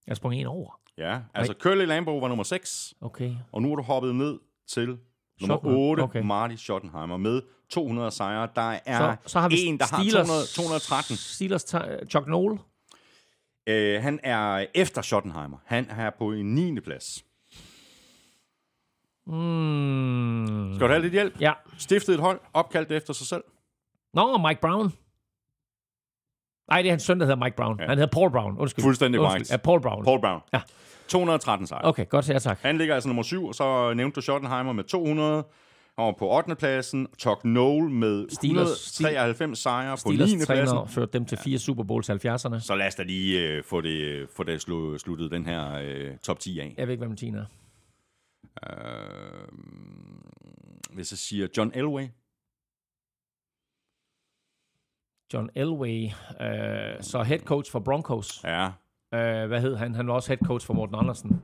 Jeg 0.07 0.15
sprang 0.15 0.35
en 0.35 0.45
over. 0.47 0.79
Ja, 0.97 1.19
altså 1.33 1.53
Curly 1.59 1.85
Lambeau 1.85 2.19
var 2.19 2.27
nummer 2.27 2.43
6, 2.43 2.93
Okay. 3.01 3.31
og 3.51 3.61
nu 3.61 3.71
er 3.71 3.75
du 3.75 3.81
hoppet 3.83 4.15
ned 4.15 4.39
til 4.67 4.97
nummer 5.41 5.57
Schotten- 5.57 5.75
8, 5.75 6.03
okay. 6.03 6.21
Marty 6.21 6.55
Schottenheimer, 6.55 7.17
med 7.17 7.41
200 7.69 8.11
sejre. 8.11 8.47
Der 8.55 8.79
er 8.85 9.15
Så, 9.23 9.29
så 9.29 9.39
har 9.39 9.49
vi 9.49 9.61
en, 9.65 9.79
der 9.79 9.85
har 9.91 10.03
Steelers, 10.03 10.27
200, 10.27 10.47
213. 10.47 11.15
Steelers, 11.17 11.65
Chuck 12.09 12.27
Noll. 12.27 12.51
Uh, 13.69 14.03
han 14.03 14.19
er 14.23 14.65
efter 14.75 15.01
Schottenheimer. 15.01 15.57
Han 15.65 15.85
er 15.89 16.09
på 16.17 16.31
en 16.31 16.55
9. 16.55 16.79
plads. 16.79 17.23
Mm. 19.27 20.73
Skal 20.75 20.87
du 20.87 20.91
have 20.91 21.01
lidt 21.01 21.13
hjælp? 21.13 21.41
Ja. 21.41 21.53
Stiftet 21.77 22.13
et 22.13 22.19
hold, 22.19 22.39
opkaldt 22.53 22.91
efter 22.91 23.13
sig 23.13 23.27
selv. 23.27 23.43
Nå, 24.13 24.37
Mike 24.47 24.61
Brown. 24.61 24.93
Nej, 26.73 26.81
det 26.81 26.89
er 26.89 26.91
hans 26.93 27.03
søn, 27.03 27.19
der 27.19 27.25
hedder 27.25 27.43
Mike 27.43 27.55
Brown. 27.55 27.75
Ja. 27.79 27.83
Ja. 27.83 27.89
Han 27.89 27.97
hedder 27.97 28.11
Paul 28.11 28.31
Brown. 28.31 28.57
Undskyld. 28.57 28.83
Fuldstændig 28.83 29.19
korrekt. 29.19 29.51
Ja, 29.51 29.57
Paul 29.57 29.81
Brown. 29.81 30.03
Paul 30.03 30.21
Brown. 30.21 30.41
Ja. 30.53 30.61
213 31.07 31.67
sejre. 31.67 31.85
Okay, 31.85 32.05
godt, 32.09 32.29
ja 32.29 32.39
tak. 32.39 32.59
Han 32.61 32.77
ligger 32.77 32.93
altså 32.95 33.09
nummer 33.09 33.23
7, 33.23 33.45
og 33.47 33.55
så 33.55 33.93
nævnte 33.93 34.15
du 34.15 34.21
Schottenheimer 34.21 34.73
med 34.73 34.83
200. 34.83 35.43
Og 35.97 36.15
på 36.19 36.29
8. 36.37 36.55
pladsen, 36.55 37.07
Chuck 37.19 37.45
Noll 37.45 37.89
med 37.89 38.25
Steelers- 38.31 39.01
193 39.01 39.59
sejre 39.59 39.97
på 40.05 40.09
9. 40.11 40.15
Steelers 40.17 40.45
pladsen. 40.45 40.77
førte 40.87 41.13
dem 41.13 41.25
til 41.25 41.37
fire 41.43 41.57
Super 41.59 41.83
Bowls 41.83 42.09
i 42.09 42.11
70'erne. 42.11 42.59
Så 42.59 42.75
lad 42.75 42.87
os 42.87 42.95
da 42.95 43.03
lige 43.03 43.39
øh, 43.49 43.63
få 43.63 43.81
det, 43.81 44.27
få 44.35 44.43
det 44.43 44.61
slu, 44.61 44.97
sluttet, 44.97 45.31
den 45.31 45.45
her 45.45 45.73
øh, 45.83 46.17
top 46.23 46.39
10 46.39 46.59
af. 46.59 46.73
Jeg 46.77 46.87
ved 46.87 46.93
ikke, 46.93 47.05
hvem 47.05 47.15
Tina 47.15 47.37
er. 47.37 47.45
Øh, 48.69 49.47
hvis 50.93 51.11
jeg 51.11 51.17
siger 51.17 51.47
John 51.57 51.71
Elway. 51.75 52.07
John 55.33 55.49
Elway, 55.55 56.05
øh, 56.41 57.01
så 57.01 57.23
head 57.23 57.39
coach 57.39 57.71
for 57.71 57.79
Broncos. 57.79 58.41
Ja, 58.43 58.69
Øh, 59.13 59.47
hvad 59.47 59.61
hed 59.61 59.75
han? 59.75 59.95
Han 59.95 60.07
var 60.07 60.13
også 60.13 60.29
head 60.29 60.37
coach 60.47 60.65
for 60.67 60.73
Morten 60.73 60.95
Andersen 60.95 61.41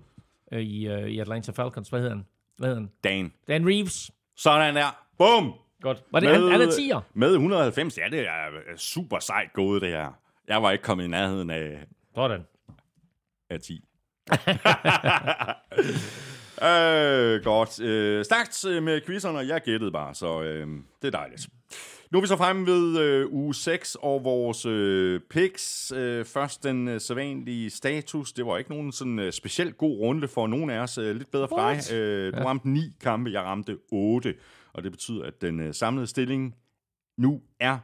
øh, 0.52 0.62
i, 0.62 0.88
øh, 0.88 1.08
i 1.08 1.20
Atlanta 1.20 1.52
Falcons. 1.52 1.90
Hvad 1.90 2.00
hed 2.02 2.10
han? 2.10 2.26
Hvad 2.58 2.70
hed 2.70 2.76
han? 2.76 2.90
Dan. 3.04 3.34
Dan 3.48 3.68
Reeves. 3.68 4.12
Sådan 4.36 4.76
der. 4.76 5.06
Bum! 5.18 5.54
Godt. 5.82 6.04
Var 6.12 6.20
det, 6.20 6.30
han, 6.30 6.42
han 6.52 6.62
er 6.62 6.68
10'er? 6.68 7.02
Med 7.14 7.34
190. 7.34 7.98
Ja, 7.98 8.08
det 8.12 8.20
er 8.20 8.48
øh, 8.72 8.78
super 8.78 9.20
sejt 9.20 9.54
gået, 9.54 9.82
det 9.82 9.90
her. 9.90 10.12
Jeg 10.48 10.64
var 10.64 10.72
ikke 10.72 10.84
kommet 10.84 11.04
i 11.04 11.08
nærheden 11.08 11.50
af, 11.50 11.86
Sådan. 12.16 12.46
af 13.50 13.60
10. 13.60 13.74
øh, 16.70 17.44
godt. 17.44 17.82
Øh, 17.82 18.26
stærkt 18.26 18.66
øh, 18.66 18.84
med 18.84 19.02
quizzerne, 19.06 19.38
og 19.38 19.48
jeg 19.48 19.62
gættede 19.62 19.92
bare, 19.92 20.16
så 20.16 20.42
øh, 20.42 20.68
det 21.02 21.08
er 21.08 21.12
dejligt. 21.12 21.48
Nu 22.12 22.18
er 22.18 22.22
vi 22.22 22.28
så 22.28 22.38
fremme 22.38 22.66
ved 22.66 23.00
øh, 23.00 23.28
uge 23.32 23.56
6 23.56 23.96
og 24.02 24.24
vores 24.24 24.66
øh, 24.66 25.22
picks. 25.30 25.92
Øh, 25.96 26.26
først 26.26 26.64
den 26.64 26.88
øh, 26.88 27.02
sædvanlige 27.02 27.70
status. 27.70 28.34
Det 28.34 28.46
var 28.46 28.58
ikke 28.58 28.70
nogen 28.70 28.92
sådan 28.92 29.20
øh, 29.20 29.32
specielt 29.34 29.78
god 29.78 29.98
runde 30.00 30.28
for 30.28 30.48
nogen 30.48 30.70
af 30.70 30.80
os. 30.80 30.98
Øh, 30.98 31.16
lidt 31.16 31.32
bedre 31.32 31.48
for 31.48 31.58
dig. 31.58 31.94
Øh, 31.98 32.34
du 32.34 32.38
Ja. 32.38 32.46
ramte 32.46 32.70
9 32.70 32.82
kampe, 33.02 33.32
jeg 33.32 33.42
ramte 33.44 33.78
8. 33.92 34.36
Og 34.74 34.84
det 34.84 34.92
betyder, 34.92 35.24
at 35.26 35.42
den 35.42 35.60
øh, 35.60 35.74
samlede 35.74 36.08
stilling 36.08 36.56
nu 37.18 37.42
er 37.60 37.78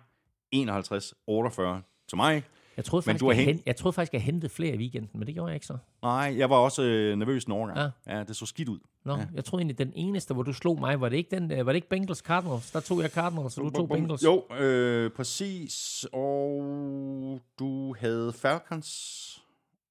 51-48 0.56 1.82
til 2.10 2.16
mig. 2.16 2.44
Jeg 2.78 2.86
troede, 2.86 3.04
Men 3.04 3.14
faktisk, 3.14 3.20
du 3.22 3.26
har 3.28 3.34
jeg, 3.34 3.46
hen, 3.46 3.62
jeg 3.66 3.76
troede 3.76 3.94
faktisk, 3.96 4.14
jeg 4.14 4.22
hentede 4.22 4.50
flere 4.54 4.76
i 4.76 4.78
weekenden, 4.78 5.10
men 5.20 5.28
det 5.28 5.34
gjorde 5.36 5.48
jeg 5.50 5.56
ikke 5.56 5.66
så. 5.66 5.78
Nej, 6.02 6.34
jeg 6.38 6.50
var 6.50 6.56
også 6.56 6.84
øh, 6.84 7.16
nervøs 7.18 7.44
en 7.46 7.52
overgang. 7.52 7.92
Ja. 8.08 8.18
ja, 8.18 8.24
det 8.24 8.36
så 8.36 8.46
skidt 8.46 8.70
ud. 8.70 8.80
Nå, 9.06 9.16
Ja. 9.18 9.26
jeg 9.34 9.46
troede 9.46 9.62
egentlig, 9.62 9.78
den 9.78 9.92
eneste, 9.96 10.34
hvor 10.34 10.44
du 10.44 10.54
slog 10.54 10.80
mig, 10.80 11.02
var 11.02 11.10
det 11.10 11.18
ikke, 11.18 11.36
den, 11.36 11.52
øh, 11.52 11.66
var 11.66 11.72
det 11.72 11.76
ikke 11.76 11.90
Bengals 11.90 12.20
Cardinals? 12.20 12.72
Der 12.72 12.80
tog 12.80 13.02
jeg 13.02 13.10
Cardinals, 13.10 13.54
så 13.54 13.62
du 13.62 13.70
tog 13.70 13.90
Bengals. 13.90 14.24
Jo, 14.24 14.44
øh, 14.60 15.12
præcis. 15.12 16.06
Og 16.14 17.42
du 17.60 17.96
havde 18.00 18.34
Falcons. 18.34 18.92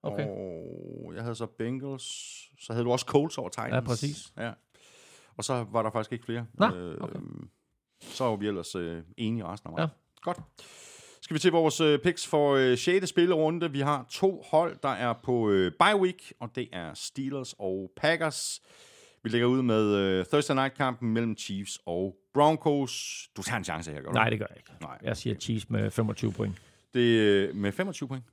Okay. 0.02 0.26
Og 0.26 1.12
jeg 1.14 1.22
havde 1.22 1.34
så 1.34 1.46
Bengals. 1.46 2.04
Så 2.60 2.72
havde 2.72 2.84
du 2.84 2.92
også 2.92 3.06
Colts 3.06 3.38
over 3.38 3.48
Titans. 3.48 3.72
Ja, 3.72 3.80
præcis. 3.80 4.32
Ja. 4.38 4.52
Og 5.36 5.44
så 5.44 5.66
var 5.72 5.82
der 5.82 5.90
faktisk 5.90 6.12
ikke 6.12 6.24
flere. 6.24 6.46
Nå, 6.54 6.66
okay. 7.00 7.18
Så 8.00 8.24
var 8.24 8.36
vi 8.36 8.46
ellers 8.48 8.74
øh, 8.74 9.02
enige 9.16 9.44
resten 9.44 9.68
af 9.68 9.72
mig. 9.72 9.80
Ja. 9.80 9.86
Godt. 10.22 10.38
Skal 11.20 11.34
vi 11.34 11.38
til 11.38 11.52
vores 11.52 11.80
øh, 11.80 11.98
picks 11.98 12.26
for 12.26 12.54
øh, 12.54 12.78
6. 12.78 13.08
spillerunde. 13.08 13.70
Vi 13.72 13.80
har 13.80 14.06
to 14.10 14.42
hold, 14.50 14.76
der 14.82 14.88
er 14.88 15.12
på 15.22 15.50
øh, 15.50 15.72
bye 15.80 16.00
week, 16.00 16.32
og 16.40 16.50
det 16.54 16.68
er 16.72 16.94
Steelers 16.94 17.54
og 17.58 17.90
Packers. 17.96 18.60
Vi 19.24 19.28
lægger 19.30 19.46
ud 19.46 19.62
med 19.62 19.94
øh, 19.94 20.24
Thursday 20.24 20.54
Night-kampen 20.54 21.12
mellem 21.12 21.36
Chiefs 21.36 21.78
og 21.86 22.16
Broncos. 22.34 23.28
Du 23.36 23.42
tager 23.42 23.58
en 23.58 23.64
chance 23.64 23.92
her, 23.92 24.00
gør 24.00 24.08
du? 24.08 24.14
Nej, 24.14 24.30
det 24.30 24.38
gør 24.38 24.46
jeg 24.50 24.56
ikke. 24.56 24.70
Nej. 24.80 24.98
Jeg 25.02 25.16
siger 25.16 25.36
Chiefs 25.36 25.70
med 25.70 25.90
25 25.90 26.32
point. 26.32 26.54
Det 26.94 27.44
er 27.44 27.54
med 27.54 27.72
25 27.72 28.08
point. 28.08 28.24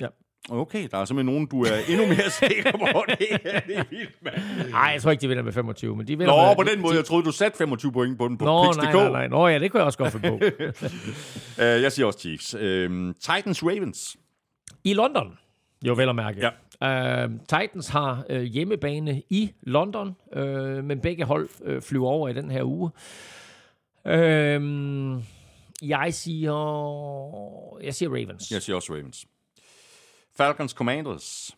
Ja. 0.00 0.06
Okay, 0.50 0.88
der 0.90 0.98
er 0.98 1.04
simpelthen 1.04 1.34
nogen, 1.34 1.46
du 1.46 1.62
er 1.62 1.76
endnu 1.88 2.06
mere 2.06 2.30
sikker 2.48 2.72
på. 2.72 3.04
Det 3.08 3.28
er, 3.44 3.60
det 3.60 3.78
er 3.78 3.84
vildt, 3.90 4.22
mand. 4.22 4.70
Nej, 4.70 4.80
jeg 4.80 5.02
tror 5.02 5.10
ikke, 5.10 5.20
de 5.20 5.28
vinder 5.28 5.42
med 5.42 5.52
25, 5.52 5.96
men 5.96 6.06
de 6.06 6.18
vinder 6.18 6.36
Nå, 6.36 6.46
med... 6.46 6.56
på 6.56 6.62
den 6.62 6.82
måde. 6.82 6.96
Jeg 6.96 7.04
troede, 7.04 7.24
du 7.24 7.32
satte 7.32 7.58
25 7.58 7.92
point 7.92 8.18
på 8.18 8.28
den 8.28 8.38
på 8.38 8.44
Nå, 8.44 8.72
nej, 8.72 8.92
nej, 8.92 9.08
nej. 9.08 9.28
Nå, 9.28 9.48
ja, 9.48 9.58
det 9.58 9.70
kunne 9.70 9.78
jeg 9.78 9.86
også 9.86 9.98
godt 9.98 10.12
finde 10.12 10.28
på. 10.28 10.34
Uh, 10.34 11.58
jeg 11.84 11.92
siger 11.92 12.06
også 12.06 12.18
Chiefs. 12.18 12.54
Uh, 12.54 12.60
Titans 13.14 13.62
Ravens. 13.62 14.16
I 14.84 14.94
London, 14.94 15.38
jo 15.86 15.94
vel 15.94 16.08
at 16.08 16.16
mærke. 16.16 16.40
Ja. 16.40 16.50
Uh, 16.82 17.38
Titans 17.40 17.88
har 17.88 18.24
uh, 18.30 18.36
hjemmebane 18.36 19.22
i 19.30 19.52
London, 19.62 20.16
uh, 20.36 20.84
men 20.84 21.00
begge 21.00 21.24
hold 21.24 21.48
uh, 21.60 21.82
flyver 21.82 22.08
over 22.08 22.28
i 22.28 22.32
den 22.32 22.50
her 22.50 22.62
uge. 22.64 22.90
Uh, 24.04 25.22
jeg 25.82 26.14
siger... 26.14 26.54
Jeg 27.82 27.94
siger 27.94 28.08
Ravens. 28.08 28.50
Jeg 28.50 28.62
siger 28.62 28.76
også 28.76 28.94
Ravens. 28.94 29.26
Falcons 30.36 30.72
Commanders. 30.72 31.56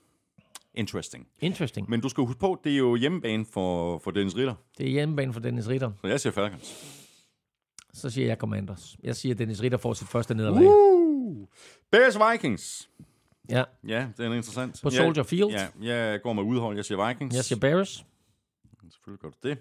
Interesting. 0.74 1.26
Interesting. 1.40 1.90
Men 1.90 2.00
du 2.00 2.08
skal 2.08 2.24
huske 2.24 2.40
på, 2.40 2.60
det 2.64 2.72
er 2.72 2.76
jo 2.76 2.96
hjemmebane 2.96 3.46
for, 3.52 3.98
for 3.98 4.10
Dennis 4.10 4.36
Ritter. 4.36 4.54
Det 4.78 4.86
er 4.86 4.90
hjemmebane 4.90 5.32
for 5.32 5.40
Dennis 5.40 5.68
Ritter. 5.68 5.90
Så 6.00 6.08
jeg 6.08 6.20
siger 6.20 6.32
Falcons. 6.32 6.84
Så 7.94 8.10
siger 8.10 8.26
jeg 8.26 8.36
Commanders. 8.36 8.96
Jeg 9.02 9.16
siger, 9.16 9.34
at 9.34 9.38
Dennis 9.38 9.62
Ritter 9.62 9.78
får 9.78 9.92
sit 9.92 10.08
første 10.08 10.34
nederlag. 10.34 10.66
Uh. 10.66 11.46
Bears 11.90 12.18
Vikings. 12.32 12.90
Ja, 13.50 13.64
Ja, 13.88 14.08
det 14.16 14.26
er 14.26 14.32
interessant. 14.32 14.80
På 14.82 14.90
Soldier 14.90 15.22
Field. 15.24 15.50
Ja, 15.50 15.68
jeg 15.80 16.22
går 16.22 16.32
med 16.32 16.42
udhold. 16.42 16.76
Jeg 16.76 16.84
siger 16.84 17.08
Vikings. 17.08 17.36
jeg 17.36 17.44
siger 17.44 17.60
Bears. 17.60 18.04
Selvfølgelig 18.90 19.20
gør 19.20 19.28
du 19.30 19.48
det. 19.48 19.58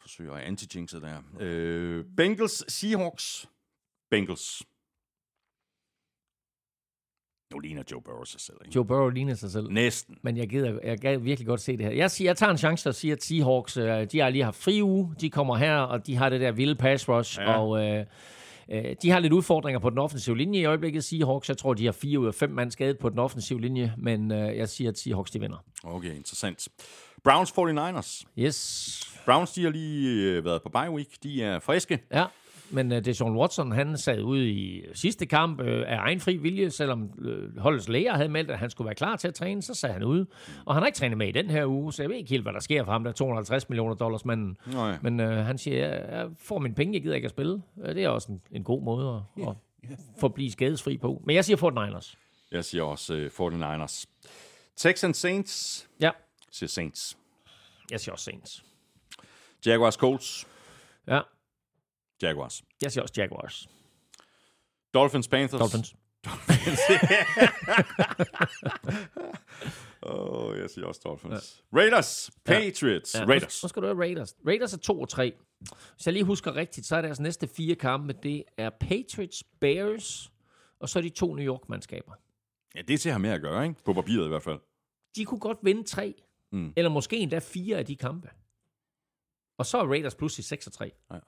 Forsøger 0.00 0.34
at 0.34 0.44
anti-jinxet 0.44 1.00
der. 1.02 1.18
Øh, 1.40 2.04
Bengals 2.16 2.72
Seahawks. 2.72 3.48
Bengals. 4.10 4.62
Nu 7.52 7.58
ligner 7.58 7.82
Joe 7.92 8.02
Burrow 8.02 8.24
sig 8.24 8.40
selv, 8.40 8.56
ikke? 8.64 8.74
Joe 8.76 8.84
Burrow 8.86 9.08
ligner 9.08 9.34
sig 9.34 9.50
selv. 9.50 9.70
Næsten. 9.70 10.18
Men 10.22 10.36
jeg 10.36 10.48
gider, 10.48 10.78
jeg 10.84 10.98
gad 10.98 11.18
virkelig 11.18 11.46
godt 11.46 11.60
se 11.60 11.76
det 11.76 11.86
her. 11.86 11.92
Jeg, 11.92 12.10
siger, 12.10 12.28
jeg 12.28 12.36
tager 12.36 12.50
en 12.50 12.58
chance 12.58 12.88
og 12.88 12.94
siger, 12.94 13.14
at 13.14 13.22
Seahawks, 13.22 13.76
øh, 13.76 14.06
de 14.12 14.18
har 14.18 14.28
lige 14.30 14.44
haft 14.44 14.56
fri 14.56 14.82
uge. 14.82 15.14
De 15.20 15.30
kommer 15.30 15.56
her, 15.56 15.78
og 15.78 16.06
de 16.06 16.16
har 16.16 16.28
det 16.28 16.40
der 16.40 16.52
vilde 16.52 16.74
pass 16.74 17.08
rush. 17.08 17.38
Ja. 17.38 17.58
Og 17.60 17.84
øh, 17.88 18.06
de 19.02 19.10
har 19.10 19.18
lidt 19.18 19.32
udfordringer 19.32 19.78
på 19.78 19.90
den 19.90 19.98
offensive 19.98 20.36
linje 20.36 20.60
i 20.60 20.64
øjeblikket. 20.64 21.04
Seahawks, 21.04 21.48
jeg 21.48 21.58
tror, 21.58 21.74
de 21.74 21.84
har 21.84 21.92
fire 21.92 22.18
ud 22.18 22.26
af 22.26 22.34
fem 22.34 22.50
mand 22.50 22.70
skadet 22.70 22.98
på 22.98 23.08
den 23.08 23.18
offensive 23.18 23.60
linje. 23.60 23.94
Men 23.98 24.32
øh, 24.32 24.56
jeg 24.56 24.68
siger, 24.68 24.90
at 24.90 24.98
Seahawks, 24.98 25.30
de 25.30 25.40
vinder. 25.40 25.64
Okay, 25.84 26.14
interessant. 26.14 26.68
Browns 27.24 27.50
49ers. 27.50 28.24
Yes. 28.38 29.18
Browns, 29.24 29.52
de 29.52 29.62
har 29.62 29.70
lige 29.70 30.22
øh, 30.30 30.44
været 30.44 30.62
på 30.62 30.68
bye 30.68 30.90
week. 30.90 31.08
De 31.22 31.42
er 31.42 31.58
friske. 31.58 31.98
Ja, 32.12 32.24
men 32.70 32.92
uh, 32.92 32.98
Deshaun 32.98 33.36
Watson, 33.36 33.72
han 33.72 33.98
sad 33.98 34.22
ude 34.22 34.50
i 34.50 34.84
sidste 34.94 35.26
kamp 35.26 35.60
uh, 35.60 35.66
af 35.66 35.96
egen 35.98 36.20
fri 36.20 36.36
vilje, 36.36 36.70
selvom 36.70 37.10
uh, 37.18 37.58
holdets 37.58 37.88
læger 37.88 38.14
havde 38.14 38.28
meldt, 38.28 38.50
at 38.50 38.58
han 38.58 38.70
skulle 38.70 38.86
være 38.86 38.94
klar 38.94 39.16
til 39.16 39.28
at 39.28 39.34
træne, 39.34 39.62
så 39.62 39.74
sad 39.74 39.90
han 39.92 40.02
ude. 40.04 40.26
Og 40.64 40.74
han 40.74 40.82
har 40.82 40.86
ikke 40.86 40.96
trænet 40.96 41.18
med 41.18 41.28
i 41.28 41.32
den 41.32 41.50
her 41.50 41.66
uge, 41.66 41.92
så 41.92 42.02
jeg 42.02 42.10
ved 42.10 42.16
ikke 42.16 42.30
helt, 42.30 42.42
hvad 42.42 42.52
der 42.52 42.60
sker 42.60 42.84
for 42.84 42.92
ham, 42.92 43.04
der 43.04 43.10
er 43.10 43.14
250 43.14 43.68
millioner 43.68 43.94
dollars 43.94 44.24
manden. 44.24 44.56
Nej. 44.72 44.98
Men 45.02 45.20
uh, 45.20 45.26
han 45.28 45.58
siger, 45.58 45.86
jeg, 45.88 46.06
jeg 46.10 46.28
får 46.38 46.58
mine 46.58 46.74
penge, 46.74 46.94
jeg 46.94 47.02
gider 47.02 47.14
ikke 47.14 47.26
at 47.26 47.30
spille. 47.30 47.54
Uh, 47.76 47.84
det 47.88 48.04
er 48.04 48.08
også 48.08 48.32
en, 48.32 48.40
en 48.52 48.64
god 48.64 48.82
måde 48.82 49.22
at, 49.38 49.48
at 49.48 49.54
forblive 50.20 50.50
skadesfri 50.50 50.98
på. 50.98 51.22
Men 51.26 51.36
jeg 51.36 51.44
siger 51.44 51.56
Fort 51.56 51.74
Niners. 51.74 52.18
Jeg 52.52 52.64
siger 52.64 52.82
også 52.84 53.14
øh, 53.14 53.30
49ers. 53.40 54.04
Texans 54.76 55.16
Saints. 55.16 55.88
Ja, 56.00 56.04
Jeg 56.06 56.12
siger 56.52 56.68
Saints. 56.68 57.16
jeg 57.90 58.00
siger 58.00 58.12
også 58.12 58.24
Saints. 58.24 58.64
Jaguars 59.66 59.94
Colts. 59.94 60.46
Ja, 61.08 61.20
Jaguars. 62.22 62.62
jeg 62.82 62.92
siger 62.92 63.02
også 63.02 63.14
Jaguars. 63.16 63.68
Dolphins 64.94 65.28
Panthers. 65.28 65.60
Dolphins. 65.60 65.94
Åh, 70.02 70.46
oh, 70.46 70.58
jeg 70.58 70.70
siger 70.70 70.86
også 70.86 71.00
Dolphins. 71.04 71.64
Ja. 71.72 71.78
Raiders. 71.78 72.30
Patriots. 72.44 73.14
Ja. 73.14 73.20
Ja, 73.20 73.26
Raiders. 73.26 73.52
Så 73.52 73.68
skal 73.68 73.82
du 73.82 73.86
have 73.86 73.98
Raiders. 73.98 74.36
Raiders 74.46 74.72
er 74.72 74.78
2 74.78 75.00
og 75.00 75.08
3. 75.08 75.34
Hvis 75.94 76.06
jeg 76.06 76.12
lige 76.12 76.24
husker 76.24 76.56
rigtigt, 76.56 76.86
så 76.86 76.96
er 76.96 77.02
deres 77.02 77.20
næste 77.20 77.48
fire 77.48 77.74
kampe, 77.74 78.12
det 78.12 78.44
er 78.56 78.70
Patriots, 78.70 79.44
Bears, 79.60 80.32
og 80.80 80.88
så 80.88 80.98
er 80.98 81.02
de 81.02 81.08
to 81.08 81.34
New 81.34 81.44
York-mandskaber. 81.44 82.12
Ja, 82.74 82.82
det 82.82 83.06
er 83.06 83.10
at 83.10 83.12
have 83.12 83.18
med 83.18 83.30
at 83.30 83.40
gøre, 83.40 83.68
ikke? 83.68 83.84
På 83.84 83.92
papiret 83.92 84.24
i 84.24 84.28
hvert 84.28 84.42
fald. 84.42 84.58
De 85.16 85.24
kunne 85.24 85.40
godt 85.40 85.58
vinde 85.62 85.82
tre, 85.82 86.14
mm. 86.52 86.72
eller 86.76 86.90
måske 86.90 87.16
endda 87.16 87.38
fire 87.38 87.78
af 87.78 87.86
de 87.86 87.96
kampe. 87.96 88.30
Og 89.58 89.66
så 89.66 89.78
er 89.78 89.86
Raiders 89.86 90.14
pludselig 90.14 90.44
6 90.44 90.66
og 90.66 90.72
3. 90.72 90.92
Ja. 91.10 91.18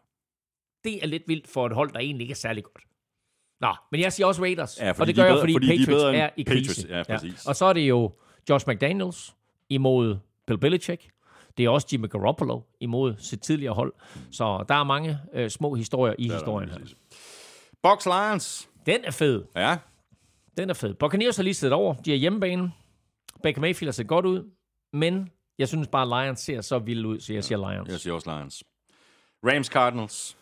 Det 0.85 1.03
er 1.03 1.07
lidt 1.07 1.23
vildt 1.27 1.49
for 1.49 1.67
et 1.67 1.73
hold, 1.73 1.93
der 1.93 1.99
egentlig 1.99 2.25
ikke 2.25 2.33
er 2.33 2.37
særlig 2.37 2.65
godt. 2.65 2.85
Nå, 3.61 3.75
men 3.93 4.01
jeg 4.01 4.13
siger 4.13 4.27
også 4.27 4.43
Raiders. 4.43 4.79
Ja, 4.81 4.91
fordi 4.91 5.01
og 5.01 5.07
det 5.07 5.17
de 5.17 5.21
gør 5.21 5.25
er 5.25 5.27
jeg, 5.27 5.35
bedre- 5.35 5.41
fordi, 5.41 5.53
fordi 5.55 5.67
de 5.67 5.83
er 5.83 5.87
Patriots 5.87 6.05
end 6.05 6.17
er 6.17 6.31
i 6.37 6.43
krise. 6.43 6.87
Patriots. 6.89 7.09
Ja, 7.09 7.15
præcis. 7.15 7.47
Og 7.47 7.57
så 7.57 7.65
er 7.65 7.73
det 7.73 7.81
jo 7.89 8.13
Josh 8.51 8.69
McDaniels 8.69 9.35
imod 9.69 10.17
Bill 10.47 10.59
Belichick. 10.59 11.09
Det 11.57 11.65
er 11.65 11.69
også 11.71 11.89
Jimmy 11.93 12.09
Garoppolo 12.11 12.61
imod 12.81 13.15
sit 13.19 13.41
tidligere 13.43 13.75
hold. 13.75 13.93
Så 14.33 14.65
der 14.69 14.75
er 14.75 14.85
mange 14.85 15.19
øh, 15.35 15.51
små 15.51 15.75
historier 15.75 16.15
i 16.19 16.29
historien 16.31 16.69
her. 16.71 16.79
Box 17.83 18.07
Lions. 18.07 18.69
Den 18.87 19.05
er 19.05 19.11
fed. 19.11 19.45
Ja. 19.57 19.77
Den 20.57 20.71
er 20.71 20.75
fed. 20.75 20.95
Buccaneers 20.95 21.37
har 21.37 21.43
lige 21.43 21.55
siddet 21.55 21.75
over. 21.75 21.95
De 21.95 22.13
er 22.13 22.17
hjemmebane. 22.17 22.73
Baker 23.43 23.61
Mayfield 23.61 23.89
har 23.89 23.93
set 23.93 24.07
godt 24.09 24.27
ud. 24.27 24.51
Men 24.93 25.31
jeg 25.59 25.69
synes 25.69 25.89
bare, 25.89 26.25
Lions 26.25 26.41
ser 26.41 26.61
så 26.61 26.79
vildt 26.79 27.07
ud, 27.07 27.21
så 27.21 27.33
jeg 27.33 27.45
siger 27.45 27.71
Lions. 27.73 27.89
Jeg 27.91 28.01
siger 28.01 28.15
også 28.15 28.31
Lions. 28.37 28.65
Rams 29.47 29.67
Cardinals. 29.67 30.38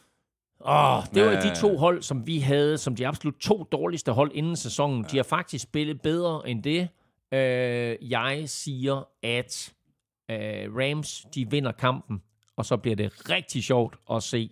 Åh, 0.60 1.02
det 1.14 1.24
var 1.24 1.32
Ja. 1.32 1.40
de 1.40 1.60
to 1.60 1.76
hold, 1.76 2.02
som 2.02 2.26
vi 2.26 2.38
havde, 2.38 2.78
som 2.78 2.96
de 2.96 3.06
absolut 3.06 3.34
to 3.40 3.62
dårligste 3.72 4.12
hold 4.12 4.30
inden 4.34 4.56
sæsonen. 4.56 5.04
De 5.10 5.16
har 5.16 5.24
faktisk 5.24 5.62
spillet 5.62 6.02
bedre 6.02 6.48
end 6.48 6.62
det. 6.62 6.88
Øh, 7.32 8.10
jeg 8.10 8.42
siger, 8.46 9.08
at 9.22 9.72
øh, 10.30 10.36
Rams, 10.76 11.26
de 11.34 11.50
vinder 11.50 11.72
kampen, 11.72 12.22
og 12.56 12.66
så 12.66 12.76
bliver 12.76 12.96
det 12.96 13.30
rigtig 13.30 13.64
sjovt 13.64 13.96
at 14.10 14.22
se 14.22 14.50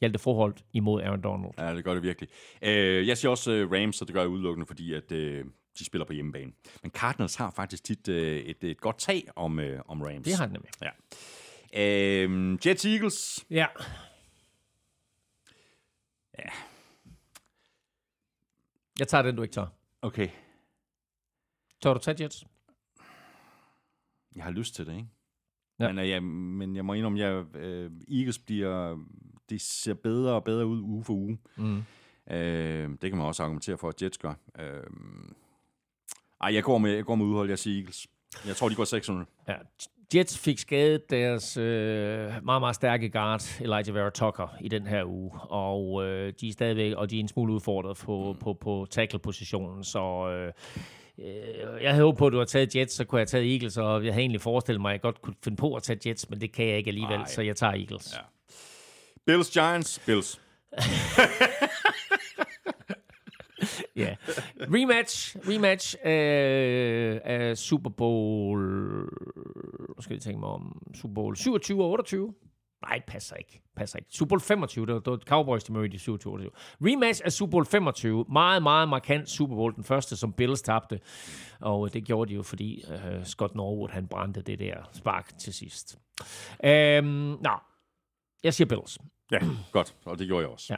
Hjalte 0.00 0.18
Forholdt 0.18 0.64
imod 0.72 1.02
Aaron 1.02 1.20
Donald. 1.22 1.52
Ja, 1.58 1.74
det 1.74 1.84
gør 1.84 1.94
det 1.94 2.02
virkelig. 2.02 2.28
Øh, 2.62 3.08
jeg 3.08 3.18
siger 3.18 3.30
også 3.30 3.52
øh, 3.52 3.70
Rams, 3.72 4.00
og 4.00 4.06
det 4.06 4.14
gør 4.14 4.20
jeg 4.20 4.28
udelukkende, 4.30 4.66
fordi 4.66 4.94
at, 4.94 5.12
øh, 5.12 5.44
de 5.78 5.84
spiller 5.84 6.04
på 6.04 6.12
hjemmebane. 6.12 6.52
Men 6.82 6.90
Cardinals 6.90 7.34
har 7.36 7.50
faktisk 7.56 7.84
tit 7.84 8.08
øh, 8.08 8.38
et, 8.40 8.64
et 8.64 8.80
godt 8.80 8.98
tag 8.98 9.22
om, 9.36 9.58
øh, 9.60 9.80
om 9.88 10.02
Rams. 10.02 10.24
Det 10.24 10.36
har 10.36 10.46
de 10.46 10.52
nemlig. 10.52 10.70
Ja. 10.82 10.90
Øh, 12.24 12.58
Jets 12.66 12.84
Eagles. 12.84 13.46
Ja. 13.50 13.66
Jeg 18.98 19.08
tager 19.08 19.22
den, 19.22 19.36
du 19.36 19.42
ikke 19.42 19.52
tager. 19.52 19.68
Okay. 20.02 20.28
Tør 21.82 21.94
du 21.94 22.00
tage 22.00 22.24
Jets? 22.24 22.46
Jeg 24.36 24.44
har 24.44 24.50
lyst 24.50 24.74
til 24.74 24.86
det, 24.86 24.92
ikke? 24.96 25.08
Ja. 25.78 25.88
Men, 25.88 25.98
øh, 25.98 26.08
jeg, 26.08 26.22
men 26.22 26.76
jeg 26.76 26.84
må 26.84 26.92
indrømme, 26.92 27.24
at 27.24 27.56
øh, 27.56 27.90
Eagles 28.08 28.38
bliver, 28.38 29.04
det 29.48 29.60
ser 29.60 29.94
bedre 29.94 30.32
og 30.32 30.44
bedre 30.44 30.66
ud 30.66 30.80
uge 30.80 31.04
for 31.04 31.12
uge. 31.12 31.38
Mm. 31.56 31.82
Øh, 32.30 32.90
det 32.90 33.10
kan 33.10 33.16
man 33.16 33.26
også 33.26 33.42
argumentere 33.42 33.78
for, 33.78 33.88
at 33.88 34.02
Jets 34.02 34.18
gør. 34.18 34.34
Øh, 34.58 34.82
ej, 36.40 36.54
jeg 36.54 36.64
går 36.64 36.78
med, 36.78 36.92
jeg 36.92 37.04
går 37.04 37.14
med 37.14 37.26
udhold, 37.26 37.48
jeg 37.48 37.58
siger 37.58 37.78
Eagles. 37.78 38.06
Jeg 38.46 38.56
tror, 38.56 38.68
de 38.68 38.74
går 38.74 38.84
600. 38.84 39.26
Ja, 39.48 39.56
Jets 40.14 40.38
fik 40.38 40.58
skadet 40.58 41.10
deres 41.10 41.56
øh, 41.56 41.64
meget, 42.44 42.62
meget 42.62 42.74
stærke 42.74 43.08
guard, 43.08 43.60
Elijah 43.60 43.94
Vera 43.94 44.10
Tucker, 44.10 44.56
i 44.60 44.68
den 44.68 44.86
her 44.86 45.04
uge. 45.04 45.30
Og 45.40 46.04
øh, 46.04 46.32
de 46.40 46.48
er 46.48 46.52
stadigvæk, 46.52 46.94
og 46.94 47.10
de 47.10 47.16
er 47.16 47.20
en 47.20 47.28
smule 47.28 47.52
udfordret 47.52 47.96
på, 47.96 48.32
mm. 48.32 48.38
på, 48.38 48.52
på 48.52 48.86
tackle-positionen. 48.90 49.84
Så 49.84 50.28
øh, 50.28 50.52
jeg 51.82 51.90
havde 51.90 52.04
håbet 52.04 52.18
på, 52.18 52.26
at 52.26 52.32
du 52.32 52.36
havde 52.36 52.48
taget 52.48 52.76
Jets, 52.76 52.94
så 52.94 53.04
kunne 53.04 53.18
jeg 53.18 53.20
have 53.20 53.26
taget 53.26 53.52
Eagles, 53.52 53.76
og 53.76 54.04
jeg 54.04 54.12
havde 54.12 54.22
egentlig 54.22 54.40
forestillet 54.40 54.80
mig, 54.80 54.88
at 54.88 54.92
jeg 54.92 55.00
godt 55.00 55.22
kunne 55.22 55.34
finde 55.44 55.56
på 55.56 55.74
at 55.74 55.82
tage 55.82 55.98
Jets, 56.06 56.30
men 56.30 56.40
det 56.40 56.52
kan 56.52 56.68
jeg 56.68 56.76
ikke 56.76 56.88
alligevel, 56.88 57.18
Ej. 57.20 57.26
så 57.26 57.42
jeg 57.42 57.56
tager 57.56 57.72
Eagles. 57.72 58.14
Ja. 58.14 58.20
Bills 59.26 59.50
Giants. 59.50 59.98
Bills. 60.06 60.40
Ja. 63.98 64.16
Rematch, 64.74 65.36
rematch 65.48 65.94
øh, 66.04 67.20
af 67.24 67.58
Super 67.58 67.90
Bowl... 67.90 68.60
Nu 69.96 70.02
skal 70.02 70.14
jeg 70.14 70.22
tænke 70.22 70.40
mig 70.40 70.48
om. 70.48 70.82
Super 70.94 71.14
Bowl 71.14 71.36
27 71.36 71.84
og 71.84 71.90
28. 71.90 72.34
Nej, 72.82 73.00
passer 73.06 73.36
ikke. 73.36 73.62
Passer 73.76 73.98
ikke. 73.98 74.08
Super 74.12 74.28
Bowl 74.28 74.40
25, 74.40 74.86
det 74.86 74.94
var, 74.94 75.00
det 75.00 75.10
var 75.10 75.16
Cowboys, 75.26 75.64
der 75.64 75.72
mødte 75.72 75.94
i 75.94 75.98
27 75.98 76.32
28. 76.32 76.50
Rematch 76.80 77.22
af 77.24 77.32
Super 77.32 77.50
Bowl 77.50 77.66
25. 77.66 78.24
Meget, 78.32 78.62
meget 78.62 78.88
markant 78.88 79.28
Super 79.30 79.54
Bowl. 79.56 79.74
Den 79.74 79.84
første, 79.84 80.16
som 80.16 80.32
Bills 80.32 80.62
tabte. 80.62 81.00
Og 81.60 81.92
det 81.94 82.04
gjorde 82.04 82.28
de 82.28 82.34
jo, 82.34 82.42
fordi 82.42 82.84
øh, 82.90 83.24
Scott 83.24 83.54
Norwood, 83.54 83.88
han 83.90 84.06
brændte 84.06 84.42
det 84.42 84.58
der 84.58 84.74
spark 84.92 85.38
til 85.38 85.54
sidst. 85.54 85.98
Øhm, 86.64 87.06
nå, 87.40 87.50
jeg 88.44 88.54
siger 88.54 88.68
Bills. 88.68 88.98
Ja, 89.32 89.38
godt. 89.72 89.94
Og 90.04 90.18
det 90.18 90.26
gjorde 90.26 90.42
jeg 90.42 90.50
også. 90.50 90.66
Ja. 90.72 90.76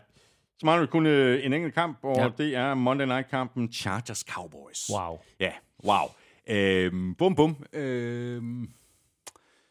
Så 0.61 0.66
mangler 0.66 0.87
vi 0.87 0.91
kun 0.91 1.07
øh, 1.07 1.45
en 1.47 1.53
enkelt 1.53 1.74
kamp, 1.74 1.99
og 2.03 2.16
Ja. 2.16 2.28
det 2.39 2.57
er 2.57 2.74
Monday 2.74 3.07
Night-kampen 3.07 3.73
Chargers 3.73 4.19
Cowboys. 4.19 4.91
Wow. 4.95 5.19
Ja, 5.41 5.53
wow. 5.85 6.07
Øhm, 6.49 7.15
bum, 7.15 7.35
bum. 7.35 7.57
Øhm, 7.73 8.69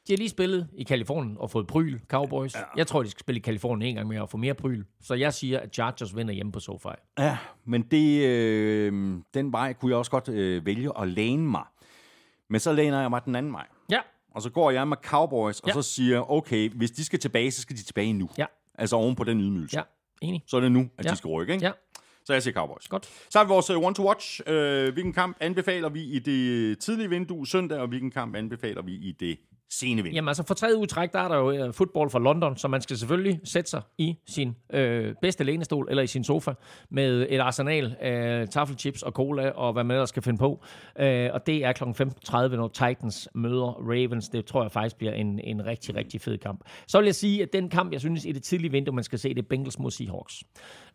De 0.07 0.13
har 0.13 0.17
lige 0.17 0.29
spillet 0.29 0.67
i 0.73 0.83
Kalifornien 0.83 1.37
og 1.39 1.51
fået 1.51 1.67
pryl, 1.67 1.99
Cowboys. 2.07 2.55
Ja. 2.55 2.59
Jeg 2.77 2.87
tror, 2.87 3.03
de 3.03 3.09
skal 3.09 3.19
spille 3.19 3.39
i 3.39 3.41
Kalifornien 3.41 3.89
en 3.89 3.95
gang 3.95 4.07
mere 4.07 4.21
og 4.21 4.29
få 4.29 4.37
mere 4.37 4.53
pryl. 4.53 4.83
Så 5.01 5.13
jeg 5.13 5.33
siger, 5.33 5.59
at 5.59 5.73
Chargers 5.73 6.15
vinder 6.15 6.33
hjemme 6.33 6.51
på 6.51 6.59
SoFi. 6.59 6.87
Ja, 7.19 7.37
men 7.65 7.81
det, 7.81 8.25
øh, 8.25 9.17
den 9.33 9.51
vej 9.51 9.73
kunne 9.73 9.89
jeg 9.91 9.97
også 9.97 10.11
godt 10.11 10.29
øh, 10.29 10.65
vælge 10.65 10.91
at 11.01 11.07
læne 11.07 11.43
mig. 11.51 11.63
Men 12.49 12.59
så 12.59 12.73
læner 12.73 13.01
jeg 13.01 13.09
mig 13.09 13.25
den 13.25 13.35
anden 13.35 13.53
vej. 13.53 13.67
Ja, 13.91 13.99
Og 14.31 14.41
så 14.41 14.49
går 14.49 14.71
jeg 14.71 14.87
med 14.87 14.97
Cowboys, 15.03 15.59
og 15.59 15.67
Ja. 15.67 15.73
så 15.73 15.81
siger, 15.81 16.31
okay, 16.31 16.69
hvis 16.69 16.91
de 16.91 17.05
skal 17.05 17.19
tilbage, 17.19 17.51
så 17.51 17.61
skal 17.61 17.75
de 17.75 17.83
tilbage 17.83 18.13
nu. 18.13 18.29
Ja. 18.37 18.45
Altså 18.75 18.95
oven 18.95 19.15
på 19.15 19.23
den 19.23 19.39
ydmygelse. 19.41 19.77
ja, 19.77 19.83
enig. 20.21 20.43
Så 20.47 20.57
er 20.57 20.61
det 20.61 20.71
nu, 20.71 20.89
at 20.97 21.05
Ja. 21.05 21.11
de 21.11 21.15
skal 21.15 21.27
rykke, 21.27 21.53
ikke? 21.53 21.65
Ja, 21.65 21.71
Så 22.25 22.33
jeg 22.33 22.43
siger 22.43 22.53
Cowboys. 22.53 22.87
godt. 22.87 23.05
Så 23.29 23.39
har 23.39 23.45
vi 23.45 23.49
vores 23.49 23.69
øh, 23.69 23.77
one-to-watch. 23.77 24.41
Øh, 24.47 24.93
hvilken 24.93 25.13
kamp 25.13 25.37
anbefaler 25.39 25.89
vi 25.89 26.03
i 26.03 26.19
det 26.19 26.79
tidlige 26.79 27.09
vindue 27.09 27.47
søndag, 27.47 27.79
og 27.79 27.87
hvilken 27.87 28.11
kamp 28.11 28.35
anbefaler 28.35 28.81
vi 28.81 28.93
i 28.93 29.11
det 29.19 29.37
sene 29.69 30.03
vindue? 30.03 30.15
Jamen 30.15 30.27
altså, 30.27 30.43
for 30.43 30.53
tredje 30.53 30.77
udtræk, 30.77 31.13
der 31.13 31.19
er 31.19 31.27
der 31.27 31.35
jo 31.35 31.67
uh, 31.67 31.73
fodbold 31.73 32.09
fra 32.09 32.19
London, 32.19 32.57
så 32.57 32.67
man 32.67 32.81
skal 32.81 32.97
selvfølgelig 32.97 33.39
sætte 33.43 33.69
sig 33.69 33.81
i 33.97 34.15
sin 34.27 34.55
øh, 34.73 35.15
bedste 35.21 35.43
lænestol 35.43 35.87
eller 35.89 36.03
i 36.03 36.07
sin 36.07 36.23
sofa 36.23 36.53
med 36.89 37.27
et 37.29 37.39
arsenal 37.39 37.95
af 37.99 38.49
taffelchips 38.49 39.03
og 39.03 39.11
cola 39.11 39.49
og 39.49 39.73
hvad 39.73 39.83
man 39.83 39.95
ellers 39.95 40.09
skal 40.09 40.23
finde 40.23 40.37
på. 40.37 40.63
Øh, 40.99 41.29
og 41.33 41.45
det 41.45 41.65
er 41.65 41.73
kl. 41.73 41.83
15.30, 41.83 42.55
når 42.55 42.67
Titans 42.67 43.29
møder 43.35 43.89
Ravens. 43.89 44.29
Det 44.29 44.45
tror 44.45 44.61
jeg 44.61 44.71
faktisk 44.71 44.97
bliver 44.97 45.13
en, 45.13 45.39
en 45.39 45.65
rigtig, 45.65 45.95
rigtig 45.95 46.21
fed 46.21 46.37
kamp. 46.37 46.61
Så 46.87 46.97
vil 46.97 47.05
jeg 47.05 47.15
sige, 47.15 47.43
at 47.43 47.53
den 47.53 47.69
kamp, 47.69 47.91
jeg 47.93 47.99
synes 47.99 48.25
i 48.25 48.31
det 48.31 48.43
tidlige 48.43 48.71
vindue, 48.71 48.95
man 48.95 49.03
skal 49.03 49.19
se, 49.19 49.29
det 49.29 49.37
er 49.37 49.47
Bengals 49.49 49.79
mod 49.79 49.91
Seahawks. 49.91 50.43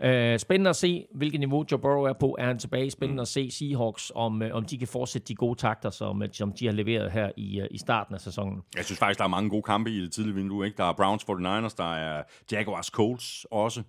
Øh, 0.03 0.39
spændende 0.39 0.71
at 0.71 0.77
se, 0.77 1.07
hvilket 1.15 1.41
niveau 1.41 1.65
Joe 1.73 1.81
Burrow 1.81 2.05
er 2.05 2.13
på. 2.13 2.37
Er 2.39 2.47
han 2.47 2.59
tilbage? 2.59 2.91
Spændende 2.91 3.21
at 3.21 3.29
se 3.29 3.51
Seahawks, 3.51 4.13
om, 4.15 4.43
øh, 4.43 4.55
om 4.55 4.65
de 4.65 4.79
kan 4.79 4.89
fortsætte 4.89 5.29
de 5.29 5.35
gode 5.35 5.59
takter, 5.59 5.91
som, 5.91 6.23
øh, 6.23 6.29
som 6.33 6.53
de 6.53 6.67
har 6.67 6.73
leveret 6.73 7.13
her 7.13 7.31
i, 7.37 7.63
i 7.71 7.79
starten 7.79 8.15
af 8.15 8.21
sæsonen. 8.21 8.64
Jeg 8.77 8.85
synes 8.85 8.99
faktisk, 8.99 9.19
der 9.19 9.25
er 9.25 9.29
mange 9.29 9.51
gode 9.51 9.63
kampe 9.63 9.91
i 9.91 10.01
det 10.01 10.13
tidlige 10.13 10.35
vindue. 10.35 10.67
Ikke? 10.67 10.77
Der 10.77 10.85
er 10.85 10.93
Browns 10.93 11.23
49ers, 11.23 11.75
der 11.77 11.95
er 11.95 12.23
Jaguars 12.53 12.87
Colts 12.87 13.47
også. 13.51 13.83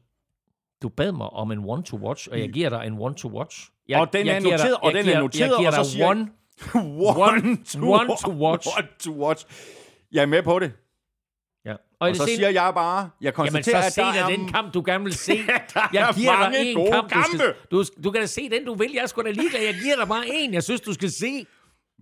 Du 0.81 0.89
bad 0.89 1.11
mig 1.11 1.29
om 1.29 1.51
en 1.51 1.59
one-to-watch, 1.59 2.27
og 2.31 2.39
jeg 2.39 2.49
giver 2.49 2.69
dig 2.69 2.83
en 2.87 2.93
one-to-watch. 2.99 3.71
Jeg, 3.87 3.99
Og 3.99 4.13
den 4.13 4.25
jeg 4.27 4.35
er 4.35 4.39
noteret, 4.39 4.61
dig, 4.61 4.83
og 4.83 4.93
den 4.93 5.09
er 5.09 5.19
noteret, 5.19 5.49
jeg 5.49 5.57
giver 5.57 5.67
og 5.69 5.73
så 5.73 5.81
dig 5.81 5.91
siger 5.91 6.07
one. 6.09 6.29
one, 7.27 7.57
to, 7.65 7.79
one 7.79 8.09
to 8.21 8.31
watch. 8.31 8.67
One 8.77 8.87
to 8.99 9.11
watch. 9.25 9.45
Jeg 10.11 10.21
er 10.21 10.25
med 10.25 10.43
på 10.43 10.59
det. 10.59 10.71
Ja. 11.65 11.71
Og, 11.73 11.79
Og 11.99 12.15
så 12.15 12.25
sen- 12.25 12.35
siger 12.35 12.49
jeg 12.49 12.71
bare, 12.75 12.97
jeg 12.99 13.09
Jamen, 13.21 13.33
konstaterer, 13.33 13.89
så 13.89 14.01
at 14.01 14.15
der 14.15 14.23
er... 14.23 14.27
den 14.29 14.47
kamp, 14.51 14.73
du 14.73 14.83
gerne 14.85 15.03
vil 15.03 15.13
se. 15.13 15.31
jeg 15.93 16.09
er 16.09 16.13
giver 16.13 16.49
dig 16.49 16.71
en 16.71 16.91
kamp, 16.91 17.09
du, 17.13 17.21
skal, 17.23 17.39
kampe. 17.39 17.59
du, 17.71 17.83
du 18.03 18.11
kan 18.11 18.21
da 18.21 18.27
se 18.27 18.49
den, 18.49 18.65
du 18.65 18.73
vil. 18.73 18.91
Jeg 18.93 19.01
er 19.01 19.07
sgu 19.07 19.21
da 19.21 19.31
ligeglad. 19.31 19.61
Jeg 19.61 19.75
giver 19.83 19.95
dig 19.95 20.07
bare 20.07 20.23
en, 20.33 20.53
jeg 20.53 20.63
synes, 20.63 20.81
du 20.81 20.93
skal 20.93 21.11
se. 21.11 21.45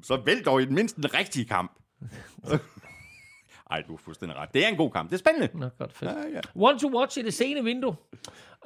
Så 0.03 0.21
vælg 0.25 0.45
dog 0.45 0.61
i 0.61 0.65
den 0.65 0.75
mindste 0.75 1.01
den 1.01 1.13
rigtige 1.13 1.45
kamp. 1.45 1.71
Ej, 3.71 3.81
du 3.88 3.93
er 3.93 3.97
fuldstændig 3.97 4.38
ret. 4.38 4.49
Det 4.53 4.65
er 4.65 4.69
en 4.69 4.75
god 4.77 4.91
kamp. 4.91 5.09
Det 5.09 5.15
er 5.15 5.19
spændende. 5.19 5.49
Nå, 5.53 5.69
godt 5.77 5.93
fedt. 5.93 6.11
Ja, 6.11 6.17
ja. 6.34 6.39
One 6.55 6.80
to 6.80 6.97
watch 6.99 7.17
i 7.17 7.21
det 7.21 7.34
sene 7.34 7.63
vindue. 7.63 7.95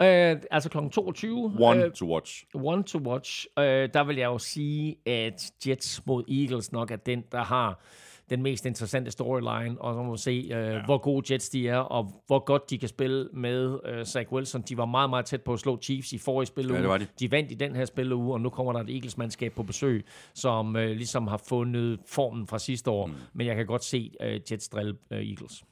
Øh, 0.02 0.38
altså 0.52 0.70
kl. 0.70 0.78
22. 0.92 1.56
One 1.60 1.84
Øh, 1.86 1.92
to 1.92 2.06
watch. 2.06 2.44
One 2.54 2.84
to 2.84 2.98
watch. 3.00 3.46
Øh, 3.60 3.64
der 3.94 4.04
vil 4.04 4.16
jeg 4.16 4.26
jo 4.26 4.38
sige, 4.38 4.96
at 5.06 5.52
Jets 5.68 6.06
mod 6.06 6.24
Eagles 6.30 6.72
nok 6.72 6.92
er 6.92 6.96
den, 6.96 7.24
der 7.32 7.44
har 7.44 7.82
den 8.30 8.44
mest 8.44 8.66
interessante 8.66 9.12
storyline, 9.12 9.82
og 9.82 9.94
så 9.94 10.04
må 10.04 10.12
vi 10.12 10.18
se, 10.18 10.32
øh, 10.32 10.50
ja. 10.50 10.86
hvor 10.86 10.98
gode 10.98 11.34
Jets 11.34 11.50
de 11.50 11.68
er, 11.68 11.78
og 11.78 12.24
hvor 12.28 12.40
godt 12.40 12.70
de 12.70 12.78
kan 12.78 12.90
spille 12.90 13.30
med 13.34 13.80
øh, 13.86 14.06
Zach 14.06 14.32
Wilson. 14.32 14.62
De 14.62 14.78
var 14.78 14.86
meget, 14.86 15.10
meget 15.10 15.26
tæt 15.26 15.42
på 15.42 15.54
at 15.54 15.60
slå 15.60 15.82
Chiefs 15.82 16.14
i 16.14 16.18
forrige 16.18 16.48
spilleuge. 16.48 16.78
Ja, 16.78 16.82
det 16.82 16.90
var 16.90 16.98
de. 16.98 17.08
de 17.20 17.32
vandt 17.32 17.52
i 17.52 17.56
den 17.56 17.76
her 17.76 17.86
spilleuge, 17.86 18.34
og 18.34 18.42
nu 18.42 18.50
kommer 18.50 18.74
der 18.74 18.80
et 18.80 18.90
Eagles-mandskab 18.90 19.54
på 19.54 19.64
besøg, 19.64 20.06
som 20.34 20.76
øh, 20.76 20.90
ligesom 20.90 21.28
har 21.28 21.42
fundet 21.50 22.00
formen 22.06 22.48
fra 22.48 22.60
sidste 22.60 22.90
år. 22.90 23.06
Mm. 23.06 23.14
Men 23.34 23.48
jeg 23.48 23.56
kan 23.56 23.66
godt 23.66 23.84
se 23.84 24.12
øh, 24.22 24.40
Jets 24.52 24.70
drille 24.70 24.96
øh, 25.12 25.30
Eagles. 25.30 25.64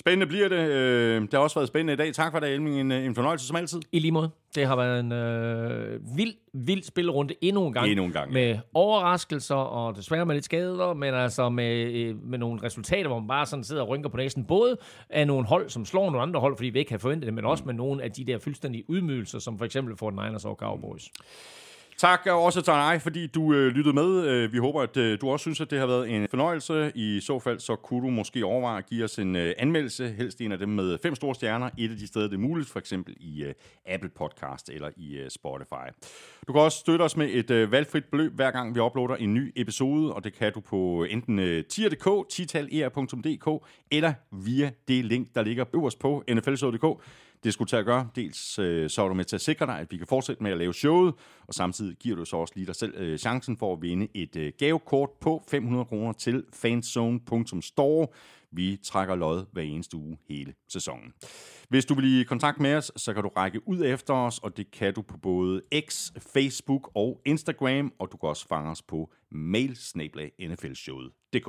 Spændende 0.00 0.26
bliver 0.26 0.48
det. 0.48 0.56
Øh, 0.56 1.22
Det 1.22 1.32
har 1.32 1.38
også 1.38 1.58
været 1.58 1.68
spændende 1.68 1.92
i 1.92 1.96
dag. 1.96 2.14
Tak 2.14 2.32
for 2.32 2.40
det, 2.40 2.48
Elming. 2.54 2.80
En, 2.80 2.92
en 2.92 3.14
fornøjelse 3.14 3.46
som 3.46 3.56
altid. 3.56 3.80
I 3.92 3.98
lige 3.98 4.12
måde. 4.12 4.30
Det 4.54 4.66
har 4.66 4.76
været 4.76 5.00
en 5.00 5.12
øh, 5.12 6.00
vild, 6.16 6.34
vild 6.54 6.82
spillerunde 6.82 7.34
endnu 7.40 7.66
en 7.66 7.72
gang. 7.72 7.88
Endnu 7.88 8.04
en 8.04 8.12
gang, 8.12 8.32
ja. 8.32 8.34
Med 8.34 8.58
overraskelser, 8.74 9.54
og 9.54 9.96
desværre 9.96 10.26
med 10.26 10.34
lidt 10.34 10.44
skader, 10.44 10.94
men 10.94 11.14
altså 11.14 11.48
med, 11.48 11.74
øh, 11.92 12.16
med 12.22 12.38
nogle 12.38 12.62
resultater, 12.62 13.06
hvor 13.08 13.18
man 13.18 13.28
bare 13.28 13.46
sådan 13.46 13.64
sidder 13.64 13.82
og 13.82 13.88
rynker 13.88 14.08
på 14.10 14.16
næsen. 14.16 14.44
Både 14.44 14.76
af 15.10 15.26
nogle 15.26 15.46
hold, 15.46 15.68
som 15.70 15.84
slår 15.84 16.04
nogle 16.04 16.22
andre 16.22 16.40
hold, 16.40 16.56
fordi 16.56 16.68
vi 16.68 16.78
ikke 16.78 16.90
har 16.90 16.98
forventet 16.98 17.26
det, 17.26 17.34
men 17.34 17.44
også 17.44 17.64
med 17.64 17.74
nogle 17.74 18.02
af 18.02 18.12
de 18.12 18.24
der 18.24 18.38
fuldstændige 18.38 18.84
ydmygelser, 18.90 19.38
som 19.38 19.58
for 19.58 19.64
eksempel 19.64 19.96
for 19.96 20.10
Niners 20.10 20.44
og 20.44 20.54
Cowboys. 20.54 21.08
Tak 21.98 22.26
også 22.26 22.60
til 22.60 22.72
dig, 22.72 23.02
fordi 23.02 23.26
du 23.26 23.52
øh, 23.52 23.66
lyttede 23.66 23.94
med. 23.94 24.26
Øh, 24.26 24.52
vi 24.52 24.58
håber, 24.58 24.82
at 24.82 24.96
øh, 24.96 25.20
du 25.20 25.30
også 25.30 25.42
synes, 25.42 25.60
at 25.60 25.70
det 25.70 25.78
har 25.78 25.86
været 25.86 26.10
en 26.10 26.28
fornøjelse. 26.30 26.92
I 26.94 27.20
så 27.20 27.38
fald, 27.38 27.60
så 27.60 27.76
kunne 27.76 28.06
du 28.06 28.10
måske 28.10 28.44
overveje 28.44 28.78
at 28.78 28.86
give 28.86 29.04
os 29.04 29.18
en 29.18 29.36
øh, 29.36 29.54
anmeldelse. 29.58 30.08
Helst 30.08 30.40
en 30.40 30.52
af 30.52 30.58
dem 30.58 30.68
med 30.68 30.98
fem 31.02 31.14
store 31.14 31.34
stjerner. 31.34 31.70
Et 31.78 31.90
af 31.90 31.96
de 31.96 32.06
steder, 32.06 32.26
det 32.28 32.34
er 32.34 32.38
muligt. 32.38 32.68
For 32.68 32.78
eksempel 32.78 33.14
i 33.20 33.44
øh, 33.44 33.54
Apple 33.86 34.08
Podcast 34.08 34.70
eller 34.70 34.90
i 34.96 35.16
øh, 35.16 35.30
Spotify. 35.30 35.86
Du 36.48 36.52
kan 36.52 36.62
også 36.62 36.78
støtte 36.78 37.02
os 37.02 37.16
med 37.16 37.28
et 37.30 37.50
øh, 37.50 37.72
valgfrit 37.72 38.04
beløb, 38.04 38.34
hver 38.34 38.50
gang 38.50 38.74
vi 38.74 38.80
uploader 38.80 39.16
en 39.16 39.34
ny 39.34 39.52
episode. 39.56 40.14
Og 40.14 40.24
det 40.24 40.32
kan 40.32 40.52
du 40.52 40.60
på 40.60 41.04
enten 41.10 41.38
øh, 41.38 41.64
tier.dk, 41.64 42.30
titaler.dk 42.30 43.66
eller 43.90 44.12
via 44.32 44.70
det 44.88 45.04
link, 45.04 45.28
der 45.34 45.42
ligger 45.42 45.64
øverst 45.74 45.98
på 45.98 46.24
nflsod.dk. 46.28 47.02
Det 47.44 47.52
skulle 47.52 47.68
til 47.68 47.76
at 47.76 47.84
gøre. 47.84 48.08
Dels 48.16 48.58
øh, 48.58 48.90
så 48.90 49.02
er 49.02 49.08
du 49.08 49.14
med 49.14 49.24
til 49.24 49.36
at 49.36 49.40
sikre 49.40 49.66
dig, 49.66 49.78
at 49.78 49.86
vi 49.90 49.96
kan 49.96 50.06
fortsætte 50.06 50.42
med 50.42 50.50
at 50.50 50.58
lave 50.58 50.74
showet, 50.74 51.14
og 51.46 51.54
samtidig 51.54 51.96
giver 51.96 52.16
du 52.16 52.24
så 52.24 52.36
også 52.36 52.52
lige 52.56 52.66
dig 52.66 52.76
selv 52.76 52.94
øh, 52.96 53.18
chancen 53.18 53.56
for 53.56 53.72
at 53.72 53.82
vinde 53.82 54.08
et 54.14 54.36
øh, 54.36 54.52
gavekort 54.58 55.10
på 55.20 55.42
500 55.48 55.84
kroner 55.84 56.12
til 56.12 56.44
fanzone.store. 56.52 58.06
Vi 58.50 58.78
trækker 58.84 59.14
lod 59.14 59.44
hver 59.52 59.62
eneste 59.62 59.96
uge 59.96 60.18
hele 60.28 60.54
sæsonen. 60.68 61.12
Hvis 61.68 61.84
du 61.84 61.94
vil 61.94 62.20
i 62.20 62.24
kontakt 62.24 62.60
med 62.60 62.74
os, 62.74 62.92
så 62.96 63.14
kan 63.14 63.22
du 63.22 63.28
række 63.28 63.68
ud 63.68 63.84
efter 63.84 64.14
os, 64.14 64.38
og 64.38 64.56
det 64.56 64.70
kan 64.70 64.94
du 64.94 65.02
på 65.02 65.18
både 65.18 65.62
X, 65.88 66.10
Facebook 66.32 66.90
og 66.94 67.20
Instagram, 67.24 67.92
og 67.98 68.08
du 68.12 68.16
kan 68.16 68.28
også 68.28 68.48
fange 68.48 68.70
os 68.70 68.82
på 68.82 69.12
mail 69.36 69.76
nflshowet.dk. 70.48 71.48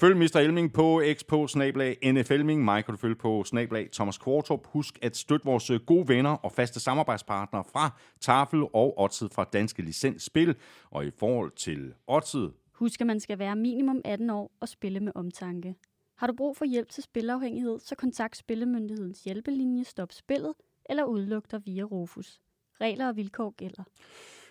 Følg 0.00 0.16
Mr. 0.16 0.36
Elming 0.36 0.72
på 0.72 1.02
X 1.14 1.24
på 1.24 1.46
snablag 1.46 1.98
NFLming. 2.12 2.64
Mig 2.64 2.84
kan 2.84 2.94
du 2.94 2.98
følge 2.98 3.14
på 3.14 3.44
snablag 3.44 3.88
Thomas 3.92 4.18
Kvartrup. 4.18 4.66
Husk 4.66 4.98
at 5.02 5.16
støtte 5.16 5.44
vores 5.44 5.70
øh, 5.70 5.80
gode 5.80 6.08
venner 6.08 6.30
og 6.30 6.52
faste 6.52 6.80
samarbejdspartnere 6.80 7.64
fra 7.72 7.90
Tafel 8.20 8.62
og 8.72 8.98
Odset 8.98 9.34
fra 9.34 9.44
Danske 9.52 9.82
Licens 9.82 10.22
Spil. 10.22 10.56
Og 10.90 11.06
i 11.06 11.10
forhold 11.10 11.52
til 11.56 11.94
Odset, 12.06 12.52
Husk, 12.72 13.00
at 13.00 13.06
man 13.06 13.20
skal 13.20 13.38
være 13.38 13.56
minimum 13.56 14.00
18 14.04 14.30
år 14.30 14.52
og 14.60 14.68
spille 14.68 15.00
med 15.00 15.12
omtanke. 15.14 15.74
Har 16.16 16.26
du 16.26 16.32
brug 16.32 16.56
for 16.56 16.64
hjælp 16.64 16.88
til 16.88 17.02
spilafhængighed, 17.02 17.78
så 17.80 17.94
kontakt 17.94 18.36
Spillemyndighedens 18.36 19.24
hjælpelinje 19.24 19.84
Stop 19.84 20.12
Spillet 20.12 20.54
eller 20.90 21.04
udluk 21.04 21.50
dig 21.50 21.66
via 21.66 21.82
Rufus. 21.82 22.40
Regler 22.80 23.08
og 23.08 23.16
vilkår 23.16 23.50
gælder. 23.50 23.84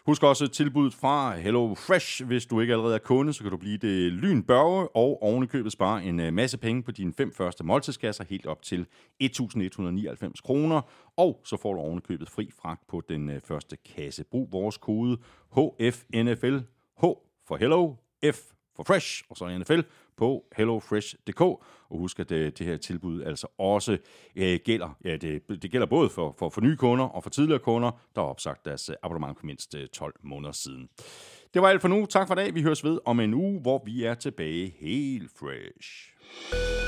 Husk 0.05 0.23
også 0.23 0.47
tilbuddet 0.47 0.93
fra 0.93 1.35
Hello 1.35 1.73
Fresh. 1.75 2.25
Hvis 2.25 2.45
du 2.45 2.61
ikke 2.61 2.73
allerede 2.73 2.95
er 2.95 2.99
kunde, 2.99 3.33
så 3.33 3.41
kan 3.41 3.51
du 3.51 3.57
blive 3.57 3.77
det 3.77 4.11
lynbørge 4.11 4.87
og 4.95 5.23
ovenikøbet 5.23 5.71
spare 5.71 6.03
en 6.03 6.19
øh, 6.19 6.33
masse 6.33 6.57
penge 6.57 6.83
på 6.83 6.91
dine 6.91 7.13
fem 7.13 7.33
første 7.33 7.63
måltidskasser 7.63 8.23
helt 8.29 8.45
op 8.45 8.61
til 8.61 8.85
1.199 9.23 10.31
kroner. 10.43 10.81
Og 11.17 11.41
så 11.45 11.57
får 11.57 11.73
du 11.73 11.79
ovenikøbet 11.79 12.29
fri 12.29 12.51
fragt 12.61 12.87
på 12.87 13.01
den 13.09 13.29
øh, 13.29 13.41
første 13.41 13.77
kasse. 13.95 14.23
Brug 14.23 14.51
vores 14.51 14.77
kode 14.77 15.17
HFNFL. 15.51 16.57
H 17.01 17.03
for 17.47 17.55
Hello, 17.55 17.93
F 18.31 18.39
for 18.75 18.83
Fresh, 18.83 19.23
og 19.29 19.37
så 19.37 19.57
NFL 19.57 19.79
på 20.17 20.45
hellofresh.dk. 20.57 21.41
Og 21.41 21.97
husk, 21.97 22.19
at 22.19 22.31
øh, 22.31 22.51
det 22.57 22.67
her 22.67 22.77
tilbud 22.77 23.23
altså 23.23 23.47
også 23.57 23.97
øh, 24.35 24.59
gælder, 24.65 24.97
ja, 25.05 25.17
det, 25.17 25.41
det 25.61 25.71
gælder 25.71 25.87
både 25.87 26.09
for, 26.09 26.35
for, 26.39 26.49
for 26.49 26.61
nye 26.61 26.77
kunder 26.77 27.05
og 27.05 27.23
for 27.23 27.29
tidligere 27.29 27.59
kunder, 27.59 27.91
der 28.15 28.21
har 28.21 28.27
opsagt 28.27 28.65
deres 28.65 28.89
øh, 28.89 28.95
abonnement 29.03 29.39
for 29.39 29.45
mindst 29.45 29.75
øh, 29.75 29.87
12 29.87 30.13
måneder 30.23 30.51
siden. 30.51 30.89
Det 31.53 31.61
var 31.61 31.69
alt 31.69 31.81
for 31.81 31.87
nu. 31.87 32.05
Tak 32.05 32.27
for 32.27 32.35
i 32.35 32.37
dag. 32.37 32.55
Vi 32.55 32.61
høres 32.61 32.83
ved 32.83 32.99
om 33.05 33.19
en 33.19 33.33
uge, 33.33 33.61
hvor 33.61 33.81
vi 33.85 34.03
er 34.03 34.13
tilbage 34.13 34.73
helt 34.79 35.31
fresh. 35.39 36.84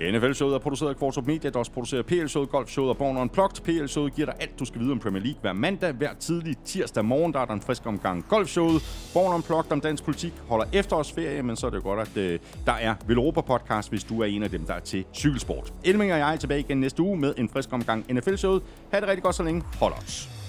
NFL-showet 0.00 0.54
er 0.54 0.58
produceret 0.58 0.90
af 0.90 0.96
Kvartrup 0.96 1.26
Media, 1.26 1.50
der 1.50 1.58
også 1.58 1.72
producerer 1.72 2.02
PL-showet, 2.02 2.50
Golf-showet 2.50 2.90
og 2.90 2.96
Born 2.96 3.16
Unplugged. 3.16 3.62
PL-showet 3.64 4.14
giver 4.14 4.26
dig 4.26 4.34
alt, 4.40 4.58
du 4.58 4.64
skal 4.64 4.80
vide 4.80 4.92
om 4.92 4.98
Premier 4.98 5.22
League 5.22 5.40
hver 5.40 5.52
mandag. 5.52 5.92
Hver 5.92 6.14
tidlig 6.14 6.56
tirsdag 6.64 7.04
morgen, 7.04 7.32
der 7.32 7.40
er 7.40 7.44
der 7.44 7.52
en 7.52 7.60
frisk 7.60 7.86
omgang 7.86 8.24
Golf-showet. 8.28 9.10
Born 9.14 9.34
Unplugged 9.34 9.72
om 9.72 9.80
dansk 9.80 10.04
politik 10.04 10.32
holder 10.48 10.66
efterårsferie, 10.72 11.42
men 11.42 11.56
så 11.56 11.66
er 11.66 11.70
det 11.70 11.76
jo 11.76 11.82
godt, 11.82 12.08
at 12.08 12.16
øh, 12.16 12.38
der 12.66 12.72
er 12.72 12.94
Velropa-podcast, 13.06 13.88
hvis 13.90 14.04
du 14.04 14.20
er 14.20 14.26
en 14.26 14.42
af 14.42 14.50
dem, 14.50 14.66
der 14.66 14.74
er 14.74 14.80
til 14.80 15.04
cykelsport. 15.14 15.72
Elming 15.84 16.12
og 16.12 16.18
jeg 16.18 16.32
er 16.32 16.36
tilbage 16.36 16.60
igen 16.60 16.80
næste 16.80 17.02
uge 17.02 17.16
med 17.16 17.34
en 17.36 17.48
frisk 17.48 17.72
omgang 17.72 18.06
NFL-showet. 18.14 18.62
Ha' 18.92 19.00
det 19.00 19.08
rigtig 19.08 19.22
godt 19.22 19.34
så 19.34 19.42
længe. 19.42 19.62
Hold 19.80 19.92
os. 19.92 20.39